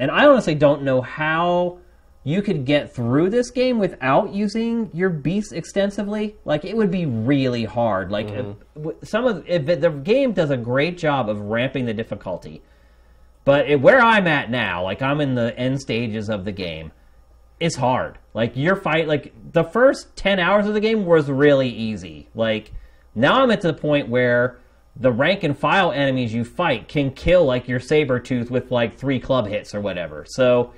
And 0.00 0.10
I 0.10 0.26
honestly 0.26 0.54
don't 0.54 0.82
know 0.82 1.00
how 1.00 1.78
you 2.24 2.42
could 2.42 2.64
get 2.64 2.94
through 2.94 3.30
this 3.30 3.50
game 3.50 3.78
without 3.78 4.34
using 4.34 4.90
your 4.92 5.08
beast 5.08 5.52
extensively. 5.52 6.36
Like 6.44 6.64
it 6.64 6.76
would 6.76 6.90
be 6.90 7.06
really 7.06 7.64
hard. 7.64 8.10
Like 8.10 8.28
mm-hmm. 8.28 8.88
if, 8.88 9.08
some 9.08 9.24
of 9.24 9.48
if 9.48 9.66
the 9.66 9.90
game 9.90 10.32
does 10.32 10.50
a 10.50 10.56
great 10.56 10.98
job 10.98 11.28
of 11.28 11.40
ramping 11.42 11.86
the 11.86 11.94
difficulty, 11.94 12.60
but 13.44 13.70
it, 13.70 13.80
where 13.80 14.00
I'm 14.00 14.26
at 14.26 14.50
now, 14.50 14.82
like 14.82 15.00
I'm 15.00 15.20
in 15.20 15.36
the 15.36 15.56
end 15.56 15.80
stages 15.80 16.28
of 16.28 16.44
the 16.44 16.52
game, 16.52 16.92
it's 17.60 17.76
hard. 17.76 18.18
Like 18.34 18.56
your 18.56 18.76
fight, 18.76 19.08
like 19.08 19.32
the 19.52 19.64
first 19.64 20.14
ten 20.16 20.38
hours 20.38 20.66
of 20.66 20.74
the 20.74 20.80
game 20.80 21.04
was 21.04 21.30
really 21.30 21.68
easy. 21.68 22.28
Like 22.34 22.72
now 23.14 23.42
I'm 23.42 23.50
at 23.50 23.60
the 23.60 23.72
point 23.72 24.08
where 24.08 24.58
the 24.96 25.12
rank 25.12 25.44
and 25.44 25.56
file 25.56 25.92
enemies 25.92 26.34
you 26.34 26.44
fight 26.44 26.88
can 26.88 27.10
kill 27.12 27.44
like 27.44 27.68
your 27.68 27.80
saber 27.80 28.18
tooth 28.18 28.50
with 28.50 28.70
like 28.70 28.96
three 28.96 29.20
club 29.20 29.46
hits 29.46 29.74
or 29.74 29.80
whatever. 29.80 30.24
So 30.28 30.72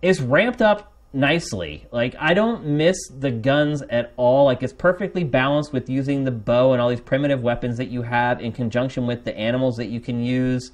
it's 0.00 0.20
ramped 0.20 0.62
up 0.62 0.92
nicely. 1.12 1.86
Like 1.90 2.14
I 2.18 2.34
don't 2.34 2.64
miss 2.66 2.96
the 3.08 3.30
guns 3.30 3.82
at 3.82 4.12
all. 4.16 4.44
Like 4.44 4.62
it's 4.62 4.72
perfectly 4.72 5.24
balanced 5.24 5.72
with 5.72 5.88
using 5.88 6.24
the 6.24 6.30
bow 6.30 6.72
and 6.72 6.82
all 6.82 6.88
these 6.88 7.00
primitive 7.00 7.42
weapons 7.42 7.76
that 7.78 7.88
you 7.88 8.02
have 8.02 8.40
in 8.40 8.52
conjunction 8.52 9.06
with 9.06 9.24
the 9.24 9.36
animals 9.36 9.76
that 9.76 9.86
you 9.86 10.00
can 10.00 10.22
use. 10.22 10.72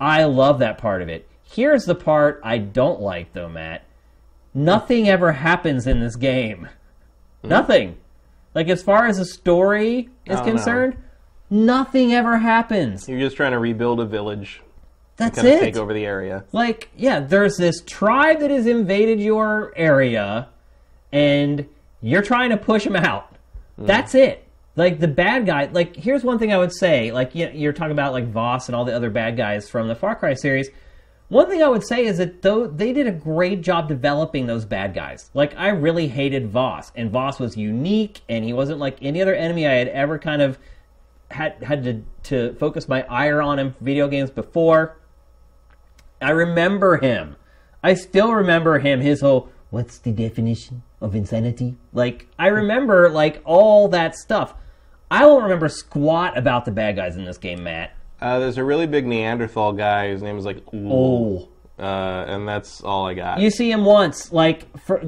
I 0.00 0.24
love 0.24 0.58
that 0.58 0.78
part 0.78 1.02
of 1.02 1.08
it. 1.08 1.28
Here's 1.42 1.84
the 1.84 1.94
part 1.94 2.40
I 2.42 2.58
don't 2.58 3.00
like 3.00 3.32
though, 3.32 3.48
Matt. 3.48 3.84
Nothing 4.54 5.08
ever 5.08 5.32
happens 5.32 5.86
in 5.86 6.00
this 6.00 6.16
game. 6.16 6.68
Hmm? 7.42 7.48
Nothing. 7.48 7.96
Like 8.54 8.68
as 8.68 8.82
far 8.82 9.06
as 9.06 9.18
the 9.18 9.24
story 9.24 10.08
is 10.26 10.38
Oh, 10.38 10.44
no. 10.44 10.44
concerned, 10.44 10.96
nothing 11.50 12.12
ever 12.14 12.38
happens. 12.38 13.08
You're 13.08 13.18
just 13.20 13.36
trying 13.36 13.52
to 13.52 13.58
rebuild 13.58 13.98
a 14.00 14.04
village, 14.06 14.62
That's 15.16 15.36
kind 15.36 15.48
of 15.48 15.54
it. 15.54 15.60
take 15.60 15.76
over 15.76 15.92
the 15.92 16.06
area. 16.06 16.44
like 16.52 16.88
yeah 16.96 17.20
there's 17.20 17.56
this 17.56 17.82
tribe 17.82 18.38
that 18.40 18.50
has 18.50 18.66
invaded 18.66 19.20
your 19.20 19.72
area 19.76 20.48
and 21.12 21.66
you're 22.00 22.22
trying 22.22 22.50
to 22.50 22.56
push 22.56 22.84
them 22.84 22.96
out 22.96 23.34
hmm. 23.76 23.86
that's 23.86 24.14
it 24.14 24.44
like 24.76 24.98
the 25.00 25.06
bad 25.08 25.46
guy 25.46 25.66
like 25.72 25.94
here's 25.96 26.24
one 26.24 26.38
thing 26.38 26.52
i 26.52 26.58
would 26.58 26.72
say 26.72 27.12
like 27.12 27.34
you- 27.34 27.50
you're 27.54 27.72
talking 27.72 27.92
about 27.92 28.12
like 28.12 28.26
Vaas 28.32 28.66
and 28.68 28.74
all 28.74 28.84
the 28.84 28.94
other 28.94 29.10
bad 29.10 29.36
guys 29.36 29.68
from 29.68 29.86
the 29.88 29.94
far 29.94 30.16
cry 30.16 30.34
series 30.34 30.68
one 31.28 31.48
thing 31.48 31.62
i 31.62 31.68
would 31.68 31.86
say 31.86 32.04
is 32.04 32.18
that 32.18 32.42
though 32.42 32.66
they 32.66 32.92
did 32.92 33.06
a 33.06 33.12
great 33.12 33.60
job 33.60 33.88
developing 33.88 34.46
those 34.46 34.64
bad 34.64 34.94
guys 34.94 35.30
like 35.34 35.54
i 35.56 35.68
really 35.68 36.08
hated 36.08 36.50
Vaas 36.50 36.92
and 36.94 37.10
Vaas 37.10 37.38
was 37.38 37.56
unique 37.56 38.20
and 38.28 38.44
he 38.44 38.52
wasn't 38.52 38.78
like 38.78 38.96
any 39.02 39.20
other 39.22 39.34
enemy 39.34 39.66
i 39.66 39.72
had 39.72 39.88
ever 39.88 40.18
kind 40.18 40.42
of 40.42 40.58
had 41.30 41.62
had 41.62 41.84
to, 41.84 42.02
to 42.22 42.54
focus 42.58 42.88
my 42.88 43.02
ire 43.08 43.42
on 43.42 43.58
in 43.58 43.74
video 43.80 44.08
games 44.08 44.30
before 44.30 44.96
I 46.22 46.30
remember 46.30 46.96
him. 46.96 47.36
I 47.82 47.94
still 47.94 48.32
remember 48.32 48.78
him. 48.78 49.00
His 49.00 49.20
whole 49.20 49.50
"What's 49.70 49.98
the 49.98 50.12
definition 50.12 50.82
of 51.00 51.14
insanity?" 51.14 51.76
Like 51.92 52.28
I 52.38 52.46
remember 52.46 53.10
like 53.10 53.42
all 53.44 53.88
that 53.88 54.14
stuff. 54.16 54.54
I 55.10 55.20
don't 55.20 55.42
remember 55.42 55.68
squat 55.68 56.38
about 56.38 56.64
the 56.64 56.70
bad 56.70 56.96
guys 56.96 57.16
in 57.16 57.24
this 57.24 57.38
game, 57.38 57.62
Matt. 57.62 57.94
Uh, 58.24 58.38
there's 58.40 58.58
a 58.58 58.64
really 58.64 58.86
big 58.86 59.06
Neanderthal 59.06 59.72
guy. 59.74 60.08
His 60.08 60.22
name 60.22 60.38
is 60.38 60.44
like 60.44 60.62
Ull, 60.72 61.50
Oh, 61.78 61.82
uh, 61.82 62.24
and 62.26 62.48
that's 62.48 62.80
all 62.82 63.06
I 63.06 63.14
got. 63.14 63.38
you 63.40 63.50
see 63.50 63.70
him 63.70 63.84
once, 63.84 64.32
like 64.32 64.66
for 64.80 65.02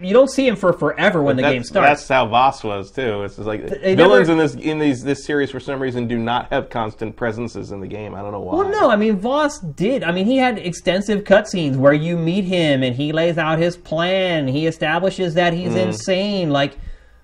you 0.00 0.12
don't 0.14 0.30
see 0.30 0.46
him 0.46 0.54
for 0.54 0.72
forever 0.72 1.20
when 1.22 1.34
the 1.34 1.42
that's, 1.42 1.52
game 1.52 1.64
starts. 1.64 1.88
That's 2.02 2.08
how 2.08 2.26
Vaas 2.28 2.62
was 2.62 2.92
too. 2.92 3.22
It's 3.24 3.34
just 3.34 3.46
like 3.48 3.66
they 3.66 3.96
villains 3.96 4.28
never- 4.28 4.32
in 4.32 4.38
this 4.38 4.54
in 4.54 4.78
these 4.78 5.02
this 5.02 5.24
series 5.24 5.50
for 5.50 5.58
some 5.60 5.80
reason 5.80 6.06
do 6.06 6.16
not 6.16 6.52
have 6.52 6.70
constant 6.70 7.16
presences 7.16 7.72
in 7.72 7.80
the 7.80 7.86
game. 7.88 8.14
I 8.14 8.22
don't 8.22 8.30
know 8.32 8.38
why. 8.40 8.54
Well, 8.56 8.68
no, 8.68 8.90
I 8.90 8.96
mean 8.96 9.16
Vaas 9.18 9.58
did. 9.74 10.04
I 10.04 10.12
mean, 10.12 10.26
he 10.26 10.36
had 10.36 10.58
extensive 10.58 11.24
cutscenes 11.24 11.76
where 11.76 11.92
you 11.92 12.16
meet 12.16 12.44
him 12.44 12.82
and 12.84 12.94
he 12.94 13.12
lays 13.12 13.38
out 13.38 13.58
his 13.58 13.76
plan. 13.76 14.46
He 14.48 14.66
establishes 14.66 15.34
that 15.34 15.52
he's 15.52 15.72
Mm. 15.74 15.86
insane. 15.88 16.50
Like, 16.50 16.76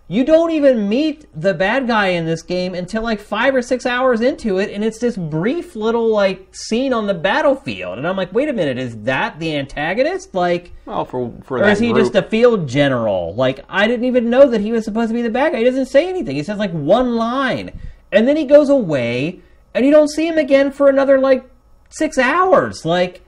you 0.06 0.22
don't 0.22 0.50
even 0.50 0.86
meet 0.86 1.26
the 1.34 1.54
bad 1.54 1.86
guy 1.86 2.08
in 2.08 2.26
this 2.26 2.42
game 2.42 2.74
until 2.74 3.02
like 3.02 3.20
five 3.20 3.54
or 3.54 3.62
six 3.62 3.86
hours 3.86 4.20
into 4.20 4.58
it, 4.58 4.70
and 4.70 4.84
it's 4.84 4.98
this 4.98 5.16
brief 5.16 5.74
little 5.74 6.08
like 6.08 6.54
scene 6.54 6.92
on 6.92 7.06
the 7.06 7.14
battlefield. 7.14 7.96
And 7.96 8.06
I'm 8.06 8.16
like, 8.16 8.30
wait 8.32 8.50
a 8.50 8.52
minute, 8.52 8.76
is 8.76 8.98
that 9.04 9.38
the 9.38 9.56
antagonist? 9.56 10.34
Like, 10.34 10.72
Well, 10.84 11.06
for 11.06 11.32
for 11.42 11.56
or 11.56 11.60
that 11.60 11.72
is 11.72 11.78
he 11.78 11.92
group, 11.92 12.04
just 12.04 12.14
a 12.14 12.22
field 12.22 12.68
general? 12.68 13.34
Like, 13.34 13.64
I 13.68 13.86
didn't 13.86 14.04
even 14.04 14.28
know 14.28 14.46
that 14.50 14.60
he 14.60 14.72
was 14.72 14.84
supposed 14.84 15.08
to 15.08 15.14
be 15.14 15.22
the 15.22 15.30
bad 15.30 15.52
guy. 15.52 15.58
He 15.58 15.64
doesn't 15.64 15.86
say 15.86 16.06
anything. 16.06 16.36
He 16.36 16.42
says 16.42 16.58
like 16.58 16.72
one 16.72 17.16
line, 17.16 17.78
and 18.12 18.28
then 18.28 18.36
he 18.36 18.44
goes 18.44 18.68
away, 18.68 19.40
and 19.72 19.86
you 19.86 19.90
don't 19.90 20.10
see 20.10 20.26
him 20.26 20.36
again 20.36 20.70
for 20.70 20.90
another 20.90 21.18
like 21.18 21.48
six 21.88 22.18
hours. 22.18 22.84
Like, 22.84 23.22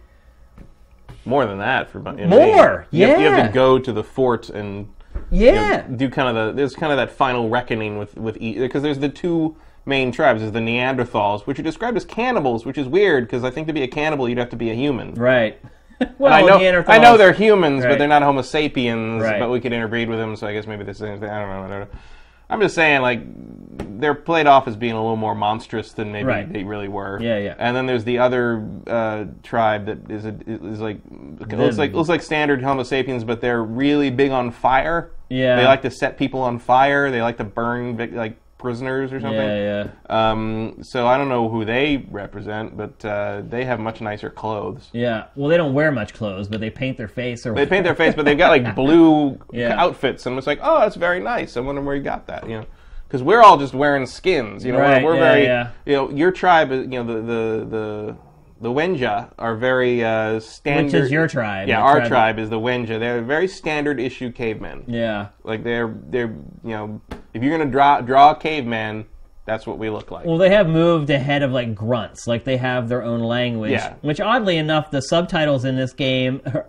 more 1.24 1.46
than 1.46 1.58
that 1.58 1.88
for 1.88 2.00
in 2.18 2.28
More, 2.28 2.86
me. 2.92 2.98
You 2.98 3.06
have, 3.06 3.20
you 3.20 3.26
have 3.28 3.46
to 3.46 3.52
go 3.52 3.78
to 3.78 3.92
the 3.94 4.04
fort 4.04 4.50
and 4.50 4.88
you 5.30 5.52
know, 5.52 5.60
yeah, 5.60 5.82
do 5.82 6.08
kind 6.08 6.36
of 6.36 6.46
the 6.46 6.52
there's 6.52 6.74
kind 6.74 6.92
of 6.92 6.96
that 6.98 7.10
final 7.10 7.48
reckoning 7.48 7.98
with 7.98 8.16
with 8.16 8.38
because 8.38 8.82
there's 8.82 8.98
the 8.98 9.08
two 9.08 9.56
main 9.84 10.12
tribes. 10.12 10.42
is 10.42 10.52
the 10.52 10.60
Neanderthals, 10.60 11.46
which 11.46 11.58
are 11.58 11.62
described 11.62 11.96
as 11.96 12.04
cannibals, 12.04 12.64
which 12.66 12.78
is 12.78 12.88
weird 12.88 13.24
because 13.24 13.44
I 13.44 13.50
think 13.50 13.66
to 13.68 13.72
be 13.72 13.82
a 13.82 13.88
cannibal 13.88 14.28
you'd 14.28 14.38
have 14.38 14.50
to 14.50 14.56
be 14.56 14.70
a 14.70 14.74
human. 14.74 15.14
right. 15.14 15.60
well, 16.18 16.30
I 16.30 16.42
know, 16.42 16.84
I 16.88 16.98
know 16.98 17.16
they're 17.16 17.32
humans, 17.32 17.82
Right. 17.82 17.92
but 17.92 17.98
they're 17.98 18.06
not 18.06 18.22
Homo 18.22 18.42
sapiens. 18.42 19.22
Right. 19.22 19.40
But 19.40 19.48
we 19.48 19.60
could 19.60 19.72
interbreed 19.72 20.10
with 20.10 20.18
them, 20.18 20.36
so 20.36 20.46
I 20.46 20.52
guess 20.52 20.66
maybe 20.66 20.84
this 20.84 20.96
is. 21.00 21.02
I 21.02 21.08
don't 21.10 21.20
know. 21.22 21.62
I 21.64 21.68
don't 21.68 21.80
know. 21.80 21.86
I'm 22.48 22.60
just 22.60 22.74
saying, 22.74 23.02
like, 23.02 23.20
they're 24.00 24.14
played 24.14 24.46
off 24.46 24.68
as 24.68 24.76
being 24.76 24.92
a 24.92 25.00
little 25.00 25.16
more 25.16 25.34
monstrous 25.34 25.92
than 25.92 26.12
maybe 26.12 26.26
Right. 26.26 26.52
they 26.52 26.64
really 26.64 26.88
were. 26.88 27.18
Yeah, 27.20 27.38
yeah. 27.38 27.54
And 27.58 27.74
then 27.76 27.86
there's 27.86 28.04
the 28.04 28.18
other 28.18 28.68
uh, 28.86 29.24
tribe 29.42 29.86
that 29.86 30.10
is 30.10 30.26
a, 30.26 30.36
is 30.46 30.80
like 30.80 30.98
looks 31.10 31.78
like 31.78 31.92
looks 31.92 32.08
like 32.08 32.22
standard 32.22 32.62
Homo 32.62 32.82
sapiens, 32.82 33.24
but 33.24 33.40
they're 33.40 33.62
really 33.64 34.10
big 34.10 34.30
on 34.32 34.50
fire. 34.50 35.12
Yeah. 35.30 35.56
They 35.56 35.64
like 35.64 35.82
to 35.82 35.90
set 35.90 36.18
people 36.18 36.40
on 36.42 36.58
fire. 36.58 37.10
They 37.10 37.22
like 37.22 37.38
to 37.38 37.44
burn 37.44 37.96
vic- 37.96 38.12
like 38.12 38.36
prisoners 38.58 39.12
or 39.12 39.20
something. 39.20 39.38
Yeah, 39.38 39.88
yeah, 40.08 40.30
Um, 40.30 40.78
so 40.82 41.06
I 41.06 41.18
don't 41.18 41.28
know 41.28 41.48
who 41.48 41.64
they 41.64 42.06
represent, 42.10 42.76
but 42.76 43.04
uh, 43.04 43.42
they 43.48 43.64
have 43.64 43.78
much 43.80 44.00
nicer 44.00 44.30
clothes. 44.30 44.88
yeah. 44.92 45.26
Well, 45.36 45.48
they 45.48 45.56
don't 45.58 45.74
wear 45.74 45.92
much 45.92 46.14
clothes, 46.14 46.48
but 46.48 46.60
they 46.60 46.70
paint 46.70 46.96
their 46.96 47.08
face 47.08 47.44
or 47.46 47.54
They 47.54 47.66
paint 47.66 47.84
their 47.84 47.94
face, 47.94 48.14
but 48.14 48.24
they've 48.24 48.38
got 48.38 48.48
like 48.50 48.74
blue 48.74 49.38
Yeah. 49.52 49.80
outfits, 49.80 50.24
and 50.26 50.38
it's 50.38 50.46
like, 50.46 50.60
oh, 50.62 50.80
that's 50.80 50.96
very 50.96 51.20
nice. 51.20 51.56
I 51.56 51.60
wonder 51.60 51.82
where 51.82 51.94
you 51.96 52.02
got 52.02 52.26
that, 52.28 52.48
you 52.48 52.60
know? 52.60 52.66
Because 53.06 53.22
we're 53.22 53.42
all 53.42 53.56
just 53.56 53.72
wearing 53.74 54.04
skins, 54.06 54.64
you 54.64 54.72
know. 54.72 54.80
Right, 54.80 55.02
We're, 55.04 55.10
we're 55.12 55.16
yeah, 55.16 55.32
very, 55.32 55.44
yeah. 55.44 55.70
you 55.84 55.92
know, 55.92 56.10
your 56.10 56.32
tribe, 56.32 56.72
you 56.72 56.86
know, 56.86 57.04
the 57.04 57.14
the 57.22 57.66
the 57.66 58.16
the 58.60 58.70
Wenja 58.70 59.32
are 59.38 59.56
very 59.56 60.02
uh, 60.04 60.40
standard. 60.40 60.92
which 60.92 61.04
is 61.04 61.10
your 61.10 61.28
tribe. 61.28 61.68
Yeah, 61.68 61.80
our 61.80 62.06
tribe 62.08 62.38
is 62.38 62.48
the 62.48 62.58
Wenja. 62.58 62.98
They're 62.98 63.22
very 63.22 63.48
standard 63.48 64.00
issue 64.00 64.32
cavemen. 64.32 64.84
Yeah. 64.86 65.28
Like 65.44 65.62
they're 65.62 65.94
they're 66.08 66.34
you 66.64 66.70
know, 66.70 67.00
if 67.34 67.42
you're 67.42 67.56
gonna 67.56 67.70
draw 67.70 68.00
draw 68.00 68.30
a 68.30 68.36
caveman, 68.36 69.06
that's 69.44 69.66
what 69.66 69.78
we 69.78 69.90
look 69.90 70.10
like. 70.10 70.26
Well, 70.26 70.38
they 70.38 70.50
have 70.50 70.68
moved 70.68 71.10
ahead 71.10 71.42
of 71.42 71.52
like 71.52 71.74
grunts. 71.74 72.26
Like 72.26 72.44
they 72.44 72.56
have 72.56 72.88
their 72.88 73.02
own 73.02 73.20
language. 73.20 73.72
Yeah. 73.72 73.94
Which 74.00 74.20
oddly 74.20 74.56
enough, 74.56 74.90
the 74.90 75.02
subtitles 75.02 75.64
in 75.64 75.76
this 75.76 75.92
game 75.92 76.40
are 76.46 76.66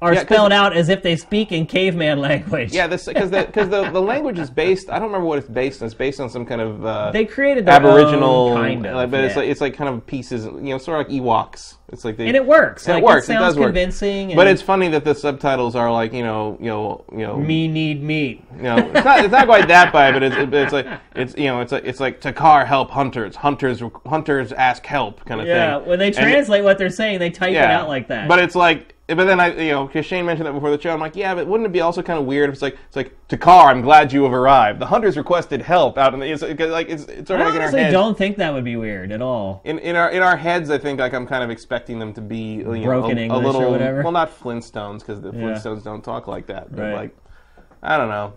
Yeah, 0.00 0.14
'cause- 0.14 0.22
spelled 0.22 0.52
out 0.52 0.76
as 0.76 0.88
if 0.88 1.02
they 1.02 1.16
speak 1.16 1.50
in 1.52 1.66
caveman 1.66 2.20
language. 2.20 2.72
yeah, 2.72 2.86
this 2.86 3.06
because 3.06 3.30
the 3.30 3.44
because 3.46 3.68
the, 3.68 3.90
the 3.90 4.00
language 4.00 4.38
is 4.38 4.48
based. 4.50 4.90
I 4.90 4.94
don't 4.98 5.08
remember 5.08 5.26
what 5.26 5.38
it's 5.38 5.48
based 5.48 5.82
on. 5.82 5.86
It's 5.86 5.94
based 5.94 6.20
on 6.20 6.30
some 6.30 6.46
kind 6.46 6.60
of 6.60 6.84
uh, 6.86 7.10
They 7.10 7.24
created 7.24 7.66
their 7.66 7.74
Aboriginal, 7.74 8.48
own 8.50 8.56
kind 8.56 8.86
of, 8.86 8.94
like, 8.94 9.10
but 9.10 9.24
it's 9.24 9.34
like 9.36 9.48
it's 9.48 9.60
like 9.60 9.74
kind 9.74 9.88
of 9.92 10.06
pieces, 10.06 10.44
you 10.44 10.50
know, 10.70 10.78
sort 10.78 11.00
of 11.00 11.06
like 11.08 11.20
Ewoks. 11.20 11.74
It's 11.90 12.04
like 12.04 12.16
they 12.18 12.26
and 12.28 12.36
it 12.36 12.44
works. 12.46 12.86
and 12.86 12.94
like, 12.96 13.02
it 13.02 13.06
works. 13.06 13.24
It 13.24 13.32
sounds 13.32 13.40
does 13.40 13.56
work. 13.58 13.68
convincing. 13.68 14.28
But 14.36 14.42
and 14.46 14.50
it's 14.50 14.60
funny 14.62 14.88
that 14.88 15.04
the 15.04 15.14
subtitles 15.14 15.74
are 15.74 15.90
like 15.90 16.12
you 16.12 16.22
know 16.22 16.56
you 16.60 16.66
know 16.66 17.04
you 17.10 17.26
know 17.26 17.36
me 17.36 17.66
need 17.66 18.02
meat. 18.02 18.44
you 18.56 18.62
know 18.64 18.76
it's 18.76 19.04
not 19.04 19.24
it's 19.24 19.32
not 19.32 19.46
quite 19.46 19.66
that 19.68 19.92
bad, 19.92 20.12
but 20.14 20.22
it's 20.22 20.36
it's 20.38 20.72
like 20.72 20.86
it's 21.16 21.34
you 21.36 21.46
know 21.46 21.60
it's 21.60 21.72
like 21.72 21.84
it's 21.84 21.98
like 21.98 22.20
Takkar 22.20 22.66
help 22.66 22.90
hunters, 22.90 23.34
hunters 23.36 23.82
hunters 24.06 24.52
ask 24.52 24.84
help 24.86 25.24
kind 25.24 25.40
of 25.40 25.46
Yeah, 25.46 25.78
thing. 25.80 25.88
when 25.88 25.98
they 25.98 26.10
translate 26.10 26.62
what 26.62 26.76
they're 26.78 26.90
saying, 26.90 27.18
they 27.20 27.30
type 27.30 27.50
it 27.50 27.56
out 27.56 27.88
like 27.88 28.08
that. 28.08 28.28
But 28.28 28.38
it's 28.40 28.54
like, 28.54 28.94
but 29.08 29.24
then 29.24 29.40
I, 29.40 29.54
you 29.58 29.72
know, 29.72 29.86
because 29.86 30.04
Shane 30.04 30.26
mentioned 30.26 30.46
that 30.46 30.52
before 30.52 30.70
the 30.70 30.78
show, 30.78 30.92
I'm 30.92 31.00
like, 31.00 31.16
yeah, 31.16 31.34
but 31.34 31.46
wouldn't 31.46 31.66
it 31.66 31.72
be 31.72 31.80
also 31.80 32.02
kind 32.02 32.18
of 32.18 32.26
weird 32.26 32.50
if 32.50 32.54
it's 32.54 32.62
like, 32.62 32.76
it's 32.86 32.96
like, 32.96 33.14
Takkar, 33.28 33.66
I'm 33.68 33.80
glad 33.80 34.12
you 34.12 34.24
have 34.24 34.34
arrived. 34.34 34.80
The 34.80 34.86
hunters 34.86 35.16
requested 35.16 35.62
help 35.62 35.96
out 35.96 36.12
in 36.12 36.20
the, 36.20 36.30
it's 36.30 36.42
like, 36.42 36.60
like 36.60 36.90
it's, 36.90 37.04
it's 37.04 37.28
sort 37.28 37.40
I 37.40 37.44
in 37.44 37.56
our 37.56 37.62
honestly 37.62 37.80
heads. 37.80 37.92
don't 37.92 38.18
think 38.18 38.36
that 38.36 38.52
would 38.52 38.64
be 38.64 38.76
weird 38.76 39.10
at 39.10 39.22
all. 39.22 39.62
In, 39.64 39.78
in 39.78 39.96
our 39.96 40.10
in 40.10 40.22
our 40.22 40.36
heads, 40.36 40.68
I 40.68 40.76
think 40.76 41.00
like 41.00 41.14
I'm 41.14 41.26
kind 41.26 41.42
of 41.42 41.48
expecting 41.48 41.98
them 41.98 42.12
to 42.14 42.20
be 42.20 42.56
you 42.56 42.64
know, 42.64 42.84
Broken 42.84 43.16
a, 43.16 43.22
English 43.22 43.44
a 43.44 43.48
or 43.48 43.52
little 43.52 43.70
whatever. 43.70 44.02
well, 44.02 44.12
not 44.12 44.38
Flintstones 44.38 44.98
because 45.00 45.22
the 45.22 45.32
Flintstones 45.32 45.82
don't 45.82 46.04
talk 46.04 46.26
like 46.26 46.46
that. 46.48 46.70
But 46.70 46.82
Right. 46.82 46.94
like, 46.94 47.16
I 47.82 47.96
don't 47.96 48.10
know. 48.10 48.34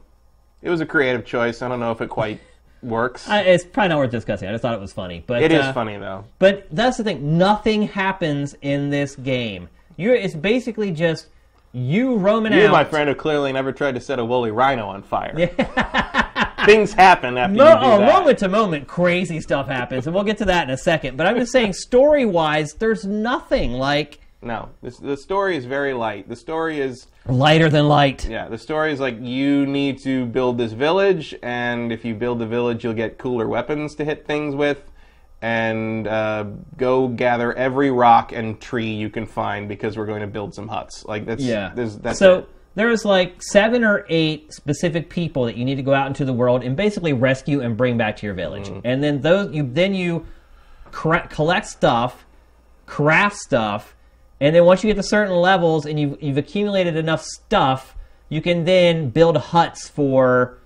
It 0.61 0.69
was 0.69 0.79
a 0.79 0.85
creative 0.85 1.25
choice. 1.25 1.61
I 1.61 1.67
don't 1.67 1.81
know 1.81 1.91
if 1.91 1.99
it 1.99 2.09
quite 2.09 2.39
works. 2.81 3.27
I, 3.27 3.41
it's 3.41 3.65
probably 3.65 3.89
not 3.89 3.97
worth 3.97 4.11
discussing. 4.11 4.47
I 4.47 4.51
just 4.51 4.61
thought 4.61 4.73
it 4.73 4.79
was 4.79 4.93
funny. 4.93 5.23
But 5.27 5.43
it 5.43 5.51
is 5.51 5.65
uh, 5.65 5.73
funny 5.73 5.97
though. 5.97 6.23
But 6.39 6.67
that's 6.71 6.97
the 6.97 7.03
thing. 7.03 7.37
Nothing 7.37 7.83
happens 7.83 8.55
in 8.61 8.89
this 8.89 9.15
game. 9.17 9.67
You 9.97 10.13
it's 10.13 10.35
basically 10.35 10.91
just 10.91 11.27
you 11.73 12.17
roaming 12.17 12.53
out. 12.53 12.59
You, 12.59 12.65
out. 12.67 12.71
my 12.71 12.83
friend, 12.83 13.07
who 13.09 13.15
clearly 13.15 13.51
never 13.53 13.71
tried 13.71 13.95
to 13.95 14.01
set 14.01 14.19
a 14.19 14.25
woolly 14.25 14.51
rhino 14.51 14.87
on 14.87 15.03
fire. 15.03 15.33
Yeah. 15.37 16.65
things 16.65 16.93
happen 16.93 17.37
after 17.37 17.55
Mo- 17.55 17.63
you 17.65 17.73
do 17.73 17.79
oh, 17.81 17.97
that. 17.99 18.13
moment 18.13 18.39
to 18.39 18.49
moment, 18.49 18.87
crazy 18.87 19.39
stuff 19.41 19.67
happens, 19.67 20.05
and 20.05 20.13
we'll 20.13 20.23
get 20.23 20.37
to 20.39 20.45
that 20.45 20.65
in 20.67 20.69
a 20.73 20.77
second. 20.77 21.17
But 21.17 21.27
I'm 21.27 21.37
just 21.37 21.51
saying, 21.51 21.73
story 21.73 22.25
wise, 22.25 22.73
there's 22.73 23.05
nothing 23.05 23.71
like 23.73 24.19
No, 24.41 24.69
this, 24.81 24.97
the 24.97 25.17
story 25.17 25.55
is 25.57 25.65
very 25.65 25.93
light. 25.93 26.27
The 26.29 26.35
story 26.35 26.79
is 26.79 27.07
lighter 27.27 27.69
than 27.69 27.87
light. 27.87 28.27
yeah. 28.27 28.47
The 28.47 28.57
story 28.57 28.91
is 28.91 28.99
like 28.99 29.19
you 29.21 29.65
need 29.65 29.99
to 30.03 30.25
build 30.25 30.57
this 30.57 30.73
village, 30.73 31.33
and 31.41 31.91
if 31.91 32.03
you 32.05 32.13
build 32.15 32.39
the 32.39 32.47
village, 32.47 32.83
you'll 32.83 32.93
get 32.93 33.17
cooler 33.17 33.47
weapons 33.47 33.95
to 33.95 34.05
hit 34.05 34.27
things 34.27 34.55
with, 34.55 34.90
and 35.41 36.07
uh, 36.07 36.45
go 36.77 37.07
gather 37.07 37.53
every 37.53 37.89
rock 37.89 38.31
and 38.31 38.61
tree 38.61 38.91
you 38.91 39.09
can 39.09 39.25
find 39.25 39.67
because 39.67 39.97
we're 39.97 40.05
going 40.05 40.21
to 40.21 40.27
build 40.27 40.53
some 40.53 40.67
huts. 40.67 41.03
Like 41.05 41.25
that's 41.25 41.43
Yeah. 41.43 41.71
There's, 41.73 41.97
that's 41.97 42.19
so 42.19 42.39
it. 42.39 42.49
there's 42.75 43.03
like 43.05 43.41
seven 43.41 43.83
or 43.83 44.05
eight 44.07 44.53
specific 44.53 45.09
people 45.09 45.45
that 45.45 45.57
you 45.57 45.65
need 45.65 45.75
to 45.75 45.83
go 45.83 45.93
out 45.93 46.07
into 46.07 46.25
the 46.25 46.33
world 46.33 46.63
and 46.63 46.75
basically 46.75 47.13
rescue 47.13 47.61
and 47.61 47.75
bring 47.75 47.97
back 47.97 48.17
to 48.17 48.25
your 48.25 48.35
village. 48.35 48.67
Mm-hmm. 48.67 48.81
And 48.85 49.03
then 49.03 49.21
those 49.21 49.53
you 49.53 49.67
then 49.71 49.95
you 49.95 50.27
cra- 50.91 51.27
collect 51.27 51.65
stuff, 51.65 52.25
craft 52.85 53.37
stuff, 53.37 53.95
and 54.39 54.55
then 54.55 54.65
once 54.65 54.83
you 54.83 54.89
get 54.89 54.97
to 54.97 55.03
certain 55.03 55.35
levels 55.35 55.87
and 55.87 55.99
you've 55.99 56.21
you've 56.21 56.37
accumulated 56.37 56.95
enough 56.95 57.23
stuff, 57.23 57.95
you 58.29 58.41
can 58.41 58.65
then 58.65 59.09
build 59.09 59.37
huts 59.37 59.89
for 59.89 60.59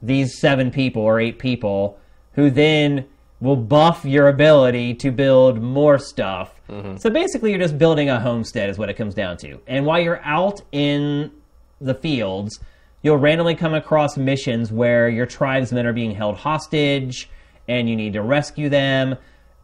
these 0.00 0.40
seven 0.40 0.70
people 0.70 1.02
or 1.02 1.20
eight 1.20 1.38
people 1.38 1.98
who 2.32 2.50
then 2.50 3.06
will 3.42 3.56
buff 3.56 4.04
your 4.04 4.28
ability 4.28 4.94
to 4.94 5.10
build 5.10 5.60
more 5.60 5.98
stuff. 5.98 6.60
Mm-hmm. 6.70 6.96
So 6.96 7.10
basically, 7.10 7.50
you're 7.50 7.58
just 7.58 7.76
building 7.76 8.08
a 8.08 8.20
homestead, 8.20 8.70
is 8.70 8.78
what 8.78 8.88
it 8.88 8.94
comes 8.94 9.14
down 9.14 9.36
to. 9.38 9.60
And 9.66 9.84
while 9.84 10.00
you're 10.00 10.22
out 10.24 10.62
in 10.70 11.32
the 11.80 11.94
fields, 11.94 12.60
you'll 13.02 13.16
randomly 13.16 13.56
come 13.56 13.74
across 13.74 14.16
missions 14.16 14.70
where 14.70 15.08
your 15.08 15.26
tribesmen 15.26 15.86
are 15.86 15.92
being 15.92 16.12
held 16.12 16.36
hostage 16.36 17.28
and 17.68 17.90
you 17.90 17.96
need 17.96 18.12
to 18.12 18.22
rescue 18.22 18.68
them. 18.68 19.16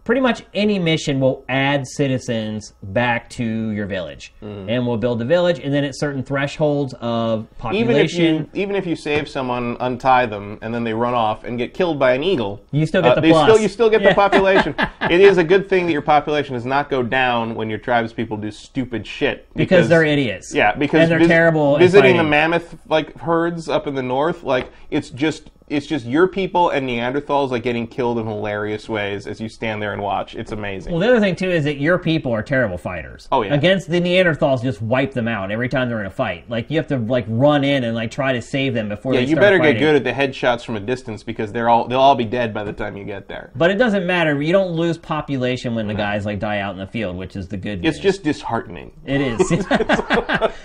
Pretty 0.08 0.22
much 0.22 0.44
any 0.54 0.78
mission 0.78 1.20
will 1.20 1.44
add 1.50 1.86
citizens 1.86 2.72
back 2.82 3.28
to 3.28 3.44
your 3.44 3.84
village, 3.84 4.32
mm-hmm. 4.42 4.66
and 4.66 4.86
we'll 4.86 4.96
build 4.96 5.18
the 5.18 5.24
village. 5.26 5.58
And 5.58 5.70
then 5.70 5.84
at 5.84 5.94
certain 5.98 6.22
thresholds 6.22 6.94
of 7.02 7.46
population, 7.58 7.90
even 7.90 7.96
if 8.02 8.14
you 8.14 8.62
even 8.62 8.74
if 8.74 8.86
you 8.86 8.96
save 8.96 9.28
someone, 9.28 9.76
untie 9.80 10.24
them, 10.24 10.58
and 10.62 10.72
then 10.72 10.82
they 10.82 10.94
run 10.94 11.12
off 11.12 11.44
and 11.44 11.58
get 11.58 11.74
killed 11.74 11.98
by 11.98 12.14
an 12.14 12.24
eagle, 12.24 12.64
You 12.70 12.86
still 12.86 13.02
get 13.02 13.18
uh, 13.18 13.20
the 13.20 13.28
plus. 13.28 13.50
Still, 13.50 13.60
you 13.60 13.68
still 13.68 13.90
get 13.90 14.00
Yeah. 14.00 14.08
the 14.08 14.14
population. 14.14 14.74
it 15.10 15.20
is 15.20 15.36
a 15.36 15.44
good 15.44 15.68
thing 15.68 15.84
that 15.84 15.92
your 15.92 16.00
population 16.00 16.54
does 16.54 16.64
not 16.64 16.88
go 16.88 17.02
down 17.02 17.54
when 17.54 17.68
your 17.68 17.78
tribes 17.78 18.14
people 18.14 18.38
do 18.38 18.50
stupid 18.50 19.06
shit 19.06 19.46
because 19.54 19.90
they're 19.90 20.06
idiots. 20.06 20.54
Yeah, 20.54 20.74
because 20.74 21.02
and 21.02 21.10
they're 21.10 21.18
vis- 21.18 21.28
terrible. 21.28 21.76
Visiting 21.76 22.16
the 22.16 22.24
mammoth 22.24 22.78
like 22.88 23.14
herds 23.18 23.68
up 23.68 23.86
in 23.86 23.94
the 23.94 24.02
north, 24.02 24.42
like 24.42 24.72
it's 24.90 25.10
just 25.10 25.50
it's 25.70 25.86
just 25.86 26.06
your 26.06 26.28
people 26.28 26.70
and 26.70 26.88
Neanderthals 26.88 27.50
like 27.50 27.62
getting 27.62 27.86
killed 27.86 28.18
in 28.18 28.26
hilarious 28.26 28.88
ways 28.88 29.26
as 29.26 29.40
you 29.40 29.48
stand 29.48 29.82
there 29.82 29.92
and 29.92 30.02
watch. 30.02 30.34
It's 30.34 30.52
amazing. 30.52 30.92
Well, 30.92 31.00
the 31.00 31.08
other 31.08 31.20
thing 31.20 31.36
too 31.36 31.50
is 31.50 31.64
that 31.64 31.78
your 31.78 31.98
people 31.98 32.32
are 32.32 32.42
terrible 32.42 32.78
fighters. 32.78 33.28
Oh, 33.32 33.42
yeah. 33.42 33.54
Against 33.54 33.90
the 33.90 34.00
Neanderthals, 34.00 34.62
just 34.62 34.80
wipe 34.82 35.12
them 35.12 35.28
out 35.28 35.50
every 35.50 35.68
time 35.68 35.88
they're 35.88 36.00
in 36.00 36.06
a 36.06 36.10
fight. 36.10 36.48
Like 36.48 36.70
you 36.70 36.76
have 36.78 36.86
to 36.88 36.98
like 36.98 37.26
run 37.28 37.64
in 37.64 37.84
and 37.84 37.94
like 37.94 38.10
try 38.10 38.32
to 38.32 38.42
save 38.42 38.74
them 38.74 38.88
before 38.88 39.14
yeah, 39.14 39.20
you 39.20 39.36
better 39.36 39.58
fighting. 39.58 39.74
get 39.74 39.80
good 39.80 39.96
at 39.96 40.04
the 40.04 40.12
headshots 40.12 40.64
from 40.64 40.76
a 40.76 40.80
distance 40.80 41.22
because 41.22 41.52
they're 41.52 41.68
all 41.68 41.86
they'll 41.86 42.00
all 42.00 42.14
be 42.14 42.24
dead 42.24 42.54
by 42.54 42.64
the 42.64 42.72
time 42.72 42.96
you 42.96 43.04
get 43.04 43.28
there. 43.28 43.50
But 43.54 43.70
it 43.70 43.76
doesn't 43.76 44.06
matter. 44.06 44.40
You 44.40 44.52
don't 44.52 44.72
lose 44.72 44.98
population 44.98 45.74
when 45.74 45.86
the 45.86 45.92
mm-hmm. 45.92 46.00
guys 46.00 46.26
like 46.26 46.38
die 46.38 46.60
out 46.60 46.72
in 46.72 46.78
the 46.78 46.86
field, 46.86 47.16
which 47.16 47.36
is 47.36 47.48
the 47.48 47.56
good 47.56 47.82
news. 47.82 47.94
It's 47.94 48.02
just 48.02 48.22
disheartening. 48.22 48.92
It 49.04 49.20
is. 49.20 49.50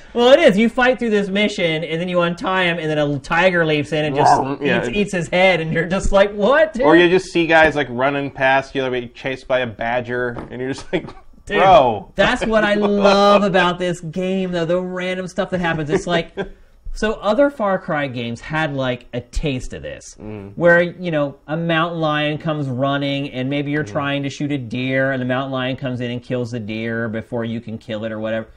well, 0.14 0.32
it 0.34 0.40
is. 0.40 0.58
You 0.58 0.70
fight 0.70 1.00
through 1.00 1.10
this 1.12 1.30
mission, 1.30 1.84
and 1.84 2.00
then 2.00 2.08
you 2.08 2.22
untie 2.22 2.64
him, 2.66 2.80
and 2.80 2.90
then 2.90 2.98
a 2.98 3.20
tiger 3.20 3.66
leaps 3.66 3.92
in 3.92 4.06
and 4.06 4.16
just 4.16 4.62
Yeah. 4.62 4.80
eats, 4.80 4.93
eats 4.94 5.14
his 5.14 5.28
head, 5.28 5.62
and 5.62 5.74
you're 5.74 5.86
just 5.86 6.12
like, 6.12 6.32
"What?" 6.34 6.74
dude? 6.74 6.84
Or 6.84 6.96
you 6.96 7.10
just 7.10 7.32
see 7.32 7.48
guys 7.48 7.76
like 7.76 7.88
running 7.90 8.32
past 8.32 8.76
you, 8.76 8.84
like 8.84 9.14
chased 9.14 9.48
by 9.48 9.60
a 9.60 9.68
badger, 9.68 10.30
and 10.50 10.62
you're 10.62 10.74
just 10.74 10.92
like, 10.94 11.08
Dude, 11.46 11.60
bro. 11.60 12.12
That's 12.16 12.46
what 12.46 12.64
I 12.64 12.74
love 12.76 13.44
about 13.44 13.80
this 13.80 14.00
game, 14.00 14.52
though. 14.52 14.66
The 14.66 14.80
random 14.80 15.28
stuff 15.28 15.50
that 15.50 15.60
happens. 15.60 15.90
It's 15.90 16.08
like, 16.08 16.36
so 16.94 17.14
other 17.14 17.50
Far 17.50 17.80
Cry 17.80 18.08
games 18.08 18.40
had 18.40 18.74
like 18.74 19.08
a 19.14 19.20
taste 19.20 19.74
of 19.74 19.82
this, 19.82 20.16
mm. 20.20 20.54
where 20.56 20.82
you 20.82 21.12
know 21.12 21.38
a 21.48 21.58
mountain 21.58 22.00
lion 22.00 22.38
comes 22.38 22.68
running, 22.68 23.30
and 23.32 23.50
maybe 23.50 23.72
you're 23.72 23.84
mm. 23.84 23.92
trying 23.92 24.24
to 24.24 24.30
shoot 24.30 24.52
a 24.52 24.58
deer, 24.58 25.12
and 25.12 25.22
the 25.22 25.26
mountain 25.26 25.52
lion 25.52 25.76
comes 25.76 26.00
in 26.00 26.12
and 26.12 26.24
kills 26.24 26.52
the 26.52 26.60
deer 26.60 27.10
before 27.10 27.44
you 27.44 27.60
can 27.60 27.78
kill 27.78 28.06
it 28.06 28.12
or 28.12 28.20
whatever. 28.20 28.48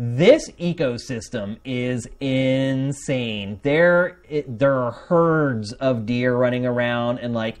This 0.00 0.48
ecosystem 0.52 1.58
is 1.64 2.06
insane. 2.20 3.58
There, 3.64 4.20
it, 4.28 4.58
there 4.58 4.74
are 4.74 4.92
herds 4.92 5.72
of 5.72 6.06
deer 6.06 6.36
running 6.36 6.64
around, 6.64 7.18
and 7.18 7.34
like 7.34 7.58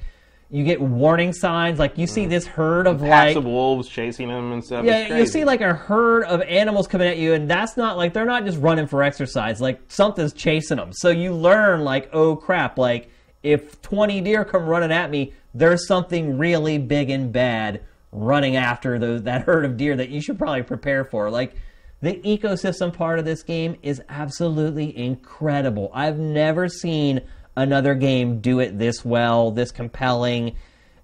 you 0.48 0.62
get 0.62 0.80
warning 0.80 1.32
signs. 1.32 1.80
Like 1.80 1.98
you 1.98 2.06
see 2.06 2.26
mm. 2.26 2.30
this 2.30 2.46
herd 2.46 2.86
of 2.86 3.00
Packs 3.00 3.34
like 3.34 3.36
of 3.36 3.44
wolves 3.44 3.88
chasing 3.88 4.28
them 4.28 4.52
and 4.52 4.64
stuff. 4.64 4.84
yeah, 4.84 5.18
you 5.18 5.26
see 5.26 5.44
like 5.44 5.60
a 5.60 5.74
herd 5.74 6.22
of 6.24 6.40
animals 6.42 6.86
coming 6.86 7.08
at 7.08 7.18
you, 7.18 7.34
and 7.34 7.50
that's 7.50 7.76
not 7.76 7.96
like 7.96 8.12
they're 8.12 8.24
not 8.24 8.44
just 8.44 8.58
running 8.58 8.86
for 8.86 9.02
exercise. 9.02 9.60
Like 9.60 9.80
something's 9.88 10.32
chasing 10.32 10.76
them. 10.76 10.92
So 10.92 11.08
you 11.08 11.34
learn 11.34 11.80
like, 11.80 12.08
oh 12.12 12.36
crap! 12.36 12.78
Like 12.78 13.10
if 13.42 13.82
twenty 13.82 14.20
deer 14.20 14.44
come 14.44 14.66
running 14.66 14.92
at 14.92 15.10
me, 15.10 15.32
there's 15.54 15.88
something 15.88 16.38
really 16.38 16.78
big 16.78 17.10
and 17.10 17.32
bad 17.32 17.82
running 18.12 18.54
after 18.54 18.96
those 19.00 19.24
that 19.24 19.42
herd 19.42 19.64
of 19.64 19.76
deer 19.76 19.96
that 19.96 20.08
you 20.08 20.20
should 20.20 20.38
probably 20.38 20.62
prepare 20.62 21.04
for. 21.04 21.30
Like 21.30 21.56
the 22.00 22.14
ecosystem 22.14 22.92
part 22.92 23.18
of 23.18 23.24
this 23.24 23.42
game 23.42 23.76
is 23.82 24.00
absolutely 24.08 24.96
incredible. 24.96 25.90
I've 25.92 26.18
never 26.18 26.68
seen 26.68 27.22
another 27.56 27.94
game 27.94 28.40
do 28.40 28.60
it 28.60 28.78
this 28.78 29.04
well, 29.04 29.50
this 29.50 29.72
compelling. 29.72 30.56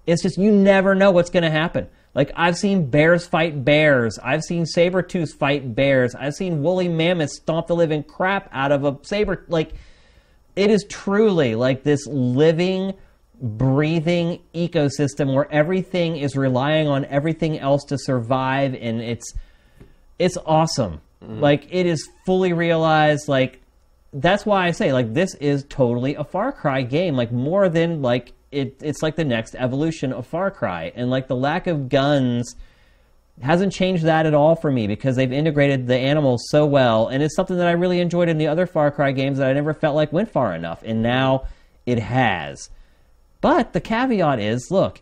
It's 0.05 0.23
just 0.23 0.37
you 0.37 0.51
never 0.51 0.95
know 0.95 1.11
what's 1.11 1.29
going 1.29 1.43
to 1.43 1.51
happen. 1.51 1.89
Like 2.13 2.31
I've 2.35 2.57
seen 2.57 2.89
bears 2.89 3.27
fight 3.27 3.65
bears. 3.65 4.17
I've 4.23 4.41
seen 4.41 4.65
saber 4.65 5.01
tooths 5.01 5.33
fight 5.33 5.75
bears. 5.75 6.15
I've 6.15 6.33
seen 6.33 6.63
woolly 6.63 6.87
mammoths 6.87 7.37
stomp 7.37 7.67
the 7.67 7.75
living 7.75 8.03
crap 8.03 8.49
out 8.53 8.71
of 8.71 8.85
a 8.85 8.97
saber. 9.03 9.43
Like 9.49 9.73
it 10.55 10.71
is 10.71 10.85
truly 10.89 11.55
like 11.55 11.83
this 11.83 12.07
living, 12.07 12.93
breathing 13.41 14.41
ecosystem 14.53 15.33
where 15.35 15.51
everything 15.51 16.15
is 16.15 16.37
relying 16.37 16.87
on 16.87 17.03
everything 17.05 17.59
else 17.59 17.83
to 17.85 17.97
survive, 17.97 18.73
and 18.79 19.01
it's 19.01 19.33
it's 20.19 20.37
awesome. 20.45 21.01
Mm-hmm. 21.23 21.39
Like 21.39 21.67
it 21.71 21.85
is 21.85 22.09
fully 22.25 22.53
realized. 22.53 23.27
Like 23.27 23.61
that's 24.13 24.45
why 24.45 24.67
I 24.67 24.71
say 24.71 24.93
like 24.93 25.13
this 25.13 25.35
is 25.35 25.65
totally 25.67 26.15
a 26.15 26.23
Far 26.23 26.51
Cry 26.51 26.81
game. 26.81 27.15
Like 27.15 27.31
more 27.31 27.69
than 27.69 28.01
like 28.01 28.33
it. 28.51 28.77
It's 28.81 29.01
like 29.01 29.15
the 29.15 29.25
next 29.25 29.55
evolution 29.55 30.13
of 30.13 30.27
Far 30.27 30.51
Cry, 30.51 30.91
and 30.95 31.09
like 31.09 31.27
the 31.27 31.35
lack 31.35 31.67
of 31.67 31.89
guns 31.89 32.55
hasn't 33.41 33.73
changed 33.73 34.03
that 34.03 34.25
at 34.25 34.33
all 34.33 34.55
for 34.55 34.71
me 34.71 34.87
because 34.87 35.17
they've 35.17 35.31
integrated 35.31 35.87
the 35.87 35.97
animals 35.97 36.41
so 36.49 36.65
well, 36.65 37.07
and 37.07 37.21
it's 37.21 37.35
something 37.35 37.57
that 37.57 37.67
I 37.67 37.71
really 37.71 37.99
enjoyed 37.99 38.29
in 38.29 38.37
the 38.37 38.47
other 38.47 38.65
Far 38.65 38.91
Cry 38.91 39.11
games 39.11 39.39
that 39.39 39.49
I 39.49 39.53
never 39.53 39.73
felt 39.73 39.95
like 39.95 40.13
went 40.13 40.31
far 40.31 40.55
enough, 40.55 40.81
and 40.83 41.01
now 41.01 41.47
it 41.85 41.99
has. 41.99 42.69
But 43.41 43.73
the 43.73 43.81
caveat 43.81 44.39
is, 44.39 44.71
look, 44.71 45.01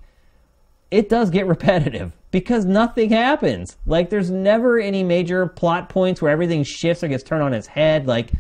it 0.90 1.10
does 1.10 1.30
get 1.30 1.46
repetitive 1.48 2.12
because 2.34 2.66
nothing 2.66 3.12
happens. 3.12 3.78
Like 3.86 4.10
there's 4.10 4.32
never 4.32 4.80
any 4.80 5.04
major 5.04 5.46
plot 5.46 5.88
points 5.88 6.20
where 6.20 6.32
everything 6.32 6.64
shifts 6.64 7.04
or 7.04 7.08
gets 7.08 7.24
turned 7.24 7.44
on 7.44 7.54
its 7.54 7.68
head. 7.68 8.08
Like 8.08 8.32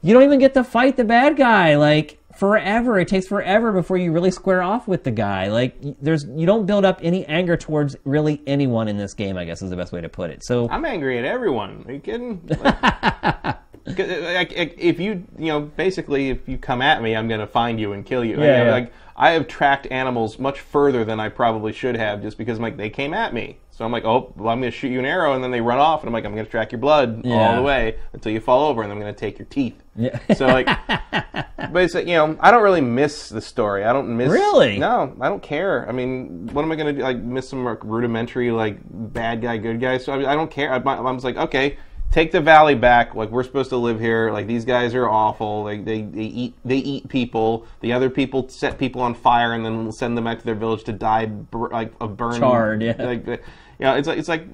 you 0.00 0.14
don't 0.14 0.22
even 0.22 0.38
get 0.38 0.54
to 0.54 0.62
fight 0.62 0.96
the 0.96 1.02
bad 1.02 1.36
guy. 1.36 1.74
Like 1.74 2.20
forever, 2.36 3.00
it 3.00 3.08
takes 3.08 3.26
forever 3.26 3.72
before 3.72 3.96
you 3.96 4.12
really 4.12 4.30
square 4.30 4.62
off 4.62 4.86
with 4.86 5.02
the 5.02 5.10
guy. 5.10 5.48
Like 5.48 5.74
there's 6.00 6.24
you 6.24 6.46
don't 6.46 6.66
build 6.66 6.84
up 6.84 7.00
any 7.02 7.26
anger 7.26 7.56
towards 7.56 7.96
really 8.04 8.42
anyone 8.46 8.86
in 8.86 8.96
this 8.96 9.12
game. 9.12 9.36
I 9.36 9.44
guess 9.44 9.60
is 9.60 9.70
the 9.70 9.76
best 9.76 9.90
way 9.90 10.00
to 10.00 10.08
put 10.08 10.30
it. 10.30 10.44
So 10.44 10.68
I'm 10.70 10.84
angry 10.84 11.18
at 11.18 11.24
everyone. 11.24 11.84
Are 11.88 11.92
you 11.92 11.98
kidding? 11.98 12.40
Like, 12.46 12.82
like, 13.86 14.52
if 14.54 15.00
you, 15.00 15.26
you 15.36 15.46
know, 15.46 15.62
basically, 15.62 16.30
if 16.30 16.48
you 16.48 16.58
come 16.58 16.80
at 16.80 17.02
me, 17.02 17.16
I'm 17.16 17.26
going 17.26 17.40
to 17.40 17.46
find 17.46 17.80
you 17.80 17.92
and 17.92 18.06
kill 18.06 18.24
you. 18.24 18.40
Yeah, 18.40 18.44
I, 18.44 18.64
yeah. 18.64 18.70
Like, 18.70 18.92
I 19.20 19.32
have 19.32 19.48
tracked 19.48 19.86
animals 19.90 20.38
much 20.38 20.60
further 20.60 21.04
than 21.04 21.20
I 21.20 21.28
probably 21.28 21.74
should 21.74 21.94
have, 21.94 22.22
just 22.22 22.38
because 22.38 22.58
like 22.58 22.78
they 22.78 22.88
came 22.88 23.12
at 23.12 23.34
me. 23.34 23.58
So 23.70 23.84
I'm 23.84 23.92
like, 23.92 24.06
oh, 24.06 24.32
well, 24.34 24.48
I'm 24.48 24.60
going 24.60 24.72
to 24.72 24.76
shoot 24.76 24.88
you 24.88 24.98
an 24.98 25.04
arrow, 25.04 25.34
and 25.34 25.44
then 25.44 25.50
they 25.50 25.60
run 25.60 25.78
off, 25.78 26.00
and 26.00 26.08
I'm 26.08 26.14
like, 26.14 26.24
I'm 26.24 26.32
going 26.32 26.44
to 26.44 26.50
track 26.50 26.72
your 26.72 26.78
blood 26.78 27.26
all 27.26 27.56
the 27.56 27.62
way 27.62 27.98
until 28.14 28.32
you 28.32 28.40
fall 28.40 28.66
over, 28.68 28.82
and 28.82 28.90
I'm 28.90 28.98
going 28.98 29.12
to 29.12 29.18
take 29.18 29.38
your 29.38 29.44
teeth. 29.46 29.82
Yeah. 29.94 30.18
So 30.34 30.46
like, 30.46 30.66
but 30.88 31.76
it's 31.76 31.94
like, 31.94 32.06
you 32.06 32.14
know, 32.14 32.34
I 32.40 32.50
don't 32.50 32.62
really 32.62 32.80
miss 32.80 33.28
the 33.28 33.42
story. 33.42 33.84
I 33.84 33.92
don't 33.92 34.16
miss. 34.16 34.30
Really? 34.30 34.78
No, 34.78 35.14
I 35.20 35.28
don't 35.28 35.42
care. 35.42 35.86
I 35.86 35.92
mean, 35.92 36.48
what 36.52 36.62
am 36.62 36.72
I 36.72 36.76
going 36.76 36.86
to 36.86 36.92
do? 36.94 37.02
Like, 37.02 37.18
miss 37.18 37.46
some 37.46 37.62
like, 37.62 37.84
rudimentary 37.84 38.50
like 38.50 38.78
bad 38.82 39.42
guy, 39.42 39.58
good 39.58 39.80
guy? 39.80 39.98
So 39.98 40.14
I, 40.14 40.18
mean, 40.18 40.26
I 40.26 40.34
don't 40.34 40.50
care. 40.50 40.72
I, 40.72 40.76
I 40.76 41.10
was 41.10 41.24
like, 41.24 41.36
okay, 41.36 41.76
take 42.10 42.32
the 42.32 42.40
valley 42.40 42.74
back. 42.74 43.14
Like 43.14 43.30
we're 43.30 43.44
supposed 43.44 43.70
to 43.70 43.76
live 43.76 44.00
here. 44.00 44.32
Like 44.32 44.46
these 44.46 44.64
guys 44.64 44.94
are 44.94 45.08
awful. 45.08 45.64
Like 45.64 45.84
they, 45.84 46.02
they 46.02 46.22
eat 46.22 46.54
they 46.64 46.78
eat 46.78 47.08
people. 47.08 47.66
The 47.80 47.92
other 47.92 48.10
people 48.10 48.48
set 48.48 48.78
people 48.78 49.00
on 49.00 49.14
fire 49.14 49.52
and 49.54 49.64
then 49.64 49.92
send 49.92 50.16
them 50.16 50.24
back 50.24 50.38
to 50.40 50.44
their 50.44 50.54
village 50.54 50.84
to 50.84 50.92
die 50.92 51.26
bur- 51.26 51.70
like 51.70 51.92
a 52.00 52.08
burn. 52.08 52.40
Charred, 52.40 52.82
yeah. 52.82 52.96
Like, 52.98 53.28
uh, 53.28 53.36
you 53.78 53.86
know, 53.86 53.96
it's 53.96 54.08
like 54.08 54.18
it's 54.18 54.28
like 54.28 54.44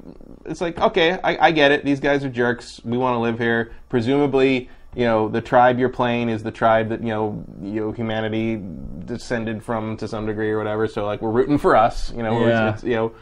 it's 0.44 0.60
like 0.60 0.78
okay, 0.78 1.12
I, 1.12 1.46
I 1.46 1.50
get 1.50 1.72
it. 1.72 1.84
These 1.84 2.00
guys 2.00 2.24
are 2.24 2.30
jerks. 2.30 2.80
We 2.84 2.96
want 2.96 3.14
to 3.14 3.20
live 3.20 3.38
here. 3.38 3.72
Presumably, 3.88 4.68
you 4.94 5.04
know 5.04 5.28
the 5.28 5.40
tribe 5.40 5.78
you're 5.78 5.88
playing 5.88 6.28
is 6.28 6.42
the 6.42 6.52
tribe 6.52 6.88
that 6.90 7.00
you 7.00 7.08
know 7.08 7.44
you 7.60 7.80
know 7.80 7.92
humanity 7.92 8.62
descended 9.04 9.62
from 9.62 9.96
to 9.96 10.06
some 10.06 10.26
degree 10.26 10.50
or 10.50 10.58
whatever. 10.58 10.86
So 10.86 11.04
like 11.04 11.22
we're 11.22 11.30
rooting 11.30 11.58
for 11.58 11.74
us, 11.74 12.12
you 12.12 12.22
know. 12.22 12.46
Yeah. 12.46 12.74
It's, 12.74 12.84
you 12.84 12.94
know, 12.94 13.12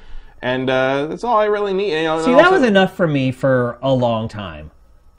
and 0.44 0.68
uh, 0.68 1.06
that's 1.06 1.24
all 1.24 1.38
I 1.38 1.46
really 1.46 1.72
need. 1.72 1.92
You 1.96 2.02
know, 2.04 2.22
See, 2.22 2.30
that 2.32 2.38
also- 2.44 2.52
was 2.52 2.62
enough 2.62 2.94
for 2.94 3.08
me 3.08 3.32
for 3.32 3.78
a 3.82 3.92
long 3.92 4.28
time. 4.28 4.70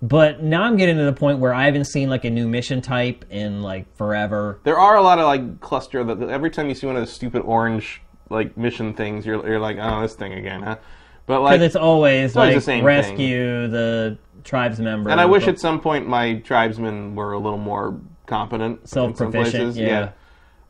But 0.01 0.43
now 0.43 0.61
I'm 0.63 0.77
getting 0.77 0.97
to 0.97 1.03
the 1.05 1.13
point 1.13 1.39
where 1.39 1.51
I 1.53 1.65
haven't 1.65 1.85
seen 1.85 2.09
like 2.11 2.25
a 2.25 2.29
new 2.29 2.47
mission 2.47 2.79
type 2.79 3.25
in 3.31 3.63
like 3.63 3.93
forever. 3.95 4.59
There 4.63 4.77
are 4.77 4.97
a 4.97 5.01
lot 5.01 5.17
of 5.17 5.25
like 5.25 5.61
cluster 5.61 6.03
that 6.03 6.21
every 6.29 6.51
time 6.51 6.69
you 6.69 6.75
see 6.75 6.85
one 6.85 6.95
of 6.95 7.01
those 7.01 7.11
stupid 7.11 7.41
orange 7.41 8.01
like 8.29 8.55
mission 8.55 8.93
things, 8.93 9.25
you're 9.25 9.43
you're 9.47 9.59
like, 9.59 9.77
oh, 9.81 10.01
this 10.01 10.13
thing 10.13 10.33
again, 10.33 10.61
huh? 10.61 10.77
But 11.25 11.41
like, 11.41 11.59
it's 11.59 11.75
always 11.75 12.35
always 12.35 12.35
like 12.35 12.53
the 12.55 12.61
same 12.61 12.79
thing. 12.79 12.85
rescue 12.85 13.67
the 13.67 14.19
tribes 14.43 14.79
member. 14.79 15.09
and 15.09 15.19
I 15.19 15.25
wish 15.25 15.47
at 15.47 15.59
some 15.59 15.79
point 15.81 16.07
my 16.07 16.35
tribesmen 16.35 17.15
were 17.15 17.33
a 17.33 17.39
little 17.39 17.57
more 17.57 17.99
competent 18.27 18.87
Self-proficient, 18.87 19.53
places. 19.53 19.77
yeah. 19.77 20.11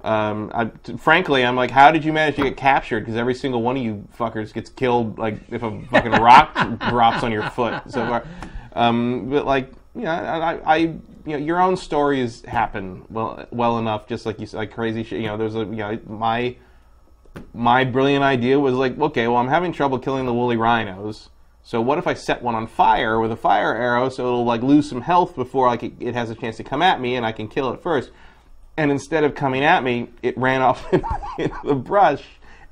Um, 0.06 0.52
I, 0.54 0.66
t- 0.66 0.98
frankly, 0.98 1.44
I'm 1.44 1.56
like, 1.56 1.72
how 1.72 1.92
did 1.92 2.06
you 2.06 2.14
manage 2.14 2.36
to 2.36 2.44
get 2.44 2.56
captured? 2.56 3.00
Because 3.00 3.16
every 3.16 3.34
single 3.34 3.64
one 3.64 3.76
of 3.76 3.84
you 3.84 4.08
fuckers 4.18 4.54
gets 4.54 4.70
killed, 4.70 5.18
like 5.18 5.40
if 5.50 5.64
a 5.64 5.82
fucking 5.90 6.12
rock 6.22 6.54
drops 6.90 7.24
on 7.24 7.32
your 7.32 7.50
foot. 7.50 7.82
So 7.88 8.06
far, 8.08 8.28
um, 8.74 9.30
but 9.32 9.48
like, 9.48 9.72
you 9.96 10.04
know, 10.04 10.12
I, 10.12 10.76
I, 10.76 10.78
you 10.78 11.00
know, 11.26 11.38
your 11.38 11.60
own 11.60 11.76
stories 11.76 12.44
happen 12.46 13.04
well, 13.10 13.48
well 13.50 13.80
enough. 13.80 14.08
Just 14.08 14.28
like 14.28 14.40
you 14.40 14.46
said, 14.46 14.58
like 14.58 14.74
crazy 14.74 15.04
shit. 15.04 15.22
You 15.22 15.28
know, 15.28 15.38
there's 15.38 15.56
a, 15.56 15.60
you 15.60 15.78
know, 15.78 16.00
my, 16.06 16.56
my 17.56 17.84
brilliant 17.84 18.24
idea 18.24 18.60
was 18.60 18.76
like, 18.76 19.00
okay, 19.00 19.28
well, 19.28 19.38
I'm 19.38 19.48
having 19.48 19.74
trouble 19.74 19.98
killing 19.98 20.28
the 20.28 20.34
woolly 20.34 20.56
rhinos. 20.56 21.30
So 21.64 21.82
what 21.82 21.98
if 21.98 22.06
I 22.06 22.14
set 22.14 22.44
one 22.44 22.54
on 22.54 22.68
fire 22.68 23.20
with 23.20 23.32
a 23.32 23.36
fire 23.36 23.74
arrow, 23.74 24.10
so 24.10 24.28
it'll 24.28 24.46
like 24.46 24.62
lose 24.62 24.88
some 24.88 25.02
health 25.02 25.36
before 25.36 25.66
like 25.66 25.82
it, 25.82 25.94
it 26.00 26.14
has 26.14 26.30
a 26.30 26.36
chance 26.36 26.58
to 26.58 26.64
come 26.64 26.84
at 26.84 27.02
me, 27.02 27.16
and 27.16 27.26
I 27.26 27.32
can 27.32 27.48
kill 27.48 27.74
it 27.74 27.82
first. 27.82 28.12
And 28.78 28.92
instead 28.92 29.24
of 29.24 29.36
coming 29.36 29.64
at 29.64 29.84
me, 29.84 30.10
it 30.22 30.38
ran 30.38 30.62
off 30.62 30.86
into 31.40 31.56
the 31.64 31.76
brush 31.76 32.24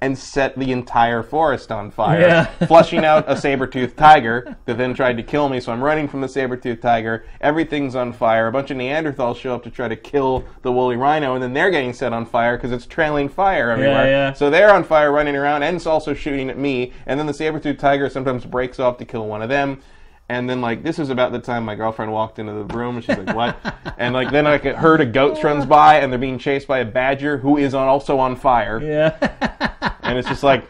and 0.01 0.17
set 0.17 0.59
the 0.59 0.73
entire 0.73 1.23
forest 1.23 1.71
on 1.71 1.89
fire, 1.89 2.19
Yeah. 2.19 2.45
flushing 2.67 3.05
out 3.05 3.23
a 3.25 3.37
saber-toothed 3.37 3.95
tiger 3.95 4.57
that 4.65 4.77
then 4.77 4.93
tried 4.93 5.15
to 5.15 5.23
kill 5.23 5.47
me. 5.47 5.61
So 5.61 5.71
I'm 5.71 5.81
running 5.81 6.09
from 6.09 6.19
the 6.19 6.27
saber-toothed 6.27 6.81
tiger. 6.81 7.23
Everything's 7.39 7.95
on 7.95 8.11
fire. 8.11 8.47
A 8.47 8.51
bunch 8.51 8.69
of 8.69 8.75
Neanderthals 8.75 9.37
show 9.37 9.55
up 9.55 9.63
to 9.63 9.69
try 9.69 9.87
to 9.87 9.95
kill 9.95 10.43
the 10.61 10.73
woolly 10.73 10.97
rhino, 10.97 11.35
and 11.35 11.41
then 11.41 11.53
they're 11.53 11.71
getting 11.71 11.93
set 11.93 12.11
on 12.11 12.25
fire 12.25 12.57
because 12.57 12.73
it's 12.73 12.85
trailing 12.85 13.29
fire 13.29 13.69
everywhere. 13.71 14.07
yeah. 14.09 14.33
So 14.33 14.49
they're 14.49 14.73
on 14.73 14.83
fire, 14.83 15.09
running 15.09 15.37
around, 15.37 15.63
and 15.63 15.77
it's 15.77 15.87
also 15.87 16.13
shooting 16.13 16.49
at 16.49 16.57
me. 16.57 16.91
And 17.05 17.17
then 17.17 17.25
the 17.25 17.33
saber-toothed 17.33 17.79
tiger 17.79 18.09
sometimes 18.09 18.43
breaks 18.43 18.79
off 18.81 18.97
to 18.97 19.05
kill 19.05 19.25
one 19.27 19.41
of 19.41 19.47
them. 19.47 19.81
And 20.29 20.49
then, 20.49 20.61
like, 20.61 20.83
this 20.83 20.97
was 20.97 21.09
about 21.09 21.31
the 21.31 21.39
time 21.39 21.65
my 21.65 21.75
girlfriend 21.75 22.11
walked 22.11 22.39
into 22.39 22.53
the 22.53 22.63
room, 22.73 22.95
and 22.95 23.03
she's 23.05 23.17
like, 23.17 23.35
"What?" 23.35 23.57
and 23.97 24.13
like, 24.13 24.31
then 24.31 24.47
I 24.47 24.51
like 24.51 24.65
a 24.65 24.75
herd 24.75 25.01
of 25.01 25.11
goats 25.11 25.43
runs 25.43 25.65
by, 25.65 25.99
and 25.99 26.11
they're 26.11 26.19
being 26.19 26.39
chased 26.39 26.67
by 26.67 26.79
a 26.79 26.85
badger 26.85 27.37
who 27.37 27.57
is 27.57 27.73
on, 27.73 27.87
also 27.87 28.17
on 28.19 28.35
fire. 28.35 28.81
Yeah. 28.81 29.89
And 30.01 30.17
it's 30.17 30.27
just 30.27 30.43
like, 30.43 30.67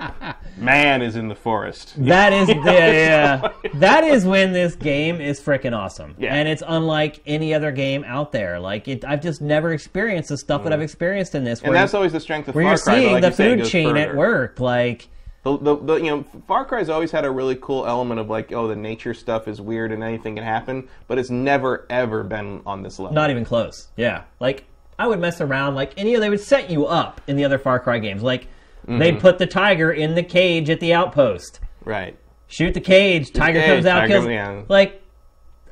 man 0.58 1.02
is 1.02 1.16
in 1.16 1.28
the 1.28 1.36
forest. 1.36 1.94
That 1.98 2.34
is 2.34 2.50
yeah, 2.66 2.66
yeah. 2.66 3.52
That 3.76 4.04
is 4.04 4.26
when 4.26 4.54
this 4.54 4.76
game 4.76 5.20
is 5.20 5.40
freaking 5.42 5.78
awesome. 5.78 6.16
Yeah. 6.18 6.34
And 6.34 6.48
it's 6.48 6.64
unlike 6.66 7.22
any 7.26 7.54
other 7.54 7.72
game 7.72 8.04
out 8.06 8.32
there. 8.32 8.60
Like 8.60 8.88
it 8.88 9.06
I've 9.06 9.22
just 9.22 9.42
never 9.42 9.74
experienced 9.74 10.30
the 10.30 10.38
stuff 10.38 10.64
that 10.64 10.74
I've 10.74 10.80
mm. 10.80 10.84
experienced 10.84 11.36
in 11.36 11.44
this 11.44 11.62
And 11.62 11.76
that's 11.76 11.94
always 11.94 12.12
the 12.12 12.20
strength 12.20 12.48
of 12.48 12.56
where 12.56 12.64
Far 12.64 12.72
you're 12.72 12.80
Cry. 12.80 12.96
seeing 12.96 13.14
like 13.14 13.22
the 13.22 13.44
you 13.44 13.58
food 13.58 13.66
chain 13.66 13.98
at 13.98 14.16
work. 14.16 14.60
Like 14.60 15.10
The, 15.44 15.58
the, 15.58 15.76
the, 15.76 15.96
you 15.96 16.10
know, 16.10 16.26
Far 16.48 16.64
Cry's 16.66 16.88
always 16.90 17.12
had 17.12 17.26
a 17.26 17.30
really 17.32 17.58
cool 17.58 17.86
element 17.86 18.20
of 18.20 18.30
like, 18.30 18.52
oh, 18.54 18.68
the 18.68 18.76
nature 18.78 19.14
stuff 19.14 19.48
is 19.48 19.60
weird 19.60 19.92
and 19.92 20.02
anything 20.02 20.36
can 20.36 20.44
happen, 20.46 20.88
but 21.08 21.18
it's 21.20 21.30
never 21.30 21.86
ever 21.90 22.24
been 22.24 22.62
on 22.66 22.82
this 22.82 22.98
level. 22.98 23.14
not 23.14 23.30
even 23.30 23.44
close. 23.44 23.90
Yeah. 23.98 24.24
Like 24.40 24.64
I 24.98 25.08
would 25.08 25.20
mess 25.20 25.42
around 25.42 25.76
like 25.76 25.92
any 25.98 26.16
of 26.16 26.22
they 26.22 26.30
would 26.30 26.40
set 26.40 26.70
you 26.70 26.86
up 26.86 27.20
in 27.28 27.36
the 27.36 27.44
other 27.44 27.60
Far 27.60 27.80
Cry 27.80 28.00
games. 28.00 28.24
Like 28.24 28.48
Mm-hmm. 28.84 29.00
they'd 29.00 29.20
put 29.22 29.38
the 29.38 29.48
tiger 29.48 29.94
in 29.94 30.14
the 30.16 30.24
cage 30.24 30.70
at 30.70 30.82
the 30.82 30.94
outpost. 30.94 31.62
right. 31.86 32.18
Shoot 32.48 32.74
the 32.74 32.82
cage, 32.82 33.32
tiger 33.32 33.60
cage, 33.62 33.68
comes 33.70 33.86
out, 33.86 34.00
tiger- 34.02 34.14
kills 34.14 34.26
yeah. 34.28 34.62
like 34.68 35.02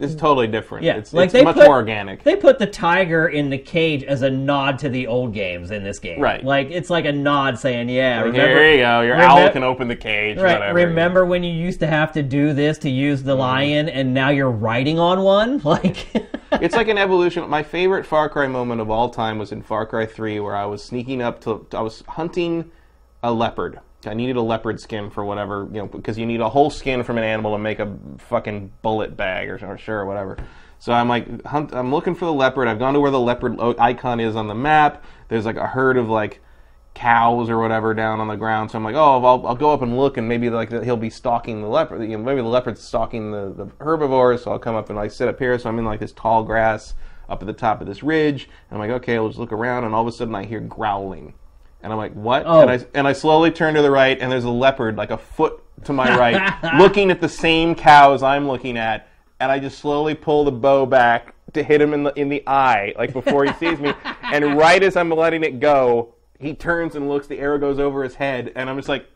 It's 0.02 0.16
totally 0.16 0.48
different. 0.48 0.84
Yeah, 0.84 0.98
it's, 0.98 1.14
like 1.14 1.26
it's 1.26 1.34
they 1.34 1.44
much 1.44 1.56
put- 1.56 1.66
more 1.66 1.76
organic. 1.76 2.24
They 2.24 2.36
put 2.36 2.60
the 2.60 2.68
tiger 2.68 3.28
in 3.28 3.50
the 3.50 3.58
cage 3.58 4.04
as 4.04 4.22
a 4.24 4.30
nod 4.30 4.80
to 4.80 4.90
the 4.90 5.08
old 5.08 5.34
games 5.34 5.72
in 5.72 5.84
this 5.84 6.00
game. 6.00 6.20
Right. 6.20 6.44
Like 6.44 6.70
it's 6.72 6.90
like 6.90 7.06
a 7.06 7.12
nod 7.12 7.60
saying, 7.60 7.90
"Yeah, 7.90 8.18
Like, 8.24 8.32
remember, 8.34 8.60
Here 8.64 8.72
you 8.74 8.78
go. 8.80 9.02
Your 9.02 9.16
remem- 9.16 9.20
owl 9.46 9.50
can 9.52 9.64
open 9.64 9.88
the 9.88 9.96
cage. 9.96 10.38
right, 10.38 10.60
Whatever. 10.60 10.74
remember 10.80 11.26
when 11.26 11.44
you 11.44 11.52
used 11.54 11.80
to 11.82 11.88
have 11.88 12.12
to 12.14 12.24
do 12.24 12.54
this 12.54 12.78
to 12.80 12.90
use 12.90 13.20
Mm-hmm. 13.20 13.28
the 13.28 13.36
lion, 13.36 13.90
and 13.90 14.14
now 14.14 14.30
you're 14.30 14.50
riding 14.52 14.98
on 15.00 15.22
one? 15.22 15.60
Like, 15.64 16.08
it's 16.62 16.76
like 16.76 16.88
an 16.88 16.98
evolution. 16.98 17.48
My 17.50 17.64
favorite 17.64 18.06
Far 18.06 18.28
Cry 18.30 18.48
moment 18.48 18.82
of 18.82 18.90
all 18.90 19.10
time 19.10 19.38
was 19.38 19.52
in 19.52 19.62
Far 19.62 19.86
Cry 19.86 20.06
3, 20.06 20.40
where 20.40 20.56
I 20.56 20.66
was 20.66 20.84
sneaking 20.84 21.22
up 21.22 21.40
to, 21.42 21.66
I 21.74 21.82
was 21.82 22.04
hunting 22.08 22.72
a 23.24 23.32
leopard. 23.32 23.80
I 24.06 24.14
needed 24.14 24.36
a 24.36 24.42
leopard 24.42 24.80
skin 24.80 25.10
for 25.10 25.24
whatever, 25.24 25.68
you 25.72 25.80
know, 25.80 25.88
because 25.88 26.18
you 26.18 26.26
need 26.26 26.42
a 26.42 26.50
whole 26.50 26.70
skin 26.70 27.04
from 27.04 27.18
an 27.18 27.24
animal 27.24 27.54
to 27.54 27.60
make 27.60 27.80
a 27.80 27.96
fucking 28.18 28.72
bullet 28.82 29.16
bag 29.16 29.50
or, 29.50 29.60
or 29.66 29.78
sure, 29.78 30.06
whatever. 30.06 30.38
So 30.80 30.92
I'm 30.92 31.08
like, 31.08 31.46
hunt, 31.46 31.74
I'm 31.74 31.92
looking 31.92 32.16
for 32.16 32.26
the 32.26 32.34
leopard. 32.34 32.68
I've 32.68 32.80
gone 32.80 32.94
to 32.96 33.00
where 33.00 33.12
the 33.12 33.20
leopard 33.20 33.60
icon 33.60 34.20
is 34.20 34.36
on 34.36 34.48
the 34.48 34.56
map. 34.56 35.04
There's 35.28 35.46
like 35.46 35.58
a 35.58 35.68
herd 35.68 35.98
of 35.98 36.10
like 36.10 36.42
cows 36.94 37.50
or 37.50 37.60
whatever 37.60 37.94
down 37.94 38.20
on 38.20 38.28
the 38.28 38.36
ground. 38.36 38.72
So 38.72 38.78
I'm 38.78 38.84
like, 38.84 38.96
oh, 38.96 39.24
I'll, 39.24 39.48
I'll 39.48 39.56
go 39.56 39.72
up 39.72 39.82
and 39.82 39.98
look, 39.98 40.18
and 40.18 40.28
maybe 40.28 40.50
like 40.50 40.72
he'll 40.72 40.98
be 40.98 41.10
stalking 41.10 41.62
the 41.62 41.68
leopard. 41.68 42.02
You 42.02 42.18
know, 42.18 42.24
maybe 42.24 42.42
the 42.42 42.48
leopard's 42.48 42.82
stalking 42.82 43.32
the, 43.32 43.54
the 43.56 43.72
herbivores. 43.80 44.44
So 44.44 44.52
I'll 44.52 44.60
come 44.60 44.76
up 44.76 44.90
and 44.90 44.98
like 44.98 45.12
sit 45.12 45.28
up 45.28 45.38
here. 45.38 45.58
So 45.60 45.70
I'm 45.70 45.78
in 45.78 45.86
like 45.86 46.00
this 46.00 46.14
tall 46.14 46.44
grass 46.44 46.96
up 47.30 47.42
at 47.42 47.46
the 47.46 47.54
top 47.54 47.80
of 47.80 47.88
this 47.88 48.04
ridge, 48.04 48.50
and 48.70 48.74
I'm 48.74 48.80
like, 48.80 49.02
okay, 49.02 49.16
I'll 49.16 49.30
just 49.30 49.40
look 49.40 49.54
around, 49.54 49.86
and 49.86 49.96
all 49.96 50.02
of 50.02 50.08
a 50.08 50.12
sudden 50.12 50.36
I 50.36 50.44
hear 50.44 50.60
growling, 50.60 51.34
and 51.84 51.92
I'm 51.92 51.98
like, 51.98 52.14
what? 52.14 52.44
Oh. 52.46 52.62
And 52.62 52.70
I 52.70 52.86
and 52.94 53.08
I 53.08 53.14
slowly 53.14 53.52
turn 53.52 53.74
to 53.74 53.82
the 53.82 53.92
right, 53.92 54.18
and 54.20 54.32
there's 54.32 54.44
a 54.44 54.50
leopard 54.50 54.96
like 54.98 55.12
a 55.12 55.18
foot 55.18 55.64
to 55.86 55.94
my 55.94 56.16
right, 56.18 56.78
looking 56.78 57.12
at 57.12 57.22
the 57.22 57.30
same 57.30 57.76
cows 57.76 58.24
I'm 58.24 58.48
looking 58.48 58.78
at, 58.78 59.08
and 59.40 59.52
I 59.52 59.60
just 59.60 59.80
slowly 59.80 60.14
pull 60.14 60.44
the 60.44 60.52
bow 60.52 60.86
back 60.86 61.34
to 61.54 61.64
hit 61.64 61.82
him 61.82 61.94
in 61.94 62.04
the 62.04 62.14
in 62.14 62.30
the 62.30 62.44
eye, 62.48 62.94
like 62.98 63.14
before 63.14 63.46
he 63.46 63.54
sees 63.54 63.80
me, 63.80 63.94
and 64.24 64.58
right 64.58 64.82
as 64.82 64.96
I'm 64.96 65.10
letting 65.10 65.44
it 65.44 65.60
go, 65.60 66.14
he 66.40 66.54
turns 66.54 66.96
and 66.96 67.10
looks. 67.10 67.28
The 67.28 67.40
arrow 67.40 67.58
goes 67.58 67.80
over 67.80 68.04
his 68.04 68.16
head, 68.16 68.52
and 68.56 68.70
I'm 68.70 68.78
just 68.78 68.90
like. 68.90 69.08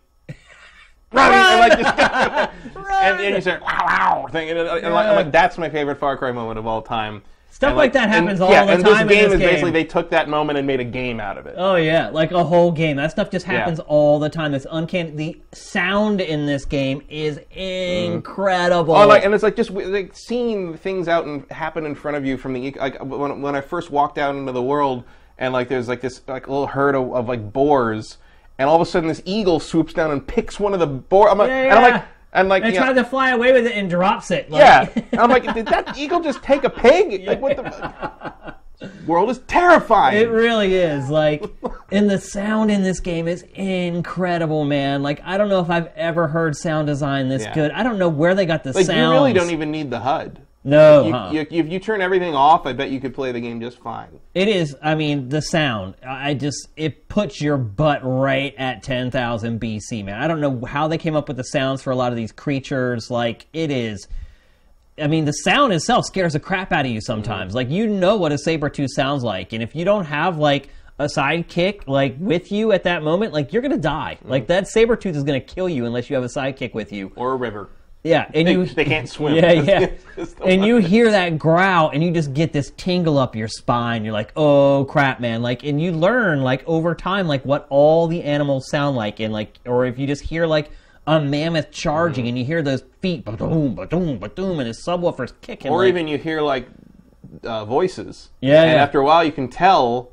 Run! 1.12 1.32
And 1.32 1.60
like 1.60 1.80
just 1.80 2.00
and 2.76 3.20
then 3.20 3.36
you 3.36 3.42
start 3.42 3.62
wow 3.62 3.86
wow 3.86 4.28
thing, 4.32 4.50
and, 4.50 4.60
and 4.60 4.94
like, 4.94 5.06
I'm 5.06 5.16
like 5.16 5.32
that's 5.32 5.58
my 5.58 5.70
favorite 5.70 5.98
Far 5.98 6.18
Cry 6.18 6.32
moment 6.32 6.60
of 6.60 6.66
all 6.66 6.82
time. 6.82 7.22
Stuff 7.56 7.70
And, 7.70 7.78
like 7.78 7.94
that 7.94 8.10
happens 8.10 8.42
and, 8.42 8.42
all 8.42 8.52
yeah, 8.52 8.66
the 8.66 8.74
and 8.74 8.84
time 8.84 8.92
this 8.94 9.02
in 9.02 9.08
game 9.08 9.24
this 9.24 9.34
is 9.36 9.40
game. 9.40 9.50
basically 9.50 9.72
they 9.72 9.86
took 9.86 10.10
that 10.10 10.28
moment 10.28 10.58
and 10.58 10.68
made 10.68 10.82
a 10.82 10.84
game 10.84 11.22
out 11.22 11.38
of 11.38 11.46
it. 11.46 11.56
oh 11.58 11.78
yeah, 11.78 12.10
like 12.10 12.34
a 12.34 12.44
whole 12.44 12.70
game. 12.70 12.98
That 12.98 13.12
stuff 13.12 13.30
just 13.30 13.46
happens 13.46 13.80
Yeah. 13.80 13.86
all 13.88 14.20
the 14.20 14.28
time. 14.30 14.54
It's 14.54 14.68
uncanny. 14.70 15.12
The 15.12 15.42
sound 15.54 16.20
in 16.20 16.46
this 16.48 16.66
game 16.66 17.02
is 17.08 17.38
mm-hmm. 17.38 18.14
incredible. 18.16 18.94
Oh, 18.94 19.08
like, 19.08 19.24
and 19.24 19.34
it's 19.34 19.42
like 19.42 19.56
just 19.56 19.70
like 19.70 20.12
seeing 20.18 20.76
things 20.76 21.08
out 21.08 21.28
and 21.28 21.50
happen 21.50 21.86
in 21.86 21.96
front 21.96 22.18
of 22.18 22.26
you 22.26 22.36
from 22.36 22.52
the 22.52 22.72
like 22.78 23.02
when, 23.02 23.42
when 23.42 23.56
I 23.56 23.62
first 23.62 23.90
walked 23.90 24.18
out 24.18 24.36
into 24.36 24.52
the 24.52 24.62
world 24.62 25.06
and 25.38 25.54
like 25.54 25.70
there's 25.70 25.88
like 25.88 26.02
this 26.02 26.20
like 26.28 26.50
little 26.50 26.68
herd 26.68 26.94
of, 26.94 27.14
of 27.14 27.30
like 27.30 27.54
boars 27.54 28.18
and 28.60 28.70
all 28.70 28.76
of 28.76 28.82
a 28.82 28.86
sudden 28.86 29.08
this 29.08 29.22
eagle 29.24 29.62
swoops 29.62 29.94
down 29.94 30.12
and 30.12 30.28
picks 30.28 30.60
one 30.60 30.74
of 30.74 30.82
the 30.82 30.88
boar. 30.88 31.30
I'm 31.30 31.38
like, 31.38 31.48
Yeah, 31.48 31.62
and 31.64 31.74
I'm 31.74 31.92
like, 31.94 32.04
and 32.36 32.50
like, 32.50 32.64
and 32.64 32.74
you 32.74 32.80
know, 32.80 32.86
tries 32.86 32.96
to 32.98 33.04
fly 33.04 33.32
away 33.32 33.52
with 33.54 33.66
it 33.66 33.74
and 33.76 33.90
drops 33.90 34.30
it. 34.30 34.52
Like, 34.52 34.62
yeah, 34.62 35.04
and 35.12 35.20
I'm 35.20 35.30
like, 35.30 35.52
did 35.54 35.66
that 35.68 35.98
eagle 35.98 36.20
just 36.22 36.44
take 36.44 36.64
a 36.64 36.70
pig? 36.70 37.26
Like, 37.28 37.42
what 37.42 37.56
the 37.58 38.56
world 39.08 39.30
is 39.30 39.40
terrifying. 39.48 40.18
It 40.18 40.30
really 40.30 40.76
is. 40.76 41.10
Like, 41.10 41.44
and 41.92 42.10
the 42.10 42.20
sound 42.20 42.70
in 42.72 42.84
this 42.84 43.00
game 43.00 43.28
is 43.28 43.44
incredible, 43.54 44.66
man. 44.66 45.02
Like, 45.02 45.22
I 45.24 45.38
don't 45.38 45.50
know 45.50 45.62
if 45.62 45.70
I've 45.70 45.88
ever 45.96 46.28
heard 46.28 46.56
sound 46.56 46.88
design 46.88 47.30
this 47.30 47.44
Yeah. 47.44 47.54
good. 47.54 47.72
I 47.72 47.84
don't 47.84 47.98
know 47.98 48.10
where 48.10 48.36
they 48.36 48.46
got 48.46 48.64
the 48.64 48.74
like 48.74 48.86
sound. 48.86 49.00
you 49.00 49.10
really 49.12 49.34
don't 49.34 49.52
even 49.52 49.72
need 49.72 49.90
the 49.90 50.00
HUD. 50.00 50.45
No, 50.66 51.06
You, 51.06 51.14
huh. 51.14 51.30
you, 51.32 51.48
if 51.52 51.70
you 51.70 51.80
turn 51.80 52.02
everything 52.02 52.34
off, 52.34 52.66
I 52.66 52.74
bet 52.74 52.90
you 52.90 53.00
could 53.00 53.14
play 53.14 53.32
the 53.32 53.40
game 53.40 53.62
just 53.62 53.78
fine. 53.78 54.20
It 54.34 54.48
is. 54.48 54.76
I 54.82 54.96
mean, 54.96 55.30
the 55.30 55.42
sound. 55.42 55.94
I 56.06 56.34
just 56.34 56.70
it 56.76 57.08
puts 57.08 57.40
your 57.40 57.56
butt 57.56 58.02
right 58.04 58.54
at 58.58 58.82
ten 58.82 59.12
thousand 59.12 59.62
BC, 59.62 60.04
man. 60.04 60.20
I 60.20 60.28
don't 60.28 60.42
know 60.42 60.66
how 60.66 60.88
they 60.88 60.98
came 60.98 61.16
up 61.16 61.28
with 61.28 61.38
the 61.38 61.44
sounds 61.44 61.84
for 61.84 61.92
a 61.92 61.96
lot 61.96 62.12
of 62.12 62.18
these 62.18 62.32
creatures. 62.32 63.12
Like 63.12 63.46
it 63.54 63.70
is. 63.70 64.08
I 64.98 65.06
mean, 65.06 65.26
the 65.26 65.34
sound 65.34 65.72
itself 65.72 66.06
scares 66.06 66.34
the 66.34 66.40
crap 66.40 66.72
out 66.72 66.86
of 66.86 66.92
you 66.92 67.00
sometimes. 67.00 67.50
Mm-hmm. 67.50 67.58
Like 67.58 67.70
you 67.70 67.86
know 67.86 68.16
what 68.16 68.32
a 68.32 68.38
saber 68.40 68.68
tooth 68.68 68.92
sounds 68.92 69.24
like, 69.24 69.54
and 69.54 69.62
if 69.62 69.76
you 69.76 69.86
don't 69.86 70.06
have 70.06 70.40
like 70.40 70.70
a 70.98 71.06
sidekick 71.06 71.88
like 71.88 72.16
with 72.18 72.52
you 72.52 72.72
at 72.72 72.86
that 72.86 73.04
moment, 73.04 73.34
like 73.34 73.54
you're 73.54 73.62
gonna 73.62 73.78
die. 73.78 74.18
Like 74.24 74.46
mm. 74.46 74.48
that 74.48 74.68
saber 74.68 74.96
tooth 74.96 75.16
is 75.16 75.24
gonna 75.24 75.40
kill 75.42 75.70
you 75.70 75.86
unless 75.86 76.10
you 76.10 76.16
have 76.16 76.26
a 76.26 76.28
sidekick 76.28 76.74
with 76.74 76.92
you. 76.92 77.12
Or 77.16 77.34
a 77.34 77.36
river. 77.36 77.70
Yeah, 78.06 78.30
and 78.36 78.48
They, 78.48 78.52
you 78.52 78.66
they 78.80 78.86
can't 78.86 79.10
swim. 79.10 79.34
yeah, 79.34 79.52
yeah. 79.52 79.90
And 80.46 80.64
you 80.64 80.78
hear 80.78 81.10
that 81.10 81.40
growl, 81.40 81.90
and 81.90 82.04
you 82.04 82.12
just 82.12 82.36
get 82.36 82.54
this 82.54 82.72
tingle 82.78 83.18
up 83.18 83.36
your 83.36 83.48
spine. 83.48 84.06
You're 84.06 84.14
like, 84.14 84.32
"Oh 84.38 84.86
crap, 84.86 85.20
man!" 85.20 85.42
Like, 85.42 85.64
and 85.64 85.82
you 85.82 85.92
learn 85.92 86.42
like 86.42 86.64
over 86.68 86.94
time, 86.94 87.28
like 87.28 87.44
what 87.44 87.66
all 87.70 88.08
the 88.08 88.24
animals 88.24 88.70
sound 88.70 88.96
like, 88.96 89.20
and 89.20 89.34
like, 89.34 89.58
or 89.66 89.86
if 89.86 89.98
you 89.98 90.06
just 90.06 90.22
hear 90.22 90.46
like 90.46 90.70
a 91.08 91.20
mammoth 91.20 91.72
charging, 91.72 92.28
and 92.28 92.38
you 92.38 92.46
hear 92.46 92.62
those 92.62 92.84
feet, 93.02 93.26
ba-doom, 93.26 93.74
ba-doom, 93.74 94.20
ba-doom, 94.20 94.60
and 94.60 94.68
his 94.68 94.86
subwoofers 94.86 95.34
kicking. 95.42 95.72
Or 95.72 95.80
like, 95.80 95.90
even 95.90 96.08
you 96.08 96.20
hear 96.20 96.42
like 96.42 96.68
uh, 97.44 97.66
voices. 97.66 98.30
Yeah, 98.40 98.62
and 98.62 98.72
yeah. 98.72 98.84
after 98.84 99.00
a 99.00 99.04
while, 99.04 99.24
you 99.24 99.32
can 99.32 99.50
tell 99.50 100.12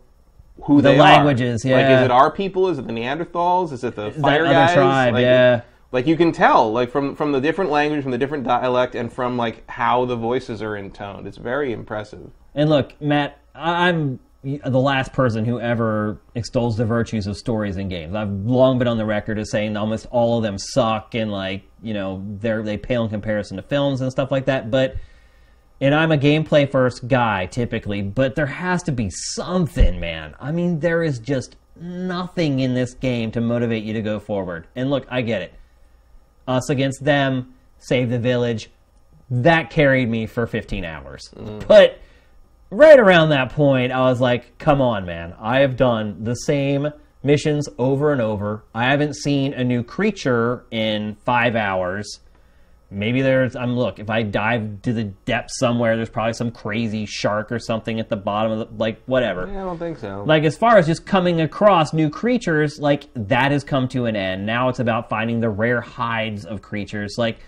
who 0.62 0.80
The 0.80 0.94
languages, 0.94 1.64
are. 1.66 1.70
Like, 1.70 1.80
yeah. 1.80 1.98
is 2.00 2.04
it 2.06 2.10
our 2.10 2.30
people? 2.30 2.68
Is 2.68 2.78
it 2.78 2.86
the 2.86 2.92
Neanderthals? 2.92 3.70
Is 3.72 3.84
it 3.84 3.96
the 3.96 4.12
fire 4.12 4.46
other 4.46 4.54
guys? 4.54 4.74
tribe, 4.74 5.14
like, 5.14 5.22
yeah. 5.22 5.60
Like 5.92 6.06
you 6.06 6.16
can 6.16 6.32
tell, 6.32 6.72
like 6.72 6.90
from 6.90 7.14
from 7.14 7.32
the 7.32 7.40
different 7.40 7.70
language, 7.70 8.02
from 8.02 8.12
the 8.12 8.18
different 8.18 8.44
dialect, 8.44 8.94
and 8.94 9.12
from 9.12 9.36
like 9.36 9.68
how 9.70 10.06
the 10.06 10.16
voices 10.16 10.62
are 10.62 10.76
intoned. 10.76 11.26
It's 11.26 11.36
very 11.36 11.72
impressive. 11.72 12.30
And 12.54 12.70
look, 12.70 13.00
Matt, 13.00 13.38
I'm 13.54 14.18
the 14.42 14.80
last 14.80 15.12
person 15.12 15.44
who 15.44 15.60
ever 15.60 16.18
extols 16.34 16.76
the 16.76 16.84
virtues 16.84 17.26
of 17.26 17.36
stories 17.36 17.76
in 17.76 17.88
games. 17.88 18.14
I've 18.14 18.30
long 18.30 18.78
been 18.78 18.88
on 18.88 18.96
the 18.98 19.04
record 19.04 19.38
as 19.38 19.50
saying 19.50 19.76
almost 19.76 20.06
all 20.10 20.38
of 20.38 20.42
them 20.42 20.58
suck 20.58 21.14
and 21.14 21.30
like, 21.30 21.62
you 21.82 21.94
know, 21.94 22.24
they're 22.40 22.62
they 22.62 22.76
pale 22.76 23.04
in 23.04 23.10
comparison 23.10 23.58
to 23.58 23.62
films 23.62 24.00
and 24.00 24.10
stuff 24.10 24.32
like 24.32 24.46
that, 24.46 24.70
but 24.70 24.96
and 25.80 25.94
I'm 25.94 26.12
a 26.12 26.16
gameplay 26.16 26.70
first 26.70 27.06
guy 27.06 27.46
typically, 27.46 28.02
but 28.02 28.34
there 28.34 28.46
has 28.46 28.82
to 28.84 28.92
be 28.92 29.10
something, 29.10 30.00
man. 30.00 30.34
I 30.40 30.52
mean, 30.52 30.80
there 30.80 31.02
is 31.02 31.18
just 31.18 31.56
nothing 31.76 32.60
in 32.60 32.74
this 32.74 32.94
game 32.94 33.30
to 33.32 33.40
motivate 33.40 33.84
you 33.84 33.92
to 33.92 34.02
go 34.02 34.18
forward. 34.18 34.66
And 34.74 34.90
look, 34.90 35.06
I 35.10 35.22
get 35.22 35.42
it. 35.42 35.54
Us 36.46 36.70
against 36.70 37.04
them, 37.04 37.54
save 37.78 38.10
the 38.10 38.18
village. 38.18 38.70
That 39.30 39.70
carried 39.70 40.08
me 40.08 40.26
for 40.26 40.46
15 40.46 40.84
hours. 40.84 41.30
Mm. 41.36 41.66
But 41.66 41.98
right 42.70 42.98
around 42.98 43.30
that 43.30 43.50
point, 43.50 43.92
I 43.92 44.00
was 44.02 44.20
like, 44.20 44.58
come 44.58 44.80
on, 44.80 45.06
man. 45.06 45.34
I 45.38 45.60
have 45.60 45.76
done 45.76 46.24
the 46.24 46.34
same 46.34 46.88
missions 47.22 47.68
over 47.78 48.12
and 48.12 48.20
over. 48.20 48.64
I 48.74 48.90
haven't 48.90 49.14
seen 49.14 49.54
a 49.54 49.62
new 49.62 49.82
creature 49.82 50.64
in 50.70 51.16
five 51.24 51.54
hours. 51.54 52.20
Maybe 52.92 53.22
there's, 53.22 53.56
I'm 53.56 53.74
look, 53.76 53.98
if 53.98 54.10
I 54.10 54.22
dive 54.22 54.82
to 54.82 54.92
the 54.92 55.04
depths 55.04 55.58
somewhere, 55.58 55.96
there's 55.96 56.10
probably 56.10 56.34
some 56.34 56.50
crazy 56.50 57.06
shark 57.06 57.50
or 57.50 57.58
something 57.58 57.98
at 57.98 58.08
the 58.08 58.16
bottom 58.16 58.52
of 58.52 58.58
the, 58.58 58.76
like, 58.76 59.02
whatever. 59.06 59.46
Yeah, 59.46 59.62
I 59.62 59.64
don't 59.64 59.78
think 59.78 59.98
so. 59.98 60.24
Like, 60.26 60.44
as 60.44 60.56
far 60.56 60.76
as 60.76 60.86
just 60.86 61.06
coming 61.06 61.40
across 61.40 61.92
new 61.92 62.10
creatures, 62.10 62.78
like, 62.78 63.08
that 63.14 63.50
has 63.50 63.64
come 63.64 63.88
to 63.88 64.04
an 64.04 64.14
end. 64.14 64.44
Now 64.44 64.68
it's 64.68 64.78
about 64.78 65.08
finding 65.08 65.40
the 65.40 65.48
rare 65.48 65.80
hides 65.80 66.44
of 66.44 66.60
creatures. 66.60 67.14
Like, 67.16 67.38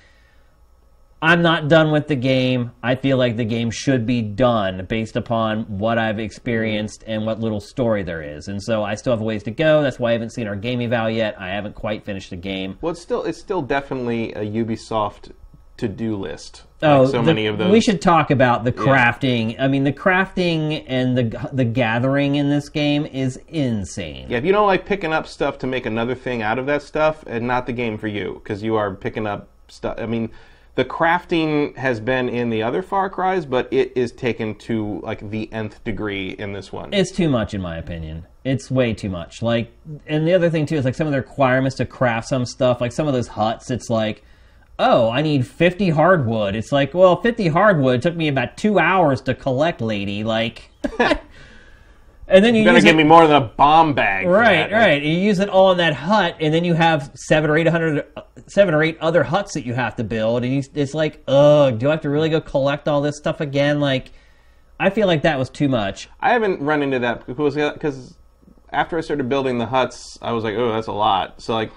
I'm 1.25 1.41
not 1.41 1.69
done 1.69 1.91
with 1.91 2.07
the 2.07 2.17
game. 2.17 2.73
I 2.83 2.97
feel 2.97 3.17
like 3.17 3.39
the 3.39 3.47
game 3.47 3.71
should 3.71 4.05
be 4.05 4.21
done 4.21 4.85
based 4.87 5.17
upon 5.17 5.63
what 5.79 5.97
I've 5.97 6.19
experienced 6.19 7.03
and 7.07 7.25
what 7.25 7.41
little 7.41 7.61
story 7.61 8.03
there 8.03 8.21
is. 8.21 8.49
And 8.49 8.63
so 8.63 8.83
I 8.85 8.95
still 8.95 9.15
have 9.15 9.23
a 9.23 9.25
ways 9.25 9.43
to 9.45 9.51
go. 9.51 9.83
That's 9.83 9.99
why 9.99 10.11
I 10.11 10.13
haven't 10.13 10.35
seen 10.35 10.47
our 10.47 10.55
game 10.55 10.83
eval 10.83 11.09
yet. 11.09 11.41
I 11.41 11.49
haven't 11.49 11.75
quite 11.75 12.05
finished 12.05 12.29
the 12.29 12.37
game. 12.37 12.77
well, 12.83 12.93
it's 12.93 13.01
still 13.01 13.25
it's 13.25 13.39
still 13.39 13.63
definitely 13.63 14.35
a 14.35 14.41
Ubisoft 14.45 15.33
to 15.79 15.89
do 15.89 16.15
list. 16.15 16.65
Oh, 16.83 17.03
like 17.05 17.11
so 17.13 17.19
the- 17.19 17.23
many 17.23 17.47
of 17.47 17.57
those. 17.57 17.73
We 17.73 17.81
should 17.81 18.03
talk 18.03 18.31
about 18.31 18.65
the 18.65 18.73
crafting. 18.73 19.57
I 19.59 19.67
mean, 19.67 19.85
the 19.85 19.93
crafting 19.95 20.85
and 20.87 21.17
the 21.17 21.49
the 21.55 21.65
gathering 21.65 22.35
in 22.35 22.51
this 22.51 22.69
game 22.69 23.07
is 23.07 23.39
insane. 23.49 24.27
Yeah, 24.29 24.37
if 24.37 24.45
you 24.45 24.53
don't 24.53 24.67
like 24.67 24.85
picking 24.85 25.15
up 25.15 25.27
stuff 25.27 25.57
to 25.61 25.67
make 25.67 25.87
another 25.87 26.15
thing 26.15 26.43
out 26.43 26.59
of 26.59 26.67
that 26.67 26.83
stuff, 26.83 27.25
and 27.27 27.47
not 27.47 27.65
the 27.65 27.73
game 27.73 27.97
for 27.97 28.09
you, 28.09 28.43
because 28.43 28.63
you 28.63 28.77
are 28.77 28.95
picking 28.95 29.27
up 29.27 29.49
stuff. 29.69 29.95
I 29.99 30.05
mean, 30.05 30.31
the 30.75 30.85
crafting 30.85 31.77
has 31.77 32.01
been 32.01 32.29
in 32.29 32.51
the 32.51 32.63
other 32.63 32.83
Far 32.83 33.09
Cries, 33.09 33.47
but 33.47 33.69
it 33.73 33.93
is 33.95 34.11
taken 34.11 34.55
to 34.57 35.01
like 35.03 35.31
the 35.31 35.53
nth 35.53 35.83
degree 35.85 36.31
in 36.31 36.53
this 36.53 36.73
one. 36.73 36.93
It's 36.93 37.13
too 37.13 37.29
much, 37.29 37.55
in 37.55 37.61
my 37.61 37.77
opinion. 37.77 38.27
It's 38.45 38.71
way 38.71 38.93
too 38.93 39.09
much. 39.09 39.41
Like, 39.41 39.73
and 40.07 40.27
the 40.27 40.35
other 40.35 40.51
thing 40.51 40.67
too 40.67 40.77
is 40.77 40.85
like 40.85 40.95
some 40.95 41.07
of 41.07 41.13
the 41.13 41.21
requirements 41.21 41.77
to 41.77 41.87
craft 41.87 42.29
some 42.29 42.45
stuff. 42.45 42.81
Like 42.81 42.93
some 42.93 43.07
of 43.07 43.15
those 43.15 43.29
huts, 43.29 43.71
it's 43.71 43.89
like, 43.89 44.25
oh, 44.79 45.11
I 45.11 45.23
need 45.23 45.47
fifty 45.47 45.91
hardwood. 45.91 46.57
It's 46.57 46.73
like, 46.73 46.93
well, 46.93 47.21
fifty 47.23 47.49
hardwood 47.49 48.03
took 48.03 48.17
me 48.17 48.29
about 48.29 48.57
two 48.57 48.79
hours 48.79 49.21
to 49.23 49.35
collect, 49.35 49.81
lady. 49.81 50.25
Like, 50.25 50.71
and 52.29 52.45
then 52.45 52.55
you 52.55 52.63
You're 52.63 52.73
gonna 52.73 52.85
give 52.85 52.95
it, 52.95 52.99
me 52.99 53.05
more 53.05 53.27
than 53.27 53.37
a 53.37 53.47
bomb 53.47 53.95
bag. 53.95 54.27
right, 54.27 54.71
right. 54.71 55.03
You 55.03 55.17
use 55.17 55.39
it 55.39 55.49
all 55.49 55.73
in 55.73 55.79
that 55.79 55.95
hut, 55.95 56.37
and 56.41 56.53
then 56.53 56.65
you 56.65 56.75
have 56.75 57.11
seven 57.15 57.51
or 57.51 57.57
eight 57.57 57.69
hundred, 57.69 58.07
seven 58.47 58.75
or 58.75 58.83
eight 58.83 58.99
other 59.01 59.23
huts 59.23 59.55
that 59.55 59.67
you 59.67 59.75
have 59.75 59.97
to 59.97 60.05
build, 60.05 60.45
and 60.45 60.55
you, 60.55 60.63
it's 60.75 60.95
like, 60.95 61.23
ugh, 61.29 61.79
do 61.79 61.89
I 61.89 61.93
have 61.93 62.01
to 62.03 62.11
really 62.11 62.29
go 62.29 62.41
collect 62.41 62.89
all 62.89 63.01
this 63.01 63.17
stuff 63.17 63.41
again? 63.41 63.81
Like, 63.81 64.11
I 64.81 64.91
feel 64.91 65.07
like 65.07 65.23
that 65.23 65.39
was 65.39 65.51
too 65.51 65.69
much. 65.69 66.09
I 66.21 66.33
haven't 66.33 66.61
run 66.61 66.83
into 66.83 66.99
that 67.01 67.27
because 67.27 67.55
because 67.55 68.17
after 68.73 68.99
I 68.99 69.01
started 69.03 69.29
building 69.29 69.59
the 69.59 69.67
huts, 69.67 70.19
I 70.23 70.33
was 70.33 70.45
like, 70.45 70.55
oh, 70.57 70.73
that's 70.73 70.87
a 70.89 70.93
lot. 70.93 71.41
So 71.41 71.55
like. 71.55 71.73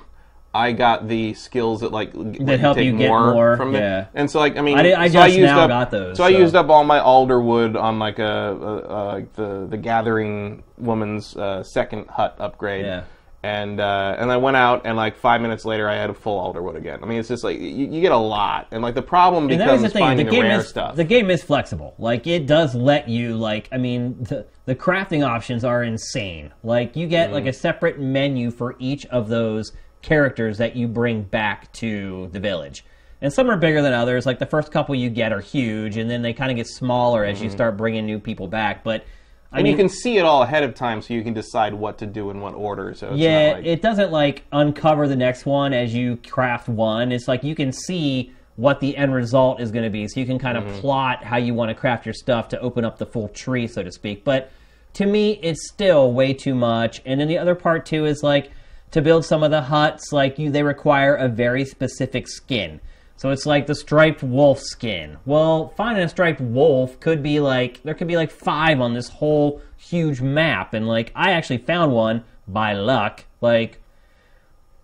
I 0.53 0.72
got 0.72 1.07
the 1.07 1.34
skills 1.36 1.82
that 1.82 1.91
like 1.91 2.11
that 2.45 2.60
help 2.60 2.78
you 2.78 2.98
get 2.98 3.10
more, 3.10 3.56
from 3.57 3.76
yeah. 3.76 4.02
it, 4.03 4.07
and 4.15 4.32
so 4.32 4.40
like 4.40 4.57
I 4.57 4.61
mean, 4.61 4.78
I 4.78 4.82
did- 4.84 4.94
I 4.95 5.07
so 5.10 5.19
I 5.19 5.28
just 5.28 5.38
used 5.40 5.45
now 5.53 5.61
up, 5.61 5.69
got 5.69 5.91
those, 5.91 6.18
So 6.18 6.24
I 6.24 6.30
used 6.30 6.56
up 6.56 6.69
all 6.69 6.84
my 6.84 6.99
alder 6.99 7.40
wood 7.40 7.76
on 7.76 7.99
like 7.99 8.18
a, 8.18 8.24
a, 8.26 8.78
a 9.18 9.26
the 9.36 9.68
the 9.69 9.78
gathering 9.78 10.64
woman's 10.78 11.36
uh, 11.38 11.61
second 11.64 12.07
hut 12.07 12.36
upgrade, 12.40 12.86
Yeah. 12.86 13.03
and 13.44 13.80
uh, 13.80 14.15
and 14.18 14.32
I 14.32 14.38
went 14.38 14.57
out 14.57 14.82
and 14.86 14.98
like 14.98 15.15
five 15.18 15.41
minutes 15.41 15.64
later 15.64 15.88
I 15.88 15.95
had 15.95 16.10
a 16.10 16.14
full 16.15 16.40
alder 16.40 16.64
wood 16.64 16.76
again. 16.76 16.99
I 17.03 17.06
mean, 17.06 17.19
it's 17.19 17.28
just 17.30 17.44
like 17.44 17.60
you, 17.60 17.68
you 17.88 18.02
get 18.02 18.11
a 18.14 18.18
lot, 18.18 18.68
and 18.72 18.82
like 18.82 18.95
the 18.95 19.02
problem 19.03 19.49
And 19.49 19.60
becomes 19.60 19.84
the 19.84 19.90
thing. 19.90 20.02
Finding 20.02 20.26
the, 20.26 20.32
game 20.32 20.41
rare 20.44 20.60
is 20.60 20.68
stuff. 20.69 20.95
the 20.95 21.03
game 21.03 21.30
is 21.30 21.44
flexible. 21.44 21.94
Like 21.99 22.26
it 22.26 22.48
does 22.48 22.74
let 22.74 23.07
you 23.10 23.36
like. 23.38 23.69
I 23.72 23.78
mean, 23.78 24.15
the 24.24 24.48
the 24.65 24.74
crafting 24.76 25.24
options 25.28 25.64
are 25.64 25.84
insane. 25.84 26.52
Like 26.64 26.95
you 26.95 27.06
get 27.06 27.30
Mm. 27.30 27.34
like 27.34 27.45
a 27.45 27.53
separate 27.53 27.99
menu 27.99 28.49
for 28.49 28.76
each 28.80 29.06
of 29.07 29.28
those 29.30 29.72
characters 30.11 30.57
that 30.59 30.75
you 30.75 30.88
bring 30.88 31.21
back 31.23 31.71
to 31.73 32.29
the 32.31 32.39
village. 32.39 32.85
And 33.21 33.34
some 33.34 33.49
are 33.49 33.57
bigger 33.57 33.81
than 33.81 33.93
others. 33.93 34.25
Like 34.25 34.39
the 34.39 34.45
first 34.45 34.71
couple 34.71 34.95
you 34.95 35.09
get 35.09 35.34
are 35.34 35.41
huge, 35.41 35.97
and 35.97 36.09
then 36.09 36.21
they 36.21 36.34
kind 36.34 36.49
of 36.51 36.55
get 36.57 36.67
smaller 36.67 37.25
as 37.25 37.41
you 37.41 37.49
start 37.49 37.75
bringing 37.75 38.05
new 38.05 38.19
people 38.19 38.47
back. 38.47 38.84
But 38.84 39.01
I 39.01 39.05
Mm-hmm. 39.05 39.55
and 39.57 39.63
mean, 39.63 39.71
you 39.71 39.77
can 39.77 39.89
see 39.89 40.17
it 40.17 40.25
all 40.25 40.43
ahead 40.43 40.63
of 40.63 40.75
time, 40.75 41.01
so 41.01 41.13
you 41.13 41.23
can 41.23 41.34
decide 41.34 41.73
what 41.73 41.97
to 41.99 42.05
do 42.05 42.29
in 42.31 42.41
what 42.41 42.53
order. 42.53 42.93
So 42.93 43.09
it's 43.09 43.17
yeah, 43.17 43.47
not 43.47 43.55
like, 43.57 43.65
it 43.65 43.81
doesn't 43.81 44.11
like 44.11 44.43
uncover 44.51 45.07
the 45.07 45.15
next 45.15 45.45
one 45.45 45.73
as 45.73 45.93
you 45.93 46.17
craft 46.17 46.67
one. 46.69 47.11
It's 47.11 47.27
like 47.27 47.43
you 47.43 47.55
can 47.55 47.71
see 47.71 48.34
what 48.57 48.79
the 48.81 48.95
end 48.97 49.13
result 49.13 49.61
is 49.61 49.71
going 49.71 49.84
to 49.85 49.89
be, 49.89 50.07
so 50.07 50.19
you 50.19 50.25
can 50.25 50.38
kind 50.39 50.57
of 50.57 50.63
Mm-hmm. 50.65 50.79
plot 50.79 51.23
how 51.23 51.38
you 51.38 51.53
want 51.53 51.69
to 51.69 51.75
craft 51.75 52.05
your 52.05 52.13
stuff 52.13 52.49
to 52.49 52.59
open 52.59 52.84
up 52.85 52.97
the 52.97 53.05
full 53.05 53.29
tree, 53.29 53.67
so 53.67 53.81
to 53.84 53.91
speak. 53.91 54.23
But 54.23 54.51
to 54.93 55.05
me, 55.05 55.39
it's 55.41 55.67
still 55.69 56.11
way 56.11 56.34
too 56.34 56.53
much. 56.55 57.01
And 57.05 57.19
then 57.19 57.27
the 57.27 57.38
other 57.38 57.55
part 57.55 57.85
too 57.85 58.05
is 58.05 58.21
like 58.23 58.51
to 58.91 59.01
build 59.01 59.26
some 59.26 59.43
of 59.43 59.51
the 59.51 59.61
huts, 59.61 60.11
like 60.11 60.39
you, 60.39 60.49
they 60.49 60.64
require 60.64 61.15
a 61.15 61.27
very 61.27 61.65
specific 61.65 62.27
skin. 62.27 62.80
So 63.18 63.31
it's 63.31 63.45
like 63.45 63.65
the 63.65 63.76
striped 63.76 64.22
wolf 64.22 64.59
skin. 64.59 65.18
Well, 65.26 65.73
finding 65.76 66.03
a 66.03 66.09
striped 66.09 66.39
wolf 66.39 66.99
could 66.99 67.23
be 67.23 67.39
like 67.39 67.81
there 67.84 67.95
could 67.95 68.07
be 68.07 68.15
like 68.15 68.31
five 68.31 68.80
on 68.80 68.93
this 68.93 69.09
whole 69.09 69.61
huge 69.76 70.22
map, 70.22 70.73
and 70.73 70.88
like 70.88 71.11
I 71.15 71.31
actually 71.31 71.57
found 71.57 71.91
one 71.91 72.23
by 72.47 72.73
luck. 72.73 73.26
Like, 73.41 73.81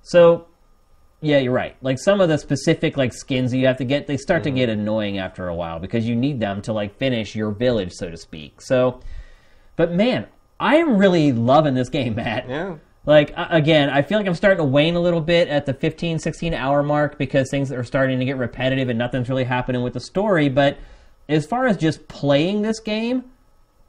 so 0.01 0.47
yeah, 1.21 1.37
you're 1.37 1.53
right. 1.53 1.75
Like 1.81 1.99
some 1.99 2.21
of 2.21 2.27
the 2.27 2.37
specific 2.37 2.97
like 2.97 3.13
skins 3.13 3.51
that 3.51 3.57
you 3.57 3.67
have 3.67 3.77
to 3.77 3.85
get, 3.85 4.07
they 4.07 4.17
start 4.17 4.43
to 4.43 4.49
mm-hmm. 4.49 4.57
get 4.57 4.69
annoying 4.69 5.19
after 5.19 5.47
a 5.47 5.55
while 5.55 5.79
because 5.79 6.05
you 6.05 6.15
need 6.15 6.39
them 6.39 6.61
to 6.63 6.73
like 6.73 6.97
finish 6.97 7.35
your 7.35 7.51
village, 7.51 7.93
so 7.93 8.09
to 8.09 8.17
speak. 8.17 8.61
So, 8.61 8.99
but 9.75 9.93
man, 9.93 10.27
I 10.59 10.77
am 10.77 10.97
really 10.97 11.31
loving 11.31 11.75
this 11.75 11.89
game, 11.89 12.15
Matt. 12.15 12.49
yeah. 12.49 12.75
Like 13.05 13.33
again, 13.35 13.89
I 13.89 14.01
feel 14.01 14.17
like 14.17 14.27
I'm 14.27 14.35
starting 14.35 14.59
to 14.59 14.63
wane 14.63 14.95
a 14.95 14.99
little 14.99 15.19
bit 15.19 15.49
at 15.49 15.65
the 15.65 15.73
15, 15.73 16.19
16 16.19 16.53
hour 16.53 16.83
mark 16.83 17.17
because 17.17 17.49
things 17.49 17.71
are 17.71 17.83
starting 17.83 18.19
to 18.19 18.25
get 18.25 18.37
repetitive 18.37 18.87
and 18.87 18.97
nothing's 18.97 19.27
really 19.27 19.43
happening 19.43 19.83
with 19.83 19.93
the 19.93 19.99
story. 19.99 20.47
But 20.47 20.77
as 21.27 21.45
far 21.45 21.65
as 21.65 21.75
just 21.75 22.07
playing 22.07 22.61
this 22.61 22.79
game, 22.79 23.25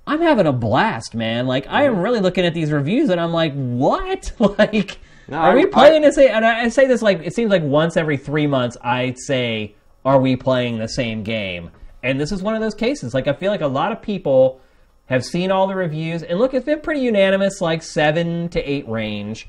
I'm 0.07 0.21
having 0.21 0.47
a 0.47 0.53
blast, 0.53 1.15
man. 1.15 1.47
Like 1.47 1.67
I 1.69 1.85
am 1.85 1.93
mm-hmm. 1.93 2.03
really 2.03 2.21
looking 2.21 2.45
at 2.45 2.55
these 2.55 2.73
reviews 2.73 3.09
and 3.09 3.21
I'm 3.21 3.33
like, 3.33 3.55
what? 3.55 4.33
like, 4.59 4.99
No, 5.29 5.37
are 5.37 5.53
I- 5.53 5.55
we 5.55 5.63
I- 5.63 5.67
playing 5.67 6.03
this? 6.03 6.19
And 6.19 6.45
I 6.45 6.63
I 6.63 6.69
say 6.69 6.87
this 6.89 7.01
like 7.01 7.21
it 7.23 7.35
seems 7.35 7.51
like 7.51 7.63
once 7.63 7.97
every 7.97 8.17
three 8.17 8.49
months 8.49 8.77
I 8.83 9.15
say, 9.17 9.77
are 10.05 10.19
we 10.19 10.35
playing 10.35 10.79
the 10.79 10.89
same 10.89 11.23
game? 11.23 11.71
And 12.03 12.21
this 12.21 12.33
is 12.33 12.43
one 12.43 12.57
of 12.57 12.61
those 12.61 12.75
cases. 12.75 13.15
Like 13.15 13.29
I 13.29 13.33
feel 13.33 13.53
like 13.53 13.61
a 13.61 13.69
lot 13.69 13.93
of 13.93 14.03
people 14.03 14.61
have 15.07 15.25
seen 15.25 15.51
all 15.51 15.67
the 15.67 15.75
reviews 15.75 16.23
and 16.23 16.39
look, 16.39 16.55
it's 16.55 16.65
been 16.67 16.81
pretty 16.81 17.01
unanimous, 17.01 17.61
like 17.61 17.83
seven 17.83 18.49
to 18.51 18.61
eight 18.71 18.89
range 18.89 19.49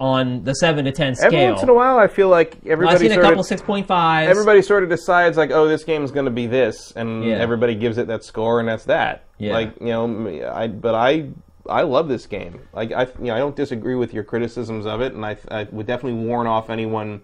on 0.00 0.44
the 0.44 0.54
seven 0.54 0.84
to 0.84 0.92
ten 0.92 1.14
scale. 1.16 1.26
Every 1.34 1.50
once 1.50 1.62
in 1.62 1.68
a 1.68 1.74
while, 1.74 1.98
I 1.98 2.06
feel 2.06 2.28
like 2.28 2.54
I've 2.64 2.66
everybody 2.68 2.98
seen 2.98 3.10
a 3.10 3.14
sort 3.14 3.24
couple 3.24 3.40
of, 3.40 3.46
six 3.46 3.60
point 3.60 3.86
fives. 3.88 4.30
everybody 4.30 4.62
sort 4.62 4.84
of 4.84 4.88
decides 4.88 5.36
like, 5.36 5.50
oh, 5.50 5.66
this 5.66 5.82
game 5.82 6.04
is 6.04 6.12
going 6.12 6.26
to 6.26 6.30
be 6.30 6.46
this, 6.46 6.92
and 6.94 7.24
Yeah. 7.24 7.36
everybody 7.38 7.74
gives 7.74 7.98
it 7.98 8.06
that 8.06 8.22
score, 8.24 8.60
and 8.60 8.68
that's 8.68 8.84
that. 8.84 9.24
Yeah. 9.38 9.52
Like 9.54 9.74
you 9.80 9.86
know, 9.88 10.50
I 10.52 10.68
but 10.68 10.94
I 10.94 11.30
I 11.68 11.82
love 11.82 12.06
this 12.08 12.26
game. 12.26 12.60
Like 12.72 12.92
I 12.92 13.02
you 13.18 13.24
know 13.26 13.34
I 13.34 13.38
don't 13.38 13.56
disagree 13.56 13.96
with 13.96 14.14
your 14.14 14.22
criticisms 14.22 14.86
of 14.86 15.00
it, 15.00 15.14
and 15.14 15.26
I 15.26 15.36
I 15.50 15.64
would 15.72 15.86
definitely 15.86 16.24
warn 16.24 16.46
off 16.46 16.70
anyone. 16.70 17.20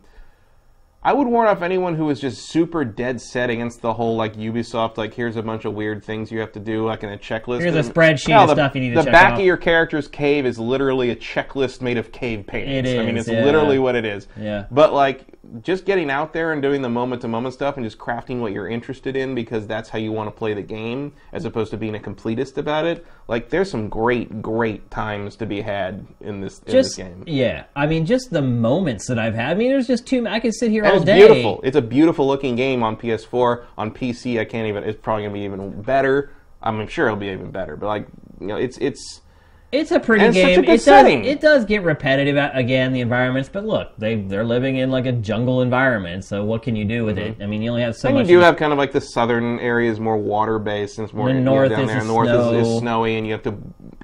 I 1.06 1.12
would 1.12 1.26
warn 1.26 1.48
off 1.48 1.60
anyone 1.60 1.94
who 1.96 2.08
is 2.08 2.18
just 2.18 2.48
super 2.48 2.82
dead 2.82 3.20
set 3.20 3.50
against 3.50 3.82
the 3.82 3.92
whole 3.92 4.16
like 4.16 4.36
Ubisoft. 4.36 4.96
Like, 4.96 5.12
here's 5.12 5.36
a 5.36 5.42
bunch 5.42 5.66
of 5.66 5.74
weird 5.74 6.02
things 6.02 6.32
you 6.32 6.40
have 6.40 6.52
to 6.52 6.60
do, 6.60 6.86
like 6.86 7.02
in 7.02 7.10
a 7.10 7.18
checklist. 7.18 7.60
Here's 7.60 7.74
a 7.74 7.92
spreadsheet 7.92 8.28
No, 8.28 8.44
of 8.44 8.48
the, 8.48 8.54
stuff 8.54 8.74
you 8.74 8.80
need 8.80 8.90
to 8.90 8.96
check. 8.96 9.04
The 9.04 9.10
back 9.10 9.32
off. 9.34 9.38
of 9.38 9.44
your 9.44 9.58
character's 9.58 10.08
cave 10.08 10.46
is 10.46 10.58
literally 10.58 11.10
a 11.10 11.16
checklist 11.16 11.82
made 11.82 11.98
of 11.98 12.10
cave 12.10 12.46
paintings. 12.46 12.88
It 12.88 12.98
I 12.98 13.04
mean, 13.04 13.18
it's 13.18 13.28
yeah. 13.28 13.44
literally 13.44 13.78
what 13.78 13.96
it 13.96 14.06
is. 14.06 14.28
Yeah. 14.40 14.64
But 14.70 14.94
like 14.94 15.26
just 15.62 15.84
getting 15.84 16.10
out 16.10 16.32
there 16.32 16.52
and 16.52 16.60
doing 16.60 16.82
the 16.82 16.88
moment 16.88 17.22
to 17.22 17.28
moment 17.28 17.54
stuff 17.54 17.76
and 17.76 17.84
just 17.84 17.98
crafting 17.98 18.40
what 18.40 18.52
you're 18.52 18.68
interested 18.68 19.16
in 19.16 19.34
because 19.34 19.66
that's 19.66 19.88
how 19.88 19.98
you 19.98 20.10
want 20.12 20.26
to 20.26 20.30
play 20.30 20.54
the 20.54 20.62
game 20.62 21.12
as 21.32 21.44
opposed 21.44 21.70
to 21.70 21.76
being 21.76 21.94
a 21.94 21.98
completist 21.98 22.56
about 22.58 22.84
it. 22.86 23.06
Like 23.28 23.50
there's 23.50 23.70
some 23.70 23.88
great, 23.88 24.42
great 24.42 24.90
times 24.90 25.36
to 25.36 25.46
be 25.46 25.60
had 25.60 26.06
in 26.20 26.40
this 26.40 26.58
in 26.60 26.72
just 26.72 26.96
this 26.96 27.06
game. 27.06 27.24
yeah. 27.26 27.64
I 27.76 27.86
mean, 27.86 28.06
just 28.06 28.30
the 28.30 28.42
moments 28.42 29.06
that 29.08 29.18
I've 29.18 29.34
had. 29.34 29.50
I 29.50 29.54
mean, 29.54 29.70
there's 29.70 29.86
just 29.86 30.06
too. 30.06 30.26
I 30.26 30.40
could 30.40 30.54
sit 30.54 30.70
here 30.70 30.84
And 30.84 30.92
all 30.92 30.96
it's 30.98 31.06
day. 31.06 31.18
beautiful. 31.18 31.60
It's 31.62 31.76
a 31.76 31.82
beautiful 31.82 32.26
looking 32.26 32.56
game 32.56 32.82
on 32.82 32.96
PS4. 32.96 33.64
On 33.78 33.90
PC, 33.90 34.40
I 34.40 34.44
can't 34.44 34.66
even. 34.68 34.84
It's 34.84 35.00
probably 35.00 35.24
gonna 35.24 35.34
be 35.34 35.40
even 35.44 35.82
better. 35.82 36.30
I'm 36.62 36.86
sure 36.88 37.06
it'll 37.06 37.18
be 37.18 37.28
even 37.28 37.50
better. 37.50 37.76
But 37.76 37.86
like, 37.86 38.06
you 38.40 38.46
know, 38.46 38.56
it's 38.56 38.78
it's 38.78 39.20
It's 39.74 39.90
a 39.90 39.98
pretty 39.98 40.24
And 40.24 40.36
it's 40.36 40.46
game. 40.46 40.58
a 40.60 40.62
good 40.62 40.74
it 40.74 40.84
does. 40.84 41.26
It 41.26 41.40
does 41.40 41.64
get 41.64 41.82
repetitive 41.82 42.36
uh, 42.36 42.50
again. 42.54 42.92
The 42.92 43.00
environments, 43.00 43.48
but 43.48 43.64
look, 43.66 43.92
they 43.98 44.16
they're 44.16 44.44
living 44.44 44.76
in 44.76 44.90
like 44.90 45.06
a 45.06 45.12
jungle 45.12 45.62
environment. 45.62 46.24
So 46.24 46.44
what 46.44 46.62
can 46.62 46.76
you 46.76 46.84
do 46.84 47.04
with 47.04 47.18
it? 47.18 47.36
I 47.42 47.46
mean, 47.46 47.60
you 47.62 47.70
only 47.70 47.82
have 47.82 47.96
so 47.96 48.08
Mm-hmm. 48.08 48.16
And 48.18 48.26
much. 48.26 48.30
you 48.30 48.36
do 48.38 48.42
have 48.42 48.56
kind 48.56 48.72
of 48.72 48.78
like 48.78 48.92
the 48.92 49.00
southern 49.00 49.58
areas 49.58 49.98
more 49.98 50.16
water 50.16 50.58
based, 50.58 50.98
and 50.98 51.04
it's 51.06 51.12
more 51.14 51.28
The 51.32 51.34
north 51.40 51.70
down 51.70 51.80
is 51.82 51.88
there. 51.88 52.00
the 52.00 52.06
north 52.06 52.28
is, 52.28 52.66
is 52.68 52.78
snowy, 52.78 53.16
and 53.16 53.26
you 53.26 53.32
have 53.32 53.42
to 53.42 53.56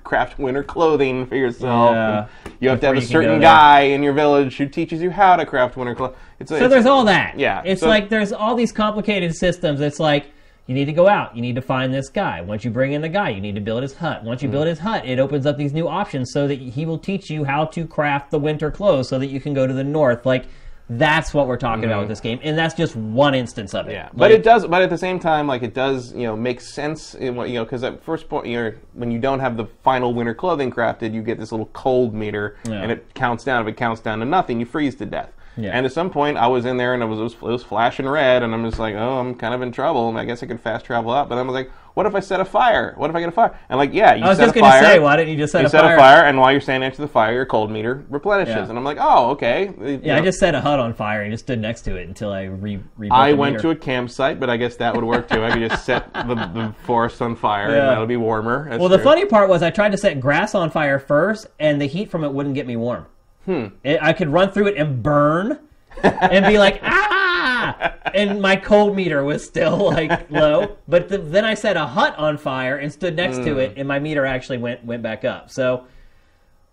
craft 0.03 0.39
winter 0.39 0.65
clothing 0.65 1.27
for 1.27 1.37
yourself. 1.37 1.93
Yeah. 1.93 2.27
you 2.59 2.69
have 2.69 2.81
to 2.81 2.87
have 2.87 2.97
a 2.97 3.01
Before 3.01 3.23
you 3.23 3.29
can 3.29 3.39
go 3.41 3.41
certain 3.41 3.41
guy 3.41 3.81
in 3.83 4.03
your 4.03 4.13
village 4.13 4.57
who 4.57 4.67
teaches 4.69 5.01
you 5.01 5.11
how 5.11 5.37
to 5.37 5.47
craft 5.47 5.77
winter 5.77 5.95
clothing. 5.95 6.17
It's, 6.41 6.51
So 6.51 6.67
there's 6.69 6.87
all 6.87 7.05
that. 7.05 7.39
Yeah, 7.39 7.63
It's 7.65 7.83
so- 7.83 7.89
like 7.89 8.09
there's 8.09 8.33
all 8.33 8.55
these 8.57 8.73
complicated 8.73 9.37
systems. 9.37 9.81
It's 9.81 10.01
like 10.01 10.33
you 10.71 10.75
need 10.77 10.85
to 10.85 10.93
go 10.93 11.09
out. 11.09 11.35
You 11.35 11.43
need 11.43 11.57
to 11.57 11.63
find 11.63 11.93
this 11.93 12.09
guy. 12.09 12.43
Once 12.43 12.65
you 12.65 12.71
bring 12.71 12.93
in 12.93 13.03
the 13.03 13.09
guy, 13.09 13.31
you 13.31 13.41
need 13.41 13.57
to 13.57 13.61
build 13.61 13.83
his 13.83 13.93
hut. 13.93 14.23
Once 14.23 14.41
you 14.41 14.49
Mm. 14.49 14.53
build 14.53 14.67
his 14.69 14.79
hut, 14.79 15.05
it 15.05 15.19
opens 15.19 15.45
up 15.45 15.57
these 15.57 15.73
new 15.73 15.89
options 15.89 16.31
so 16.33 16.47
that 16.47 16.61
he 16.61 16.87
will 16.87 16.97
teach 16.97 17.29
you 17.29 17.43
how 17.43 17.65
to 17.65 17.85
craft 17.89 18.31
the 18.31 18.39
winter 18.39 18.71
clothes 18.71 19.09
so 19.09 19.19
that 19.19 19.27
you 19.27 19.41
can 19.41 19.53
go 19.53 19.67
to 19.67 19.73
the 19.75 19.83
north. 19.83 20.25
Like 20.25 20.45
that's 20.89 21.35
what 21.35 21.49
we're 21.49 21.57
talking 21.57 21.85
about 21.85 21.99
with 22.01 22.09
this 22.09 22.21
game, 22.21 22.39
and 22.45 22.57
that's 22.57 22.75
just 22.75 22.95
one 22.95 23.35
instance 23.35 23.75
of 23.75 23.89
it. 23.89 23.91
Mm-hmm. 23.91 23.97
Yeah, 23.97 24.05
Like, 24.05 24.17
but 24.17 24.31
it 24.31 24.45
does. 24.45 24.65
But 24.65 24.83
at 24.83 24.91
the 24.91 24.99
same 24.99 25.19
time, 25.19 25.49
like 25.49 25.65
it 25.65 25.75
does, 25.75 26.13
you 26.13 26.23
know, 26.23 26.37
make 26.37 26.61
sense 26.61 27.15
in 27.17 27.35
what 27.35 27.49
you 27.49 27.57
know, 27.57 27.65
because 27.65 27.83
at 27.83 28.01
first 28.05 28.29
point, 28.29 28.47
you're 28.47 28.77
when 28.95 29.11
you 29.11 29.19
don't 29.19 29.41
have 29.41 29.57
the 29.57 29.67
final 29.83 30.15
winter 30.15 30.35
clothing 30.35 30.71
crafted, 30.71 31.13
you 31.13 31.23
get 31.23 31.37
this 31.41 31.51
little 31.51 31.67
cold 31.73 32.15
meter, 32.15 32.57
Yeah. 32.69 32.75
and 32.75 32.93
it 32.93 33.13
counts 33.15 33.43
down. 33.43 33.61
If 33.63 33.67
it 33.67 33.77
counts 33.77 34.01
down 34.01 34.21
to 34.21 34.25
nothing, 34.25 34.61
you 34.61 34.67
freeze 34.67 34.95
to 34.97 35.07
death. 35.07 35.33
Yeah. 35.63 35.71
And 35.73 35.85
at 35.87 35.93
some 35.93 36.11
point, 36.11 36.37
I 36.37 36.47
was 36.47 36.65
in 36.65 36.77
there 36.77 36.95
and 36.95 37.03
it 37.03 37.07
was, 37.07 37.19
it 37.19 37.23
was 37.23 37.33
it 37.35 37.43
was 37.43 37.63
flashing 37.63 38.09
red, 38.09 38.43
and 38.43 38.53
I'm 38.55 38.65
just 38.65 38.79
like, 38.79 38.95
oh, 38.95 39.19
I'm 39.19 39.35
kind 39.35 39.55
of 39.55 39.63
in 39.63 39.73
trouble. 39.73 40.09
And 40.09 40.19
I 40.19 40.25
guess 40.25 40.43
I 40.43 40.47
could 40.47 40.61
fast 40.61 40.85
travel 40.85 41.13
out, 41.13 41.29
but 41.29 41.37
then 41.37 41.45
I 41.47 41.49
was 41.49 41.55
like, 41.55 41.71
what 41.95 42.07
if 42.07 42.15
I 42.15 42.21
set 42.21 42.39
a 42.41 42.45
fire? 42.45 42.95
What 42.97 43.11
if 43.11 43.17
I 43.17 43.21
get 43.21 43.29
a 43.31 43.33
fire? 43.33 43.59
And 43.69 43.77
like, 43.77 43.93
yeah, 43.93 44.15
you 44.15 44.25
I 44.25 44.29
was 44.29 44.39
set 44.39 44.45
just 44.45 44.57
a 44.57 44.61
gonna 44.61 44.73
fire. 44.73 44.83
say, 44.85 44.99
why 45.01 45.17
didn't 45.17 45.33
you 45.33 45.37
just 45.39 45.51
set 45.53 45.65
a 45.65 45.69
fire? 45.69 45.69
you 45.69 45.69
a 45.69 45.71
set 45.71 45.83
fire? 45.83 45.95
a 45.97 45.99
fire, 45.99 46.25
and 46.29 46.39
while 46.39 46.53
you're 46.53 46.61
standing 46.61 46.87
next 46.87 46.97
to 46.97 47.03
the 47.03 47.09
fire, 47.09 47.33
your 47.35 47.47
cold 47.47 47.71
meter 47.71 48.05
replenishes. 48.09 48.55
Yeah. 48.55 48.69
And 48.69 48.79
I'm 48.79 48.85
like, 48.85 48.99
oh, 49.01 49.31
okay. 49.31 49.73
You 49.79 50.01
Yeah, 50.03 50.17
I 50.17 50.21
just 50.21 50.39
set 50.39 50.55
a 50.55 50.61
hut 50.61 50.79
on 50.79 50.95
fire 50.95 51.23
and 51.23 51.33
just 51.33 51.45
stood 51.45 51.59
next 51.59 51.83
to 51.83 51.97
it 51.97 52.07
until 52.09 52.33
I 52.33 52.45
re. 52.45 52.79
I 53.11 53.33
went 53.33 53.57
meter. 53.57 53.63
to 53.63 53.71
a 53.71 53.77
campsite, 53.77 54.39
but 54.39 54.49
I 54.49 54.57
guess 54.57 54.77
that 54.77 54.95
would 54.95 55.05
work 55.05 55.29
too. 55.29 55.45
I 55.45 55.51
could 55.51 55.69
just 55.69 55.85
set 55.85 56.13
the, 56.15 56.35
the 56.35 56.75
forest 56.85 57.21
on 57.21 57.35
fire, 57.35 57.71
Yeah. 57.71 57.81
and 57.81 57.89
that'll 57.91 58.07
be 58.07 58.17
warmer. 58.17 58.69
That's 58.71 58.79
Well, 58.81 58.89
the 58.89 58.99
funny 59.01 59.25
part 59.27 59.49
was 59.49 59.63
I 59.63 59.71
tried 59.71 59.91
to 59.93 59.99
set 59.99 60.21
grass 60.21 60.55
on 60.55 60.71
fire 60.71 61.01
first, 61.01 61.49
and 61.59 61.81
the 61.81 61.87
heat 61.87 62.09
from 62.11 62.23
it 62.25 62.33
wouldn't 62.33 62.55
get 62.55 62.67
me 62.69 62.77
warm. 62.77 63.07
Hmm. 63.47 63.67
I 63.85 64.13
could 64.13 64.29
run 64.29 64.51
through 64.53 64.69
it 64.69 64.77
and 64.77 65.03
burn, 65.03 65.59
and 66.03 66.47
be 66.47 66.59
like 66.59 66.81
ah, 66.83 67.95
and 68.15 68.41
my 68.41 68.57
cold 68.57 68.95
meter 68.97 69.25
was 69.25 69.45
still 69.45 69.77
like 69.91 70.31
low. 70.31 70.77
But 70.89 71.09
the, 71.09 71.19
then 71.19 71.45
I 71.45 71.55
set 71.55 71.77
a 71.77 71.87
hut 71.87 72.17
on 72.19 72.37
fire 72.39 72.77
and 72.77 72.93
stood 72.93 73.17
next 73.17 73.39
to 73.39 73.55
Hmm. 73.55 73.61
it, 73.61 73.73
and 73.77 73.89
my 73.89 73.99
meter 73.99 74.27
actually 74.27 74.59
went 74.59 74.85
went 74.85 75.03
back 75.03 75.25
up. 75.25 75.51
So. 75.51 75.85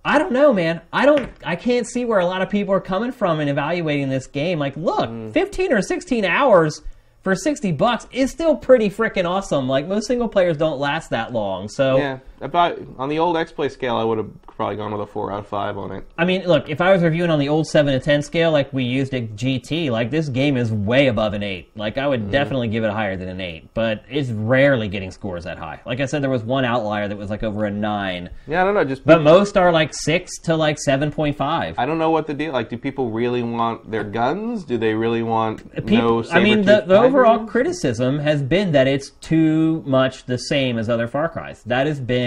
I 0.05 0.19
don't 0.19 0.31
know, 0.31 0.53
man. 0.53 0.79
I 0.93 1.05
don't. 1.05 1.29
I 1.43 1.57
can't 1.57 1.85
see 1.85 2.05
where 2.05 2.19
a 2.19 2.25
lot 2.25 2.41
of 2.41 2.49
people 2.49 2.73
are 2.73 2.79
coming 2.79 3.11
from 3.11 3.41
in 3.41 3.49
evaluating 3.49 4.07
this 4.07 4.25
game. 4.25 4.57
Like, 4.57 4.77
look, 4.77 5.09
Hmm. 5.09 5.31
15 5.31 5.73
or 5.73 5.81
16 5.81 6.23
hours 6.23 6.81
for 7.23 7.35
60 7.35 7.73
bucks 7.73 8.07
is 8.13 8.31
still 8.31 8.55
pretty 8.55 8.89
freaking 8.89 9.25
awesome. 9.25 9.67
Like, 9.67 9.85
most 9.85 10.07
single 10.07 10.29
players 10.29 10.55
don't 10.55 10.79
last 10.79 11.09
that 11.09 11.33
long. 11.33 11.67
So, 11.67 11.97
Yeah, 11.97 12.19
about 12.41 12.79
on 12.97 13.09
the 13.09 13.19
old 13.19 13.37
X 13.37 13.51
Play 13.51 13.69
scale, 13.69 13.95
I 13.95 14.03
would 14.03 14.17
have 14.17 14.29
probably 14.47 14.75
gone 14.75 14.91
with 14.91 15.01
a 15.01 15.05
four 15.05 15.31
out 15.31 15.39
of 15.39 15.47
five 15.47 15.77
on 15.77 15.91
it. 15.91 16.03
I 16.17 16.25
mean, 16.25 16.43
look, 16.47 16.67
if 16.67 16.81
I 16.81 16.91
was 16.91 17.03
reviewing 17.03 17.29
on 17.29 17.37
the 17.37 17.47
old 17.47 17.67
7 17.67 17.93
to 17.93 17.99
10 17.99 18.23
scale 18.23 18.51
like 18.51 18.73
we 18.73 18.83
used 18.83 19.13
at 19.13 19.35
GT, 19.35 19.91
like 19.91 20.09
this 20.09 20.29
game 20.29 20.57
is 20.57 20.71
way 20.71 21.07
above 21.07 21.33
an 21.35 21.43
8. 21.43 21.77
Like 21.77 21.97
I 21.99 22.07
would 22.07 22.21
Mm-hmm. 22.21 22.31
definitely 22.31 22.67
give 22.69 22.83
it 22.83 22.89
higher 22.91 23.15
than 23.15 23.29
an 23.29 23.39
8, 23.39 23.73
but 23.75 24.03
it's 24.09 24.29
rarely 24.31 24.87
getting 24.87 25.11
scores 25.11 25.43
that 25.43 25.59
high. 25.59 25.79
Like 25.85 25.99
I 25.99 26.05
said 26.07 26.23
there 26.23 26.31
was 26.31 26.41
one 26.43 26.65
outlier 26.65 27.07
that 27.07 27.15
was 27.15 27.29
like 27.29 27.43
over 27.43 27.65
a 27.65 27.69
9, 27.71 28.29
Yeah, 28.47 28.61
I 28.63 28.65
don't 28.65 28.73
know. 28.73 28.83
Just 28.83 29.05
but 29.05 29.21
most 29.21 29.55
are 29.57 29.71
like 29.71 29.93
6 29.93 30.39
to 30.45 30.55
like 30.55 30.77
7.5. 30.87 31.75
I 31.77 31.85
don't 31.85 31.99
know 31.99 32.09
what 32.09 32.25
the 32.25 32.33
deal. 32.33 32.51
Like, 32.51 32.69
do 32.69 32.77
people 32.79 33.11
really 33.11 33.43
want 33.43 33.91
their 33.91 34.03
guns? 34.03 34.63
Do 34.63 34.79
they 34.79 34.95
really 34.95 35.21
want 35.21 35.71
People, 35.85 36.23
no? 36.23 36.29
I 36.31 36.39
mean, 36.39 36.63
the, 36.63 36.81
the 36.87 36.99
overall 36.99 37.45
criticism 37.45 38.17
has 38.19 38.41
been 38.41 38.71
that 38.71 38.87
it's 38.87 39.11
too 39.21 39.83
much 39.85 40.25
the 40.25 40.37
same 40.39 40.79
as 40.79 40.89
other 40.89 41.07
Far 41.07 41.29
Cry's. 41.29 41.61
That 41.65 41.85
has 41.85 41.99
been 41.99 42.26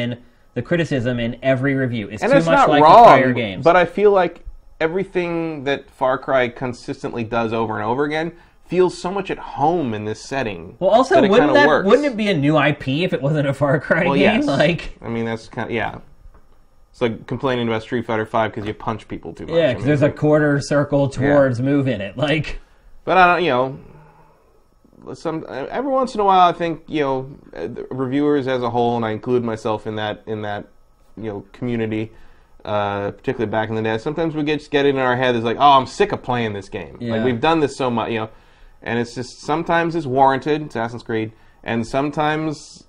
the 0.54 0.62
criticism 0.62 1.18
in 1.20 1.38
every 1.42 1.74
review. 1.74 2.08
It's 2.08 2.22
and 2.22 2.32
too 2.32 2.38
it's 2.38 2.46
much 2.46 2.68
like 2.68 2.82
wrong. 2.82 3.02
the 3.04 3.08
prior 3.08 3.32
games. 3.32 3.64
But 3.64 3.76
I 3.76 3.84
feel 3.84 4.10
like 4.10 4.44
everything 4.80 5.64
that 5.64 5.90
Far 5.90 6.18
Cry 6.18 6.48
consistently 6.48 7.22
does 7.24 7.52
over 7.52 7.74
and 7.76 7.84
over 7.84 8.04
again 8.04 8.32
feels 8.66 8.96
so 8.96 9.10
much 9.10 9.30
at 9.30 9.38
home 9.38 9.94
in 9.94 10.04
this 10.04 10.20
setting. 10.20 10.76
well, 10.78 10.90
also, 10.90 11.20
that 11.20 11.28
wouldn't 11.28 11.52
that 11.54 11.66
works. 11.68 11.86
wouldn't 11.86 12.06
it 12.06 12.16
be 12.16 12.28
a 12.28 12.36
new 12.36 12.58
IP 12.60 12.88
if 12.88 13.12
it 13.12 13.20
wasn't 13.20 13.46
a 13.48 13.52
Far 13.54 13.80
Cry 13.80 14.04
Well, 14.04 14.14
game? 14.14 14.42
yes. 14.42 14.46
Like, 14.60 14.96
I 15.02 15.08
mean, 15.08 15.24
that's 15.24 15.48
kind 15.48 15.68
of 15.68 15.74
yeah. 15.74 15.98
It's 16.92 17.00
like 17.00 17.26
complaining 17.26 17.68
about 17.68 17.82
Street 17.82 18.04
Fighter 18.06 18.26
Five 18.26 18.50
because 18.52 18.66
you 18.66 18.74
punch 18.74 19.06
people 19.08 19.32
too 19.32 19.46
much. 19.46 19.54
Yeah, 19.54 19.64
I 19.64 19.66
because 19.68 19.80
mean, 19.82 19.86
there's 19.86 20.02
a 20.02 20.10
quarter 20.10 20.60
circle 20.60 21.08
towards 21.08 21.60
move 21.60 21.86
in 21.88 22.00
it. 22.00 22.16
Like, 22.16 22.58
But 23.04 23.16
I 23.16 23.34
don't, 23.34 23.44
you 23.44 23.50
know, 23.50 23.78
some 25.14 25.44
every 25.48 25.90
once 25.90 26.14
in 26.14 26.20
a 26.20 26.24
while, 26.24 26.48
I 26.48 26.52
think 26.52 26.82
you 26.86 27.00
know, 27.00 27.38
the 27.52 27.86
reviewers 27.90 28.46
as 28.46 28.62
a 28.62 28.70
whole, 28.70 28.96
and 28.96 29.04
I 29.04 29.10
include 29.10 29.44
myself 29.44 29.86
in 29.86 29.96
that 29.96 30.22
in 30.26 30.42
that 30.42 30.68
you 31.16 31.24
know 31.24 31.46
community. 31.52 32.12
Uh, 32.62 33.10
particularly 33.12 33.50
back 33.50 33.70
in 33.70 33.74
the 33.74 33.80
day, 33.82 33.96
sometimes 33.96 34.34
we 34.34 34.42
get 34.42 34.58
just 34.58 34.70
get 34.70 34.84
it 34.84 34.90
in 34.90 34.98
our 34.98 35.16
head. 35.16 35.34
It's 35.34 35.46
like, 35.46 35.56
oh, 35.58 35.78
I'm 35.78 35.86
sick 35.86 36.12
of 36.12 36.22
playing 36.22 36.52
this 36.52 36.68
game. 36.68 36.98
Yeah. 37.00 37.14
Like 37.14 37.24
we've 37.24 37.40
done 37.40 37.60
this 37.60 37.74
so 37.74 37.90
much, 37.90 38.10
you 38.10 38.18
know, 38.18 38.30
and 38.82 38.98
it's 38.98 39.14
just 39.14 39.40
sometimes 39.40 39.94
it's 39.96 40.04
warranted. 40.04 40.68
Assassin's 40.68 41.02
Creed, 41.02 41.32
and 41.64 41.86
sometimes 41.86 42.84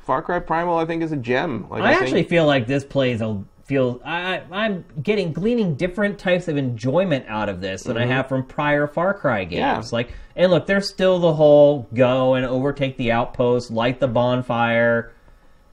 Far 0.00 0.20
Cry 0.20 0.40
Primal, 0.40 0.76
I 0.76 0.84
think, 0.84 1.02
is 1.02 1.10
a 1.12 1.16
gem. 1.16 1.66
Like 1.70 1.82
I 1.82 1.92
think- 1.92 2.02
actually 2.02 2.22
feel 2.24 2.44
like 2.44 2.66
this 2.66 2.84
plays 2.84 3.22
a 3.22 3.42
feel. 3.64 4.00
I, 4.04 4.42
I'm 4.50 4.84
getting 5.02 5.32
gleaning 5.32 5.74
different 5.74 6.18
types 6.18 6.48
of 6.48 6.56
enjoyment 6.56 7.26
out 7.28 7.48
of 7.48 7.60
this 7.60 7.82
than 7.82 7.96
I 7.96 8.02
mm-hmm. 8.02 8.10
have 8.12 8.28
from 8.28 8.44
prior 8.44 8.86
Far 8.86 9.14
Cry 9.14 9.44
games. 9.44 9.58
Yeah. 9.58 9.82
Like, 9.92 10.12
and 10.36 10.50
look, 10.50 10.66
there's 10.66 10.88
still 10.88 11.18
the 11.18 11.34
whole 11.34 11.88
go 11.94 12.34
and 12.34 12.44
overtake 12.46 12.96
the 12.96 13.12
outpost, 13.12 13.70
light 13.70 14.00
the 14.00 14.08
bonfire, 14.08 15.12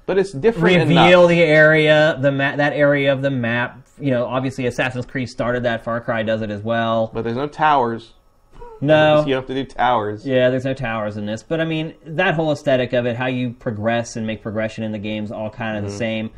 but 0.06 0.18
it's 0.18 0.32
different. 0.32 0.80
reveal 0.80 1.22
enough. 1.22 1.30
the 1.30 1.42
area, 1.42 2.18
the 2.20 2.32
map, 2.32 2.58
that 2.58 2.74
area 2.74 3.14
of 3.14 3.22
the 3.22 3.32
map. 3.32 3.88
You 4.00 4.12
know, 4.12 4.26
obviously 4.26 4.66
Assassin's 4.66 5.06
Creed 5.06 5.30
started 5.30 5.64
that. 5.64 5.84
Far 5.84 6.02
Cry 6.02 6.24
does 6.24 6.42
it 6.42 6.50
as 6.50 6.62
well. 6.62 7.12
But 7.14 7.24
there's 7.24 7.38
no 7.38 7.48
towers. 7.48 8.14
No, 8.82 9.24
You 9.28 9.36
have 9.36 9.46
to 9.46 9.54
do 9.54 9.64
towers. 9.64 10.26
Yeah, 10.26 10.50
there's 10.50 10.66
no 10.66 10.74
towers 10.74 11.18
in 11.18 11.26
this, 11.26 11.44
but 11.44 11.62
I 11.62 11.66
mean 11.66 11.94
that 12.06 12.34
whole 12.34 12.52
aesthetic 12.52 12.94
of 12.94 13.06
it, 13.06 13.16
how 13.16 13.28
you 13.28 13.52
progress 13.52 14.16
and 14.16 14.26
make 14.26 14.42
progression 14.42 14.84
in 14.84 14.92
the 14.92 15.00
games, 15.00 15.32
all 15.32 15.50
kind 15.50 15.78
of 15.78 15.84
the 15.84 15.90
mm-hmm. 15.90 15.98
same. 15.98 16.32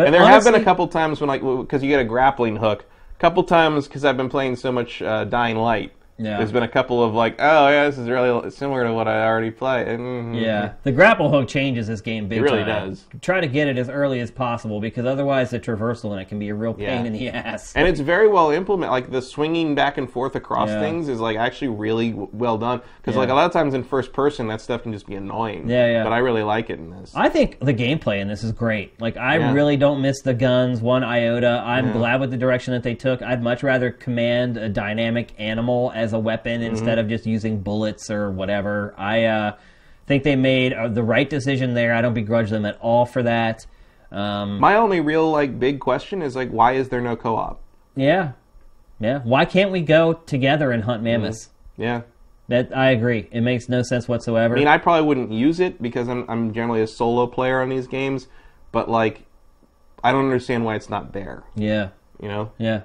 But. 0.00 0.06
And 0.06 0.14
there 0.14 0.26
have 0.26 0.44
been 0.44 0.54
a 0.54 0.64
couple 0.64 0.88
times 0.88 1.20
when, 1.20 1.28
like, 1.28 1.42
because 1.42 1.82
you 1.82 1.90
get 1.90 2.00
a 2.00 2.04
grappling 2.04 2.56
hook. 2.56 2.86
A 3.16 3.20
couple 3.20 3.44
times 3.44 3.86
because 3.86 4.02
I've 4.02 4.16
been 4.16 4.30
playing 4.30 4.56
so 4.56 4.72
much 4.72 5.02
uh, 5.02 5.24
Dying 5.24 5.56
Light. 5.56 5.92
Yeah. 6.22 6.36
There's 6.36 6.52
been 6.52 6.62
a 6.62 6.68
couple 6.68 7.02
of 7.02 7.14
like, 7.14 7.36
oh 7.38 7.68
yeah, 7.68 7.86
this 7.86 7.96
is 7.96 8.08
really 8.08 8.50
similar 8.50 8.84
to 8.84 8.92
what 8.92 9.08
I 9.08 9.24
already 9.26 9.50
play. 9.50 9.84
Mhm. 9.86 10.38
Yeah, 10.40 10.72
the 10.82 10.92
grapple 10.92 11.30
hook 11.30 11.48
changes 11.48 11.86
this 11.86 12.02
game 12.02 12.28
big 12.28 12.38
It 12.38 12.42
really 12.42 12.64
time. 12.64 12.90
does. 12.90 13.06
Try 13.22 13.40
to 13.40 13.46
get 13.46 13.68
it 13.68 13.78
as 13.78 13.88
early 13.88 14.20
as 14.20 14.30
possible 14.30 14.80
because 14.80 15.06
otherwise 15.06 15.48
the 15.50 15.58
traversal 15.58 16.12
in 16.12 16.18
it 16.18 16.28
can 16.28 16.38
be 16.38 16.50
a 16.50 16.54
real 16.54 16.74
pain 16.74 16.86
Yeah. 16.86 17.04
in 17.04 17.12
the 17.14 17.28
ass. 17.30 17.72
And 17.74 17.88
it's 17.88 18.00
very 18.00 18.28
well 18.28 18.50
implemented. 18.50 18.90
Like 18.92 19.10
the 19.10 19.22
swinging 19.22 19.74
back 19.74 19.96
and 19.96 20.10
forth 20.10 20.36
across 20.36 20.68
Yeah. 20.68 20.80
things 20.80 21.08
is 21.08 21.20
like 21.20 21.38
actually 21.38 21.68
really 21.68 22.10
w- 22.10 22.28
well 22.32 22.58
done. 22.58 22.82
Because 23.00 23.16
like 23.16 23.30
a 23.30 23.34
lot 23.34 23.46
of 23.46 23.52
times 23.52 23.72
in 23.72 23.82
first 23.82 24.12
person, 24.12 24.46
that 24.48 24.60
stuff 24.60 24.82
can 24.82 24.92
just 24.92 25.06
be 25.06 25.14
annoying. 25.14 25.70
Yeah, 25.70 25.86
yeah. 25.90 26.04
But 26.04 26.12
I 26.12 26.18
really 26.18 26.42
like 26.42 26.68
it 26.68 26.78
in 26.78 26.90
this. 26.90 27.12
I 27.14 27.30
think 27.30 27.58
the 27.60 27.72
gameplay 27.72 28.20
in 28.20 28.28
this 28.28 28.44
is 28.44 28.52
great. 28.52 29.00
Like 29.00 29.16
I 29.16 29.38
Yeah. 29.38 29.52
really 29.54 29.78
don't 29.78 30.02
miss 30.02 30.20
the 30.20 30.34
guns 30.34 30.82
one 30.82 31.02
iota. 31.02 31.62
I'm 31.64 31.92
glad 31.92 32.20
with 32.20 32.30
the 32.30 32.36
direction 32.36 32.74
that 32.74 32.82
they 32.82 32.94
took. 32.94 33.22
I'd 33.22 33.42
much 33.42 33.62
rather 33.62 33.90
command 33.90 34.58
a 34.58 34.68
dynamic 34.68 35.28
animal 35.38 35.92
as 35.94 36.09
a 36.12 36.18
weapon 36.18 36.60
Mm-hmm. 36.60 36.70
instead 36.70 36.98
of 36.98 37.08
just 37.08 37.26
using 37.26 37.60
bullets 37.60 38.10
or 38.10 38.30
whatever. 38.30 38.94
I 38.98 39.24
uh, 39.24 39.56
think 40.06 40.24
they 40.24 40.36
made 40.36 40.72
uh, 40.72 40.88
the 40.88 41.02
right 41.02 41.28
decision 41.28 41.74
there. 41.74 41.94
I 41.94 42.00
don't 42.00 42.14
begrudge 42.14 42.50
them 42.50 42.64
at 42.64 42.78
all 42.80 43.06
for 43.06 43.22
that. 43.22 43.66
Um, 44.12 44.58
My 44.58 44.74
only 44.76 45.00
real 45.00 45.30
like 45.30 45.58
big 45.60 45.78
question 45.80 46.20
is 46.22 46.34
like, 46.34 46.50
why 46.50 46.72
is 46.72 46.88
there 46.88 47.00
no 47.00 47.16
co-op? 47.16 47.60
yeah, 47.94 48.32
yeah. 48.98 49.20
Why 49.20 49.44
can't 49.44 49.70
we 49.70 49.80
go 49.80 50.12
together 50.12 50.72
and 50.72 50.84
hunt 50.84 51.02
mammoths? 51.02 51.48
Yeah. 51.78 52.02
That 52.48 52.76
I 52.76 52.90
agree. 52.90 53.28
It 53.30 53.40
makes 53.42 53.68
no 53.68 53.82
sense 53.82 54.08
whatsoever. 54.08 54.56
I 54.56 54.58
mean, 54.58 54.66
I 54.68 54.76
probably 54.78 55.06
wouldn't 55.06 55.30
use 55.32 55.60
it 55.60 55.80
because 55.80 56.08
I'm 56.08 56.28
I'm 56.28 56.52
generally 56.52 56.82
a 56.82 56.86
solo 56.88 57.26
player 57.28 57.62
on 57.62 57.68
these 57.68 57.86
games, 57.86 58.26
but 58.72 58.90
like, 58.90 59.22
I 60.02 60.10
don't 60.10 60.24
understand 60.24 60.64
why 60.64 60.74
it's 60.74 60.90
not 60.90 61.12
there. 61.12 61.44
yeah, 61.54 61.90
You 62.20 62.26
know, 62.28 62.50
yeah. 62.58 62.82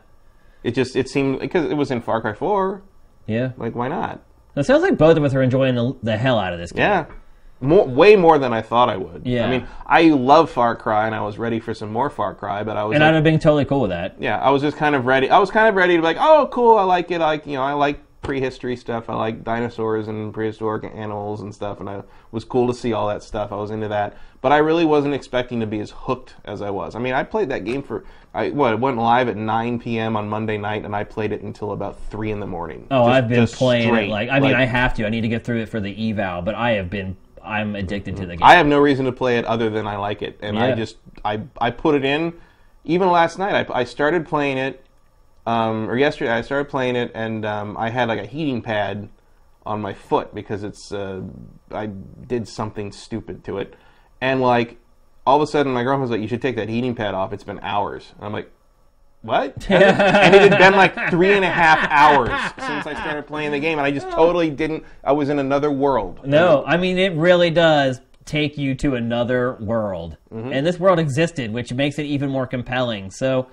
it 0.63 0.75
just 0.75 0.95
it 0.95 1.09
seemed 1.09 1.39
because 1.39 1.65
it 1.69 1.73
was 1.75 1.89
in 1.89 2.01
Far 2.01 2.21
Cry 2.21 2.33
Four. 2.33 2.83
Yeah. 3.27 3.51
Like, 3.57 3.75
why 3.75 3.87
not? 3.87 4.21
It 4.55 4.63
sounds 4.65 4.83
like 4.83 4.97
both 4.97 5.17
of 5.17 5.23
us 5.23 5.33
are 5.33 5.41
enjoying 5.41 5.75
the, 5.75 5.95
the 6.03 6.17
hell 6.17 6.39
out 6.39 6.53
of 6.53 6.59
this 6.59 6.71
game. 6.71 6.81
Yeah. 6.81 7.05
More, 7.61 7.85
way 7.87 8.15
more 8.15 8.37
than 8.37 8.53
I 8.53 8.61
thought 8.61 8.89
I 8.89 8.97
would. 8.97 9.25
Yeah. 9.25 9.45
I 9.47 9.49
mean, 9.49 9.67
I 9.85 10.03
love 10.09 10.49
Far 10.51 10.75
Cry, 10.75 11.05
and 11.07 11.15
I 11.15 11.21
was 11.21 11.37
ready 11.37 11.59
for 11.59 11.73
some 11.73 11.91
more 11.91 12.09
Far 12.09 12.35
Cry, 12.35 12.63
but 12.63 12.77
I 12.77 12.83
was 12.83 12.95
And 12.95 13.01
like, 13.01 13.09
I'd 13.09 13.15
have 13.15 13.23
been 13.23 13.39
totally 13.39 13.65
cool 13.65 13.81
with 13.81 13.91
that. 13.91 14.15
yeah, 14.19 14.37
I 14.39 14.49
was 14.51 14.61
just 14.61 14.77
kind 14.77 14.93
of 14.93 15.05
ready. 15.05 15.29
I 15.29 15.39
was 15.39 15.49
kind 15.51 15.67
of 15.69 15.75
ready 15.75 15.95
to 15.95 15.99
be 16.01 16.03
like, 16.03 16.17
oh, 16.19 16.49
cool, 16.51 16.77
I 16.77 16.83
like 16.83 17.11
it. 17.11 17.21
I 17.21 17.25
like, 17.25 17.47
you 17.47 17.53
know, 17.53 17.63
I 17.63 17.73
like 17.73 17.99
prehistory 18.25 18.75
stuff. 18.75 19.09
I 19.09 19.15
like 19.15 19.43
dinosaurs 19.43 20.07
and 20.07 20.33
prehistoric 20.33 20.91
animals 20.93 21.41
and 21.41 21.53
stuff, 21.53 21.79
and 21.79 21.89
I 21.89 22.03
was 22.31 22.43
cool 22.43 22.67
to 22.67 22.73
see 22.73 22.91
all 22.91 23.07
that 23.07 23.23
stuff. 23.23 23.51
I 23.51 23.55
was 23.55 23.71
into 23.71 23.87
that, 23.89 24.17
but 24.41 24.51
I 24.51 24.57
really 24.57 24.85
wasn't 24.85 25.13
expecting 25.13 25.59
to 25.59 25.67
be 25.67 25.79
as 25.79 25.91
hooked 25.91 26.35
as 26.43 26.61
I 26.61 26.71
was. 26.71 26.95
I 26.95 26.99
mean, 26.99 27.13
I 27.13 27.23
played 27.23 27.49
that 27.49 27.65
game 27.65 27.83
for 27.83 28.03
I 28.33 28.49
what 28.49 28.73
it 28.73 28.79
went 28.79 28.97
live 28.97 29.29
at 29.29 29.37
9 29.37 29.79
p.m. 29.79 30.17
on 30.17 30.27
Monday 30.27 30.57
night, 30.57 30.85
and 30.85 30.95
I 30.95 31.03
played 31.03 31.31
it 31.31 31.41
until 31.41 31.71
about 31.71 31.99
three 32.09 32.31
in 32.31 32.39
the 32.39 32.47
morning. 32.47 32.87
Oh, 32.91 33.05
Just- 33.05 33.15
I've 33.15 33.29
been 33.29 33.47
playing 33.47 33.89
straight. 33.89 34.07
it 34.07 34.11
like 34.11 34.29
I 34.29 34.39
mean 34.39 34.55
I 34.55 34.65
have 34.65 34.93
to. 34.95 35.05
I 35.05 35.09
need 35.09 35.21
to 35.21 35.29
get 35.29 35.45
through 35.45 35.61
it 35.61 35.69
for 35.69 35.79
the 35.79 36.11
eval, 36.11 36.41
but 36.41 36.55
I 36.55 36.71
have 36.71 36.89
been 36.89 37.15
I'm 37.43 37.75
addicted 37.75 38.17
to 38.17 38.25
the 38.25 38.33
mm-hmm. 38.33 38.39
game. 38.39 38.43
I 38.47 38.55
have 38.55 38.67
no 38.67 38.79
reason 38.79 39.05
to 39.05 39.11
play 39.11 39.37
it 39.37 39.45
other 39.45 39.69
than 39.69 39.87
I 39.87 39.97
like 39.97 40.21
it, 40.21 40.39
and 40.41 40.57
I 40.57 40.73
just 40.73 40.97
I 41.23 41.41
I 41.59 41.71
put 41.71 41.95
it 41.95 42.03
in. 42.03 42.33
Even 42.87 43.09
last 43.09 43.39
night, 43.39 43.67
I, 43.67 43.79
I 43.79 43.83
started 43.83 44.27
playing 44.27 44.59
it, 44.59 44.84
um, 45.45 45.89
or 45.89 45.97
yesterday 45.97 46.31
I 46.31 46.41
started 46.41 46.69
playing 46.69 46.95
it, 46.95 47.11
and 47.13 47.45
um, 47.45 47.77
I 47.77 47.89
had 47.89 48.07
like 48.07 48.19
a 48.19 48.25
heating 48.25 48.61
pad 48.61 49.09
on 49.65 49.81
my 49.81 49.93
foot 49.93 50.33
because 50.33 50.63
it's 50.63 50.91
uh, 50.91 51.21
I 51.71 51.87
did 51.87 52.47
something 52.47 52.91
stupid 52.91 53.43
to 53.45 53.57
it, 53.59 53.75
and 54.21 54.41
like 54.41 54.77
all 55.25 55.37
of 55.37 55.41
a 55.41 55.47
sudden 55.47 55.73
my 55.73 55.83
girlfriend 55.83 56.01
was 56.01 56.11
like, 56.11 56.21
"You 56.21 56.27
should 56.27 56.41
take 56.41 56.55
that 56.55 56.69
heating 56.69 56.95
pad 56.95 57.13
off. 57.13 57.33
It's 57.33 57.43
been 57.43 57.59
hours." 57.59 58.13
And 58.17 58.25
I'm 58.25 58.33
like. 58.33 58.51
What? 59.21 59.65
and 59.71 60.35
it 60.35 60.51
had 60.51 60.59
been 60.59 60.75
like 60.75 61.09
three 61.09 61.33
and 61.33 61.43
a 61.43 61.49
half 61.49 61.89
hours 61.89 62.29
since 62.59 62.85
I 62.85 62.93
started 62.93 63.25
playing 63.25 63.53
the 63.53 63.59
game, 63.59 63.79
and 63.79 63.87
I 63.87 63.89
just 63.89 64.07
totally 64.11 64.51
didn't. 64.51 64.83
I 65.03 65.13
was 65.13 65.29
in 65.29 65.39
another 65.39 65.71
world. 65.71 66.19
no, 66.27 66.63
I 66.63 66.77
mean 66.77 66.99
it 66.99 67.11
really 67.13 67.49
does 67.49 68.01
take 68.25 68.57
you 68.57 68.75
to 68.75 68.95
another 68.95 69.55
world. 69.55 70.17
Mm-hmm. 70.33 70.51
And 70.51 70.67
this 70.67 70.79
world 70.79 70.99
existed, 70.99 71.53
which 71.53 71.71
makes 71.73 71.97
it 71.97 72.05
even 72.05 72.29
more 72.29 72.45
compelling. 72.45 73.11
So 73.11 73.47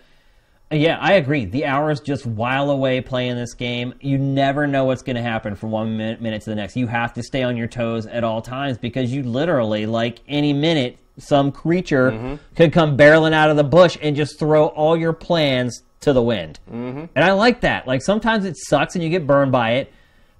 yeah, 0.72 0.98
I 1.00 1.14
agree. 1.14 1.44
The 1.44 1.64
hours 1.66 2.00
just 2.00 2.26
while 2.26 2.70
away 2.70 3.00
playing 3.00 3.36
this 3.36 3.54
game. 3.54 3.94
You 4.00 4.18
never 4.18 4.66
know 4.66 4.84
what's 4.84 5.02
going 5.02 5.16
to 5.16 5.22
happen 5.22 5.54
from 5.54 5.70
one 5.70 5.96
minute, 5.96 6.20
minute 6.20 6.42
to 6.42 6.50
the 6.50 6.56
next. 6.56 6.76
You 6.76 6.86
have 6.86 7.12
to 7.14 7.22
stay 7.22 7.42
on 7.42 7.56
your 7.56 7.66
toes 7.68 8.06
at 8.06 8.24
all 8.24 8.42
times 8.42 8.78
because 8.78 9.12
you 9.12 9.22
literally, 9.22 9.86
like 9.86 10.20
any 10.28 10.52
minute, 10.52 10.98
some 11.18 11.52
creature 11.52 12.10
Mm-hmm. 12.12 12.34
could 12.56 12.72
come 12.72 12.96
barreling 12.96 13.32
out 13.34 13.50
of 13.50 13.56
the 13.56 13.64
bush 13.64 13.98
and 14.00 14.16
just 14.16 14.38
throw 14.38 14.66
all 14.68 14.96
your 14.96 15.12
plans 15.12 15.82
to 16.00 16.12
the 16.12 16.22
wind. 16.22 16.58
Mm-hmm. 16.70 17.04
And 17.14 17.24
I 17.24 17.32
like 17.32 17.60
that. 17.60 17.86
Like 17.86 18.02
sometimes 18.02 18.44
it 18.44 18.56
sucks 18.56 18.94
and 18.94 19.04
you 19.04 19.10
get 19.10 19.26
burned 19.26 19.52
by 19.52 19.72
it, 19.72 19.92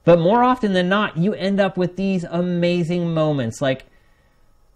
but 0.05 0.19
more 0.19 0.43
often 0.43 0.73
than 0.73 0.89
not, 0.89 1.17
you 1.17 1.35
end 1.35 1.61
up 1.61 1.77
with 1.77 1.97
these 1.97 2.25
amazing 2.25 3.13
moments. 3.15 3.61
Like 3.61 3.85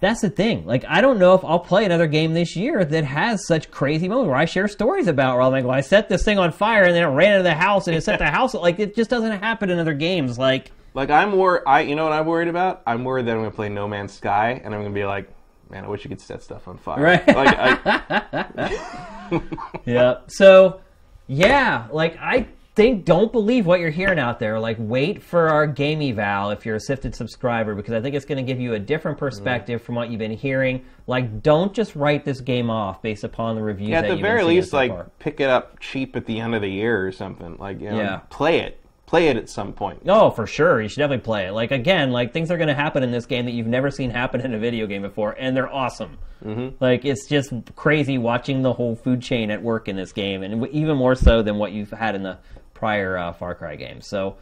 that's 0.01 0.20
the 0.20 0.31
thing. 0.31 0.66
Like, 0.66 0.85
I 0.86 1.01
don't 1.01 1.18
know 1.18 1.35
if 1.35 1.44
I'll 1.44 1.59
play 1.59 1.85
another 1.85 2.06
game 2.06 2.35
this 2.35 2.55
year 2.55 2.85
that 2.85 3.05
has 3.05 3.47
such 3.47 3.70
crazy 3.70 4.09
moments 4.09 4.28
where 4.28 4.36
I 4.36 4.44
share 4.44 4.68
stories 4.68 5.06
about 5.09 5.35
where 5.35 5.43
I'm 5.43 5.52
like, 5.52 5.64
well, 5.64 5.73
I 5.74 5.81
set 5.81 6.09
this 6.09 6.23
thing 6.23 6.39
on 6.39 6.52
fire 6.52 6.82
and 6.85 6.94
then 6.94 7.02
it 7.02 7.06
ran 7.14 7.32
into 7.32 7.44
the 7.44 7.55
house 7.55 7.86
and 7.86 7.97
it 7.97 8.02
set 8.02 8.18
the 8.18 8.31
house. 8.31 8.52
Like, 8.55 8.78
it 8.78 8.94
just 8.94 9.09
doesn't 9.09 9.40
happen 9.40 9.70
in 9.70 9.78
other 9.78 9.94
games. 9.94 10.39
Like, 10.39 10.70
Like 10.93 11.10
I'm 11.10 11.32
wor 11.32 11.66
I 11.66 11.81
you 11.81 11.94
know 11.94 12.05
what 12.05 12.12
I'm 12.12 12.27
worried 12.27 12.48
about? 12.48 12.82
I'm 12.86 13.05
worried 13.05 13.27
that 13.27 13.32
I'm 13.32 13.39
gonna 13.39 13.51
play 13.51 13.68
No 13.70 13.89
Man's 13.89 14.12
Sky 14.12 14.60
and 14.62 14.74
I'm 14.74 14.82
gonna 14.82 14.94
be 14.94 15.05
like, 15.06 15.28
man, 15.70 15.85
I 15.85 15.89
wish 15.89 16.05
you 16.05 16.10
could 16.10 16.20
set 16.20 16.43
stuff 16.43 16.68
on 16.68 16.77
fire. 16.78 17.02
Right. 17.02 17.27
Like 17.27 17.55
I, 17.59 19.40
yeah. 19.85 20.18
So, 20.28 20.81
yeah, 21.27 21.89
like, 21.90 22.16
I 22.20 22.47
think, 22.77 23.05
don't 23.05 23.32
believe 23.32 23.66
what 23.66 23.81
you're 23.81 23.90
hearing 23.90 24.19
out 24.19 24.39
there. 24.39 24.61
Like, 24.61 24.77
wait 24.78 25.23
for 25.23 25.48
our 25.48 25.66
game 25.66 26.01
eval 26.03 26.51
if 26.51 26.65
you're 26.65 26.77
a 26.77 26.81
Sifted 26.81 27.15
subscriber 27.15 27.74
because 27.74 27.94
I 27.94 28.01
think 28.01 28.15
it's 28.15 28.27
going 28.27 28.36
to 28.44 28.44
give 28.53 28.61
you 28.61 28.74
a 28.74 28.78
different 28.78 29.19
perspective 29.19 29.82
from 29.82 29.94
what 29.97 30.11
you've 30.11 30.20
been 30.20 30.31
hearing. 30.31 30.85
Like, 31.07 31.43
don't 31.43 31.73
just 31.73 31.97
write 31.97 32.24
this 32.24 32.40
game 32.40 32.70
off 32.70 33.03
based 33.03 33.24
upon 33.24 33.57
the 33.57 33.62
reviews. 33.62 33.93
at 33.93 34.03
that 34.03 34.16
the 34.16 34.23
very 34.23 34.44
least, 34.44 34.70
so 34.70 34.77
like 34.77 34.90
far. 34.90 35.11
pick 35.19 35.40
it 35.40 35.48
up 35.51 35.81
cheap 35.81 36.15
at 36.15 36.27
the 36.27 36.39
end 36.39 36.55
of 36.55 36.61
the 36.62 36.70
year 36.70 37.05
or 37.07 37.11
something. 37.11 37.57
Like 37.59 37.81
you 37.81 37.90
know, 37.90 37.98
Yeah. 37.98 38.20
play 38.28 38.61
it, 38.61 38.78
play 39.07 39.28
it 39.28 39.36
at 39.36 39.48
some 39.48 39.73
point. 39.73 40.03
Oh, 40.07 40.31
for 40.31 40.47
sure. 40.47 40.82
You 40.82 40.89
should 40.89 40.98
definitely 40.98 41.24
play 41.24 41.47
it. 41.47 41.53
Like 41.53 41.70
again, 41.70 42.12
like 42.12 42.32
things 42.32 42.51
are 42.51 42.57
going 42.59 42.69
to 42.69 42.74
happen 42.74 43.03
in 43.03 43.11
this 43.11 43.24
game 43.24 43.47
that 43.47 43.53
you've 43.53 43.66
never 43.66 43.90
seen 43.90 44.11
happen 44.11 44.40
in 44.43 44.53
a 44.53 44.59
video 44.59 44.86
game 44.86 45.03
before, 45.03 45.35
and 45.39 45.57
they're 45.57 45.73
awesome. 45.73 46.19
Mm-hmm. 46.44 46.77
Like 46.85 47.05
it's 47.07 47.27
just 47.27 47.53
crazy 47.74 48.19
watching 48.19 48.61
the 48.62 48.74
whole 48.74 48.97
food 48.97 49.23
chain 49.23 49.51
at 49.51 49.62
work 49.62 49.89
in 49.89 49.97
this 49.97 50.12
game, 50.12 50.43
and 50.43 50.66
even 50.69 50.97
more 50.98 51.15
so 51.15 51.43
than 51.43 51.57
what 51.57 51.73
you've 51.73 51.90
had 51.93 52.15
in 52.15 52.23
the 52.23 52.36
prior 52.77 53.16
uh, 53.19 53.32
Far 53.32 53.55
Cry 53.55 53.74
games. 53.77 54.07
So, 54.07 54.36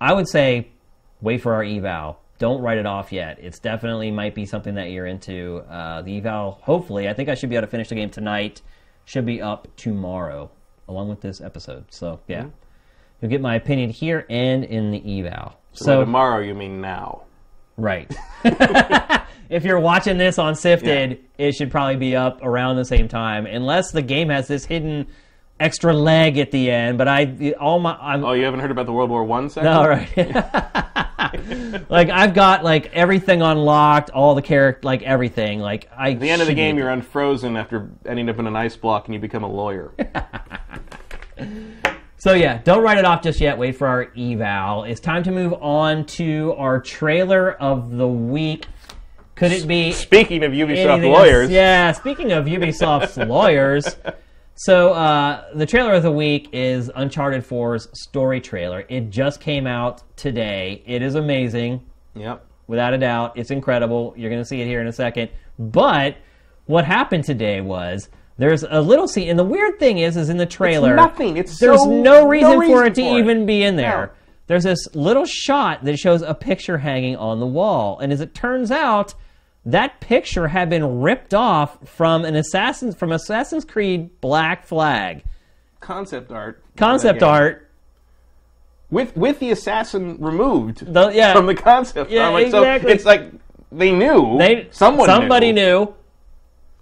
I 0.00 0.12
would 0.14 0.28
say 0.28 0.68
wait 1.20 1.42
for 1.42 1.52
our 1.54 1.62
eval. 1.64 2.18
Don't 2.38 2.60
write 2.60 2.78
it 2.78 2.86
off 2.86 3.12
yet. 3.12 3.38
It's 3.40 3.58
definitely 3.58 4.10
might 4.10 4.34
be 4.34 4.44
something 4.46 4.74
that 4.74 4.90
you're 4.90 5.06
into. 5.06 5.64
Uh, 5.70 6.02
the 6.02 6.18
eval, 6.18 6.58
hopefully, 6.62 7.08
I 7.08 7.12
think 7.14 7.28
I 7.28 7.34
should 7.34 7.48
be 7.50 7.56
able 7.56 7.66
to 7.66 7.70
finish 7.70 7.88
the 7.88 7.94
game 7.94 8.10
tonight. 8.10 8.62
Should 9.06 9.24
be 9.26 9.40
up 9.40 9.68
tomorrow, 9.76 10.50
along 10.88 11.08
with 11.08 11.20
this 11.20 11.40
episode. 11.40 11.84
So 11.90 12.20
yeah. 12.28 12.46
You'll 13.20 13.30
get 13.30 13.40
my 13.40 13.54
opinion 13.54 13.88
here 13.90 14.26
and 14.28 14.64
in 14.64 14.90
the 14.90 15.20
eval. 15.20 15.56
So, 15.72 15.84
So, 15.84 16.00
tomorrow, 16.00 16.40
you 16.40 16.54
mean 16.54 16.80
now? 16.80 17.22
right. 17.78 18.10
if 18.44 19.64
you're 19.64 19.80
watching 19.80 20.18
this 20.18 20.38
on 20.38 20.54
Sifted, 20.54 21.24
it 21.38 21.52
should 21.52 21.70
probably 21.70 21.96
be 21.96 22.14
up 22.16 22.40
around 22.42 22.76
the 22.76 22.84
same 22.84 23.08
time, 23.08 23.46
unless 23.46 23.90
the 23.90 24.02
game 24.02 24.28
has 24.28 24.48
this 24.48 24.64
hidden 24.66 25.06
extra 25.58 25.92
leg 25.92 26.38
at 26.38 26.50
the 26.50 26.70
end. 26.70 26.98
But 26.98 27.08
I, 27.08 27.54
all 27.58 27.78
my, 27.78 27.96
I'm, 27.96 28.24
Oh, 28.24 28.32
you 28.32 28.44
haven't 28.44 28.60
heard 28.60 28.70
about 28.70 28.86
the 28.86 28.92
World 28.92 29.10
War 29.10 29.24
One 29.24 29.48
section? 29.48 29.72
all 29.72 29.88
right. 29.88 30.08
like 31.88 32.10
I've 32.10 32.34
got 32.34 32.62
like 32.64 32.92
everything 32.92 33.42
unlocked, 33.42 34.10
all 34.10 34.34
the 34.34 34.42
character, 34.42 34.86
like 34.86 35.02
everything. 35.02 35.60
Like 35.60 35.88
I. 35.96 36.12
At 36.12 36.20
the 36.20 36.30
end 36.30 36.42
of 36.42 36.48
the 36.48 36.54
game, 36.54 36.76
you're 36.78 36.90
unfrozen 36.90 37.56
after 37.56 37.90
ending 38.04 38.28
up 38.28 38.38
in 38.38 38.46
an 38.46 38.56
ice 38.56 38.76
block, 38.76 39.06
and 39.06 39.14
you 39.14 39.20
become 39.20 39.42
a 39.42 39.50
lawyer. 39.50 39.92
So 42.18 42.32
yeah, 42.32 42.60
don't 42.64 42.82
write 42.82 42.98
it 42.98 43.04
off 43.04 43.22
just 43.22 43.40
yet. 43.40 43.58
Wait 43.58 43.76
for 43.76 43.86
our 43.86 44.10
eval. 44.16 44.84
It's 44.84 45.00
time 45.00 45.22
to 45.24 45.30
move 45.30 45.52
on 45.60 46.06
to 46.06 46.54
our 46.56 46.80
trailer 46.80 47.52
of 47.52 47.90
the 47.92 48.08
week. 48.08 48.66
Could 49.36 49.52
it 49.52 49.68
be 49.68 49.92
Speaking 49.92 50.42
of 50.42 50.52
Ubisoft 50.52 51.08
lawyers? 51.08 51.50
Yeah. 51.50 51.92
Speaking 51.92 52.32
of 52.32 52.46
Ubisoft's 52.46 53.18
lawyers, 53.18 53.96
so 54.56 54.92
uh, 54.94 55.44
the 55.54 55.66
trailer 55.66 55.92
of 55.94 56.02
the 56.02 56.10
week 56.10 56.48
is 56.52 56.90
Uncharted 56.94 57.44
4's 57.44 57.88
story 58.00 58.40
trailer. 58.40 58.84
It 58.88 59.10
just 59.10 59.40
came 59.40 59.66
out 59.66 60.02
today. 60.16 60.82
It 60.86 61.02
is 61.02 61.14
amazing 61.14 61.82
Yep. 62.14 62.44
without 62.66 62.94
a 62.94 62.98
doubt. 62.98 63.36
It's 63.36 63.50
incredible. 63.50 64.14
You're 64.16 64.30
going 64.30 64.40
to 64.42 64.48
see 64.48 64.60
it 64.62 64.66
here 64.66 64.80
in 64.80 64.86
a 64.86 64.92
second. 64.92 65.30
But 65.58 66.16
what 66.64 66.84
happened 66.86 67.24
today 67.24 67.60
was 67.60 68.08
there's 68.38 68.62
a 68.62 68.80
little 68.80 69.06
scene, 69.08 69.28
and 69.28 69.38
the 69.38 69.44
weird 69.44 69.78
thing 69.78 69.98
is, 69.98 70.16
is 70.16 70.28
in 70.30 70.36
the 70.38 70.46
trailer, 70.46 70.94
nothing. 70.96 71.36
It's 71.36 71.58
there's 71.58 71.82
so- 71.82 71.90
no, 72.02 72.26
reason 72.26 72.58
no 72.60 72.66
for 72.66 72.84
it 72.86 72.94
to 72.96 73.02
for 73.02 73.16
it. 73.16 73.20
even 73.20 73.46
be 73.46 73.62
in 73.62 73.76
there. 73.76 74.06
No. 74.06 74.12
There's 74.46 74.64
this 74.64 74.78
little 74.94 75.24
shot 75.26 75.84
that 75.84 75.98
shows 75.98 76.22
a 76.22 76.32
picture 76.34 76.78
hanging 76.78 77.16
on 77.16 77.40
the 77.40 77.46
wall, 77.46 77.98
and 77.98 78.12
as 78.12 78.20
it 78.20 78.32
turns 78.34 78.70
out, 78.70 79.14
that 79.66 80.00
picture 80.00 80.48
had 80.48 80.70
been 80.70 81.00
ripped 81.00 81.34
off 81.34 81.76
from 81.88 82.24
an 82.24 82.34
Assassin's 82.36 82.94
from 82.94 83.12
Assassin's 83.12 83.64
Creed 83.64 84.20
Black 84.20 84.64
Flag 84.66 85.24
Concept 85.80 86.30
art. 86.32 86.62
concept 86.76 87.22
art. 87.22 87.68
with 88.90 89.16
with 89.16 89.38
the 89.40 89.50
assassin 89.50 90.16
removed 90.20 90.92
The- 90.92 91.10
yeah. 91.10 91.32
from 91.34 91.46
the 91.46 91.54
concept. 91.54 92.10
Yeah, 92.10 92.28
like, 92.28 92.46
exactly. 92.46 92.90
So 92.90 92.94
it's 92.94 93.04
like 93.04 93.30
they 93.72 93.90
knew. 93.92 94.38
They 94.38 94.68
someone 94.70 95.06
somebody 95.06 95.52
knew. 95.52 95.86
knew. 95.86 95.94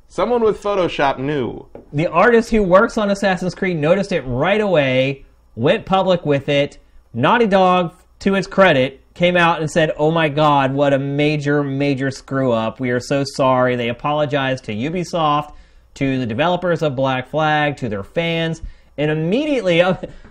Someone 0.09 0.43
with 0.43 0.63
Photoshop 0.63 1.19
knew. 1.19 1.67
the 1.93 2.07
artist 2.07 2.51
who 2.51 2.63
works 2.63 2.97
on 2.99 3.11
Assassin's 3.11 3.55
Creed 3.55 3.77
noticed 3.79 4.13
it 4.13 4.21
right 4.23 4.61
away, 4.61 5.25
went 5.57 5.87
public 5.87 6.25
with 6.25 6.49
it. 6.49 6.79
Naughty 7.13 7.47
Dog, 7.47 7.95
to 8.21 8.35
its 8.37 8.47
credit, 8.47 9.01
came 9.15 9.37
out 9.37 9.61
and 9.61 9.71
said, 9.71 9.93
Oh 9.97 10.11
my 10.11 10.29
god, 10.29 10.73
what 10.73 10.93
a 10.93 10.99
major, 10.99 11.63
major 11.63 12.11
screw 12.11 12.53
up. 12.53 12.81
We 12.81 12.91
are 12.91 13.01
so 13.01 13.25
sorry. 13.25 13.77
They 13.77 13.89
apologized 13.89 14.65
to 14.65 14.75
Ubisoft, 14.75 15.55
to 15.95 16.19
the 16.19 16.27
developers 16.27 16.83
of 16.83 16.97
Black 16.97 17.29
Flag, 17.29 17.77
to 17.79 17.89
their 17.89 18.03
fans, 18.03 18.63
and 18.99 19.11
immediately, 19.11 19.83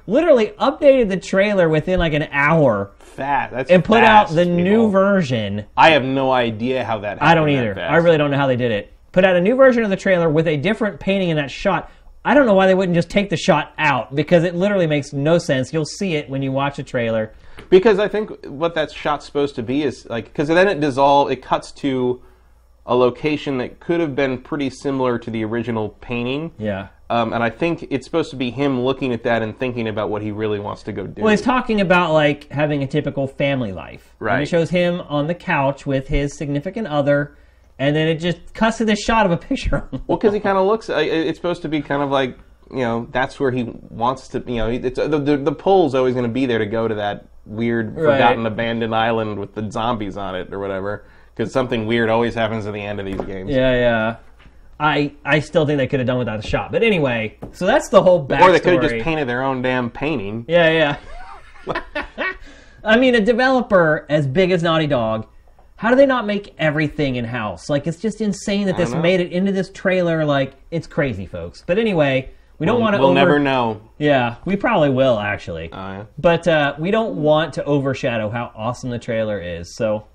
literally 0.07 0.47
updated 0.60 1.10
the 1.10 1.18
trailer 1.18 1.69
within 1.69 1.99
like 1.99 2.14
an 2.14 2.27
hour 2.31 2.91
Fat. 3.15 3.51
That's 3.51 3.69
and 3.69 3.84
put 3.84 4.03
out 4.03 4.26
fast, 4.26 4.35
the 4.35 4.45
new 4.45 4.89
version. 4.89 5.65
I 5.77 5.91
have 5.91 6.03
no 6.03 6.31
idea 6.31 6.84
how 6.84 6.99
that. 6.99 7.19
Happened 7.19 7.30
I 7.30 7.35
don't 7.35 7.49
either. 7.49 7.80
I 7.80 7.97
really 7.97 8.18
don't 8.18 8.31
know 8.31 8.38
how 8.38 8.47
they 8.47 8.55
did 8.55 8.72
it. 8.72 8.91
Put 9.11 9.23
out 9.23 9.35
a 9.35 9.41
new 9.41 9.55
version 9.55 9.84
of 9.84 9.91
the 9.91 9.95
trailer 9.95 10.30
with 10.30 10.47
a 10.47 10.57
different 10.57 10.99
painting 10.99 11.30
in 11.30 11.38
that 11.38 11.51
shot. 11.51 11.91
I 12.26 12.34
don't 12.34 12.47
know 12.47 12.53
why 12.53 12.68
they 12.68 12.73
wouldn't 12.73 12.95
just 12.95 13.10
take 13.10 13.30
the 13.30 13.38
shot 13.38 13.73
out 13.77 14.15
because 14.15 14.43
it 14.43 14.55
literally 14.55 14.88
makes 14.88 15.14
no 15.14 15.38
sense. 15.38 15.72
You'll 15.72 15.85
see 15.85 16.15
it 16.15 16.30
when 16.30 16.41
you 16.41 16.51
watch 16.51 16.77
the 16.77 16.84
trailer. 16.84 17.34
Because 17.69 17.99
I 17.99 18.07
think 18.07 18.45
what 18.45 18.76
that 18.76 18.91
shot's 18.91 19.26
supposed 19.26 19.56
to 19.56 19.64
be 19.64 19.84
is 19.84 20.06
like 20.10 20.26
because 20.26 20.48
then 20.48 20.68
it 20.68 20.80
dissolves, 20.80 21.31
it 21.31 21.41
cuts 21.41 21.72
to 21.73 22.22
a 22.85 22.95
location 22.95 23.57
that 23.60 23.80
could 23.80 23.99
have 23.99 24.15
been 24.15 24.38
pretty 24.38 24.69
similar 24.69 25.18
to 25.18 25.31
the 25.31 25.44
original 25.44 25.90
painting. 25.90 26.52
Yeah. 26.57 26.90
Um, 27.10 27.31
and 27.31 27.44
I 27.44 27.49
think 27.49 27.88
it's 27.91 28.06
supposed 28.06 28.31
to 28.31 28.35
be 28.35 28.49
him 28.49 28.81
looking 28.81 29.14
at 29.14 29.23
that 29.23 29.44
and 29.44 29.57
thinking 29.57 29.88
about 29.88 30.10
what 30.10 30.22
he 30.22 30.31
really 30.31 30.60
wants 30.60 30.84
to 30.84 30.91
go 30.91 31.06
do. 31.06 31.22
Well, 31.22 31.31
he's 31.31 31.41
talking 31.41 31.80
about 31.80 32.11
like 32.11 32.49
having 32.52 32.81
a 32.81 32.88
typical 32.88 33.27
family 33.27 33.72
life. 33.72 34.15
And 34.19 34.44
it 34.44 34.48
shows 34.48 34.69
him 34.69 35.02
on 35.02 35.27
the 35.27 35.35
couch 35.35 35.85
with 35.85 36.07
his 36.07 36.35
significant 36.35 36.88
other, 36.88 37.38
and 37.77 37.95
then 37.95 38.07
it 38.07 38.15
just 38.15 38.53
cuts 38.53 38.77
to 38.80 38.85
this 38.85 38.99
shot 38.99 39.26
of 39.26 39.31
a 39.31 39.38
picture. 39.49 39.88
Well, 40.07 40.18
because 40.18 40.34
he 40.34 40.40
kind 40.40 40.57
of 40.57 40.65
looks. 40.65 40.90
It's 40.90 41.38
supposed 41.38 41.61
to 41.61 41.69
be 41.69 41.81
kind 41.81 42.02
of 42.02 42.10
like 42.10 42.38
you 42.74 42.84
know 42.84 43.08
that's 43.12 43.40
where 43.40 43.52
he 43.52 43.64
wants 43.90 44.28
to. 44.30 44.44
You 44.45 44.56
know, 44.56 44.70
it's 44.70 45.00
uh, 45.00 45.08
the 45.08 45.20
the, 45.20 45.38
the 45.38 45.52
pull's 45.52 45.95
always 45.95 46.14
going 46.14 46.28
to 46.28 46.32
be 46.32 46.45
there 46.45 46.60
to 46.60 46.66
go 46.66 46.88
to 46.88 46.95
that 46.95 47.28
weird, 47.45 47.95
Right. 47.95 48.14
forgotten, 48.14 48.45
abandoned 48.45 48.95
island 48.95 49.40
with 49.40 49.54
the 49.54 49.70
zombies 49.72 50.18
on 50.18 50.36
it 50.36 50.54
or 50.54 50.60
whatever. 50.60 51.06
Because 51.36 51.52
something 51.52 51.88
weird 51.88 52.10
always 52.10 52.36
happens 52.36 52.66
at 52.68 52.74
the 52.74 52.82
end 52.82 53.00
of 53.00 53.06
these 53.06 53.20
games. 53.22 53.50
Yeah, 53.50 53.72
yeah. 53.74 54.16
I 54.80 55.14
I 55.26 55.40
still 55.40 55.66
think 55.66 55.78
they 55.78 55.88
could 55.88 56.00
have 56.00 56.08
done 56.08 56.18
without 56.20 56.40
a 56.44 56.48
shot. 56.48 56.72
But 56.72 56.84
anyway, 56.84 57.38
so 57.54 57.66
that's 57.66 57.90
the 57.90 58.02
whole 58.02 58.28
backstory. 58.28 58.41
Or 58.41 58.52
they 58.52 58.60
could 58.60 58.74
have 58.74 58.91
just 58.91 59.04
painted 59.04 59.28
their 59.28 59.44
own 59.44 59.62
damn 59.62 59.90
painting. 59.90 60.45
Yeah, 60.48 60.98
yeah. 61.68 61.84
I 62.84 62.98
mean, 62.98 63.16
a 63.16 63.22
developer 63.22 64.06
as 64.10 64.28
big 64.28 64.52
as 64.52 64.62
Naughty 64.62 64.88
Dog, 64.88 65.28
how 65.78 65.90
do 65.90 65.95
they 65.95 66.06
not 66.06 66.26
make 66.26 66.54
everything 66.58 67.16
in 67.16 67.26
house? 67.26 67.70
Like, 67.70 67.88
it's 67.88 67.98
just 68.00 68.20
insane 68.22 68.68
that 68.68 68.78
this 68.78 68.94
made 68.94 69.22
it 69.22 69.32
into 69.32 69.52
this 69.52 69.70
trailer. 69.70 70.26
Like, 70.26 70.54
it's 70.70 70.88
crazy, 70.88 71.26
folks. 71.26 71.64
But 71.66 71.78
anyway, 71.78 72.32
we 72.64 72.68
don't 72.68 72.80
want 72.80 72.94
to. 72.94 72.99
We'll 72.99 73.10
over- 73.10 73.19
never 73.19 73.40
know. 73.40 73.81
Yeah, 73.98 74.38
we 74.45 74.56
probably 74.56 74.90
will 74.90 75.19
actually. 75.19 75.69
Oh, 75.73 75.77
yeah. 75.77 76.06
But 76.18 76.48
uh, 76.48 76.76
we 76.80 76.91
don't 76.91 77.18
want 77.18 77.56
to 77.56 77.64
overshadow 77.65 78.30
how 78.30 78.53
awesome 78.56 78.90
the 78.90 78.99
trailer 78.99 79.38
is. 79.41 79.76
So, 79.76 80.07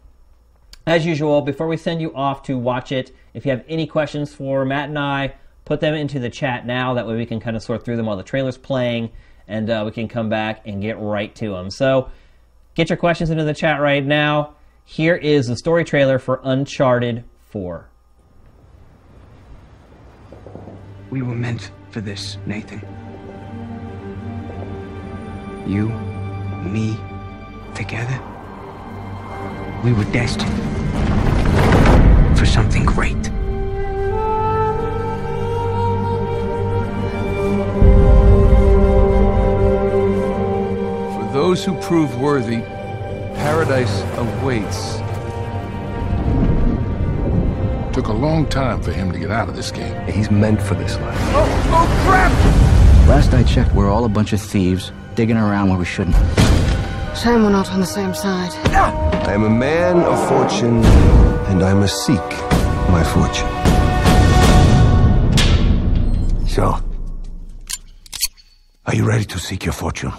as 0.87 1.05
usual, 1.05 1.43
before 1.43 1.69
we 1.69 1.77
send 1.77 2.01
you 2.01 2.15
off 2.15 2.43
to 2.45 2.57
watch 2.57 2.91
it, 2.91 3.15
if 3.35 3.45
you 3.45 3.51
have 3.51 3.67
any 3.69 3.87
questions 3.87 4.35
for 4.35 4.65
Matt 4.65 4.89
and 4.89 4.99
I, 4.99 5.35
put 5.67 5.81
them 5.81 5.93
into 5.93 6.19
the 6.19 6.31
chat 6.31 6.65
now. 6.65 6.95
That 6.95 7.07
way 7.07 7.17
we 7.17 7.27
can 7.27 7.39
kind 7.39 7.55
of 7.55 7.63
sort 7.63 7.85
through 7.85 7.99
them 7.99 8.07
while 8.07 8.17
the 8.17 8.23
trailer's 8.23 8.57
playing, 8.57 9.11
and 9.47 9.69
uh, 9.69 9.83
we 9.85 9.93
can 9.93 10.09
come 10.09 10.31
back 10.31 10.67
and 10.67 10.81
get 10.81 10.99
right 10.99 11.35
to 11.35 11.51
them. 11.51 11.71
So, 11.71 12.11
get 12.77 12.89
your 12.89 12.97
questions 12.97 13.29
into 13.29 13.45
the 13.45 13.53
chat 13.53 13.79
right 13.79 14.03
now. 14.03 14.55
Here 14.87 15.17
is 15.17 15.49
the 15.49 15.57
story 15.57 15.85
trailer 15.85 16.19
for 16.19 16.41
Uncharted 16.45 17.25
4. 17.51 17.91
We 21.11 21.21
were 21.21 21.35
meant 21.35 21.71
for 21.91 22.01
this, 22.01 22.39
Nathan. 22.47 22.81
You, 25.67 25.89
me, 26.63 26.97
together. 27.75 28.21
We 29.85 29.93
were 29.93 30.05
destined 30.13 30.53
for 32.39 32.47
something 32.47 32.85
great. 32.85 33.15
For 41.15 41.33
those 41.33 41.65
who 41.65 41.75
prove 41.81 42.19
worthy, 42.21 42.61
paradise 43.35 44.03
awaits. 44.17 45.08
Took 47.99 48.07
a 48.07 48.13
long 48.13 48.47
time 48.47 48.81
for 48.81 48.93
him 48.93 49.11
to 49.11 49.19
get 49.19 49.33
out 49.33 49.49
of 49.49 49.57
this 49.57 49.73
game. 49.73 50.07
He's 50.07 50.31
meant 50.31 50.63
for 50.63 50.77
this 50.77 50.97
life. 51.01 51.17
Oh, 51.35 51.49
oh 51.75 51.89
crap! 52.07 52.31
Last 53.09 53.35
I 53.35 53.43
checked, 53.43 53.75
we're 53.75 53.91
all 53.91 54.05
a 54.05 54.09
bunch 54.09 54.33
of 54.33 54.41
thieves 54.41 54.93
digging 55.17 55.37
around 55.37 55.69
where 55.71 55.79
we 55.81 55.85
shouldn't. 55.85 56.15
Shame 57.17 57.43
we're 57.43 57.51
not 57.51 57.73
on 57.73 57.81
the 57.81 57.87
same 57.87 58.15
side. 58.15 58.53
Ah! 58.67 58.93
I 59.27 59.33
am 59.33 59.43
a 59.43 59.51
man 59.51 59.99
of 59.99 60.29
fortune, 60.29 60.85
and 61.51 61.65
I 61.65 61.75
must 61.75 62.07
seek 62.07 62.23
my 62.89 63.03
fortune. 63.03 63.49
So, 66.47 66.79
are 68.87 68.95
you 68.95 69.05
ready 69.05 69.25
to 69.25 69.41
seek 69.41 69.65
your 69.65 69.75
fortune? 69.75 70.13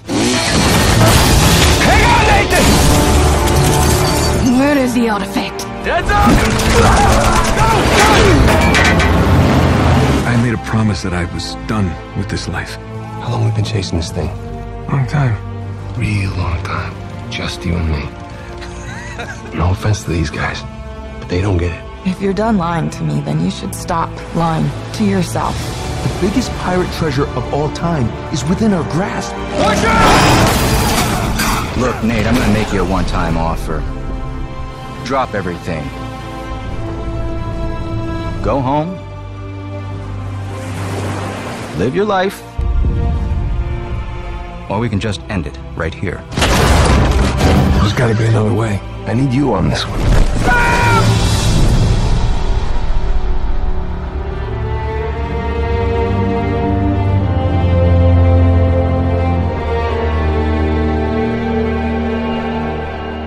Hang 1.88 2.04
on, 2.12 2.26
Nathan! 2.28 2.66
Where 4.60 4.78
is 4.78 4.94
the 4.94 5.08
artifact? 5.08 5.66
I 10.26 10.40
made 10.44 10.54
a 10.54 10.64
promise 10.66 11.02
that 11.04 11.14
I 11.14 11.26
was 11.34 11.56
done 11.68 11.92
with 12.18 12.30
this 12.30 12.48
life. 12.48 12.76
How 13.22 13.32
long 13.32 13.46
we 13.46 13.52
been 13.52 13.66
chasing 13.66 13.98
this 13.98 14.12
thing? 14.12 14.30
Long 14.88 15.06
time. 15.08 15.36
Real 15.98 16.32
long 16.32 16.62
time. 16.64 16.94
Just 17.32 17.66
you 17.66 17.76
and 17.76 17.90
me. 17.90 18.08
No 19.58 19.72
offense 19.72 20.04
to 20.04 20.12
these 20.12 20.30
guys, 20.30 20.62
but 21.20 21.28
they 21.30 21.42
don't 21.42 21.58
get 21.58 21.72
it. 21.72 22.08
If 22.08 22.22
you're 22.22 22.34
done 22.34 22.58
lying 22.58 22.90
to 22.92 23.04
me, 23.04 23.20
then 23.22 23.44
you 23.44 23.52
should 23.52 23.76
stop 23.76 24.10
lying 24.34 24.70
to 24.94 25.04
yourself. 25.04 25.56
The 26.04 26.28
biggest 26.28 26.50
pirate 26.60 26.90
treasure 26.94 27.28
of 27.28 27.54
all 27.54 27.70
time 27.74 28.08
is 28.34 28.46
within 28.46 28.74
our 28.74 28.84
grasp. 28.92 29.34
Look, 31.78 32.02
Nate, 32.04 32.26
I'm 32.26 32.36
gonna 32.36 32.54
make 32.54 32.72
you 32.72 32.82
a 32.82 32.90
one-time 32.90 33.38
offer. 33.38 33.84
Drop 35.06 35.34
everything. 35.34 35.84
Go 38.42 38.62
home. 38.62 38.98
Live 41.78 41.94
your 41.94 42.06
life. 42.06 42.42
Or 44.70 44.80
we 44.80 44.88
can 44.88 45.00
just 45.00 45.22
end 45.30 45.46
it 45.46 45.58
right 45.76 45.94
here. 45.94 46.24
There's 47.80 47.94
gotta 47.94 48.16
be 48.16 48.26
another 48.26 48.54
way. 48.54 48.80
I 49.08 49.14
need 49.14 49.34
you 49.34 49.54
on 49.54 49.70
this 49.70 49.84
one. 49.84 50.00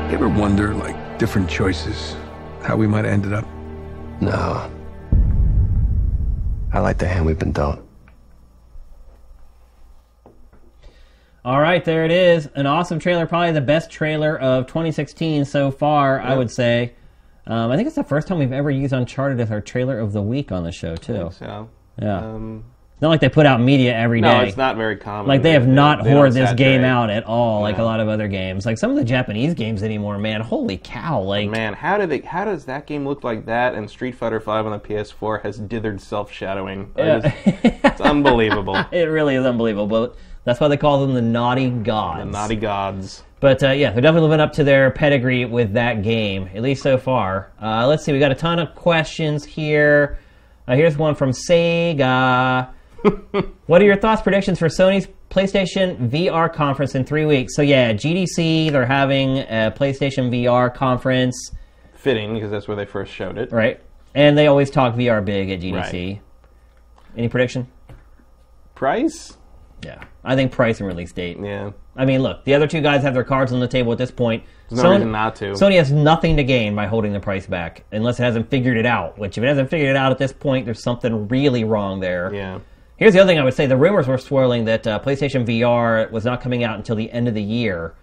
You 0.09 0.15
ever 0.15 0.29
wonder, 0.29 0.75
like, 0.75 1.19
different 1.19 1.51
choices, 1.51 2.17
how 2.63 2.77
we 2.77 2.87
might 2.87 3.05
have 3.05 3.13
ended 3.13 3.33
up? 3.35 3.45
No. 4.21 4.71
I 6.73 6.81
like 6.81 6.99
the 6.99 7.07
hand 7.07 7.27
we've 7.27 7.39
been 7.39 7.53
dealt. 7.53 7.81
All 11.45 11.61
right, 11.61 11.85
there 11.85 12.05
it 12.05 12.13
is. 12.13 12.49
An 12.55 12.67
awesome 12.67 12.99
trailer, 13.01 13.27
probably 13.27 13.51
the 13.53 13.61
best 13.61 13.91
trailer 13.91 14.39
of 14.39 14.67
2016 14.69 15.45
so 15.45 15.71
far, 15.73 16.21
I 16.21 16.37
would 16.37 16.51
say. 16.51 16.95
Um, 17.49 17.73
I 17.73 17.77
think 17.77 17.89
it's 17.89 17.97
the 17.97 18.05
first 18.05 18.29
time 18.29 18.39
we've 18.39 18.53
ever 18.53 18.71
used 18.71 18.93
Uncharted 18.93 19.41
as 19.41 19.51
our 19.51 19.61
trailer 19.61 19.99
of 19.99 20.13
the 20.13 20.23
week 20.23 20.53
on 20.53 20.63
the 20.63 20.71
show, 20.71 20.95
too. 20.95 21.31
So, 21.33 21.69
Yeah. 22.01 22.19
um, 22.19 22.65
not 23.03 23.09
like 23.09 23.21
they 23.21 23.29
put 23.29 23.47
out 23.47 23.61
media 23.61 23.95
every 23.95 24.21
day. 24.21 24.33
no, 24.33 24.41
it's 24.43 24.57
not 24.57 24.77
very 24.77 24.97
common. 24.97 25.27
Like 25.27 25.43
they 25.43 25.53
have 25.53 25.67
not 25.67 26.05
they 26.05 26.13
this 26.13 26.35
saturate. 26.35 26.57
game 26.57 26.85
out 26.85 27.11
at 27.11 27.25
all, 27.25 27.61
like 27.61 27.79
a 27.79 27.83
lot 27.83 27.99
of 27.99 28.09
other 28.09 28.29
games. 28.29 28.65
Like 28.65 28.79
some 28.79 28.91
of 28.91 28.97
the 28.97 29.05
Japanese 29.05 29.55
games 29.55 29.83
anymore, 29.83 30.19
man. 30.19 30.41
Holy 30.41 30.79
cow! 30.79 31.21
Like 31.21 31.51
Man, 31.51 31.75
how 31.75 31.99
do 31.99 32.07
they? 32.07 32.21
How 32.21 32.45
does 32.45 32.65
that 32.67 32.87
game 32.87 33.07
look 33.07 33.25
like 33.25 33.45
that? 33.47 33.75
And 33.75 33.91
Street 33.91 34.15
Fighter 34.15 34.41
Five 34.41 34.67
on 34.67 34.73
the 34.73 34.79
PS4 34.79 35.43
has 35.43 35.59
dithered 35.61 36.01
self-shadowing. 36.01 36.93
Yeah. 36.97 37.19
just- 37.19 37.37
it's 37.85 38.01
unbelievable. 38.01 38.77
it 38.93 39.09
really 39.09 39.35
is 39.35 39.45
unbelievable. 39.45 39.87
But 39.89 40.17
That's 40.45 40.61
why 40.61 40.69
they 40.69 40.77
call 40.77 41.05
them 41.05 41.15
the 41.15 41.23
naughty 41.23 41.71
gods. 41.71 42.21
The 42.21 42.25
naughty 42.31 42.57
gods. 42.57 43.25
But 43.41 43.61
uh, 43.65 43.71
yeah, 43.71 43.91
they're 43.91 44.01
definitely 44.01 44.29
living 44.29 44.41
up 44.41 44.53
to 44.53 44.65
their 44.65 44.93
pedigree 44.93 45.45
with 45.45 45.73
that 45.73 46.05
game, 46.05 46.49
at 46.55 46.63
least 46.63 46.85
so 46.85 46.97
far. 46.97 47.51
Uh, 47.61 47.89
let's 47.89 48.05
see, 48.05 48.13
we 48.13 48.21
got 48.21 48.31
a 48.31 48.37
ton 48.37 48.61
of 48.61 48.77
questions 48.77 49.45
here. 49.45 50.19
Uh, 50.69 50.77
here's 50.77 50.97
one 50.97 51.17
from 51.17 51.33
Sega. 51.33 52.69
what 53.67 53.83
are 53.83 53.85
your 53.85 53.97
thoughts, 53.97 54.23
predictions 54.23 54.59
for 54.59 54.69
Sony's 54.69 55.09
PlayStation 55.31 56.11
VR 56.11 56.53
conference 56.53 56.95
in 56.95 57.05
three 57.05 57.25
weeks? 57.25 57.55
So 57.57 57.63
yeah, 57.63 57.93
GDC, 57.93 58.71
they're 58.71 58.87
having 58.87 59.39
a 59.39 59.73
PlayStation 59.77 60.31
VR 60.31 60.73
conference, 60.75 61.51
Fitting 61.95 62.35
because 62.35 62.51
that's 62.51 62.67
where 62.67 62.77
they 62.77 62.85
first 62.85 63.13
showed 63.13 63.39
it. 63.39 63.53
right? 63.53 63.81
And 64.15 64.37
they 64.37 64.47
always 64.49 64.71
talk 64.71 64.95
VR 64.95 65.25
big 65.25 65.51
at 65.51 65.61
GDC. 65.61 65.75
Right. 65.75 66.21
Any 67.17 67.29
prediction? 67.29 67.69
Price? 68.75 69.37
Yeah, 69.85 70.03
I 70.25 70.37
think 70.37 70.53
price 70.53 70.79
and 70.81 70.87
release 70.87 71.13
date. 71.13 71.39
Yeah. 71.43 71.71
I 71.97 72.05
mean, 72.05 72.23
look, 72.23 72.45
the 72.45 72.55
other 72.55 72.67
two 72.67 72.81
guys 72.81 73.03
have 73.03 73.15
their 73.15 73.25
cards 73.25 73.53
on 73.53 73.61
the 73.61 73.69
table 73.69 73.93
at 73.93 73.99
this 73.99 74.11
point. 74.11 74.45
There's 74.69 74.83
no 74.83 74.93
reason 74.93 75.13
not 75.13 75.37
to. 75.37 75.53
Sony 75.53 75.77
has 75.77 75.93
nothing 75.93 76.37
to 76.37 76.45
gain 76.45 76.75
by 76.75 76.87
holding 76.87 77.13
the 77.13 77.21
price 77.21 77.47
back 77.47 77.85
unless 77.93 78.19
it 78.19 78.23
hasn't 78.23 78.49
figured 78.49 78.77
it 78.79 78.87
out. 78.87 79.19
Which, 79.19 79.37
if 79.37 79.45
it 79.45 79.47
hasn't 79.49 79.69
figured 79.71 79.91
it 79.91 79.97
out 79.97 80.11
at 80.13 80.19
this 80.19 80.33
point, 80.33 80.65
there's 80.65 80.83
something 80.83 81.29
really 81.29 81.65
wrong 81.65 82.01
there. 82.01 82.33
Yeah. 82.33 82.61
Here's 83.03 83.15
the 83.15 83.21
other 83.21 83.29
thing 83.33 83.41
I 83.41 83.43
would 83.43 83.55
say: 83.55 83.67
the 83.67 83.77
rumors 83.77 84.07
were 84.07 84.17
swirling 84.17 84.65
that 84.67 84.87
uh, 84.87 85.01
PlayStation 85.01 85.45
VR 85.45 86.09
was 86.13 86.25
not 86.25 86.41
coming 86.41 86.63
out 86.63 86.77
until 86.77 86.95
the 86.95 87.11
end 87.11 87.27
of 87.27 87.35
the 87.35 87.43
year. 87.43 87.95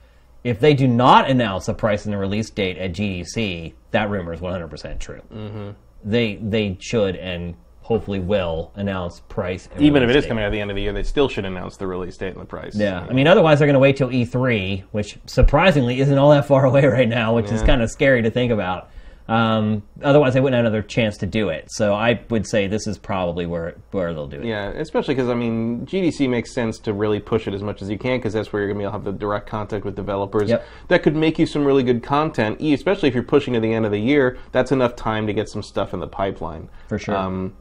If 0.44 0.60
they 0.60 0.74
do 0.74 0.90
not 0.90 1.30
announce 1.30 1.70
a 1.70 1.74
price 1.74 2.04
and 2.04 2.14
the 2.14 2.18
release 2.18 2.50
date 2.50 2.78
at 2.78 2.92
GDC, 2.92 3.76
that 3.92 4.10
rumor 4.10 4.34
is 4.34 4.42
100% 4.42 5.00
true. 5.00 5.22
Mm-hmm. 5.34 5.70
They 6.04 6.36
they 6.36 6.76
should 6.82 7.16
and 7.16 7.56
hopefully 7.82 8.20
will 8.20 8.74
announce 8.76 9.22
price. 9.22 9.70
And 9.72 9.82
Even 9.82 10.04
if 10.04 10.10
it 10.10 10.18
is 10.18 10.26
date. 10.26 10.28
coming 10.28 10.44
out 10.44 10.48
at 10.48 10.52
the 10.52 10.60
end 10.60 10.70
of 10.70 10.76
the 10.76 10.82
year, 10.82 10.92
they 10.92 11.04
still 11.04 11.30
should 11.30 11.46
announce 11.46 11.78
the 11.78 11.88
release 11.88 12.18
date 12.18 12.34
and 12.34 12.42
the 12.42 12.46
price. 12.46 12.76
Yeah, 12.76 13.08
I 13.10 13.14
mean, 13.14 13.26
otherwise 13.26 13.60
they're 13.60 13.68
going 13.68 13.76
to 13.76 13.80
wait 13.80 13.96
till 13.96 14.10
E3, 14.10 14.84
which 14.92 15.18
surprisingly 15.28 16.02
isn't 16.02 16.18
all 16.18 16.32
that 16.32 16.46
far 16.46 16.66
away 16.72 16.86
right 16.86 17.08
now, 17.08 17.34
which 17.36 17.54
is 17.54 17.64
kind 17.64 17.82
of 17.82 17.90
scary 17.90 18.22
to 18.22 18.30
think 18.30 18.52
about. 18.52 18.90
Um, 19.30 19.84
otherwise, 20.02 20.34
they 20.34 20.40
wouldn't 20.40 20.58
have 20.58 20.66
another 20.66 20.82
chance 20.82 21.16
to 21.18 21.28
do 21.28 21.50
it. 21.50 21.72
So 21.72 21.94
I 21.94 22.20
would 22.32 22.48
say 22.48 22.66
this 22.66 22.88
is 22.88 22.98
probably 22.98 23.46
where 23.46 23.76
where 23.92 24.12
they'll 24.12 24.28
do 24.28 24.42
it. 24.42 24.46
Yeah, 24.46 24.70
especially 24.70 25.14
because 25.14 25.30
I 25.30 25.36
mean, 25.36 25.86
GDC 25.86 26.28
makes 26.28 26.52
sense 26.52 26.80
to 26.80 26.94
really 26.94 27.20
push 27.20 27.48
it 27.48 27.54
as 27.54 27.62
much 27.62 27.84
as 27.84 27.92
you 27.92 28.00
can 28.00 28.18
because 28.18 28.34
that's 28.34 28.52
where 28.52 28.64
you're 28.64 28.70
going 28.70 28.80
to 28.80 28.80
be 28.80 28.84
able 28.86 29.00
to 29.00 29.06
have 29.06 29.06
the 29.06 29.20
direct 29.20 29.48
contact 29.48 29.86
with 29.86 29.96
developers. 29.96 30.50
Yep. 30.50 30.66
That 30.88 31.04
could 31.04 31.16
make 31.16 31.38
you 31.38 31.46
some 31.46 31.64
really 31.64 31.84
good 31.84 32.02
content, 32.02 32.60
especially 32.60 33.08
if 33.08 33.14
you're 33.14 33.24
pushing 33.24 33.54
to 33.54 33.60
the 33.60 33.72
end 33.72 33.86
of 33.86 33.92
the 33.92 34.00
year. 34.00 34.40
That's 34.52 34.72
enough 34.72 34.96
time 34.96 35.28
to 35.28 35.34
get 35.34 35.48
some 35.48 35.62
stuff 35.62 35.94
in 35.94 36.00
the 36.00 36.08
pipeline. 36.08 36.68
For 36.88 36.98
sure. 36.98 37.16
Um, 37.16 37.56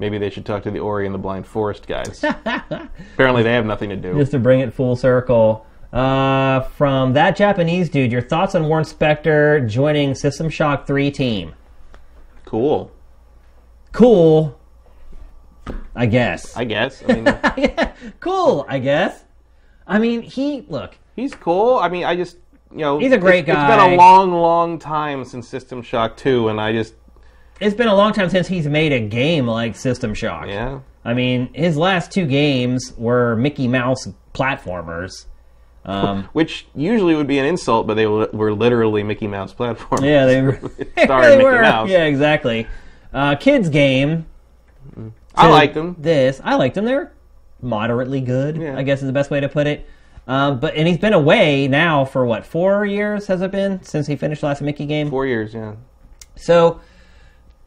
maybe 0.00 0.18
they 0.18 0.30
should 0.30 0.44
talk 0.44 0.64
to 0.64 0.72
the 0.72 0.80
Ori 0.80 1.06
and 1.06 1.14
the 1.14 1.18
Blind 1.18 1.46
Forest 1.46 1.86
guys. 1.86 2.24
Apparently, 3.14 3.44
they 3.44 3.52
have 3.52 3.66
nothing 3.66 3.90
to 3.90 3.96
do. 3.96 4.14
Just 4.14 4.32
to 4.32 4.40
bring 4.40 4.58
it 4.58 4.74
full 4.74 4.96
circle. 4.96 5.64
Uh, 5.92 6.60
from 6.60 7.12
that 7.12 7.36
Japanese 7.36 7.90
dude, 7.90 8.10
your 8.10 8.22
thoughts 8.22 8.54
on 8.54 8.66
Warren 8.66 8.84
Spector 8.84 9.68
joining 9.68 10.14
System 10.14 10.48
Shock 10.48 10.86
3 10.86 11.10
team? 11.10 11.54
Cool. 12.46 12.90
Cool. 13.92 14.58
I 15.94 16.06
guess. 16.06 16.56
I 16.56 16.64
guess. 16.64 17.02
I 17.06 17.12
mean, 17.14 18.12
cool, 18.20 18.64
I 18.68 18.78
guess. 18.78 19.24
I 19.86 19.98
mean, 19.98 20.22
he, 20.22 20.64
look, 20.68 20.96
he's 21.14 21.34
cool. 21.34 21.76
I 21.78 21.88
mean, 21.90 22.04
I 22.04 22.16
just, 22.16 22.36
you 22.70 22.78
know, 22.78 22.98
He's 22.98 23.12
a 23.12 23.18
great 23.18 23.40
it's- 23.40 23.54
guy. 23.54 23.66
It's 23.74 23.76
been 23.84 23.92
a 23.92 23.96
long, 23.96 24.32
long 24.32 24.78
time 24.78 25.24
since 25.26 25.46
System 25.46 25.82
Shock 25.82 26.16
2, 26.16 26.48
and 26.48 26.58
I 26.60 26.72
just, 26.72 26.94
it's 27.60 27.76
been 27.76 27.88
a 27.88 27.94
long 27.94 28.12
time 28.14 28.30
since 28.30 28.48
he's 28.48 28.66
made 28.66 28.92
a 28.92 29.00
game 29.00 29.46
like 29.46 29.76
System 29.76 30.14
Shock. 30.14 30.46
yeah. 30.48 30.80
I 31.04 31.14
mean, 31.14 31.52
his 31.52 31.76
last 31.76 32.12
two 32.12 32.26
games 32.26 32.92
were 32.96 33.34
Mickey 33.36 33.66
Mouse 33.68 34.06
platformers. 34.34 35.26
Um, 35.84 36.24
Which 36.32 36.66
usually 36.74 37.14
would 37.14 37.26
be 37.26 37.38
an 37.38 37.44
insult, 37.44 37.86
but 37.86 37.94
they 37.94 38.06
were 38.06 38.52
literally 38.52 39.02
Mickey 39.02 39.26
Mouse 39.26 39.52
platforms. 39.52 40.04
yeah, 40.04 40.26
they 40.26 40.42
were. 40.42 40.52
they 40.96 41.06
Mickey 41.06 41.44
were. 41.44 41.62
Mouse. 41.62 41.88
Yeah, 41.88 42.04
exactly. 42.04 42.66
Uh, 43.12 43.36
kids 43.36 43.68
game. 43.68 44.26
I 45.34 45.46
to 45.46 45.52
liked 45.52 45.74
them. 45.74 45.96
This 45.98 46.40
I 46.44 46.56
liked 46.56 46.74
them. 46.74 46.84
They're 46.84 47.12
moderately 47.60 48.20
good. 48.20 48.56
Yeah. 48.56 48.76
I 48.76 48.82
guess 48.82 49.00
is 49.00 49.06
the 49.06 49.12
best 49.12 49.30
way 49.30 49.40
to 49.40 49.48
put 49.48 49.66
it. 49.66 49.88
Um, 50.26 50.60
but 50.60 50.74
and 50.76 50.86
he's 50.86 50.98
been 50.98 51.14
away 51.14 51.66
now 51.68 52.04
for 52.04 52.24
what 52.24 52.46
four 52.46 52.86
years 52.86 53.26
has 53.26 53.42
it 53.42 53.50
been 53.50 53.82
since 53.82 54.06
he 54.06 54.14
finished 54.14 54.42
the 54.42 54.48
last 54.48 54.62
Mickey 54.62 54.86
game? 54.86 55.10
Four 55.10 55.26
years, 55.26 55.52
yeah. 55.52 55.74
So 56.36 56.80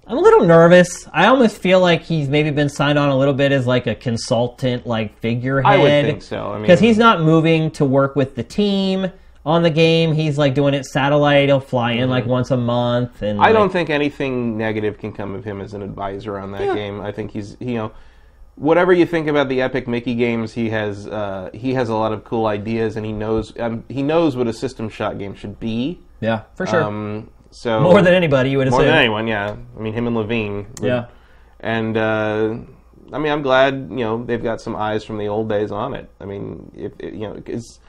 I'm 0.07 0.17
a 0.17 0.21
little 0.21 0.43
nervous. 0.45 1.07
I 1.13 1.25
almost 1.27 1.57
feel 1.57 1.79
like 1.79 2.03
he's 2.03 2.29
maybe 2.29 2.51
been 2.51 2.69
signed 2.69 2.99
on 2.99 3.09
a 3.09 3.17
little 3.17 3.33
bit 3.33 3.51
as 3.51 3.65
like 3.65 3.87
a 3.87 3.95
consultant, 3.95 4.85
like 4.85 5.17
figurehead. 5.19 5.71
I 5.73 5.77
would 5.81 6.05
think 6.05 6.21
so. 6.21 6.49
I 6.51 6.53
mean, 6.53 6.61
because 6.63 6.79
he's 6.79 6.97
not 6.97 7.21
moving 7.21 7.71
to 7.71 7.85
work 7.85 8.15
with 8.15 8.35
the 8.35 8.43
team 8.43 9.11
on 9.45 9.63
the 9.63 9.69
game. 9.69 10.13
He's 10.13 10.37
like 10.37 10.53
doing 10.53 10.73
it 10.75 10.85
satellite. 10.85 11.49
He'll 11.49 11.59
fly 11.59 11.93
in 11.93 12.09
like 12.09 12.25
once 12.27 12.51
a 12.51 12.57
month. 12.57 13.21
And 13.21 13.33
Mm-hmm. 13.37 13.41
I 13.41 13.45
like- 13.45 13.53
don't 13.53 13.71
think 13.71 13.89
anything 13.89 14.57
negative 14.57 14.97
can 14.99 15.11
come 15.11 15.33
of 15.33 15.43
him 15.43 15.59
as 15.61 15.73
an 15.73 15.81
advisor 15.81 16.37
on 16.37 16.51
that 16.51 16.75
game. 16.75 17.01
I 17.01 17.11
think 17.11 17.31
he's 17.31 17.57
you 17.59 17.73
know 17.75 17.91
whatever 18.57 18.93
you 18.93 19.05
think 19.05 19.27
about 19.27 19.49
the 19.49 19.61
epic 19.61 19.87
Mickey 19.87 20.13
games, 20.15 20.53
he 20.53 20.69
has 20.69 21.07
uh, 21.07 21.49
he 21.53 21.73
has 21.73 21.89
a 21.89 21.95
lot 21.95 22.11
of 22.13 22.23
cool 22.23 22.45
ideas 22.45 22.95
and 22.95 23.05
he 23.05 23.11
knows 23.11 23.53
um, 23.59 23.83
he 23.89 24.03
knows 24.03 24.35
what 24.35 24.47
a 24.47 24.53
System 24.53 24.87
Shock 24.87 25.17
game 25.17 25.33
should 25.35 25.59
be. 25.59 25.99
Yeah, 26.21 26.43
for 26.55 26.65
sure. 26.67 26.83
Um, 26.83 27.29
so 27.55 27.79
More 27.79 28.01
than 28.01 28.13
anybody, 28.13 28.49
you 28.49 28.57
would 28.57 28.67
have 28.67 28.71
more 28.71 28.81
assume. 28.81 28.91
than 28.91 28.99
anyone, 28.99 29.27
yeah. 29.27 29.55
I 29.77 29.79
mean 29.79 29.93
him 29.93 30.07
and 30.07 30.15
Levine. 30.15 30.67
Yeah. 30.81 31.05
And 31.61 31.95
uh, 31.95 32.57
I 33.13 33.17
mean 33.17 33.31
I'm 33.31 33.41
glad 33.41 33.87
you 33.91 34.03
know 34.03 34.25
they've 34.25 34.43
got 34.43 34.59
some 34.59 34.75
eyes 34.75 35.05
from 35.05 35.17
the 35.17 35.29
old 35.29 35.47
days 35.47 35.71
on 35.71 35.93
it. 35.93 36.09
I 36.19 36.25
mean 36.25 36.69
if 36.75 36.91
you 37.01 37.27
know 37.27 37.33
because 37.33 37.79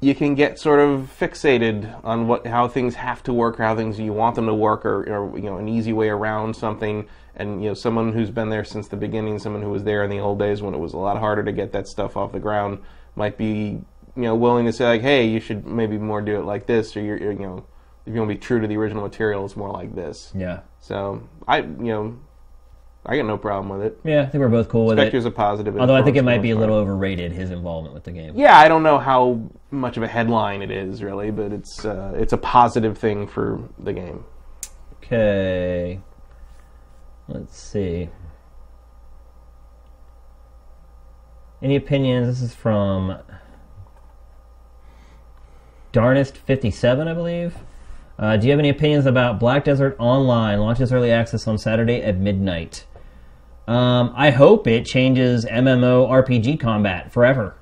you 0.00 0.14
can 0.14 0.34
get 0.34 0.58
sort 0.58 0.80
of 0.80 1.10
fixated 1.18 1.98
on 2.04 2.28
what 2.28 2.46
how 2.46 2.68
things 2.68 2.94
have 2.96 3.22
to 3.22 3.32
work, 3.32 3.58
or 3.58 3.62
how 3.62 3.74
things 3.74 3.98
you 3.98 4.12
want 4.12 4.34
them 4.34 4.46
to 4.46 4.54
work, 4.54 4.84
or, 4.84 5.02
or 5.10 5.38
you 5.38 5.44
know 5.44 5.56
an 5.56 5.66
easy 5.66 5.94
way 5.94 6.10
around 6.10 6.54
something. 6.54 7.08
And 7.36 7.62
you 7.62 7.70
know 7.70 7.74
someone 7.74 8.12
who's 8.12 8.30
been 8.30 8.50
there 8.50 8.64
since 8.64 8.88
the 8.88 8.96
beginning, 8.96 9.38
someone 9.38 9.62
who 9.62 9.70
was 9.70 9.84
there 9.84 10.04
in 10.04 10.10
the 10.10 10.18
old 10.18 10.38
days 10.38 10.60
when 10.60 10.74
it 10.74 10.78
was 10.78 10.92
a 10.92 10.98
lot 10.98 11.18
harder 11.18 11.42
to 11.42 11.52
get 11.52 11.72
that 11.72 11.88
stuff 11.88 12.18
off 12.18 12.32
the 12.32 12.38
ground, 12.38 12.80
might 13.16 13.38
be 13.38 13.80
you 14.14 14.22
know 14.22 14.34
willing 14.34 14.66
to 14.66 14.74
say 14.74 14.84
like, 14.84 15.00
hey, 15.00 15.26
you 15.26 15.40
should 15.40 15.66
maybe 15.66 15.96
more 15.96 16.20
do 16.20 16.36
it 16.36 16.44
like 16.44 16.66
this, 16.66 16.94
or 16.96 17.00
you're, 17.00 17.16
you're 17.16 17.32
you 17.32 17.38
know 17.38 17.66
if 18.06 18.12
you 18.12 18.20
want 18.20 18.30
to 18.30 18.34
be 18.34 18.40
true 18.40 18.60
to 18.60 18.66
the 18.66 18.76
original 18.76 19.02
material, 19.02 19.44
it's 19.44 19.56
more 19.56 19.70
like 19.70 19.94
this. 19.94 20.32
Yeah. 20.34 20.60
So 20.80 21.26
I 21.48 21.58
you 21.58 21.64
know 21.64 22.18
I 23.06 23.16
got 23.16 23.26
no 23.26 23.36
problem 23.36 23.68
with 23.68 23.86
it. 23.86 24.00
Yeah, 24.04 24.22
I 24.22 24.26
think 24.26 24.40
we're 24.40 24.48
both 24.48 24.68
cool 24.68 24.86
with 24.86 24.98
Spector's 24.98 25.26
it. 25.26 25.28
a 25.28 25.30
positive. 25.30 25.78
Although 25.78 25.96
I 25.96 26.02
think 26.02 26.16
it 26.16 26.22
might 26.22 26.40
be 26.40 26.52
a 26.52 26.56
little 26.56 26.76
overrated 26.76 27.32
his 27.32 27.50
involvement 27.50 27.94
with 27.94 28.04
the 28.04 28.12
game. 28.12 28.38
Yeah, 28.38 28.58
I 28.58 28.68
don't 28.68 28.82
know 28.82 28.98
how 28.98 29.42
much 29.70 29.96
of 29.96 30.02
a 30.02 30.08
headline 30.08 30.62
it 30.62 30.70
is 30.70 31.02
really, 31.02 31.30
but 31.30 31.52
it's 31.52 31.84
uh, 31.84 32.14
it's 32.16 32.32
a 32.32 32.38
positive 32.38 32.96
thing 32.96 33.26
for 33.26 33.68
the 33.78 33.92
game. 33.92 34.24
Okay. 35.02 36.00
Let's 37.28 37.58
see. 37.58 38.08
Any 41.62 41.76
opinions? 41.76 42.26
This 42.26 42.50
is 42.50 42.54
from 42.54 43.18
Darnest57, 45.92 47.08
I 47.08 47.14
believe. 47.14 47.54
Uh, 48.18 48.36
do 48.36 48.46
you 48.46 48.52
have 48.52 48.60
any 48.60 48.68
opinions 48.68 49.06
about 49.06 49.40
Black 49.40 49.64
Desert 49.64 49.96
Online 49.98 50.60
launches 50.60 50.92
early 50.92 51.10
access 51.10 51.48
on 51.48 51.58
Saturday 51.58 52.02
at 52.02 52.18
midnight? 52.18 52.84
Um, 53.66 54.12
I 54.14 54.30
hope 54.30 54.66
it 54.66 54.84
changes 54.84 55.44
MMO 55.44 56.08
RPG 56.08 56.60
combat 56.60 57.12
forever. 57.12 57.56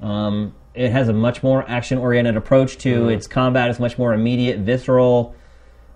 Um, 0.00 0.54
it 0.74 0.90
has 0.90 1.08
a 1.08 1.12
much 1.12 1.42
more 1.42 1.68
action-oriented 1.68 2.36
approach 2.36 2.78
to 2.78 3.08
its 3.08 3.26
combat. 3.26 3.70
It's 3.70 3.78
much 3.78 3.98
more 3.98 4.14
immediate, 4.14 4.60
visceral. 4.60 5.34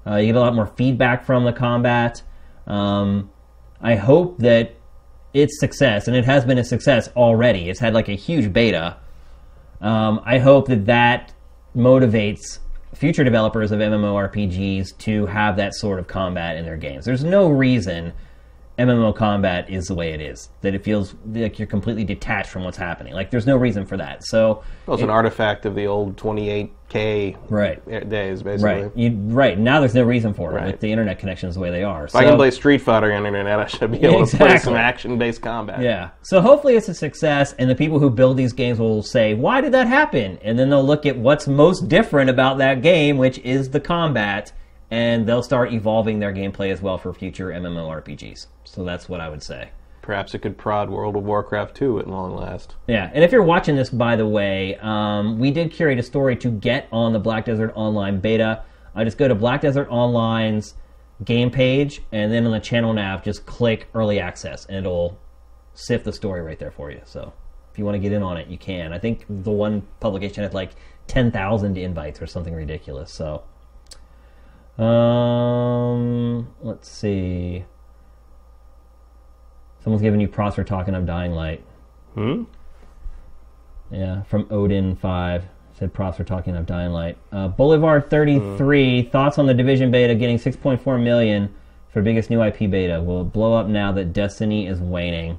Uh, 0.07 0.17
you 0.17 0.27
get 0.27 0.37
a 0.37 0.41
lot 0.41 0.55
more 0.55 0.67
feedback 0.67 1.25
from 1.25 1.45
the 1.45 1.53
combat. 1.53 2.23
Um, 2.67 3.31
I 3.81 3.97
hope 3.97 4.39
that 4.39 4.77
its 5.33 5.59
success, 5.59 6.07
and 6.07 6.17
it 6.17 6.25
has 6.25 6.45
been 6.45 6.59
a 6.59 6.65
success 6.65 7.09
already. 7.17 7.69
It's 7.69 7.81
had 7.81 7.95
like 7.95 8.09
a 8.09 8.15
huge 8.15 8.53
beta. 8.53 8.99
Um, 9.81 10.21
I 10.25 10.39
hope 10.39 10.69
that 10.69 10.87
that 10.87 11.33
motivates 11.75 12.59
future 12.97 13.25
developers 13.25 13.73
of 13.73 13.81
MMORPGs 13.81 14.97
to 14.99 15.27
have 15.27 15.57
that 15.57 15.75
sort 15.75 15.99
of 15.99 16.07
combat 16.07 16.57
in 16.57 16.65
their 16.65 16.79
games. 16.79 17.05
There's 17.05 17.25
no 17.25 17.49
reason 17.51 18.15
MMO 18.79 19.15
combat 19.17 19.71
is 19.71 19.87
the 19.87 19.95
way 19.95 20.13
it 20.13 20.21
is. 20.21 20.51
That 20.61 20.75
it 20.75 20.85
feels 20.85 21.15
like 21.33 21.59
you're 21.59 21.67
completely 21.67 22.05
detached 22.05 22.51
from 22.51 22.63
what's 22.65 22.77
happening. 22.77 23.15
Like 23.15 23.31
there's 23.31 23.47
no 23.47 23.57
reason 23.57 23.87
for 23.87 23.97
that. 23.97 24.25
So 24.27 24.63
Well, 24.87 24.95
it's 24.95 25.03
an 25.03 25.09
artifact 25.11 25.65
of 25.65 25.75
the 25.75 25.87
old 25.87 26.17
28k 26.17 27.37
right, 27.49 27.83
er, 27.91 28.01
days, 28.01 28.43
basically. 28.43 28.83
right, 28.83 28.93
you, 28.97 29.13
right. 29.29 29.59
Now 29.59 29.81
there's 29.81 29.95
no 29.95 30.03
reason 30.03 30.35
for 30.35 30.51
it 30.51 30.55
Right. 30.55 30.67
with 30.67 30.81
the 30.81 30.91
internet 30.93 31.19
connections 31.19 31.55
the 31.55 31.61
way 31.61 31.71
they 31.71 31.83
are. 31.83 32.05
If 32.05 32.15
I 32.15 32.25
can 32.25 32.37
play 32.37 32.51
Street 32.51 32.79
Fighter 32.83 33.13
on 33.13 33.23
the 33.23 33.29
internet, 33.29 33.59
I 33.59 33.67
should 33.67 33.93
be 33.93 34.03
able 34.05 34.27
to 34.27 34.37
play 34.37 34.59
some 34.59 34.75
action-based 34.75 35.41
combat. 35.41 35.81
Yeah. 35.81 36.11
So 36.23 36.41
hopefully 36.41 36.77
it's 36.77 36.89
a 36.89 36.95
success, 36.95 37.55
and 37.59 37.71
the 37.71 37.75
people 37.75 37.99
who 37.99 38.11
build 38.11 38.37
these 38.37 38.53
games 38.53 38.79
will 38.79 39.03
say, 39.03 39.35
"Why 39.35 39.61
did 39.61 39.73
that 39.73 39.87
happen?" 39.87 40.39
And 40.43 40.59
then 40.59 40.69
they'll 40.71 40.85
look 40.85 41.07
at 41.07 41.17
what's 41.17 41.47
most 41.49 41.89
different 41.89 42.29
about 42.31 42.59
that 42.59 42.83
game, 42.83 43.17
which 43.17 43.39
is 43.39 43.71
the 43.71 43.81
combat, 43.81 44.53
and 44.91 45.27
they'll 45.27 45.43
start 45.43 45.73
evolving 45.73 46.19
their 46.19 46.33
gameplay 46.33 46.71
as 46.71 46.81
well 46.81 46.99
for 46.99 47.13
future 47.13 47.49
MMORPGs. 47.49 48.47
So 48.65 48.85
that's 48.85 49.09
what 49.09 49.21
I 49.21 49.29
would 49.29 49.43
say. 49.43 49.71
Perhaps 50.03 50.35
it 50.35 50.43
could 50.43 50.57
prod 50.57 50.89
World 50.89 51.17
of 51.17 51.25
Warcraft 51.25 51.75
2 51.75 51.99
at 51.99 52.07
long 52.07 52.37
last. 52.37 52.77
Yeah, 52.87 53.11
and 53.13 53.25
if 53.25 53.33
you're 53.33 53.43
watching 53.43 53.75
this, 53.75 53.91
by 53.91 54.15
the 54.15 54.27
way, 54.27 54.77
um, 54.81 55.39
we 55.39 55.51
did 55.51 55.73
curate 55.73 55.99
a 55.99 56.03
story 56.03 56.37
to 56.37 56.51
get 56.51 56.87
on 56.93 57.13
the 57.13 57.19
Black 57.19 57.45
Desert 57.45 57.73
Online 57.75 58.21
beta. 58.21 58.63
I 58.95 59.03
just 59.03 59.19
go 59.19 59.27
to 59.27 59.35
Black 59.35 59.63
Desert 59.63 59.89
Online's 59.91 60.75
game 61.25 61.51
page, 61.51 62.03
and 62.13 62.31
then 62.31 62.47
on 62.47 62.53
the 62.53 62.61
channel 62.61 62.93
nav, 62.93 63.25
just 63.25 63.47
click 63.47 63.89
Early 63.95 64.21
Access, 64.21 64.67
and 64.67 64.77
it'll 64.77 65.19
sift 65.75 66.05
the 66.05 66.13
story 66.13 66.41
right 66.41 66.59
there 66.59 66.71
for 66.71 66.93
you. 66.93 67.01
So 67.05 67.33
if 67.77 67.79
you 67.79 67.85
want 67.85 67.97
to 67.97 67.99
get 67.99 68.13
in 68.13 68.23
on 68.23 68.39
it, 68.39 68.49
you 68.49 68.57
can. 68.57 68.93
I 68.93 68.99
think 68.99 69.27
the 69.29 69.51
one 69.51 69.83
publication 70.01 70.43
had 70.43 70.55
like 70.55 70.71
10,000 71.09 71.77
invites 71.77 72.23
or 72.23 72.27
something 72.27 72.55
ridiculous. 72.55 73.13
So, 73.13 73.43
um, 74.79 76.49
let's 76.63 76.89
see. 76.89 77.65
Someone's 79.83 80.03
giving 80.03 80.21
you 80.21 80.29
props 80.29 80.57
for 80.57 80.65
talking 80.65 80.95
of 80.95 81.07
Dying 81.07 81.33
Light. 81.33 81.65
Hmm? 82.15 82.45
Yeah, 83.91 84.23
from 84.25 84.47
Odin 84.51 84.97
Five 84.97 85.45
said 85.79 85.93
props 85.93 86.17
for 86.17 86.25
talking 86.25 86.57
of 86.57 86.67
Dying 86.67 86.93
Light. 86.93 87.19
Uh, 87.31 87.49
Boulevard 87.49 88.11
Thirty 88.11 88.39
Three 88.57 89.03
thoughts 89.03 89.39
on 89.39 89.47
the 89.47 89.55
Division 89.55 89.91
beta 89.91 90.15
getting 90.15 90.39
six 90.39 90.57
point 90.57 90.81
four 90.81 90.99
million 90.99 91.55
for 91.93 92.03
biggest 92.03 92.31
new 92.31 92.43
IP 92.43 92.71
beta. 92.71 93.01
Will 93.01 93.23
it 93.23 93.33
blow 93.33 93.55
up 93.55 93.69
now 93.69 93.93
that 93.93 94.13
Destiny 94.13 94.67
is 94.67 94.81
waning? 94.81 95.39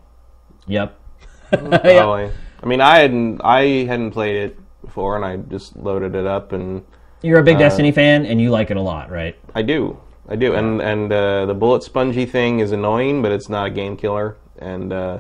Yep. 0.68 1.00
Probably. 1.50 2.32
I 2.62 2.66
mean, 2.66 2.82
I 2.82 3.00
hadn't 3.00 3.42
I 3.44 3.86
hadn't 3.86 4.12
played 4.12 4.36
it 4.36 4.60
before, 4.82 5.16
and 5.16 5.26
I 5.26 5.38
just 5.38 5.76
loaded 5.76 6.16
it 6.16 6.26
up, 6.26 6.52
and 6.54 6.86
You're 7.22 7.40
a 7.40 7.44
big 7.44 7.56
Uh, 7.56 7.60
Destiny 7.60 7.92
fan, 7.92 8.26
and 8.26 8.40
you 8.40 8.50
like 8.52 8.70
it 8.72 8.78
a 8.78 8.82
lot, 8.82 9.10
right? 9.12 9.36
I 9.56 9.62
do, 9.62 9.98
I 10.30 10.36
do, 10.36 10.54
and 10.54 10.82
and 10.82 11.12
uh, 11.12 11.46
the 11.46 11.54
bullet 11.54 11.84
spongy 11.84 12.26
thing 12.26 12.60
is 12.60 12.72
annoying, 12.72 13.22
but 13.22 13.32
it's 13.32 13.50
not 13.50 13.68
a 13.68 13.70
game 13.70 13.98
killer, 13.98 14.38
and 14.60 14.94
uh, 14.94 15.20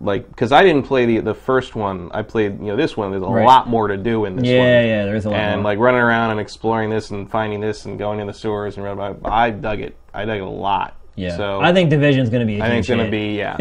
like 0.00 0.28
because 0.28 0.52
I 0.52 0.62
didn't 0.62 0.84
play 0.84 1.04
the 1.06 1.18
the 1.20 1.34
first 1.34 1.74
one. 1.74 2.10
I 2.12 2.22
played 2.22 2.58
you 2.60 2.66
know 2.68 2.76
this 2.76 2.96
one. 2.96 3.10
There's 3.10 3.22
a 3.22 3.26
Right. 3.26 3.44
lot 3.44 3.68
more 3.68 3.88
to 3.88 3.96
do 3.96 4.24
in 4.24 4.36
this 4.36 4.46
Yeah, 4.46 4.58
one. 4.58 4.68
yeah, 4.68 4.80
yeah, 4.84 5.04
there's 5.04 5.24
a 5.26 5.30
lot 5.30 5.38
And 5.38 5.60
more. 5.62 5.70
like 5.72 5.78
running 5.78 6.00
around 6.00 6.30
and 6.30 6.40
exploring 6.40 6.88
this 6.90 7.10
and 7.10 7.30
finding 7.30 7.60
this 7.60 7.84
and 7.84 7.98
going 7.98 8.20
in 8.20 8.26
the 8.26 8.32
sewers 8.34 8.78
and 8.78 8.86
I, 8.86 9.14
I 9.24 9.50
dug 9.50 9.80
it. 9.80 9.96
I 10.14 10.24
dug 10.24 10.38
it 10.38 10.42
a 10.42 10.48
lot. 10.48 10.94
Yeah. 11.18 11.36
So 11.36 11.60
I 11.60 11.72
think 11.72 11.90
Division's 11.90 12.30
going 12.30 12.40
to 12.40 12.46
be. 12.46 12.60
I 12.60 12.66
I 12.66 12.68
think 12.68 12.78
it's 12.80 12.88
gonna 12.88 13.10
be 13.10 13.36
yeah. 13.36 13.56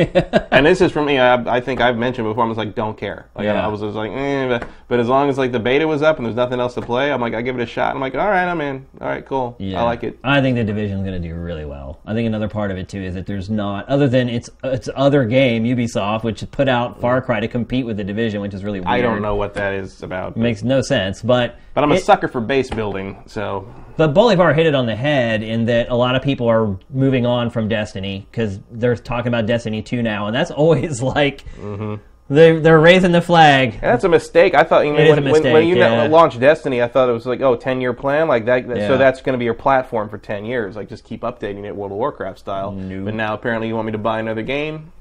and 0.51 0.65
this 0.65 0.79
is 0.81 0.91
for 0.91 1.01
me. 1.01 1.17
I, 1.17 1.57
I 1.57 1.59
think 1.59 1.81
I've 1.81 1.97
mentioned 1.97 2.27
before. 2.27 2.43
I 2.43 2.47
was 2.47 2.57
like, 2.57 2.75
don't 2.75 2.97
care. 2.97 3.27
Like 3.35 3.47
I, 3.47 3.53
Yeah. 3.53 3.65
I 3.65 3.67
was 3.67 3.81
just 3.81 3.95
like, 3.95 4.11
eh, 4.11 4.47
but, 4.47 4.67
but 4.87 4.99
as 4.99 5.07
long 5.07 5.29
as 5.29 5.37
like 5.37 5.51
the 5.51 5.59
beta 5.59 5.87
was 5.87 6.01
up 6.01 6.17
and 6.17 6.25
there's 6.25 6.35
nothing 6.35 6.59
else 6.59 6.73
to 6.75 6.81
play, 6.81 7.11
I'm 7.11 7.19
like, 7.21 7.33
I 7.33 7.41
give 7.41 7.57
it 7.59 7.61
a 7.61 7.65
shot. 7.65 7.95
I'm 7.95 8.01
like, 8.01 8.15
all 8.15 8.29
right, 8.29 8.47
I'm 8.47 8.61
in. 8.61 8.85
All 9.01 9.07
right, 9.07 9.25
cool. 9.25 9.55
Yeah. 9.59 9.79
I 9.81 9.83
like 9.83 10.03
it. 10.03 10.19
I 10.23 10.41
think 10.41 10.55
the 10.55 10.63
division's 10.63 11.01
going 11.05 11.21
to 11.21 11.27
do 11.27 11.33
really 11.35 11.65
well. 11.65 11.99
I 12.05 12.13
think 12.13 12.27
another 12.27 12.47
part 12.49 12.69
of 12.71 12.77
it 12.77 12.89
too 12.89 13.01
is 13.01 13.15
that 13.15 13.25
there's 13.25 13.49
not, 13.49 13.87
other 13.89 14.07
than 14.07 14.29
its 14.29 14.49
its 14.63 14.89
other 14.95 15.25
game, 15.25 15.63
Ubisoft, 15.63 16.23
which 16.23 16.49
put 16.51 16.67
out 16.67 17.01
Far 17.01 17.21
Cry 17.21 17.39
to 17.39 17.47
compete 17.47 17.85
with 17.85 17.97
the 17.97 18.03
division, 18.03 18.41
which 18.41 18.53
is 18.53 18.63
really 18.63 18.79
weird. 18.79 18.87
I 18.89 19.01
don't 19.01 19.21
know 19.21 19.35
what 19.35 19.53
that 19.55 19.73
is 19.73 20.03
about. 20.03 20.37
Makes 20.37 20.63
no 20.63 20.81
sense, 20.81 21.21
but 21.21 21.57
but 21.73 21.83
I'm 21.83 21.91
a 21.91 21.95
it- 21.95 22.03
sucker 22.03 22.27
for 22.27 22.41
base 22.41 22.69
building, 22.69 23.23
so 23.25 23.67
But 23.97 24.13
Bolivar 24.13 24.53
hit 24.53 24.67
it 24.67 24.75
on 24.75 24.85
the 24.85 24.95
head 24.95 25.41
in 25.41 25.65
that 25.65 25.89
a 25.89 25.95
lot 25.95 26.15
of 26.15 26.21
people 26.21 26.47
are 26.47 26.77
moving 26.89 27.25
on 27.25 27.49
from 27.49 27.67
Destiny 27.67 28.27
because 28.31 28.59
they're 28.71 28.95
talking 28.95 29.27
about 29.27 29.47
Destiny 29.47 29.81
2 29.81 30.03
now, 30.03 30.27
and 30.27 30.35
that's 30.35 30.51
always 30.57 31.01
like 31.01 31.43
mm-hmm. 31.55 31.95
they're, 32.29 32.59
they're 32.59 32.79
raising 32.79 33.11
the 33.11 33.21
flag. 33.21 33.73
And 33.73 33.81
that's 33.81 34.03
a 34.03 34.09
mistake. 34.09 34.53
I 34.53 34.63
thought 34.63 34.85
you 34.85 34.93
know, 34.93 35.09
when, 35.09 35.27
a 35.27 35.31
when, 35.31 35.43
when 35.43 35.67
you 35.67 35.77
yeah. 35.77 36.03
launched 36.03 36.39
Destiny, 36.39 36.81
I 36.81 36.87
thought 36.87 37.09
it 37.09 37.13
was 37.13 37.25
like 37.25 37.41
oh 37.41 37.55
10 37.55 37.81
year 37.81 37.93
plan 37.93 38.27
like 38.27 38.45
that. 38.45 38.67
that- 38.67 38.77
Yeah. 38.77 38.87
So 38.87 38.97
that's 38.97 39.21
going 39.21 39.33
to 39.33 39.39
be 39.39 39.45
your 39.45 39.55
platform 39.55 40.09
for 40.09 40.19
10 40.19 40.45
years. 40.45 40.75
Like 40.75 40.89
just 40.89 41.03
keep 41.03 41.21
updating 41.21 41.65
it 41.65 41.75
World 41.75 41.91
of 41.91 41.97
Warcraft 41.97 42.37
style. 42.37 42.71
But 42.71 43.15
now 43.15 43.33
apparently 43.33 43.67
you 43.67 43.75
want 43.75 43.87
me 43.87 43.93
to 43.93 43.97
buy 43.97 44.19
another 44.19 44.43
game. 44.43 44.91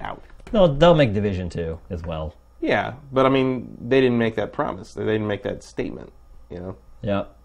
Out. 0.00 0.22
They'll, 0.50 0.74
they'll 0.74 0.94
make 0.94 1.12
Division 1.12 1.50
2 1.50 1.78
as 1.90 2.02
well. 2.02 2.34
Yeah, 2.60 2.94
but 3.12 3.24
I 3.24 3.28
mean 3.28 3.76
they 3.80 4.00
didn't 4.00 4.18
make 4.18 4.34
that 4.34 4.52
promise. 4.52 4.92
They 4.94 5.04
didn't 5.04 5.28
make 5.28 5.44
that 5.44 5.62
statement. 5.62 6.12
You 6.50 6.58
know. 6.58 6.76
Yep. 7.02 7.37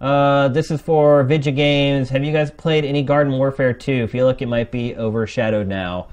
Uh, 0.00 0.48
this 0.48 0.70
is 0.70 0.80
for 0.80 1.22
Vidya 1.24 1.52
Games. 1.52 2.10
Have 2.10 2.22
you 2.22 2.32
guys 2.32 2.50
played 2.50 2.84
any 2.84 3.02
Garden 3.02 3.32
Warfare 3.32 3.72
2? 3.72 4.08
Feel 4.08 4.26
like 4.26 4.42
it 4.42 4.46
might 4.46 4.70
be 4.70 4.94
overshadowed 4.94 5.66
now. 5.66 6.08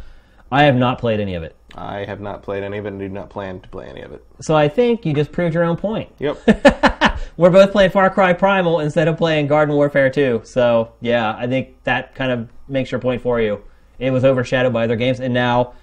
I 0.52 0.64
have 0.64 0.76
not 0.76 1.00
played 1.00 1.20
any 1.20 1.36
of 1.36 1.44
it. 1.44 1.56
I 1.76 2.06
have 2.06 2.22
not 2.22 2.44
played 2.44 2.64
any 2.64 2.78
of 2.78 2.86
it 2.86 2.90
and 2.90 3.00
do 3.00 3.10
not 3.10 3.30
plan 3.30 3.60
to 3.60 3.70
play 3.70 3.88
any 3.88 4.02
of 4.02 4.12
it. 4.12 4.24
So 4.42 4.56
I 4.56 4.70
think 4.70 5.06
you 5.06 5.14
just 5.14 5.32
proved 5.32 5.53
your 5.53 5.64
own 5.64 5.76
point. 5.76 6.10
Yep. 6.20 7.20
We're 7.38 7.50
both 7.50 7.72
playing 7.72 7.90
Far 7.90 8.10
Cry 8.12 8.32
Primal 8.34 8.80
instead 8.80 9.08
of 9.08 9.18
playing 9.18 9.48
Garden 9.48 9.76
Warfare 9.76 10.10
2. 10.10 10.42
So, 10.44 10.94
yeah, 11.02 11.36
I 11.36 11.48
think 11.48 11.84
that 11.84 12.14
kind 12.14 12.32
of 12.32 12.50
makes 12.68 12.92
your 12.92 13.02
point 13.02 13.22
for 13.24 13.42
you. 13.42 13.64
It 13.98 14.12
was 14.12 14.24
overshadowed 14.24 14.72
by 14.72 14.84
other 14.84 14.95
games, 14.95 15.20
and 15.20 15.34
now 15.34 15.74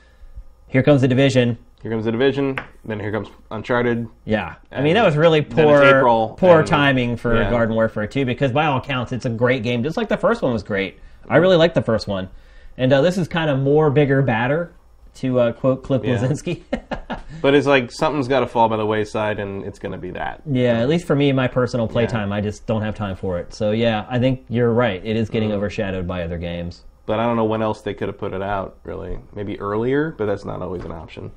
here 0.68 0.82
comes 0.82 1.00
the 1.00 1.08
Division. 1.08 1.58
Here 1.82 1.90
comes 1.90 2.04
the 2.04 2.12
division. 2.12 2.58
Then 2.84 3.00
here 3.00 3.10
comes 3.10 3.28
Uncharted. 3.50 4.06
Yeah. 4.26 4.56
I 4.70 4.82
mean, 4.82 4.94
that 4.94 5.04
was 5.04 5.16
really 5.16 5.40
poor, 5.40 5.82
April, 5.82 6.36
poor 6.38 6.58
and- 6.60 6.68
timing 6.68 7.16
for 7.16 7.34
yeah. 7.34 7.50
Garden 7.50 7.74
Warfare 7.74 8.06
2 8.06 8.24
because, 8.26 8.52
by 8.52 8.66
all 8.66 8.78
accounts, 8.78 9.12
it's 9.12 9.24
a 9.24 9.30
great 9.30 9.62
game, 9.62 9.82
just 9.82 9.96
like 9.96 10.08
the 10.08 10.16
first 10.18 10.42
one 10.42 10.52
was 10.52 10.62
great. 10.62 10.98
I 11.28 11.36
really 11.38 11.56
liked 11.56 11.74
the 11.74 11.82
first 11.82 12.06
one. 12.06 12.28
And 12.76 12.92
uh, 12.92 13.00
this 13.00 13.16
is 13.16 13.28
kind 13.28 13.48
of 13.50 13.58
more, 13.58 13.90
bigger, 13.90 14.20
badder, 14.22 14.72
to 15.14 15.40
uh, 15.40 15.52
quote 15.52 15.82
Cliff 15.82 16.02
Yeah. 16.04 16.18
Bleszinski. 16.18 16.62
But 17.40 17.54
it's 17.54 17.66
like 17.66 17.90
something's 17.90 18.28
got 18.28 18.40
to 18.40 18.46
fall 18.46 18.68
by 18.68 18.76
the 18.76 18.84
wayside, 18.84 19.38
and 19.38 19.64
it's 19.64 19.78
going 19.78 19.92
to 19.92 19.98
be 19.98 20.10
that. 20.10 20.42
Yeah, 20.44 20.80
at 20.80 20.90
least 20.90 21.06
for 21.06 21.16
me, 21.16 21.32
my 21.32 21.48
personal 21.48 21.88
playtime, 21.88 22.32
I 22.32 22.42
just 22.42 22.66
don't 22.66 22.82
have 22.82 22.94
time 22.94 23.16
for 23.16 23.38
it. 23.38 23.54
So 23.54 23.70
yeah, 23.70 24.04
I 24.10 24.18
think 24.18 24.44
you're 24.50 24.72
right. 24.72 25.00
It 25.02 25.16
is 25.16 25.30
getting 25.30 25.50
overshadowed 25.52 26.06
by 26.06 26.22
other 26.22 26.36
games. 26.36 26.82
But 27.06 27.18
I 27.18 27.24
don't 27.24 27.36
know 27.36 27.44
when 27.46 27.62
else 27.62 27.80
they 27.80 27.94
could 27.94 28.08
have 28.08 28.18
put 28.18 28.34
it 28.34 28.42
out. 28.42 28.76
Really, 28.84 29.18
maybe 29.34 29.58
earlier, 29.58 30.10
but 30.18 30.26
that's 30.26 30.44
not 30.44 30.60
always 30.60 30.84
an 30.84 30.92
option. 30.92 31.30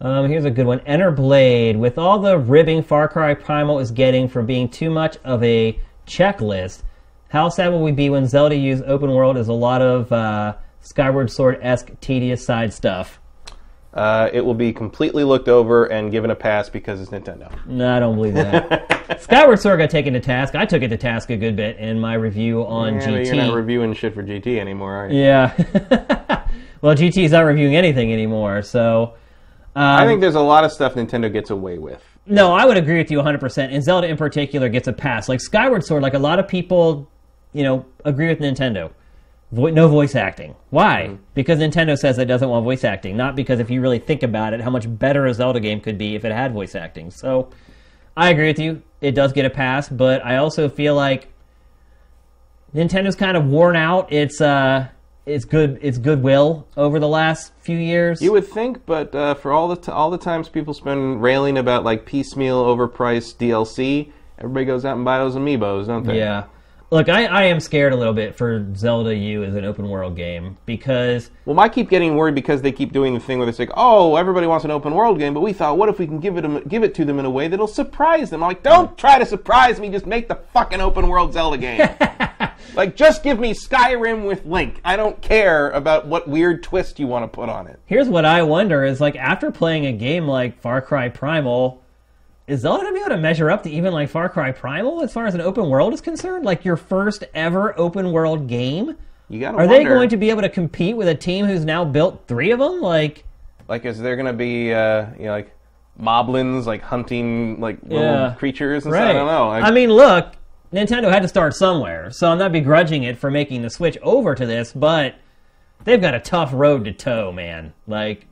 Um, 0.00 0.28
here's 0.28 0.44
a 0.44 0.50
good 0.50 0.66
one. 0.66 0.80
Enter 0.80 1.10
Blade. 1.10 1.76
With 1.76 1.98
all 1.98 2.18
the 2.18 2.38
ribbing 2.38 2.82
Far 2.82 3.08
Cry 3.08 3.34
Primal 3.34 3.78
is 3.78 3.90
getting 3.90 4.28
for 4.28 4.42
being 4.42 4.68
too 4.68 4.90
much 4.90 5.16
of 5.24 5.42
a 5.42 5.78
checklist, 6.06 6.82
how 7.28 7.48
sad 7.48 7.68
will 7.68 7.82
we 7.82 7.92
be 7.92 8.10
when 8.10 8.26
Zelda 8.26 8.56
U's 8.56 8.82
open 8.82 9.10
world 9.12 9.36
as 9.36 9.48
a 9.48 9.52
lot 9.52 9.80
of 9.82 10.10
uh, 10.12 10.56
Skyward 10.80 11.30
Sword 11.30 11.58
esque 11.62 11.90
tedious 12.00 12.44
side 12.44 12.72
stuff? 12.72 13.20
Uh, 13.94 14.28
it 14.32 14.40
will 14.40 14.54
be 14.54 14.72
completely 14.72 15.22
looked 15.22 15.48
over 15.48 15.84
and 15.86 16.10
given 16.10 16.30
a 16.30 16.34
pass 16.34 16.68
because 16.68 17.00
it's 17.00 17.10
Nintendo. 17.12 17.64
No, 17.64 17.96
I 17.96 18.00
don't 18.00 18.16
believe 18.16 18.34
that. 18.34 19.20
Skyward 19.20 19.60
Sword 19.60 19.78
got 19.78 19.90
taken 19.90 20.12
to 20.14 20.20
task. 20.20 20.56
I 20.56 20.66
took 20.66 20.82
it 20.82 20.88
to 20.88 20.96
task 20.96 21.30
a 21.30 21.36
good 21.36 21.54
bit 21.54 21.76
in 21.78 22.00
my 22.00 22.14
review 22.14 22.66
on 22.66 22.94
Yeah, 22.94 23.06
GT. 23.06 23.26
you're 23.26 23.36
not 23.36 23.54
reviewing 23.54 23.94
shit 23.94 24.12
for 24.12 24.24
GT 24.24 24.58
anymore, 24.58 24.92
are 24.96 25.08
you? 25.08 25.20
Yeah. 25.20 25.52
well, 26.80 26.96
GT's 26.96 27.30
not 27.30 27.42
reviewing 27.42 27.76
anything 27.76 28.12
anymore, 28.12 28.62
so. 28.62 29.14
Um, 29.76 29.82
I 29.84 30.06
think 30.06 30.20
there's 30.20 30.34
a 30.34 30.40
lot 30.40 30.64
of 30.64 30.72
stuff 30.72 30.94
Nintendo 30.94 31.32
gets 31.32 31.50
away 31.50 31.78
with. 31.78 32.02
No, 32.26 32.52
I 32.54 32.64
would 32.64 32.76
agree 32.76 32.98
with 32.98 33.10
you 33.10 33.18
100%. 33.18 33.72
And 33.72 33.82
Zelda 33.82 34.06
in 34.08 34.16
particular 34.16 34.68
gets 34.68 34.88
a 34.88 34.92
pass. 34.92 35.28
Like 35.28 35.40
Skyward 35.40 35.84
Sword, 35.84 36.02
like 36.02 36.14
a 36.14 36.18
lot 36.18 36.38
of 36.38 36.48
people, 36.48 37.10
you 37.52 37.62
know, 37.62 37.84
agree 38.04 38.28
with 38.28 38.38
Nintendo. 38.38 38.90
Vo- 39.52 39.70
no 39.70 39.88
voice 39.88 40.14
acting. 40.14 40.54
Why? 40.70 41.16
Because 41.34 41.58
Nintendo 41.58 41.96
says 41.96 42.18
it 42.18 42.24
doesn't 42.24 42.48
want 42.48 42.64
voice 42.64 42.84
acting. 42.84 43.16
Not 43.16 43.36
because 43.36 43.60
if 43.60 43.70
you 43.70 43.80
really 43.80 43.98
think 43.98 44.22
about 44.22 44.54
it, 44.54 44.60
how 44.60 44.70
much 44.70 44.86
better 44.98 45.26
a 45.26 45.34
Zelda 45.34 45.60
game 45.60 45.80
could 45.80 45.98
be 45.98 46.14
if 46.14 46.24
it 46.24 46.32
had 46.32 46.52
voice 46.52 46.74
acting. 46.74 47.10
So 47.10 47.50
I 48.16 48.30
agree 48.30 48.46
with 48.46 48.58
you. 48.58 48.82
It 49.00 49.12
does 49.12 49.32
get 49.32 49.44
a 49.44 49.50
pass, 49.50 49.88
but 49.88 50.24
I 50.24 50.36
also 50.36 50.68
feel 50.68 50.94
like 50.94 51.28
Nintendo's 52.74 53.16
kind 53.16 53.36
of 53.36 53.46
worn 53.46 53.76
out 53.76 54.12
its 54.12 54.40
uh 54.40 54.88
its 55.26 55.44
good 55.44 55.78
its 55.80 55.98
goodwill 55.98 56.66
over 56.76 56.98
the 56.98 57.08
last 57.08 57.52
few 57.60 57.78
years. 57.78 58.20
You 58.20 58.32
would 58.32 58.46
think, 58.46 58.84
but 58.86 59.14
uh, 59.14 59.34
for 59.34 59.52
all 59.52 59.68
the 59.68 59.76
t- 59.76 59.92
all 59.92 60.10
the 60.10 60.18
times 60.18 60.48
people 60.48 60.74
spend 60.74 61.22
railing 61.22 61.58
about 61.58 61.84
like 61.84 62.04
piecemeal, 62.06 62.62
overpriced 62.64 63.36
DLC, 63.36 64.12
everybody 64.38 64.66
goes 64.66 64.84
out 64.84 64.96
and 64.96 65.04
buys 65.04 65.32
those 65.32 65.40
amiibos, 65.40 65.86
don't 65.86 66.04
they? 66.04 66.18
Yeah. 66.18 66.44
Look, 66.90 67.08
I, 67.08 67.24
I 67.24 67.42
am 67.44 67.58
scared 67.58 67.92
a 67.92 67.96
little 67.96 68.12
bit 68.12 68.36
for 68.36 68.72
Zelda 68.76 69.16
U 69.16 69.42
as 69.42 69.56
an 69.56 69.64
open 69.64 69.88
world 69.88 70.14
game 70.14 70.58
because 70.64 71.30
Well, 71.44 71.58
I 71.58 71.68
keep 71.68 71.88
getting 71.90 72.14
worried 72.14 72.36
because 72.36 72.62
they 72.62 72.70
keep 72.70 72.92
doing 72.92 73.14
the 73.14 73.20
thing 73.20 73.40
where 73.40 73.48
it's 73.48 73.58
like, 73.58 73.72
oh, 73.74 74.14
everybody 74.14 74.46
wants 74.46 74.64
an 74.64 74.70
open 74.70 74.94
world 74.94 75.18
game, 75.18 75.34
but 75.34 75.40
we 75.40 75.52
thought, 75.52 75.76
what 75.76 75.88
if 75.88 75.98
we 75.98 76.06
can 76.06 76.20
give 76.20 76.36
it 76.36 76.68
give 76.68 76.84
it 76.84 76.94
to 76.94 77.04
them 77.04 77.18
in 77.18 77.24
a 77.24 77.30
way 77.30 77.48
that'll 77.48 77.66
surprise 77.66 78.30
them? 78.30 78.44
I'm 78.44 78.48
like, 78.48 78.62
don't 78.62 78.96
try 78.96 79.18
to 79.18 79.26
surprise 79.26 79.80
me. 79.80 79.88
Just 79.88 80.06
make 80.06 80.28
the 80.28 80.36
fucking 80.52 80.80
open 80.80 81.08
world 81.08 81.32
Zelda 81.32 81.56
game. 81.56 81.80
like, 82.74 82.96
just 82.96 83.22
give 83.22 83.38
me 83.38 83.52
Skyrim 83.54 84.26
with 84.26 84.44
Link. 84.46 84.80
I 84.84 84.96
don't 84.96 85.20
care 85.22 85.70
about 85.70 86.06
what 86.06 86.28
weird 86.28 86.62
twist 86.62 86.98
you 86.98 87.06
want 87.06 87.24
to 87.24 87.28
put 87.28 87.48
on 87.48 87.66
it. 87.66 87.78
here's 87.86 88.08
what 88.08 88.24
I 88.24 88.42
wonder 88.42 88.84
is 88.84 89.00
like 89.00 89.16
after 89.16 89.50
playing 89.50 89.86
a 89.86 89.92
game 89.92 90.26
like 90.26 90.60
Far 90.60 90.80
Cry 90.80 91.08
Primal, 91.08 91.82
is 92.46 92.60
Zelda 92.60 92.82
gonna 92.84 92.94
be 92.94 93.00
able 93.00 93.10
to 93.10 93.16
measure 93.16 93.50
up 93.50 93.62
to 93.62 93.70
even 93.70 93.92
like 93.92 94.08
Far 94.10 94.28
Cry 94.28 94.52
Primal 94.52 95.02
as 95.02 95.12
far 95.12 95.26
as 95.26 95.34
an 95.34 95.40
open 95.40 95.68
world 95.70 95.94
is 95.94 96.00
concerned? 96.00 96.44
Like 96.44 96.64
your 96.64 96.76
first 96.76 97.24
ever 97.34 97.78
open 97.78 98.12
world 98.12 98.48
game? 98.48 98.96
You 99.30 99.40
gotta. 99.40 99.56
Are 99.58 99.66
they 99.66 99.84
going 99.84 100.10
to 100.10 100.16
be 100.18 100.28
able 100.30 100.42
to 100.42 100.50
compete 100.50 100.96
with 100.96 101.08
a 101.08 101.14
team 101.14 101.46
who's 101.46 101.64
now 101.64 101.84
built 101.84 102.24
three 102.28 102.50
of 102.50 102.58
them? 102.58 102.80
Like 102.82 103.24
like? 103.68 103.86
Is 103.86 103.98
there 103.98 104.16
going 104.16 104.26
to 104.26 104.34
be 104.34 104.74
uh, 104.74 105.06
you 105.18 105.24
know 105.24 105.30
like 105.32 105.52
moblins 105.98 106.66
like 106.66 106.82
hunting 106.82 107.60
like 107.60 107.78
little 107.82 108.02
Yeah. 108.02 108.34
creatures 108.36 108.84
and 108.84 108.92
right. 108.92 108.98
stuff? 109.00 109.10
I 109.10 109.12
don't 109.14 109.26
know. 109.26 109.48
I 109.48 109.70
mean, 109.70 109.90
look, 109.90 110.32
Nintendo 110.74 111.10
had 111.10 111.22
to 111.22 111.28
start 111.28 111.54
somewhere, 111.54 112.10
so 112.10 112.28
I'm 112.30 112.38
not 112.38 112.50
begrudging 112.52 113.04
it 113.04 113.16
for 113.16 113.30
making 113.30 113.62
the 113.62 113.70
switch 113.70 113.96
over 114.02 114.34
to 114.34 114.44
this, 114.44 114.72
but 114.72 115.14
they've 115.84 116.00
got 116.00 116.14
a 116.14 116.20
tough 116.20 116.50
road 116.52 116.84
to 116.86 116.92
toe, 116.92 117.30
man. 117.30 117.72
Like 117.86 118.26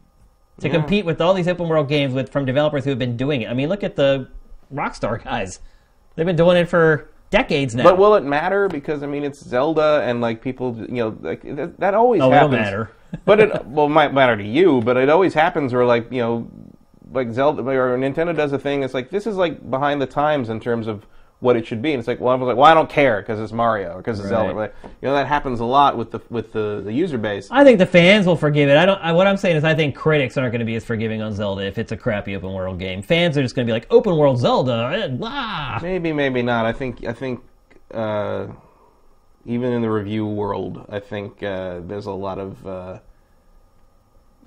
to 0.61 0.67
Yeah. 0.67 0.75
compete 0.75 1.05
with 1.05 1.21
all 1.21 1.35
these 1.35 1.47
open 1.49 1.69
world 1.69 1.89
games 1.89 2.12
with 2.15 2.31
from 2.31 2.45
developers 2.45 2.85
who 2.85 2.91
have 2.91 2.99
been 2.99 3.17
doing 3.17 3.43
it. 3.43 3.51
I 3.51 3.55
mean, 3.55 3.69
look 3.69 3.85
at 3.85 3.95
the 3.97 4.29
Rockstar 4.75 5.23
guys; 5.23 5.61
they've 6.17 6.27
been 6.27 6.37
doing 6.37 6.57
it 6.57 6.69
for 6.69 7.09
decades 7.31 7.75
now. 7.75 7.85
But 7.85 7.97
will 7.99 8.15
it 8.17 8.25
matter? 8.25 8.67
Because 8.69 9.03
I 9.03 9.07
mean, 9.07 9.23
it's 9.23 9.39
Zelda, 9.43 10.03
and 10.05 10.21
like 10.21 10.43
people, 10.43 10.77
you 10.77 10.97
know, 10.97 11.17
like 11.21 11.43
that, 11.57 11.79
that 11.79 11.95
always 11.95 12.23
Oh, 12.23 12.33
it'll 12.33 12.49
matter. 12.49 12.91
but 13.25 13.39
it 13.39 13.67
well 13.67 13.87
it 13.87 13.91
might 13.91 14.12
matter 14.12 14.37
to 14.37 14.45
you, 14.45 14.81
but 14.83 14.97
it 14.97 15.09
always 15.09 15.35
happens 15.35 15.73
where 15.73 15.85
like 15.85 16.11
you 16.11 16.21
know, 16.21 16.49
like 17.12 17.31
Zelda 17.33 17.62
or 17.62 17.97
Nintendo 17.97 18.35
does 18.35 18.53
a 18.53 18.59
thing. 18.59 18.83
It's 18.83 18.95
like 18.95 19.11
this 19.11 19.27
is 19.29 19.37
like 19.37 19.71
behind 19.71 20.03
the 20.03 20.07
times 20.07 20.49
in 20.49 20.59
terms 20.59 20.89
of 20.89 21.07
what 21.43 21.57
it 21.57 21.67
should 21.67 21.83
be, 21.83 21.93
and 21.93 21.99
it's 21.99 22.07
like 22.07 22.21
well, 22.21 22.33
I 22.33 22.37
was 22.37 22.47
like, 22.47 22.57
well, 22.57 22.71
I 22.71 22.73
don't 22.73 22.89
care 22.89 23.21
because 23.21 23.41
it's 23.41 23.53
Mario 23.53 23.95
or 23.95 23.97
because 23.99 24.21
it's 24.21 24.29
Zelda. 24.29 24.55
Right. 24.55 24.73
Like, 24.83 24.93
you 25.03 25.09
know, 25.09 25.15
that 25.15 25.27
happens 25.27 25.59
a 25.59 25.65
lot 25.65 25.99
with 25.99 26.12
the 26.12 26.21
with 26.31 26.53
the, 26.53 26.81
the 26.85 26.93
user 26.93 27.19
base. 27.19 27.49
I 27.51 27.65
think 27.65 27.79
the 27.79 27.87
fans 27.87 28.27
will 28.27 28.37
forgive 28.37 28.69
it. 28.71 28.77
I 28.77 28.87
don't. 28.87 28.99
I, 29.03 29.12
what 29.12 29.27
I'm 29.27 29.37
saying 29.37 29.57
is, 29.57 29.65
I 29.65 29.75
think 29.75 29.97
critics 29.97 30.37
aren't 30.37 30.53
going 30.53 30.61
to 30.61 30.65
be 30.65 30.77
as 30.77 30.85
forgiving 30.85 31.21
on 31.21 31.35
Zelda 31.35 31.67
if 31.67 31.79
it's 31.79 31.91
a 31.93 31.97
crappy 31.97 32.37
open 32.37 32.53
world 32.53 32.79
game. 32.79 33.03
Fans 33.03 33.37
are 33.37 33.43
just 33.43 33.55
going 33.57 33.67
to 33.67 33.71
be 33.71 33.75
like, 33.75 33.87
"Open 33.91 34.17
world 34.17 34.39
Zelda, 34.39 34.91
eh, 34.95 35.09
blah." 35.09 35.81
Maybe, 35.83 36.12
maybe 36.12 36.43
not. 36.43 36.65
I 36.65 36.73
think 36.73 37.05
I 37.05 37.12
think 37.12 37.41
uh, 37.93 38.47
even 39.45 39.73
in 39.73 39.83
the 39.83 39.91
review 39.91 40.25
world, 40.27 40.87
I 40.89 41.01
think 41.01 41.43
uh, 41.43 41.81
there's 41.81 42.07
a 42.07 42.12
lot 42.12 42.39
of 42.39 42.65
uh, 42.65 42.99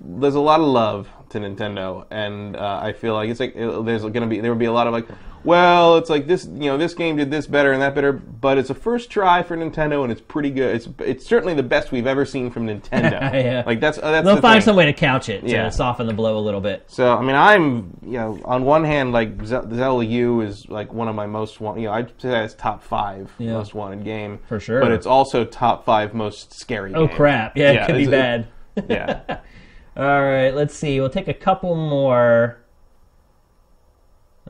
there's 0.00 0.34
a 0.34 0.40
lot 0.40 0.60
of 0.60 0.66
love 0.66 1.08
to 1.30 1.38
Nintendo, 1.40 2.06
and 2.10 2.56
uh, 2.56 2.80
I 2.82 2.92
feel 2.92 3.14
like 3.14 3.28
it's 3.30 3.40
like 3.40 3.54
it- 3.56 3.84
there's 3.84 4.02
going 4.02 4.14
to 4.22 4.26
be 4.26 4.40
there 4.40 4.50
will 4.52 4.58
be 4.58 4.64
a 4.66 4.72
lot 4.72 4.86
of 4.86 4.92
like, 4.92 5.06
well, 5.46 5.96
it's 5.96 6.10
like 6.10 6.26
this, 6.26 6.44
you 6.44 6.66
know, 6.70 6.76
this 6.76 6.92
game 6.92 7.16
did 7.16 7.30
this 7.30 7.46
better 7.46 7.72
and 7.72 7.80
that 7.80 7.94
better, 7.94 8.12
but 8.12 8.58
it's 8.58 8.68
a 8.70 8.74
first 8.74 9.08
try 9.10 9.42
for 9.42 9.56
Nintendo 9.56 10.02
and 10.02 10.12
it's 10.12 10.20
pretty 10.20 10.50
good. 10.50 10.74
It's 10.76 10.88
it's 10.98 11.24
certainly 11.26 11.54
the 11.54 11.62
best 11.62 11.92
we've 11.92 12.06
ever 12.06 12.24
seen 12.26 12.50
from 12.50 12.66
Nintendo. 12.66 13.32
Yeah. 13.46 13.62
Like 13.64 13.80
that's 13.80 13.98
uh, 13.98 14.10
that's 14.10 14.24
They'll 14.26 14.36
the 14.36 14.42
find 14.42 14.54
thing. 14.62 14.66
some 14.66 14.76
way 14.76 14.86
to 14.86 14.92
couch 14.92 15.28
it 15.28 15.42
to 15.42 15.48
Yeah. 15.48 15.68
soften 15.70 16.06
the 16.06 16.12
blow 16.12 16.38
a 16.38 16.40
little 16.40 16.60
bit. 16.60 16.84
So 16.88 17.16
I 17.16 17.22
mean, 17.22 17.36
I'm 17.36 17.96
you 18.02 18.18
know, 18.18 18.40
on 18.44 18.64
one 18.64 18.84
hand, 18.84 19.12
like 19.12 19.40
Ze- 19.44 19.60
Zelda 19.74 20.04
U 20.04 20.40
is 20.40 20.68
like 20.68 20.92
one 20.92 21.08
of 21.08 21.14
my 21.14 21.26
most 21.26 21.60
want. 21.60 21.78
You 21.78 21.86
know, 21.86 21.92
I'd 21.92 22.08
say 22.20 22.30
that's 22.30 22.54
top 22.54 22.82
five 22.82 23.30
Yeah. 23.38 23.52
most 23.52 23.74
wanted 23.74 24.04
game 24.04 24.40
For 24.48 24.58
sure. 24.60 24.80
But 24.80 24.90
it's 24.92 25.06
also 25.06 25.44
top 25.44 25.84
five 25.84 26.12
most 26.14 26.52
scary. 26.52 26.92
Oh 26.94 27.06
game. 27.06 27.16
crap! 27.16 27.56
Yeah, 27.56 27.70
it 27.72 27.86
could 27.86 27.96
be 27.96 28.04
it's- 28.04 28.46
bad. 28.76 28.88
yeah. 28.90 29.38
All 29.96 30.04
right, 30.22 30.50
let's 30.50 30.74
see. 30.74 31.00
We'll 31.00 31.08
take 31.08 31.28
a 31.28 31.32
couple 31.34 31.74
more. 31.74 32.58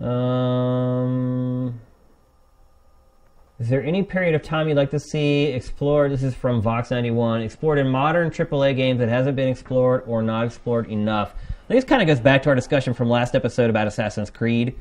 Um, 0.00 1.80
is 3.58 3.68
there 3.68 3.82
any 3.82 4.02
period 4.02 4.34
of 4.34 4.42
time 4.42 4.68
you'd 4.68 4.76
like 4.76 4.90
to 4.90 5.00
see 5.00 5.46
explored? 5.46 6.12
This 6.12 6.22
is 6.22 6.34
from 6.34 6.60
Vox 6.60 6.90
ninety 6.90 7.10
one. 7.10 7.40
Explored 7.42 7.78
in 7.78 7.88
modern 7.88 8.30
AAA 8.30 8.76
games 8.76 8.98
that 8.98 9.08
hasn't 9.08 9.36
been 9.36 9.48
explored 9.48 10.04
or 10.06 10.22
not 10.22 10.44
explored 10.44 10.90
enough. 10.90 11.34
I 11.34 11.68
think 11.68 11.80
this 11.80 11.88
kind 11.88 12.02
of 12.02 12.08
goes 12.08 12.20
back 12.20 12.42
to 12.42 12.50
our 12.50 12.54
discussion 12.54 12.94
from 12.94 13.08
last 13.08 13.34
episode 13.34 13.70
about 13.70 13.86
Assassin's 13.86 14.30
Creed 14.30 14.74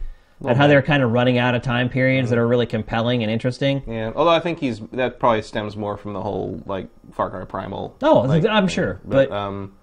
and 0.44 0.58
how 0.58 0.68
they're 0.68 0.82
kind 0.82 1.02
of 1.02 1.12
running 1.12 1.38
out 1.38 1.56
of 1.56 1.62
time 1.62 1.88
periods 1.90 2.30
that 2.30 2.38
are 2.38 2.48
really 2.48 2.66
compelling 2.66 3.24
and 3.24 3.32
interesting. 3.32 3.82
Yeah, 3.88 4.12
although 4.16 4.32
I 4.32 4.40
think 4.40 4.60
he's 4.60 4.82
that 4.92 5.20
probably 5.20 5.42
stems 5.42 5.78
more 5.78 5.96
from 5.96 6.14
the 6.14 6.22
whole 6.22 6.62
like 6.66 6.90
Far 7.14 7.30
Cry 7.30 7.46
Primal. 7.46 7.96
Oh, 8.02 8.20
like, 8.22 8.46
I'm 8.46 8.68
sure, 8.68 9.00
but, 9.06 9.30
but 9.30 9.36
um, 9.36 9.76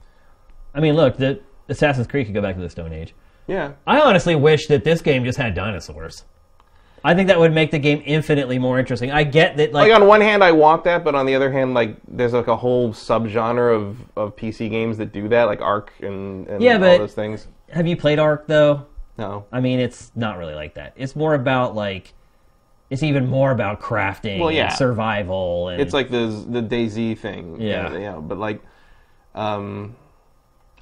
I 0.75 0.81
mean, 0.81 0.94
look, 0.94 1.17
the 1.17 1.41
Assassin's 1.69 2.07
Creed 2.07 2.27
could 2.27 2.35
go 2.35 2.43
back 2.43 2.57
to 2.57 2.61
the 2.61 2.70
Stone 2.70 2.93
Age. 2.93 3.15
Yeah, 3.46 3.72
I 3.86 4.00
honestly 4.00 4.34
wish 4.34 4.66
that 4.68 4.84
this 4.84 5.02
game 5.02 5.24
just 5.24 5.38
had 5.38 5.54
dinosaurs. 5.54 6.24
I 7.04 7.14
think 7.14 7.26
that 7.28 7.38
would 7.40 7.52
make 7.52 7.72
the 7.72 7.80
game 7.80 8.00
infinitely 8.06 8.60
more 8.60 8.78
interesting. 8.78 9.10
I 9.10 9.24
get 9.24 9.56
that, 9.56 9.72
like, 9.72 9.90
like 9.90 10.00
on 10.00 10.06
one 10.06 10.20
hand 10.20 10.44
I 10.44 10.52
want 10.52 10.84
that, 10.84 11.02
but 11.02 11.16
on 11.16 11.26
the 11.26 11.34
other 11.34 11.50
hand, 11.50 11.74
like 11.74 11.96
there's 12.06 12.32
like 12.32 12.46
a 12.46 12.56
whole 12.56 12.92
subgenre 12.92 13.74
of, 13.74 13.96
of 14.16 14.36
PC 14.36 14.70
games 14.70 14.98
that 14.98 15.12
do 15.12 15.26
that, 15.28 15.44
like 15.44 15.60
Ark 15.60 15.92
and, 16.00 16.46
and 16.46 16.62
Yeah, 16.62 16.74
all 16.74 16.78
but- 16.80 16.98
those 16.98 17.14
things. 17.14 17.48
have 17.70 17.88
you 17.88 17.96
played 17.96 18.20
Ark 18.20 18.44
though? 18.46 18.86
No, 19.18 19.44
I 19.52 19.60
mean, 19.60 19.78
it's 19.80 20.12
not 20.14 20.38
really 20.38 20.54
like 20.54 20.74
that. 20.74 20.92
It's 20.96 21.16
more 21.16 21.34
about 21.34 21.74
like, 21.74 22.14
it's 22.88 23.02
even 23.02 23.26
more 23.26 23.50
about 23.50 23.80
crafting, 23.80 24.38
Well, 24.38 24.52
yeah. 24.52 24.66
and 24.68 24.72
survival, 24.74 25.68
and 25.68 25.82
it's 25.82 25.92
like 25.92 26.08
the 26.10 26.26
the 26.48 26.62
DayZ 26.62 27.18
thing. 27.18 27.60
Yeah. 27.60 27.96
yeah, 27.98 28.16
but 28.16 28.38
like, 28.38 28.62
um, 29.34 29.96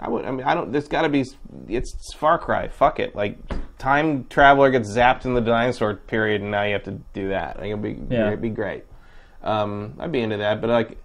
I 0.01 0.09
would. 0.09 0.25
I 0.25 0.31
mean, 0.31 0.47
I 0.47 0.55
don't. 0.55 0.73
There's 0.73 0.89
got 0.89 1.03
to 1.03 1.09
be. 1.11 1.25
It's 1.69 2.13
Far 2.15 2.39
Cry. 2.39 2.69
Fuck 2.69 2.99
it. 3.01 3.15
Like, 3.15 3.37
time 3.79 4.25
traveler 4.31 4.71
gets 4.71 4.89
zapped 4.89 5.27
in 5.27 5.35
the 5.35 5.43
dinosaur 5.43 5.95
period, 5.95 6.41
and 6.41 6.51
now 6.51 6.63
you 6.63 6.73
have 6.73 6.85
to 6.85 6.99
do 7.13 7.29
that. 7.29 7.59
Like, 7.59 7.67
it'd 7.67 7.83
be 7.83 7.99
Yeah. 8.09 8.29
it'd 8.29 8.41
be 8.41 8.49
great. 8.49 8.85
Um, 9.43 9.95
I'd 9.99 10.11
be 10.11 10.21
into 10.21 10.39
that, 10.39 10.61
but 10.61 10.71
like, 10.71 10.99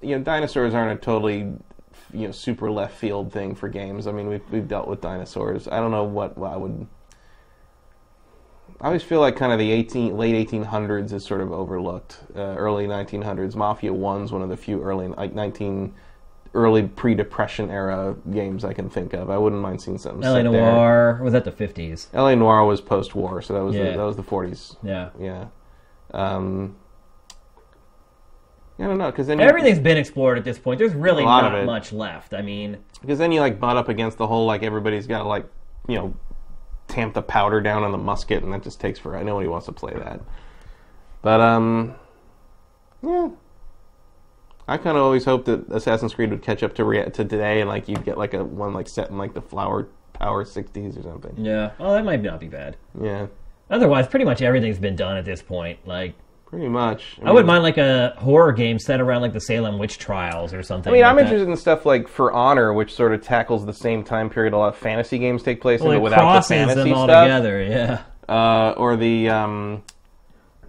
you 0.00 0.16
know, 0.16 0.22
dinosaurs 0.24 0.74
aren't 0.74 0.98
a 0.98 1.02
totally 1.02 1.52
you 2.12 2.26
know 2.26 2.32
super 2.32 2.70
left 2.70 2.96
field 2.96 3.32
thing 3.32 3.54
for 3.54 3.68
games. 3.68 4.06
I 4.06 4.12
mean, 4.12 4.28
we've 4.28 4.42
we've 4.50 4.68
dealt 4.68 4.88
with 4.88 5.00
dinosaurs. 5.02 5.68
I 5.68 5.76
don't 5.78 5.90
know 5.90 6.04
what, 6.04 6.36
I 6.38 6.56
would. 6.56 6.86
I 8.80 8.86
always 8.86 9.02
feel 9.02 9.20
like 9.20 9.36
kind 9.36 9.52
of 9.52 9.60
the 9.60 9.70
18, 9.70 10.16
late 10.16 10.48
1800s 10.48 11.12
is 11.12 11.24
sort 11.24 11.40
of 11.40 11.52
overlooked. 11.52 12.18
Uh, 12.34 12.56
early 12.56 12.86
1900s, 12.88 13.54
Mafia 13.54 13.92
One's 13.92 14.32
one 14.32 14.42
of 14.42 14.48
the 14.48 14.56
few 14.56 14.82
early 14.82 15.06
like 15.06 15.34
19 15.34 15.94
early 16.54 16.82
pre-depression 16.86 17.70
era 17.70 18.14
games 18.30 18.64
I 18.64 18.72
can 18.74 18.90
think 18.90 19.14
of. 19.14 19.30
I 19.30 19.38
wouldn't 19.38 19.62
mind 19.62 19.80
seeing 19.80 19.96
something. 19.98 20.20
LA 20.22 20.42
set 20.42 20.52
there. 20.52 21.20
Was 21.22 21.32
that 21.32 21.44
the 21.44 21.52
fifties? 21.52 22.08
LA 22.12 22.34
Noire 22.34 22.64
was 22.66 22.80
post-war, 22.80 23.40
so 23.42 23.54
that 23.54 23.64
was 23.64 23.74
Yeah. 23.74 23.92
the, 23.92 23.96
that 23.98 24.04
was 24.04 24.16
the 24.16 24.22
40s. 24.22 24.76
Yeah. 24.82 25.10
Yeah. 25.18 25.46
Um, 26.12 26.76
I 28.78 28.84
don't 28.84 28.98
know 28.98 29.10
because 29.10 29.26
then 29.26 29.38
you- 29.38 29.44
Everything's 29.44 29.78
been 29.78 29.96
explored 29.96 30.38
at 30.38 30.44
this 30.44 30.58
point. 30.58 30.78
There's 30.78 30.94
really 30.94 31.22
A 31.22 31.26
lot 31.26 31.44
of 31.44 31.52
not 31.52 31.64
much 31.66 31.92
left. 31.92 32.34
I 32.34 32.42
mean, 32.42 32.78
because 33.00 33.18
then 33.18 33.30
you 33.32 33.40
like 33.40 33.60
butt 33.60 33.76
up 33.76 33.88
against 33.88 34.18
the 34.18 34.26
whole 34.26 34.44
like 34.46 34.62
everybody's 34.62 35.06
got 35.06 35.22
to 35.22 35.28
like 35.28 35.46
you 35.88 35.96
know 35.96 36.14
tamp 36.88 37.14
the 37.14 37.22
powder 37.22 37.60
down 37.60 37.82
on 37.84 37.92
the 37.92 37.98
musket 37.98 38.42
and 38.42 38.52
that 38.52 38.62
just 38.62 38.80
takes 38.80 38.98
forever. 38.98 39.24
Nobody 39.24 39.48
wants 39.48 39.66
to 39.66 39.72
play 39.72 39.94
that. 39.94 40.20
But 41.22 41.40
um, 41.40 41.94
yeah, 43.02 43.28
I 44.72 44.76
kind 44.78 44.96
of 44.96 45.02
always 45.02 45.24
hoped 45.24 45.46
that 45.46 45.68
Assassin's 45.70 46.14
Creed 46.14 46.30
would 46.30 46.42
catch 46.42 46.62
up 46.62 46.74
to 46.76 46.84
rea- 46.84 47.04
to 47.04 47.10
today 47.24 47.60
and 47.60 47.68
like 47.68 47.88
you'd 47.88 48.04
get 48.04 48.16
like 48.18 48.34
a 48.34 48.44
one 48.44 48.72
like 48.74 48.88
set 48.88 49.10
in 49.10 49.18
like 49.18 49.34
the 49.34 49.42
Flower 49.42 49.88
Power 50.12 50.44
'60s 50.44 50.98
or 50.98 51.02
something. 51.02 51.34
yeah. 51.44 51.70
Oh, 51.80 51.92
that 51.94 52.04
might 52.04 52.22
not 52.22 52.40
be 52.40 52.48
bad. 52.48 52.76
Yeah, 53.00 53.26
Otherwise, 53.70 54.06
pretty 54.06 54.24
much 54.24 54.42
everything's 54.42 54.78
been 54.78 54.96
done 54.96 55.16
at 55.16 55.24
this 55.24 55.40
point. 55.42 55.78
Like, 55.86 56.14
pretty 56.46 56.68
much. 56.68 57.16
I 57.24 57.30
wouldn't 57.32 57.46
mind 57.46 57.62
like 57.62 57.78
a 57.78 58.14
horror 58.18 58.52
game 58.52 58.78
set 58.78 59.00
around 59.00 59.22
like 59.22 59.32
the 59.32 59.40
Salem 59.40 59.78
witch 59.78 59.98
trials 59.98 60.52
or 60.52 60.62
something. 60.62 60.90
I 60.90 60.94
mean, 60.94 61.02
like 61.02 61.10
I'm 61.10 61.16
that. 61.16 61.22
interested 61.22 61.48
in 61.50 61.56
stuff 61.56 61.86
like 61.86 62.06
For 62.08 62.30
Honor, 62.32 62.72
which 62.74 62.92
sort 62.94 63.14
of 63.14 63.22
tackles 63.22 63.64
the 63.64 63.72
same 63.72 64.04
time 64.04 64.28
period 64.30 64.52
a 64.52 64.58
lot 64.58 64.68
of 64.68 64.76
fantasy 64.76 65.18
games 65.18 65.42
take 65.42 65.60
place 65.62 65.80
Well, 65.80 65.92
in, 65.92 65.98
but 65.98 66.02
without 66.04 66.34
the 66.34 66.42
fantasy 66.48 66.82
them 66.90 66.92
all 66.94 67.06
stuff. 67.06 67.24
together. 67.24 67.62
Yeah. 67.62 68.02
uh, 68.28 68.74
or 68.76 68.96
the 68.96 69.30
um, 69.30 69.82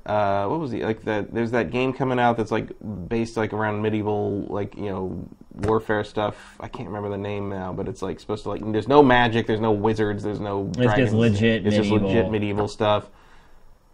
uh, 0.06 0.48
what 0.48 0.60
was 0.60 0.72
the 0.72 0.84
like 0.84 1.04
the 1.04 1.26
there's 1.32 1.52
that 1.52 1.72
game 1.72 1.94
coming 1.94 2.20
out 2.20 2.36
that's 2.36 2.52
like 2.52 2.72
based 3.08 3.38
like 3.38 3.54
around 3.54 3.82
medieval 3.82 4.46
like 4.50 4.76
you 4.76 4.90
know 4.90 5.28
warfare 5.54 6.04
stuff. 6.04 6.56
I 6.60 6.68
can't 6.68 6.88
remember 6.88 7.10
the 7.10 7.18
name 7.18 7.50
now, 7.50 7.72
but 7.72 7.88
it's 7.88 8.02
like 8.02 8.20
supposed 8.20 8.44
to 8.44 8.50
like 8.50 8.72
there's 8.72 8.88
no 8.88 9.02
magic, 9.02 9.48
there's 9.48 9.62
no 9.62 9.72
wizards, 9.72 10.24
there's 10.24 10.42
no 10.42 10.66
just 10.68 10.80
dragons. 10.80 11.14
legit 11.14 11.66
It's 11.66 11.76
just 11.76 11.90
legit 11.90 12.08
medieval. 12.08 12.32
medieval 12.32 12.68
stuff. 12.68 13.10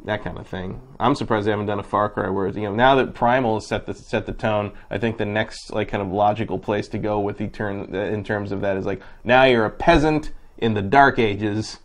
That 0.06 0.24
kind 0.24 0.38
of 0.38 0.48
thing. 0.48 0.82
I'm 1.00 1.14
surprised 1.14 1.46
they 1.46 1.52
haven't 1.52 1.66
done 1.66 1.80
a 1.80 1.84
Far 1.84 2.10
Cry 2.10 2.30
where 2.30 2.48
you 2.48 2.62
know 2.62 2.74
now 2.74 2.96
that 2.96 3.14
Primal 3.14 3.56
has 3.56 3.68
set 3.68 3.86
the 3.86 3.94
set 3.94 4.26
the 4.26 4.34
tone. 4.34 4.72
I 4.90 4.98
think 4.98 5.18
the 5.18 5.26
next 5.26 5.72
like 5.72 5.90
kind 5.90 6.02
of 6.02 6.12
logical 6.12 6.58
place 6.58 6.88
to 6.90 6.98
go 6.98 7.20
with 7.20 7.38
the 7.38 7.50
turn 7.50 7.94
in 7.94 8.24
terms 8.24 8.52
of 8.52 8.62
that 8.62 8.78
is 8.78 8.86
like 8.86 9.02
now 9.24 9.44
you're 9.44 9.66
a 9.66 9.70
peasant 9.70 10.32
in 10.58 10.74
the 10.74 10.82
Dark 10.82 11.20
Ages, 11.20 11.80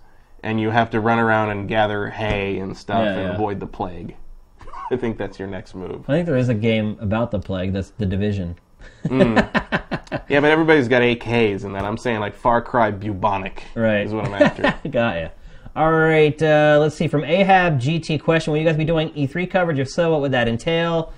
and 0.44 0.60
you 0.60 0.70
have 0.70 0.90
to 0.90 1.00
run 1.00 1.18
around 1.18 1.50
and 1.50 1.66
gather 1.68 2.08
hay 2.10 2.58
and 2.58 2.76
stuff 2.76 3.04
Yeah, 3.04 3.12
and 3.14 3.22
yeah. 3.22 3.34
avoid 3.34 3.58
the 3.58 3.66
plague. 3.66 4.14
I 4.90 4.96
think 4.96 5.18
that's 5.18 5.38
your 5.38 5.48
next 5.48 5.74
move. 5.74 6.04
I 6.08 6.12
think 6.12 6.26
there 6.26 6.36
is 6.36 6.48
a 6.50 6.54
game 6.54 6.96
about 7.00 7.30
the 7.32 7.40
plague. 7.40 7.72
That's 7.72 7.90
the 7.90 8.06
division. 8.06 8.56
Yeah, 10.28 10.40
but 10.40 10.50
everybody's 10.50 10.86
got 10.88 11.02
AKs 11.02 11.64
and 11.64 11.74
that. 11.74 11.84
I'm 11.84 11.96
saying 11.98 12.20
like 12.20 12.34
Far 12.36 12.62
Cry 12.62 12.90
bubonic 12.92 13.64
Right. 13.74 14.06
is 14.06 14.12
what 14.12 14.26
I'm 14.26 14.34
after. 14.34 14.62
Got 14.88 15.16
ya. 15.20 15.28
All 15.74 15.90
right. 15.92 16.40
Uh, 16.40 16.78
let's 16.80 16.94
see. 16.94 17.08
From 17.08 17.24
Ahab 17.24 17.80
GT 17.80 18.22
question: 18.22 18.52
Will 18.52 18.60
you 18.60 18.66
guys 18.66 18.76
be 18.76 18.84
doing 18.84 19.10
E3 19.10 19.50
coverage? 19.50 19.78
If 19.80 19.88
so, 19.88 20.12
what 20.12 20.20
would 20.20 20.32
that 20.32 20.46
entail? 20.48 21.12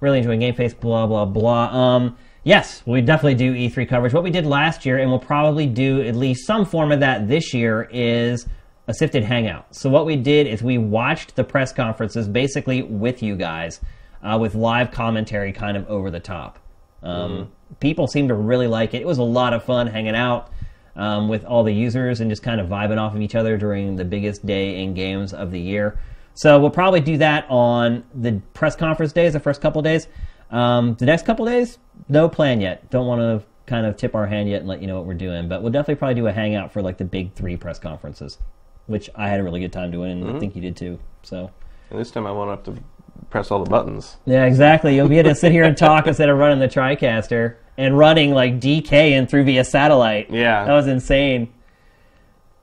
Really 0.00 0.18
enjoying 0.18 0.40
Game 0.40 0.54
Face. 0.54 0.74
Blah 0.74 1.06
blah 1.06 1.24
blah. 1.24 1.68
Um, 1.74 2.16
yes, 2.42 2.82
we 2.84 3.00
definitely 3.00 3.36
do 3.36 3.54
E3 3.54 3.88
coverage. 3.88 4.12
What 4.12 4.24
we 4.24 4.30
did 4.30 4.44
last 4.44 4.84
year, 4.84 4.98
and 4.98 5.08
we'll 5.10 5.18
probably 5.18 5.66
do 5.66 6.02
at 6.02 6.14
least 6.14 6.46
some 6.46 6.64
form 6.66 6.92
of 6.92 7.00
that 7.00 7.28
this 7.28 7.54
year, 7.54 7.88
is 7.90 8.46
a 8.86 8.94
sifted 8.94 9.24
hangout. 9.24 9.74
So 9.74 9.88
what 9.88 10.06
we 10.06 10.16
did 10.16 10.46
is 10.46 10.62
we 10.62 10.78
watched 10.78 11.36
the 11.36 11.44
press 11.44 11.72
conferences 11.72 12.28
basically 12.28 12.82
with 12.82 13.22
you 13.22 13.36
guys, 13.36 13.80
uh, 14.22 14.38
with 14.40 14.54
live 14.54 14.90
commentary, 14.90 15.52
kind 15.52 15.76
of 15.76 15.88
over 15.88 16.10
the 16.10 16.20
top. 16.20 16.58
Um, 17.02 17.52
People 17.80 18.06
seem 18.06 18.28
to 18.28 18.34
really 18.34 18.68
like 18.68 18.94
it. 18.94 19.02
It 19.02 19.06
was 19.06 19.18
a 19.18 19.22
lot 19.22 19.52
of 19.52 19.64
fun 19.64 19.86
hanging 19.86 20.14
out 20.14 20.50
um, 20.96 21.28
with 21.28 21.44
all 21.44 21.64
the 21.64 21.72
users 21.72 22.20
and 22.20 22.30
just 22.30 22.42
kind 22.42 22.60
of 22.60 22.68
vibing 22.68 22.98
off 22.98 23.14
of 23.14 23.20
each 23.20 23.34
other 23.34 23.56
during 23.56 23.96
the 23.96 24.04
biggest 24.04 24.46
day 24.46 24.82
in 24.82 24.94
games 24.94 25.32
of 25.32 25.50
the 25.50 25.58
year. 25.58 25.98
So 26.34 26.58
we'll 26.60 26.70
probably 26.70 27.00
do 27.00 27.16
that 27.18 27.46
on 27.48 28.04
the 28.14 28.40
press 28.52 28.76
conference 28.76 29.12
days, 29.12 29.32
the 29.32 29.40
first 29.40 29.60
couple 29.60 29.82
days. 29.82 30.08
Um, 30.50 30.94
the 30.94 31.06
next 31.06 31.24
couple 31.24 31.46
days, 31.46 31.78
no 32.08 32.28
plan 32.28 32.60
yet. 32.60 32.90
Don't 32.90 33.06
want 33.06 33.20
to 33.20 33.46
kind 33.66 33.86
of 33.86 33.96
tip 33.96 34.14
our 34.14 34.26
hand 34.26 34.48
yet 34.48 34.60
and 34.60 34.68
let 34.68 34.80
you 34.80 34.86
know 34.86 34.96
what 34.96 35.06
we're 35.06 35.14
doing, 35.14 35.48
but 35.48 35.62
we'll 35.62 35.72
definitely 35.72 35.96
probably 35.96 36.14
do 36.14 36.26
a 36.26 36.32
hangout 36.32 36.72
for 36.72 36.82
like 36.82 36.98
the 36.98 37.04
big 37.04 37.32
three 37.34 37.56
press 37.56 37.78
conferences, 37.78 38.38
which 38.86 39.10
I 39.14 39.28
had 39.28 39.40
a 39.40 39.42
really 39.42 39.60
good 39.60 39.72
time 39.72 39.90
doing, 39.90 40.22
and 40.22 40.36
I 40.36 40.38
think 40.38 40.54
you 40.54 40.62
did 40.62 40.76
too. 40.76 40.98
So. 41.22 41.50
and 41.90 41.98
this 41.98 42.10
time 42.10 42.26
I 42.26 42.32
won't 42.32 42.50
have 42.50 42.74
to 42.74 42.82
press 43.30 43.50
all 43.50 43.62
the 43.62 43.70
buttons. 43.70 44.16
Yeah, 44.26 44.44
exactly. 44.44 44.94
You'll 44.94 45.08
be 45.08 45.18
able 45.18 45.30
to 45.30 45.34
sit 45.34 45.52
here 45.52 45.64
and 45.64 45.76
talk 45.76 46.06
instead 46.08 46.28
of 46.28 46.38
running 46.38 46.58
the 46.58 46.68
TriCaster 46.68 47.56
and 47.76 47.98
running 47.98 48.32
like 48.32 48.60
DK 48.60 48.92
and 48.92 49.28
through 49.28 49.44
via 49.44 49.64
satellite. 49.64 50.30
Yeah. 50.30 50.64
That 50.64 50.72
was 50.72 50.86
insane. 50.86 51.52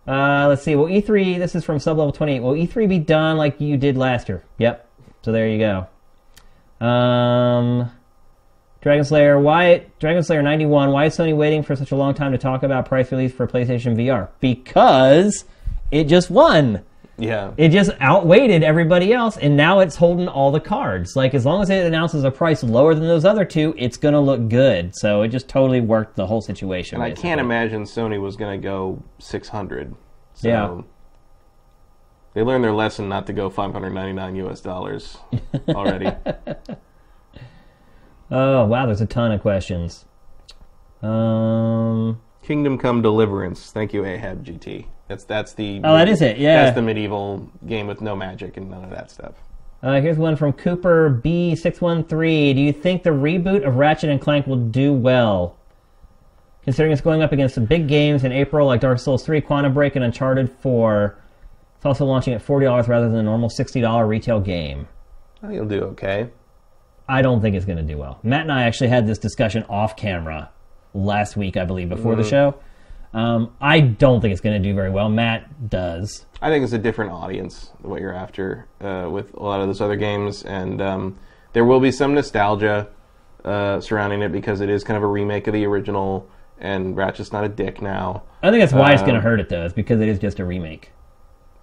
Uh, 0.07 0.47
let's 0.47 0.63
see. 0.63 0.75
Will 0.75 0.85
E3, 0.85 1.37
this 1.37 1.55
is 1.55 1.63
from 1.63 1.77
Sublevel 1.77 2.13
28. 2.13 2.39
Will 2.39 2.53
E3 2.53 2.89
be 2.89 2.99
done 2.99 3.37
like 3.37 3.61
you 3.61 3.77
did 3.77 3.97
last 3.97 4.29
year? 4.29 4.43
Yep. 4.57 4.87
So 5.23 5.31
there 5.31 5.47
you 5.47 5.59
go. 5.59 6.85
Um, 6.85 7.91
Dragon 8.81 9.05
Slayer, 9.05 9.39
why, 9.39 9.85
Dragon 9.99 10.23
Slayer 10.23 10.41
91, 10.41 10.91
why 10.91 11.05
is 11.05 11.15
Sony 11.15 11.35
waiting 11.35 11.61
for 11.61 11.75
such 11.75 11.91
a 11.91 11.95
long 11.95 12.15
time 12.15 12.31
to 12.31 12.37
talk 12.39 12.63
about 12.63 12.87
price 12.87 13.11
release 13.11 13.31
for 13.31 13.45
PlayStation 13.45 13.95
VR? 13.95 14.29
Because 14.39 15.45
it 15.91 16.05
just 16.05 16.29
won 16.31 16.83
Yeah. 17.17 17.51
it 17.57 17.69
just 17.69 17.91
outweighted 17.99 18.63
everybody 18.63 19.13
else 19.13 19.37
and 19.37 19.55
now 19.57 19.79
it's 19.79 19.95
holding 19.97 20.27
all 20.27 20.51
the 20.51 20.59
cards 20.59 21.15
like 21.15 21.33
as 21.33 21.45
long 21.45 21.61
as 21.61 21.69
it 21.69 21.85
announces 21.85 22.23
a 22.23 22.31
price 22.31 22.63
lower 22.63 22.95
than 22.95 23.03
those 23.03 23.25
other 23.25 23.45
two 23.45 23.75
it's 23.77 23.97
going 23.97 24.13
to 24.13 24.19
look 24.19 24.47
good 24.49 24.95
so 24.95 25.21
it 25.21 25.27
just 25.27 25.47
totally 25.47 25.81
worked 25.81 26.15
the 26.15 26.25
whole 26.25 26.41
situation 26.41 26.95
and 27.01 27.03
I 27.03 27.11
can't 27.15 27.39
imagine 27.41 27.83
Sony 27.83 28.19
was 28.19 28.35
going 28.35 28.59
to 28.59 28.63
go 28.63 29.03
600. 29.19 29.95
So, 30.33 30.47
Yeah. 30.47 30.81
They 32.33 32.43
learned 32.43 32.63
their 32.63 32.71
lesson 32.71 33.09
not 33.09 33.27
to 33.27 33.33
go 33.33 33.49
599 33.49 34.35
US 34.47 34.61
dollars 34.61 35.17
already. 35.69 36.09
Oh 38.31 38.65
wow, 38.65 38.85
there's 38.85 39.01
a 39.01 39.05
ton 39.05 39.33
of 39.33 39.41
questions. 39.41 40.05
Um, 41.01 42.21
Kingdom 42.43 42.77
Come 42.77 43.01
Deliverance. 43.01 43.71
Thank 43.71 43.91
you, 43.93 44.05
Ahab 44.05 44.45
GT. 44.45 44.85
That's 45.11 45.25
that's 45.25 45.53
the 45.53 45.81
Oh, 45.83 45.93
that 45.93 46.07
is 46.07 46.21
it, 46.21 46.37
yeah. 46.37 46.63
That's 46.63 46.75
the 46.75 46.81
medieval 46.81 47.49
game 47.67 47.85
with 47.85 47.99
no 47.99 48.15
magic 48.15 48.55
and 48.55 48.69
none 48.71 48.81
of 48.85 48.89
that 48.91 49.11
stuff. 49.11 49.33
uh, 49.83 49.99
here's 49.99 50.17
one 50.17 50.37
from 50.37 50.53
Cooper 50.53 51.19
B613. 51.23 52.55
Do 52.55 52.61
you 52.61 52.71
think 52.71 53.03
the 53.03 53.09
reboot 53.09 53.67
of 53.67 53.75
Ratchet 53.75 54.09
and 54.09 54.21
Clank 54.21 54.47
will 54.47 54.55
do 54.55 54.93
well? 54.93 55.57
Considering 56.63 56.93
it's 56.93 57.01
going 57.01 57.21
up 57.21 57.31
against 57.33 57.55
some 57.55 57.65
big 57.65 57.87
games 57.89 58.23
in 58.23 58.31
April 58.31 58.67
like 58.67 58.79
Dark 58.79 58.99
Souls 58.99 59.25
3, 59.25 59.41
Quantum 59.41 59.73
Break, 59.73 59.95
and 59.97 60.05
Uncharted 60.05 60.49
4. 60.49 61.17
It's 61.77 61.85
also 61.85 62.05
launching 62.05 62.33
at 62.33 62.45
$40 62.45 62.87
rather 62.87 63.09
than 63.09 63.17
a 63.17 63.23
normal 63.23 63.49
$60 63.49 64.07
retail 64.07 64.39
game. 64.39 64.87
I 65.43 65.47
think 65.47 65.55
it'll 65.55 65.67
do 65.67 65.81
okay. 65.87 66.29
I 67.09 67.21
don't 67.21 67.41
think 67.41 67.55
it's 67.57 67.65
going 67.65 67.79
to 67.79 67.83
do 67.83 67.97
well. 67.97 68.19
Matt 68.23 68.41
and 68.43 68.51
I 68.51 68.63
actually 68.63 68.89
had 68.89 69.07
this 69.07 69.17
discussion 69.17 69.63
off 69.67 69.97
camera 69.97 70.51
last 70.93 71.35
week, 71.35 71.57
I 71.57 71.65
believe, 71.65 71.89
before 71.89 72.15
the 72.15 72.21
Mhm. 72.23 72.29
show. 72.29 72.55
Um, 73.13 73.53
I 73.59 73.81
don't 73.81 74.21
think 74.21 74.31
it's 74.31 74.41
going 74.41 74.61
to 74.61 74.69
do 74.69 74.73
very 74.73 74.89
well. 74.89 75.09
Matt 75.09 75.69
does. 75.69 76.25
I 76.41 76.49
think 76.49 76.63
it's 76.63 76.73
a 76.73 76.77
different 76.77 77.11
audience 77.11 77.71
what 77.81 77.99
you're 78.01 78.13
after 78.13 78.67
uh, 78.79 79.09
with 79.11 79.33
a 79.33 79.43
lot 79.43 79.59
of 79.61 79.67
those 79.67 79.81
other 79.81 79.97
games, 79.97 80.43
and 80.43 80.81
um, 80.81 81.19
there 81.53 81.65
will 81.65 81.79
be 81.81 81.91
some 81.91 82.13
nostalgia 82.13 82.87
uh, 83.43 83.81
surrounding 83.81 84.21
it 84.21 84.31
because 84.31 84.61
it 84.61 84.69
is 84.69 84.83
kind 84.83 84.97
of 84.97 85.03
a 85.03 85.07
remake 85.07 85.47
of 85.47 85.53
the 85.53 85.65
original, 85.65 86.27
and 86.59 86.95
Ratchet's 86.95 87.33
not 87.33 87.43
a 87.43 87.49
dick 87.49 87.81
now. 87.81 88.23
I 88.41 88.49
think 88.49 88.61
that's 88.61 88.73
why 88.73 88.93
it's 88.93 89.01
going 89.01 89.13
to 89.13 89.17
Um, 89.19 89.23
hurt 89.23 89.39
it, 89.39 89.49
though, 89.49 89.65
is 89.65 89.73
because 89.73 89.99
it 89.99 90.07
is 90.07 90.17
just 90.19 90.39
a 90.39 90.45
remake. 90.45 90.91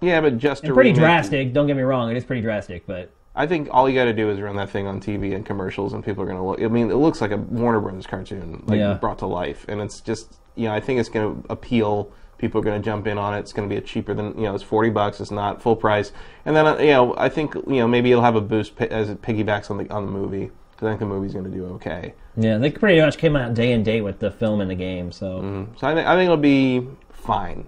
Yeah, 0.01 0.21
but 0.21 0.37
just 0.37 0.63
And 0.63 0.71
a 0.71 0.73
pretty 0.75 0.91
remake- 0.91 1.01
drastic. 1.01 1.53
Don't 1.53 1.67
get 1.67 1.75
me 1.75 1.83
wrong; 1.83 2.09
it 2.11 2.15
is 2.15 2.23
pretty 2.23 2.41
drastic, 2.41 2.85
but 2.85 3.11
I 3.35 3.47
think 3.47 3.67
all 3.71 3.89
you 3.89 3.95
got 3.95 4.05
to 4.05 4.13
do 4.13 4.29
is 4.29 4.39
run 4.39 4.55
that 4.57 4.69
thing 4.69 4.87
on 4.87 4.99
TV 5.01 5.33
and 5.35 5.45
commercials, 5.45 5.93
and 5.93 6.05
people 6.05 6.23
are 6.23 6.27
going 6.27 6.37
to 6.37 6.43
look. 6.43 6.61
I 6.61 6.67
mean, 6.67 6.89
it 6.91 6.95
looks 6.95 7.21
like 7.21 7.31
a 7.31 7.37
Warner 7.37 7.79
Brothers 7.81 8.05
cartoon, 8.07 8.63
like 8.67 8.77
Yeah. 8.79 8.93
brought 8.93 9.17
to 9.19 9.25
life, 9.25 9.65
and 9.67 9.81
it's 9.81 9.99
just 9.99 10.38
you 10.55 10.65
know 10.65 10.73
I 10.73 10.79
think 10.79 10.99
it's 10.99 11.09
going 11.09 11.43
to 11.43 11.51
appeal. 11.51 12.11
People 12.37 12.61
are 12.61 12.63
going 12.63 12.81
to 12.81 12.85
jump 12.85 13.05
in 13.05 13.17
on 13.17 13.33
it. 13.33 13.39
It's 13.39 13.51
going 13.51 13.67
to 13.67 13.73
be 13.73 13.77
a 13.77 13.81
cheaper 13.81 14.13
than 14.13 14.35
you 14.37 14.43
know 14.43 14.55
it's 14.55 14.63
forty 14.63 14.89
bucks. 14.89 15.19
It's 15.19 15.31
not 15.31 15.61
full 15.61 15.75
price, 15.75 16.11
and 16.45 16.55
then 16.55 16.65
uh, 16.65 16.77
you 16.77 16.91
know 16.91 17.15
I 17.17 17.29
think 17.29 17.53
you 17.55 17.63
know 17.67 17.87
maybe 17.87 18.11
it'll 18.11 18.23
have 18.23 18.35
a 18.35 18.41
boost 18.41 18.75
pi- 18.75 18.85
as 18.85 19.09
it 19.09 19.21
piggybacks 19.21 19.69
on 19.69 19.77
the 19.77 19.89
on 19.89 20.05
the 20.05 20.11
movie. 20.11 20.51
I 20.77 20.81
think 20.81 20.99
the 20.99 21.05
movie's 21.05 21.33
going 21.33 21.43
to 21.43 21.51
do 21.51 21.65
okay. 21.75 22.13
yeah, 22.37 22.57
they 22.57 22.71
pretty 22.71 23.01
much 23.01 23.17
came 23.17 23.35
out 23.35 23.53
day 23.53 23.73
and 23.73 23.83
date 23.83 23.99
with 23.99 24.19
the 24.19 24.31
film 24.31 24.61
and 24.61 24.71
the 24.71 24.75
game. 24.75 25.11
So 25.11 25.41
Mm-hmm. 25.41 25.75
So 25.77 25.87
I 25.87 25.93
think 25.93 26.07
I 26.07 26.15
think 26.15 26.25
it'll 26.27 26.37
be 26.37 26.87
fine. 27.11 27.67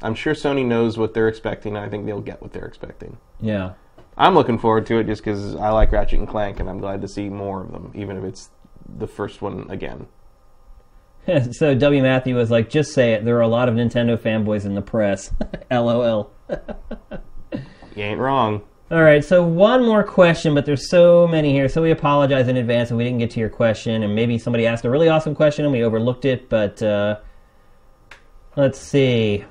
I'm 0.00 0.14
sure 0.14 0.34
Sony 0.34 0.64
knows 0.64 0.96
what 0.96 1.12
they're 1.14 1.26
expecting, 1.26 1.76
and 1.76 1.84
I 1.84 1.88
think 1.88 2.06
they'll 2.06 2.20
get 2.20 2.40
what 2.40 2.52
they're 2.52 2.66
expecting. 2.66 3.16
yeah, 3.40 3.72
I'm 4.16 4.34
looking 4.34 4.58
forward 4.58 4.86
to 4.86 4.98
it 4.98 5.08
just 5.08 5.24
because 5.24 5.56
I 5.56 5.70
like 5.70 5.90
Ratchet 5.90 6.20
and 6.20 6.28
Clank, 6.28 6.60
and 6.60 6.70
I'm 6.70 6.78
glad 6.78 7.00
to 7.02 7.08
see 7.08 7.28
more 7.28 7.62
of 7.62 7.72
them, 7.72 7.90
even 7.96 8.16
if 8.16 8.22
it's 8.22 8.50
the 8.88 9.08
first 9.08 9.42
one 9.42 9.66
again. 9.70 10.06
so 11.52 11.74
W 11.74 12.02
Matthew 12.02 12.34
was 12.34 12.50
like, 12.50 12.70
"Just 12.70 12.92
say 12.92 13.12
it." 13.12 13.24
There 13.24 13.36
are 13.36 13.42
a 13.42 13.48
lot 13.48 13.68
of 13.68 13.74
Nintendo 13.74 14.16
fanboys 14.16 14.64
in 14.64 14.74
the 14.74 14.82
press. 14.82 15.32
LOL. 15.70 16.32
You 17.96 18.04
ain't 18.04 18.20
wrong. 18.20 18.62
All 18.92 19.02
right, 19.02 19.24
so 19.24 19.42
one 19.42 19.84
more 19.84 20.04
question, 20.04 20.54
but 20.54 20.64
there's 20.64 20.88
so 20.88 21.26
many 21.26 21.50
here, 21.50 21.68
so 21.68 21.82
we 21.82 21.90
apologize 21.90 22.46
in 22.46 22.56
advance 22.56 22.92
if 22.92 22.96
we 22.96 23.02
didn't 23.02 23.18
get 23.18 23.32
to 23.32 23.40
your 23.40 23.48
question, 23.48 24.04
and 24.04 24.14
maybe 24.14 24.38
somebody 24.38 24.68
asked 24.68 24.84
a 24.84 24.90
really 24.90 25.08
awesome 25.08 25.34
question 25.34 25.64
and 25.64 25.72
we 25.72 25.82
overlooked 25.82 26.24
it, 26.24 26.48
but 26.48 26.80
uh, 26.80 27.18
let's 28.54 28.78
see. 28.78 29.44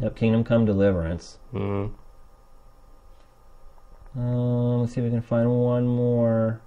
Yep, 0.00 0.16
Kingdom 0.16 0.42
Come 0.42 0.64
Deliverance. 0.64 1.38
Mm. 1.52 1.92
Um, 4.16 4.80
let's 4.80 4.94
see 4.94 5.00
if 5.00 5.04
we 5.04 5.10
can 5.10 5.20
find 5.20 5.50
one 5.50 5.86
more. 5.86 6.62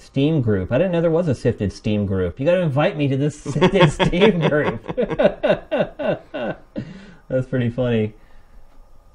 Steam 0.00 0.40
group. 0.40 0.72
I 0.72 0.78
didn't 0.78 0.92
know 0.92 1.00
there 1.00 1.10
was 1.10 1.28
a 1.28 1.34
Sifted 1.34 1.72
Steam 1.72 2.06
group. 2.06 2.40
You 2.40 2.46
got 2.46 2.54
to 2.54 2.60
invite 2.60 2.96
me 2.96 3.06
to 3.08 3.16
this 3.16 3.38
Sifted 3.38 3.90
Steam 3.92 4.40
group. 4.48 4.82
That's 7.28 7.46
pretty 7.48 7.70
funny. 7.70 8.14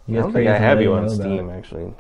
You 0.08 0.20
I 0.20 0.22
don't 0.22 0.34
think 0.34 0.48
I 0.48 0.58
have 0.58 0.82
you 0.82 0.94
on 0.94 1.10
Steam, 1.10 1.50
actually. 1.50 1.92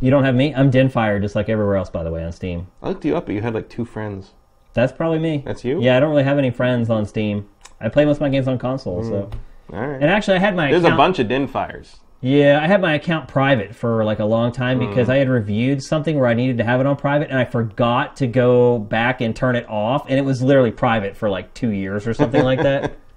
You 0.00 0.10
don't 0.10 0.24
have 0.24 0.34
me? 0.34 0.52
I'm 0.54 0.70
Denfire, 0.70 1.22
just 1.22 1.36
like 1.36 1.48
everywhere 1.48 1.76
else, 1.76 1.88
by 1.88 2.02
the 2.02 2.10
way, 2.10 2.24
on 2.24 2.32
Steam. 2.32 2.66
I 2.82 2.88
looked 2.88 3.04
you 3.04 3.16
up, 3.16 3.26
but 3.26 3.34
you 3.36 3.40
had 3.40 3.54
like 3.54 3.68
two 3.68 3.84
friends. 3.84 4.32
That's 4.74 4.92
probably 4.92 5.20
me. 5.20 5.42
That's 5.46 5.64
you? 5.64 5.80
Yeah, 5.80 5.96
I 5.96 6.00
don't 6.00 6.10
really 6.10 6.24
have 6.24 6.38
any 6.38 6.50
friends 6.50 6.90
on 6.90 7.06
Steam. 7.06 7.48
I 7.80 7.88
play 7.88 8.04
most 8.04 8.16
of 8.16 8.22
my 8.22 8.28
games 8.28 8.48
on 8.48 8.58
console, 8.58 9.04
so. 9.04 9.22
Hmm. 9.70 9.74
All 9.76 9.86
right. 9.86 10.02
And 10.02 10.04
actually, 10.10 10.36
I 10.36 10.40
had 10.40 10.56
my 10.56 10.70
There's 10.70 10.82
account, 10.82 10.94
a 10.94 10.96
bunch 10.96 11.18
of 11.20 11.28
Dinfires. 11.28 11.98
Yeah, 12.24 12.60
I 12.62 12.68
had 12.68 12.80
my 12.80 12.94
account 12.94 13.26
private 13.26 13.74
for 13.74 14.04
like 14.04 14.20
a 14.20 14.24
long 14.24 14.52
time 14.52 14.78
because 14.78 15.08
Mm. 15.08 15.12
I 15.12 15.16
had 15.16 15.28
reviewed 15.28 15.82
something 15.82 16.16
where 16.16 16.28
I 16.28 16.34
needed 16.34 16.58
to 16.58 16.64
have 16.64 16.78
it 16.80 16.86
on 16.86 16.94
private, 16.94 17.30
and 17.30 17.38
I 17.38 17.44
forgot 17.44 18.16
to 18.18 18.28
go 18.28 18.78
back 18.78 19.20
and 19.20 19.34
turn 19.34 19.56
it 19.56 19.68
off, 19.68 20.06
and 20.08 20.16
it 20.18 20.22
was 20.24 20.40
literally 20.40 20.70
private 20.70 21.16
for 21.16 21.28
like 21.28 21.52
two 21.52 21.70
years 21.70 22.06
or 22.06 22.14
something 22.14 22.42
like 22.44 22.62
that. 22.62 22.96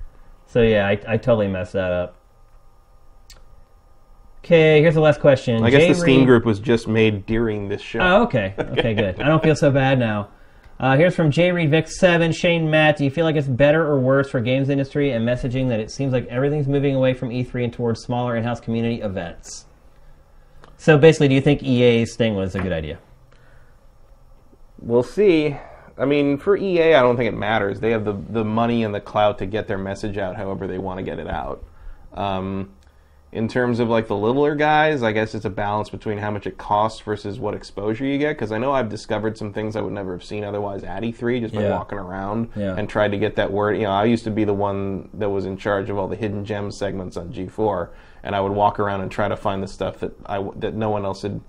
So 0.47 0.61
yeah, 0.61 0.87
I, 0.87 0.91
I 1.07 1.17
totally 1.17 1.47
messed 1.49 1.73
that 1.73 1.91
up. 1.91 2.15
Okay, 4.43 4.79
here's 4.81 4.93
the 4.93 5.01
last 5.01 5.19
question. 5.19 5.63
I 5.63 5.69
guess 5.69 5.81
Jay 5.81 5.87
the 5.89 5.95
Steam 5.95 6.19
Reed- 6.19 6.27
group 6.27 6.45
was 6.45 6.59
just 6.59 6.87
made 6.87 7.25
during 7.25 7.67
this 7.67 7.81
show. 7.81 7.99
Oh, 7.99 8.23
okay. 8.23 8.53
Okay, 8.57 8.93
good. 8.93 9.19
I 9.19 9.27
don't 9.27 9.43
feel 9.43 9.55
so 9.55 9.71
bad 9.71 9.97
now. 9.99 10.29
Uh, 10.77 10.97
here's 10.97 11.15
from 11.15 11.31
J 11.31 11.51
Reed 11.51 11.71
Vic 11.71 11.87
Seven, 11.87 12.33
Shane 12.33 12.69
Matt. 12.69 12.97
Do 12.97 13.05
you 13.05 13.09
feel 13.09 13.23
like 13.23 13.37
it's 13.37 13.47
better 13.47 13.85
or 13.85 13.99
worse 13.99 14.29
for 14.29 14.41
games 14.41 14.67
industry 14.67 15.11
and 15.11 15.25
messaging 15.25 15.69
that 15.69 15.79
it 15.79 15.89
seems 15.89 16.11
like 16.11 16.27
everything's 16.27 16.67
moving 16.67 16.95
away 16.95 17.13
from 17.13 17.29
E3 17.29 17.63
and 17.63 17.73
towards 17.73 18.01
smaller 18.01 18.35
in-house 18.35 18.59
community 18.59 19.01
events? 19.01 19.65
So 20.77 20.97
basically, 20.97 21.29
do 21.29 21.35
you 21.35 21.41
think 21.41 21.63
EA's 21.63 22.17
thing 22.17 22.35
was 22.35 22.55
a 22.55 22.59
good 22.59 22.73
idea? 22.73 22.99
We'll 24.79 25.03
see. 25.03 25.55
I 25.97 26.03
mean, 26.03 26.37
for 26.37 26.57
EA, 26.57 26.95
I 26.95 27.01
don't 27.01 27.15
think 27.15 27.29
it 27.29 27.37
matters. 27.37 27.79
They 27.79 27.91
have 27.91 28.03
the 28.03 28.13
the 28.29 28.43
money 28.43 28.83
and 28.83 28.93
the 28.93 28.99
clout 28.99 29.37
to 29.37 29.45
get 29.45 29.67
their 29.69 29.77
message 29.77 30.17
out 30.17 30.35
however 30.35 30.67
they 30.67 30.77
want 30.77 30.97
to 30.97 31.03
get 31.03 31.19
it 31.19 31.29
out. 31.29 31.63
Um, 32.13 32.73
in 33.35 33.47
terms 33.49 33.79
of 33.79 33.89
like 33.89 34.07
the 34.07 34.15
littler 34.15 34.55
guys, 34.55 35.03
I 35.03 35.11
guess 35.11 35.35
it's 35.35 35.45
a 35.45 35.49
balance 35.49 35.89
between 35.89 36.17
how 36.17 36.31
much 36.31 36.47
it 36.47 36.57
costs 36.57 37.01
versus 37.01 37.37
what 37.39 37.53
exposure 37.53 38.05
you 38.05 38.17
get. 38.17 38.33
Because 38.37 38.51
I 38.51 38.57
know 38.57 38.71
I've 38.71 38.89
discovered 38.89 39.37
some 39.37 39.51
things 39.51 39.75
I 39.75 39.81
would 39.81 39.91
never 39.93 40.13
have 40.13 40.23
seen 40.23 40.43
otherwise 40.43 40.83
at 40.83 41.03
E3 41.03 41.41
just 41.41 41.53
by 41.53 41.63
Yeah. 41.63 41.71
walking 41.71 41.97
around 41.97 42.49
Yeah. 42.55 42.75
and 42.77 42.87
tried 42.87 43.11
to 43.11 43.17
get 43.17 43.35
that 43.35 43.51
word. 43.51 43.77
You 43.77 43.83
know, 43.83 43.91
I 43.91 44.05
used 44.05 44.23
to 44.23 44.31
be 44.31 44.45
the 44.45 44.53
one 44.53 45.09
that 45.13 45.29
was 45.29 45.45
in 45.45 45.57
charge 45.57 45.89
of 45.89 45.97
all 45.97 46.07
the 46.07 46.15
hidden 46.15 46.45
gem 46.45 46.71
segments 46.71 47.17
on 47.17 47.33
G4, 47.33 47.89
and 48.23 48.35
I 48.35 48.39
would 48.41 48.53
walk 48.53 48.79
around 48.79 49.01
and 49.01 49.11
try 49.11 49.27
to 49.27 49.35
find 49.35 49.61
the 49.61 49.67
stuff 49.67 49.99
that 49.99 50.13
I 50.25 50.41
that 50.55 50.73
no 50.73 50.89
one 50.89 51.03
else 51.05 51.21
had 51.21 51.41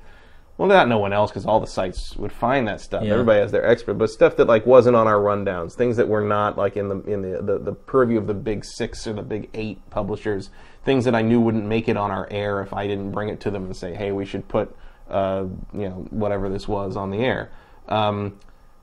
well, 0.59 0.69
not 0.69 0.89
no 0.89 0.97
one 0.97 1.13
else, 1.13 1.31
because 1.31 1.45
all 1.45 1.61
the 1.61 1.67
sites 1.67 2.17
would 2.17 2.33
find 2.33 2.67
that 2.67 2.81
stuff. 2.81 3.05
Yeah. 3.05 3.13
Everybody 3.13 3.41
has 3.41 3.53
their 3.53 3.67
expert, 3.67 3.93
but 3.95 4.09
stuff 4.09 4.37
that 4.37 4.47
like 4.47 4.65
wasn't 4.65 4.97
on 4.97 5.07
our 5.07 5.19
rundowns, 5.19 5.75
things 5.75 5.99
that 5.99 6.09
were 6.09 6.23
not 6.23 6.57
like 6.57 6.79
in 6.79 6.89
the 6.89 7.01
in 7.03 7.21
the, 7.21 7.43
the 7.43 7.59
the 7.59 7.73
purview 7.75 8.17
of 8.17 8.27
the 8.27 8.33
big 8.33 8.65
six 8.65 9.07
or 9.07 9.13
the 9.13 9.21
big 9.23 9.51
eight 9.53 9.79
publishers, 9.91 10.49
things 10.87 11.05
that 11.05 11.15
I 11.15 11.21
knew 11.21 11.41
wouldn't 11.41 11.67
make 11.67 11.89
it 11.89 11.97
on 11.99 12.11
our 12.11 12.27
air 12.31 12.63
if 12.63 12.73
I 12.73 12.87
didn't 12.87 13.11
bring 13.11 13.29
it 13.29 13.41
to 13.41 13.51
them 13.51 13.65
and 13.67 13.77
say, 13.77 13.95
hey, 13.95 14.13
we 14.13 14.25
should 14.25 14.49
put 14.49 14.75
uh, 15.11 15.45
you 15.75 15.89
know 15.89 16.07
whatever 16.11 16.49
this 16.49 16.67
was 16.67 16.97
on 16.97 17.11
the 17.11 17.19
air. 17.19 17.51
Um, 17.89 18.39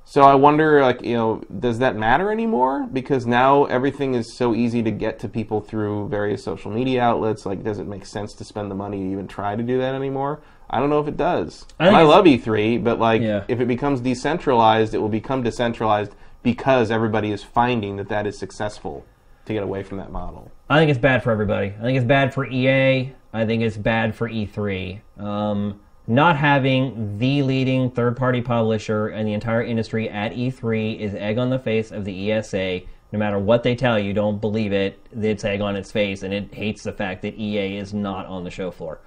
so 0.05 0.21
I 0.23 0.35
wonder, 0.35 0.81
like, 0.81 1.01
you 1.01 1.15
know, 1.15 1.41
does 1.59 1.79
that 1.79 1.95
matter 1.95 2.29
anymore? 2.29 2.87
Because 2.91 3.25
now 3.25 3.63
everything 3.65 4.15
is 4.15 4.35
so 4.35 4.53
easy 4.53 4.83
to 4.83 4.91
get 4.91 5.17
to 5.19 5.29
people 5.29 5.61
through 5.61 6.09
various 6.09 6.43
social 6.43 6.71
media 6.71 7.01
outlets. 7.01 7.45
Like, 7.45 7.63
does 7.63 7.79
it 7.79 7.87
make 7.87 8.05
sense 8.05 8.33
to 8.33 8.43
spend 8.43 8.69
the 8.69 8.75
money 8.75 8.97
to 8.97 9.11
even 9.11 9.27
try 9.29 9.55
to 9.55 9.63
do 9.63 9.77
that 9.79 9.95
anymore? 9.95 10.41
I 10.69 10.79
don't 10.81 10.89
know 10.89 10.99
if 10.99 11.07
it 11.07 11.15
does. 11.15 11.65
I 11.79 11.83
I, 11.83 11.87
think 11.87 11.97
I 11.97 12.01
it's- 12.01 12.15
love 12.15 12.25
E3, 12.25 12.83
but 12.83 12.99
like, 12.99 13.21
Yeah. 13.21 13.45
if 13.47 13.61
it 13.61 13.67
becomes 13.67 14.01
decentralized, 14.01 14.93
it 14.93 14.97
will 14.97 15.07
become 15.09 15.41
decentralized 15.41 16.11
because 16.41 16.91
everybody 16.91 17.31
is 17.31 17.41
finding 17.41 17.95
that 17.95 18.09
that 18.09 18.27
is 18.27 18.37
successful 18.37 19.05
to 19.45 19.53
get 19.53 19.63
away 19.63 19.83
from 19.83 19.97
that 19.97 20.11
model. 20.11 20.51
I 20.69 20.79
think 20.79 20.89
it's 20.89 20.99
bad 20.99 21.23
for 21.23 21.31
everybody. 21.31 21.73
I 21.77 21.81
think 21.81 21.97
it's 21.97 22.07
bad 22.07 22.33
for 22.33 22.45
EA. 22.45 23.13
I 23.33 23.45
think 23.45 23.61
it's 23.63 23.77
bad 23.77 24.15
for 24.15 24.29
E3. 24.29 25.01
Um, 25.19 25.79
not 26.07 26.35
having 26.35 27.17
the 27.17 27.43
leading 27.43 27.89
third 27.91 28.17
party 28.17 28.41
publisher 28.41 29.09
in 29.09 29.25
the 29.25 29.33
entire 29.33 29.63
industry 29.63 30.09
at 30.09 30.33
E3 30.33 30.99
is 30.99 31.15
egg 31.15 31.37
on 31.37 31.49
the 31.49 31.59
face 31.59 31.91
of 31.91 32.05
the 32.05 32.31
ESA. 32.31 32.81
No 33.11 33.19
matter 33.19 33.39
what 33.39 33.63
they 33.63 33.75
tell 33.75 33.99
you, 33.99 34.13
don't 34.13 34.41
believe 34.41 34.73
it. 34.73 34.99
It's 35.11 35.43
egg 35.45 35.61
on 35.61 35.75
its 35.75 35.91
face, 35.91 36.23
and 36.23 36.33
it 36.33 36.53
hates 36.53 36.83
the 36.83 36.91
fact 36.91 37.21
that 37.21 37.35
EA 37.35 37.77
is 37.77 37.93
not 37.93 38.25
on 38.25 38.43
the 38.43 38.49
show 38.49 38.71
floor. 38.71 38.99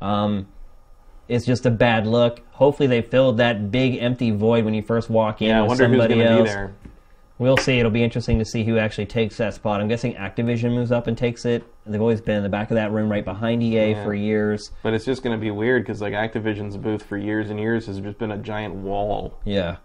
Um, 0.00 0.46
it's 1.28 1.46
just 1.46 1.66
a 1.66 1.70
bad 1.70 2.06
look. 2.06 2.42
Hopefully, 2.52 2.86
they 2.86 3.02
filled 3.02 3.38
that 3.38 3.70
big 3.70 3.96
empty 3.96 4.30
void 4.30 4.64
when 4.64 4.74
you 4.74 4.82
first 4.82 5.10
walk 5.10 5.42
in 5.42 5.48
Yeah, 5.48 5.58
I 5.58 5.62
with 5.62 5.70
wonder 5.70 5.88
who's 5.88 5.94
somebody 5.94 6.14
going 6.14 6.36
to 6.36 6.44
be 6.44 6.50
else. 6.50 6.70
We'll 7.38 7.56
see. 7.58 7.78
It'll 7.78 7.90
be 7.90 8.02
interesting 8.02 8.38
to 8.38 8.44
see 8.44 8.64
who 8.64 8.78
actually 8.78 9.06
takes 9.06 9.36
that 9.36 9.52
spot. 9.54 9.80
I'm 9.80 9.88
guessing 9.88 10.14
Activision 10.14 10.74
moves 10.74 10.90
up 10.90 11.06
and 11.06 11.18
takes 11.18 11.44
it. 11.44 11.62
They've 11.84 12.00
always 12.00 12.20
been 12.22 12.36
in 12.38 12.42
the 12.42 12.48
back 12.48 12.70
of 12.70 12.76
that 12.76 12.92
room 12.92 13.10
right 13.10 13.24
behind 13.24 13.62
EA 13.62 13.90
Yeah. 13.90 14.04
for 14.04 14.14
years. 14.14 14.70
But 14.82 14.94
it's 14.94 15.04
just 15.04 15.22
going 15.22 15.36
to 15.36 15.40
be 15.40 15.50
weird 15.50 15.82
because 15.82 16.00
like 16.00 16.14
Activision's 16.14 16.76
booth 16.78 17.02
for 17.02 17.18
years 17.18 17.50
and 17.50 17.60
years 17.60 17.86
has 17.86 18.00
just 18.00 18.18
been 18.18 18.30
a 18.32 18.38
giant 18.38 18.74
wall 18.76 19.38
Yeah. 19.44 19.76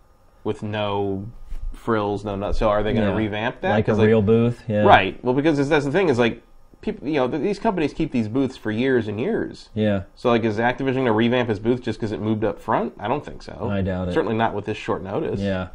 with 0.46 0.64
no 0.64 1.28
frills, 1.74 2.24
no 2.24 2.36
nuts. 2.36 2.60
So 2.60 2.70
are 2.70 2.84
they 2.84 2.94
going 2.94 3.06
to 3.06 3.12
Yeah. 3.12 3.18
revamp 3.18 3.62
that? 3.62 3.72
Like 3.72 3.88
a 3.88 3.92
'Cause, 3.92 4.00
real 4.06 4.22
booth? 4.22 4.64
Yeah. 4.68 4.84
Right. 4.84 5.22
Well, 5.24 5.34
because 5.34 5.68
that's 5.70 5.86
the 5.86 5.92
thing 5.92 6.08
is 6.10 6.18
like 6.20 6.42
people, 6.82 7.08
you 7.08 7.16
know, 7.16 7.28
th- 7.28 7.42
these 7.44 7.60
companies 7.60 7.94
keep 7.94 8.12
these 8.12 8.28
booths 8.28 8.56
for 8.58 8.72
years 8.72 9.08
and 9.08 9.20
years. 9.20 9.70
Yeah. 9.76 10.04
So, 10.16 10.30
like, 10.30 10.44
is 10.44 10.58
Activision 10.58 10.94
going 10.96 11.06
to 11.06 11.12
revamp 11.12 11.48
his 11.50 11.60
booth 11.60 11.82
just 11.82 12.00
because 12.00 12.12
it 12.12 12.20
moved 12.20 12.44
up 12.44 12.60
front? 12.60 12.94
I 13.00 13.08
don't 13.08 13.24
think 13.24 13.44
so. 13.44 13.68
I 13.70 13.82
doubt 13.82 14.08
it. 14.08 14.14
Certainly 14.14 14.36
not 14.38 14.56
with 14.56 14.66
this 14.66 14.78
short 14.78 15.04
notice. 15.04 15.40
Yeah. 15.40 15.68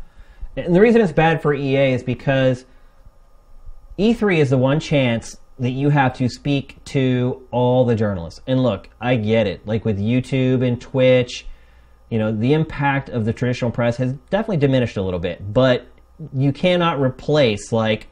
And 0.57 0.75
the 0.75 0.81
reason 0.81 1.01
it's 1.01 1.12
bad 1.12 1.43
for 1.43 1.55
EA 1.55 1.93
is 1.93 2.02
because 2.02 2.65
E3 3.99 4.39
is 4.39 4.51
the 4.51 4.59
one 4.59 4.81
chance 4.81 5.36
that 5.59 5.70
you 5.70 5.91
have 5.91 6.12
to 6.15 6.28
speak 6.28 6.83
to 6.85 7.47
all 7.51 7.85
the 7.85 7.94
journalists. 7.94 8.41
And 8.47 8.62
look, 8.62 8.89
I 9.01 9.17
get 9.17 9.47
it. 9.47 9.67
Like 9.67 9.85
with 9.85 9.99
YouTube 9.99 10.67
and 10.67 10.81
Twitch, 10.81 11.47
you 12.10 12.18
know, 12.18 12.31
the 12.33 12.52
impact 12.52 13.09
of 13.09 13.25
the 13.25 13.33
traditional 13.33 13.70
press 13.70 13.97
has 13.97 14.12
definitely 14.31 14.59
diminished 14.59 14.97
a 14.97 15.02
little 15.02 15.20
bit, 15.20 15.52
but 15.52 15.86
you 16.33 16.52
cannot 16.52 17.01
replace 17.01 17.73
like 17.73 18.09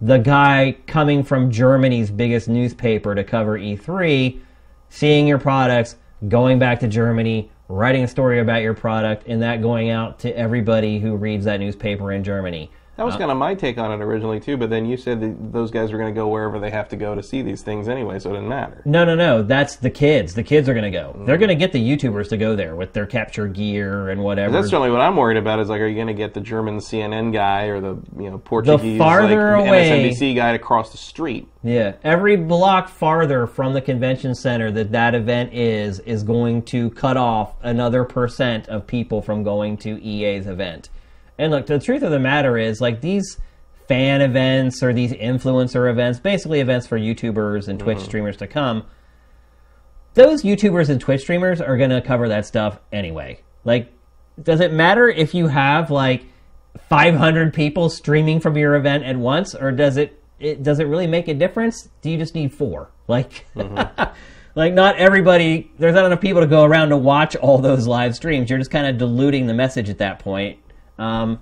the 0.00 0.18
guy 0.18 0.76
coming 0.86 1.22
from 1.22 1.50
Germany's 1.50 2.10
biggest 2.10 2.48
newspaper 2.48 3.14
to 3.14 3.24
cover 3.24 3.58
E3, 3.58 4.40
seeing 4.88 5.26
your 5.26 5.38
products, 5.38 5.96
going 6.28 6.58
back 6.58 6.80
to 6.80 6.88
Germany, 6.88 7.50
writing 7.68 8.04
a 8.04 8.08
story 8.08 8.40
about 8.40 8.62
your 8.62 8.74
product, 8.74 9.24
and 9.26 9.42
that 9.42 9.62
going 9.62 9.90
out 9.90 10.18
to 10.20 10.36
everybody 10.36 10.98
who 10.98 11.16
reads 11.16 11.44
that 11.44 11.60
newspaper 11.60 12.12
in 12.12 12.24
Germany. 12.24 12.70
That 12.98 13.06
was 13.06 13.14
kind 13.14 13.30
of 13.30 13.36
my 13.36 13.54
take 13.54 13.78
on 13.78 13.92
it 13.92 14.02
originally 14.02 14.40
too, 14.40 14.56
but 14.56 14.70
then 14.70 14.84
you 14.84 14.96
said 14.96 15.20
that 15.20 15.52
those 15.52 15.70
guys 15.70 15.92
were 15.92 15.98
going 15.98 16.12
to 16.12 16.20
go 16.20 16.26
wherever 16.26 16.58
they 16.58 16.70
have 16.70 16.88
to 16.88 16.96
go 16.96 17.14
to 17.14 17.22
see 17.22 17.42
these 17.42 17.62
things 17.62 17.88
anyway, 17.88 18.18
so 18.18 18.30
it 18.30 18.32
didn't 18.32 18.48
matter. 18.48 18.82
No, 18.84 19.04
no, 19.04 19.14
no. 19.14 19.44
That's 19.44 19.76
the 19.76 19.88
kids. 19.88 20.34
The 20.34 20.42
kids 20.42 20.68
are 20.68 20.74
going 20.74 20.90
to 20.92 20.98
go. 20.98 21.14
Mm. 21.16 21.24
They're 21.24 21.38
going 21.38 21.48
to 21.48 21.54
get 21.54 21.70
the 21.70 21.78
YouTubers 21.78 22.28
to 22.30 22.36
go 22.36 22.56
there 22.56 22.74
with 22.74 22.94
their 22.94 23.06
capture 23.06 23.46
gear 23.46 24.08
and 24.08 24.24
whatever. 24.24 24.52
That's 24.52 24.70
certainly 24.70 24.90
what 24.90 25.00
I'm 25.00 25.14
worried 25.14 25.36
about. 25.36 25.60
Is 25.60 25.68
like, 25.68 25.80
are 25.80 25.86
you 25.86 25.94
going 25.94 26.08
to 26.08 26.12
get 26.12 26.34
the 26.34 26.40
German 26.40 26.78
CNN 26.78 27.32
guy 27.32 27.66
or 27.66 27.80
the 27.80 28.02
you 28.18 28.30
know 28.30 28.38
Portuguese 28.38 28.98
farther 28.98 29.56
like, 29.56 29.68
away- 29.68 30.10
MSNBC 30.10 30.34
guy 30.34 30.50
to 30.50 30.58
cross 30.58 30.90
the 30.90 30.98
street? 30.98 31.46
Yeah, 31.62 31.94
every 32.02 32.34
block 32.34 32.88
farther 32.88 33.46
from 33.46 33.74
the 33.74 33.80
convention 33.80 34.34
center 34.34 34.72
that 34.72 34.90
that 34.90 35.14
event 35.14 35.54
is 35.54 36.00
is 36.00 36.24
going 36.24 36.62
to 36.62 36.90
cut 36.90 37.16
off 37.16 37.54
another 37.62 38.02
percent 38.02 38.68
of 38.68 38.88
people 38.88 39.22
from 39.22 39.44
going 39.44 39.76
to 39.78 40.02
EA's 40.02 40.48
event. 40.48 40.88
And 41.38 41.52
look, 41.52 41.66
the 41.66 41.78
truth 41.78 42.02
of 42.02 42.10
the 42.10 42.18
matter 42.18 42.58
is, 42.58 42.80
like 42.80 43.00
these 43.00 43.38
fan 43.88 44.20
events 44.20 44.82
or 44.82 44.92
these 44.92 45.12
influencer 45.12 45.90
events, 45.90 46.20
basically 46.20 46.60
events 46.60 46.86
for 46.86 46.98
YouTubers 46.98 47.68
and 47.68 47.80
Twitch 47.80 47.98
mm-hmm. 47.98 48.06
streamers 48.06 48.36
to 48.36 48.46
come. 48.46 48.84
Those 50.14 50.42
YouTubers 50.42 50.90
and 50.90 51.00
Twitch 51.00 51.22
streamers 51.22 51.60
are 51.60 51.76
going 51.76 51.90
to 51.90 52.02
cover 52.02 52.28
that 52.28 52.44
stuff 52.44 52.78
anyway. 52.92 53.40
Like, 53.64 53.92
does 54.42 54.60
it 54.60 54.72
matter 54.72 55.08
if 55.08 55.34
you 55.34 55.48
have 55.48 55.90
like 55.90 56.26
500 56.88 57.54
people 57.54 57.88
streaming 57.88 58.40
from 58.40 58.56
your 58.56 58.74
event 58.74 59.04
at 59.04 59.16
once, 59.16 59.54
or 59.54 59.72
does 59.72 59.96
it, 59.96 60.22
it 60.38 60.62
does 60.62 60.80
it 60.80 60.84
really 60.84 61.06
make 61.06 61.28
a 61.28 61.34
difference? 61.34 61.88
Do 62.02 62.10
you 62.10 62.18
just 62.18 62.34
need 62.34 62.52
four? 62.54 62.90
Like, 63.08 63.46
mm-hmm. 63.56 64.02
like 64.54 64.74
not 64.74 64.96
everybody. 64.96 65.70
There's 65.78 65.94
not 65.94 66.04
enough 66.04 66.20
people 66.20 66.42
to 66.42 66.46
go 66.46 66.62
around 66.62 66.90
to 66.90 66.96
watch 66.98 67.34
all 67.36 67.56
those 67.56 67.86
live 67.86 68.14
streams. 68.14 68.50
You're 68.50 68.58
just 68.58 68.70
kind 68.70 68.86
of 68.86 68.98
diluting 68.98 69.46
the 69.46 69.54
message 69.54 69.88
at 69.88 69.96
that 69.96 70.18
point. 70.18 70.58
Um, 70.98 71.40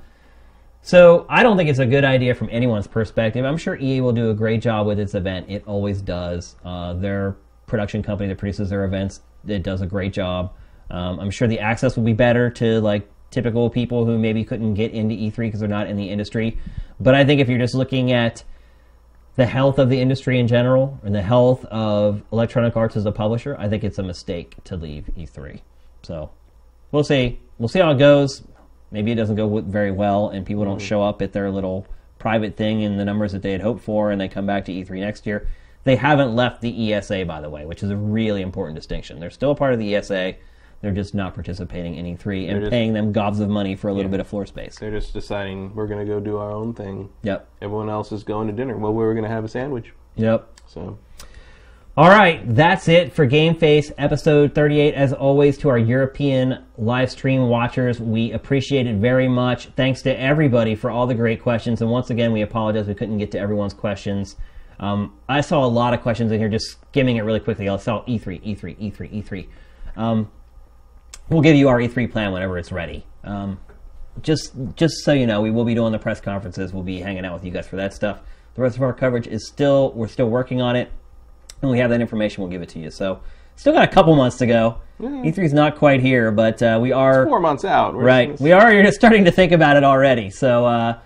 so 0.82 1.26
I 1.28 1.42
don't 1.42 1.56
think 1.56 1.68
it's 1.68 1.80
a 1.80 1.86
good 1.86 2.04
idea 2.04 2.34
from 2.34 2.48
anyone's 2.52 2.86
perspective. 2.86 3.44
I'm 3.44 3.56
sure 3.56 3.76
EA 3.76 4.00
will 4.00 4.12
do 4.12 4.30
a 4.30 4.34
great 4.34 4.62
job 4.62 4.86
with 4.86 5.00
its 5.00 5.14
event. 5.14 5.46
It 5.48 5.64
always 5.66 6.00
does. 6.00 6.54
Uh, 6.64 6.92
their 6.94 7.36
production 7.66 8.02
company 8.02 8.28
that 8.28 8.38
produces 8.38 8.70
their 8.70 8.84
events, 8.84 9.20
it 9.46 9.62
does 9.62 9.80
a 9.80 9.86
great 9.86 10.12
job. 10.12 10.52
Um, 10.90 11.18
I'm 11.18 11.30
sure 11.30 11.48
the 11.48 11.58
access 11.58 11.96
will 11.96 12.04
be 12.04 12.12
better 12.12 12.50
to 12.50 12.80
like 12.80 13.08
typical 13.30 13.68
people 13.68 14.04
who 14.04 14.18
maybe 14.18 14.44
couldn't 14.44 14.74
get 14.74 14.92
into 14.92 15.14
E3 15.14 15.36
because 15.36 15.60
they're 15.60 15.68
not 15.68 15.88
in 15.88 15.96
the 15.96 16.08
industry. 16.08 16.58
But 17.00 17.14
I 17.14 17.24
think 17.24 17.40
if 17.40 17.48
you're 17.48 17.58
just 17.58 17.74
looking 17.74 18.12
at 18.12 18.44
the 19.34 19.46
health 19.46 19.78
of 19.78 19.90
the 19.90 20.00
industry 20.00 20.38
in 20.38 20.46
general 20.46 20.98
and 21.02 21.14
the 21.14 21.22
health 21.22 21.64
of 21.66 22.22
Electronic 22.32 22.76
Arts 22.76 22.96
as 22.96 23.04
a 23.04 23.12
publisher, 23.12 23.56
I 23.58 23.68
think 23.68 23.84
it's 23.84 23.98
a 23.98 24.02
mistake 24.02 24.56
to 24.64 24.76
leave 24.76 25.10
E3. 25.16 25.60
So 26.02 26.30
we'll 26.92 27.04
see. 27.04 27.40
We'll 27.58 27.68
see 27.68 27.80
how 27.80 27.90
it 27.90 27.98
goes. 27.98 28.42
Maybe 28.90 29.12
it 29.12 29.16
doesn't 29.16 29.36
go 29.36 29.60
very 29.60 29.90
well, 29.90 30.28
and 30.28 30.46
people 30.46 30.64
don't 30.64 30.78
mm-hmm. 30.78 30.86
show 30.86 31.02
up 31.02 31.20
at 31.22 31.32
their 31.32 31.50
little 31.50 31.86
private 32.18 32.56
thing 32.56 32.82
in 32.82 32.96
the 32.96 33.04
numbers 33.04 33.32
that 33.32 33.42
they 33.42 33.52
had 33.52 33.60
hoped 33.60 33.82
for, 33.82 34.10
and 34.10 34.20
they 34.20 34.28
come 34.28 34.46
back 34.46 34.64
to 34.66 34.72
E3 34.72 35.00
next 35.00 35.26
year. 35.26 35.48
They 35.84 35.96
haven't 35.96 36.34
left 36.34 36.60
the 36.62 36.92
ESA, 36.92 37.24
by 37.26 37.40
the 37.40 37.50
way, 37.50 37.66
which 37.66 37.82
is 37.82 37.90
a 37.90 37.96
really 37.96 38.42
important 38.42 38.74
distinction. 38.74 39.20
They're 39.20 39.30
still 39.30 39.52
a 39.52 39.54
part 39.54 39.72
of 39.72 39.78
the 39.78 39.94
ESA. 39.94 40.34
They're 40.80 40.92
just 40.92 41.14
not 41.14 41.34
participating 41.34 41.94
in 41.94 42.06
E3 42.06 42.48
and 42.48 42.60
just- 42.60 42.70
paying 42.70 42.92
them 42.92 43.12
gobs 43.12 43.40
of 43.40 43.48
money 43.48 43.76
for 43.76 43.88
a 43.88 43.92
little 43.94 44.10
bit 44.10 44.20
of 44.20 44.26
floor 44.26 44.46
space. 44.46 44.78
They're 44.78 44.90
just 44.90 45.12
deciding 45.12 45.74
we're 45.74 45.86
going 45.86 46.04
to 46.04 46.12
go 46.12 46.20
do 46.20 46.38
our 46.38 46.50
own 46.50 46.74
thing. 46.74 47.08
Yep. 47.22 47.48
Everyone 47.62 47.88
else 47.88 48.12
is 48.12 48.24
going 48.24 48.48
to 48.48 48.52
dinner. 48.52 48.76
Well, 48.76 48.92
we 48.92 49.04
were 49.04 49.14
going 49.14 49.24
to 49.24 49.30
have 49.30 49.44
a 49.44 49.48
sandwich. 49.48 49.92
Yep. 50.16 50.60
So 50.66 50.98
All 51.98 52.10
right, 52.10 52.42
that's 52.54 52.88
it 52.88 53.14
for 53.14 53.24
Game 53.24 53.54
Face 53.54 53.90
episode 53.96 54.54
38. 54.54 54.92
As 54.92 55.14
always, 55.14 55.56
to 55.58 55.70
our 55.70 55.78
European 55.78 56.62
live 56.76 57.10
stream 57.10 57.48
watchers, 57.48 57.98
we 57.98 58.32
appreciate 58.32 58.86
it 58.86 58.96
very 58.96 59.28
much. 59.28 59.68
Thanks 59.68 60.02
to 60.02 60.20
everybody 60.20 60.74
for 60.74 60.90
all 60.90 61.06
the 61.06 61.14
great 61.14 61.40
questions. 61.40 61.80
And 61.80 61.90
once 61.90 62.10
again, 62.10 62.32
we 62.32 62.42
apologize 62.42 62.86
we 62.86 62.92
couldn't 62.94 63.16
get 63.16 63.30
to 63.30 63.38
everyone's 63.38 63.72
questions. 63.72 64.36
Um, 64.78 65.16
I 65.26 65.40
saw 65.40 65.64
a 65.64 65.66
lot 65.66 65.94
of 65.94 66.02
questions 66.02 66.30
in 66.32 66.38
here, 66.38 66.50
just 66.50 66.72
skimming 66.72 67.16
it 67.16 67.22
really 67.22 67.40
quickly. 67.40 67.66
I 67.66 67.76
saw 67.78 68.04
E 68.06 68.18
E3, 68.18 68.44
E3, 68.44 68.92
E3, 68.92 69.24
E3. 69.24 69.48
Um, 69.96 70.30
we'll 71.30 71.40
give 71.40 71.56
you 71.56 71.70
our 71.70 71.78
E3 71.78 72.12
plan 72.12 72.30
whenever 72.30 72.58
it's 72.58 72.72
ready. 72.72 73.06
Um, 73.24 73.58
just 74.20 74.52
just 74.74 74.96
so 75.02 75.14
you 75.14 75.26
know, 75.26 75.40
we 75.40 75.50
will 75.50 75.64
be 75.64 75.74
doing 75.74 75.92
the 75.92 75.98
press 75.98 76.20
conferences. 76.20 76.74
We'll 76.74 76.82
be 76.82 77.00
hanging 77.00 77.24
out 77.24 77.32
with 77.32 77.44
you 77.46 77.52
guys 77.52 77.66
for 77.66 77.76
that 77.76 77.94
stuff. 77.94 78.20
The 78.54 78.60
rest 78.60 78.76
of 78.76 78.82
our 78.82 78.92
coverage 78.92 79.26
is 79.26 79.48
still 79.48 79.94
we're 79.94 80.08
still 80.08 80.28
working 80.28 80.60
on 80.60 80.76
it. 80.76 80.90
When 81.60 81.72
we 81.72 81.78
have 81.78 81.90
that 81.90 82.00
information, 82.00 82.42
we'll 82.42 82.50
give 82.50 82.62
it 82.62 82.68
to 82.70 82.78
you. 82.78 82.90
So, 82.90 83.20
still 83.56 83.72
got 83.72 83.84
a 83.84 83.92
couple 83.92 84.14
months 84.14 84.36
to 84.38 84.46
go. 84.46 84.78
E3 85.00 85.38
is 85.38 85.52
not 85.52 85.76
quite 85.76 86.00
here, 86.00 86.30
but 86.30 86.62
uh, 86.62 86.78
we 86.80 86.92
are 86.92 87.26
four 87.26 87.40
months 87.40 87.64
out. 87.64 87.94
We're 87.94 88.04
right. 88.04 88.40
We 88.40 88.52
are 88.52 88.90
starting 88.92 89.24
to 89.24 89.30
think 89.30 89.52
about 89.52 89.76
it 89.76 89.84
already. 89.84 90.30
So, 90.30 90.66
uh, 90.66 90.98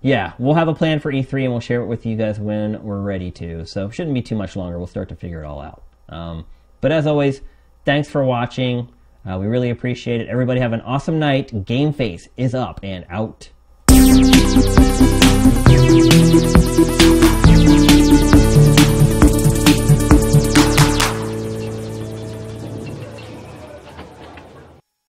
yeah, 0.00 0.32
we'll 0.38 0.54
have 0.54 0.68
a 0.68 0.74
plan 0.74 1.00
for 1.00 1.12
E3 1.12 1.44
and 1.44 1.52
we'll 1.52 1.60
share 1.60 1.80
it 1.80 1.86
with 1.86 2.06
you 2.06 2.16
guys 2.16 2.38
when 2.38 2.82
we're 2.82 3.00
ready 3.00 3.30
to. 3.32 3.66
So, 3.66 3.90
shouldn't 3.90 4.14
be 4.14 4.22
too 4.22 4.36
much 4.36 4.56
longer. 4.56 4.78
We'll 4.78 4.86
start 4.86 5.08
to 5.10 5.16
figure 5.16 5.42
it 5.42 5.46
all 5.46 5.60
out. 5.60 5.82
Um, 6.08 6.46
but 6.80 6.92
as 6.92 7.06
always, 7.06 7.40
thanks 7.84 8.08
for 8.08 8.24
watching. 8.24 8.88
Uh, 9.28 9.38
we 9.38 9.46
really 9.46 9.70
appreciate 9.70 10.20
it. 10.20 10.28
Everybody 10.28 10.60
have 10.60 10.72
an 10.72 10.80
awesome 10.82 11.18
night. 11.18 11.64
Game 11.64 11.92
Face 11.92 12.28
is 12.36 12.54
up 12.54 12.80
and 12.82 13.04
out. 13.10 13.50